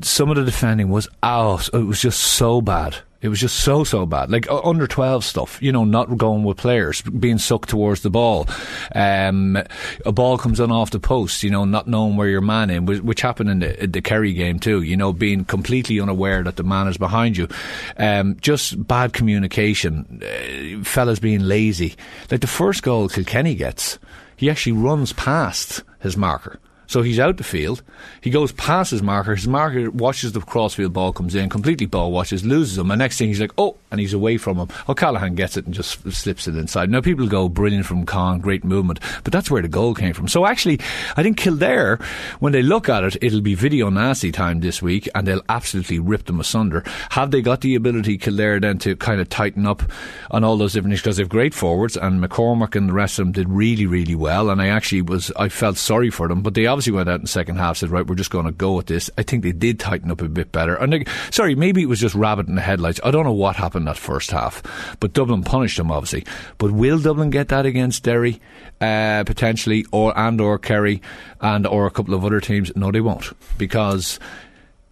some 0.00 0.28
of 0.30 0.36
the 0.36 0.44
defending 0.44 0.88
was 0.88 1.08
out. 1.22 1.68
It 1.72 1.84
was 1.84 2.00
just 2.00 2.20
so 2.20 2.60
bad. 2.60 2.96
It 3.20 3.28
was 3.28 3.40
just 3.40 3.56
so 3.56 3.82
so 3.82 4.06
bad, 4.06 4.30
like 4.30 4.48
uh, 4.48 4.60
under 4.62 4.86
twelve 4.86 5.24
stuff. 5.24 5.60
You 5.60 5.72
know, 5.72 5.84
not 5.84 6.16
going 6.16 6.44
with 6.44 6.56
players, 6.56 7.02
being 7.02 7.38
sucked 7.38 7.68
towards 7.68 8.02
the 8.02 8.10
ball. 8.10 8.46
Um, 8.94 9.58
a 10.06 10.12
ball 10.12 10.38
comes 10.38 10.60
on 10.60 10.70
off 10.70 10.92
the 10.92 11.00
post. 11.00 11.42
You 11.42 11.50
know, 11.50 11.64
not 11.64 11.88
knowing 11.88 12.16
where 12.16 12.28
your 12.28 12.40
man 12.40 12.70
is, 12.70 13.02
which 13.02 13.20
happened 13.20 13.50
in 13.50 13.58
the, 13.58 13.86
the 13.88 14.00
Kerry 14.00 14.32
game 14.34 14.60
too. 14.60 14.82
You 14.82 14.96
know, 14.96 15.12
being 15.12 15.44
completely 15.44 15.98
unaware 15.98 16.44
that 16.44 16.54
the 16.54 16.62
man 16.62 16.86
is 16.86 16.96
behind 16.96 17.36
you. 17.36 17.48
Um, 17.96 18.36
just 18.40 18.86
bad 18.86 19.12
communication. 19.12 20.22
Uh, 20.22 20.84
fellas 20.84 21.18
being 21.18 21.40
lazy. 21.40 21.96
Like 22.30 22.40
the 22.40 22.46
first 22.46 22.84
goal 22.84 23.08
Kilkenny 23.08 23.56
gets, 23.56 23.98
he 24.36 24.48
actually 24.48 24.72
runs 24.72 25.12
past 25.12 25.82
his 25.98 26.16
marker 26.16 26.60
so 26.88 27.02
he's 27.02 27.20
out 27.20 27.36
the 27.36 27.44
field. 27.44 27.82
He 28.22 28.30
goes 28.30 28.50
past 28.52 28.90
his 28.90 29.02
marker. 29.02 29.34
His 29.34 29.46
marker 29.46 29.90
watches 29.90 30.32
the 30.32 30.40
crossfield 30.40 30.94
ball 30.94 31.12
comes 31.12 31.34
in, 31.34 31.50
completely 31.50 31.84
ball 31.86 32.10
watches, 32.10 32.46
loses 32.46 32.78
him. 32.78 32.90
And 32.90 32.98
next 32.98 33.18
thing 33.18 33.28
he's 33.28 33.40
like, 33.40 33.52
oh, 33.58 33.76
and 33.90 34.00
he's 34.00 34.14
away 34.14 34.38
from 34.38 34.56
him. 34.56 34.68
O'Callaghan 34.88 35.34
gets 35.34 35.58
it 35.58 35.66
and 35.66 35.74
just 35.74 36.10
slips 36.10 36.48
it 36.48 36.56
inside. 36.56 36.90
Now 36.90 37.02
people 37.02 37.26
go, 37.26 37.48
brilliant 37.48 37.84
from 37.84 38.06
Con, 38.06 38.40
great 38.40 38.64
movement. 38.64 39.00
But 39.22 39.34
that's 39.34 39.50
where 39.50 39.60
the 39.60 39.68
goal 39.68 39.94
came 39.94 40.14
from. 40.14 40.28
So 40.28 40.46
actually, 40.46 40.80
I 41.14 41.22
think 41.22 41.36
Kildare, 41.36 41.98
when 42.40 42.52
they 42.54 42.62
look 42.62 42.88
at 42.88 43.04
it, 43.04 43.16
it'll 43.20 43.42
be 43.42 43.54
video 43.54 43.90
nasty 43.90 44.32
time 44.32 44.60
this 44.60 44.80
week 44.80 45.10
and 45.14 45.28
they'll 45.28 45.44
absolutely 45.50 45.98
rip 45.98 46.24
them 46.24 46.40
asunder. 46.40 46.84
Have 47.10 47.32
they 47.32 47.42
got 47.42 47.60
the 47.60 47.74
ability, 47.74 48.16
Kildare, 48.16 48.60
then 48.60 48.78
to 48.78 48.96
kind 48.96 49.20
of 49.20 49.28
tighten 49.28 49.66
up 49.66 49.82
on 50.30 50.42
all 50.42 50.56
those 50.56 50.72
different 50.72 50.94
issues? 50.94 51.02
Because 51.02 51.16
they've 51.18 51.28
great 51.28 51.52
forwards 51.52 51.98
and 51.98 52.22
McCormack 52.22 52.74
and 52.74 52.88
the 52.88 52.94
rest 52.94 53.18
of 53.18 53.26
them 53.26 53.32
did 53.32 53.48
really, 53.50 53.84
really 53.84 54.14
well. 54.14 54.48
And 54.48 54.62
I 54.62 54.68
actually 54.68 55.02
was, 55.02 55.30
I 55.36 55.50
felt 55.50 55.76
sorry 55.76 56.08
for 56.08 56.28
them. 56.28 56.40
But 56.40 56.54
they 56.54 56.66
obviously 56.66 56.77
went 56.86 57.08
out 57.08 57.16
in 57.16 57.22
the 57.22 57.28
second 57.28 57.56
half, 57.56 57.76
said, 57.76 57.90
right, 57.90 58.06
we're 58.06 58.14
just 58.14 58.30
going 58.30 58.46
to 58.46 58.52
go 58.52 58.74
with 58.74 58.86
this. 58.86 59.10
I 59.18 59.22
think 59.22 59.42
they 59.42 59.52
did 59.52 59.80
tighten 59.80 60.10
up 60.10 60.20
a 60.20 60.28
bit 60.28 60.52
better. 60.52 60.76
And 60.76 60.92
they, 60.92 61.04
sorry, 61.30 61.54
maybe 61.54 61.82
it 61.82 61.86
was 61.86 62.00
just 62.00 62.14
rabbit 62.14 62.48
in 62.48 62.54
the 62.54 62.60
headlights. 62.60 63.00
I 63.04 63.10
don't 63.10 63.24
know 63.24 63.32
what 63.32 63.56
happened 63.56 63.86
that 63.86 63.96
first 63.96 64.30
half, 64.30 64.62
but 65.00 65.12
Dublin 65.12 65.42
punished 65.42 65.76
them 65.76 65.90
obviously. 65.90 66.24
But 66.58 66.72
will 66.72 66.98
Dublin 66.98 67.30
get 67.30 67.48
that 67.48 67.66
against 67.66 68.02
Derry 68.02 68.40
uh, 68.80 69.24
potentially, 69.24 69.84
or 69.92 70.16
and 70.18 70.40
or 70.40 70.58
Kerry 70.58 71.02
and 71.40 71.66
or 71.66 71.86
a 71.86 71.90
couple 71.90 72.14
of 72.14 72.24
other 72.24 72.40
teams? 72.40 72.74
No, 72.76 72.90
they 72.90 73.00
won't 73.00 73.32
because 73.58 74.18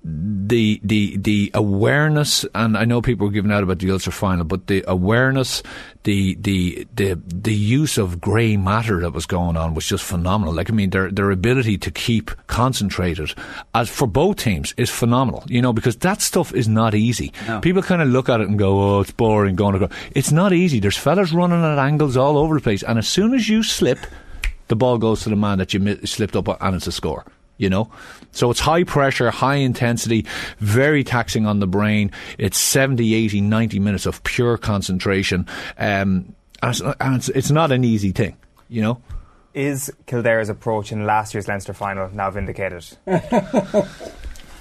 the 0.06 0.80
the 0.84 1.16
the 1.16 1.50
awareness, 1.52 2.44
and 2.54 2.76
I 2.76 2.84
know 2.84 3.02
people 3.02 3.26
were 3.26 3.32
giving 3.32 3.50
out 3.50 3.64
about 3.64 3.80
the 3.80 3.90
Ulster 3.90 4.12
final, 4.12 4.44
but 4.44 4.68
the 4.68 4.84
awareness, 4.86 5.64
the 6.04 6.36
the 6.36 6.86
the 6.94 7.20
the 7.26 7.54
use 7.54 7.98
of 7.98 8.20
grey 8.20 8.56
matter 8.56 9.00
that 9.00 9.10
was 9.10 9.26
going 9.26 9.56
on 9.56 9.74
was 9.74 9.84
just 9.84 10.04
phenomenal. 10.04 10.54
Like 10.54 10.70
I 10.70 10.74
mean, 10.74 10.90
their 10.90 11.10
their 11.10 11.32
ability 11.32 11.78
to 11.78 11.90
keep 11.90 12.30
concentrated, 12.46 13.34
as 13.74 13.90
for 13.90 14.06
both 14.06 14.36
teams, 14.36 14.74
is 14.76 14.90
phenomenal. 14.90 15.42
You 15.48 15.60
know, 15.60 15.72
because 15.72 15.96
that 15.96 16.22
stuff 16.22 16.54
is 16.54 16.68
not 16.68 16.94
easy. 16.94 17.32
No. 17.48 17.60
People 17.60 17.82
kind 17.82 18.00
of 18.00 18.08
look 18.08 18.28
at 18.28 18.40
it 18.40 18.48
and 18.48 18.58
go, 18.58 18.98
"Oh, 18.98 19.00
it's 19.00 19.10
boring." 19.10 19.56
Going 19.56 19.72
to 19.72 19.88
go, 19.88 19.94
it's 20.12 20.30
not 20.30 20.52
easy. 20.52 20.78
There's 20.78 20.96
fellas 20.96 21.32
running 21.32 21.64
at 21.64 21.78
angles 21.78 22.16
all 22.16 22.38
over 22.38 22.54
the 22.54 22.60
place, 22.60 22.84
and 22.84 22.98
as 22.98 23.08
soon 23.08 23.34
as 23.34 23.48
you 23.48 23.64
slip, 23.64 23.98
the 24.68 24.76
ball 24.76 24.98
goes 24.98 25.22
to 25.22 25.30
the 25.30 25.36
man 25.36 25.58
that 25.58 25.74
you 25.74 26.06
slipped 26.06 26.36
up, 26.36 26.48
on, 26.48 26.58
and 26.60 26.76
it's 26.76 26.86
a 26.86 26.92
score 26.92 27.24
you 27.58 27.70
know? 27.70 27.90
So 28.36 28.50
it's 28.50 28.60
high 28.60 28.84
pressure, 28.84 29.30
high 29.30 29.56
intensity, 29.56 30.26
very 30.58 31.02
taxing 31.02 31.46
on 31.46 31.60
the 31.60 31.66
brain. 31.66 32.12
It's 32.36 32.58
70, 32.58 33.14
80, 33.14 33.40
90 33.40 33.78
minutes 33.78 34.04
of 34.04 34.22
pure 34.24 34.58
concentration. 34.58 35.46
Um, 35.78 36.34
and, 36.62 36.70
it's, 36.70 36.82
it's, 37.00 37.28
it's 37.30 37.50
not 37.50 37.72
an 37.72 37.82
easy 37.82 38.12
thing, 38.12 38.36
you 38.68 38.82
know? 38.82 39.00
Is 39.54 39.90
Kildare's 40.06 40.50
approach 40.50 40.92
in 40.92 41.06
last 41.06 41.32
year's 41.32 41.48
Leinster 41.48 41.72
final 41.72 42.10
now 42.10 42.30
vindicated? 42.30 42.86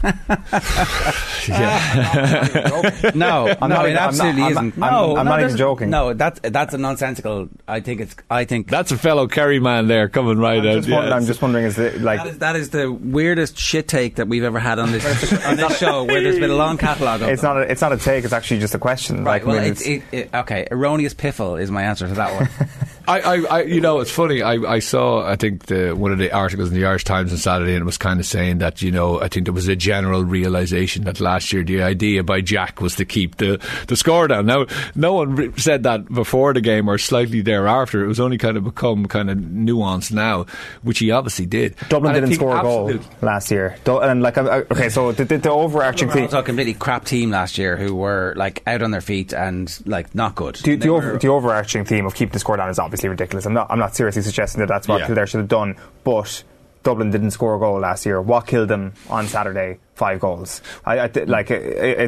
yeah. 1.48 1.80
Ah, 2.06 3.11
no, 3.15 3.56
I'm 3.61 3.69
no, 3.69 3.76
not, 3.76 3.90
it 3.90 3.95
absolutely 3.95 4.44
I'm 4.44 4.53
not, 4.53 4.64
isn't. 4.64 4.73
I'm, 4.84 4.91
no, 4.91 5.18
I'm 5.18 5.26
no, 5.26 5.32
not 5.32 5.41
even 5.41 5.57
joking. 5.57 5.90
No, 5.90 6.14
that's 6.14 6.40
that's 6.44 6.73
a 6.73 6.77
nonsensical. 6.77 7.49
I 7.68 7.80
think 7.80 8.02
it's. 8.02 8.15
I 8.30 8.45
think 8.45 8.69
that's 8.69 8.91
a 8.91 8.98
fellow 8.98 9.27
Kerry 9.27 9.60
man 9.60 9.88
there 9.88 10.07
coming 10.07 10.38
right 10.38 10.60
I'm 10.60 10.68
out. 10.68 10.76
Just 10.76 10.90
wondering, 10.90 11.14
I'm 11.14 11.26
just 11.26 11.41
wondering, 11.41 11.65
is 11.65 11.80
it 11.80 12.02
like 12.02 12.19
that 12.19 12.27
is, 12.27 12.38
that 12.40 12.56
is, 12.56 12.69
the 12.69 12.91
weirdest 12.91 13.57
shit 13.57 13.88
take 13.88 14.15
that 14.15 14.27
we've 14.27 14.44
ever 14.44 14.60
had 14.60 14.77
on 14.80 14.91
this 14.91 15.06
on 15.45 15.56
this 15.57 15.77
show, 15.77 16.03
where 16.03 16.22
there's 16.22 16.40
been 16.40 16.52
a 16.52 16.56
long 16.56 16.77
catalogue. 16.77 17.22
It's 17.23 17.44
not. 17.44 17.57
A, 17.57 17.72
it's 17.72 17.82
not 17.82 17.94
a 17.94 17.98
take. 17.98 18.23
It's 18.23 18.34
actually 18.34 18.60
just 18.60 18.76
a 18.76 18.80
question. 18.80 19.23
Right. 19.23 19.44
Like, 19.44 19.45
well, 19.45 19.57
I 19.57 19.72
mean, 19.72 19.76
it, 19.82 20.03
it, 20.11 20.30
okay. 20.34 20.68
Erroneous 20.69 21.14
piffle 21.14 21.56
is 21.56 21.72
my 21.72 21.84
answer 21.84 22.07
to 22.07 22.14
that 22.14 22.34
one. 22.40 22.69
I, 23.07 23.19
I, 23.19 23.36
I, 23.36 23.61
you 23.64 23.82
know, 23.82 23.99
it's 23.99 24.11
funny. 24.11 24.41
I, 24.41 24.53
I 24.53 24.80
saw, 24.80 25.26
I 25.26 25.36
think, 25.36 25.68
the, 25.68 25.94
one 25.94 26.11
of 26.11 26.18
the 26.18 26.32
articles 26.32 26.69
in 26.69 26.76
the 26.76 26.86
Irish 26.86 27.03
Times 27.03 27.32
on 27.32 27.38
Saturday, 27.38 27.73
and 27.73 27.82
it 27.82 27.86
was 27.86 27.98
kind 27.98 28.19
of 28.19 28.26
saying 28.26 28.60
that, 28.60 28.82
you 28.82 28.91
know, 28.91 29.22
I 29.22 29.27
think 29.27 29.45
there 29.45 29.53
was 29.53 29.68
a 29.68 29.76
general 29.96 30.24
realization 30.26 31.06
that 31.06 31.20
last 31.22 31.54
year 31.54 31.64
the 31.64 31.82
idea 31.82 32.22
by 32.24 32.42
Jack 32.42 32.82
was 32.82 32.96
to 32.96 33.06
keep 33.06 33.38
the, 33.38 33.60
the 33.88 33.96
score 33.96 34.28
down. 34.28 34.46
Now, 34.46 34.66
no 34.94 35.14
one 35.14 35.58
said 35.58 35.84
that 35.84 36.12
before 36.12 36.54
the 36.54 36.60
game 36.62 36.90
or 36.90 36.98
slightly 36.98 37.42
thereafter. 37.42 38.04
It 38.04 38.08
was 38.08 38.20
only 38.20 38.38
kind 38.38 38.58
of 38.58 38.64
become 38.66 39.06
kind 39.06 39.30
of 39.30 39.38
nuanced 39.38 40.12
now, 40.12 40.46
which 40.84 41.00
he 41.00 41.12
obviously 41.12 41.46
did. 41.46 41.76
Dublin 41.88 42.14
And 42.16 42.26
didn't 42.26 42.36
score 42.36 42.58
a 42.58 42.62
goal 42.62 42.92
last 43.22 43.52
year. 43.52 43.78
And 43.86 44.22
like, 44.22 44.38
I- 44.38 44.58
I- 44.58 44.66
okay, 44.74 44.90
so 44.90 45.12
the, 45.14 45.24
the, 45.24 45.38
the 45.38 45.50
overarching 45.50 46.10
Dublin 46.10 46.28
thing. 46.28 46.36
were 46.36 46.42
a 46.42 46.44
completely 46.44 46.74
crap 46.74 47.06
team 47.06 47.32
last 47.32 47.58
year 47.58 47.78
who 47.78 47.96
were 47.96 48.34
like 48.36 48.62
out 48.68 48.82
on 48.82 48.92
their 48.92 49.02
feet 49.02 49.32
and 49.34 49.72
like 49.86 50.14
not 50.14 50.36
good. 50.36 50.56
The, 50.56 50.76
the, 50.76 50.90
over, 50.90 51.18
the 51.18 51.30
overarching 51.30 51.86
theme 51.86 52.06
of 52.06 52.16
keeping 52.16 52.34
the 52.34 52.40
score 52.40 52.58
down 52.58 52.70
is 52.70 52.80
obviously 52.80 53.08
ridiculous. 53.08 53.46
I'm 53.46 53.54
not. 53.54 53.68
I'm 53.72 53.80
not 53.80 53.96
seriously 53.96 54.24
suggesting 54.24 54.60
that 54.60 54.68
that's 54.68 54.88
what 54.90 55.00
Yeah. 55.00 55.06
Kildare 55.08 55.28
should 55.28 55.40
have 55.40 55.48
done. 55.48 55.78
But 56.04 56.44
Dublin 56.86 57.10
didn't 57.10 57.32
score 57.32 57.56
a 57.56 57.60
goal 57.60 57.80
last 57.80 58.06
year. 58.06 58.22
What 58.22 58.45
killed 58.45 58.70
them 58.70 58.94
on 59.10 59.28
Saturday? 59.28 59.80
Five 59.95 60.20
goals. 60.20 60.62
I, 60.86 60.99
I 60.99 61.07
th- 61.07 61.28
like 61.28 61.49
it. 61.49 61.62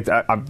it 0.06 0.08
I, 0.08 0.40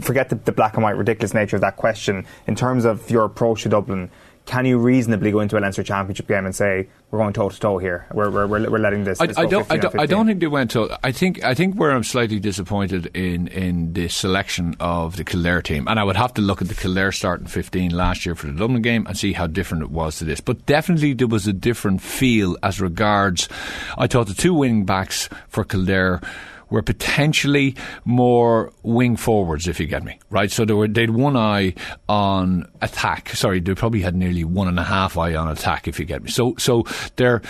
forget 0.00 0.28
the, 0.28 0.34
the 0.34 0.50
black 0.50 0.74
and 0.74 0.82
white 0.82 0.96
ridiculous 0.96 1.32
nature 1.32 1.56
of 1.56 1.62
that 1.62 1.76
question. 1.76 2.26
In 2.48 2.56
terms 2.56 2.84
of 2.84 3.08
your 3.10 3.24
approach 3.24 3.62
to 3.62 3.68
Dublin, 3.68 4.10
can 4.46 4.64
you 4.64 4.78
reasonably 4.78 5.32
go 5.32 5.40
into 5.40 5.58
a 5.58 5.60
Leinster 5.60 5.82
Championship 5.82 6.28
game 6.28 6.46
and 6.46 6.54
say 6.54 6.88
we're 7.10 7.18
going 7.18 7.32
toe 7.32 7.48
to 7.48 7.60
toe 7.60 7.78
here? 7.78 8.06
We're, 8.14 8.30
we're, 8.30 8.46
we're, 8.46 8.78
letting 8.78 9.02
this. 9.04 9.20
I, 9.20 9.26
this 9.26 9.36
I 9.36 9.46
don't. 9.46 9.70
I 9.70 9.76
don't. 9.76 10.00
I 10.00 10.06
don't 10.06 10.26
think 10.26 10.40
they 10.40 10.46
went 10.46 10.70
to. 10.70 10.96
I 11.02 11.10
think. 11.10 11.44
I 11.44 11.54
think 11.54 11.74
where 11.74 11.90
I'm 11.90 12.04
slightly 12.04 12.38
disappointed 12.38 13.06
in 13.14 13.48
in 13.48 13.92
the 13.92 14.08
selection 14.08 14.76
of 14.78 15.16
the 15.16 15.24
Kildare 15.24 15.62
team, 15.62 15.88
and 15.88 15.98
I 15.98 16.04
would 16.04 16.16
have 16.16 16.32
to 16.34 16.42
look 16.42 16.62
at 16.62 16.68
the 16.68 16.74
Kildare 16.74 17.12
starting 17.12 17.48
15 17.48 17.90
last 17.90 18.24
year 18.24 18.36
for 18.36 18.46
the 18.46 18.52
Dublin 18.52 18.82
game 18.82 19.06
and 19.06 19.18
see 19.18 19.32
how 19.32 19.48
different 19.48 19.82
it 19.82 19.90
was 19.90 20.18
to 20.18 20.24
this. 20.24 20.40
But 20.40 20.64
definitely 20.64 21.12
there 21.12 21.26
was 21.26 21.48
a 21.48 21.52
different 21.52 22.00
feel 22.00 22.56
as 22.62 22.80
regards. 22.80 23.48
I 23.98 24.06
thought 24.06 24.28
the 24.28 24.34
two 24.34 24.54
wing 24.54 24.84
backs 24.84 25.28
for 25.48 25.64
Kildare 25.64 26.20
were 26.70 26.82
potentially 26.82 27.76
more 28.04 28.72
wing 28.82 29.16
forwards, 29.16 29.68
if 29.68 29.78
you 29.80 29.86
get 29.86 30.04
me 30.04 30.18
right. 30.30 30.50
So 30.50 30.64
they 30.64 30.74
were 30.74 30.88
they'd 30.88 31.10
one 31.10 31.36
eye 31.36 31.74
on 32.08 32.68
attack. 32.82 33.30
Sorry, 33.30 33.60
they 33.60 33.74
probably 33.74 34.00
had 34.00 34.14
nearly 34.14 34.44
one 34.44 34.68
and 34.68 34.78
a 34.78 34.84
half 34.84 35.16
eye 35.16 35.34
on 35.34 35.48
attack, 35.48 35.88
if 35.88 35.98
you 35.98 36.04
get 36.04 36.22
me. 36.22 36.30
So 36.30 36.54
so 36.58 36.84
they're 37.16 37.42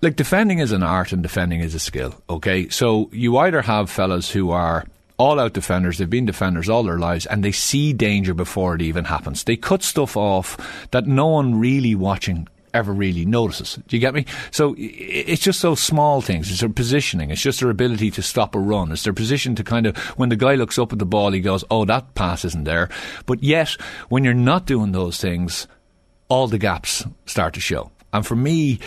like 0.00 0.16
defending 0.16 0.58
is 0.58 0.72
an 0.72 0.82
art 0.82 1.12
and 1.12 1.22
defending 1.22 1.60
is 1.60 1.74
a 1.74 1.80
skill. 1.80 2.14
Okay, 2.28 2.68
so 2.68 3.08
you 3.12 3.36
either 3.38 3.62
have 3.62 3.90
fellas 3.90 4.30
who 4.30 4.50
are 4.50 4.86
all 5.18 5.40
out 5.40 5.52
defenders, 5.52 5.98
they've 5.98 6.08
been 6.08 6.26
defenders 6.26 6.68
all 6.68 6.84
their 6.84 6.98
lives, 6.98 7.26
and 7.26 7.44
they 7.44 7.50
see 7.50 7.92
danger 7.92 8.34
before 8.34 8.76
it 8.76 8.82
even 8.82 9.04
happens. 9.04 9.42
They 9.44 9.56
cut 9.56 9.82
stuff 9.82 10.16
off 10.16 10.88
that 10.92 11.06
no 11.06 11.26
one 11.26 11.58
really 11.58 11.96
watching 11.96 12.46
ever 12.74 12.92
really 12.92 13.24
notices. 13.24 13.78
Do 13.86 13.96
you 13.96 14.00
get 14.00 14.14
me? 14.14 14.24
So 14.50 14.74
it's 14.78 15.42
just 15.42 15.62
those 15.62 15.80
small 15.80 16.20
things. 16.20 16.50
It's 16.50 16.60
their 16.60 16.68
positioning. 16.68 17.30
It's 17.30 17.42
just 17.42 17.60
their 17.60 17.70
ability 17.70 18.10
to 18.12 18.22
stop 18.22 18.54
a 18.54 18.58
run. 18.58 18.92
It's 18.92 19.04
their 19.04 19.12
position 19.12 19.54
to 19.56 19.64
kind 19.64 19.86
of, 19.86 19.96
when 20.18 20.28
the 20.28 20.36
guy 20.36 20.54
looks 20.54 20.78
up 20.78 20.92
at 20.92 20.98
the 20.98 21.06
ball, 21.06 21.32
he 21.32 21.40
goes, 21.40 21.64
oh, 21.70 21.84
that 21.84 22.14
pass 22.14 22.44
isn't 22.44 22.64
there. 22.64 22.88
But 23.26 23.42
yet, 23.42 23.70
when 24.08 24.24
you're 24.24 24.34
not 24.34 24.66
doing 24.66 24.92
those 24.92 25.20
things, 25.20 25.66
all 26.28 26.48
the 26.48 26.58
gaps 26.58 27.04
start 27.26 27.54
to 27.54 27.60
show. 27.60 27.90
And 28.12 28.26
for 28.26 28.36
me, 28.36 28.78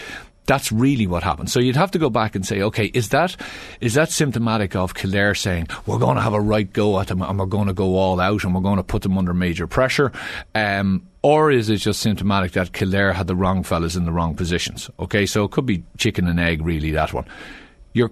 that's 0.52 0.70
really 0.70 1.08
what 1.08 1.24
happened. 1.24 1.50
So 1.50 1.62
you'd 1.62 1.78
have 1.78 1.92
to 1.92 1.98
go 1.98 2.10
back 2.10 2.36
and 2.36 2.46
say, 2.46 2.62
okay, 2.62 2.88
is 2.94 3.08
that 3.10 3.38
is 3.80 3.94
that 3.94 4.12
symptomatic 4.12 4.76
of 4.76 4.94
Kildare 4.94 5.34
saying 5.34 5.68
we're 5.86 5.98
going 5.98 6.18
to 6.18 6.22
have 6.22 6.34
a 6.34 6.42
right 6.42 6.72
go 6.72 7.00
at 7.00 7.08
them 7.08 7.22
and 7.22 7.40
we're 7.40 7.46
going 7.46 7.68
to 7.68 7.74
go 7.74 7.96
all 7.96 8.20
out 8.20 8.44
and 8.44 8.54
we're 8.54 8.60
going 8.60 8.76
to 8.76 8.84
put 8.84 9.02
them 9.02 9.18
under 9.18 9.34
major 9.34 9.66
pressure, 9.66 10.12
um, 10.54 11.08
or 11.22 11.52
is 11.52 11.70
it 11.70 11.78
just 11.78 12.02
symptomatic 12.02 12.52
that 12.52 12.74
Kildare 12.74 13.14
had 13.14 13.28
the 13.28 13.36
wrong 13.36 13.64
fellas 13.64 13.96
in 13.96 14.04
the 14.04 14.12
wrong 14.12 14.36
positions? 14.36 14.90
Okay, 15.00 15.26
so 15.26 15.46
it 15.46 15.52
could 15.52 15.66
be 15.66 15.86
chicken 15.98 16.28
and 16.28 16.38
egg, 16.38 16.66
really. 16.66 16.92
That 16.92 17.14
one. 17.14 17.26
You're 17.94 18.12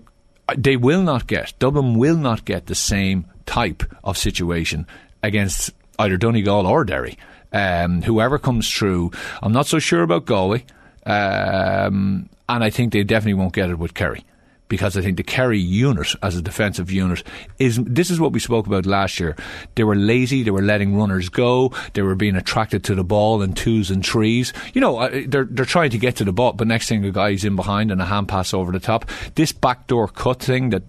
they 0.58 0.78
will 0.78 1.04
not 1.04 1.28
get 1.28 1.54
Dublin 1.60 1.98
will 1.98 2.16
not 2.16 2.46
get 2.46 2.68
the 2.68 2.76
same 2.76 3.26
type 3.46 3.84
of 4.06 4.18
situation 4.18 4.88
against 5.22 5.72
either 6.00 6.16
Donegal 6.16 6.66
or 6.66 6.86
Derry. 6.86 7.18
Um, 7.52 8.02
whoever 8.02 8.40
comes 8.40 8.72
through, 8.72 9.12
I'm 9.42 9.52
not 9.52 9.68
so 9.68 9.80
sure 9.80 10.04
about 10.04 10.26
Galway, 10.26 10.64
um, 11.10 12.30
and 12.48 12.64
I 12.64 12.70
think 12.70 12.94
they 12.94 13.04
definitely 13.04 13.36
won't 13.36 13.54
get 13.54 13.70
it 13.70 13.80
with 13.80 13.94
Kerry. 13.94 14.26
Because 14.70 14.96
I 14.96 15.02
think 15.02 15.18
the 15.18 15.24
Kerry 15.24 15.60
unit 15.60 16.16
as 16.24 16.38
a 16.38 16.42
defensive 16.42 16.92
unit 16.92 17.24
is 17.58 17.78
this 17.84 18.10
is 18.10 18.20
what 18.20 18.32
we 18.32 18.40
spoke 18.40 18.68
about 18.68 18.86
last 18.86 19.20
year. 19.20 19.36
They 19.76 19.84
were 19.84 19.96
lazy, 19.96 20.44
they 20.44 20.52
were 20.52 20.62
letting 20.62 20.96
runners 20.96 21.28
go, 21.28 21.74
they 21.94 22.02
were 22.02 22.16
being 22.16 22.36
attracted 22.36 22.84
to 22.86 22.96
the 22.96 23.04
ball 23.04 23.42
in 23.42 23.54
twos 23.54 23.92
and 23.92 24.06
threes. 24.06 24.54
You 24.74 24.82
know, 24.82 25.10
they're 25.28 25.46
they're 25.46 25.66
trying 25.66 25.90
to 25.92 25.98
get 25.98 26.16
to 26.18 26.24
the 26.24 26.32
ball, 26.32 26.54
but 26.54 26.68
next 26.68 26.88
thing 26.88 27.04
a 27.04 27.12
guy's 27.12 27.44
in 27.44 27.56
behind 27.56 27.92
and 27.92 28.02
a 28.02 28.06
hand 28.06 28.28
pass 28.28 28.54
over 28.54 28.72
the 28.72 28.80
top. 28.80 29.10
This 29.36 29.52
backdoor 29.52 30.08
cut 30.10 30.42
thing 30.42 30.70
that 30.70 30.84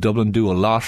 Dublin 0.00 0.30
do 0.30 0.50
a 0.50 0.54
lot, 0.54 0.84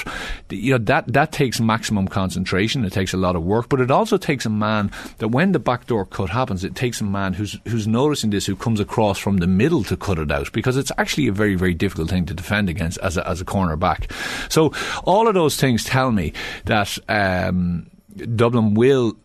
you 0.51 0.73
know 0.73 0.85
that 0.85 1.13
that 1.13 1.33
takes 1.33 1.61
maximum 1.61 2.09
concentration. 2.09 2.85
It 2.85 2.93
takes 2.93 3.13
a 3.13 3.17
lot 3.17 3.37
of 3.37 3.43
work, 3.43 3.69
but 3.69 3.81
it 3.81 3.91
also 3.91 4.17
takes 4.17 4.47
a 4.47 4.51
man 4.51 4.91
that 5.19 5.29
when 5.29 5.53
the 5.53 5.59
backdoor 5.59 6.07
cut 6.07 6.31
happens, 6.31 6.65
it 6.65 6.75
takes 6.75 7.01
a 7.01 7.05
man 7.05 7.33
who's 7.33 7.59
who's 7.67 7.87
noticing 7.89 8.31
this, 8.31 8.47
who 8.47 8.57
comes 8.57 8.81
across 8.81 9.19
from 9.19 9.39
the 9.39 9.47
middle 9.47 9.83
to 9.85 9.97
cut 9.97 10.19
it 10.19 10.31
out 10.31 10.53
because 10.53 10.77
it's 10.77 10.93
actually 10.97 11.27
a 11.27 11.33
very 11.33 11.57
very 11.57 11.75
difficult 11.75 12.11
thing 12.11 12.27
to 12.27 12.36
defend 12.37 12.69
against 12.69 12.99
as 12.99 13.17
a, 13.17 13.29
as 13.29 13.41
a 13.41 13.45
corner 13.45 13.77
back. 13.77 14.13
So 14.49 14.73
all 15.05 15.29
of 15.29 15.35
those 15.35 15.57
things 15.57 15.85
tell 15.85 16.13
me 16.13 16.33
that 16.65 16.99
um, 17.09 17.91
Dublin 18.17 18.75
will 18.75 19.17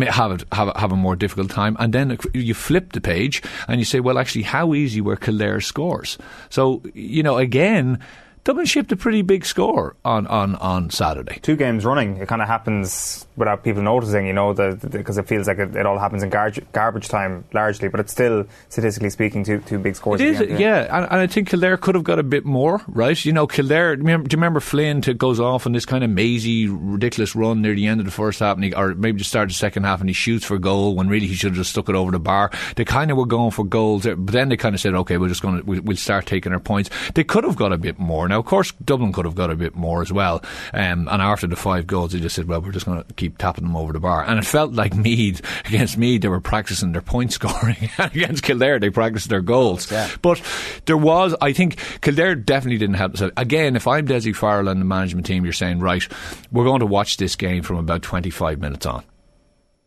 have 0.00 0.44
have 0.52 0.68
a, 0.68 0.78
have 0.78 0.92
a 0.92 0.96
more 0.96 1.16
difficult 1.16 1.50
time, 1.50 1.76
and 1.78 1.92
then 1.92 2.16
you 2.32 2.54
flip 2.54 2.92
the 2.92 3.00
page 3.00 3.42
and 3.68 3.78
you 3.78 3.84
say, 3.84 4.00
well, 4.00 4.18
actually, 4.18 4.42
how 4.42 4.74
easy 4.74 5.00
were 5.00 5.16
Kildare 5.16 5.60
scores? 5.60 6.18
So 6.48 6.82
you 6.94 7.22
know, 7.22 7.36
again, 7.36 7.98
Dublin 8.44 8.66
shipped 8.66 8.90
a 8.90 8.96
pretty 8.96 9.22
big 9.22 9.44
score 9.44 9.94
on 10.04 10.26
on 10.26 10.56
on 10.56 10.90
Saturday. 10.90 11.38
Two 11.42 11.54
games 11.54 11.84
running, 11.84 12.16
it 12.16 12.26
kind 12.26 12.42
of 12.42 12.48
happens 12.48 13.26
without 13.36 13.62
people 13.62 13.82
noticing, 13.82 14.26
you 14.26 14.32
know, 14.32 14.52
because 14.52 15.16
it 15.16 15.28
feels 15.28 15.46
like 15.46 15.58
it, 15.58 15.76
it 15.76 15.86
all 15.86 15.98
happens 15.98 16.22
in 16.22 16.28
garbage, 16.28 16.60
garbage 16.72 17.08
time 17.08 17.44
largely, 17.52 17.88
but 17.88 18.00
it's 18.00 18.12
still 18.12 18.44
statistically 18.68 19.10
speaking 19.10 19.44
two 19.44 19.60
two 19.60 19.78
big 19.78 19.94
scores. 19.94 20.20
It 20.20 20.26
is, 20.26 20.40
end 20.40 20.58
yeah, 20.58 20.88
and, 20.90 21.04
and 21.04 21.20
I 21.20 21.26
think 21.28 21.50
Kildare 21.50 21.76
could 21.76 21.94
have 21.94 22.02
got 22.02 22.18
a 22.18 22.24
bit 22.24 22.44
more, 22.44 22.82
right? 22.88 23.24
You 23.24 23.32
know, 23.32 23.46
Kildare. 23.46 23.94
Do 23.96 24.10
you 24.10 24.18
remember 24.32 24.58
Flynn 24.58 25.02
to, 25.02 25.14
goes 25.14 25.38
off 25.38 25.64
on 25.66 25.72
this 25.72 25.86
kind 25.86 26.02
of 26.02 26.10
mazy, 26.10 26.66
ridiculous 26.66 27.36
run 27.36 27.62
near 27.62 27.76
the 27.76 27.86
end 27.86 28.00
of 28.00 28.06
the 28.06 28.12
first 28.12 28.40
half, 28.40 28.56
and 28.56 28.64
he, 28.64 28.74
or 28.74 28.94
maybe 28.96 29.18
just 29.18 29.30
start 29.30 29.48
the 29.48 29.54
second 29.54 29.84
half, 29.84 30.00
and 30.00 30.10
he 30.10 30.14
shoots 30.14 30.44
for 30.44 30.58
goal 30.58 30.96
when 30.96 31.08
really 31.08 31.28
he 31.28 31.34
should 31.34 31.50
have 31.50 31.56
just 31.56 31.70
stuck 31.70 31.88
it 31.88 31.94
over 31.94 32.10
the 32.10 32.18
bar. 32.18 32.50
They 32.74 32.84
kind 32.84 33.12
of 33.12 33.16
were 33.16 33.26
going 33.26 33.52
for 33.52 33.64
goals, 33.64 34.02
but 34.04 34.26
then 34.26 34.48
they 34.48 34.56
kind 34.56 34.74
of 34.74 34.80
said, 34.80 34.94
okay, 34.94 35.16
we're 35.16 35.28
just 35.28 35.42
going 35.42 35.58
to 35.58 35.64
we'll, 35.64 35.80
we'll 35.82 35.96
start 35.96 36.26
taking 36.26 36.52
our 36.52 36.58
points. 36.58 36.90
They 37.14 37.22
could 37.22 37.44
have 37.44 37.54
got 37.54 37.72
a 37.72 37.78
bit 37.78 38.00
more. 38.00 38.31
Now, 38.32 38.38
of 38.38 38.46
course, 38.46 38.72
Dublin 38.82 39.12
could 39.12 39.26
have 39.26 39.34
got 39.34 39.50
a 39.50 39.56
bit 39.56 39.74
more 39.74 40.00
as 40.00 40.10
well. 40.10 40.42
Um, 40.72 41.06
and 41.06 41.20
after 41.20 41.46
the 41.46 41.54
five 41.54 41.86
goals, 41.86 42.12
they 42.12 42.18
just 42.18 42.34
said, 42.34 42.48
well, 42.48 42.62
we're 42.62 42.72
just 42.72 42.86
going 42.86 43.04
to 43.04 43.12
keep 43.12 43.36
tapping 43.36 43.64
them 43.64 43.76
over 43.76 43.92
the 43.92 44.00
bar. 44.00 44.24
And 44.24 44.38
it 44.38 44.46
felt 44.46 44.72
like 44.72 44.94
Meath 44.94 45.42
against 45.66 45.98
Meath, 45.98 46.22
they 46.22 46.28
were 46.28 46.40
practicing 46.40 46.92
their 46.92 47.02
point 47.02 47.30
scoring. 47.38 47.90
against 47.98 48.42
Kildare, 48.42 48.78
they 48.78 48.88
practiced 48.88 49.28
their 49.28 49.42
goals. 49.42 49.92
But 50.22 50.40
there 50.86 50.96
was, 50.96 51.34
I 51.42 51.52
think, 51.52 51.76
Kildare 52.00 52.34
definitely 52.34 52.78
didn't 52.78 52.94
help 52.94 53.12
themselves. 53.12 53.34
Again, 53.36 53.76
if 53.76 53.86
I'm 53.86 54.06
Dessie 54.06 54.34
Farrell 54.34 54.68
and 54.68 54.80
the 54.80 54.86
management 54.86 55.26
team, 55.26 55.44
you're 55.44 55.52
saying, 55.52 55.80
right, 55.80 56.02
we're 56.50 56.64
going 56.64 56.80
to 56.80 56.86
watch 56.86 57.18
this 57.18 57.36
game 57.36 57.62
from 57.62 57.76
about 57.76 58.00
25 58.00 58.60
minutes 58.60 58.86
on 58.86 59.04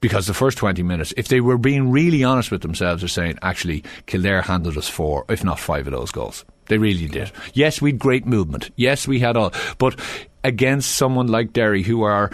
because 0.01 0.27
the 0.27 0.35
first 0.35 0.59
20 0.59 0.83
minutes, 0.83 1.15
if 1.17 1.29
they 1.29 1.41
were 1.41 1.57
being 1.57 1.89
really 1.89 2.23
honest 2.23 2.51
with 2.51 2.61
themselves, 2.61 3.01
they're 3.01 3.09
saying, 3.09 3.39
actually, 3.41 3.83
Kildare 4.05 4.43
handled 4.43 4.77
us 4.77 4.87
four, 4.87 5.25
if 5.29 5.43
not 5.43 5.59
five 5.59 5.87
of 5.87 5.93
those 5.93 6.11
goals. 6.11 6.45
They 6.67 6.77
really 6.77 7.07
did. 7.07 7.31
Yes, 7.53 7.81
we 7.81 7.91
had 7.91 7.99
great 7.99 8.25
movement. 8.25 8.71
Yes, 8.75 9.07
we 9.07 9.19
had 9.19 9.37
all. 9.37 9.53
But 9.77 9.99
against 10.43 10.91
someone 10.91 11.27
like 11.27 11.53
Derry, 11.53 11.83
who 11.83 12.03
are. 12.03 12.31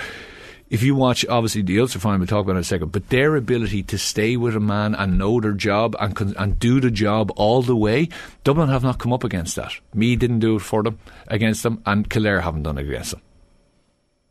If 0.69 0.83
you 0.83 0.95
watch, 0.95 1.25
obviously, 1.25 1.63
the 1.63 1.81
Ulster 1.81 1.99
final, 1.99 2.19
we'll 2.19 2.27
talk 2.27 2.45
about 2.45 2.53
in 2.53 2.59
a 2.59 2.63
second, 2.63 2.93
but 2.93 3.09
their 3.09 3.35
ability 3.35 3.83
to 3.83 3.97
stay 3.97 4.37
with 4.37 4.55
a 4.55 4.61
man 4.61 4.95
and 4.95 5.17
know 5.17 5.41
their 5.41 5.51
job 5.51 5.97
and, 5.99 6.17
and 6.37 6.57
do 6.57 6.79
the 6.79 6.89
job 6.89 7.29
all 7.35 7.61
the 7.61 7.75
way, 7.75 8.07
Dublin 8.45 8.69
have 8.69 8.81
not 8.81 8.97
come 8.97 9.11
up 9.11 9.25
against 9.25 9.57
that. 9.57 9.73
Me 9.93 10.15
didn't 10.15 10.39
do 10.39 10.55
it 10.55 10.61
for 10.61 10.81
them, 10.81 10.97
against 11.27 11.63
them, 11.63 11.81
and 11.85 12.09
Kildare 12.09 12.39
haven't 12.39 12.63
done 12.63 12.77
it 12.77 12.87
against 12.87 13.11
them. 13.11 13.21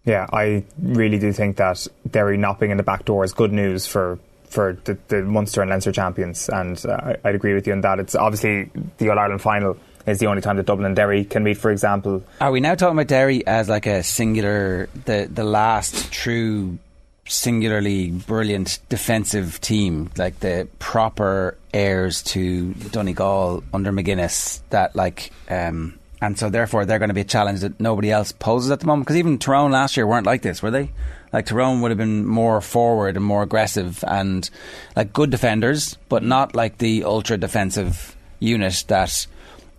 Yeah, 0.06 0.26
I 0.32 0.64
really 0.78 1.18
do 1.18 1.30
think 1.30 1.58
that 1.58 1.86
Derry 2.10 2.38
not 2.38 2.58
being 2.58 2.70
in 2.72 2.78
the 2.78 2.82
back 2.82 3.04
door 3.04 3.22
is 3.22 3.34
good 3.34 3.52
news 3.52 3.86
for 3.86 4.18
for 4.44 4.78
the, 4.84 4.98
the 5.08 5.22
Munster 5.22 5.60
and 5.60 5.70
Leinster 5.70 5.92
champions, 5.92 6.48
and 6.48 6.84
uh, 6.86 7.16
I'd 7.22 7.34
agree 7.34 7.54
with 7.54 7.66
you 7.66 7.72
on 7.72 7.82
that. 7.82 8.00
It's 8.00 8.14
obviously 8.14 8.70
the 8.98 9.10
All 9.10 9.18
Ireland 9.18 9.42
final 9.42 9.76
is 10.10 10.18
the 10.18 10.26
only 10.26 10.42
time 10.42 10.56
that 10.56 10.66
Dublin 10.66 10.86
and 10.86 10.96
Derry 10.96 11.24
can 11.24 11.42
meet, 11.42 11.56
for 11.56 11.70
example. 11.70 12.22
Are 12.40 12.50
we 12.50 12.60
now 12.60 12.74
talking 12.74 12.96
about 12.96 13.06
Derry 13.06 13.46
as 13.46 13.68
like 13.68 13.86
a 13.86 14.02
singular, 14.02 14.88
the 15.04 15.28
the 15.32 15.44
last 15.44 16.12
true, 16.12 16.78
singularly 17.26 18.10
brilliant 18.10 18.78
defensive 18.88 19.60
team, 19.60 20.10
like 20.16 20.40
the 20.40 20.68
proper 20.78 21.56
heirs 21.72 22.22
to 22.24 22.74
Donegal 22.74 23.62
under 23.72 23.92
McGuinness? 23.92 24.60
That 24.70 24.94
like. 24.94 25.32
Um, 25.48 25.96
and 26.22 26.38
so, 26.38 26.50
therefore, 26.50 26.84
they're 26.84 26.98
going 26.98 27.08
to 27.08 27.14
be 27.14 27.22
a 27.22 27.24
challenge 27.24 27.60
that 27.60 27.80
nobody 27.80 28.10
else 28.10 28.30
poses 28.30 28.70
at 28.70 28.80
the 28.80 28.86
moment. 28.86 29.06
Because 29.06 29.16
even 29.16 29.38
Tyrone 29.38 29.70
last 29.70 29.96
year 29.96 30.06
weren't 30.06 30.26
like 30.26 30.42
this, 30.42 30.62
were 30.62 30.70
they? 30.70 30.90
Like 31.32 31.46
Tyrone 31.46 31.80
would 31.80 31.90
have 31.90 31.98
been 31.98 32.26
more 32.26 32.60
forward 32.60 33.16
and 33.16 33.24
more 33.24 33.42
aggressive 33.42 34.04
and 34.06 34.48
like 34.96 35.12
good 35.12 35.30
defenders, 35.30 35.96
but 36.08 36.22
not 36.22 36.54
like 36.54 36.78
the 36.78 37.04
ultra 37.04 37.38
defensive 37.38 38.16
unit 38.40 38.84
that 38.88 39.26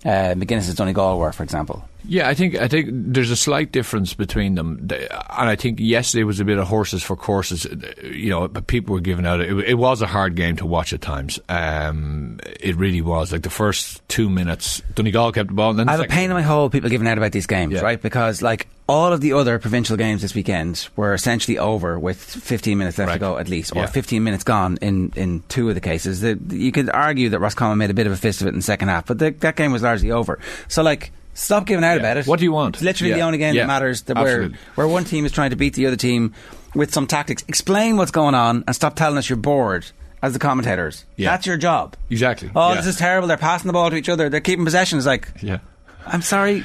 uh, 0.06 0.34
McGuinness 0.36 0.68
and 0.68 0.78
Donegal 0.78 1.18
for 1.32 1.44
example. 1.44 1.84
Yeah, 2.08 2.28
I 2.28 2.34
think 2.34 2.56
I 2.56 2.68
think 2.68 2.90
there's 2.92 3.30
a 3.32 3.36
slight 3.36 3.72
difference 3.72 4.14
between 4.14 4.56
them, 4.56 4.88
and 4.92 5.50
I 5.50 5.56
think 5.56 5.80
yesterday 5.80 6.24
was 6.24 6.40
a 6.40 6.46
bit 6.46 6.58
of 6.58 6.68
horses 6.68 7.04
for 7.04 7.16
courses. 7.16 7.66
You 8.04 8.30
know, 8.30 8.48
but 8.48 8.68
people 8.68 8.94
were 8.94 9.02
giving 9.02 9.26
out. 9.26 9.40
It, 9.40 9.58
it 9.70 9.74
was 9.76 10.02
a 10.02 10.08
hard 10.08 10.36
game 10.36 10.56
to 10.58 10.66
watch 10.66 10.94
at 10.94 11.02
times. 11.02 11.40
Um, 11.50 12.40
it 12.60 12.76
really 12.76 13.02
was. 13.02 13.32
Like 13.32 13.44
the 13.44 13.50
first 13.50 14.02
two 14.08 14.30
minutes, 14.30 14.82
Donegal 14.96 15.32
kept 15.32 15.50
the 15.50 15.54
ball. 15.54 15.70
And 15.72 15.80
then 15.80 15.90
I 15.90 15.94
have 15.94 16.02
a 16.02 16.08
pain 16.08 16.30
in 16.30 16.36
my 16.36 16.42
hole. 16.42 16.70
People 16.70 16.90
giving 16.90 17.08
out 17.08 17.18
about 17.18 17.32
these 17.34 17.48
games, 17.48 17.74
Yeah. 17.74 17.82
right? 17.82 18.02
Because 18.02 18.42
like 18.42 18.68
all 18.90 19.14
of 19.14 19.22
the 19.22 19.34
other 19.34 19.58
provincial 19.60 19.96
games 19.96 20.22
this 20.22 20.34
weekend 20.36 20.90
were 20.96 21.14
essentially 21.14 21.58
over 21.58 21.98
with 22.00 22.18
15 22.22 22.78
minutes 22.78 22.98
left 22.98 23.14
to 23.14 23.20
go 23.20 23.38
at 23.38 23.48
least, 23.48 23.74
or 23.76 23.84
Yeah. 23.84 23.86
15 23.86 24.24
minutes 24.24 24.44
gone 24.44 24.78
in, 24.82 25.14
in 25.16 25.44
two 25.48 25.70
of 25.70 25.76
the 25.76 25.82
cases. 25.82 26.22
The, 26.22 26.38
you 26.50 26.72
could 26.72 26.90
argue 26.90 27.30
that 27.30 27.40
Roscommon 27.40 27.78
made 27.78 27.90
a 27.90 27.94
bit 27.94 28.08
of 28.08 28.12
a 28.12 28.18
fist 28.18 28.42
of 28.42 28.48
it 28.48 28.50
in 28.50 28.56
the 28.58 28.62
second 28.62 28.90
half, 28.90 29.06
but 29.06 29.20
the, 29.20 29.32
that 29.32 29.56
game 29.56 29.72
was 29.72 29.84
largely 29.84 30.12
over. 30.12 30.40
So 30.68 30.82
like. 30.84 31.12
Stop 31.34 31.66
giving 31.66 31.84
out 31.86 31.98
about 31.98 32.18
it. 32.18 32.28
What 32.28 32.40
do 32.40 32.46
you 32.46 32.52
want? 32.52 32.76
It's 32.76 32.84
literally 32.84 33.14
the 33.14 33.22
only 33.22 33.38
game 33.38 33.56
Yeah. 33.56 33.64
that 33.64 33.68
matters. 33.68 34.02
That 34.04 34.18
where 34.18 34.28
Absolutely. 34.28 34.58
where 34.76 34.88
one 34.88 35.06
team 35.06 35.26
is 35.26 35.32
trying 35.32 35.52
to 35.52 35.56
beat 35.56 35.74
the 35.76 35.88
other 35.88 35.96
team 35.96 36.34
with 36.76 36.94
some 36.94 37.08
tactics. 37.08 37.44
Explain 37.48 37.98
what's 37.98 38.12
going 38.12 38.36
on 38.36 38.64
and 38.68 38.76
stop 38.76 38.96
telling 38.96 39.18
us 39.18 39.30
you're 39.30 39.38
bored 39.38 39.86
as 40.22 40.34
the 40.34 40.40
commentators. 40.40 41.06
Yeah. 41.16 41.32
That's 41.32 41.46
your 41.48 41.58
job. 41.58 41.96
Exactly. 42.10 42.50
Oh, 42.56 42.70
yeah. 42.70 42.76
this 42.76 42.86
is 42.88 42.98
terrible. 42.98 43.28
They're 43.28 43.38
passing 43.38 43.68
the 43.68 43.74
ball 43.74 43.90
to 43.90 43.96
each 43.96 44.10
other. 44.10 44.30
They're 44.30 44.40
keeping 44.42 44.66
possession. 44.66 44.98
It's 44.98 45.08
like, 45.08 45.30
Yeah. 45.42 45.60
I'm 46.06 46.22
sorry. 46.22 46.64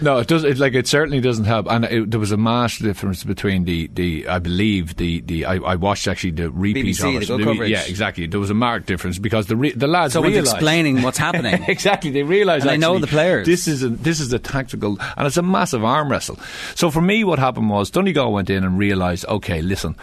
No, 0.00 0.18
it 0.18 0.26
does. 0.28 0.44
It, 0.44 0.58
like 0.58 0.74
it 0.74 0.86
certainly 0.86 1.20
doesn't 1.20 1.44
help. 1.44 1.66
And 1.70 1.84
it, 1.84 2.10
there 2.10 2.20
was 2.20 2.32
a 2.32 2.36
mass 2.36 2.78
difference 2.78 3.24
between 3.24 3.64
the, 3.64 3.88
the 3.88 4.28
I 4.28 4.38
believe 4.38 4.96
the, 4.96 5.20
the 5.22 5.44
I, 5.46 5.54
I 5.56 5.74
watched 5.76 6.06
actually 6.08 6.32
the 6.32 6.50
repeat 6.50 6.86
BBC, 6.86 7.16
of 7.16 7.22
it. 7.22 7.26
the 7.28 7.36
good 7.38 7.44
coverage. 7.46 7.70
Yeah, 7.70 7.84
exactly. 7.86 8.26
There 8.26 8.40
was 8.40 8.50
a 8.50 8.54
marked 8.54 8.86
difference 8.86 9.18
because 9.18 9.46
the 9.46 9.56
re, 9.56 9.72
the 9.72 9.86
lads 9.86 10.12
Someone's 10.12 10.34
realised- 10.34 10.54
explaining 10.54 11.02
what's 11.02 11.18
happening. 11.18 11.64
exactly, 11.68 12.10
they 12.10 12.22
realise 12.22 12.62
And 12.62 12.70
they 12.70 12.76
know 12.76 12.98
the 12.98 13.06
players. 13.06 13.46
This 13.46 13.66
is 13.68 13.82
a, 13.82 13.88
this 13.88 14.20
is 14.20 14.32
a 14.32 14.38
tactical 14.38 14.98
and 15.16 15.26
it's 15.26 15.36
a 15.36 15.42
massive 15.42 15.84
arm 15.84 16.10
wrestle. 16.10 16.38
So 16.74 16.90
for 16.90 17.00
me, 17.00 17.24
what 17.24 17.38
happened 17.38 17.70
was 17.70 17.90
Donegal 17.90 18.32
went 18.32 18.50
in 18.50 18.64
and 18.64 18.78
realised, 18.78 19.24
okay, 19.26 19.62
listen, 19.62 19.96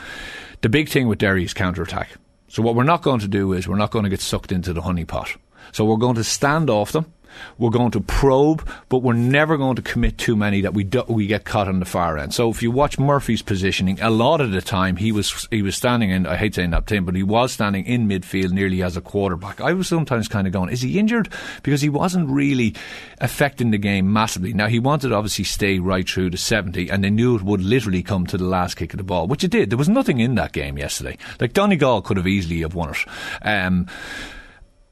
the 0.61 0.69
big 0.69 0.89
thing 0.89 1.07
with 1.07 1.19
Derry 1.19 1.43
is 1.43 1.53
counter 1.53 1.83
attack. 1.83 2.09
So 2.47 2.61
what 2.61 2.75
we're 2.75 2.83
not 2.83 3.01
going 3.01 3.19
to 3.21 3.27
do 3.27 3.53
is 3.53 3.67
we're 3.67 3.77
not 3.77 3.91
going 3.91 4.03
to 4.03 4.09
get 4.09 4.21
sucked 4.21 4.51
into 4.51 4.73
the 4.73 4.81
honeypot. 4.81 5.35
So 5.71 5.85
we're 5.85 5.97
going 5.97 6.15
to 6.15 6.23
stand 6.23 6.69
off 6.69 6.91
them. 6.91 7.11
We're 7.57 7.69
going 7.69 7.91
to 7.91 8.01
probe, 8.01 8.67
but 8.89 8.99
we're 8.99 9.13
never 9.13 9.57
going 9.57 9.75
to 9.75 9.81
commit 9.81 10.17
too 10.17 10.35
many 10.35 10.61
that 10.61 10.73
we 10.73 10.83
do, 10.83 11.03
we 11.07 11.27
get 11.27 11.45
caught 11.45 11.67
on 11.67 11.79
the 11.79 11.85
far 11.85 12.17
end. 12.17 12.33
So 12.33 12.49
if 12.49 12.63
you 12.63 12.71
watch 12.71 12.97
Murphy's 12.97 13.41
positioning, 13.41 13.99
a 14.01 14.09
lot 14.09 14.41
of 14.41 14.51
the 14.51 14.61
time 14.61 14.95
he 14.97 15.11
was 15.11 15.47
he 15.51 15.61
was 15.61 15.75
standing 15.75 16.09
in. 16.09 16.25
I 16.25 16.37
hate 16.37 16.55
saying 16.55 16.71
that 16.71 16.89
him, 16.89 17.05
but 17.05 17.15
he 17.15 17.23
was 17.23 17.51
standing 17.51 17.85
in 17.85 18.07
midfield 18.07 18.51
nearly 18.51 18.83
as 18.83 18.95
a 18.95 19.01
quarterback. 19.01 19.61
I 19.61 19.73
was 19.73 19.87
sometimes 19.87 20.27
kind 20.27 20.47
of 20.47 20.53
going, 20.53 20.69
is 20.69 20.81
he 20.81 20.99
injured? 20.99 21.29
Because 21.63 21.81
he 21.81 21.89
wasn't 21.89 22.29
really 22.29 22.75
affecting 23.19 23.71
the 23.71 23.77
game 23.77 24.11
massively. 24.11 24.53
Now 24.53 24.67
he 24.67 24.79
wanted 24.79 25.09
to 25.09 25.15
obviously 25.15 25.45
stay 25.45 25.79
right 25.79 26.07
through 26.07 26.31
to 26.31 26.37
seventy, 26.37 26.89
and 26.89 27.03
they 27.03 27.09
knew 27.09 27.35
it 27.35 27.43
would 27.43 27.61
literally 27.61 28.03
come 28.03 28.25
to 28.27 28.37
the 28.37 28.45
last 28.45 28.75
kick 28.75 28.93
of 28.93 28.97
the 28.97 29.03
ball, 29.03 29.27
which 29.27 29.43
it 29.43 29.51
did. 29.51 29.69
There 29.69 29.77
was 29.77 29.89
nothing 29.89 30.19
in 30.19 30.35
that 30.35 30.51
game 30.51 30.77
yesterday. 30.77 31.17
Like 31.39 31.53
Donegal 31.53 32.01
could 32.01 32.17
have 32.17 32.27
easily 32.27 32.61
have 32.61 32.75
won 32.75 32.91
it. 32.91 32.97
Um, 33.41 33.87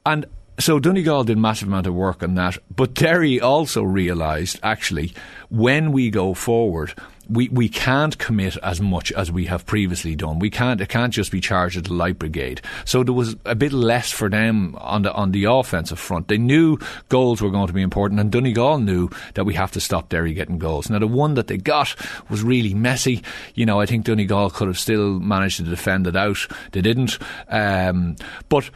and 0.05 0.26
so 0.62 0.80
Donegal 0.80 1.24
did 1.24 1.38
massive 1.38 1.68
amount 1.68 1.88
of 1.88 1.96
work 1.96 2.22
on 2.22 2.36
that, 2.36 2.58
but 2.74 2.94
Derry 2.94 3.42
also 3.42 3.82
realised 3.82 4.60
actually 4.62 5.14
when 5.50 5.92
we 5.92 6.10
go 6.10 6.34
forward. 6.34 6.94
We, 7.30 7.48
we 7.48 7.70
can't 7.70 8.18
commit 8.18 8.58
as 8.58 8.82
much 8.82 9.14
as 9.14 9.32
we 9.32 9.46
have 9.46 9.66
previously 9.66 10.18
done. 10.18 10.40
We 10.40 10.50
can't 10.50 10.82
it 10.82 10.90
can't 10.90 11.14
just 11.14 11.32
be 11.32 11.40
charged 11.40 11.78
at 11.78 11.86
the 11.86 11.94
light 11.94 12.20
brigade. 12.20 12.60
So 12.84 13.04
there 13.04 13.14
was 13.14 13.38
a 13.46 13.56
bit 13.56 13.72
less 13.72 14.12
for 14.12 14.30
them 14.30 14.76
on 14.82 15.04
the 15.04 15.14
on 15.14 15.32
the 15.32 15.46
offensive 15.46 15.98
front. 15.98 16.28
They 16.28 16.38
knew 16.38 16.78
goals 17.08 17.42
were 17.42 17.50
going 17.50 17.68
to 17.68 17.74
be 17.74 17.84
important, 17.84 18.20
and 18.20 18.32
Donegal 18.32 18.80
knew 18.80 19.10
that 19.36 19.46
we 19.46 19.54
have 19.54 19.72
to 19.72 19.80
stop 19.80 20.10
Derry 20.10 20.34
getting 20.34 20.60
goals. 20.60 20.90
Now 20.90 21.00
the 21.00 21.08
one 21.08 21.36
that 21.36 21.48
they 21.48 21.56
got 21.56 21.96
was 22.30 22.44
really 22.44 22.74
messy. 22.74 23.24
You 23.56 23.66
know, 23.66 23.80
I 23.80 23.86
think 23.86 24.04
Donegal 24.04 24.50
could 24.50 24.68
have 24.68 24.80
still 24.80 25.18
managed 25.22 25.58
to 25.58 25.64
defend 25.64 26.08
it 26.08 26.18
out. 26.18 26.46
They 26.74 26.82
didn't. 26.82 27.18
Um, 27.48 28.18
but 28.50 28.70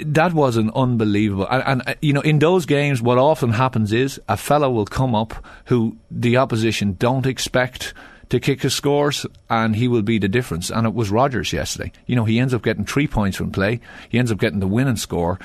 that 0.00 0.32
was 0.32 0.56
an 0.56 0.70
unbelievable 0.74 1.46
and, 1.50 1.62
and 1.66 1.82
uh, 1.88 1.94
you 2.00 2.12
know 2.12 2.20
in 2.20 2.38
those 2.38 2.66
games 2.66 3.02
what 3.02 3.18
often 3.18 3.50
happens 3.50 3.92
is 3.92 4.20
a 4.28 4.36
fellow 4.36 4.70
will 4.70 4.86
come 4.86 5.14
up 5.14 5.44
who 5.66 5.96
the 6.10 6.36
opposition 6.36 6.94
don't 6.98 7.26
expect 7.26 7.94
to 8.28 8.40
kick 8.40 8.62
his 8.62 8.74
scores 8.74 9.26
and 9.48 9.74
he 9.74 9.88
will 9.88 10.02
be 10.02 10.18
the 10.18 10.28
difference. 10.28 10.70
And 10.70 10.86
it 10.86 10.94
was 10.94 11.10
Rogers 11.10 11.52
yesterday. 11.52 11.92
You 12.06 12.16
know 12.16 12.24
he 12.24 12.38
ends 12.38 12.54
up 12.54 12.62
getting 12.62 12.84
three 12.84 13.06
points 13.06 13.36
from 13.36 13.50
play. 13.50 13.80
He 14.08 14.18
ends 14.18 14.30
up 14.30 14.38
getting 14.38 14.60
the 14.60 14.66
winning 14.66 14.96
score. 14.96 15.38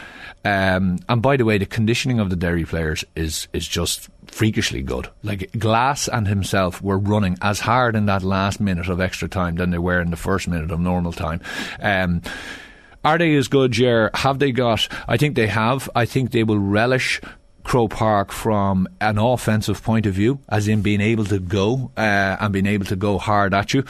Um, 0.43 0.99
and 1.07 1.21
by 1.21 1.37
the 1.37 1.45
way 1.45 1.57
the 1.57 1.65
conditioning 1.65 2.19
of 2.19 2.29
the 2.29 2.35
Derry 2.35 2.65
players 2.65 3.05
is 3.15 3.47
is 3.53 3.67
just 3.67 4.09
freakishly 4.27 4.81
good. 4.81 5.09
Like 5.23 5.51
Glass 5.57 6.07
and 6.07 6.27
himself 6.27 6.81
were 6.81 6.97
running 6.97 7.37
as 7.41 7.59
hard 7.59 7.95
in 7.95 8.05
that 8.07 8.23
last 8.23 8.59
minute 8.59 8.89
of 8.89 8.99
extra 8.99 9.27
time 9.27 9.55
than 9.55 9.69
they 9.69 9.77
were 9.77 10.01
in 10.01 10.11
the 10.11 10.17
first 10.17 10.47
minute 10.47 10.71
of 10.71 10.79
normal 10.79 11.13
time. 11.13 11.41
Um, 11.79 12.21
are 13.03 13.17
they 13.17 13.35
as 13.35 13.47
good, 13.47 13.71
Jer? 13.71 14.09
Have 14.13 14.39
they 14.39 14.51
got? 14.51 14.87
I 15.07 15.17
think 15.17 15.35
they 15.35 15.47
have. 15.47 15.89
I 15.95 16.05
think 16.05 16.31
they 16.31 16.43
will 16.43 16.59
relish 16.59 17.21
Croke 17.63 17.91
Park 17.91 18.31
from 18.31 18.87
an 19.01 19.17
offensive 19.17 19.83
point 19.83 20.05
of 20.05 20.13
view, 20.13 20.39
as 20.49 20.67
in 20.67 20.81
being 20.81 21.01
able 21.01 21.25
to 21.25 21.39
go 21.39 21.91
uh, 21.97 22.37
and 22.39 22.53
being 22.53 22.65
able 22.65 22.85
to 22.85 22.95
go 22.95 23.17
hard 23.17 23.53
at 23.53 23.73
you. 23.73 23.83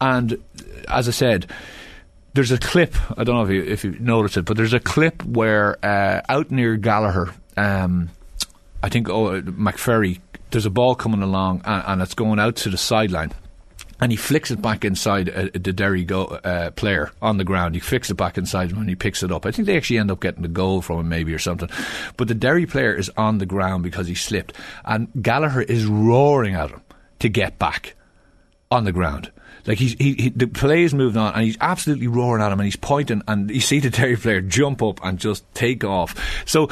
And 0.00 0.42
as 0.88 1.08
I 1.08 1.12
said, 1.12 1.46
there's 2.34 2.50
a 2.50 2.58
clip. 2.58 2.94
I 3.16 3.24
don't 3.24 3.36
know 3.36 3.44
if 3.44 3.50
you 3.50 3.62
if 3.62 3.84
you 3.84 3.96
noticed 3.98 4.36
it, 4.36 4.44
but 4.44 4.56
there's 4.56 4.72
a 4.72 4.80
clip 4.80 5.24
where 5.24 5.78
uh, 5.84 6.20
out 6.28 6.50
near 6.50 6.76
Gallagher, 6.76 7.32
um, 7.56 8.10
I 8.82 8.88
think 8.88 9.08
oh, 9.08 9.40
McFerry. 9.42 10.20
There's 10.50 10.66
a 10.66 10.70
ball 10.70 10.94
coming 10.94 11.22
along 11.22 11.62
and, 11.64 11.82
and 11.86 12.02
it's 12.02 12.14
going 12.14 12.38
out 12.38 12.54
to 12.56 12.70
the 12.70 12.76
sideline 12.76 13.32
and 14.00 14.10
he 14.12 14.16
flicks 14.16 14.50
it 14.50 14.60
back 14.60 14.84
inside 14.84 15.28
uh, 15.28 15.48
the 15.52 15.72
Derry 15.72 16.04
go, 16.04 16.24
uh, 16.24 16.70
player 16.72 17.12
on 17.22 17.38
the 17.38 17.44
ground. 17.44 17.74
He 17.74 17.80
flicks 17.80 18.10
it 18.10 18.14
back 18.14 18.36
inside 18.36 18.72
when 18.72 18.88
he 18.88 18.94
picks 18.94 19.22
it 19.22 19.30
up. 19.32 19.46
I 19.46 19.50
think 19.50 19.66
they 19.66 19.76
actually 19.76 19.98
end 19.98 20.10
up 20.10 20.20
getting 20.20 20.42
the 20.42 20.48
goal 20.48 20.82
from 20.82 21.00
him, 21.00 21.08
maybe 21.08 21.32
or 21.32 21.38
something. 21.38 21.68
But 22.16 22.28
the 22.28 22.34
Derry 22.34 22.66
player 22.66 22.94
is 22.94 23.10
on 23.16 23.38
the 23.38 23.46
ground 23.46 23.82
because 23.82 24.06
he 24.06 24.14
slipped, 24.14 24.52
and 24.84 25.08
Gallagher 25.20 25.62
is 25.62 25.86
roaring 25.86 26.54
at 26.54 26.70
him 26.70 26.82
to 27.20 27.28
get 27.28 27.58
back 27.58 27.94
on 28.70 28.84
the 28.84 28.92
ground. 28.92 29.30
Like 29.66 29.78
he's 29.78 29.94
he, 29.94 30.14
he 30.14 30.28
the 30.28 30.46
play's 30.46 30.92
moved 30.92 31.16
on 31.16 31.32
and 31.32 31.44
he's 31.44 31.56
absolutely 31.60 32.06
roaring 32.06 32.42
at 32.42 32.52
him 32.52 32.60
and 32.60 32.66
he's 32.66 32.76
pointing 32.76 33.22
and 33.26 33.50
you 33.50 33.60
see 33.60 33.80
the 33.80 33.90
Derry 33.98 34.16
player 34.16 34.40
jump 34.40 34.82
up 34.82 35.02
and 35.02 35.18
just 35.18 35.44
take 35.54 35.84
off. 35.84 36.14
So 36.46 36.68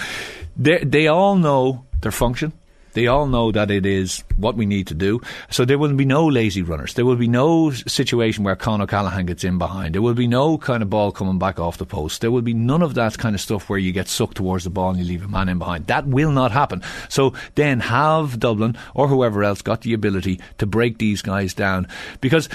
they 0.56 0.78
they 0.84 1.06
all 1.06 1.36
know 1.36 1.86
their 2.02 2.12
function. 2.12 2.52
They 2.92 3.06
all 3.06 3.26
know 3.26 3.52
that 3.52 3.70
it 3.70 3.86
is 3.86 4.22
what 4.36 4.56
we 4.56 4.66
need 4.66 4.86
to 4.88 4.94
do. 4.94 5.20
So 5.50 5.64
there 5.64 5.78
will 5.78 5.92
be 5.94 6.04
no 6.04 6.26
lazy 6.26 6.62
runners. 6.62 6.94
There 6.94 7.04
will 7.04 7.16
be 7.16 7.28
no 7.28 7.70
situation 7.70 8.44
where 8.44 8.56
Conor 8.56 8.84
O'Callaghan 8.84 9.26
gets 9.26 9.44
in 9.44 9.58
behind. 9.58 9.94
There 9.94 10.02
will 10.02 10.14
be 10.14 10.26
no 10.26 10.58
kind 10.58 10.82
of 10.82 10.90
ball 10.90 11.12
coming 11.12 11.38
back 11.38 11.58
off 11.58 11.78
the 11.78 11.86
post. 11.86 12.20
There 12.20 12.30
will 12.30 12.42
be 12.42 12.54
none 12.54 12.82
of 12.82 12.94
that 12.94 13.18
kind 13.18 13.34
of 13.34 13.40
stuff 13.40 13.68
where 13.68 13.78
you 13.78 13.92
get 13.92 14.08
sucked 14.08 14.36
towards 14.36 14.64
the 14.64 14.70
ball 14.70 14.90
and 14.90 14.98
you 14.98 15.04
leave 15.04 15.24
a 15.24 15.28
man 15.28 15.48
in 15.48 15.58
behind. 15.58 15.86
That 15.86 16.06
will 16.06 16.32
not 16.32 16.52
happen. 16.52 16.82
So 17.08 17.34
then 17.54 17.80
have 17.80 18.38
Dublin 18.38 18.76
or 18.94 19.08
whoever 19.08 19.42
else 19.44 19.62
got 19.62 19.82
the 19.82 19.94
ability 19.94 20.40
to 20.58 20.66
break 20.66 20.98
these 20.98 21.22
guys 21.22 21.54
down 21.54 21.88
because 22.20 22.48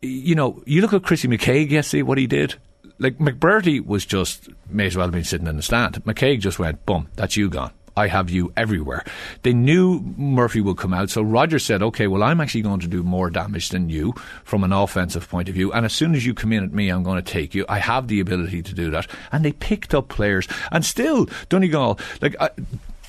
you 0.00 0.34
know, 0.34 0.62
you 0.64 0.80
look 0.80 0.92
at 0.92 1.02
Chrissy 1.02 1.28
McKaigue 1.28 1.70
yesterday, 1.70 2.02
what 2.02 2.18
he 2.18 2.26
did. 2.26 2.54
Like 2.98 3.18
McBrearty 3.18 3.84
was 3.84 4.04
just 4.04 4.48
may 4.68 4.86
as 4.86 4.96
well 4.96 5.06
have 5.06 5.12
been 5.12 5.24
sitting 5.24 5.46
in 5.46 5.56
the 5.56 5.62
stand. 5.62 6.02
McCaig 6.04 6.40
just 6.40 6.58
went, 6.58 6.84
"Boom, 6.86 7.08
that's 7.14 7.36
you 7.36 7.48
gone. 7.48 7.72
I 7.98 8.06
have 8.08 8.30
you 8.30 8.52
everywhere." 8.56 9.04
They 9.42 9.52
knew 9.52 10.00
Murphy 10.16 10.60
would 10.60 10.78
come 10.78 10.94
out, 10.94 11.10
so 11.10 11.22
Roger 11.22 11.58
said, 11.58 11.82
"Okay, 11.82 12.06
well, 12.06 12.22
I'm 12.22 12.40
actually 12.40 12.62
going 12.62 12.80
to 12.80 12.88
do 12.96 13.02
more 13.02 13.30
damage 13.30 13.68
than 13.68 13.90
you 13.90 14.14
from 14.44 14.64
an 14.64 14.72
offensive 14.72 15.28
point 15.28 15.48
of 15.48 15.54
view, 15.54 15.72
and 15.72 15.84
as 15.84 15.92
soon 15.92 16.14
as 16.14 16.24
you 16.24 16.34
come 16.34 16.52
in 16.52 16.64
at 16.64 16.72
me, 16.72 16.88
I'm 16.88 17.02
going 17.02 17.22
to 17.22 17.32
take 17.32 17.54
you. 17.54 17.64
I 17.68 17.78
have 17.78 18.08
the 18.08 18.20
ability 18.20 18.62
to 18.62 18.74
do 18.74 18.90
that." 18.90 19.06
And 19.32 19.44
they 19.44 19.52
picked 19.52 19.94
up 19.94 20.08
players, 20.08 20.48
and 20.72 20.84
still 20.84 21.28
Donegal, 21.48 21.98
like. 22.22 22.36
I, 22.40 22.50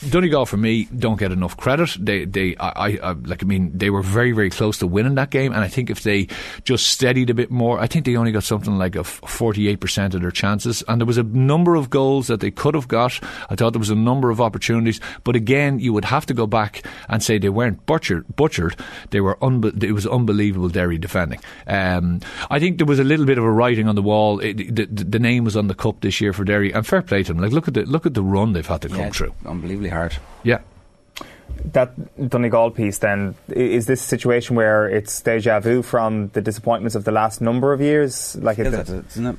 Donegal 0.08 0.46
for 0.46 0.58
me 0.58 0.86
don't 0.86 1.20
get 1.20 1.32
enough 1.32 1.58
credit. 1.58 1.98
They, 2.00 2.26
they, 2.26 2.56
I, 2.58 2.98
I, 3.02 3.12
like, 3.12 3.44
I 3.44 3.46
mean, 3.46 3.78
they 3.78 3.90
were 3.90 4.02
very, 4.02 4.32
very 4.32 4.50
close 4.50 4.78
to 4.80 4.88
winning 4.88 5.16
that 5.16 5.30
game, 5.30 5.52
and 5.52 5.62
I 5.62 5.68
think 5.68 5.90
if 5.90 6.04
they 6.04 6.28
just 6.64 6.88
steadied 6.88 7.30
a 7.30 7.34
bit 7.34 7.52
more, 7.52 7.80
I 7.80 7.88
think 7.88 8.06
they 8.06 8.16
only 8.16 8.32
got 8.32 8.44
something 8.44 8.78
like 8.78 8.96
a 8.96 9.04
forty-eight 9.04 9.80
percent 9.80 10.14
of 10.14 10.22
their 10.22 10.32
chances, 10.32 10.84
and 10.88 11.02
there 11.02 11.06
was 11.06 11.18
a 11.18 11.24
number 11.24 11.76
of 11.76 11.90
goals 11.90 12.28
that 12.28 12.40
they 12.40 12.52
could 12.52 12.76
have 12.76 12.88
got. 12.88 13.20
I 13.50 13.56
thought 13.56 13.74
there 13.74 13.80
was 13.80 13.90
a 13.90 13.96
number 13.96 14.30
of 14.30 14.40
opportunities, 14.40 15.02
but 15.24 15.36
again, 15.36 15.80
you 15.80 15.92
would 15.94 16.06
have 16.06 16.26
to 16.28 16.34
go 16.34 16.48
back 16.48 16.86
and 17.10 17.22
say 17.22 17.38
they 17.38 17.50
weren't 17.50 17.86
butchered. 17.86 18.26
Butchered. 18.36 18.76
They 19.10 19.22
were. 19.22 19.36
Unbe- 19.42 19.84
it 19.84 19.94
was 19.94 20.06
unbelievable 20.06 20.70
Derry 20.70 20.98
defending. 20.98 21.40
Um, 21.68 22.22
I 22.50 22.60
think 22.60 22.78
there 22.78 22.88
was 22.88 23.00
a 23.00 23.04
little 23.04 23.26
bit 23.26 23.38
of 23.38 23.44
a 23.44 23.52
writing 23.52 23.88
on 23.88 23.96
the 23.96 24.02
wall. 24.02 24.40
It, 24.40 24.76
the, 24.76 24.86
the, 24.86 25.20
name 25.20 25.44
was 25.44 25.58
on 25.58 25.68
the 25.68 25.76
cup 25.76 26.02
this 26.02 26.22
year 26.22 26.34
for 26.34 26.44
Derry, 26.44 26.72
and 26.72 26.86
fair 26.86 27.02
play 27.02 27.24
to 27.24 27.34
them. 27.34 27.42
Like, 27.42 27.52
look 27.52 27.68
at 27.68 27.74
the 27.74 27.86
look 27.86 28.06
at 28.06 28.14
the 28.14 28.24
run 28.24 28.54
they've 28.54 28.66
had 28.66 28.82
to 28.84 28.90
come 28.90 29.00
Yeah, 29.00 29.10
through. 29.10 29.34
Unbelievably 29.92 30.18
hard. 30.18 30.18
Yeah. 30.44 30.60
that 31.74 32.30
Donegal 32.30 32.72
piece 32.72 33.00
then 33.00 33.36
is 33.50 33.86
this 33.86 34.02
a 34.02 34.08
situation 34.08 34.56
where 34.56 34.88
it's 34.88 35.22
deja 35.22 35.60
vu 35.60 35.82
from 35.82 36.30
the 36.30 36.42
disappointments 36.42 36.96
of 36.96 37.04
the 37.04 37.12
last 37.12 37.42
number 37.42 37.74
of 37.74 37.82
years 37.82 38.38
like 38.38 38.60
it, 38.60 38.68
isn't 38.68 39.26
it 39.26 39.36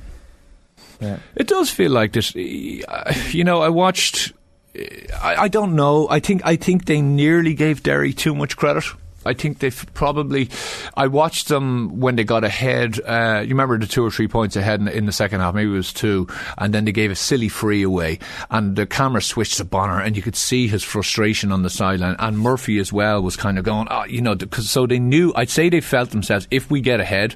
yeah. 1.01 1.17
It 1.35 1.47
does 1.47 1.71
feel 1.71 1.91
like 1.91 2.13
this. 2.13 2.35
You 2.35 3.43
know, 3.43 3.61
I 3.61 3.69
watched. 3.69 4.33
I, 4.75 5.35
I 5.35 5.47
don't 5.47 5.75
know. 5.75 6.07
I 6.09 6.19
think 6.19 6.45
I 6.45 6.55
think 6.55 6.85
they 6.85 7.01
nearly 7.01 7.55
gave 7.55 7.83
Derry 7.83 8.13
too 8.13 8.35
much 8.35 8.55
credit. 8.55 8.85
I 9.25 9.33
think 9.33 9.59
they've 9.59 9.85
probably. 9.93 10.49
I 10.95 11.07
watched 11.07 11.47
them 11.47 11.99
when 11.99 12.15
they 12.15 12.23
got 12.23 12.43
ahead. 12.43 12.99
Uh, 12.99 13.41
you 13.43 13.49
remember 13.49 13.77
the 13.77 13.87
two 13.87 14.05
or 14.05 14.11
three 14.11 14.27
points 14.27 14.55
ahead 14.55 14.79
in, 14.79 14.87
in, 14.87 15.05
the 15.05 15.11
second 15.11 15.41
half, 15.41 15.53
maybe 15.53 15.69
it 15.69 15.73
was 15.73 15.93
two, 15.93 16.27
and 16.57 16.73
then 16.73 16.85
they 16.85 16.91
gave 16.91 17.11
a 17.11 17.15
silly 17.15 17.49
free 17.49 17.83
away, 17.83 18.19
and 18.49 18.75
the 18.75 18.85
camera 18.85 19.21
switched 19.21 19.57
to 19.57 19.65
Bonner, 19.65 19.99
and 19.99 20.15
you 20.15 20.23
could 20.23 20.35
see 20.35 20.67
his 20.67 20.83
frustration 20.83 21.51
on 21.51 21.63
the 21.63 21.69
sideline, 21.69 22.15
and 22.19 22.39
Murphy 22.39 22.79
as 22.79 22.91
well 22.91 23.21
was 23.21 23.35
kind 23.35 23.59
of 23.59 23.65
going, 23.65 23.87
oh, 23.91 24.05
you 24.05 24.21
know, 24.21 24.35
because 24.35 24.69
so 24.69 24.87
they 24.87 24.99
knew. 24.99 25.31
I'd 25.35 25.49
say 25.49 25.69
they 25.69 25.81
felt 25.81 26.09
themselves 26.09 26.47
if 26.51 26.69
we 26.71 26.81
get 26.81 26.99
ahead 26.99 27.35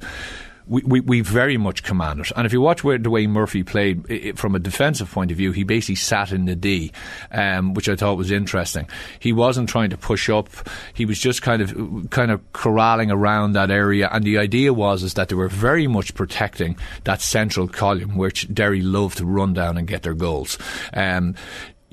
we, 0.68 0.82
we, 0.84 1.00
we 1.02 1.22
very 1.22 1.58
much 1.58 1.84
command 1.84 2.20
it. 2.20 2.32
And 2.36 2.46
if 2.46 2.54
you 2.54 2.62
watch 2.62 2.84
where, 2.84 2.98
the 2.98 3.10
way 3.10 3.28
Murphy 3.28 3.64
played 3.64 4.10
it, 4.10 4.38
from 4.38 4.56
a 4.56 4.60
defensive 4.60 5.12
point 5.12 5.32
of 5.32 5.38
view, 5.38 5.52
he 5.52 5.64
basically 5.64 5.96
sat 5.96 6.32
in 6.32 6.46
the 6.46 6.56
D, 6.56 6.92
um, 7.32 7.74
which 7.74 7.90
I 7.90 7.96
thought 7.96 8.18
was 8.18 8.32
interesting. 8.32 8.88
He 9.20 9.34
wasn't 9.34 9.70
trying 9.70 9.90
to 9.92 9.98
push 9.98 10.30
up; 10.30 10.50
he 10.94 11.06
was 11.06 11.20
just 11.20 11.42
kind 11.42 11.62
of 11.62 12.10
kind 12.10 12.32
of 12.32 12.42
corralling 12.54 13.12
around 13.12 13.54
that 13.54 13.72
area. 13.72 14.10
And 14.12 14.24
the 14.24 14.38
idea 14.38 14.74
was 14.74 15.04
is 15.04 15.14
that 15.16 15.30
they 15.30 15.36
were 15.36 15.50
very 15.50 15.88
much 15.88 16.14
protecting 16.16 16.78
that 17.04 17.22
central 17.22 17.68
column, 17.68 18.18
which 18.18 18.54
Derry 18.54 18.82
loved 18.82 19.18
to 19.18 19.26
run 19.26 19.54
down 19.54 19.78
and 19.78 19.88
get 19.88 20.04
their 20.04 20.14
goals. 20.14 20.58
Um, 20.94 21.36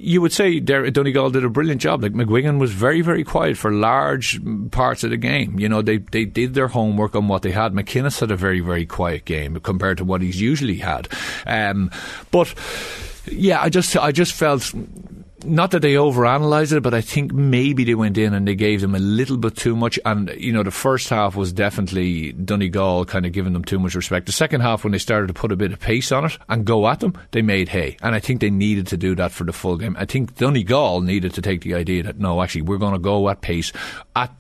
you 0.03 0.21
would 0.21 0.33
say 0.33 0.59
Donegal 0.59 1.31
did 1.31 1.45
a 1.45 1.49
brilliant 1.49 1.81
job. 1.81 2.03
Like 2.03 2.13
McGuigan 2.13 2.59
was 2.59 2.73
very, 2.73 3.03
very 3.03 3.23
quiet 3.23 3.57
for 3.57 3.71
large 3.71 4.41
parts 4.73 5.05
of 5.05 5.11
the 5.11 5.17
game. 5.17 5.59
You 5.59 5.69
know, 5.69 5.81
they, 5.81 5.99
they 5.99 6.25
did 6.25 6.55
their 6.55 6.69
homework 6.69 7.15
on 7.15 7.29
what 7.29 7.43
they 7.43 7.53
had. 7.53 7.73
McInnes 7.73 8.19
had 8.19 8.33
a 8.33 8.37
very, 8.37 8.61
very 8.61 8.85
quiet 8.85 9.25
game 9.25 9.61
compared 9.61 9.99
to 9.99 10.05
what 10.05 10.21
he's 10.21 10.41
usually 10.41 10.79
had. 10.79 11.09
Um, 11.47 11.91
but 12.33 12.53
yeah, 13.27 13.63
I 13.63 13.69
just 13.69 13.97
I 13.97 14.11
just 14.11 14.33
felt 14.33 14.75
not 15.45 15.71
that 15.73 15.81
they 15.81 15.95
overanalyzed 15.95 16.77
it, 16.77 16.83
but 16.83 16.95
I 16.95 17.01
think 17.01 17.33
maybe 17.33 17.85
they 17.85 17.95
went 17.95 18.19
in 18.19 18.35
and 18.35 18.47
they 18.47 18.55
gave 18.55 18.81
them 18.81 18.95
a 18.95 18.99
little 18.99 19.37
bit 19.37 19.57
too 19.57 19.77
much. 19.77 19.99
And, 20.05 20.31
you 20.37 20.53
know, 20.53 20.63
the 20.63 20.71
first 20.71 21.09
half 21.09 21.37
was 21.37 21.53
definitely 21.53 22.33
Donegal 22.33 23.05
kind 23.07 23.27
of 23.27 23.33
giving 23.33 23.53
them 23.53 23.65
too 23.65 23.79
much 23.79 23.95
respect. 23.95 24.27
The 24.27 24.33
second 24.33 24.61
half, 24.61 24.85
when 24.85 24.93
they 24.93 24.99
started 24.99 25.27
to 25.29 25.35
put 25.35 25.53
a 25.53 25.57
bit 25.57 25.73
of 25.73 25.81
pace 25.81 26.13
on 26.13 26.25
it 26.25 26.39
and 26.49 26.65
go 26.65 26.89
at 26.89 27.01
them, 27.01 27.17
they 27.33 27.43
made 27.43 27.69
hay. 27.69 27.97
And 28.03 28.15
I 28.15 28.21
think 28.21 28.41
they 28.41 28.51
needed 28.51 28.87
to 28.89 28.97
do 28.97 29.15
that 29.17 29.33
for 29.33 29.45
the 29.45 29.53
full 29.53 29.77
game. 29.77 29.97
I 29.99 30.05
think 30.05 30.37
Donegal 30.37 31.01
needed 31.01 31.35
to 31.35 31.43
take 31.43 31.63
the 31.63 31.75
idea 31.75 32.03
that, 32.05 32.19
no, 32.19 32.43
actually, 32.43 32.63
we're 32.63 32.79
going 32.79 32.95
to 32.95 32.99
go 32.99 33.29
at 33.29 33.41
pace. 33.41 33.73
At, 34.15 34.31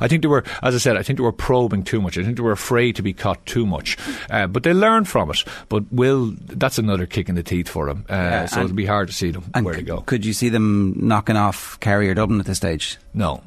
I 0.00 0.08
think 0.08 0.22
they 0.22 0.28
were, 0.28 0.44
as 0.62 0.74
I 0.74 0.78
said, 0.78 0.96
I 0.96 1.02
think 1.02 1.18
they 1.18 1.24
were 1.24 1.32
probing 1.32 1.84
too 1.84 2.00
much. 2.00 2.18
I 2.18 2.24
think 2.24 2.36
they 2.36 2.42
were 2.42 2.52
afraid 2.52 2.96
to 2.96 3.02
be 3.02 3.12
caught 3.12 3.44
too 3.46 3.66
much. 3.66 3.96
Uh, 4.28 4.46
but 4.46 4.62
they 4.62 4.74
learned 4.74 5.08
from 5.08 5.30
it. 5.30 5.44
But 5.68 5.90
will, 5.90 6.34
that's 6.38 6.78
another 6.78 7.06
kick 7.06 7.28
in 7.28 7.34
the 7.34 7.42
teeth 7.42 7.68
for 7.68 7.86
them. 7.86 8.04
Uh, 8.10 8.14
yeah, 8.14 8.46
so 8.46 8.60
it'll 8.60 8.74
be 8.74 8.86
hard 8.86 9.08
to 9.08 9.14
see 9.14 9.30
them 9.30 9.44
where 9.62 9.74
to 9.74 9.82
go. 9.82 10.00
Could 10.00 10.26
you 10.26 10.32
see 10.32 10.49
them 10.50 10.94
knocking 10.96 11.36
off 11.36 11.78
Kerry 11.80 12.10
or 12.10 12.14
Dublin 12.14 12.40
at 12.40 12.46
this 12.46 12.58
stage? 12.58 12.98
No. 13.14 13.42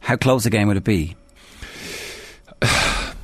How 0.00 0.16
close 0.16 0.44
a 0.46 0.50
game 0.50 0.68
would 0.68 0.76
it 0.76 0.84
be? 0.84 1.16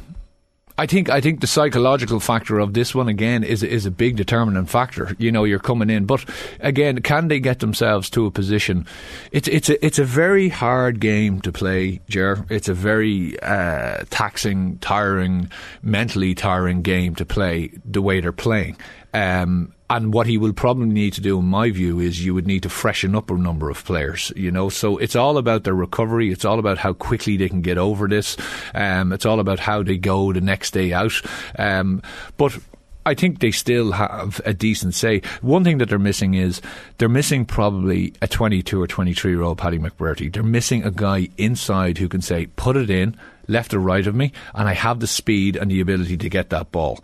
I 0.80 0.86
think 0.86 1.10
I 1.10 1.20
think 1.20 1.42
the 1.42 1.46
psychological 1.46 2.20
factor 2.20 2.58
of 2.58 2.72
this 2.72 2.94
one 2.94 3.06
again 3.06 3.44
is 3.44 3.62
is 3.62 3.84
a 3.84 3.90
big 3.90 4.16
determinant 4.16 4.70
factor. 4.70 5.14
You 5.18 5.30
know, 5.30 5.44
you're 5.44 5.58
coming 5.58 5.90
in, 5.90 6.06
but 6.06 6.24
again, 6.58 7.02
can 7.02 7.28
they 7.28 7.38
get 7.38 7.58
themselves 7.58 8.08
to 8.10 8.24
a 8.24 8.30
position? 8.30 8.86
It's 9.30 9.46
it's 9.48 9.68
a 9.68 9.84
it's 9.84 9.98
a 9.98 10.04
very 10.04 10.48
hard 10.48 10.98
game 10.98 11.42
to 11.42 11.52
play, 11.52 12.00
Jer. 12.08 12.46
It's 12.48 12.70
a 12.70 12.72
very 12.72 13.38
uh, 13.40 14.04
taxing, 14.08 14.78
tiring, 14.78 15.50
mentally 15.82 16.34
tiring 16.34 16.80
game 16.80 17.14
to 17.16 17.26
play 17.26 17.72
the 17.84 18.00
way 18.00 18.22
they're 18.22 18.32
playing. 18.32 18.78
Um, 19.12 19.74
and 19.90 20.14
what 20.14 20.28
he 20.28 20.38
will 20.38 20.52
probably 20.52 20.86
need 20.86 21.12
to 21.14 21.20
do, 21.20 21.40
in 21.40 21.46
my 21.46 21.70
view, 21.70 21.98
is 21.98 22.24
you 22.24 22.32
would 22.32 22.46
need 22.46 22.62
to 22.62 22.68
freshen 22.68 23.16
up 23.16 23.28
a 23.28 23.34
number 23.34 23.68
of 23.68 23.84
players. 23.84 24.32
You 24.36 24.52
know, 24.52 24.68
so 24.68 24.96
it's 24.98 25.16
all 25.16 25.36
about 25.36 25.64
their 25.64 25.74
recovery. 25.74 26.30
It's 26.30 26.44
all 26.44 26.60
about 26.60 26.78
how 26.78 26.92
quickly 26.92 27.36
they 27.36 27.48
can 27.48 27.60
get 27.60 27.76
over 27.76 28.06
this. 28.06 28.36
Um, 28.72 29.12
it's 29.12 29.26
all 29.26 29.40
about 29.40 29.58
how 29.58 29.82
they 29.82 29.98
go 29.98 30.32
the 30.32 30.40
next 30.40 30.70
day 30.70 30.92
out. 30.92 31.20
Um, 31.58 32.02
but 32.36 32.56
I 33.04 33.14
think 33.14 33.40
they 33.40 33.50
still 33.50 33.90
have 33.90 34.40
a 34.44 34.54
decent 34.54 34.94
say. 34.94 35.22
One 35.40 35.64
thing 35.64 35.78
that 35.78 35.88
they're 35.88 35.98
missing 35.98 36.34
is 36.34 36.60
they're 36.98 37.08
missing 37.08 37.44
probably 37.44 38.14
a 38.22 38.28
22 38.28 38.80
or 38.80 38.86
23 38.86 39.32
year 39.32 39.42
old 39.42 39.58
Paddy 39.58 39.80
McBrearty. 39.80 40.32
They're 40.32 40.44
missing 40.44 40.84
a 40.84 40.92
guy 40.92 41.30
inside 41.36 41.98
who 41.98 42.08
can 42.08 42.20
say, 42.20 42.46
put 42.46 42.76
it 42.76 42.90
in, 42.90 43.16
left 43.48 43.74
or 43.74 43.80
right 43.80 44.06
of 44.06 44.14
me, 44.14 44.32
and 44.54 44.68
I 44.68 44.74
have 44.74 45.00
the 45.00 45.08
speed 45.08 45.56
and 45.56 45.68
the 45.68 45.80
ability 45.80 46.16
to 46.18 46.28
get 46.28 46.50
that 46.50 46.70
ball 46.70 47.02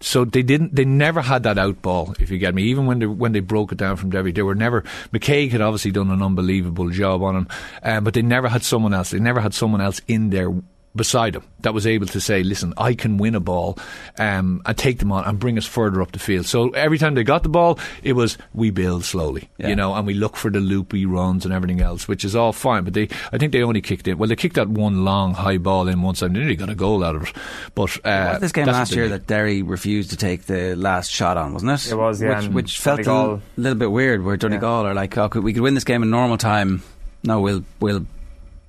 so 0.00 0.24
they 0.24 0.42
didn't. 0.42 0.74
They 0.74 0.84
never 0.84 1.22
had 1.22 1.42
that 1.44 1.58
out 1.58 1.80
ball. 1.82 2.14
If 2.20 2.30
you 2.30 2.38
get 2.38 2.54
me, 2.54 2.64
even 2.64 2.86
when 2.86 2.98
they 2.98 3.06
when 3.06 3.32
they 3.32 3.40
broke 3.40 3.72
it 3.72 3.78
down 3.78 3.96
from 3.96 4.10
Derry, 4.10 4.32
they 4.32 4.42
were 4.42 4.54
never. 4.54 4.82
McKaigue 5.12 5.52
had 5.52 5.60
obviously 5.60 5.90
done 5.90 6.10
an 6.10 6.22
unbelievable 6.22 6.90
job 6.90 7.22
on 7.22 7.36
him, 7.36 7.48
um, 7.82 8.04
but 8.04 8.14
they 8.14 8.22
never 8.22 8.48
had 8.48 8.62
someone 8.62 8.92
else. 8.92 9.10
They 9.10 9.20
never 9.20 9.40
had 9.40 9.54
someone 9.54 9.80
else 9.80 10.00
in 10.06 10.30
there 10.30 10.52
beside 10.96 11.36
him 11.36 11.42
that 11.60 11.74
was 11.74 11.86
able 11.86 12.06
to 12.06 12.20
say, 12.20 12.42
listen, 12.42 12.72
I 12.78 12.94
can 12.94 13.18
win 13.18 13.34
a 13.34 13.40
ball 13.40 13.78
um, 14.18 14.62
and 14.64 14.78
take 14.78 14.98
them 14.98 15.10
on 15.12 15.24
and 15.24 15.38
bring 15.38 15.58
us 15.58 15.66
further 15.66 16.00
up 16.00 16.12
the 16.12 16.18
field. 16.18 16.46
So 16.46 16.70
every 16.70 16.96
time 16.96 17.14
they 17.14 17.24
got 17.24 17.42
the 17.42 17.48
ball, 17.48 17.78
it 18.02 18.12
was 18.12 18.38
we 18.54 18.70
build 18.70 19.04
slowly, 19.04 19.48
yeah. 19.58 19.68
you 19.68 19.76
know, 19.76 19.94
and 19.94 20.06
we 20.06 20.14
look 20.14 20.36
for 20.36 20.50
the 20.50 20.60
loopy 20.60 21.06
runs 21.06 21.44
and 21.44 21.52
everything 21.52 21.80
else, 21.80 22.06
which 22.06 22.24
is 22.24 22.36
all 22.36 22.52
fine. 22.52 22.84
But 22.84 22.94
they, 22.94 23.08
I 23.32 23.38
think 23.38 23.52
they 23.52 23.62
only 23.62 23.80
kicked 23.80 24.06
it. 24.08 24.14
Well, 24.14 24.28
they 24.28 24.36
kicked 24.36 24.56
that 24.56 24.68
one 24.68 25.04
long 25.04 25.34
high 25.34 25.58
ball 25.58 25.88
in 25.88 26.02
one 26.02 26.14
side. 26.14 26.34
They 26.34 26.38
nearly 26.38 26.56
got 26.56 26.70
a 26.70 26.74
goal 26.74 27.04
out 27.04 27.16
of 27.16 27.24
it. 27.24 27.32
But 27.74 27.96
uh, 28.04 28.30
was 28.32 28.40
this 28.40 28.52
game 28.52 28.66
last 28.66 28.94
year 28.94 29.08
that 29.08 29.26
Derry 29.26 29.62
refused 29.62 30.10
to 30.10 30.16
take 30.16 30.44
the 30.44 30.76
last 30.76 31.10
shot 31.10 31.36
on, 31.36 31.52
wasn't 31.52 31.72
it? 31.72 31.90
It 31.90 31.96
was, 31.96 32.22
yeah. 32.22 32.42
Which, 32.42 32.50
which 32.50 32.78
felt 32.78 33.06
a 33.06 33.40
little 33.56 33.78
bit 33.78 33.90
weird. 33.90 34.24
Where 34.24 34.36
Donegal 34.36 34.84
yeah. 34.84 34.90
are 34.90 34.94
like, 34.94 35.16
oh, 35.18 35.28
we 35.34 35.52
could 35.52 35.62
win 35.62 35.74
this 35.74 35.84
game 35.84 36.02
in 36.02 36.10
normal 36.10 36.38
time. 36.38 36.82
No, 37.24 37.40
we'll 37.40 37.64
we'll 37.80 38.06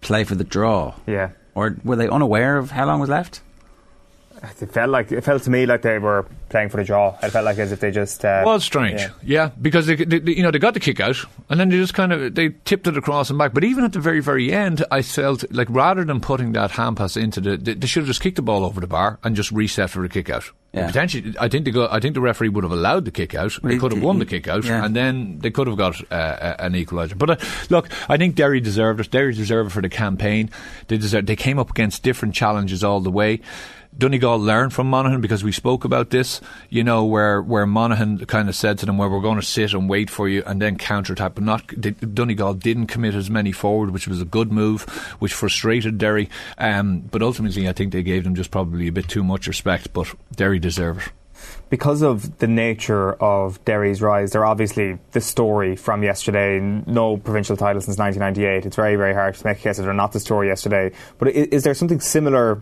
play 0.02 0.24
for 0.24 0.36
the 0.36 0.44
draw. 0.44 0.96
Yeah 1.06 1.30
or 1.58 1.76
were 1.84 1.96
they 1.96 2.08
unaware 2.08 2.58
of 2.58 2.70
how 2.70 2.86
long 2.86 3.00
was 3.00 3.10
left? 3.10 3.42
It 4.62 4.72
felt 4.72 4.90
like 4.90 5.12
it 5.12 5.22
felt 5.22 5.44
to 5.44 5.50
me 5.50 5.66
like 5.66 5.82
they 5.82 6.00
were 6.00 6.26
playing 6.50 6.70
for 6.70 6.78
the 6.78 6.84
draw. 6.84 7.18
It 7.22 7.32
felt 7.32 7.46
like 7.46 7.58
as 7.58 7.72
if 7.72 7.80
they 7.80 7.92
just 7.92 8.24
uh, 8.24 8.44
was 8.46 8.64
strange, 8.64 9.02
yeah, 9.02 9.10
yeah 9.24 9.52
because 9.62 9.88
they, 9.88 9.96
they, 9.96 10.32
you 10.32 10.44
know 10.44 10.52
they 10.52 10.60
got 10.60 10.74
the 10.74 10.80
kick 10.80 11.00
out 11.00 11.18
and 11.50 11.60
then 11.60 11.70
they 11.70 11.78
just 11.78 11.94
kind 11.94 12.14
of 12.14 12.36
they 12.36 12.50
tipped 12.66 12.88
it 12.88 12.98
across 12.98 13.30
and 13.30 13.40
back. 13.40 13.54
But 13.54 13.64
even 13.64 13.84
at 13.84 13.94
the 13.94 14.00
very 14.00 14.20
very 14.20 14.52
end, 14.52 14.84
I 14.92 15.02
felt 15.02 15.44
like 15.52 15.68
rather 15.70 16.04
than 16.04 16.22
putting 16.22 16.54
that 16.54 16.72
hand 16.72 16.98
pass 16.98 17.18
into 17.18 17.42
the, 17.42 17.58
they, 17.58 17.74
they 17.74 17.88
should 17.88 18.02
have 18.02 18.08
just 18.08 18.22
kicked 18.22 18.36
the 18.36 18.42
ball 18.42 18.66
over 18.66 18.80
the 18.80 18.88
bar 18.88 19.20
and 19.24 19.36
just 19.36 19.52
reset 19.52 19.90
for 19.90 20.04
a 20.04 20.10
kick 20.10 20.30
out. 20.30 20.52
Yeah. 20.74 20.88
Potentially, 20.88 21.34
I 21.40 21.48
think 21.48 21.66
the 21.66 21.88
I 21.90 22.00
think 22.00 22.14
the 22.14 22.22
referee 22.22 22.50
would 22.50 22.64
have 22.64 22.74
allowed 22.74 23.06
the 23.06 23.12
kick 23.12 23.34
out. 23.34 23.58
They 23.64 23.78
could 23.78 23.94
have 23.94 24.04
won 24.04 24.20
the 24.20 24.26
kick 24.26 24.48
out, 24.48 24.66
yeah. 24.66 24.86
and 24.86 24.96
then 24.96 25.40
they 25.40 25.50
could 25.50 25.66
have 25.68 25.78
got 25.78 26.00
uh, 26.12 26.56
an 26.60 26.74
equaliser. 26.74 27.18
But 27.18 27.30
uh, 27.30 27.36
look, 27.70 27.90
I 28.10 28.18
think 28.18 28.36
Derry 28.36 28.60
deserved 28.60 29.00
it. 29.00 29.10
Derry 29.10 29.34
deserved 29.34 29.72
it 29.72 29.74
for 29.74 29.82
the 29.82 29.90
campaign. 29.90 30.50
They 30.88 30.98
deserved. 30.98 31.28
They 31.28 31.36
came 31.36 31.58
up 31.58 31.70
against 31.70 32.04
different 32.04 32.36
challenges 32.36 32.84
all 32.84 33.00
the 33.00 33.10
way. 33.10 33.40
Donegal 33.98 34.40
learned 34.40 34.74
from 34.74 34.90
Monaghan 34.90 35.22
because 35.22 35.44
we 35.44 35.52
spoke 35.52 35.84
about 35.84 36.12
this, 36.12 36.40
you 36.70 36.84
know, 36.84 37.04
where, 37.04 37.42
where 37.42 37.66
Monaghan 37.66 38.26
kind 38.26 38.48
of 38.48 38.56
said 38.56 38.78
to 38.80 38.86
them, 38.86 38.98
where 38.98 39.10
we're 39.10 39.22
going 39.22 39.40
to 39.40 39.46
sit 39.46 39.74
and 39.74 39.90
wait 39.90 40.10
for 40.10 40.30
you 40.30 40.44
and 40.46 40.62
then 40.62 40.78
counter 40.78 41.14
attack. 41.14 41.36
But 41.36 41.44
not 41.44 41.68
Donegal 42.14 42.54
didn't 42.56 42.88
commit 42.88 43.16
as 43.16 43.30
many 43.30 43.52
forward, 43.52 43.92
which 43.92 44.08
was 44.08 44.22
a 44.22 44.26
good 44.26 44.52
move, 44.52 44.84
which 45.20 45.34
frustrated 45.34 45.98
Derry. 45.98 46.30
Um, 46.58 47.00
but 47.00 47.24
ultimately, 47.24 47.68
I 47.68 47.74
think 47.74 47.92
they 47.92 48.04
gave 48.04 48.24
them 48.24 48.36
just 48.36 48.52
probably 48.52 48.88
a 48.88 48.92
bit 48.92 49.08
too 49.08 49.24
much 49.24 49.48
respect. 49.48 49.94
But 49.94 50.14
Derry 50.36 50.60
deserve 50.60 51.00
it 51.00 51.12
because 51.70 52.02
of 52.02 52.40
the 52.40 52.48
nature 52.48 53.14
of 53.14 53.64
Derry's 53.66 54.02
rise, 54.02 54.32
they're 54.32 54.46
obviously 54.46 54.98
the 55.12 55.22
story 55.22 55.76
from 55.76 56.04
yesterday. 56.04 56.60
No 56.60 57.18
provincial 57.18 57.58
title 57.58 57.82
since 57.82 57.98
1998. 57.98 58.66
It's 58.66 58.76
very, 58.76 58.96
very 58.96 59.14
hard 59.14 59.36
to 59.36 59.46
make 59.46 59.60
a 59.60 59.62
case 59.62 59.78
that 59.78 59.84
they're 59.84 59.94
not 59.94 60.12
the 60.12 60.20
story 60.20 60.48
yesterday. 60.48 60.92
But 61.18 61.30
is 61.30 61.64
there 61.64 61.74
something 61.74 62.00
similar 62.00 62.62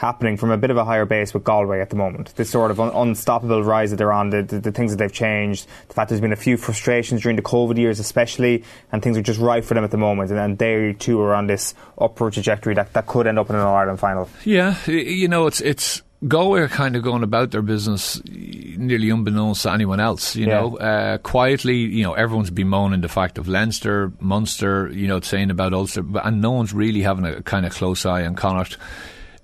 happening 0.00 0.38
from 0.38 0.50
a 0.50 0.56
bit 0.56 0.70
of 0.70 0.78
a 0.78 0.84
higher 0.84 1.04
base 1.04 1.34
with 1.34 1.44
Galway 1.44 1.82
at 1.82 1.90
the 1.90 1.96
moment. 1.96 2.34
This 2.36 2.48
sort 2.48 2.70
of 2.70 2.80
un- 2.80 2.90
unstoppable 2.94 3.62
rise 3.62 3.90
that 3.90 3.98
they're 3.98 4.14
on, 4.14 4.30
the, 4.30 4.42
the, 4.42 4.58
the, 4.58 4.72
things 4.72 4.92
that 4.92 4.96
they've 4.96 5.12
changed, 5.12 5.66
the 5.88 5.94
fact 5.94 6.08
there's 6.08 6.22
been 6.22 6.32
a 6.32 6.36
few 6.36 6.56
frustrations 6.56 7.20
during 7.20 7.36
the 7.36 7.42
COVID 7.42 7.76
years, 7.76 8.00
especially, 8.00 8.64
and 8.92 9.02
things 9.02 9.18
are 9.18 9.22
just 9.22 9.38
right 9.38 9.62
for 9.62 9.74
them 9.74 9.84
at 9.84 9.90
the 9.90 9.98
moment. 9.98 10.30
And, 10.30 10.40
and 10.40 10.56
they 10.56 10.94
too 10.94 11.20
are 11.20 11.34
on 11.34 11.48
this 11.48 11.74
upward 11.98 12.32
trajectory 12.32 12.74
that, 12.74 12.94
that 12.94 13.06
could 13.06 13.26
end 13.26 13.38
up 13.38 13.50
in 13.50 13.56
an 13.56 13.60
All 13.60 13.76
Ireland 13.76 14.00
final. 14.00 14.30
Yeah, 14.44 14.74
you 14.86 15.28
know, 15.28 15.46
it's 15.46 15.60
it's. 15.60 16.02
Galway 16.26 16.60
are 16.60 16.68
kind 16.68 16.96
of 16.96 17.02
going 17.02 17.22
about 17.22 17.50
their 17.50 17.62
business 17.62 18.22
nearly 18.26 19.08
unbeknownst 19.08 19.62
to 19.62 19.72
anyone 19.72 20.00
else, 20.00 20.36
you 20.36 20.46
yeah. 20.46 20.60
know. 20.60 20.76
Uh, 20.76 21.16
quietly, 21.16 21.76
you 21.76 22.02
know, 22.02 22.12
everyone's 22.12 22.50
bemoaning 22.50 23.00
the 23.00 23.08
fact 23.08 23.38
of 23.38 23.48
Leinster, 23.48 24.12
Munster, 24.20 24.90
you 24.92 25.08
know, 25.08 25.20
saying 25.20 25.50
about 25.50 25.72
Ulster, 25.72 26.04
and 26.22 26.42
no 26.42 26.50
one's 26.50 26.74
really 26.74 27.00
having 27.00 27.24
a 27.24 27.40
kind 27.40 27.64
of 27.64 27.72
close 27.72 28.04
eye 28.04 28.26
on 28.26 28.34
Connacht. 28.34 28.76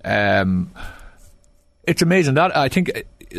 Um, 0.07 0.71
it's 1.83 2.01
amazing 2.01 2.35
that 2.35 2.55
I 2.55 2.69
think 2.69 2.91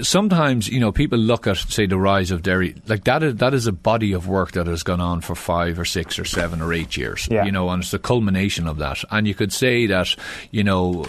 sometimes 0.02 0.68
you 0.68 0.80
know 0.80 0.92
people 0.92 1.18
look 1.18 1.46
at 1.46 1.56
say 1.56 1.86
the 1.86 1.98
rise 1.98 2.30
of 2.30 2.42
Derry 2.42 2.74
like 2.86 3.04
that 3.04 3.22
is 3.22 3.36
that 3.36 3.54
is 3.54 3.66
a 3.66 3.72
body 3.72 4.12
of 4.12 4.28
work 4.28 4.52
that 4.52 4.66
has 4.66 4.82
gone 4.82 5.00
on 5.00 5.20
for 5.20 5.34
five 5.34 5.78
or 5.78 5.84
six 5.84 6.18
or 6.18 6.24
seven 6.24 6.60
or 6.60 6.72
eight 6.72 6.96
years. 6.96 7.28
Yeah. 7.30 7.44
You 7.44 7.52
know, 7.52 7.68
and 7.70 7.82
it's 7.82 7.90
the 7.90 7.98
culmination 7.98 8.66
of 8.66 8.78
that. 8.78 9.02
And 9.10 9.26
you 9.26 9.34
could 9.34 9.52
say 9.52 9.86
that 9.86 10.14
you 10.50 10.64
know 10.64 11.04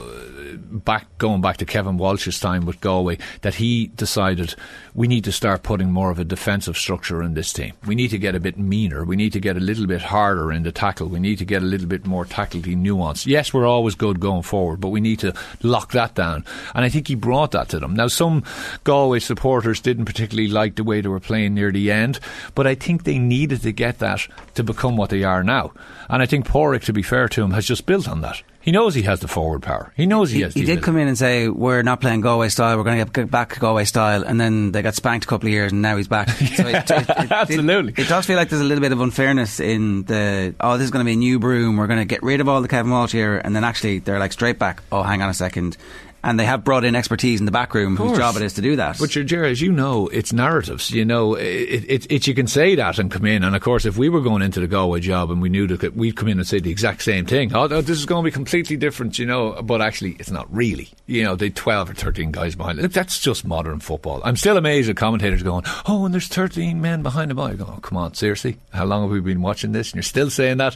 back 0.57 1.05
going 1.17 1.41
back 1.41 1.57
to 1.57 1.65
Kevin 1.65 1.97
Walsh's 1.97 2.39
time 2.39 2.65
with 2.65 2.81
Galway 2.81 3.17
that 3.41 3.55
he 3.55 3.87
decided 3.87 4.55
we 4.93 5.07
need 5.07 5.23
to 5.23 5.31
start 5.31 5.63
putting 5.63 5.91
more 5.91 6.11
of 6.11 6.19
a 6.19 6.23
defensive 6.23 6.77
structure 6.77 7.21
in 7.21 7.33
this 7.33 7.53
team. 7.53 7.73
We 7.85 7.95
need 7.95 8.09
to 8.09 8.17
get 8.17 8.35
a 8.35 8.39
bit 8.39 8.57
meaner. 8.57 9.03
We 9.03 9.15
need 9.15 9.33
to 9.33 9.39
get 9.39 9.57
a 9.57 9.61
little 9.61 9.87
bit 9.87 10.01
harder 10.01 10.51
in 10.51 10.63
the 10.63 10.71
tackle. 10.71 11.07
We 11.07 11.19
need 11.19 11.37
to 11.37 11.45
get 11.45 11.61
a 11.61 11.65
little 11.65 11.87
bit 11.87 12.05
more 12.05 12.25
tactically 12.25 12.75
nuanced. 12.75 13.25
Yes, 13.25 13.53
we're 13.53 13.67
always 13.67 13.95
good 13.95 14.19
going 14.19 14.43
forward, 14.43 14.79
but 14.79 14.89
we 14.89 15.01
need 15.01 15.19
to 15.19 15.33
lock 15.63 15.91
that 15.91 16.15
down. 16.15 16.45
And 16.73 16.85
I 16.85 16.89
think 16.89 17.07
he 17.07 17.15
brought 17.15 17.51
that 17.51 17.69
to 17.69 17.79
them. 17.79 17.95
Now, 17.95 18.07
some 18.07 18.43
Galway 18.83 19.19
supporters 19.19 19.81
didn't 19.81 20.05
particularly 20.05 20.49
like 20.49 20.75
the 20.75 20.83
way 20.83 21.01
they 21.01 21.09
were 21.09 21.19
playing 21.19 21.53
near 21.53 21.71
the 21.71 21.91
end, 21.91 22.19
but 22.55 22.67
I 22.67 22.75
think 22.75 23.03
they 23.03 23.19
needed 23.19 23.61
to 23.61 23.71
get 23.71 23.99
that 23.99 24.27
to 24.55 24.63
become 24.63 24.97
what 24.97 25.09
they 25.09 25.23
are 25.23 25.43
now. 25.43 25.71
And 26.09 26.21
I 26.21 26.25
think 26.25 26.47
Pádraic, 26.47 26.83
to 26.85 26.93
be 26.93 27.03
fair 27.03 27.27
to 27.29 27.43
him, 27.43 27.51
has 27.51 27.65
just 27.65 27.85
built 27.85 28.07
on 28.07 28.21
that. 28.21 28.41
He 28.69 28.71
knows 28.71 28.93
he 28.93 29.01
has 29.01 29.19
the 29.19 29.27
forward 29.27 29.63
power. 29.63 29.91
He 29.97 30.05
knows 30.05 30.29
he, 30.29 30.37
He, 30.37 30.43
has. 30.43 30.53
he 30.53 30.59
did 30.59 30.73
ability. 30.73 30.85
come 30.85 30.97
in 30.97 31.07
and 31.07 31.17
say 31.17 31.47
we're 31.49 31.81
not 31.81 32.01
playing 32.01 32.21
Galway 32.21 32.49
style. 32.49 32.77
We're 32.77 32.83
going 32.83 33.03
to 33.03 33.11
get 33.11 33.31
back 33.31 33.55
to 33.55 33.59
Galway 33.59 33.83
style, 33.85 34.21
and 34.21 34.39
then 34.39 34.73
they 34.73 34.83
got 34.83 34.93
spanked 34.93 35.25
a 35.25 35.27
couple 35.27 35.47
of 35.47 35.51
years, 35.53 35.71
and 35.71 35.81
now 35.81 35.97
he's 35.97 36.07
back. 36.07 36.27
So 36.59 36.67
it, 36.67 36.75
it, 36.75 36.91
it, 36.91 37.31
Absolutely. 37.31 37.93
It, 37.97 38.07
does 38.07 38.27
feel 38.27 38.35
like 38.35 38.49
there's 38.49 38.61
a 38.61 38.65
little 38.65 38.81
bit 38.83 38.91
of 38.91 39.01
unfairness 39.01 39.59
in 39.59 40.03
the 40.03 40.53
oh, 40.59 40.77
this 40.77 40.85
is 40.85 40.91
going 40.91 41.03
to 41.03 41.09
be 41.09 41.13
a 41.13 41.15
new 41.15 41.39
broom. 41.39 41.77
We're 41.77 41.87
going 41.87 41.97
to 41.97 42.05
get 42.05 42.21
rid 42.21 42.41
of 42.41 42.47
all 42.47 42.61
the 42.61 42.67
Kevin 42.67 42.91
Walsh 42.91 43.11
here, 43.11 43.39
and 43.43 43.55
then 43.55 43.63
actually 43.63 43.97
they're 43.99 44.19
like 44.19 44.33
straight 44.33 44.59
back. 44.59 44.83
Oh, 44.91 45.01
hang 45.01 45.23
on 45.23 45.29
a 45.29 45.33
second. 45.33 45.75
And 46.21 46.39
they 46.39 46.45
have 46.45 46.63
brought 46.63 46.83
in 46.83 46.95
expertise 46.95 47.39
in 47.39 47.45
the 47.45 47.51
back 47.51 47.73
room, 47.73 47.95
whose 47.95 48.17
job 48.17 48.35
it 48.35 48.41
is 48.41 48.53
to 48.55 48.61
do 48.61 48.75
that. 48.75 48.97
But, 48.99 49.09
Jerry, 49.09 49.51
as 49.51 49.61
you 49.61 49.71
know, 49.71 50.07
it's 50.09 50.33
narratives. 50.33 50.91
You 50.91 51.05
know, 51.05 51.35
it, 51.35 51.85
it, 51.87 52.11
it, 52.11 52.27
you 52.27 52.33
can 52.33 52.47
say 52.47 52.75
that 52.75 52.99
and 52.99 53.09
come 53.09 53.25
in. 53.25 53.43
And 53.43 53.55
of 53.55 53.61
course, 53.61 53.85
if 53.85 53.97
we 53.97 54.09
were 54.09 54.21
going 54.21 54.41
into 54.41 54.59
the 54.59 54.67
Galway 54.67 54.99
job 54.99 55.31
and 55.31 55.41
we 55.41 55.47
knew 55.47 55.65
that 55.67 55.95
we'd 55.95 56.17
come 56.17 56.27
in 56.27 56.37
and 56.37 56.47
say 56.47 56.59
the 56.59 56.71
exact 56.71 57.03
same 57.03 57.25
thing, 57.25 57.55
oh, 57.55 57.67
this 57.67 57.97
is 57.97 58.05
going 58.05 58.23
to 58.23 58.27
be 58.27 58.33
completely 58.33 58.75
different, 58.75 59.17
you 59.17 59.25
know. 59.25 59.61
But 59.61 59.81
actually, 59.81 60.17
it's 60.19 60.31
not 60.31 60.53
really. 60.53 60.89
You 61.07 61.23
know, 61.23 61.35
they 61.35 61.49
12 61.49 61.91
or 61.91 61.93
13 61.93 62.31
guys 62.31 62.55
behind 62.55 62.79
it. 62.79 62.81
Look, 62.81 62.91
that's 62.93 63.19
just 63.19 63.45
modern 63.45 63.79
football. 63.79 64.21
I'm 64.25 64.35
still 64.35 64.57
amazed 64.57 64.89
at 64.89 64.97
commentators 64.97 65.41
going, 65.41 65.63
oh, 65.87 66.05
and 66.05 66.13
there's 66.13 66.27
13 66.27 66.81
men 66.81 67.01
behind 67.01 67.31
the 67.31 67.35
ball. 67.35 67.53
Go, 67.53 67.65
oh, 67.77 67.79
come 67.79 67.97
on, 67.97 68.13
seriously? 68.13 68.57
How 68.71 68.85
long 68.85 69.03
have 69.03 69.11
we 69.11 69.21
been 69.21 69.41
watching 69.41 69.71
this? 69.71 69.91
And 69.91 69.95
you're 69.95 70.03
still 70.03 70.29
saying 70.29 70.57
that? 70.57 70.75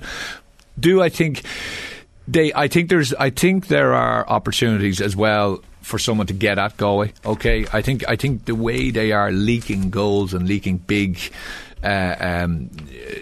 Do 0.79 1.01
I 1.01 1.09
think 1.09 1.43
they? 2.27 2.53
I 2.53 2.67
think 2.67 2.89
there's. 2.89 3.13
I 3.13 3.29
think 3.29 3.67
there 3.67 3.93
are 3.93 4.27
opportunities 4.27 5.01
as 5.01 5.15
well 5.15 5.61
for 5.81 5.99
someone 5.99 6.27
to 6.27 6.33
get 6.33 6.57
at 6.57 6.77
Galway. 6.77 7.13
Okay, 7.25 7.65
I 7.73 7.81
think. 7.81 8.07
I 8.07 8.15
think 8.15 8.45
the 8.45 8.55
way 8.55 8.91
they 8.91 9.11
are 9.11 9.31
leaking 9.31 9.89
goals 9.89 10.33
and 10.33 10.47
leaking 10.47 10.77
big. 10.77 11.19
Uh, 11.83 12.15
um, 12.19 12.69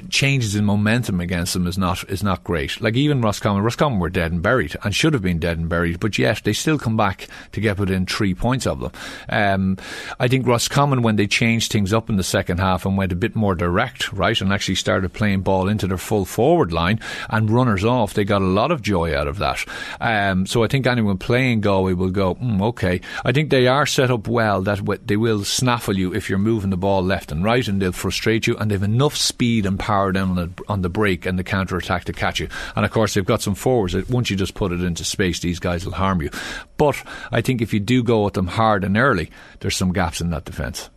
changes 0.09 0.55
in 0.55 0.65
momentum 0.65 1.19
against 1.19 1.53
them 1.53 1.67
is 1.67 1.77
not 1.77 2.03
is 2.09 2.23
not 2.23 2.43
great. 2.43 2.79
Like 2.81 2.95
even 2.95 3.21
Roscommon, 3.21 3.63
Roscommon 3.63 3.99
were 3.99 4.09
dead 4.09 4.31
and 4.31 4.41
buried 4.41 4.75
and 4.83 4.95
should 4.95 5.13
have 5.13 5.23
been 5.23 5.39
dead 5.39 5.57
and 5.57 5.67
buried, 5.69 5.99
but 5.99 6.17
yet 6.19 6.41
they 6.43 6.53
still 6.53 6.77
come 6.77 6.97
back 6.97 7.27
to 7.53 7.61
get 7.61 7.79
within 7.79 8.05
three 8.05 8.33
points 8.33 8.67
of 8.67 8.79
them. 8.79 8.91
Um, 9.29 9.77
I 10.19 10.27
think 10.27 10.47
Roscommon, 10.47 11.01
when 11.01 11.15
they 11.15 11.27
changed 11.27 11.71
things 11.71 11.93
up 11.93 12.09
in 12.09 12.17
the 12.17 12.23
second 12.23 12.59
half 12.59 12.85
and 12.85 12.97
went 12.97 13.11
a 13.11 13.15
bit 13.15 13.35
more 13.35 13.55
direct, 13.55 14.11
right, 14.13 14.39
and 14.39 14.53
actually 14.53 14.75
started 14.75 15.13
playing 15.13 15.41
ball 15.41 15.67
into 15.67 15.87
their 15.87 15.97
full 15.97 16.25
forward 16.25 16.71
line 16.71 16.99
and 17.29 17.49
runners 17.49 17.83
off, 17.83 18.13
they 18.13 18.23
got 18.23 18.41
a 18.41 18.45
lot 18.45 18.71
of 18.71 18.81
joy 18.81 19.15
out 19.15 19.27
of 19.27 19.37
that. 19.39 19.65
Um, 19.99 20.45
so 20.45 20.63
I 20.63 20.67
think 20.67 20.85
anyone 20.87 21.17
playing 21.17 21.61
Galway 21.61 21.93
will 21.93 22.09
go, 22.09 22.35
mm, 22.35 22.61
okay. 22.61 23.01
I 23.25 23.31
think 23.31 23.49
they 23.49 23.67
are 23.67 23.85
set 23.85 24.11
up 24.11 24.27
well 24.27 24.61
that 24.61 25.07
they 25.07 25.17
will 25.17 25.43
snaffle 25.43 25.97
you 25.97 26.13
if 26.13 26.29
you're 26.29 26.39
moving 26.39 26.69
the 26.69 26.77
ball 26.77 27.03
left 27.03 27.31
and 27.31 27.43
right, 27.43 27.67
and 27.67 27.81
they'll 27.81 27.91
frustrate 27.91 28.47
you, 28.47 28.50
and 28.57 28.71
they've 28.71 28.81
enough 28.81 29.15
speed 29.15 29.65
and 29.65 29.79
power 29.79 30.11
down 30.11 30.29
on 30.29 30.35
the, 30.35 30.63
on 30.67 30.81
the 30.81 30.89
break 30.89 31.25
and 31.25 31.37
the 31.37 31.43
counter 31.43 31.77
attack 31.77 32.05
to 32.05 32.13
catch 32.13 32.39
you. 32.39 32.47
And 32.75 32.85
of 32.85 32.91
course, 32.91 33.13
they've 33.13 33.25
got 33.25 33.41
some 33.41 33.55
forwards 33.55 33.93
that 33.93 34.09
once 34.09 34.29
you 34.29 34.35
just 34.35 34.53
put 34.53 34.71
it 34.71 34.81
into 34.81 35.03
space, 35.03 35.39
these 35.39 35.59
guys 35.59 35.85
will 35.85 35.93
harm 35.93 36.21
you. 36.21 36.29
But 36.77 37.01
I 37.31 37.41
think 37.41 37.61
if 37.61 37.73
you 37.73 37.79
do 37.79 38.03
go 38.03 38.27
at 38.27 38.33
them 38.33 38.47
hard 38.47 38.83
and 38.83 38.97
early, 38.97 39.31
there's 39.59 39.77
some 39.77 39.93
gaps 39.93 40.21
in 40.21 40.29
that 40.31 40.45
defence. 40.45 40.89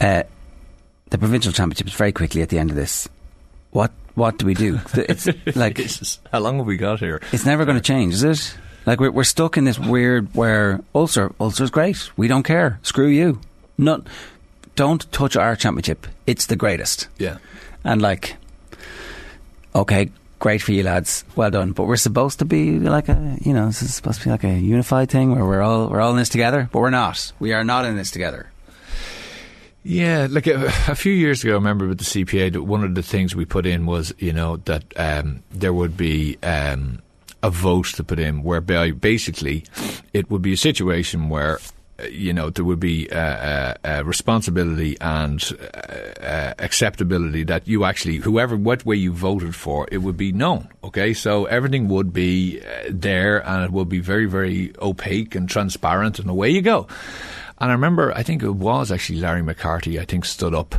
Uh, 0.00 0.24
the 1.10 1.18
provincial 1.18 1.52
championship 1.52 1.86
is 1.86 1.94
very 1.94 2.12
quickly 2.12 2.42
at 2.42 2.48
the 2.48 2.58
end 2.58 2.70
of 2.70 2.76
this. 2.76 3.08
What 3.70 3.92
what 4.14 4.38
do 4.38 4.46
we 4.46 4.54
do? 4.54 4.80
It's 4.94 5.28
like 5.56 5.76
Jesus, 5.76 6.20
how 6.30 6.40
long 6.40 6.58
have 6.58 6.66
we 6.66 6.76
got 6.76 7.00
here? 7.00 7.20
It's 7.32 7.44
never 7.44 7.64
going 7.64 7.76
to 7.76 7.82
change, 7.82 8.14
is 8.14 8.24
it? 8.24 8.56
Like 8.86 9.00
we're 9.00 9.10
we're 9.10 9.24
stuck 9.24 9.56
in 9.56 9.64
this 9.64 9.78
weird 9.78 10.34
where 10.34 10.80
Ulster 10.94 11.32
Ulster's 11.40 11.70
great. 11.70 12.10
We 12.16 12.28
don't 12.28 12.42
care. 12.42 12.78
Screw 12.82 13.08
you. 13.08 13.40
Not 13.78 14.06
don't 14.76 15.10
touch 15.12 15.36
our 15.36 15.56
championship. 15.56 16.06
It's 16.26 16.46
the 16.46 16.56
greatest. 16.56 17.08
Yeah. 17.18 17.38
And 17.84 18.00
like, 18.02 18.36
okay, 19.74 20.10
great 20.38 20.62
for 20.62 20.72
you 20.72 20.82
lads. 20.82 21.24
Well 21.36 21.50
done. 21.50 21.72
But 21.72 21.84
we're 21.84 21.96
supposed 21.96 22.38
to 22.40 22.44
be 22.44 22.78
like 22.78 23.08
a 23.08 23.36
you 23.40 23.52
know 23.52 23.66
this 23.66 23.82
is 23.82 23.94
supposed 23.94 24.20
to 24.20 24.26
be 24.26 24.30
like 24.30 24.44
a 24.44 24.58
unified 24.58 25.10
thing 25.10 25.34
where 25.34 25.44
we're 25.44 25.62
all 25.62 25.88
we're 25.88 26.00
all 26.00 26.10
in 26.10 26.16
this 26.16 26.28
together. 26.28 26.68
But 26.72 26.80
we're 26.80 26.90
not. 26.90 27.32
We 27.38 27.52
are 27.52 27.64
not 27.64 27.84
in 27.84 27.96
this 27.96 28.10
together. 28.10 28.50
Yeah, 29.86 30.28
like 30.30 30.46
a, 30.46 30.64
a, 30.88 30.94
few 30.94 31.12
years 31.12 31.44
ago, 31.44 31.52
I 31.52 31.54
remember 31.56 31.86
with 31.86 31.98
the 31.98 32.04
GPA 32.04 32.54
that 32.54 32.62
one 32.62 32.84
of 32.84 32.94
the 32.94 33.02
things 33.02 33.36
we 33.36 33.44
put 33.44 33.66
in 33.66 33.84
was, 33.84 34.14
you 34.16 34.32
know, 34.32 34.56
that 34.64 34.82
um, 34.96 35.42
there 35.50 35.74
would 35.74 35.94
be 35.94 36.38
um, 36.42 37.02
a 37.42 37.50
vote 37.50 37.88
to 37.96 38.02
put 38.02 38.18
in 38.18 38.42
whereby 38.42 38.92
basically 38.92 39.64
it 40.14 40.30
would 40.30 40.40
be 40.40 40.54
a 40.54 40.56
situation 40.56 41.28
where 41.28 41.58
you 42.10 42.32
know 42.32 42.50
there 42.50 42.64
would 42.64 42.80
be 42.80 43.08
uh, 43.10 43.16
uh, 43.16 43.74
uh, 43.84 44.02
responsibility 44.04 44.96
and 45.00 45.42
acceptability 46.58 47.44
that 47.44 47.68
you 47.68 47.84
actually 47.84 48.16
whoever 48.16 48.56
what 48.56 48.84
way 48.84 48.96
you 48.96 49.12
voted 49.12 49.54
for 49.54 49.86
it 49.92 49.98
would 49.98 50.16
be 50.16 50.32
known 50.32 50.68
okay 50.82 51.14
so 51.14 51.44
everything 51.44 51.88
would 51.88 52.12
be 52.12 52.60
there 52.90 53.46
and 53.48 53.64
it 53.64 53.70
would 53.70 53.88
be 53.88 54.00
very 54.00 54.26
very 54.26 54.72
opaque 54.82 55.34
and 55.34 55.48
transparent 55.48 56.18
and 56.18 56.28
away 56.28 56.50
you 56.50 56.62
go 56.62 56.86
and 57.58 57.70
I 57.70 57.74
remember, 57.74 58.12
I 58.12 58.22
think 58.22 58.42
it 58.42 58.50
was 58.50 58.90
actually 58.90 59.20
Larry 59.20 59.42
McCarthy, 59.42 60.00
I 60.00 60.04
think, 60.04 60.24
stood 60.24 60.54
up 60.54 60.74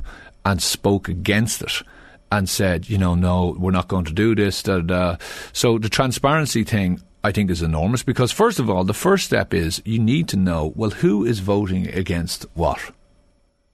and 0.45 0.61
spoke 0.61 1.07
against 1.07 1.61
it 1.61 1.81
and 2.31 2.49
said, 2.49 2.89
you 2.89 2.97
know, 2.97 3.15
no, 3.15 3.55
we're 3.57 3.71
not 3.71 3.87
going 3.87 4.05
to 4.05 4.13
do 4.13 4.35
this. 4.35 4.61
Da, 4.61 4.79
da. 4.79 5.17
So 5.53 5.77
the 5.77 5.89
transparency 5.89 6.63
thing, 6.63 7.01
I 7.25 7.31
think, 7.31 7.49
is 7.49 7.63
enormous 7.63 8.03
because, 8.03 8.31
first 8.31 8.59
of 8.59 8.69
all, 8.69 8.83
the 8.83 8.93
first 8.93 9.25
step 9.25 9.51
is 9.51 9.81
you 9.83 9.97
need 9.97 10.27
to 10.27 10.37
know, 10.37 10.73
well, 10.75 10.91
who 10.91 11.25
is 11.25 11.39
voting 11.39 11.87
against 11.87 12.45
what? 12.53 12.79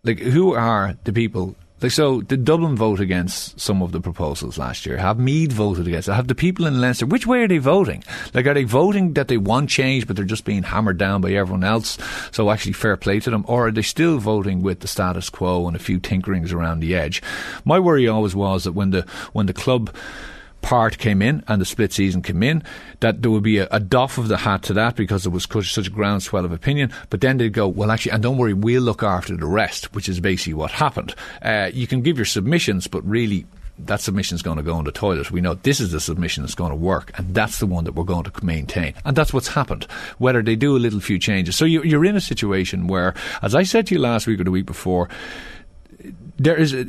Like, 0.03 0.19
who 0.19 0.53
are 0.53 0.95
the 1.03 1.11
people 1.11 1.57
like 1.81 1.91
so, 1.91 2.21
did 2.21 2.45
Dublin 2.45 2.75
vote 2.75 2.99
against 2.99 3.59
some 3.59 3.81
of 3.81 3.91
the 3.91 3.99
proposals 3.99 4.57
last 4.57 4.85
year? 4.85 4.97
Have 4.97 5.17
Meath 5.17 5.51
voted 5.51 5.87
against 5.87 6.07
it? 6.07 6.13
Have 6.13 6.27
the 6.27 6.35
people 6.35 6.67
in 6.67 6.79
Leinster? 6.79 7.07
Which 7.07 7.25
way 7.25 7.41
are 7.41 7.47
they 7.47 7.57
voting? 7.57 8.03
Like, 8.35 8.45
are 8.45 8.53
they 8.53 8.63
voting 8.63 9.13
that 9.13 9.27
they 9.27 9.37
want 9.37 9.69
change, 9.69 10.05
but 10.05 10.15
they're 10.15 10.23
just 10.23 10.45
being 10.45 10.63
hammered 10.63 10.99
down 10.99 11.21
by 11.21 11.31
everyone 11.31 11.63
else? 11.63 11.97
So 12.31 12.51
actually, 12.51 12.73
fair 12.73 12.95
play 12.97 13.19
to 13.21 13.31
them, 13.31 13.43
or 13.47 13.67
are 13.67 13.71
they 13.71 13.81
still 13.81 14.19
voting 14.19 14.61
with 14.61 14.81
the 14.81 14.87
status 14.87 15.29
quo 15.29 15.67
and 15.67 15.75
a 15.75 15.79
few 15.79 15.99
tinkerings 15.99 16.53
around 16.53 16.79
the 16.79 16.95
edge? 16.95 17.21
My 17.65 17.79
worry 17.79 18.07
always 18.07 18.35
was 18.35 18.63
that 18.63 18.73
when 18.73 18.91
the 18.91 19.01
when 19.33 19.47
the 19.47 19.53
club 19.53 19.93
part 20.61 20.97
came 20.97 21.21
in 21.21 21.43
and 21.47 21.61
the 21.61 21.65
split 21.65 21.91
season 21.93 22.21
came 22.21 22.43
in, 22.43 22.63
that 22.99 23.21
there 23.21 23.31
would 23.31 23.43
be 23.43 23.57
a, 23.57 23.67
a 23.71 23.79
doff 23.79 24.17
of 24.17 24.27
the 24.27 24.37
hat 24.37 24.63
to 24.63 24.73
that 24.73 24.95
because 24.95 25.23
there 25.23 25.31
was 25.31 25.47
such 25.69 25.87
a 25.87 25.91
groundswell 25.91 26.45
of 26.45 26.51
opinion. 26.51 26.91
But 27.09 27.21
then 27.21 27.37
they'd 27.37 27.53
go, 27.53 27.67
well, 27.67 27.91
actually, 27.91 28.13
and 28.13 28.23
don't 28.23 28.37
worry, 28.37 28.53
we'll 28.53 28.81
look 28.81 29.03
after 29.03 29.35
the 29.35 29.45
rest, 29.45 29.93
which 29.93 30.07
is 30.07 30.19
basically 30.19 30.53
what 30.53 30.71
happened. 30.71 31.15
Uh, 31.41 31.69
you 31.73 31.87
can 31.87 32.01
give 32.01 32.17
your 32.17 32.25
submissions, 32.25 32.87
but 32.87 33.07
really, 33.07 33.45
that 33.85 34.01
submission 34.01 34.35
is 34.35 34.41
going 34.41 34.57
to 34.57 34.63
go 34.63 34.77
in 34.77 34.85
the 34.85 34.91
toilet. 34.91 35.31
We 35.31 35.41
know 35.41 35.55
this 35.55 35.79
is 35.79 35.91
the 35.91 35.99
submission 35.99 36.43
that's 36.43 36.55
going 36.55 36.69
to 36.69 36.75
work, 36.75 37.11
and 37.17 37.33
that's 37.33 37.59
the 37.59 37.65
one 37.65 37.85
that 37.85 37.93
we're 37.93 38.03
going 38.03 38.25
to 38.25 38.45
maintain. 38.45 38.93
And 39.05 39.15
that's 39.15 39.33
what's 39.33 39.47
happened. 39.47 39.85
Whether 40.19 40.43
they 40.43 40.55
do 40.55 40.75
a 40.75 40.79
little 40.79 40.99
few 40.99 41.17
changes. 41.17 41.55
So 41.55 41.65
you, 41.65 41.81
you're 41.83 42.05
in 42.05 42.15
a 42.15 42.21
situation 42.21 42.87
where, 42.87 43.15
as 43.41 43.55
I 43.55 43.63
said 43.63 43.87
to 43.87 43.95
you 43.95 44.01
last 44.01 44.27
week 44.27 44.39
or 44.39 44.43
the 44.43 44.51
week 44.51 44.65
before, 44.65 45.09
there 46.37 46.57
is. 46.57 46.73
A, 46.73 46.85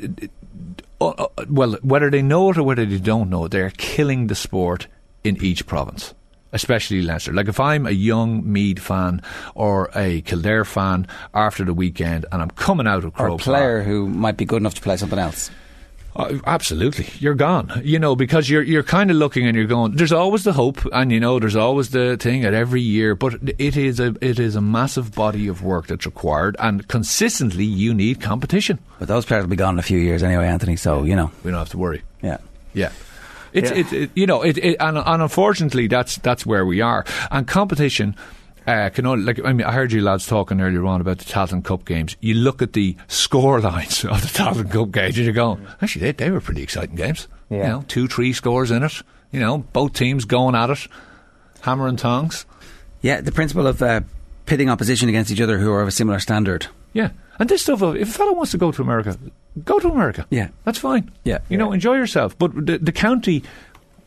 Uh, 1.08 1.26
uh, 1.38 1.44
well, 1.48 1.72
whether 1.82 2.10
they 2.10 2.22
know 2.22 2.50
it 2.50 2.58
or 2.58 2.62
whether 2.62 2.84
they 2.84 2.98
don't 2.98 3.30
know 3.30 3.44
it, 3.46 3.50
they're 3.50 3.70
killing 3.70 4.28
the 4.28 4.34
sport 4.34 4.86
in 5.24 5.42
each 5.42 5.66
province, 5.66 6.14
especially 6.52 7.02
Leinster. 7.02 7.32
Like 7.32 7.48
if 7.48 7.60
I'm 7.60 7.86
a 7.86 7.90
young 7.90 8.50
Meath 8.50 8.78
fan 8.78 9.22
or 9.54 9.90
a 9.94 10.20
Kildare 10.22 10.64
fan 10.64 11.06
after 11.34 11.64
the 11.64 11.74
weekend 11.74 12.26
and 12.32 12.42
I'm 12.42 12.50
coming 12.50 12.86
out 12.86 13.04
of 13.04 13.12
or 13.18 13.28
a 13.28 13.36
player 13.36 13.78
Park, 13.78 13.86
who 13.86 14.08
might 14.08 14.36
be 14.36 14.44
good 14.44 14.62
enough 14.62 14.74
to 14.74 14.80
play 14.80 14.96
something 14.96 15.18
else. 15.18 15.50
Uh, 16.14 16.38
absolutely, 16.46 17.08
you're 17.20 17.34
gone. 17.34 17.80
You 17.84 17.98
know, 17.98 18.14
because 18.14 18.50
you're 18.50 18.62
you're 18.62 18.82
kind 18.82 19.10
of 19.10 19.16
looking 19.16 19.46
and 19.46 19.56
you're 19.56 19.66
going. 19.66 19.96
There's 19.96 20.12
always 20.12 20.44
the 20.44 20.52
hope, 20.52 20.84
and 20.92 21.10
you 21.10 21.18
know, 21.18 21.38
there's 21.38 21.56
always 21.56 21.90
the 21.90 22.16
thing 22.18 22.44
at 22.44 22.52
every 22.52 22.82
year. 22.82 23.14
But 23.14 23.34
it 23.58 23.76
is 23.76 23.98
a 23.98 24.14
it 24.20 24.38
is 24.38 24.54
a 24.54 24.60
massive 24.60 25.14
body 25.14 25.48
of 25.48 25.62
work 25.62 25.86
that's 25.86 26.04
required, 26.04 26.56
and 26.58 26.86
consistently 26.86 27.64
you 27.64 27.94
need 27.94 28.20
competition. 28.20 28.78
But 28.98 29.08
those 29.08 29.24
players 29.24 29.44
will 29.44 29.50
be 29.50 29.56
gone 29.56 29.76
in 29.76 29.78
a 29.78 29.82
few 29.82 29.98
years 29.98 30.22
anyway, 30.22 30.46
Anthony. 30.46 30.76
So 30.76 31.04
you 31.04 31.16
know, 31.16 31.30
we 31.44 31.50
don't 31.50 31.58
have 31.58 31.70
to 31.70 31.78
worry. 31.78 32.02
Yeah, 32.22 32.38
yeah. 32.74 32.92
It's 33.54 33.70
Yeah. 33.70 33.78
It, 33.78 33.92
it, 33.92 34.10
you 34.14 34.26
know 34.26 34.42
it, 34.42 34.58
it 34.58 34.76
and, 34.80 34.98
and 34.98 35.22
unfortunately 35.22 35.86
that's 35.86 36.16
that's 36.16 36.46
where 36.46 36.64
we 36.64 36.80
are 36.80 37.04
and 37.30 37.46
competition 37.46 38.16
Uh, 38.66 38.90
can 38.90 39.06
only, 39.06 39.24
like 39.24 39.44
I 39.44 39.52
mean, 39.52 39.66
I 39.66 39.72
heard 39.72 39.92
you 39.92 40.02
lads 40.02 40.26
talking 40.26 40.60
earlier 40.60 40.84
on 40.86 41.00
about 41.00 41.18
the 41.18 41.24
Tailteann 41.24 41.64
Cup 41.64 41.84
games. 41.84 42.16
You 42.20 42.34
look 42.34 42.62
at 42.62 42.72
the 42.72 42.96
score 43.08 43.60
lines 43.60 44.04
of 44.04 44.20
the 44.20 44.28
Tailteann 44.28 44.70
Cup 44.70 44.90
games, 44.90 45.16
and 45.16 45.24
you're 45.24 45.34
going, 45.34 45.66
actually, 45.80 46.02
they, 46.02 46.12
they 46.12 46.30
were 46.30 46.40
pretty 46.40 46.62
exciting 46.62 46.96
games. 46.96 47.28
Yeah. 47.50 47.56
You 47.56 47.62
know, 47.64 47.84
two, 47.88 48.08
three 48.08 48.32
scores 48.32 48.70
in 48.70 48.82
it. 48.82 49.02
You 49.30 49.40
know, 49.40 49.58
both 49.58 49.94
teams 49.94 50.24
going 50.24 50.54
at 50.54 50.70
it, 50.70 50.86
hammer 51.62 51.86
and 51.86 51.98
tongs. 51.98 52.44
Yeah, 53.00 53.20
the 53.20 53.32
principle 53.32 53.66
of 53.66 53.82
uh, 53.82 54.02
pitting 54.46 54.68
opposition 54.68 55.08
against 55.08 55.30
each 55.30 55.40
other 55.40 55.58
who 55.58 55.72
are 55.72 55.82
of 55.82 55.88
a 55.88 55.92
similar 55.92 56.20
standard. 56.20 56.66
Yeah, 56.92 57.10
and 57.38 57.48
this 57.48 57.62
stuff. 57.62 57.82
Of, 57.82 57.96
if 57.96 58.10
a 58.10 58.12
fellow 58.12 58.34
wants 58.34 58.52
to 58.52 58.58
go 58.58 58.70
to 58.70 58.82
America, 58.82 59.18
go 59.64 59.78
to 59.80 59.88
America. 59.88 60.26
Yeah, 60.30 60.48
that's 60.64 60.78
fine. 60.78 61.10
Yeah, 61.24 61.38
you 61.48 61.56
know, 61.56 61.72
enjoy 61.72 61.94
yourself. 61.96 62.38
But 62.38 62.66
the, 62.66 62.78
the 62.78 62.92
county 62.92 63.42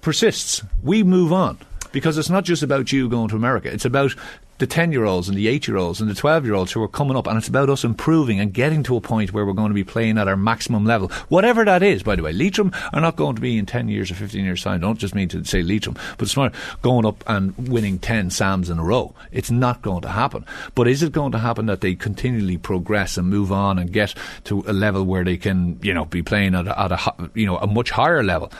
persists. 0.01 0.63
We 0.83 1.03
move 1.03 1.33
on 1.33 1.57
because 1.91 2.17
it's 2.17 2.29
not 2.29 2.43
just 2.43 2.61
about 2.61 2.91
you 2.91 3.09
going 3.09 3.29
to 3.29 3.35
America. 3.35 3.73
It's 3.73 3.85
about 3.85 4.15
the 4.57 4.67
10 4.67 4.91
year 4.91 5.03
olds 5.03 5.27
and 5.27 5.37
the 5.37 5.47
8 5.47 5.67
year 5.67 5.77
olds 5.77 5.99
and 5.99 6.09
the 6.09 6.15
12 6.15 6.45
year 6.45 6.53
olds 6.53 6.71
who 6.71 6.81
are 6.81 6.87
coming 6.87 7.17
up, 7.17 7.27
and 7.27 7.37
it's 7.37 7.47
about 7.47 7.69
us 7.69 7.83
improving 7.83 8.39
and 8.39 8.53
getting 8.53 8.83
to 8.83 8.95
a 8.95 9.01
point 9.01 9.33
where 9.33 9.45
we're 9.45 9.53
going 9.53 9.69
to 9.69 9.75
be 9.75 9.83
playing 9.83 10.17
at 10.17 10.27
our 10.27 10.37
maximum 10.37 10.85
level. 10.85 11.09
Whatever 11.29 11.65
that 11.65 11.83
is, 11.83 12.03
by 12.03 12.15
the 12.15 12.23
way. 12.23 12.31
Leitrim 12.31 12.71
are 12.93 13.01
not 13.01 13.15
going 13.15 13.35
to 13.35 13.41
be 13.41 13.57
in 13.57 13.65
10 13.65 13.89
years 13.89 14.11
or 14.11 14.15
15 14.15 14.43
years' 14.43 14.63
time. 14.63 14.75
I 14.75 14.77
Don't 14.77 14.99
just 14.99 15.15
mean 15.15 15.27
to 15.29 15.43
say 15.43 15.61
Leitrim, 15.61 15.97
but 16.17 16.29
smart 16.29 16.53
going 16.81 17.05
up 17.05 17.23
and 17.27 17.55
winning 17.69 17.99
10 17.99 18.29
SAMs 18.29 18.69
in 18.69 18.79
a 18.79 18.83
row. 18.83 19.13
It's 19.31 19.51
not 19.51 19.81
going 19.81 20.01
to 20.03 20.09
happen. 20.09 20.45
But 20.73 20.87
is 20.87 21.03
it 21.03 21.11
going 21.11 21.31
to 21.33 21.39
happen 21.39 21.65
that 21.65 21.81
they 21.81 21.95
continually 21.95 22.57
progress 22.57 23.17
and 23.17 23.29
move 23.29 23.51
on 23.51 23.77
and 23.77 23.91
get 23.91 24.13
to 24.45 24.63
a 24.67 24.73
level 24.73 25.03
where 25.03 25.23
they 25.23 25.37
can, 25.37 25.79
you 25.81 25.93
know, 25.93 26.05
be 26.05 26.21
playing 26.21 26.55
at 26.55 26.67
a, 26.67 26.79
at 26.79 26.91
a 26.91 27.29
you 27.33 27.45
know, 27.45 27.57
a 27.57 27.67
much 27.67 27.91
higher 27.91 28.23
level? 28.23 28.51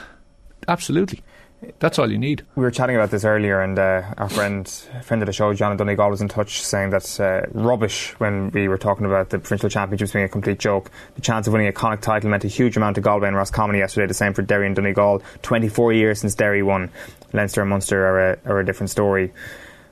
Absolutely. 0.68 1.22
That's 1.78 1.98
all 1.98 2.10
you 2.10 2.18
need. 2.18 2.42
We 2.54 2.62
were 2.62 2.70
chatting 2.70 2.96
about 2.96 3.10
this 3.10 3.24
earlier, 3.24 3.60
and 3.60 3.78
uh, 3.78 4.02
our 4.18 4.28
friend, 4.28 4.68
friend 5.02 5.22
of 5.22 5.26
the 5.26 5.32
show, 5.32 5.52
John 5.54 5.76
Donegal, 5.76 6.10
was 6.10 6.20
in 6.20 6.28
touch 6.28 6.62
saying 6.62 6.90
that 6.90 7.20
uh, 7.20 7.42
rubbish 7.52 8.10
when 8.18 8.50
we 8.50 8.68
were 8.68 8.78
talking 8.78 9.06
about 9.06 9.30
the 9.30 9.38
provincial 9.38 9.70
championships 9.70 10.12
being 10.12 10.24
a 10.24 10.28
complete 10.28 10.58
joke. 10.58 10.90
The 11.14 11.22
chance 11.22 11.46
of 11.46 11.54
winning 11.54 11.68
a 11.68 11.72
Connacht 11.72 12.02
title 12.02 12.30
meant 12.30 12.44
a 12.44 12.48
huge 12.48 12.76
amount 12.76 12.96
to 12.96 13.00
Galway 13.00 13.28
and 13.28 13.36
Roscommon 13.36 13.76
yesterday. 13.76 14.06
The 14.06 14.14
same 14.14 14.34
for 14.34 14.42
Derry 14.42 14.66
and 14.66 14.76
Donegal. 14.76 15.22
Twenty-four 15.42 15.92
years 15.92 16.20
since 16.20 16.34
Derry 16.34 16.62
won. 16.62 16.90
Leinster 17.32 17.62
and 17.62 17.70
Munster 17.70 18.06
are 18.06 18.32
a, 18.32 18.38
are 18.44 18.60
a 18.60 18.64
different 18.64 18.90
story. 18.90 19.32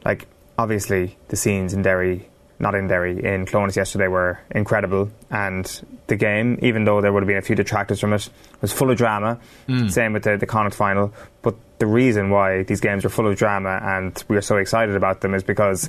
Like 0.05 0.29
obviously, 0.59 1.17
the 1.29 1.37
scenes 1.37 1.73
in 1.73 1.83
Derry 1.83 2.29
not 2.59 2.75
in 2.75 2.87
Derry, 2.87 3.25
in 3.25 3.47
Clones 3.47 3.77
yesterday 3.77 4.07
were 4.07 4.39
incredible. 4.51 5.11
And 5.31 5.94
the 6.07 6.17
game, 6.17 6.59
even 6.63 6.85
though 6.85 7.01
there 7.01 7.13
would 7.13 7.23
have 7.23 7.29
been 7.29 7.39
a 7.39 7.43
few 7.43 7.57
detractors 7.57 8.01
from 8.01 8.13
it, 8.13 8.29
was 8.61 8.73
full 8.73 8.91
of 8.91 8.97
drama. 8.97 9.39
Mm. 9.69 9.91
Same 9.91 10.13
with 10.13 10.25
the, 10.25 10.37
the 10.37 10.47
Connacht 10.47 10.77
final. 10.77 11.13
But 11.43 11.55
the 11.79 11.87
reason 11.87 12.31
why 12.31 12.63
these 12.63 12.81
games 12.81 13.05
are 13.05 13.09
full 13.09 13.27
of 13.27 13.37
drama 13.37 13.81
and 13.83 14.23
we 14.29 14.37
are 14.37 14.43
so 14.43 14.57
excited 14.57 14.97
about 14.97 15.21
them 15.21 15.35
is 15.35 15.43
because 15.43 15.89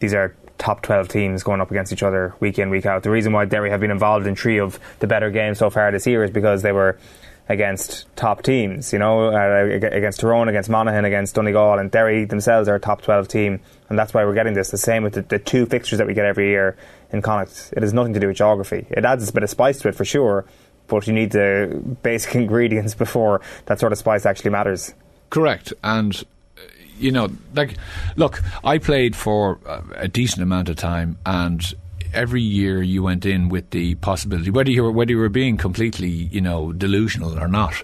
these 0.00 0.14
are 0.14 0.34
top 0.58 0.82
12 0.82 1.08
teams 1.08 1.42
going 1.42 1.60
up 1.60 1.70
against 1.70 1.92
each 1.92 2.02
other 2.02 2.34
week 2.40 2.58
in, 2.58 2.70
week 2.70 2.86
out. 2.86 3.02
The 3.02 3.10
reason 3.10 3.32
why 3.32 3.44
Derry 3.44 3.70
have 3.70 3.80
been 3.80 3.90
involved 3.90 4.26
in 4.26 4.36
three 4.36 4.58
of 4.58 4.78
the 5.00 5.06
better 5.06 5.30
games 5.30 5.58
so 5.58 5.70
far 5.70 5.90
this 5.90 6.06
year 6.06 6.22
is 6.24 6.30
because 6.30 6.62
they 6.62 6.72
were 6.72 6.98
against 7.48 8.06
top 8.16 8.42
teams, 8.42 8.92
you 8.92 8.98
know, 8.98 9.28
uh, 9.28 9.64
against 9.64 10.20
Tyrone, 10.20 10.48
against 10.48 10.70
Monaghan, 10.70 11.04
against 11.04 11.34
Donegal, 11.34 11.78
and 11.78 11.90
Derry 11.90 12.24
themselves 12.24 12.68
are 12.68 12.76
a 12.76 12.80
top 12.80 13.02
12 13.02 13.28
team, 13.28 13.60
and 13.88 13.98
that's 13.98 14.14
why 14.14 14.24
we're 14.24 14.34
getting 14.34 14.54
this. 14.54 14.70
The 14.70 14.78
same 14.78 15.02
with 15.02 15.14
the, 15.14 15.22
the, 15.22 15.38
two 15.38 15.66
fixtures 15.66 15.98
that 15.98 16.06
we 16.06 16.14
get 16.14 16.24
every 16.24 16.48
year 16.48 16.76
in 17.10 17.20
Connacht. 17.20 17.72
It 17.76 17.82
has 17.82 17.92
nothing 17.92 18.14
to 18.14 18.20
do 18.20 18.28
with 18.28 18.36
geography. 18.36 18.86
It 18.90 19.04
adds 19.04 19.28
a 19.28 19.32
bit 19.32 19.42
of 19.42 19.50
spice 19.50 19.80
to 19.80 19.88
it 19.88 19.94
for 19.94 20.04
sure, 20.04 20.44
but 20.86 21.06
you 21.06 21.12
need 21.12 21.32
the 21.32 21.82
basic 22.02 22.34
ingredients 22.36 22.94
before 22.94 23.40
that 23.66 23.80
sort 23.80 23.92
of 23.92 23.98
spice 23.98 24.24
actually 24.24 24.50
matters. 24.50 24.94
Correct, 25.30 25.72
and 25.82 26.24
uh, 26.56 26.60
you 26.98 27.10
know, 27.10 27.28
like, 27.54 27.76
look, 28.16 28.40
I 28.62 28.78
played 28.78 29.16
for 29.16 29.58
a 29.96 30.08
decent 30.08 30.42
amount 30.42 30.68
of 30.68 30.76
time, 30.76 31.18
and 31.26 31.74
every 32.12 32.42
year 32.42 32.82
you 32.82 33.02
went 33.02 33.26
in 33.26 33.48
with 33.48 33.70
the 33.70 33.94
possibility, 33.96 34.50
whether 34.50 34.70
you 34.70 34.82
were 34.82 34.92
whether 34.92 35.10
you 35.10 35.18
were 35.18 35.28
being 35.28 35.56
completely, 35.56 36.08
you 36.08 36.40
know, 36.40 36.72
delusional 36.72 37.38
or 37.38 37.48
not. 37.48 37.74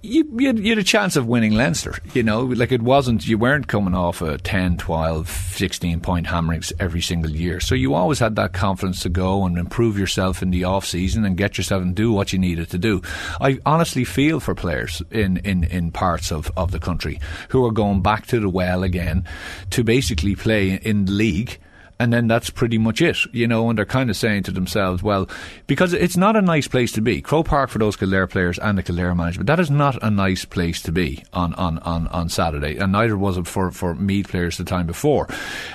You, 0.00 0.24
you, 0.38 0.46
had, 0.46 0.58
you, 0.60 0.68
had, 0.70 0.78
a 0.78 0.84
chance 0.84 1.16
of 1.16 1.26
winning 1.26 1.54
Leinster, 1.54 1.98
you 2.14 2.22
know, 2.22 2.42
like 2.42 2.70
it 2.70 2.80
wasn't, 2.80 3.26
you 3.26 3.36
weren't 3.36 3.66
coming 3.66 3.94
off 3.94 4.22
a 4.22 4.38
10, 4.38 4.76
12, 4.76 5.28
16 5.28 6.00
point 6.00 6.28
hammerings 6.28 6.72
every 6.78 7.00
single 7.00 7.32
year. 7.32 7.58
So 7.58 7.74
you 7.74 7.94
always 7.94 8.20
had 8.20 8.36
that 8.36 8.52
confidence 8.52 9.02
to 9.02 9.08
go 9.08 9.44
and 9.44 9.58
improve 9.58 9.98
yourself 9.98 10.40
in 10.40 10.50
the 10.50 10.62
off 10.62 10.86
season 10.86 11.24
and 11.24 11.36
get 11.36 11.58
yourself 11.58 11.82
and 11.82 11.96
do 11.96 12.12
what 12.12 12.32
you 12.32 12.38
needed 12.38 12.70
to 12.70 12.78
do. 12.78 13.02
I 13.40 13.58
honestly 13.66 14.04
feel 14.04 14.38
for 14.38 14.54
players 14.54 15.02
in, 15.10 15.38
in, 15.38 15.64
in 15.64 15.90
parts 15.90 16.30
of, 16.30 16.52
of 16.56 16.70
the 16.70 16.78
country 16.78 17.18
who 17.48 17.66
are 17.66 17.72
going 17.72 18.00
back 18.00 18.28
to 18.28 18.38
the 18.38 18.48
well 18.48 18.84
again 18.84 19.24
to 19.70 19.82
basically 19.82 20.36
play 20.36 20.74
in 20.74 21.06
the 21.06 21.12
league 21.12 21.58
and 21.98 22.12
then 22.12 22.28
that's 22.28 22.50
pretty 22.50 22.78
much 22.78 23.02
it, 23.02 23.18
you 23.32 23.46
know. 23.46 23.68
And 23.68 23.78
they're 23.78 23.84
kind 23.84 24.10
of 24.10 24.16
saying 24.16 24.44
to 24.44 24.50
themselves, 24.50 25.02
well, 25.02 25.28
because 25.66 25.92
it's 25.92 26.16
not 26.16 26.36
a 26.36 26.42
nice 26.42 26.68
place 26.68 26.92
to 26.92 27.00
be. 27.00 27.20
Croke 27.20 27.46
Park 27.46 27.70
for 27.70 27.78
those 27.78 27.96
Kildare 27.96 28.26
players 28.26 28.58
and 28.58 28.78
the 28.78 28.82
Kildare 28.82 29.14
management, 29.14 29.46
that 29.46 29.60
is 29.60 29.70
not 29.70 30.02
a 30.02 30.10
nice 30.10 30.44
place 30.44 30.82
to 30.82 30.92
be 30.92 31.24
on 31.32 31.54
on, 31.54 31.78
on, 31.80 32.06
on 32.08 32.28
Saturday, 32.28 32.76
and 32.76 32.92
neither 32.92 33.16
was 33.16 33.36
it 33.36 33.46
for 33.46 33.70
for 33.70 33.94
Meath 33.94 34.28
players 34.28 34.58
the 34.58 34.64
time 34.64 34.86
before. 34.86 35.26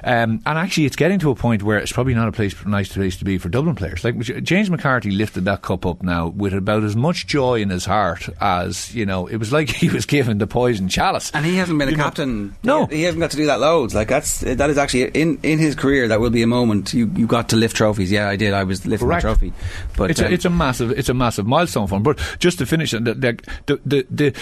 Um, 0.04 0.42
and 0.46 0.58
actually, 0.58 0.86
it's 0.86 0.96
getting 0.96 1.20
to 1.20 1.32
a 1.32 1.36
point 1.36 1.64
where 1.64 1.78
it's 1.78 1.92
probably 1.92 2.14
not 2.14 2.28
a 2.28 2.32
place 2.32 2.54
nice 2.66 2.94
place 2.94 3.18
to 3.18 3.26
be 3.26 3.38
for 3.38 3.50
Dublin 3.50 3.76
players. 3.76 4.04
Like 4.04 4.20
James 4.20 4.70
McCarthy 4.70 5.12
lifted 5.12 5.46
that 5.46 5.62
cup 5.62 5.86
up 5.86 6.04
now 6.04 6.28
with 6.28 6.54
about 6.54 6.84
as 6.84 6.96
much 6.96 7.28
joy 7.28 7.62
in 7.62 7.70
his 7.70 7.86
heart 7.86 8.30
as 8.40 8.94
you 8.96 9.06
know. 9.06 9.28
It 9.28 9.38
was 9.38 9.52
like 9.52 9.70
he 9.84 9.90
was 9.90 10.06
given 10.06 10.38
the 10.38 10.48
poison 10.48 10.88
chalice, 10.88 11.32
and 11.34 11.46
he 11.46 11.58
hasn't 11.58 11.78
been 11.78 11.90
you 11.90 11.96
a 11.96 11.98
know, 11.98 12.04
captain. 12.04 12.56
No, 12.64 12.86
he, 12.86 12.98
he 12.98 13.04
hasn't 13.04 13.20
got 13.20 13.32
to 13.32 13.38
do 13.38 13.48
that 13.48 13.60
loads. 13.60 13.94
Like 13.94 14.08
that's 14.08 14.40
that 14.40 14.70
is 14.70 14.78
actually 14.78 15.10
in 15.10 15.40
in 15.44 15.60
his 15.60 15.76
career 15.76 16.08
that 16.14 16.20
will 16.20 16.30
be 16.30 16.44
a 16.44 16.48
moment 16.48 16.94
you, 16.94 17.12
you 17.16 17.26
got 17.26 17.50
to 17.50 17.56
lift 17.56 17.76
trophies. 17.76 18.12
Yeah, 18.12 18.30
I 18.30 18.36
did. 18.36 18.54
I 18.54 18.66
was 18.66 18.86
lifting 18.86 19.08
Correct. 19.08 19.24
a 19.24 19.28
trophy. 19.28 19.52
But 19.98 20.12
it's, 20.12 20.22
um, 20.22 20.28
a, 20.28 20.30
it's 20.30 20.46
a 20.46 20.50
massive 20.52 20.92
it's 20.92 21.10
a 21.10 21.14
massive 21.16 21.48
milestone 21.48 21.88
for 21.88 21.96
him. 21.96 22.04
But 22.04 22.20
just 22.38 22.60
to 22.60 22.68
finish, 22.68 22.92
the 22.92 23.00
the, 23.00 23.40
the 23.66 23.80
the 23.84 24.08
the 24.12 24.42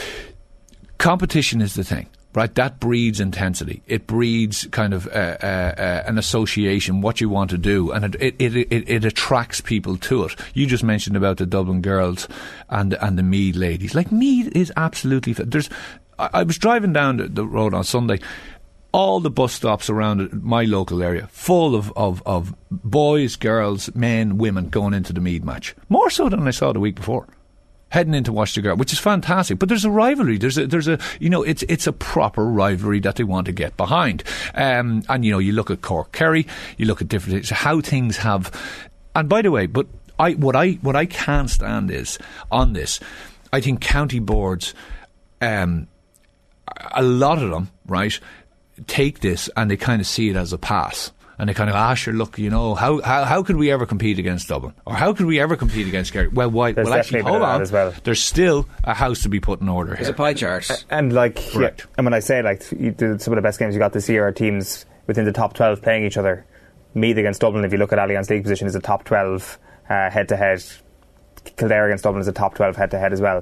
competition 0.97 1.61
is 1.61 1.75
the 1.75 1.85
thing. 1.85 2.07
Right, 2.33 2.53
that 2.55 2.79
breeds 2.79 3.19
intensity. 3.19 3.81
It 3.87 4.07
breeds 4.07 4.65
kind 4.71 4.93
of 4.93 5.05
uh, 5.07 5.37
uh, 5.43 5.45
uh, 5.77 6.03
an 6.07 6.17
association, 6.17 7.01
what 7.01 7.19
you 7.19 7.27
want 7.27 7.49
to 7.51 7.57
do, 7.57 7.91
and 7.91 8.15
it 8.15 8.35
it, 8.39 8.55
it 8.55 8.89
it 8.89 9.05
attracts 9.05 9.61
people 9.61 9.95
to 9.97 10.25
it. 10.25 10.35
You 10.53 10.65
just 10.65 10.83
mentioned 10.83 11.15
about 11.15 11.37
the 11.37 11.45
Dublin 11.45 11.81
girls 11.81 12.27
and 12.69 12.95
and 12.95 13.17
the 13.17 13.23
Meath 13.23 13.55
ladies. 13.55 13.95
Like 13.95 14.11
Meath 14.11 14.49
is 14.55 14.73
absolutely. 14.75 15.33
There's. 15.33 15.69
I, 16.19 16.29
I 16.33 16.43
was 16.43 16.57
driving 16.57 16.91
down 16.91 17.17
the 17.17 17.45
road 17.45 17.73
on 17.73 17.85
Sunday 17.85 18.19
all 18.91 19.19
the 19.19 19.29
bus 19.29 19.53
stops 19.53 19.89
around 19.89 20.43
my 20.43 20.63
local 20.65 21.01
area 21.01 21.27
full 21.31 21.75
of, 21.75 21.93
of, 21.95 22.21
of 22.25 22.53
boys, 22.69 23.35
girls, 23.35 23.93
men, 23.95 24.37
women 24.37 24.69
going 24.69 24.93
into 24.93 25.13
the 25.13 25.21
Meath 25.21 25.43
match. 25.43 25.75
More 25.89 26.09
so 26.09 26.27
than 26.29 26.47
I 26.47 26.51
saw 26.51 26.73
the 26.73 26.79
week 26.79 26.95
before. 26.95 27.27
Heading 27.89 28.13
in 28.13 28.23
to 28.23 28.31
watch 28.31 28.55
the 28.55 28.61
girl, 28.61 28.77
which 28.77 28.93
is 28.93 28.99
fantastic. 28.99 29.59
But 29.59 29.67
there's 29.67 29.83
a 29.83 29.91
rivalry. 29.91 30.37
There's 30.37 30.57
a, 30.57 30.65
there's 30.65 30.87
a, 30.87 30.97
you 31.19 31.29
know, 31.29 31.43
it's, 31.43 31.63
it's 31.63 31.87
a 31.87 31.93
proper 31.93 32.45
rivalry 32.45 33.01
that 33.01 33.17
they 33.17 33.25
want 33.25 33.47
to 33.47 33.51
get 33.51 33.75
behind. 33.75 34.23
Um, 34.55 35.03
and, 35.09 35.25
you 35.25 35.31
know, 35.31 35.39
you 35.39 35.51
look 35.51 35.69
at 35.69 35.81
Cork 35.81 36.11
Kerry, 36.13 36.47
you 36.77 36.85
look 36.85 37.01
at 37.01 37.09
different 37.09 37.35
things, 37.35 37.49
how 37.49 37.81
things 37.81 38.17
have, 38.17 38.51
and 39.13 39.27
by 39.27 39.41
the 39.41 39.51
way, 39.51 39.65
but 39.65 39.87
I, 40.17 40.33
what 40.33 40.55
I, 40.55 40.73
what 40.81 40.95
I 40.95 41.05
can't 41.05 41.49
stand 41.49 41.91
is 41.91 42.17
on 42.49 42.73
this, 42.73 43.01
I 43.51 43.59
think 43.59 43.81
county 43.81 44.19
boards, 44.19 44.73
um, 45.41 45.87
a 46.93 47.03
lot 47.03 47.43
of 47.43 47.49
them, 47.49 47.69
right, 47.85 48.17
take 48.87 49.19
this 49.19 49.49
and 49.55 49.69
they 49.69 49.77
kind 49.77 50.01
of 50.01 50.07
see 50.07 50.29
it 50.29 50.35
as 50.35 50.53
a 50.53 50.57
pass. 50.57 51.11
And 51.37 51.49
they 51.49 51.55
kind 51.55 51.71
of, 51.71 51.75
ah, 51.75 51.95
sure, 51.95 52.13
look, 52.13 52.37
you 52.37 52.51
know, 52.51 52.75
how, 52.75 53.01
how, 53.01 53.25
how 53.25 53.41
could 53.41 53.55
we 53.55 53.71
ever 53.71 53.87
compete 53.87 54.19
against 54.19 54.47
Dublin? 54.47 54.75
Or 54.85 54.93
how 54.93 55.11
could 55.13 55.25
we 55.25 55.39
ever 55.39 55.55
compete 55.55 55.87
against 55.87 56.13
Kerry? 56.13 56.27
Well, 56.27 56.51
why? 56.51 56.73
Well, 56.73 56.93
actually, 56.93 57.21
hold 57.21 57.41
on. 57.41 57.63
As 57.63 57.71
well. 57.71 57.95
There's 58.03 58.21
still 58.21 58.69
a 58.83 58.93
house 58.93 59.23
to 59.23 59.29
be 59.29 59.39
put 59.39 59.59
in 59.59 59.67
order 59.67 59.95
There's 59.95 60.05
here. 60.05 60.13
a 60.13 60.17
pie 60.17 60.35
chart. 60.35 60.85
And, 60.91 61.11
like, 61.11 61.37
Correct. 61.51 61.79
Yeah, 61.79 61.95
and 61.97 62.05
when 62.05 62.13
I 62.13 62.19
say, 62.19 62.43
like, 62.43 62.63
you, 62.71 62.93
some 63.17 63.33
of 63.33 63.37
the 63.37 63.41
best 63.41 63.57
games 63.57 63.73
you 63.73 63.79
got 63.79 63.91
this 63.91 64.07
year 64.07 64.27
are 64.27 64.31
teams 64.31 64.85
within 65.07 65.25
the 65.25 65.31
top 65.31 65.53
12 65.53 65.81
playing 65.81 66.05
each 66.05 66.17
other. 66.17 66.45
Meath 66.93 67.17
against 67.17 67.41
Dublin, 67.41 67.65
if 67.65 67.71
you 67.71 67.79
look 67.79 67.91
at 67.91 67.97
Allianz 67.97 68.29
League 68.29 68.43
position, 68.43 68.67
is 68.67 68.75
a 68.75 68.79
top 68.79 69.05
12 69.05 69.57
head 69.85 70.27
to 70.27 70.37
head. 70.37 70.63
Kildare 71.57 71.87
against 71.87 72.03
Dublin 72.03 72.21
is 72.21 72.27
a 72.27 72.33
top 72.33 72.53
12 72.53 72.75
head 72.75 72.91
to 72.91 72.99
head 72.99 73.13
as 73.13 73.21
well. 73.21 73.41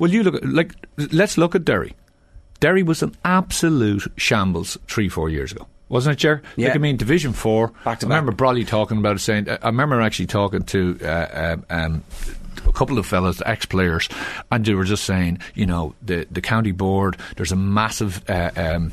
Well, 0.00 0.10
you 0.10 0.24
look 0.24 0.34
at, 0.34 0.48
like, 0.48 0.74
let's 1.12 1.38
look 1.38 1.54
at 1.54 1.64
Derry. 1.64 1.94
Derry 2.60 2.82
was 2.82 3.02
an 3.02 3.14
absolute 3.24 4.06
shambles 4.16 4.78
three, 4.86 5.08
four 5.08 5.28
years 5.28 5.52
ago. 5.52 5.66
Wasn't 5.88 6.12
it, 6.12 6.18
Jer? 6.18 6.42
Yeah. 6.56 6.68
Like, 6.68 6.76
I 6.76 6.78
mean, 6.78 6.96
Division 6.96 7.32
4. 7.32 7.72
Back 7.84 8.00
to 8.00 8.06
I 8.06 8.08
remember 8.10 8.30
Brolly 8.32 8.66
talking 8.66 8.98
about 8.98 9.16
it, 9.16 9.18
saying, 9.18 9.48
I 9.48 9.66
remember 9.66 10.00
actually 10.00 10.26
talking 10.26 10.62
to 10.64 10.98
uh, 11.02 11.54
um, 11.54 11.66
um, 11.68 12.04
a 12.66 12.72
couple 12.72 12.96
of 12.96 13.06
fellas, 13.06 13.42
ex 13.44 13.66
players, 13.66 14.08
and 14.52 14.64
they 14.64 14.74
were 14.74 14.84
just 14.84 15.04
saying, 15.04 15.40
you 15.54 15.66
know, 15.66 15.94
the, 16.00 16.28
the 16.30 16.40
county 16.40 16.70
board, 16.70 17.16
there's 17.36 17.50
a 17.50 17.56
massive. 17.56 18.22
Uh, 18.30 18.50
um, 18.56 18.92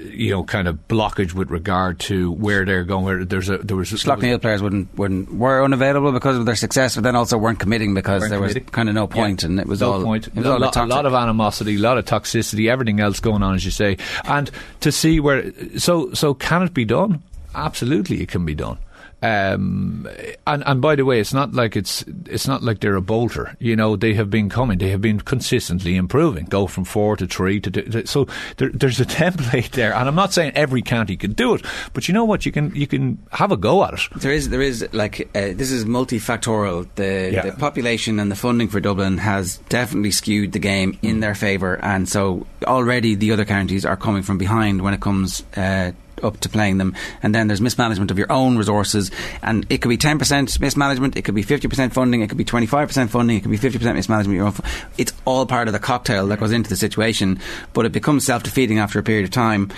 you 0.00 0.30
know, 0.30 0.44
kind 0.44 0.68
of 0.68 0.88
blockage 0.88 1.32
with 1.32 1.50
regard 1.50 1.98
to 2.00 2.32
where 2.32 2.64
they're 2.64 2.84
going. 2.84 3.04
Where 3.04 3.24
there's 3.24 3.48
a 3.48 3.58
there 3.58 3.76
was 3.76 3.90
Slaughtneil 3.90 4.40
players 4.40 4.62
wouldn't 4.62 4.96
wouldn't 4.96 5.32
were 5.34 5.62
unavailable 5.62 6.12
because 6.12 6.36
of 6.36 6.46
their 6.46 6.56
success, 6.56 6.94
but 6.94 7.04
then 7.04 7.16
also 7.16 7.36
weren't 7.38 7.58
committing 7.58 7.94
because 7.94 8.20
Weren't 8.22 8.30
there 8.30 8.40
was 8.40 8.56
kind 8.72 8.88
of 8.88 8.94
no 8.94 9.06
point, 9.06 9.42
and 9.42 9.58
it 9.60 9.66
was 9.66 9.80
no 9.80 9.92
all 9.92 10.02
point. 10.02 10.28
It 10.28 10.34
was 10.34 10.46
a, 10.46 10.52
all 10.52 10.58
lot, 10.58 10.76
a 10.76 10.86
lot 10.86 11.06
of 11.06 11.14
animosity, 11.14 11.76
a 11.76 11.78
lot 11.78 11.98
of 11.98 12.04
toxicity, 12.04 12.70
everything 12.70 13.00
else 13.00 13.20
going 13.20 13.42
on, 13.42 13.54
as 13.54 13.64
you 13.64 13.70
say. 13.70 13.98
And 14.24 14.50
to 14.80 14.92
see 14.92 15.20
where, 15.20 15.52
so 15.78 16.12
so 16.14 16.34
can 16.34 16.62
it 16.62 16.74
be 16.74 16.84
done? 16.84 17.22
Absolutely, 17.54 18.22
it 18.22 18.28
can 18.28 18.44
be 18.44 18.54
done. 18.54 18.78
Um, 19.22 20.08
and 20.46 20.62
and 20.66 20.80
by 20.80 20.96
the 20.96 21.04
way, 21.04 21.20
it's 21.20 21.34
not 21.34 21.52
like 21.52 21.76
it's 21.76 22.04
it's 22.26 22.46
not 22.48 22.62
like 22.62 22.80
they're 22.80 22.96
a 22.96 23.02
bolter. 23.02 23.54
You 23.58 23.76
know, 23.76 23.96
they 23.96 24.14
have 24.14 24.30
been 24.30 24.48
coming. 24.48 24.78
They 24.78 24.90
have 24.90 25.00
been 25.02 25.20
consistently 25.20 25.96
improving. 25.96 26.46
Go 26.46 26.66
from 26.66 26.84
four 26.84 27.16
to 27.16 27.26
three 27.26 27.60
to, 27.60 27.70
to 27.70 28.06
so 28.06 28.26
there, 28.56 28.70
there's 28.70 29.00
a 29.00 29.04
template 29.20 29.70
there. 29.72 29.94
And 29.94 30.08
I'm 30.08 30.14
not 30.14 30.32
saying 30.32 30.52
every 30.54 30.82
county 30.82 31.16
can 31.16 31.32
do 31.32 31.54
it, 31.54 31.64
but 31.92 32.08
you 32.08 32.14
know 32.14 32.24
what? 32.24 32.46
You 32.46 32.52
can 32.52 32.74
you 32.74 32.86
can 32.86 33.18
have 33.32 33.52
a 33.52 33.56
go 33.56 33.84
at 33.84 33.94
it. 33.94 34.00
There 34.16 34.32
is, 34.32 34.48
there 34.48 34.62
is 34.62 34.86
like 34.92 35.20
uh, 35.34 35.52
this 35.54 35.70
is 35.70 35.84
multifactorial. 35.84 36.88
The, 36.94 37.30
Yeah. 37.32 37.42
the 37.42 37.52
population 37.52 38.18
and 38.20 38.30
the 38.30 38.36
funding 38.36 38.68
for 38.68 38.80
Dublin 38.80 39.18
has 39.18 39.58
definitely 39.68 40.10
skewed 40.12 40.52
the 40.52 40.58
game 40.58 40.98
in 41.02 41.20
their 41.20 41.34
favour, 41.34 41.78
and 41.84 42.08
so 42.08 42.46
already 42.64 43.14
the 43.16 43.32
other 43.32 43.44
counties 43.44 43.84
are 43.84 43.96
coming 43.96 44.22
from 44.22 44.38
behind 44.38 44.82
when 44.82 44.94
it 44.94 45.00
comes. 45.00 45.42
Uh, 45.56 45.92
up 46.22 46.40
to 46.40 46.48
playing 46.48 46.78
them, 46.78 46.94
and 47.22 47.34
then 47.34 47.48
there's 47.48 47.60
mismanagement 47.60 48.10
of 48.10 48.18
your 48.18 48.30
own 48.30 48.56
resources, 48.56 49.10
and 49.42 49.66
it 49.70 49.78
could 49.78 49.88
be 49.88 49.98
10% 49.98 50.60
mismanagement, 50.60 51.16
it 51.16 51.22
could 51.22 51.34
be 51.34 51.44
50% 51.44 51.92
funding, 51.92 52.22
it 52.22 52.28
could 52.28 52.38
be 52.38 52.44
25% 52.44 53.08
funding, 53.08 53.36
it 53.36 53.40
could 53.40 53.50
be 53.50 53.58
50% 53.58 53.94
mismanagement. 53.94 54.60
it's 54.98 55.12
all 55.24 55.46
part 55.46 55.68
of 55.68 55.72
the 55.72 55.80
cocktail 55.80 56.26
that 56.28 56.40
goes 56.40 56.52
into 56.52 56.70
the 56.70 56.76
situation, 56.76 57.40
but 57.72 57.86
it 57.86 57.92
becomes 57.92 58.24
self 58.24 58.42
defeating 58.42 58.78
after 58.78 58.98
a 58.98 59.02
period 59.02 59.24
of 59.24 59.30
time 59.30 59.70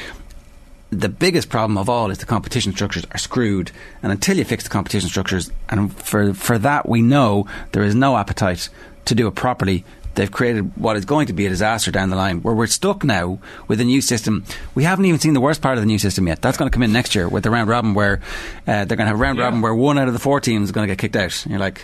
the 0.93 1.09
biggest 1.09 1.49
problem 1.49 1.79
of 1.79 1.89
all 1.89 2.11
is 2.11 2.19
the 2.19 2.27
competition 2.27 2.73
structures 2.73 3.07
are 3.13 3.19
screwed, 3.19 3.73
and 4.03 4.13
until 4.13 4.37
you 4.37 4.45
fix 4.45 4.63
the 4.63 4.71
competition 4.71 5.09
structures, 5.09 5.51
and 5.71 5.93
for 5.97 6.35
for 6.35 6.59
that 6.59 6.87
we 6.87 7.01
know 7.01 7.47
there 7.73 7.83
is 7.83 7.95
no 7.95 8.17
appetite 8.17 8.69
to 9.07 9.15
do 9.15 9.27
it 9.27 9.35
properly. 9.35 9.85
They've 10.15 10.31
created 10.31 10.77
what 10.77 10.97
is 10.97 11.05
going 11.05 11.27
to 11.29 11.33
be 11.33 11.47
a 11.47 11.49
disaster 11.49 11.91
down 11.91 12.11
the 12.11 12.17
line, 12.17 12.43
where 12.43 12.55
we're 12.55 12.67
stuck 12.67 13.05
now 13.05 13.39
with 13.69 13.81
a 13.81 13.85
new 13.85 14.01
system. 14.01 14.45
We 14.75 14.85
haven't 14.85 15.05
even 15.07 15.21
seen 15.21 15.35
the 15.35 15.41
worst 15.41 15.63
part 15.63 15.79
of 15.79 15.83
the 15.83 15.87
new 15.87 15.99
system 15.99 16.27
yet. 16.27 16.43
That's 16.43 16.57
going 16.57 16.71
to 16.71 16.75
come 16.75 16.83
in 16.83 16.93
next 16.93 17.15
year 17.15 17.29
with 17.29 17.45
the 17.45 17.51
round 17.51 17.69
robin, 17.69 17.95
where 17.95 18.21
uh, 18.67 18.85
they're 18.85 18.97
going 18.97 18.99
to 18.99 19.07
have 19.07 19.17
a 19.17 19.23
round 19.23 19.39
robin 19.39 19.61
where 19.63 19.75
one 19.75 19.99
out 19.99 20.09
of 20.09 20.15
the 20.15 20.21
four 20.21 20.41
teams 20.41 20.65
is 20.65 20.73
going 20.73 20.87
to 20.87 20.93
get 20.93 20.99
kicked 20.99 21.17
out. 21.17 21.45
And 21.45 21.51
you're 21.51 21.61
like, 21.61 21.83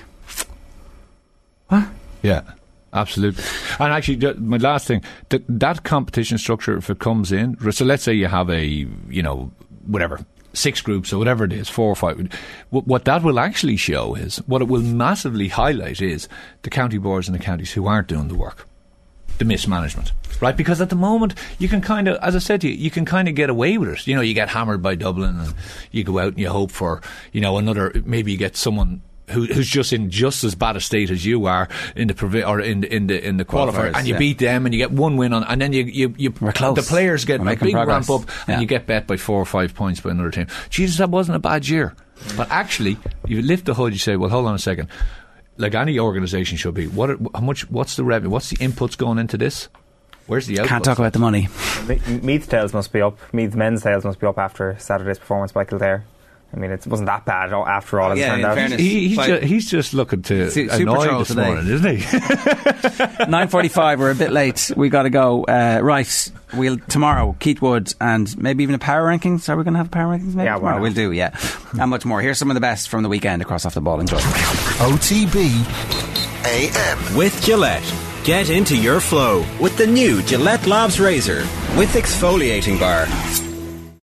what? 1.69 1.89
Yeah, 2.23 2.43
absolutely. 2.93 3.45
And 3.79 3.93
actually, 3.93 4.35
my 4.35 4.57
last 4.57 4.87
thing 4.87 5.03
that 5.29 5.43
that 5.49 5.85
competition 5.85 6.39
structure, 6.39 6.77
if 6.77 6.91
it 6.91 6.99
comes 6.99 7.33
in, 7.33 7.57
so 7.73 7.85
let's 7.85 8.03
say 8.03 8.13
you 8.13 8.27
have 8.27 8.51
a 8.51 8.65
you 8.65 9.23
know 9.23 9.51
whatever 9.87 10.25
six 10.59 10.81
groups 10.81 11.13
or 11.13 11.19
whatever 11.19 11.45
it 11.45 11.53
is, 11.53 11.69
four 11.69 11.91
or 11.91 11.97
five. 11.97 12.33
What, 12.71 13.05
that 13.05 13.23
will 13.23 13.39
actually 13.39 13.77
show 13.77 14.15
is 14.15 14.39
what 14.47 14.61
it 14.61 14.69
will 14.69 14.83
massively 14.83 15.49
highlight 15.49 16.03
is 16.03 16.29
the 16.63 16.71
county 16.71 16.99
boards 16.99 17.29
and 17.29 17.39
the 17.39 17.43
counties 17.43 17.73
who 17.73 17.87
aren't 17.87 18.09
doing 18.09 18.29
the 18.29 18.35
work. 18.35 18.67
The 19.39 19.45
mismanagement, 19.45 20.13
right? 20.41 20.57
Because 20.57 20.81
at 20.81 20.91
the 20.91 20.97
moment, 20.97 21.35
you 21.61 21.69
can 21.69 21.81
kind 21.81 22.09
of, 22.09 22.19
as 22.21 22.35
I 22.35 22.41
said 22.41 22.61
to 22.63 22.69
you, 22.69 22.75
you 22.75 22.91
can 22.91 23.05
kind 23.05 23.29
of 23.29 23.37
get 23.37 23.49
away 23.49 23.79
with 23.79 23.91
it. 23.91 24.05
You 24.05 24.17
know, 24.17 24.21
you 24.21 24.35
get 24.35 24.49
hammered 24.49 24.83
by 24.83 24.97
Dublin, 24.97 25.39
and 25.39 25.55
you 25.93 26.03
go 26.03 26.19
out 26.19 26.33
and 26.33 26.41
you 26.41 26.49
hope 26.49 26.73
for, 26.73 27.01
you 27.31 27.41
know, 27.41 27.57
another. 27.57 27.93
Maybe 28.05 28.33
you 28.33 28.39
get 28.39 28.57
someone 28.57 29.01
who, 29.31 29.45
who's 29.47 29.69
just 29.69 29.93
in 29.93 30.11
just 30.11 30.45
as 30.45 30.55
bad 30.55 30.77
a 30.77 30.81
state 30.81 31.11
as 31.11 31.25
you 31.25 31.47
are 31.47 31.69
in 31.97 32.09
the 32.09 32.15
provi- 32.15 32.43
or 32.45 32.61
in 32.61 32.81
the, 32.81 32.95
in 32.95 33.07
the 33.07 33.27
in 33.27 33.37
the 33.37 33.45
qualifier, 33.45 33.91
Qualifiers, 33.93 33.97
and 33.97 34.07
you 34.09 34.15
yeah. 34.15 34.19
beat 34.19 34.39
them, 34.39 34.67
and 34.67 34.75
you 34.75 34.79
get 34.79 34.91
one 34.91 35.17
win 35.17 35.33
on, 35.33 35.45
and 35.45 35.61
then 35.61 35.73
you 35.73 35.85
you, 35.85 36.15
you 36.19 36.31
close. 36.31 36.77
the 36.77 36.83
players 36.83 37.25
get 37.25 37.41
We're 37.41 37.43
a 37.43 37.47
making 37.47 37.67
big 37.67 37.75
progress. 37.75 38.09
ramp 38.09 38.23
up, 38.23 38.29
Yeah. 38.49 38.55
and 38.55 38.63
you 38.63 38.69
get 38.69 38.87
bet 38.87 39.07
by 39.07 39.17
four 39.17 39.41
or 39.41 39.47
five 39.47 39.75
points 39.75 40.01
by 40.01 40.11
another 40.11 40.31
team. 40.31 40.47
Jesus, 40.71 40.99
that 40.99 41.11
wasn't 41.11 41.37
a 41.37 41.41
bad 41.41 41.69
year, 41.69 41.95
but 42.37 42.51
actually, 42.51 42.97
you 43.27 43.43
lift 43.43 43.65
the 43.67 43.75
hood, 43.75 43.93
you 43.93 43.99
say, 43.99 44.17
well, 44.17 44.31
hold 44.31 44.47
on 44.47 44.55
a 44.55 44.59
second. 44.59 44.89
Like 45.57 45.75
any 45.75 45.99
organisation 45.99 46.57
should 46.57 46.75
be, 46.75 46.87
what? 46.87 47.11
are- 47.11 47.19
How 47.35 47.41
much? 47.41 47.69
What's 47.71 47.97
the 47.97 48.05
revenue? 48.05 48.31
What's 48.31 48.51
the 48.51 48.57
inputs 48.59 48.97
going 48.97 49.19
into 49.19 49.37
this? 49.37 49.69
Where's 50.29 50.47
the 50.47 50.57
outputs? 50.57 50.67
can't 50.67 50.85
talk 50.85 50.99
about 50.99 51.15
the 51.15 51.19
money. 51.19 51.49
Me- 51.89 52.01
Meath 52.23 52.49
tails 52.51 52.75
must 52.75 52.93
be 52.93 53.01
up. 53.01 53.19
Meath 53.33 53.55
men's 53.55 53.83
sales 53.83 54.05
must 54.05 54.21
be 54.21 54.27
up 54.27 54.39
after 54.39 54.77
Saturday's 54.79 55.19
performance 55.19 55.53
by 55.53 55.65
Kildare. 55.65 56.05
I 56.51 56.57
mean, 56.59 56.71
it 56.71 56.87
wasn't 56.87 57.09
that 57.09 57.27
bad 57.27 57.53
after 57.53 58.01
all. 58.01 58.13
as 58.13 58.19
it 58.19 58.23
Yeah, 58.23 58.29
turned 58.31 58.41
in 58.41 58.47
out. 58.47 58.55
fairness, 58.55 58.81
He, 58.81 59.09
he's, 59.09 59.19
Like- 59.19 59.41
ju- 59.43 59.47
he's 59.47 59.71
just 59.71 59.93
looking 59.93 60.23
to 60.23 60.51
Su- 60.51 60.69
Super 60.71 60.83
annoy 60.83 61.05
Troll 61.07 61.19
this 61.19 61.29
today. 61.29 61.45
morning, 61.45 61.67
isn't 61.69 61.97
he? 61.97 63.27
Nine 63.31 63.49
forty-five. 63.49 64.01
We're 64.01 64.11
a 64.13 64.15
bit 64.15 64.33
late. 64.33 64.71
We 64.75 64.89
got 64.89 65.03
to 65.03 65.11
go. 65.11 65.45
Uh, 65.45 65.81
right. 65.83 66.33
We'll 66.55 66.79
tomorrow. 66.79 67.37
Keith 67.39 67.61
Woods 67.61 67.95
and 68.01 68.35
maybe 68.39 68.63
even 68.63 68.75
a 68.75 68.79
power 68.79 69.07
rankings. 69.07 69.51
Are 69.51 69.57
we 69.59 69.65
going 69.65 69.75
to 69.75 69.79
have 69.79 69.89
a 69.89 69.91
power 69.91 70.17
rankings? 70.17 70.35
Maybe 70.35 70.47
Yeah, 70.47 70.55
why 70.55 70.71
tomorrow. 70.71 70.81
we'll 70.83 70.93
do. 70.95 71.13
Yeah, 71.13 71.37
and 71.79 71.91
much 71.91 72.07
more. 72.07 72.23
Here's 72.23 72.39
some 72.39 72.51
of 72.51 72.55
the 72.55 72.61
best 72.63 72.89
from 72.89 73.03
the 73.03 73.11
weekend 73.11 73.43
across 73.43 73.67
off 73.67 73.75
the 73.75 73.83
ball. 73.83 74.01
Enjoy. 74.01 74.17
OTB 74.17 75.51
AM. 76.47 77.15
With 77.17 77.43
Gillette. 77.43 77.85
Get 78.25 78.49
into 78.51 78.75
your 78.77 79.01
flow 79.01 79.45
with 79.61 79.77
the 79.77 79.87
new 79.87 80.23
Gillette 80.23 80.67
Labs 80.67 80.99
Razor 80.99 81.41
with 81.77 81.91
exfoliating 81.95 82.81
bar. 82.81 83.07